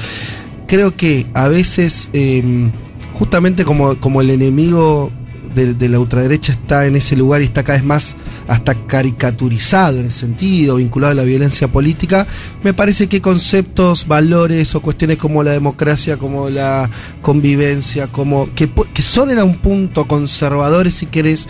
Creo 0.67 0.95
que 0.95 1.25
a 1.33 1.47
veces, 1.49 2.09
eh, 2.13 2.69
justamente 3.15 3.65
como, 3.65 3.99
como 3.99 4.21
el 4.21 4.29
enemigo 4.29 5.11
de, 5.55 5.89
la 5.89 5.99
ultraderecha 5.99 6.53
está 6.53 6.85
en 6.85 6.95
ese 6.95 7.15
lugar 7.15 7.41
y 7.41 7.45
está 7.45 7.63
cada 7.63 7.77
vez 7.77 7.85
más 7.85 8.15
hasta 8.47 8.75
caricaturizado 8.87 9.99
en 9.99 10.05
ese 10.05 10.19
sentido, 10.21 10.77
vinculado 10.77 11.11
a 11.11 11.15
la 11.15 11.23
violencia 11.23 11.67
política, 11.67 12.27
me 12.63 12.73
parece 12.73 13.07
que 13.07 13.21
conceptos, 13.21 14.07
valores 14.07 14.73
o 14.75 14.81
cuestiones 14.81 15.17
como 15.17 15.43
la 15.43 15.51
democracia, 15.51 16.17
como 16.17 16.49
la 16.49 16.89
convivencia, 17.21 18.07
como 18.07 18.53
que, 18.55 18.69
que 18.93 19.01
son 19.01 19.31
en 19.31 19.39
un 19.39 19.57
punto 19.57 20.07
conservadores 20.07 20.95
si 20.95 21.05
querés, 21.05 21.47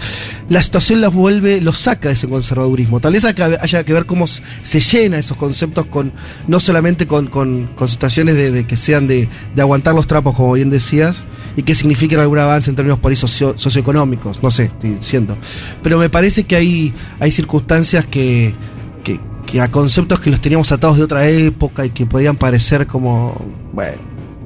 la 0.49 0.61
situación 0.61 1.01
las 1.01 1.13
vuelve, 1.13 1.61
los 1.61 1.79
saca 1.79 2.09
de 2.09 2.15
ese 2.15 2.27
conservadurismo. 2.27 2.99
Tal 2.99 3.13
vez 3.13 3.25
haya 3.25 3.83
que 3.83 3.93
ver 3.93 4.05
cómo 4.05 4.25
se 4.27 4.81
llena 4.81 5.17
esos 5.17 5.37
conceptos 5.37 5.85
con, 5.87 6.13
no 6.47 6.59
solamente 6.59 7.07
con, 7.07 7.27
con, 7.27 7.69
situaciones 7.87 8.35
de, 8.35 8.65
que 8.67 8.75
sean 8.75 9.07
de, 9.07 9.29
de 9.55 9.61
aguantar 9.61 9.95
los 9.95 10.07
trapos, 10.07 10.35
como 10.35 10.53
bien 10.53 10.69
decías, 10.69 11.23
y 11.55 11.63
que 11.63 11.75
signifiquen 11.75 12.19
algún 12.19 12.39
avance 12.39 12.69
en 12.69 12.75
términos 12.75 12.99
por 12.99 13.11
ahí 13.11 13.15
socio- 13.15 13.57
socioeconómicos, 13.57 13.88
no 13.93 14.51
sé, 14.51 14.65
estoy 14.65 14.91
diciendo. 14.95 15.37
Pero 15.83 15.97
me 15.97 16.09
parece 16.09 16.43
que 16.45 16.55
hay, 16.55 16.93
hay 17.19 17.31
circunstancias 17.31 18.05
que, 18.05 18.53
que, 19.03 19.19
que 19.45 19.61
a 19.61 19.69
conceptos 19.71 20.19
que 20.19 20.29
los 20.29 20.41
teníamos 20.41 20.71
atados 20.71 20.97
de 20.97 21.03
otra 21.03 21.27
época 21.27 21.85
y 21.85 21.89
que 21.91 22.05
podían 22.05 22.35
parecer 22.35 22.87
como, 22.87 23.35
bueno, 23.73 23.97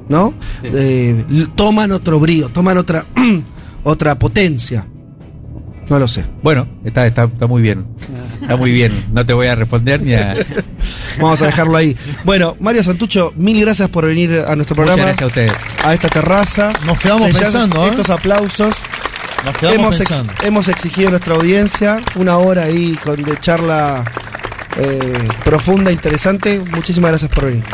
¿no? 0.08 0.34
Eh, 0.62 1.24
toman 1.54 1.92
otro 1.92 2.20
brío, 2.20 2.48
toman 2.48 2.78
otra, 2.78 3.06
otra 3.84 4.18
potencia. 4.18 4.86
No 5.88 5.98
lo 5.98 6.08
sé. 6.08 6.24
Bueno, 6.42 6.66
está, 6.84 7.06
está, 7.06 7.24
está 7.24 7.46
muy 7.46 7.60
bien. 7.60 7.86
Está 8.40 8.56
muy 8.56 8.70
bien. 8.72 9.04
No 9.12 9.24
te 9.26 9.34
voy 9.34 9.48
a 9.48 9.54
responder 9.54 10.00
ni 10.02 10.14
a. 10.14 10.34
Vamos 11.20 11.42
a 11.42 11.46
dejarlo 11.46 11.76
ahí. 11.76 11.94
Bueno, 12.24 12.56
Mario 12.58 12.82
Santucho, 12.82 13.32
mil 13.36 13.60
gracias 13.60 13.90
por 13.90 14.06
venir 14.06 14.44
a 14.46 14.56
nuestro 14.56 14.76
Muchas 14.76 14.96
programa. 14.96 15.02
gracias 15.02 15.22
a 15.22 15.26
ustedes. 15.26 15.52
A 15.84 15.94
esta 15.94 16.08
terraza. 16.08 16.72
Nos 16.86 16.98
quedamos 16.98 17.36
pensando, 17.36 17.84
¿eh? 17.84 17.90
Estos 17.90 18.10
aplausos. 18.10 18.74
Hemos, 19.74 20.00
ex- 20.00 20.10
hemos 20.44 20.68
exigido 20.68 21.08
a 21.08 21.10
nuestra 21.12 21.34
audiencia 21.34 22.00
una 22.16 22.36
hora 22.38 22.64
ahí 22.64 22.94
con, 23.02 23.22
de 23.22 23.36
charla 23.38 24.04
eh, 24.78 25.28
profunda, 25.44 25.90
interesante. 25.92 26.58
Muchísimas 26.60 27.10
gracias 27.12 27.30
por 27.30 27.44
venir. 27.46 27.64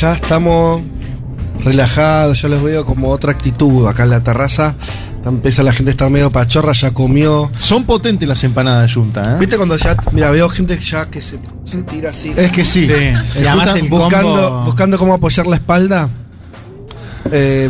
Ya 0.00 0.14
estamos 0.14 0.82
relajados, 1.64 2.40
ya 2.42 2.48
los 2.48 2.62
veo 2.62 2.84
como 2.86 3.10
otra 3.10 3.32
actitud 3.32 3.86
acá 3.86 4.04
en 4.04 4.10
la 4.10 4.22
terraza. 4.22 4.74
Empieza 5.24 5.62
la 5.62 5.72
gente 5.72 5.90
a 5.90 5.92
estar 5.92 6.08
medio 6.10 6.30
pachorra, 6.30 6.72
ya 6.72 6.92
comió. 6.94 7.50
Son 7.58 7.84
potentes 7.84 8.26
las 8.26 8.42
empanadas 8.44 8.88
de 8.88 8.94
Junta, 8.94 9.34
¿eh? 9.34 9.38
¿Viste 9.38 9.56
cuando 9.58 9.76
ya, 9.76 9.94
mira, 10.12 10.30
veo 10.30 10.48
gente 10.48 10.78
ya 10.80 11.10
que 11.10 11.20
se, 11.20 11.38
se 11.66 11.82
tira 11.82 12.08
así? 12.10 12.32
Es 12.34 12.50
que 12.50 12.64
sí. 12.64 12.86
Sí. 12.86 12.92
Y 12.92 13.46
además 13.46 13.66
Justa- 13.72 13.78
el 13.78 13.88
buscando, 13.90 14.32
combo- 14.50 14.64
buscando 14.64 14.98
cómo 14.98 15.12
apoyar 15.14 15.46
la 15.46 15.56
espalda. 15.56 16.08
Eh, 17.30 17.68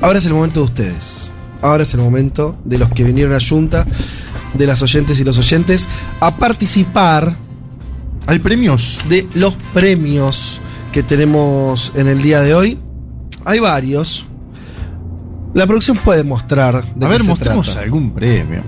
ahora 0.00 0.18
es 0.18 0.26
el 0.26 0.34
momento 0.34 0.60
de 0.60 0.66
ustedes. 0.66 1.30
Ahora 1.60 1.84
es 1.84 1.94
el 1.94 2.00
momento 2.00 2.56
de 2.64 2.78
los 2.78 2.90
que 2.90 3.04
vinieron 3.04 3.34
a 3.34 3.38
Junta, 3.40 3.86
de 4.54 4.66
las 4.66 4.82
oyentes 4.82 5.20
y 5.20 5.24
los 5.24 5.38
oyentes, 5.38 5.86
a 6.18 6.34
participar 6.36 7.36
Hay 8.26 8.40
premios. 8.40 8.98
de 9.08 9.28
los 9.34 9.54
premios 9.72 10.60
que 10.92 11.02
tenemos 11.02 11.92
en 11.96 12.08
el 12.08 12.22
día 12.22 12.40
de 12.40 12.54
hoy. 12.54 12.78
Hay 13.44 13.58
varios. 13.58 14.26
La 15.54 15.66
producción 15.66 15.96
puede 15.98 16.22
mostrar. 16.24 16.94
de 16.94 17.06
A 17.06 17.08
qué 17.08 17.12
ver, 17.14 17.22
se 17.22 17.28
mostremos 17.28 17.66
trata. 17.66 17.80
algún 17.82 18.12
premio. 18.14 18.62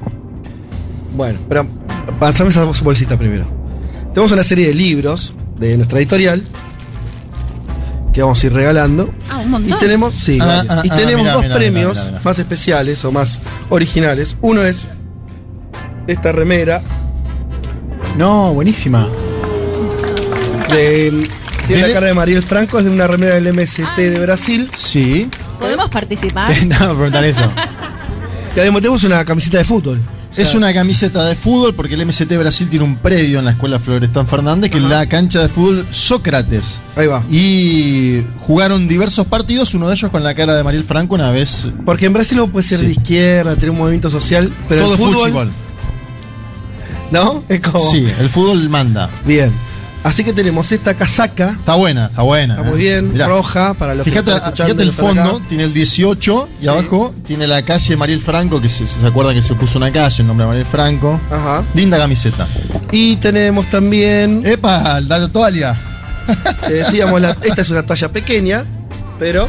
Bueno, 1.17 1.39
pero 1.49 1.67
pasame 2.19 2.51
esa 2.51 2.65
bolsita 2.65 3.17
primero. 3.17 3.47
Tenemos 4.13 4.33
una 4.33 4.43
serie 4.43 4.69
de 4.69 4.75
libros 4.75 5.33
de 5.59 5.77
nuestra 5.77 5.99
editorial 5.99 6.43
que 8.13 8.23
vamos 8.23 8.43
a 8.43 8.47
ir 8.47 8.53
regalando. 8.53 9.11
Ah, 9.31 9.39
un 9.39 9.45
Y 9.45 9.49
montón. 9.49 9.79
tenemos, 9.79 10.15
sí, 10.15 10.39
Ah, 10.41 10.63
ah, 10.69 10.81
y 10.85 10.89
ah, 10.91 10.97
tenemos 10.97 11.23
mirá, 11.23 11.35
dos 11.35 11.43
mirá, 11.45 11.55
premios 11.57 11.93
mirá, 11.97 12.05
mirá. 12.07 12.21
más 12.25 12.39
especiales 12.39 13.05
o 13.05 13.13
más 13.13 13.41
originales. 13.71 14.37
Uno 14.41 14.63
es 14.63 14.89
esta 16.07 16.33
remera 16.33 16.83
No, 18.17 18.53
buenísima. 18.55 19.09
de 20.71 21.29
tiene 21.67 21.89
la 21.89 21.95
cara 21.95 22.07
de 22.09 22.15
Mariel 22.15 22.43
Franco, 22.43 22.79
es 22.79 22.85
de 22.85 22.91
una 22.91 23.07
remera 23.07 23.35
del 23.39 23.53
MST 23.53 23.97
de 23.97 24.19
Brasil. 24.19 24.71
Sí. 24.75 25.29
¿Podemos 25.61 25.89
participar? 25.89 26.55
Sí, 26.55 26.67
no, 26.67 26.79
me 26.89 26.95
preguntar 26.95 27.25
eso. 27.25 27.51
Y 28.57 28.61
además 28.61 28.83
tenemos 28.83 29.05
una 29.05 29.25
camiseta 29.25 29.59
de 29.59 29.65
fútbol. 29.65 30.01
O 30.31 30.35
sea, 30.37 30.45
Es 30.45 30.55
una 30.57 30.75
camiseta 30.75 31.25
de 31.27 31.37
fútbol 31.37 31.75
porque 31.77 31.95
el 31.95 32.05
MST 32.07 32.37
Brasil 32.37 32.69
tiene 32.69 32.85
un 32.85 32.97
predio 32.97 33.39
en 33.39 33.45
la 33.45 33.53
escuela 33.53 33.79
Florestan 33.79 34.27
Fernández 34.27 34.69
que 34.71 34.79
es 34.79 34.83
la 34.83 35.07
cancha 35.07 35.41
de 35.43 35.49
fútbol 35.49 35.87
Sócrates. 35.91 36.81
Ahí 36.97 37.07
va. 37.07 37.25
Y 37.31 38.25
jugaron 38.41 38.89
diversos 38.89 39.27
partidos, 39.27 39.75
uno 39.75 39.87
de 39.89 39.95
ellos 39.95 40.11
con 40.11 40.25
la 40.25 40.35
cara 40.35 40.57
de 40.57 40.65
Mariel 40.65 40.83
Franco 40.83 41.15
una 41.15 41.31
vez. 41.31 41.69
Porque 41.85 42.07
en 42.07 42.15
Brasil 42.15 42.41
uno 42.41 42.51
puede 42.51 42.67
ser 42.67 42.79
Sí. 42.81 42.87
de 42.87 42.91
izquierda, 42.93 43.55
tener 43.55 43.71
un 43.71 43.79
movimiento 43.79 44.11
social, 44.11 44.53
pero 44.69 44.83
todo 44.83 44.93
el 44.95 44.99
fútbol, 44.99 45.29
fútbol. 45.31 45.51
¿no? 47.13 47.45
Es 47.49 47.61
como 47.61 47.79
Sí, 47.91 48.07
el 48.19 48.29
fútbol 48.29 48.69
manda. 48.69 49.09
bien. 49.25 49.53
Así 50.05 50.23
que 50.23 50.33
tenemos 50.35 50.71
esta 50.71 50.93
casaca, 50.95 51.57
Está 51.59 51.75
buena, 51.77 52.07
está 52.07 52.21
buena. 52.23 52.55
está 52.57 52.67
¿eh? 52.67 52.71
muy 52.71 52.79
bien, 52.79 53.13
Mirá. 53.15 53.27
roja 53.27 53.73
para 53.73 53.95
los 53.95 54.05
Fíjate, 54.05 54.31
que 54.33 54.37
están 54.37 54.55
fíjate 54.55 54.83
el 54.83 54.93
fondo, 54.93 55.37
acá. 55.39 55.47
tiene 55.49 55.65
el 55.65 55.73
18 55.73 56.49
y 56.61 56.63
Sí. 56.65 56.69
abajo 56.69 57.15
tiene 57.27 57.47
la 57.47 57.63
calle 57.63 57.97
Mariel 57.97 58.21
Franco, 58.21 58.61
que 58.61 58.69
se, 58.69 58.87
se 58.87 59.07
acuerda 59.07 59.33
que 59.33 59.41
se 59.41 59.55
puso 59.55 59.79
una 59.79 59.91
calle 59.91 60.21
en 60.21 60.27
nombre 60.27 60.45
de 60.45 60.49
Mariel 60.49 60.67
Franco. 60.67 61.19
Ajá. 61.31 61.65
Linda 61.75 61.97
camiseta. 61.97 62.47
Y 62.93 63.17
tenemos 63.17 63.65
también, 63.71 64.43
¡Epa! 64.45 65.01
La 65.01 65.27
toalla. 65.29 65.75
te 66.67 66.73
decíamos, 66.75 67.19
la- 67.23 67.37
esta 67.43 67.63
es 67.63 67.71
una 67.71 67.83
talla 67.85 68.09
pequeña, 68.11 68.65
pero 69.19 69.49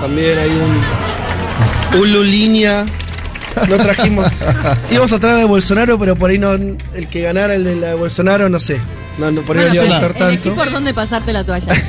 también 0.00 0.38
hay 0.38 0.50
un, 0.50 2.00
un 2.00 2.12
Lulinia. 2.12 2.84
No 3.68 3.76
trajimos. 3.76 4.26
Íbamos 4.90 5.12
a 5.12 5.18
traer 5.18 5.38
de 5.38 5.44
Bolsonaro, 5.44 5.98
pero 5.98 6.16
por 6.16 6.30
ahí 6.30 6.38
no. 6.38 6.52
El 6.52 7.08
que 7.10 7.22
ganara 7.22 7.54
el 7.54 7.64
de 7.64 7.76
la 7.76 7.86
de 7.88 7.94
Bolsonaro, 7.94 8.48
no 8.48 8.58
sé. 8.58 8.78
No, 9.18 9.30
no, 9.30 9.42
por 9.42 9.56
ahí 9.58 9.64
Bueno, 9.68 9.74
no 9.88 9.94
a 9.94 9.98
elegí 9.98 10.18
tanto. 10.18 10.54
por 10.54 10.70
dónde 10.72 10.94
pasarte 10.94 11.32
la 11.32 11.44
toalla. 11.44 11.74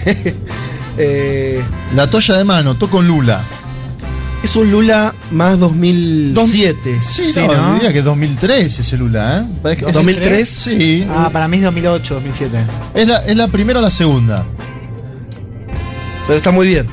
Eh, 0.96 1.64
La 1.96 2.08
toalla 2.08 2.38
de 2.38 2.44
mano, 2.44 2.76
toco 2.76 2.98
con 2.98 3.08
Lula. 3.08 3.42
es 4.44 4.56
un 4.56 4.70
Lula 4.70 5.16
más 5.32 5.58
2007. 5.58 7.00
Sí, 7.04 7.34
Sí, 7.34 7.40
no, 7.40 7.52
¿no? 7.56 7.74
diría 7.76 7.92
que 7.92 8.04
2003 8.04 8.78
ese 8.80 8.98
Lula, 8.98 9.40
¿eh? 9.64 9.76
Que- 9.76 9.86
es- 9.88 9.94
2003? 9.94 10.48
Sí. 10.64 11.08
Ah, 11.10 11.32
para 11.34 11.48
mí 11.48 11.58
es 11.58 11.64
2008, 11.64 12.14
2007. 12.14 12.58
Es 12.94 13.08
la, 13.08 13.26
es 13.26 13.36
la 13.36 13.48
primera 13.48 13.80
o 13.80 13.82
la 13.82 13.90
segunda. 13.90 14.46
Pero 16.28 16.38
está 16.38 16.52
muy 16.52 16.68
bien. 16.68 16.86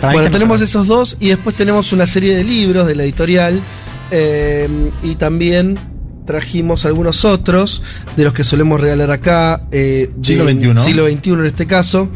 Para 0.00 0.14
bueno, 0.14 0.30
tenemos 0.30 0.54
mejor. 0.60 0.64
esos 0.68 0.86
dos 0.86 1.16
y 1.20 1.28
después 1.28 1.54
tenemos 1.56 1.92
una 1.92 2.06
serie 2.06 2.34
de 2.34 2.42
libros 2.44 2.86
de 2.86 2.94
la 2.94 3.02
editorial 3.04 3.60
eh, 4.10 4.68
y 5.02 5.14
también 5.16 5.78
trajimos 6.26 6.86
algunos 6.86 7.24
otros 7.24 7.82
de 8.16 8.24
los 8.24 8.32
que 8.32 8.44
solemos 8.44 8.80
regalar 8.80 9.10
acá. 9.10 9.62
eh, 9.70 10.10
Siglo 10.22 10.44
XXI. 10.44 10.78
Siglo 10.84 11.06
XXI 11.08 11.30
en 11.30 11.46
este 11.46 11.66
caso. 11.66 12.08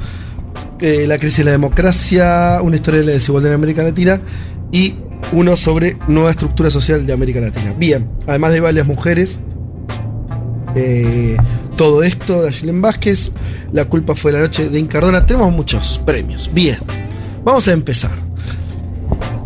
eh, 0.80 1.06
la 1.06 1.18
crisis 1.18 1.38
de 1.38 1.44
la 1.44 1.50
democracia, 1.52 2.60
una 2.62 2.76
historia 2.76 3.00
de 3.00 3.06
la 3.06 3.12
desigualdad 3.12 3.50
en 3.50 3.54
América 3.56 3.82
Latina 3.82 4.20
y 4.72 4.94
uno 5.32 5.56
sobre 5.56 5.96
nueva 6.06 6.30
estructura 6.30 6.70
social 6.70 7.04
de 7.06 7.12
América 7.12 7.40
Latina. 7.40 7.74
Bien, 7.78 8.08
además 8.26 8.52
de 8.52 8.60
varias 8.60 8.86
mujeres, 8.86 9.40
eh, 10.74 11.36
todo 11.76 12.02
esto 12.02 12.42
de 12.42 12.48
Ayelen 12.48 12.80
Vázquez, 12.80 13.30
la 13.72 13.84
culpa 13.86 14.14
fue 14.14 14.32
la 14.32 14.40
noche 14.40 14.68
de 14.68 14.78
Incardona. 14.78 15.26
Tenemos 15.26 15.52
muchos 15.52 16.00
premios. 16.04 16.50
Bien, 16.52 16.78
vamos 17.44 17.66
a 17.68 17.72
empezar. 17.72 18.12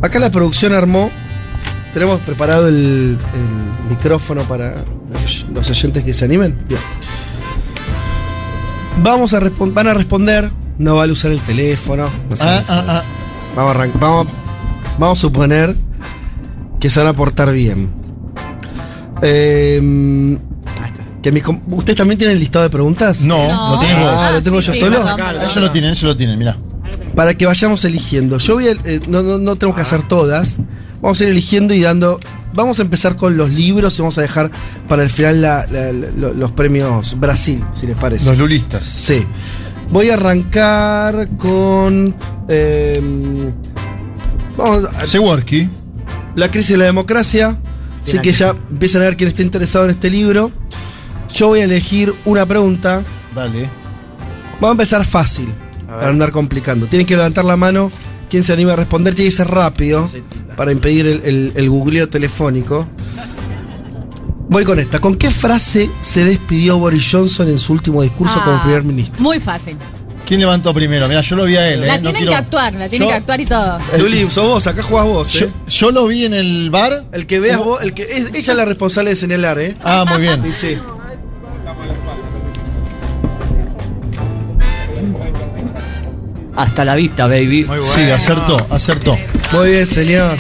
Acá 0.03 0.19
la 0.19 0.31
producción 0.31 0.73
armó, 0.73 1.11
tenemos 1.93 2.21
preparado 2.21 2.69
el, 2.69 3.19
el 3.35 3.89
micrófono 3.91 4.43
para 4.45 4.75
los- 5.13 5.47
los 5.53 5.69
oyentes 5.71 6.05
que 6.05 6.15
se 6.15 6.25
animen. 6.25 6.59
Bien. 6.69 6.81
Vamos 9.03 9.33
a 9.35 9.41
respon- 9.41 9.73
van 9.73 9.89
a 9.89 9.95
responder, 9.95 10.51
no 10.79 10.97
vale 10.97 11.13
usar 11.13 11.33
el 11.33 11.41
teléfono. 11.41 12.09
no 12.29 12.37
sé. 12.37 12.45
Ah, 12.47 12.63
ah, 12.69 12.85
ah. 12.89 13.03
Vamos 13.57 13.77
a, 13.77 13.79
arran- 13.79 13.93
vamos, 14.01 14.27
vamos 14.99 15.19
a 15.19 15.21
suponer 15.21 15.77
que 16.81 16.91
se 16.91 16.99
van 17.01 17.09
a 17.09 17.13
portar 17.13 17.53
bien. 17.53 17.91
Eh, 19.23 20.39
que 21.23 21.31
mis 21.31 21.43
¿Ustedes 21.71 21.97
también 21.97 22.19
tienen 22.19 22.35
el 22.35 22.41
listado 22.41 22.65
de 22.65 22.71
preguntas? 22.71 23.21
No, 23.21 23.49
No. 23.49 23.71
lo 23.75 23.79
tenés 23.81 23.99
vos. 24.01 24.11
Ah, 24.17 24.31
¿lo 24.33 24.43
tengo 24.43 24.61
sí, 24.61 24.67
yo 24.69 24.73
sí, 24.75 24.81
solo? 24.81 24.99
Ellos 25.01 25.57
lo 25.57 25.71
tienen, 25.71 25.91
ellos 25.91 26.03
lo 26.03 26.17
tienen, 26.17 26.39
mirá. 26.39 26.57
Para 27.15 27.35
que 27.35 27.47
vayamos 27.47 27.85
eligiendo. 27.85 28.39
Yo 28.39 28.55
voy 28.55 28.69
a, 28.69 28.73
eh, 28.73 29.01
no, 29.09 29.23
no, 29.23 29.39
no 29.39 29.57
tenemos 29.57 29.77
que 29.77 29.83
hacer 29.83 30.03
todas. 30.09 30.59
Vamos 31.03 31.21
a 31.21 31.25
ir 31.25 31.31
eligiendo 31.31 31.75
y 31.75 31.81
dando. 31.83 32.19
Vamos 32.55 32.79
a 32.79 32.83
empezar 32.83 33.17
con 33.17 33.37
los 33.37 33.51
libros 33.51 33.99
y 33.99 34.03
vamos 34.03 34.17
a 34.19 34.23
dejar 34.23 34.51
para 34.89 35.03
el 35.03 35.11
final 35.11 35.43
la- 35.43 35.67
la- 35.67 35.93
la- 35.93 36.29
los 36.31 36.53
premios 36.53 37.19
Brasil, 37.19 37.63
si 37.75 37.87
les 37.87 37.97
parece. 37.99 38.27
Los 38.27 38.39
lulistas. 38.39 38.87
Sí. 38.87 39.27
Voy 39.91 40.11
a 40.11 40.15
arrancar 40.15 41.29
con. 41.37 42.15
eh, 42.49 43.01
vamos 44.57 44.85
a- 44.97 45.05
Seworki. 45.07 45.69
La 46.37 46.49
crisis 46.49 46.71
de 46.71 46.77
la 46.79 46.85
democracia. 46.87 47.59
Así 48.05 48.19
que 48.19 48.33
ya 48.33 48.55
empiezan 48.71 49.03
a 49.03 49.05
ver 49.07 49.17
quién 49.17 49.29
está 49.29 49.43
interesado 49.43 49.85
en 49.85 49.93
este 49.93 50.11
libro. 50.11 50.51
Yo 51.35 51.49
voy 51.49 51.61
a 51.61 51.65
elegir 51.65 52.15
una 52.25 52.45
pregunta. 52.47 53.05
Dale. 53.35 53.71
Vamos 54.55 54.69
a 54.69 54.73
empezar 54.73 55.05
fácil, 55.05 55.53
A 55.89 55.97
para 55.97 56.09
andar 56.09 56.31
complicando. 56.33 56.87
Tienen 56.87 57.07
que 57.07 57.17
levantar 57.17 57.45
la 57.45 57.57
mano. 57.57 57.91
Quien 58.33 58.43
se 58.45 58.55
anima 58.55 58.73
a 58.73 58.77
responder 58.77 59.15
tiene 59.15 59.29
que 59.31 59.37
ser 59.37 59.47
rápido 59.49 60.09
para 60.57 60.73
impedir 60.73 61.07
el, 61.07 61.21
el- 61.23 61.53
el 61.55 61.69
googleo 61.69 62.09
telefónico. 62.09 62.89
Voy 64.49 64.65
con 64.65 64.79
esta. 64.79 65.01
¿Con 65.01 65.17
qué 65.17 65.31
frase 65.31 65.91
se 66.01 66.25
despidió 66.25 66.79
Boris 66.79 67.07
Johnson 67.13 67.49
en 67.51 67.59
su 67.59 67.75
último 67.75 68.01
discurso 68.01 68.35
Ah, 68.39 68.43
como 68.45 68.63
primer 68.63 68.85
ministro? 68.85 69.23
Muy 69.23 69.39
fácil. 69.39 69.77
¿Quién 70.25 70.41
levantó 70.41 70.73
primero? 70.73 71.09
Mirá, 71.09 71.21
yo 71.21 71.37
lo 71.37 71.45
vi 71.45 71.57
a 71.57 71.69
él. 71.75 71.81
La 71.81 71.97
eh, 71.97 71.99
no 71.99 72.03
tienen 72.05 72.15
quiero- 72.23 72.31
que 72.31 72.37
actuar, 72.37 72.73
la 72.73 72.89
tienen 72.89 73.07
Yo- 73.07 73.11
que 73.11 73.17
actuar 73.19 73.41
y 73.43 73.45
todo. 73.45 73.79
Luli, 73.99 74.21
sos 74.31 74.47
vos, 74.47 74.67
acá 74.67 74.83
jugás 74.83 75.05
vos. 75.05 75.33
Yo, 75.33 75.47
¿eh? 75.47 75.51
yo 75.69 75.91
lo 75.91 76.07
vi 76.07 76.25
en 76.25 76.33
el 76.33 76.71
bar. 76.71 77.05
El 77.13 77.27
que 77.27 77.39
veas 77.39 77.59
vos, 77.59 77.83
el 77.83 77.93
que 77.93 78.05
es, 78.05 78.29
ella 78.33 78.53
es 78.53 78.57
la 78.57 78.65
responsable 78.65 79.11
de 79.11 79.17
señalar, 79.17 79.59
¿eh? 79.59 79.77
Ah, 79.85 80.07
muy 80.09 80.23
bien. 80.23 80.43
Y 80.47 80.53
sí. 80.55 80.79
Hasta 86.57 86.85
la 86.85 86.95
vista, 86.97 87.27
baby. 87.27 87.65
Muy 87.65 87.79
bueno. 87.79 87.83
Sí, 87.95 88.03
acertó, 88.11 88.57
acertó. 88.71 89.17
Muy 89.53 89.71
bien, 89.71 89.87
señor. 89.87 90.37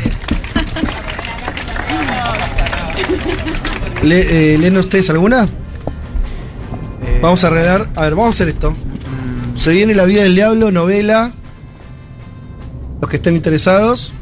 Le, 4.02 4.54
eh, 4.54 4.58
¿Leen 4.58 4.76
ustedes 4.76 5.08
alguna? 5.10 5.44
Eh, 5.44 7.18
Vamos 7.22 7.42
a 7.44 7.46
arreglar. 7.46 7.88
A 7.94 8.02
ver, 8.02 8.14
vamos 8.14 8.26
a 8.26 8.30
hacer 8.34 8.48
esto. 8.48 8.76
Se 9.56 9.70
viene 9.70 9.94
La 9.94 10.04
vida 10.04 10.22
del 10.24 10.34
diablo, 10.34 10.70
novela. 10.70 11.32
Los 13.00 13.08
que 13.10 13.16
estén 13.16 13.34
interesados. 13.36 14.12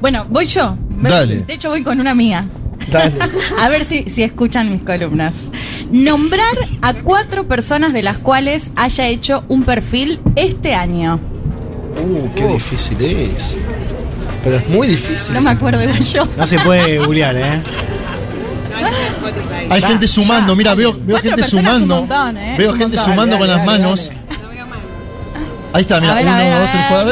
Bueno, 0.00 0.26
voy 0.28 0.44
yo. 0.46 0.76
Dale. 1.00 1.38
De 1.42 1.54
hecho, 1.54 1.70
voy 1.70 1.82
con 1.82 1.98
una 1.98 2.14
mía. 2.14 2.46
Dale. 2.90 3.14
A 3.58 3.68
ver 3.70 3.84
si, 3.86 4.04
si 4.04 4.22
escuchan 4.22 4.70
mis 4.70 4.82
columnas. 4.82 5.50
Nombrar 5.94 6.54
a 6.82 6.92
cuatro 6.94 7.46
personas 7.46 7.92
de 7.92 8.02
las 8.02 8.18
cuales 8.18 8.72
haya 8.74 9.06
hecho 9.06 9.44
un 9.48 9.62
perfil 9.62 10.20
este 10.34 10.74
año. 10.74 11.20
Uh, 11.96 12.34
qué 12.34 12.48
difícil 12.48 13.00
es. 13.00 13.56
Pero 14.42 14.56
es 14.56 14.68
muy 14.68 14.88
difícil. 14.88 15.34
No 15.34 15.40
me 15.40 15.50
acuerdo, 15.50 15.78
era 15.80 15.96
yo. 16.00 16.24
No 16.36 16.44
se 16.46 16.58
puede 16.58 16.98
googlear, 16.98 17.36
¿eh? 17.36 17.62
Hay 19.70 19.82
gente 19.82 20.08
sumando, 20.08 20.56
mira, 20.56 20.74
veo, 20.74 20.92
veo 21.00 21.18
gente 21.18 21.44
sumando. 21.44 22.00
montón, 22.00 22.36
¿eh? 22.38 22.56
Veo 22.58 22.72
Un 22.72 22.78
gente 22.78 22.96
montón. 22.96 23.12
sumando 23.12 23.38
con 23.38 23.46
Dale, 23.46 23.56
las 23.58 23.66
manos. 23.66 24.08
dale. 24.08 24.20
Ahí 25.74 25.80
está, 25.82 26.00
mira, 26.00 26.12
uno, 26.20 26.36
ver, 26.36 26.58
dos, 26.58 26.70
tres, 26.70 26.74
ver. 26.74 26.86
cuatro. 26.90 27.00
A 27.00 27.04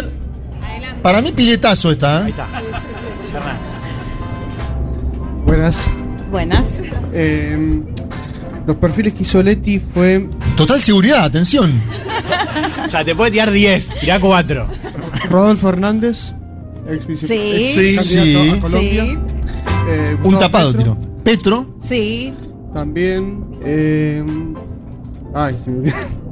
ver. 0.80 1.02
Para 1.02 1.22
mí, 1.22 1.30
piletazo 1.32 1.92
está. 1.92 2.18
¿eh? 2.18 2.22
Ahí 2.24 2.30
está. 2.30 2.48
Buenas. 5.46 5.88
Buenas. 6.30 6.80
Eh, 7.12 7.80
los 8.66 8.76
perfiles 8.76 9.14
que 9.14 9.22
hizo 9.22 9.42
Leti 9.42 9.80
fue 9.92 10.28
Total 10.56 10.80
seguridad, 10.80 11.24
atención. 11.24 11.80
O 12.86 12.90
sea, 12.90 13.04
te 13.04 13.14
puede 13.14 13.30
tirar 13.32 13.50
10, 13.50 13.88
tirá 14.00 14.20
4. 14.20 14.66
Rodolfo 15.30 15.68
Hernández, 15.70 16.32
ex 16.88 17.06
vice- 17.06 17.26
Sí. 17.26 17.96
Sí, 18.02 18.50
a 18.56 18.60
Colombia. 18.60 19.04
Sí. 19.04 19.18
Eh, 19.88 20.16
Un 20.22 20.38
tapado 20.38 20.72
Petro, 20.72 20.82
tiro. 20.96 21.22
Petro. 21.24 21.76
Sí. 21.82 22.34
También. 22.74 23.44
Eh, 23.64 24.24
ay, 25.34 25.56
se 25.64 25.70
me 25.70 25.78
olvidó. 25.78 25.96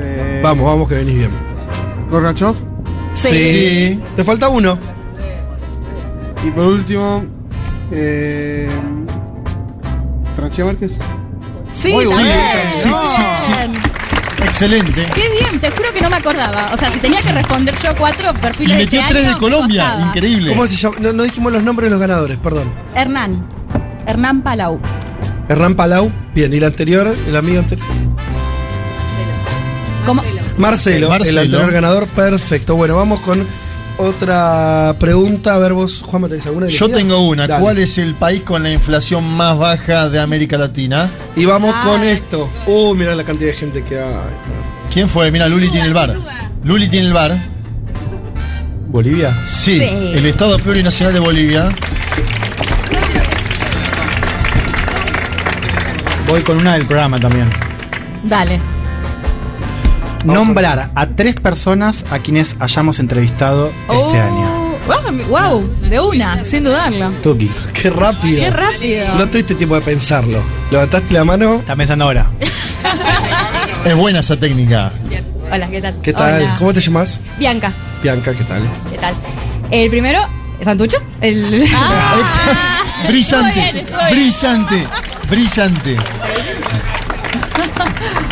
Eh, 0.00 0.40
Vamos, 0.44 0.64
vamos 0.64 0.88
que 0.88 0.94
venís 0.96 1.16
bien. 1.16 1.30
Gorbachev. 2.10 2.54
Sí. 3.14 3.28
Sí. 3.28 4.00
Te 4.14 4.22
falta 4.22 4.48
uno. 4.48 4.78
Y 6.46 6.50
por 6.50 6.64
último. 6.66 7.24
Eh, 7.90 8.68
Francia 10.36 10.64
Márquez. 10.66 10.92
Sí, 11.82 11.92
Muy. 11.92 12.06
Sí, 12.06 12.12
sí, 12.74 12.88
sí. 13.46 13.52
Excelente. 14.42 15.06
Qué 15.14 15.28
bien, 15.30 15.60
te 15.60 15.70
juro 15.70 15.92
que 15.92 16.00
no 16.00 16.10
me 16.10 16.16
acordaba. 16.16 16.70
O 16.72 16.76
sea, 16.76 16.90
si 16.90 16.98
tenía 17.00 17.20
que 17.22 17.32
responder 17.32 17.74
yo 17.82 17.90
cuatro 17.98 18.30
Y 18.34 18.38
perfiles 18.38 18.76
de 18.78 18.84
metió 18.84 19.00
este 19.00 19.12
tres 19.12 19.24
año, 19.26 19.34
de 19.34 19.40
Colombia. 19.40 19.82
costaba. 19.84 20.06
Increíble. 20.06 20.48
¿Cómo 20.50 20.66
se 20.66 20.76
llama? 20.76 20.96
No, 21.00 21.12
no 21.12 21.22
dijimos 21.24 21.52
los 21.52 21.62
nombres 21.62 21.86
de 21.86 21.90
los 21.90 22.00
ganadores, 22.00 22.36
perdón. 22.38 22.72
Hernán. 22.94 23.46
Hernán 24.06 24.42
Palau. 24.42 24.80
Hernán 25.48 25.74
Palau. 25.74 26.10
Bien, 26.34 26.52
y 26.54 26.60
la 26.60 26.68
anterior, 26.68 27.14
el 27.26 27.36
amigo 27.36 27.58
anterior. 27.58 27.86
¿Cómo? 30.06 30.22
Marcelo, 30.56 31.08
Marcelo. 31.08 31.40
el 31.40 31.46
anterior 31.46 31.70
ganador, 31.72 32.06
perfecto. 32.08 32.76
Bueno, 32.76 32.96
vamos 32.96 33.20
con 33.20 33.46
otra 33.98 34.96
pregunta. 34.98 35.54
A 35.54 35.58
ver, 35.58 35.72
vos, 35.74 36.02
Juan, 36.06 36.22
¿me 36.22 36.28
tenés 36.28 36.46
alguna? 36.46 36.66
Yo 36.68 36.86
elegida? 36.86 36.96
tengo 36.98 37.28
una. 37.28 37.46
Dale. 37.46 37.60
¿Cuál 37.62 37.78
es 37.78 37.98
el 37.98 38.14
país 38.14 38.42
con 38.42 38.62
la 38.62 38.70
inflación 38.70 39.24
más 39.24 39.56
baja 39.58 40.08
de 40.08 40.20
América 40.20 40.56
Latina? 40.56 41.10
Y 41.36 41.44
vamos 41.44 41.74
Ah. 41.76 41.82
con 41.84 42.02
esto. 42.02 42.48
Uh, 42.66 42.94
mirá 42.94 43.14
la 43.14 43.24
cantidad 43.24 43.50
de 43.50 43.56
gente 43.56 43.84
que 43.84 43.98
hay. 43.98 44.12
¿Quién 44.92 45.08
fue? 45.08 45.30
Mira, 45.30 45.48
Luli 45.48 45.68
tiene 45.68 45.86
el 45.86 45.94
bar. 45.94 46.14
Luli 46.64 46.88
tiene 46.88 47.06
el 47.08 47.12
bar. 47.12 47.36
Bolivia. 48.88 49.42
Sí, 49.46 49.78
Sí. 49.78 49.84
el 50.14 50.24
Estado 50.24 50.58
Plurinacional 50.58 51.12
de 51.12 51.20
Bolivia. 51.20 51.68
Voy 56.28 56.42
con 56.42 56.56
una 56.58 56.74
del 56.74 56.86
programa 56.86 57.18
también. 57.20 57.50
Dale. 58.24 58.58
Nombrar 60.24 60.90
a 60.94 61.06
tres 61.06 61.36
personas 61.36 62.04
a 62.10 62.18
quienes 62.18 62.56
hayamos 62.58 62.98
entrevistado 62.98 63.72
este 63.90 64.20
año. 64.20 64.58
Wow, 65.28 65.68
de 65.88 66.00
una, 66.00 66.44
sin 66.44 66.64
dudarlo. 66.64 67.10
Tuki. 67.22 67.50
Qué 67.74 67.90
rápido. 67.90 68.40
Qué 68.40 68.50
rápido. 68.50 69.14
No 69.14 69.28
tuviste 69.28 69.54
tiempo 69.54 69.74
de 69.74 69.82
pensarlo. 69.82 70.42
Levantaste 70.70 71.12
la 71.12 71.24
mano. 71.24 71.56
Está 71.56 71.76
pensando 71.76 72.04
ahora. 72.04 72.26
Es 73.84 73.94
buena 73.94 74.20
esa 74.20 74.38
técnica. 74.38 74.92
Hola, 75.52 75.68
¿qué 75.68 75.80
tal? 75.80 75.94
¿Qué 76.02 76.12
tal? 76.12 76.42
Hola. 76.42 76.56
¿Cómo 76.58 76.72
te 76.72 76.80
llamas? 76.80 77.20
Bianca, 77.38 77.72
Bianca, 78.02 78.34
¿qué 78.34 78.44
tal? 78.44 78.62
¿qué 78.90 78.98
tal? 78.98 79.14
El 79.70 79.90
primero, 79.90 80.20
Santucho. 80.62 80.98
El... 81.20 81.64
Brillante, 83.08 83.60
bien, 83.60 83.76
estuvo 83.76 83.98
bien. 83.98 84.10
brillante, 84.10 84.86
brillante. 85.28 85.96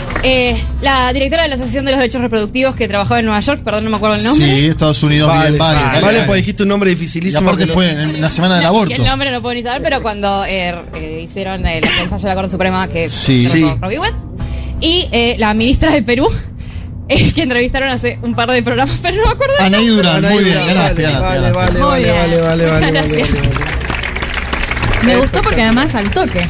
Eh, 0.29 0.61
la 0.81 1.13
directora 1.13 1.45
de 1.45 1.49
la 1.51 1.55
Asociación 1.55 1.85
de 1.85 1.93
los 1.93 2.01
Derechos 2.01 2.21
Reproductivos 2.21 2.75
que 2.75 2.89
trabajaba 2.89 3.21
en 3.21 3.27
Nueva 3.27 3.39
York, 3.39 3.61
perdón, 3.63 3.85
no 3.85 3.91
me 3.91 3.97
acuerdo 3.97 4.17
el 4.17 4.25
nombre. 4.25 4.45
Sí, 4.57 4.67
Estados 4.67 5.01
Unidos, 5.05 5.29
Vale, 5.29 5.51
bien, 5.51 5.59
vale. 5.59 5.81
vale, 5.85 6.01
vale. 6.01 6.23
pues 6.23 6.37
dijiste 6.39 6.65
un 6.65 6.69
nombre 6.71 6.91
Y 6.91 6.95
dificilísimo. 6.97 7.49
aparte 7.49 7.63
que 7.63 7.69
no- 7.69 7.75
fue 7.75 7.91
en 7.91 8.21
la 8.21 8.29
semana 8.31 8.55
del 8.57 8.65
No, 8.65 8.69
aborto. 8.71 8.89
que 8.89 8.95
el 8.97 9.05
nombre 9.05 9.31
no 9.31 9.41
puedo 9.41 9.55
ni 9.55 9.63
saber, 9.63 9.83
pero 9.83 10.03
cuando 10.03 10.45
eh, 10.45 10.75
eh, 10.97 11.21
hicieron 11.25 11.65
el, 11.65 11.85
el 11.85 12.09
fallo 12.09 12.23
de 12.23 12.29
la 12.29 12.35
Corte 12.35 12.51
Suprema 12.51 12.89
que 12.89 13.09
Sí. 13.09 13.45
se 13.45 13.51
Sí. 13.53 13.73
Y 14.81 15.09
eh, 15.13 15.37
la 15.39 15.55
ministra 15.55 15.93
de 15.93 16.03
Perú, 16.03 16.29
eh, 17.09 17.33
que 17.33 17.43
entrevistaron 17.43 17.89
hace 17.91 18.19
un 18.21 18.35
par 18.35 18.51
de 18.51 18.65
programas, 18.65 18.99
pero 19.01 19.19
no 19.19 19.27
me 19.27 19.33
acuerdo. 19.33 19.55
Anaí. 19.61 19.87
Durán, 19.87 20.23
muy 20.23 20.43
bien, 20.43 20.57
vale, 20.59 20.75
ganaste, 20.75 21.03
vale, 21.03 21.15
ganaste, 21.15 21.41
vale, 21.41 21.51
vale, 21.53 21.79
vale, 21.81 22.03
bien. 22.03 22.17
vale, 22.17 22.41
vale, 22.41 22.65
Muchas 22.65 22.81
vale, 22.81 22.93
gracias. 22.93 23.33
vale, 23.33 23.49
vale. 23.55 25.07
Me 25.07 25.17
gustó 25.19 25.41
porque 25.43 25.63
además 25.63 25.95
al 25.95 26.11
toque. 26.11 26.49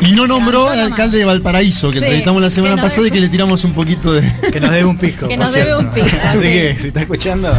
Y 0.00 0.12
no 0.12 0.26
nombró 0.26 0.68
al 0.68 0.80
alcalde 0.80 1.18
de 1.18 1.24
Valparaíso, 1.24 1.88
que 1.90 1.98
Sí, 1.98 2.04
entrevistamos 2.04 2.42
la 2.42 2.50
semana 2.50 2.76
pasada 2.80 3.06
y 3.08 3.10
que 3.10 3.20
le 3.20 3.28
tiramos 3.28 3.64
un 3.64 3.72
poquito 3.72 4.12
de. 4.12 4.22
Que 4.52 4.60
nos 4.60 4.70
debe 4.70 4.84
un 4.84 4.98
pisco. 4.98 5.28
Que 5.28 5.36
por 5.36 5.44
nos 5.46 5.54
debe 5.54 5.66
cierto. 5.66 5.84
un 5.86 5.90
pisco, 5.94 6.18
Así 6.24 6.38
sí. 6.38 6.44
que, 6.44 6.76
si 6.80 6.88
está 6.88 7.00
escuchando. 7.02 7.52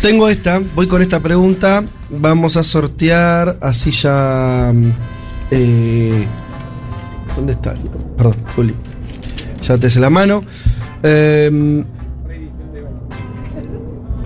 Tengo 0.00 0.28
esta, 0.28 0.60
voy 0.74 0.86
con 0.86 1.02
esta 1.02 1.20
pregunta. 1.20 1.84
Vamos 2.10 2.56
a 2.56 2.64
sortear, 2.64 3.58
así 3.60 3.90
ya. 3.90 4.70
mm, 4.74 4.92
eh, 5.50 6.26
¿Dónde 7.36 7.52
está? 7.52 7.74
Perdón, 8.16 8.36
Juli. 8.54 8.74
Ya 9.62 9.78
te 9.78 9.86
hace 9.86 10.00
la 10.00 10.10
mano. 10.10 10.44
Eh, 11.02 11.46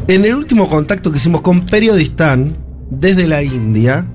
en 0.08 0.24
el 0.24 0.34
último 0.34 0.68
contacto 0.68 1.10
que 1.10 1.18
hicimos 1.18 1.40
con 1.40 1.66
Periodistán, 1.66 2.56
desde 2.90 3.26
la 3.26 3.42
India, 3.42 4.06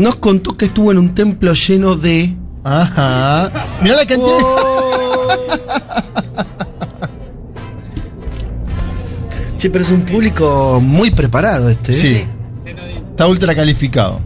nos 0.00 0.16
contó 0.16 0.56
que 0.56 0.64
estuvo 0.66 0.90
en 0.90 0.98
un 0.98 1.14
templo 1.14 1.52
lleno 1.52 1.94
de. 1.94 2.34
Ajá. 2.64 3.50
Mirá 3.82 3.96
la 3.96 4.06
cantidad. 4.06 4.38
Che, 9.58 9.68
pero 9.68 9.84
es 9.84 9.90
un 9.90 10.02
público 10.02 10.80
muy 10.82 11.10
preparado 11.10 11.68
este. 11.68 11.92
¿eh? 11.92 11.94
Sí. 11.94 12.24
Está 13.10 13.26
ultra 13.26 13.54
calificado. 13.54 14.22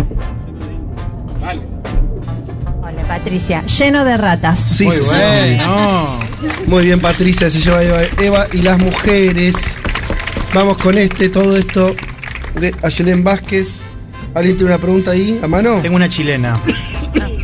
Hola, 2.81 3.09
Patricia. 3.09 3.65
Lleno 3.67 4.05
de 4.05 4.17
ratas. 4.17 4.61
Sí, 4.61 4.85
Muy 4.85 4.95
sí, 4.95 5.03
sí. 5.03 5.09
bueno. 5.09 6.21
Muy 6.69 6.85
bien, 6.87 7.01
Patricia, 7.01 7.51
se 7.51 7.59
lleva 7.61 7.83
Eva, 7.83 8.03
Eva 8.19 8.47
y 8.53 8.63
las 8.63 8.79
mujeres. 8.79 9.57
Vamos 10.55 10.79
con 10.79 10.97
este, 10.99 11.29
todo 11.29 11.57
esto 11.57 11.97
de 12.61 12.73
Ayelen 12.83 13.25
Vázquez. 13.25 13.83
¿Alguien 14.35 14.57
tiene 14.57 14.73
una 14.73 14.81
pregunta 14.81 15.13
ahí 15.13 15.39
a 15.43 15.47
mano? 15.49 15.79
Tengo 15.81 15.97
una 15.97 16.09
chilena. 16.09 16.61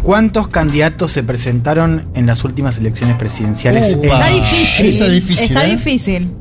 ¿Cuántos 0.02 0.49
candidatos 0.49 1.12
se 1.12 1.23
presentaron 1.23 2.09
en 2.15 2.27
las 2.27 2.43
últimas 2.43 2.78
elecciones 2.78 3.17
presidenciales? 3.17 3.93
En- 3.93 4.05
Está 4.05 4.27
difícil. 4.28 4.86
Esa 4.86 5.07
es 5.07 5.12
difícil, 5.12 5.44
Está 5.44 5.67
¿eh? 5.67 5.70
difícil. 5.70 6.33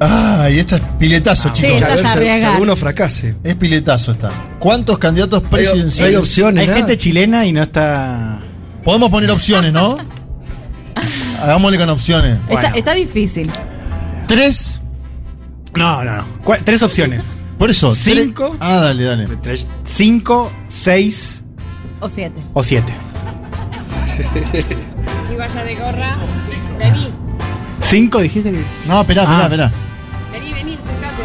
Ay, 0.00 0.58
esta 0.58 0.76
es 0.76 0.82
piletazo, 0.98 1.48
Sí, 1.54 1.62
chicos. 1.62 1.80
esta 1.82 1.94
es 1.94 2.04
arriesgar. 2.04 2.52
alguno 2.54 2.74
fracase. 2.74 3.36
Es 3.44 3.54
piletazo 3.54 4.12
esta. 4.12 4.30
¿Cuántos 4.58 4.98
candidatos 4.98 5.42
Hay 5.44 5.48
presidenciales? 5.50 6.16
opciones. 6.16 6.60
Hay 6.62 6.66
nada. 6.66 6.78
gente 6.78 6.96
chilena 6.96 7.46
y 7.46 7.52
no 7.52 7.62
está. 7.62 8.40
Podemos 8.84 9.10
poner 9.10 9.30
opciones, 9.30 9.72
¿no? 9.72 9.96
Hagámosle 11.40 11.78
con 11.78 11.88
opciones. 11.90 12.38
Está, 12.48 12.68
está 12.76 12.92
difícil. 12.94 13.48
Tres. 14.26 14.80
No, 15.76 16.02
no, 16.04 16.16
no. 16.16 16.24
¿Cuál- 16.44 16.64
Tres 16.64 16.82
opciones. 16.82 17.24
Por 17.58 17.70
eso. 17.70 17.88
tres- 17.88 18.24
Cinco. 18.24 18.56
Ah, 18.60 18.80
dale, 18.80 19.04
dale. 19.04 19.26
Tres- 19.42 19.66
Cinco, 19.84 20.50
seis 20.68 21.42
O 22.00 22.08
siete. 22.08 22.40
o 22.54 22.62
siete. 22.62 22.92
Chivaya 25.28 25.64
de 25.64 25.74
gorra. 25.76 26.18
Vení, 26.78 27.08
¿Cinco 27.82 28.20
dijiste 28.20 28.50
que.? 28.50 28.64
No, 28.86 29.00
esperá, 29.00 29.22
esperá, 29.22 29.38
Ah. 29.40 29.44
esperá. 29.44 29.72
vení, 30.32 30.52
vení, 30.52 30.74
acercate. 30.74 31.22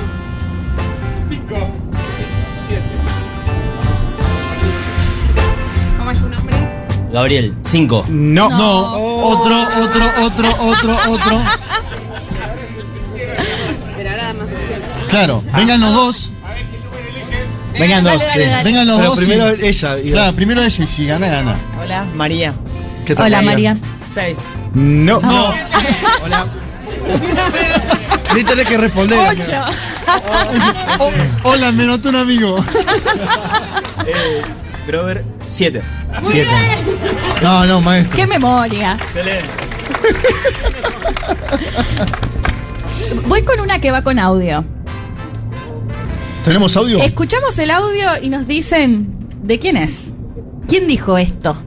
¿Cómo 5.97 6.11
es 6.11 6.19
tu 6.19 6.30
nombre? 6.30 6.56
Gabriel, 7.11 7.56
5. 7.64 8.06
No. 8.09 8.49
No, 8.49 8.91
otro, 8.93 9.57
otro, 9.83 10.06
otro, 10.25 10.49
otro, 10.59 10.97
otro. 11.11 11.41
Claro, 15.10 15.44
vengan 15.56 15.80
los 15.80 15.94
dos. 15.94 16.32
Vengan 17.80 18.03
dos. 18.03 18.14
Dale, 18.19 18.27
dale, 18.27 18.45
dale. 18.48 18.64
Vengan 18.64 18.88
los 18.88 18.98
Pero 18.98 19.10
dos. 19.10 19.18
primero 19.19 19.56
y- 19.56 19.66
ella. 19.68 20.00
y- 20.00 20.11
Claro, 20.11 20.36
primero 20.36 20.61
ella 20.64 20.84
y 20.84 20.88
si 20.88 21.06
gana, 21.08 21.27
gana. 21.27 21.56
Hola, 21.82 22.03
María. 22.16 22.53
¿Qué 23.06 23.16
tal, 23.16 23.26
Hola, 23.27 23.42
María. 23.42 23.77
6. 24.14 24.38
No. 24.74 25.19
No. 25.22 25.48
Hola. 26.24 26.45
Ni 28.36 28.44
tenés 28.44 28.66
que 28.68 28.77
responder. 28.77 29.18
Ocho. 29.30 29.66
Oh, 31.00 31.11
hola, 31.44 31.72
me 31.72 31.86
notó 31.86 32.10
un 32.10 32.18
amigo. 32.18 32.58
Grover, 34.88 35.24
siete. 35.45 35.82
Siete. 36.30 36.50
No, 37.42 37.66
no, 37.66 37.82
maestro. 37.82 38.16
¡Qué 38.16 38.27
memoria! 38.27 38.98
Excelente. 39.02 39.50
Voy 43.26 43.44
con 43.44 43.60
una 43.60 43.80
que 43.80 43.92
va 43.92 44.02
con 44.02 44.19
audio. 44.19 44.64
¿Tenemos 46.48 46.77
audio? 46.77 47.00
Escuchamos 47.00 47.59
el 47.59 47.69
audio 47.69 48.08
y 48.22 48.30
nos 48.30 48.48
dicen 48.48 49.27
de 49.43 49.59
quién 49.59 49.76
es. 49.76 50.06
¿Quién 50.66 50.88
dijo 50.88 51.17
esto? 51.17 51.61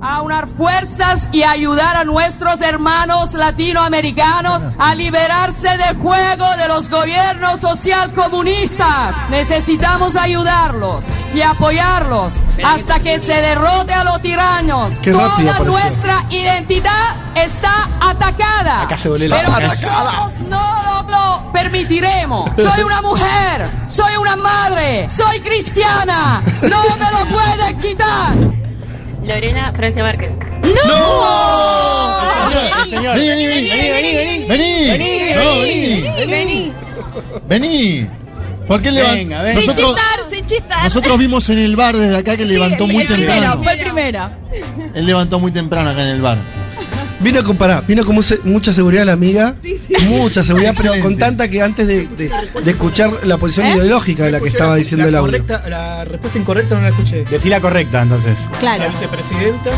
aunar 0.00 0.46
fuerzas 0.46 1.28
y 1.32 1.42
ayudar 1.42 1.96
a 1.96 2.04
nuestros 2.04 2.60
hermanos 2.60 3.34
latinoamericanos 3.34 4.62
a 4.78 4.94
liberarse 4.94 5.68
del 5.68 5.96
juego 5.96 6.46
de 6.56 6.68
los 6.68 6.88
gobiernos 6.88 7.60
socialcomunistas. 7.60 9.16
Necesitamos 9.28 10.14
ayudarlos 10.14 11.04
y 11.34 11.42
apoyarlos 11.42 12.34
hasta 12.64 13.00
que 13.00 13.18
se 13.18 13.34
derrote 13.34 13.92
a 13.92 14.04
los 14.04 14.22
tiranos. 14.22 14.94
Qué 15.02 15.10
Toda 15.10 15.58
nuestra 15.60 16.24
identidad 16.30 17.16
está 17.34 17.88
atacada. 18.00 18.82
Acá 18.82 18.96
se 18.96 19.10
Pero 19.10 19.52
Atacada. 19.52 20.30
no 20.48 20.77
lo, 21.08 21.42
lo 21.46 21.52
permitiremos. 21.52 22.50
Soy 22.56 22.82
una 22.82 23.02
mujer, 23.02 23.66
soy 23.88 24.16
una 24.20 24.36
madre, 24.36 25.08
soy 25.10 25.40
cristiana. 25.40 26.42
No 26.62 26.82
me 26.96 27.10
lo 27.10 27.26
pueden 27.36 27.80
quitar. 27.80 28.34
Lorena 29.24 29.72
Francia 29.76 30.02
Márquez. 30.02 30.30
Vení, 32.88 33.06
vení, 33.06 33.46
vení, 33.46 33.68
vení, 33.68 33.90
vení, 33.90 34.46
vení, 34.48 34.88
vení, 34.88 35.08
vení, 35.34 36.26
Vení. 36.26 36.72
vení. 37.48 38.10
¿Por 38.66 38.82
qué 38.82 38.90
levantó? 38.90 39.14
Venga, 39.16 39.42
venga. 39.42 39.60
Sin 39.60 39.66
Nosotros, 39.70 39.94
chistar, 39.96 40.30
sin 40.30 40.46
chistar. 40.46 40.84
nosotros 40.84 41.18
vimos 41.18 41.48
en 41.48 41.58
el 41.58 41.74
bar 41.76 41.96
desde 41.96 42.16
acá 42.16 42.36
que 42.36 42.44
Sí, 42.46 42.52
levantó 42.52 42.84
el- 42.84 42.92
muy 42.92 43.02
el 43.02 43.08
primero, 43.08 43.32
temprano. 43.32 43.62
fue 43.62 43.72
el 43.72 43.78
primero. 43.80 44.30
Él 44.94 45.06
levantó 45.06 45.38
muy 45.38 45.52
temprano 45.52 45.88
acá 45.90 46.02
en 46.02 46.08
el 46.08 46.20
bar. 46.20 46.38
Vino 47.20 47.42
con, 47.42 47.56
pará, 47.56 47.80
vino 47.80 48.04
con 48.04 48.14
mucha- 48.44 48.72
seguridad 48.72 49.04
la 49.04 49.12
amiga. 49.12 49.56
Mucha 50.08 50.44
seguridad, 50.44 50.74
pero 50.80 50.92
con 51.02 51.16
tanta 51.18 51.48
que 51.48 51.60
antes 51.62 51.86
de, 51.86 52.06
de- 52.06 52.30
de 52.64 52.70
escuchar 52.70 53.26
la 53.26 53.38
posición 53.38 53.66
¿Eh? 53.66 53.76
ideológica 53.76 54.24
de 54.24 54.30
la 54.32 54.40
que 54.40 54.48
estaba 54.48 54.76
diciendo 54.76 55.06
el 55.06 55.12
la 55.12 55.18
audio. 55.18 55.32
correcta- 55.32 55.68
la 55.68 56.04
respuesta 56.04 56.38
incorrecta 56.38 56.74
no 56.76 56.82
la 56.82 56.88
escuché. 56.90 57.24
Decí 57.24 57.48
la 57.48 57.60
correcta, 57.60 58.02
entonces. 58.02 58.38
La 58.52 58.58
Claro. 58.58 58.88
vicepresidenta 58.92 59.70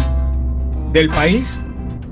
del 0.92 1.08
país 1.08 1.48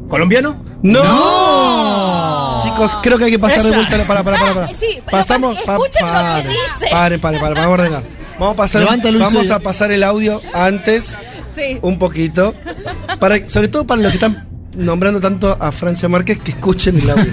colombiano. 0.09 0.65
¡No! 0.83 2.61
Chicos, 2.63 2.99
creo 3.03 3.19
que 3.19 3.25
hay 3.25 3.31
que 3.33 3.39
pasar 3.39 3.63
de 3.63 3.69
Ella. 3.69 3.77
vuelta. 3.79 3.97
Para, 4.07 4.23
para, 4.23 4.39
para, 4.41 4.55
para. 4.55 4.67
Ah, 4.67 4.71
sí, 4.79 4.99
Pasamos. 5.11 5.57
pas- 5.59 5.77
escuchen 5.79 6.07
lo 6.07 6.13
que 6.13 6.19
pare, 6.19 6.49
dice. 6.49 6.91
Pare, 6.91 7.19
pare, 7.19 7.39
pare, 7.39 7.55
vamos 7.55 7.67
a 7.67 7.71
ordenar. 7.71 8.03
Vamos 8.39 8.55
a 8.55 8.57
pasar, 8.57 8.85
vamos 8.85 9.51
a 9.51 9.59
pasar 9.59 9.91
el 9.93 10.03
audio 10.05 10.41
antes, 10.55 11.17
Sí. 11.55 11.79
un 11.83 11.99
poquito. 11.99 12.55
Para, 13.19 13.49
sobre 13.49 13.69
todo 13.69 13.85
para 13.87 14.01
los 14.01 14.11
que 14.13 14.17
están 14.17 14.48
nombrando 14.79 15.21
tanto 15.21 15.57
a 15.61 15.73
Francia 15.73 16.09
Márquez, 16.09 16.39
que 16.39 16.53
escuchen 16.53 16.99
el 16.99 17.11
audio. 17.11 17.33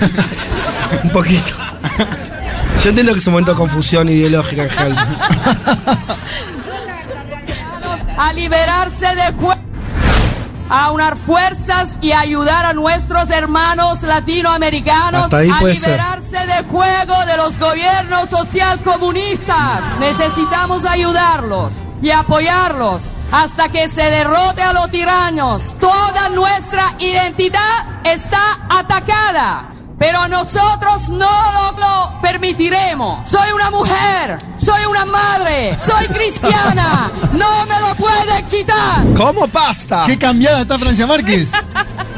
un 1.03 1.09
poquito. 1.11 1.53
Yo 2.83 2.90
entiendo 2.90 3.14
que 3.14 3.19
es 3.19 3.27
un 3.27 3.33
momento 3.33 3.51
de 3.51 3.57
confusión 3.57 4.09
ideológica 4.09 4.64
en 4.64 4.69
general. 4.69 5.17
a 8.17 8.33
liberarse 8.33 9.07
juego, 9.40 9.61
a 10.69 10.91
unar 10.91 11.15
fuerzas 11.15 11.99
y 12.01 12.11
ayudar 12.11 12.65
a 12.65 12.74
nuestros 12.74 13.30
hermanos 13.30 14.01
latinoamericanos 14.01 15.25
a 15.25 15.30
puede 15.59 15.75
ser. 15.75 15.91
liberarse 15.91 16.38
del 16.48 16.65
juego 16.65 17.25
de 17.25 17.38
los 17.38 17.59
gobiernos 17.59 18.30
socialcomunistas. 18.30 19.82
Necesitamos 19.99 20.85
ayudarlos 20.85 21.74
y 22.01 22.09
apoyarlos 22.09 23.11
hasta 23.35 23.67
que 23.67 23.89
se 23.89 24.01
derrote 24.01 24.61
a 24.61 24.72
los 24.72 24.89
tiranos. 24.91 25.61
Toda 25.80 26.30
nuestra 26.30 26.93
identidad 26.99 28.05
está 28.05 28.59
atacada. 28.69 29.72
Pero 29.99 30.27
nosotros 30.30 31.09
no 31.09 31.30
lo, 31.51 31.72
lo 31.77 32.22
permitiremos. 32.22 33.30
Soy 33.30 33.51
una 33.51 33.72
mujer, 33.72 34.38
soy 34.57 34.85
una 34.85 35.05
madre, 35.05 35.77
soy 35.80 36.07
cristiana. 36.07 37.11
No 37.35 37.65
me 37.65 37.77
lo 37.81 37.93
pueden 37.95 38.47
quitar. 38.47 39.03
¿Cómo 39.17 39.45
pasta? 39.49 40.05
¡Qué 40.05 40.17
cambiada 40.17 40.61
está 40.61 40.80
Francia 40.80 41.05
Márquez! 41.05 41.51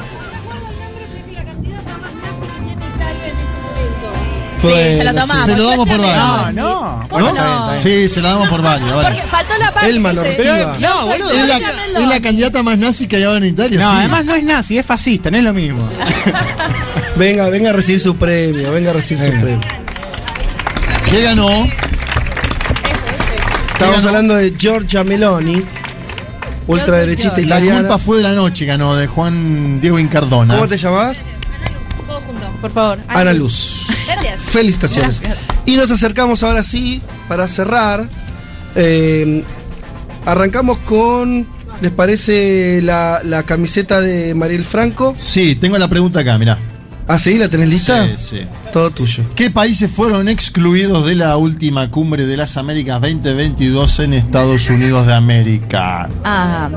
Sí, 4.61 4.68
se 4.69 5.03
la 5.03 5.11
Bueno, 5.11 5.22
tomamos. 5.22 5.45
Se 5.45 5.56
lo 5.56 5.64
damos 5.69 5.88
por 5.90 5.98
válido. 6.00 6.52
No, 6.52 6.52
no. 6.52 7.08
¿Cómo 7.10 7.24
Bueno, 7.24 7.27
está 7.30 7.44
bien, 7.44 7.56
no? 7.60 7.69
bien. 7.72 7.84
Sí, 7.84 8.10
se 8.10 8.22
la 8.22 8.30
damos 8.30 8.50
por 8.50 8.61
válido. 8.61 8.95
vale. 8.98 9.10
Porque 9.10 9.27
faltó 9.30 9.58
la 9.58 9.72
parte. 9.74 9.98
Ortiva. 9.98 10.77
yo 10.80 10.90
No, 10.90 11.06
boludo, 11.08 11.32
es 11.32 11.48
la, 11.48 11.58
es 12.02 12.08
la 12.08 12.19
candidata 12.22 12.64
más 12.64 12.77
nazi 12.77 13.08
que 13.08 13.18
hay 13.18 13.24
ahora 13.24 13.38
en 13.38 13.45
Italia. 13.45 13.80
No, 13.80 13.90
sí. 13.92 13.95
además 14.00 14.26
no 14.26 14.36
es 14.36 14.44
nazi, 14.44 14.77
es 14.77 14.86
fascista, 14.86 15.30
no 15.32 15.38
es 15.38 15.44
lo 15.44 15.53
mismo. 15.53 15.88
Venga, 17.16 17.50
venga 17.50 17.72
a 17.72 17.74
recibir 17.74 18.00
su 18.00 18.16
premio, 18.16 18.72
venga 18.72 18.92
a 18.92 18.94
recibir 18.94 19.24
su 19.26 19.32
premio. 19.42 19.61
¿Qué 21.10 21.24
ganó? 21.24 21.68
Estamos 23.74 24.06
hablando 24.06 24.36
de 24.36 24.53
Giorgia 24.58 25.03
Meloni, 25.03 25.64
ultraderechista 26.68 27.38
La 27.38 27.42
italiana. 27.45 27.80
culpa 27.82 27.98
fue 27.98 28.18
de 28.18 28.24
la 28.24 28.32
noche, 28.34 28.66
ganó, 28.66 28.95
de 28.95 29.08
Juan 29.08 29.80
Diego 29.82 29.98
Incardona. 30.00 30.56
¿Cómo 30.56 30.68
te 30.68 30.77
llamabas? 30.77 31.26
Todos 32.06 32.24
juntos, 32.24 32.50
por 32.61 32.72
favor. 32.72 33.00
Ana 33.08 33.34
Luz. 33.34 33.88
Gracias. 34.08 34.42
Felicitaciones. 34.42 35.22
Gracias. 35.22 35.45
Y 35.66 35.76
nos 35.76 35.92
acercamos 35.92 36.42
ahora 36.44 36.64
sí, 36.64 37.02
para 37.27 37.48
cerrar. 37.48 38.08
eh, 38.76 39.44
arrancamos 40.26 40.77
con, 40.80 41.48
¿les 41.82 41.92
parece 41.92 42.82
la, 42.82 43.22
la 43.24 43.44
camiseta 43.44 44.02
de 44.02 44.34
Mariel 44.36 44.64
Franco? 44.66 45.14
Sí, 45.18 45.56
tengo 45.56 45.77
la 45.77 45.88
pregunta 45.88 46.19
acá, 46.22 46.38
mirá. 46.38 46.58
¿Ah, 47.10 47.18
sí? 47.18 47.38
¿La 47.38 47.48
tenés 47.48 47.69
lista? 47.69 48.06
Sí, 48.06 48.14
sí. 48.18 48.42
Todo 48.74 48.92
tuyo. 48.92 49.24
¿Qué 49.34 49.50
países 49.50 49.90
fueron 49.90 50.27
excluidos 50.27 51.06
de 51.08 51.16
la 51.16 51.38
última 51.38 51.90
cumbre 51.90 52.26
de 52.26 52.36
las 52.36 52.58
Américas 52.58 53.00
2022 53.00 54.00
en 54.00 54.14
Estados 54.14 54.69
Unidos 54.69 55.08
de 55.08 55.14
América? 55.14 56.10
Ah. 56.26 56.69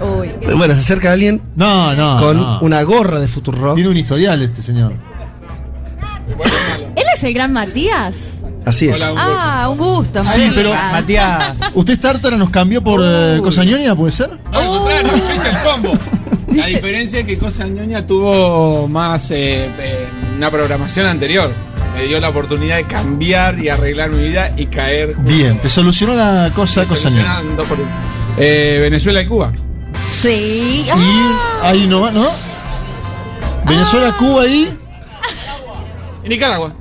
Uy. 0.00 0.30
Bueno, 0.56 0.74
se 0.74 0.80
acerca 0.80 1.12
alguien 1.12 1.40
No, 1.54 1.94
no. 1.94 2.18
con 2.18 2.36
no. 2.38 2.58
una 2.60 2.82
gorra 2.82 3.20
de 3.20 3.28
Futurock. 3.28 3.76
Tiene 3.76 3.88
un 3.90 3.96
historial 3.96 4.42
este 4.42 4.62
señor. 4.62 4.94
¿Él 6.96 7.04
es 7.14 7.22
el 7.24 7.34
gran 7.34 7.52
Matías? 7.52 8.14
Así 8.64 8.88
es. 8.88 9.00
Ah, 9.16 9.68
un 9.70 9.78
gusto. 9.78 10.24
Sí, 10.24 10.50
pero 10.54 10.70
Matías. 10.74 11.54
¿Usted 11.74 12.00
Tartara 12.00 12.36
nos 12.36 12.50
cambió 12.50 12.82
por 12.82 13.00
eh, 13.04 13.38
Cosa 13.42 13.64
Ñoña, 13.64 13.94
puede 13.94 14.10
ser? 14.12 14.30
No, 14.52 14.58
al 14.58 14.66
contrario, 14.66 15.12
yo 15.16 15.34
hice 15.34 15.48
el 15.50 15.58
combo. 15.62 15.92
La 16.52 16.66
diferencia 16.66 17.20
es 17.20 17.26
que 17.26 17.38
Cosa 17.38 17.66
Ñoña 17.66 18.06
tuvo 18.06 18.88
más 18.88 19.30
eh, 19.30 19.70
eh, 19.78 20.08
una 20.36 20.50
programación 20.50 21.06
anterior. 21.06 21.54
Me 21.94 22.04
dio 22.04 22.18
la 22.20 22.28
oportunidad 22.30 22.76
de 22.76 22.84
cambiar 22.86 23.58
y 23.58 23.68
arreglar 23.68 24.10
mi 24.10 24.28
vida 24.28 24.50
y 24.56 24.66
caer. 24.66 25.14
justo- 25.14 25.22
Bien, 25.30 25.60
te 25.60 25.68
solucionó 25.68 26.14
la 26.14 26.50
cosa 26.54 26.84
Cosa 26.86 27.08
Ñoña. 27.10 27.40
por 27.68 27.78
uno. 27.78 27.90
Eh, 28.38 28.78
Venezuela 28.82 29.22
y 29.22 29.26
Cuba. 29.26 29.52
Sí. 30.20 30.84
Y 30.86 31.64
ahí 31.64 31.86
no 31.86 32.00
va, 32.00 32.10
¿no? 32.10 32.26
Venezuela, 33.66 34.12
Cuba 34.12 34.46
y. 34.46 34.68
Y 36.26 36.28
Nicaragua. 36.28 36.72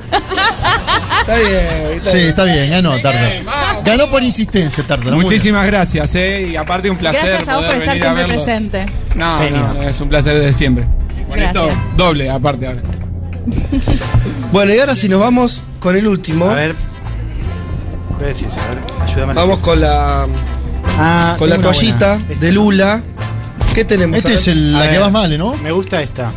Está 1.21 1.35
bien. 1.37 2.01
Sí, 2.01 2.17
está 2.17 2.43
bien, 2.43 2.69
ganó 2.71 2.99
Tartar. 2.99 3.83
Ganó 3.83 4.07
por 4.09 4.21
insistencia 4.23 4.85
Tartar. 4.85 5.13
Muchísimas 5.13 5.65
gracias, 5.67 6.13
eh. 6.15 6.49
Y 6.51 6.55
aparte 6.55 6.89
un 6.89 6.97
placer 6.97 7.21
Gracias 7.23 7.47
a 7.49 7.55
vos 7.57 7.65
por 7.65 7.75
estar 7.75 7.87
venir 7.95 8.03
a 8.05 8.13
siempre 8.13 8.27
verlo. 8.27 8.43
presente. 8.43 8.85
No, 9.15 9.39
Genio. 9.39 9.73
no, 9.73 9.83
es 9.83 10.01
un 10.01 10.09
placer 10.09 10.35
desde 10.39 10.53
siempre. 10.53 10.85
Con 11.29 11.37
Gracias. 11.39 11.65
esto 11.67 11.81
doble 11.97 12.29
aparte 12.29 12.67
ahora. 12.67 12.81
Bueno, 14.51 14.73
y 14.73 14.79
ahora 14.79 14.95
si 14.95 15.09
nos 15.09 15.19
vamos 15.19 15.61
con 15.79 15.97
el 15.97 16.07
último. 16.07 16.49
A 16.49 16.53
ver. 16.55 16.75
¿Qué 18.19 18.25
decís? 18.25 18.47
A 18.57 18.69
ver, 18.69 18.79
ayúdame. 19.03 19.33
Vamos 19.33 19.59
con 19.59 19.81
la 19.81 20.27
Ah, 20.97 21.35
con 21.37 21.49
la 21.49 21.55
tengo 21.55 21.67
una 21.69 21.77
toallita 21.77 22.15
buena. 22.17 22.39
de 22.39 22.51
Lula. 22.51 23.01
¿Qué 23.73 23.83
tenemos? 23.83 24.17
Este 24.17 24.31
A 24.31 24.35
es 24.35 24.45
ver. 24.47 24.55
el, 24.57 24.75
A 24.75 24.79
la 24.79 24.85
que 24.85 24.91
ver. 24.91 24.99
más 25.01 25.11
vale, 25.11 25.37
¿no? 25.37 25.53
Me 25.55 25.71
gusta 25.71 26.01
esta. 26.01 26.31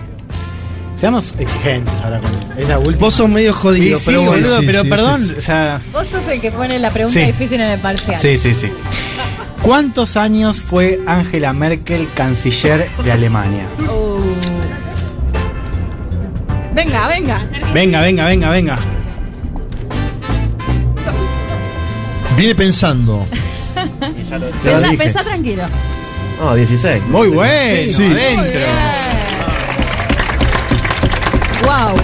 Seamos 0.98 1.32
exigentes 1.38 1.94
ahora 2.02 2.20
con 2.20 2.32
él. 2.34 2.40
Es 2.58 2.68
la 2.68 2.78
última. 2.78 2.98
Vos 2.98 3.14
sos 3.14 3.28
medio 3.28 3.54
jodido, 3.54 3.98
Sí, 3.98 4.02
pero 4.06 4.20
sí, 4.20 4.26
bueno. 4.26 4.42
boludo, 4.42 4.60
sí, 4.60 4.66
pero 4.66 4.82
sí, 4.82 4.88
perdón, 4.88 5.34
o 5.38 5.40
sea, 5.40 5.80
Vos 5.92 6.08
sos 6.08 6.26
el 6.28 6.40
que 6.40 6.50
pone 6.50 6.78
la 6.80 6.90
pregunta 6.90 7.20
Sí. 7.20 7.26
difícil 7.26 7.60
en 7.60 7.70
el 7.70 7.80
parcial. 7.80 8.18
sí, 8.20 8.36
sí, 8.36 8.54
sí. 8.54 8.72
¿Cuántos 9.62 10.16
años 10.16 10.60
fue 10.60 11.00
Angela 11.06 11.52
Merkel 11.52 12.08
canciller 12.14 12.90
de 13.04 13.12
Alemania? 13.12 13.68
Uh. 13.80 14.18
Venga, 16.74 17.08
venga. 17.08 17.46
Venga, 17.72 18.00
venga, 18.00 18.24
venga, 18.26 18.50
venga. 18.50 18.78
Viene 22.36 22.54
pensando. 22.54 23.26
Pensá, 24.98 25.24
tranquilo. 25.24 25.64
No, 26.40 26.54
16. 26.54 27.02
Muy 27.08 27.28
bueno, 27.28 27.92
Sí. 27.92 28.02
adentro. 28.04 28.60
Wow. 31.68 31.96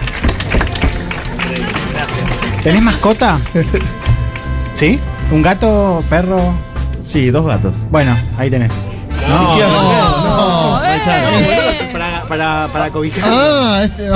¿Tenés 2.63 2.83
mascota? 2.83 3.41
¿Sí? 4.77 5.01
¿Un 5.31 5.41
gato, 5.41 6.05
perro? 6.11 6.55
Sí, 7.03 7.31
dos 7.31 7.47
gatos. 7.47 7.73
Bueno, 7.91 8.15
ahí 8.37 8.51
tenés. 8.51 8.73
¿Y 9.11 9.57
qué 9.57 9.65
haces? 9.65 9.79
Oh, 9.79 10.81
eh. 10.85 11.89
Para, 11.93 12.23
para, 12.29 12.69
para 12.73 12.91
cobijar. 12.91 13.25
Ah, 13.27 13.81
este. 13.85 14.09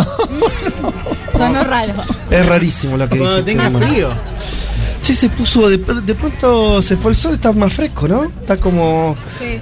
Sonó 1.39 1.65
raro. 1.65 1.95
Es 2.31 2.47
rarísimo 2.47 2.99
lo 2.99 3.09
que 3.09 3.17
Cuando 3.17 3.43
dijiste. 3.43 3.69
tenga 3.71 3.87
frío. 3.87 4.11
Che, 5.03 5.15
se 5.15 5.31
puso. 5.31 5.71
De, 5.71 5.79
de 5.79 6.15
pronto 6.15 6.83
se 6.83 6.97
fue 6.99 7.13
el 7.13 7.17
sol, 7.17 7.35
está 7.35 7.53
más 7.53 7.73
fresco, 7.73 8.07
¿no? 8.07 8.25
Está 8.25 8.59
como. 8.59 9.17
Sí. 9.39 9.59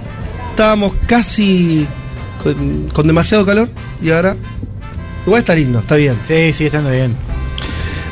Estábamos 0.50 0.94
casi 1.06 1.86
con, 2.42 2.88
con 2.92 3.06
demasiado 3.06 3.46
calor 3.46 3.68
y 4.02 4.10
ahora. 4.10 4.34
Igual 5.26 5.40
está 5.40 5.54
lindo, 5.54 5.80
está 5.80 5.96
bien. 5.96 6.14
Sí, 6.26 6.52
sigue 6.52 6.66
estando 6.66 6.90
bien. 6.90 7.16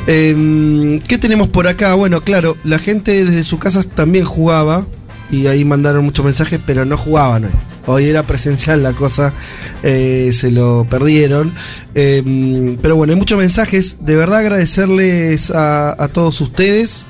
Eh, 0.07 1.01
¿Qué 1.07 1.17
tenemos 1.17 1.47
por 1.47 1.67
acá? 1.67 1.93
Bueno, 1.95 2.21
claro, 2.21 2.57
la 2.63 2.77
gente 2.77 3.23
desde 3.23 3.43
su 3.43 3.57
casa 3.57 3.83
también 3.83 4.25
jugaba 4.25 4.85
y 5.31 5.47
ahí 5.47 5.65
mandaron 5.65 6.05
muchos 6.05 6.25
mensajes, 6.25 6.59
pero 6.65 6.85
no 6.85 6.97
jugaban 6.97 7.45
hoy. 7.45 7.51
Hoy 7.87 8.05
era 8.05 8.23
presencial 8.23 8.81
la 8.81 8.93
cosa, 8.93 9.33
eh, 9.83 10.31
se 10.33 10.51
lo 10.51 10.87
perdieron. 10.89 11.53
Eh, 11.93 12.77
pero 12.81 12.95
bueno, 12.95 13.13
hay 13.13 13.19
muchos 13.19 13.37
mensajes. 13.37 13.97
De 14.01 14.15
verdad 14.15 14.39
agradecerles 14.39 15.51
a, 15.51 16.03
a 16.03 16.07
todos 16.09 16.41
ustedes. 16.41 17.05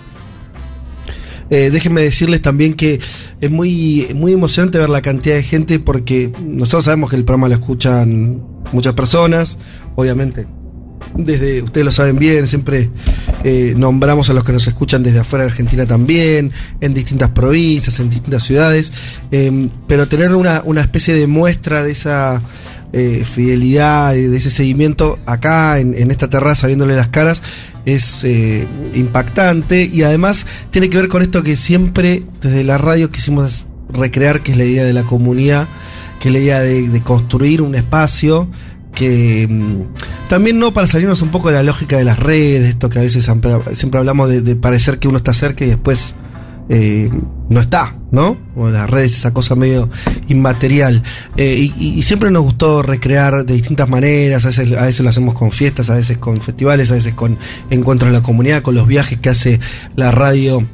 Eh, 1.49 1.69
déjenme 1.71 2.01
decirles 2.01 2.41
también 2.41 2.73
que 2.73 2.99
es 3.39 3.51
muy, 3.51 4.07
muy 4.15 4.33
emocionante 4.33 4.79
ver 4.79 4.89
la 4.89 5.01
cantidad 5.01 5.35
de 5.35 5.43
gente 5.43 5.79
porque 5.79 6.31
nosotros 6.43 6.85
sabemos 6.85 7.11
que 7.11 7.15
el 7.17 7.23
programa 7.23 7.47
lo 7.47 7.53
escuchan 7.53 8.41
muchas 8.71 8.95
personas, 8.95 9.57
obviamente. 9.95 10.47
Desde, 11.15 11.61
ustedes 11.61 11.85
lo 11.85 11.91
saben 11.91 12.17
bien, 12.17 12.47
siempre 12.47 12.89
eh, 13.43 13.73
nombramos 13.77 14.29
a 14.29 14.33
los 14.33 14.43
que 14.43 14.53
nos 14.53 14.65
escuchan 14.67 15.03
desde 15.03 15.19
afuera 15.19 15.45
de 15.45 15.51
Argentina 15.51 15.85
también, 15.85 16.51
en 16.81 16.93
distintas 16.93 17.29
provincias, 17.29 17.99
en 17.99 18.09
distintas 18.09 18.43
ciudades, 18.43 18.91
eh, 19.31 19.69
pero 19.87 20.07
tener 20.07 20.33
una, 20.33 20.61
una 20.65 20.81
especie 20.81 21.13
de 21.13 21.27
muestra 21.27 21.83
de 21.83 21.91
esa 21.91 22.41
eh, 22.93 23.25
fidelidad, 23.25 24.13
de 24.13 24.35
ese 24.37 24.49
seguimiento 24.49 25.19
acá 25.25 25.79
en, 25.79 25.95
en 25.97 26.11
esta 26.11 26.29
terraza, 26.29 26.67
viéndole 26.67 26.95
las 26.95 27.09
caras, 27.09 27.43
es 27.85 28.23
eh, 28.23 28.67
impactante 28.93 29.83
y 29.83 30.03
además 30.03 30.45
tiene 30.71 30.89
que 30.89 30.97
ver 30.97 31.07
con 31.07 31.21
esto 31.21 31.43
que 31.43 31.55
siempre 31.55 32.23
desde 32.41 32.63
la 32.63 32.77
radio 32.77 33.11
quisimos 33.11 33.67
recrear, 33.89 34.41
que 34.41 34.53
es 34.53 34.57
la 34.57 34.63
idea 34.63 34.83
de 34.83 34.93
la 34.93 35.03
comunidad, 35.03 35.67
que 36.19 36.29
es 36.29 36.33
la 36.33 36.39
idea 36.39 36.59
de, 36.61 36.89
de 36.89 37.01
construir 37.01 37.61
un 37.61 37.75
espacio 37.75 38.49
que 38.95 39.47
mm, 39.47 40.27
también 40.29 40.57
no 40.57 40.73
para 40.73 40.87
salirnos 40.87 41.21
un 41.21 41.29
poco 41.29 41.49
de 41.49 41.55
la 41.55 41.63
lógica 41.63 41.97
de 41.97 42.03
las 42.03 42.17
redes, 42.17 42.65
esto 42.65 42.89
que 42.89 42.99
a 42.99 43.01
veces 43.03 43.23
siempre, 43.23 43.99
hablamos 43.99 44.29
de, 44.29 44.55
parecer 44.55 44.97
que 44.97 45.07
uno 45.07 45.17
está 45.17 45.33
cerca 45.33 45.65
y 45.65 45.67
después 45.67 46.15
eh, 46.69 47.11
no 47.49 47.59
está, 47.59 47.95
¿no? 48.11 48.37
O 48.55 48.69
las 48.69 48.89
redes, 48.89 49.17
esa 49.17 49.33
cosa 49.33 49.53
medio 49.55 49.89
inmaterial. 50.27 51.03
Eh, 51.37 51.71
y, 51.77 51.99
y 51.99 52.01
siempre 52.01 52.31
nos 52.31 52.43
gustó 52.43 52.81
recrear 52.81 53.45
de 53.45 53.53
distintas 53.53 53.87
maneras, 53.87 54.45
a 54.45 54.47
veces, 54.47 54.75
a 54.75 54.85
veces 54.85 55.01
lo 55.01 55.09
hacemos 55.09 55.35
con 55.35 55.51
fiestas, 55.51 55.89
a 55.91 55.95
veces 55.95 56.17
con 56.17 56.41
festivales, 56.41 56.89
a 56.91 56.95
veces 56.95 57.13
con 57.13 57.37
encuentros 57.69 58.07
en 58.07 58.13
la 58.13 58.21
comunidad, 58.21 58.63
con 58.63 58.73
los 58.73 58.87
viajes 58.87 59.19
que 59.19 59.29
hace 59.29 59.59
la 59.95 60.09
radio 60.09 60.65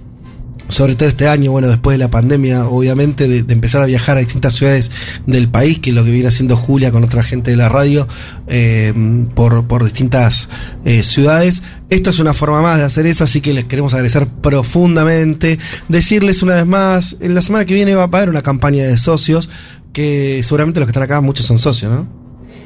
sobre 0.71 0.95
todo 0.95 1.07
este 1.09 1.27
año, 1.27 1.51
bueno, 1.51 1.67
después 1.67 1.95
de 1.95 1.99
la 1.99 2.09
pandemia, 2.09 2.65
obviamente, 2.65 3.27
de, 3.27 3.53
empezar 3.53 3.81
a 3.81 3.85
viajar 3.85 4.17
a 4.17 4.21
distintas 4.21 4.53
ciudades 4.53 4.89
del 5.27 5.49
país, 5.49 5.79
que 5.79 5.89
es 5.89 5.95
lo 5.95 6.03
que 6.03 6.11
viene 6.11 6.29
haciendo 6.29 6.55
Julia 6.55 6.91
con 6.91 7.03
otra 7.03 7.23
gente 7.23 7.51
de 7.51 7.57
la 7.57 7.69
radio, 7.69 8.07
eh, 8.47 8.93
por, 9.35 9.65
por 9.67 9.83
distintas 9.83 10.49
eh, 10.85 11.03
ciudades. 11.03 11.61
Esto 11.89 12.09
es 12.09 12.19
una 12.19 12.33
forma 12.33 12.61
más 12.61 12.77
de 12.77 12.83
hacer 12.85 13.05
eso, 13.05 13.25
así 13.25 13.41
que 13.41 13.53
les 13.53 13.65
queremos 13.65 13.93
agradecer 13.93 14.27
profundamente. 14.27 15.59
Decirles 15.89 16.41
una 16.41 16.55
vez 16.55 16.65
más, 16.65 17.17
en 17.19 17.35
la 17.35 17.41
semana 17.41 17.65
que 17.65 17.73
viene 17.73 17.93
va 17.93 18.03
a 18.03 18.05
haber 18.05 18.29
una 18.29 18.41
campaña 18.41 18.85
de 18.85 18.97
socios, 18.97 19.49
que 19.91 20.41
seguramente 20.43 20.79
los 20.79 20.87
que 20.87 20.91
están 20.91 21.03
acá, 21.03 21.19
muchos 21.19 21.45
son 21.45 21.59
socios, 21.59 21.91
¿no? 21.91 22.07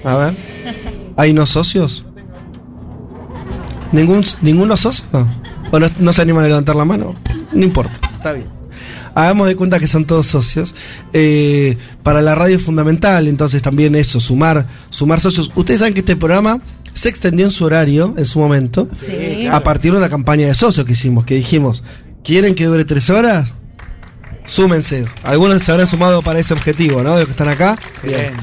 A 0.03 0.16
ver. 0.16 0.38
¿Hay 1.17 1.34
no 1.34 1.45
socios? 1.48 2.06
¿Ningún, 3.92 4.24
¿Ninguno 4.42 4.77
socio? 4.77 5.06
¿O 5.72 5.80
no, 5.80 5.88
no 6.00 6.14
se 6.14 6.22
animan 6.22 6.45
a 6.45 6.48
levantar 6.48 6.76
la 6.76 6.85
mano? 6.85 7.16
No 7.53 7.64
importa, 7.64 8.00
está 8.18 8.34
bien. 8.34 8.48
Hagamos 9.16 9.48
de 9.48 9.56
cuenta 9.56 9.80
que 9.80 9.88
son 9.88 10.06
todos 10.06 10.27
socios. 10.27 10.76
Eh, 11.14 11.77
para 12.03 12.22
la 12.22 12.35
radio 12.35 12.58
es 12.58 12.61
fundamental, 12.64 13.27
entonces 13.27 13.61
también 13.61 13.95
eso, 13.95 14.19
sumar, 14.19 14.68
sumar 14.90 15.22
socios. 15.22 15.52
Ustedes 15.56 15.80
saben 15.80 15.94
que 15.94 16.02
este 16.02 16.18
programa 16.18 16.60
se 16.94 17.10
extendió 17.10 17.45
en 17.45 17.52
su 17.52 17.64
horario 17.66 18.14
en 18.18 18.26
su 18.26 18.40
momento, 18.40 18.90
Sí. 18.94 19.48
a 19.50 19.64
partir 19.64 19.92
de 19.94 19.98
una 20.00 20.10
campaña 20.10 20.48
de 20.48 20.53
socios 20.56 20.85
que 20.85 20.94
hicimos, 20.94 21.26
que 21.26 21.35
dijimos, 21.35 21.82
¿quieren 22.24 22.56
que 22.56 22.66
dure 22.66 22.84
tres 22.85 23.10
horas? 23.10 23.53
Súmense. 24.45 25.06
Algunos 25.24 25.64
se 25.64 25.72
habrán 25.72 25.88
sumado 25.88 26.22
para 26.22 26.40
ese 26.40 26.53
objetivo, 26.53 27.02
¿no? 27.02 27.14
De 27.14 27.19
los 27.19 27.26
que 27.26 27.32
están 27.32 27.50
acá. 27.50 27.77
Bien. 28.03 28.34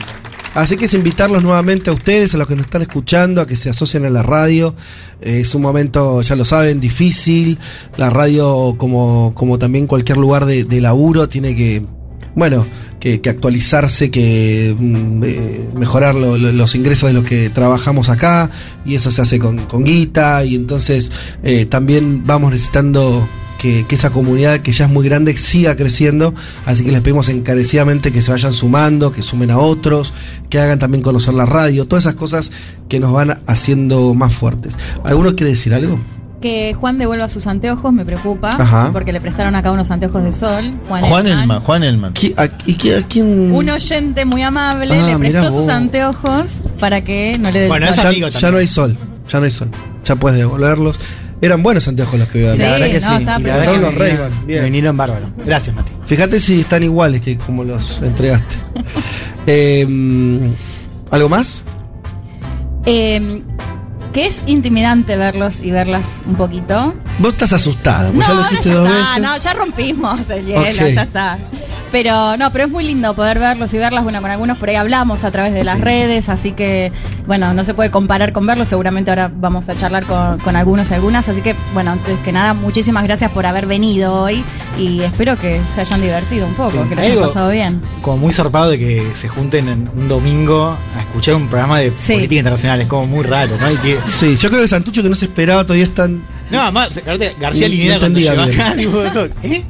Así 0.54 0.76
que 0.76 0.84
es 0.84 0.92
invitarlos 0.94 1.42
nuevamente 1.42 1.88
a 1.88 1.94
ustedes, 1.94 2.34
a 2.34 2.38
los 2.38 2.46
que 2.46 2.54
nos 2.56 2.66
están 2.66 2.82
escuchando, 2.82 3.40
a 3.40 3.46
que 3.46 3.56
se 3.56 3.70
asocien 3.70 4.04
a 4.04 4.10
la 4.10 4.22
radio. 4.22 4.74
Eh, 5.20 5.40
es 5.40 5.54
un 5.54 5.62
momento, 5.62 6.20
ya 6.22 6.36
lo 6.36 6.44
saben, 6.44 6.78
difícil. 6.80 7.58
La 7.96 8.10
radio, 8.10 8.74
como, 8.76 9.32
como 9.34 9.58
también 9.58 9.86
cualquier 9.86 10.18
lugar 10.18 10.44
de, 10.44 10.64
laburo, 10.80 11.28
tiene 11.28 11.56
que, 11.56 11.82
bueno, 12.34 12.66
que, 13.00 13.20
que 13.22 13.30
actualizarse, 13.30 14.10
que 14.10 14.76
mm, 14.78 15.24
eh, 15.24 15.68
mejorar 15.74 16.14
lo- 16.14 16.36
los 16.36 16.74
ingresos 16.74 17.06
de 17.08 17.14
los 17.14 17.24
que 17.24 17.48
trabajamos 17.48 18.10
acá. 18.10 18.50
Y 18.84 18.94
eso 18.94 19.10
se 19.10 19.22
hace 19.22 19.38
con, 19.38 19.58
con 19.66 19.84
guita. 19.84 20.44
Y 20.44 20.54
entonces 20.54 21.10
eh, 21.42 21.64
también 21.64 22.26
vamos 22.26 22.50
necesitando 22.50 23.26
que, 23.62 23.86
que 23.86 23.94
esa 23.94 24.10
comunidad 24.10 24.58
que 24.60 24.72
ya 24.72 24.86
es 24.86 24.90
muy 24.90 25.04
grande 25.08 25.36
siga 25.36 25.76
creciendo. 25.76 26.34
Así 26.66 26.84
que 26.84 26.90
les 26.90 27.00
pedimos 27.00 27.28
encarecidamente 27.28 28.10
que 28.12 28.20
se 28.20 28.32
vayan 28.32 28.52
sumando, 28.52 29.12
que 29.12 29.22
sumen 29.22 29.52
a 29.52 29.58
otros, 29.58 30.12
que 30.50 30.58
hagan 30.58 30.80
también 30.80 31.00
conocer 31.02 31.32
la 31.34 31.46
radio, 31.46 31.86
todas 31.86 32.04
esas 32.04 32.16
cosas 32.16 32.50
que 32.88 32.98
nos 32.98 33.12
van 33.12 33.40
haciendo 33.46 34.12
más 34.14 34.34
fuertes. 34.34 34.76
¿Alguno 35.04 35.36
quiere 35.36 35.50
decir 35.50 35.72
algo? 35.74 36.00
Que 36.40 36.74
Juan 36.74 36.98
devuelva 36.98 37.28
sus 37.28 37.46
anteojos 37.46 37.92
me 37.92 38.04
preocupa, 38.04 38.50
Ajá. 38.58 38.90
porque 38.92 39.12
le 39.12 39.20
prestaron 39.20 39.54
acá 39.54 39.70
unos 39.70 39.92
anteojos 39.92 40.24
de 40.24 40.32
sol. 40.32 40.74
Juan, 40.88 41.04
Juan 41.04 41.26
Elman. 41.28 41.42
Elman, 41.42 41.60
Juan 41.60 41.84
Elman. 41.84 42.14
¿Qui- 42.14 42.34
a- 42.36 42.50
¿Y 42.66 42.90
a 42.90 43.02
quién? 43.06 43.52
Un 43.54 43.70
oyente 43.70 44.24
muy 44.24 44.42
amable 44.42 44.92
Ah, 44.98 45.06
le 45.06 45.18
prestó 45.18 45.52
sus 45.52 45.68
anteojos 45.68 46.62
para 46.80 47.04
que 47.04 47.38
no 47.38 47.48
le 47.52 47.60
dé 47.60 47.68
Bueno, 47.68 47.86
sol. 47.94 48.12
ya, 48.16 48.28
ya 48.30 48.50
no 48.50 48.56
hay 48.58 48.66
sol, 48.66 48.98
ya 49.30 49.38
no 49.38 49.44
hay 49.44 49.50
sol. 49.52 49.70
Ya 50.04 50.16
puedes 50.16 50.36
devolverlos. 50.36 50.98
Eran 51.42 51.60
buenos 51.60 51.88
anteojos 51.88 52.20
los 52.20 52.28
que 52.28 52.40
dar. 52.40 52.54
Sí, 52.54 52.62
la 52.62 52.70
verdad 52.70 52.86
que 52.86 53.00
no, 53.00 53.18
sí. 53.18 53.24
verdad 53.24 53.64
Todos 53.64 53.76
que 53.76 53.82
los 53.82 53.94
Ray-Ban, 53.96 54.46
bien. 54.46 54.64
vinieron 54.64 54.96
bárbaro. 54.96 55.28
Gracias, 55.44 55.74
Mati. 55.74 55.90
Fíjate 56.06 56.38
si 56.38 56.60
están 56.60 56.84
iguales 56.84 57.20
que 57.20 57.36
como 57.36 57.64
los 57.64 58.00
entregaste. 58.00 58.56
Eh, 59.44 59.84
¿Algo 61.10 61.28
más? 61.28 61.64
Eh, 62.86 63.42
que 64.12 64.26
es 64.26 64.42
intimidante 64.46 65.16
verlos 65.16 65.60
y 65.62 65.70
verlas 65.70 66.02
un 66.26 66.34
poquito. 66.36 66.94
Vos 67.18 67.32
estás 67.32 67.52
asustada, 67.54 68.10
No, 68.10 68.14
pues 68.14 68.26
ya 68.28 68.34
lo 68.34 68.40
no, 68.42 68.50
ya 68.50 68.56
dos 68.56 68.66
está, 68.66 68.82
veces. 68.82 69.22
no, 69.22 69.36
ya 69.38 69.52
rompimos 69.54 70.30
el 70.30 70.46
hielo, 70.46 70.88
ya 70.88 71.02
está. 71.02 71.38
Pero 71.90 72.38
no, 72.38 72.50
pero 72.52 72.64
es 72.64 72.70
muy 72.70 72.84
lindo 72.84 73.14
poder 73.14 73.38
verlos 73.38 73.72
y 73.74 73.78
verlas. 73.78 74.02
Bueno, 74.02 74.22
con 74.22 74.30
algunos 74.30 74.56
por 74.56 74.70
ahí 74.70 74.76
hablamos 74.76 75.24
a 75.24 75.30
través 75.30 75.52
de 75.52 75.62
las 75.62 75.76
Sí. 75.76 75.82
redes, 75.82 76.28
así 76.30 76.52
que, 76.52 76.90
bueno, 77.26 77.52
no 77.52 77.64
se 77.64 77.74
puede 77.74 77.90
comparar 77.90 78.32
con 78.32 78.46
verlos. 78.46 78.70
Seguramente 78.70 79.10
ahora 79.10 79.30
vamos 79.34 79.68
a 79.68 79.76
charlar 79.76 80.06
con, 80.06 80.38
con 80.38 80.56
algunos 80.56 80.90
y 80.90 80.94
algunas. 80.94 81.28
Así 81.28 81.42
que, 81.42 81.54
bueno, 81.74 81.90
antes 81.92 82.18
que 82.20 82.32
nada, 82.32 82.54
muchísimas 82.54 83.04
gracias 83.04 83.30
por 83.30 83.44
haber 83.44 83.66
venido 83.66 84.14
hoy 84.14 84.42
y 84.78 85.00
espero 85.02 85.38
que 85.38 85.60
se 85.74 85.82
hayan 85.82 86.00
divertido 86.00 86.46
un 86.46 86.54
poco, 86.54 86.82
Sí. 86.82 86.88
que 86.88 86.94
lo 86.94 87.02
hayan 87.02 87.20
pasado 87.20 87.50
bien. 87.50 87.82
Como 88.00 88.16
muy 88.16 88.32
zarpado 88.32 88.70
de 88.70 88.78
que 88.78 89.10
se 89.14 89.28
junten 89.28 89.68
en 89.68 89.90
un 89.94 90.08
domingo 90.08 90.74
a 90.96 91.00
escuchar 91.00 91.34
un 91.34 91.48
programa 91.48 91.78
de 91.80 91.92
Sí. 91.98 92.14
política 92.14 92.36
internacional. 92.38 92.80
Es 92.80 92.88
como 92.88 93.04
muy 93.06 93.22
raro, 93.22 93.54
¿no? 93.60 93.70
Y 93.70 93.76
que, 93.76 93.98
Sí, 94.06 94.36
yo 94.36 94.48
creo 94.48 94.62
que 94.62 94.68
Santucho 94.68 95.02
que 95.02 95.08
no 95.08 95.14
se 95.14 95.26
esperaba 95.26 95.64
todavía 95.64 95.84
están. 95.84 96.22
no, 96.50 96.70
más, 96.72 96.90
García 97.38 97.68
Linera 97.68 97.94
no 97.94 98.00
cuando 98.00 98.20
llegó 98.20 99.00
acá, 99.00 99.28
¿eh? 99.42 99.64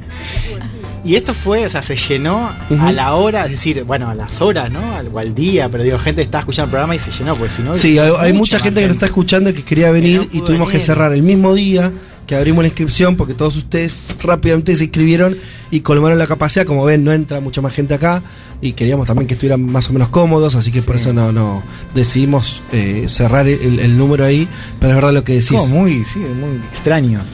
Y 1.05 1.17
esto 1.17 1.35
fue, 1.35 1.67
o 1.67 1.69
sea, 1.69 1.83
se 1.83 1.97
llenó 1.97 2.49
a 2.79 2.93
la 2.93 3.15
hora, 3.15 3.47
es 3.47 3.51
decir, 3.53 3.83
bueno, 3.83 4.09
a 4.09 4.15
las 4.15 4.41
horas, 4.41 4.71
¿no? 4.71 4.95
Al, 4.95 5.09
o 5.09 5.19
al 5.19 5.35
día, 5.35 5.69
pero 5.69 5.83
digo, 5.83 5.99
gente 5.99 6.23
está 6.23 6.39
escuchando 6.39 6.67
el 6.67 6.71
programa 6.71 6.95
y 6.95 7.01
se 7.01 7.11
llenó, 7.11 7.35
porque 7.35 7.53
si 7.53 7.63
no. 7.63 7.75
Sí, 7.75 7.99
hay, 7.99 8.13
hay 8.21 8.33
mucha 8.33 8.61
gente 8.61 8.81
que 8.81 8.87
nos 8.87 8.97
está 8.97 9.07
escuchando 9.07 9.51
y 9.51 9.55
que 9.55 9.65
quería 9.65 9.91
venir 9.91 10.29
no 10.33 10.39
y 10.39 10.43
tuvimos 10.43 10.71
que 10.71 10.79
cerrar 10.79 11.13
el 11.13 11.23
mismo 11.23 11.55
día 11.55 11.91
que 12.27 12.37
abrimos 12.37 12.63
la 12.63 12.69
inscripción 12.69 13.17
porque 13.17 13.35
todos 13.35 13.57
ustedes 13.57 13.93
rápidamente 14.23 14.77
se 14.77 14.85
inscribieron 14.85 15.37
y 15.71 15.81
colmaron 15.81 16.19
la 16.19 16.27
capacidad. 16.27 16.65
Como 16.67 16.85
ven, 16.85 17.05
no 17.05 17.13
entra 17.13 17.41
mucha 17.41 17.61
más 17.61 17.73
gente 17.73 17.95
acá 17.95 18.23
y 18.61 18.75
queríamos 18.75 19.07
también 19.09 19.27
que 19.27 19.35
estuvieran 19.35 19.65
más 19.65 19.91
o 19.91 19.93
menos 19.93 20.09
cómodos, 20.09 20.55
así 20.55 20.71
que 20.71 20.83
por 20.83 20.95
eso 20.95 21.13
no, 21.13 21.33
no 21.33 21.65
decidimos 21.95 22.63
eh, 22.71 23.07
cerrar 23.09 23.49
el, 23.49 23.81
el 23.81 23.99
número 23.99 24.25
ahí. 24.25 24.49
Pero 24.79 24.91
es 24.91 24.97
verdad 24.97 25.13
lo 25.13 25.25
que 25.25 25.33
decís. 25.33 25.51
Como 25.51 25.67
muy, 25.67 26.05
sí, 26.05 26.21
muy 26.21 26.57
extraño. 26.71 27.25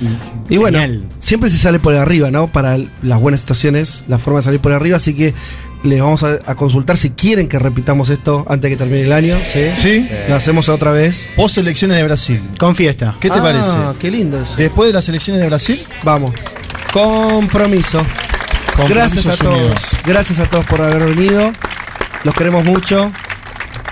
Y, 0.48 0.54
Y 0.54 0.56
bueno, 0.56 0.78
siempre 1.18 1.50
se 1.50 1.58
sale 1.58 1.78
por 1.78 1.94
arriba, 1.94 2.30
¿no? 2.30 2.46
Para 2.48 2.78
las 3.02 3.20
buenas 3.20 3.40
situaciones, 3.40 4.04
la 4.08 4.18
forma 4.18 4.38
de 4.38 4.44
salir 4.44 4.60
por 4.60 4.72
arriba, 4.72 4.96
así 4.96 5.14
que 5.14 5.34
les 5.84 6.00
vamos 6.00 6.22
a, 6.22 6.38
a 6.46 6.54
consultar 6.54 6.96
si 6.96 7.10
quieren 7.10 7.48
que 7.48 7.58
repitamos 7.58 8.10
esto 8.10 8.44
antes 8.48 8.62
de 8.62 8.68
que 8.70 8.76
termine 8.76 9.02
el 9.02 9.12
año, 9.12 9.38
¿sí? 9.46 9.70
Sí. 9.74 10.08
Lo 10.28 10.34
hacemos 10.34 10.68
otra 10.68 10.90
vez. 10.90 11.28
Post 11.36 11.58
elecciones 11.58 11.96
de 11.98 12.04
Brasil. 12.04 12.42
Con 12.58 12.74
fiesta. 12.74 13.16
¿Qué 13.20 13.28
te 13.30 13.38
Ah, 13.38 13.42
parece? 13.42 13.70
qué 14.00 14.10
lindo 14.10 14.42
eso. 14.42 14.54
Después 14.56 14.88
de 14.88 14.92
las 14.94 15.08
elecciones 15.08 15.40
de 15.42 15.48
Brasil, 15.48 15.86
Vamos. 16.02 16.32
Compromiso. 16.92 17.98
Compromisos 18.76 18.88
Gracias 18.90 19.26
a 19.28 19.36
todos. 19.36 19.56
unidos. 19.58 19.80
Gracias 20.04 20.38
a 20.40 20.46
todos 20.46 20.66
por 20.66 20.80
haber 20.80 21.04
venido. 21.14 21.52
Los 22.24 22.34
queremos 22.34 22.64
mucho. 22.64 23.12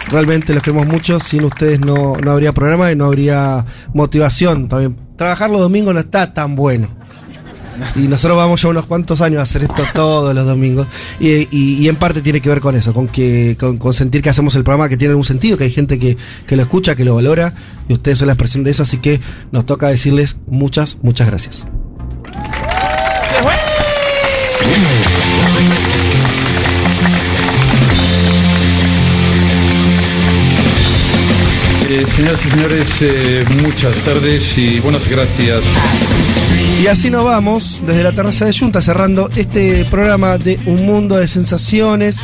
Realmente 0.09 0.55
los 0.55 0.63
queremos 0.63 0.87
mucho. 0.87 1.21
Sin 1.21 1.45
ustedes 1.45 1.79
no, 1.81 2.15
no 2.17 2.31
habría 2.33 2.53
programa 2.53 2.91
y 2.91 2.97
no 2.97 3.07
habría 3.07 3.65
motivación 3.93 4.69
también. 4.69 4.97
Trabajar 5.17 5.51
los 5.51 5.61
domingos 5.61 5.95
no 5.95 6.01
está 6.01 6.33
tan 6.33 6.57
bueno. 6.57 6.96
Y 7.97 8.09
nosotros 8.09 8.37
vamos 8.37 8.61
ya 8.63 8.69
unos 8.69 8.87
cuantos 8.87 9.21
años 9.21 9.41
a 9.41 9.43
hacer 9.43 9.63
esto 9.65 9.83
todos 9.95 10.35
los 10.35 10.47
domingos. 10.47 10.87
Y, 11.21 11.49
y- 11.57 11.89
en 11.89 11.97
parte 11.97 12.21
tiene 12.23 12.41
que 12.41 12.49
ver 12.49 12.61
con 12.61 12.75
eso, 12.77 12.93
con 12.93 13.09
que 13.09 13.57
con 13.59 13.95
sentir 13.95 14.23
que 14.23 14.29
hacemos 14.31 14.55
el 14.55 14.65
programa 14.65 14.89
que 14.89 14.97
tiene 14.97 15.11
algún 15.13 15.25
sentido, 15.25 15.57
que 15.57 15.65
hay 15.65 15.73
gente 15.73 15.99
que, 15.99 16.17
que 16.47 16.57
lo 16.57 16.63
escucha, 16.63 16.95
que 16.97 17.05
lo 17.05 17.15
valora. 17.15 17.55
Y 17.89 17.93
ustedes 17.95 18.19
son 18.19 18.27
la 18.27 18.33
expresión 18.35 18.65
de 18.65 18.71
eso. 18.73 18.83
Así 18.83 18.99
que 18.99 19.21
nos 19.53 19.65
toca 19.67 19.89
decirles 19.89 20.37
muchas, 20.47 20.99
muchas 21.03 21.27
gracias. 21.29 21.67
Eh, 31.89 32.05
señoras 32.17 32.41
y 32.45 32.51
señores, 32.51 32.89
eh, 33.01 33.45
muchas 33.63 33.97
tardes 33.99 34.59
y 34.59 34.81
buenas 34.81 35.07
gracias. 35.09 35.63
Y 36.83 36.87
así 36.89 37.11
nos 37.11 37.25
vamos 37.25 37.79
desde 37.87 38.03
la 38.03 38.13
terraza 38.13 38.45
de 38.45 38.53
Junta 38.57 38.81
cerrando 38.83 39.31
este 39.35 39.85
programa 39.87 40.39
de 40.39 40.59
Un 40.67 40.85
Mundo 40.87 41.17
de 41.17 41.27
Sensaciones. 41.29 42.19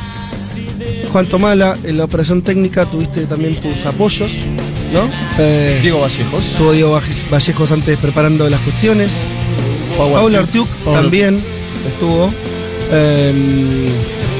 Juan 1.11 1.27
Tomala, 1.27 1.77
en 1.85 1.99
la 1.99 2.05
operación 2.05 2.43
técnica 2.43 2.86
tuviste 2.86 3.27
también 3.27 3.57
tus 3.57 3.85
apoyos, 3.85 4.33
¿no? 4.93 5.09
Eh, 5.39 5.78
Diego 5.83 6.01
Vallejos. 6.01 6.47
Estuvo 6.47 6.73
Diego 6.73 6.93
Valle- 6.93 7.31
Vallejos 7.31 7.70
antes 7.73 7.99
preparando 7.99 8.49
las 8.49 8.61
cuestiones. 8.61 9.12
Paula 9.97 10.39
Artiuk 10.41 10.69
Paula 10.85 11.01
también 11.02 11.43
estuvo. 11.93 12.33
Eh, 12.94 13.91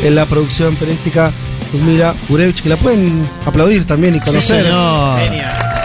en 0.05 0.15
la 0.15 0.27
producción 0.27 0.75
periodística 0.77 1.33
Mira 1.87 2.15
Urevich, 2.29 2.61
que 2.63 2.69
la 2.69 2.77
pueden 2.77 3.27
aplaudir 3.47 3.87
también 3.87 4.15
y 4.17 4.21
conocer. 4.21 4.65
señor. 4.65 5.19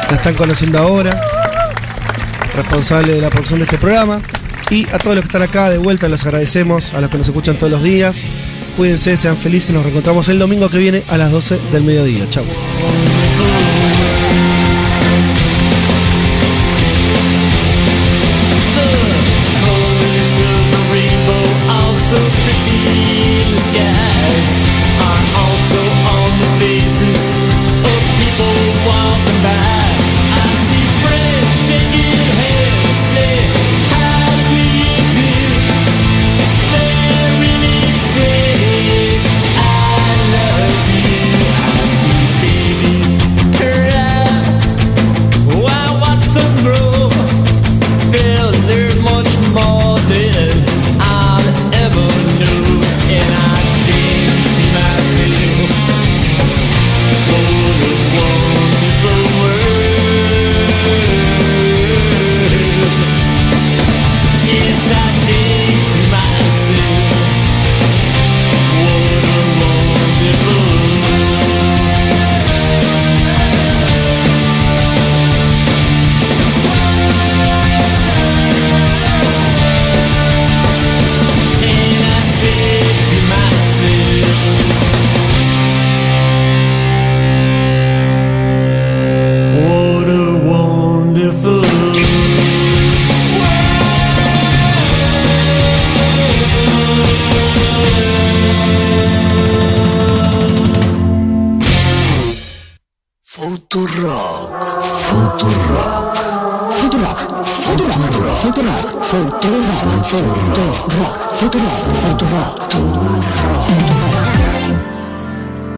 La 0.09 0.15
están 0.17 0.35
conociendo 0.35 0.79
ahora. 0.79 1.21
Responsable 2.57 3.13
de 3.13 3.21
la 3.21 3.29
producción 3.29 3.59
de 3.59 3.65
este 3.65 3.77
programa. 3.77 4.19
Y 4.71 4.89
a 4.89 4.97
todos 4.97 5.15
los 5.15 5.21
que 5.23 5.27
están 5.27 5.43
acá 5.43 5.69
de 5.69 5.77
vuelta 5.77 6.09
los 6.09 6.25
agradecemos, 6.25 6.91
a 6.93 6.99
los 6.99 7.09
que 7.11 7.19
nos 7.19 7.27
escuchan 7.27 7.55
todos 7.55 7.71
los 7.71 7.83
días. 7.83 8.23
Cuídense, 8.75 9.15
sean 9.15 9.37
felices, 9.37 9.69
nos 9.69 9.83
reencontramos 9.83 10.27
el 10.29 10.39
domingo 10.39 10.67
que 10.69 10.79
viene 10.79 11.03
a 11.07 11.17
las 11.17 11.31
12 11.31 11.59
del 11.71 11.83
mediodía. 11.83 12.27
Chau. 12.29 12.43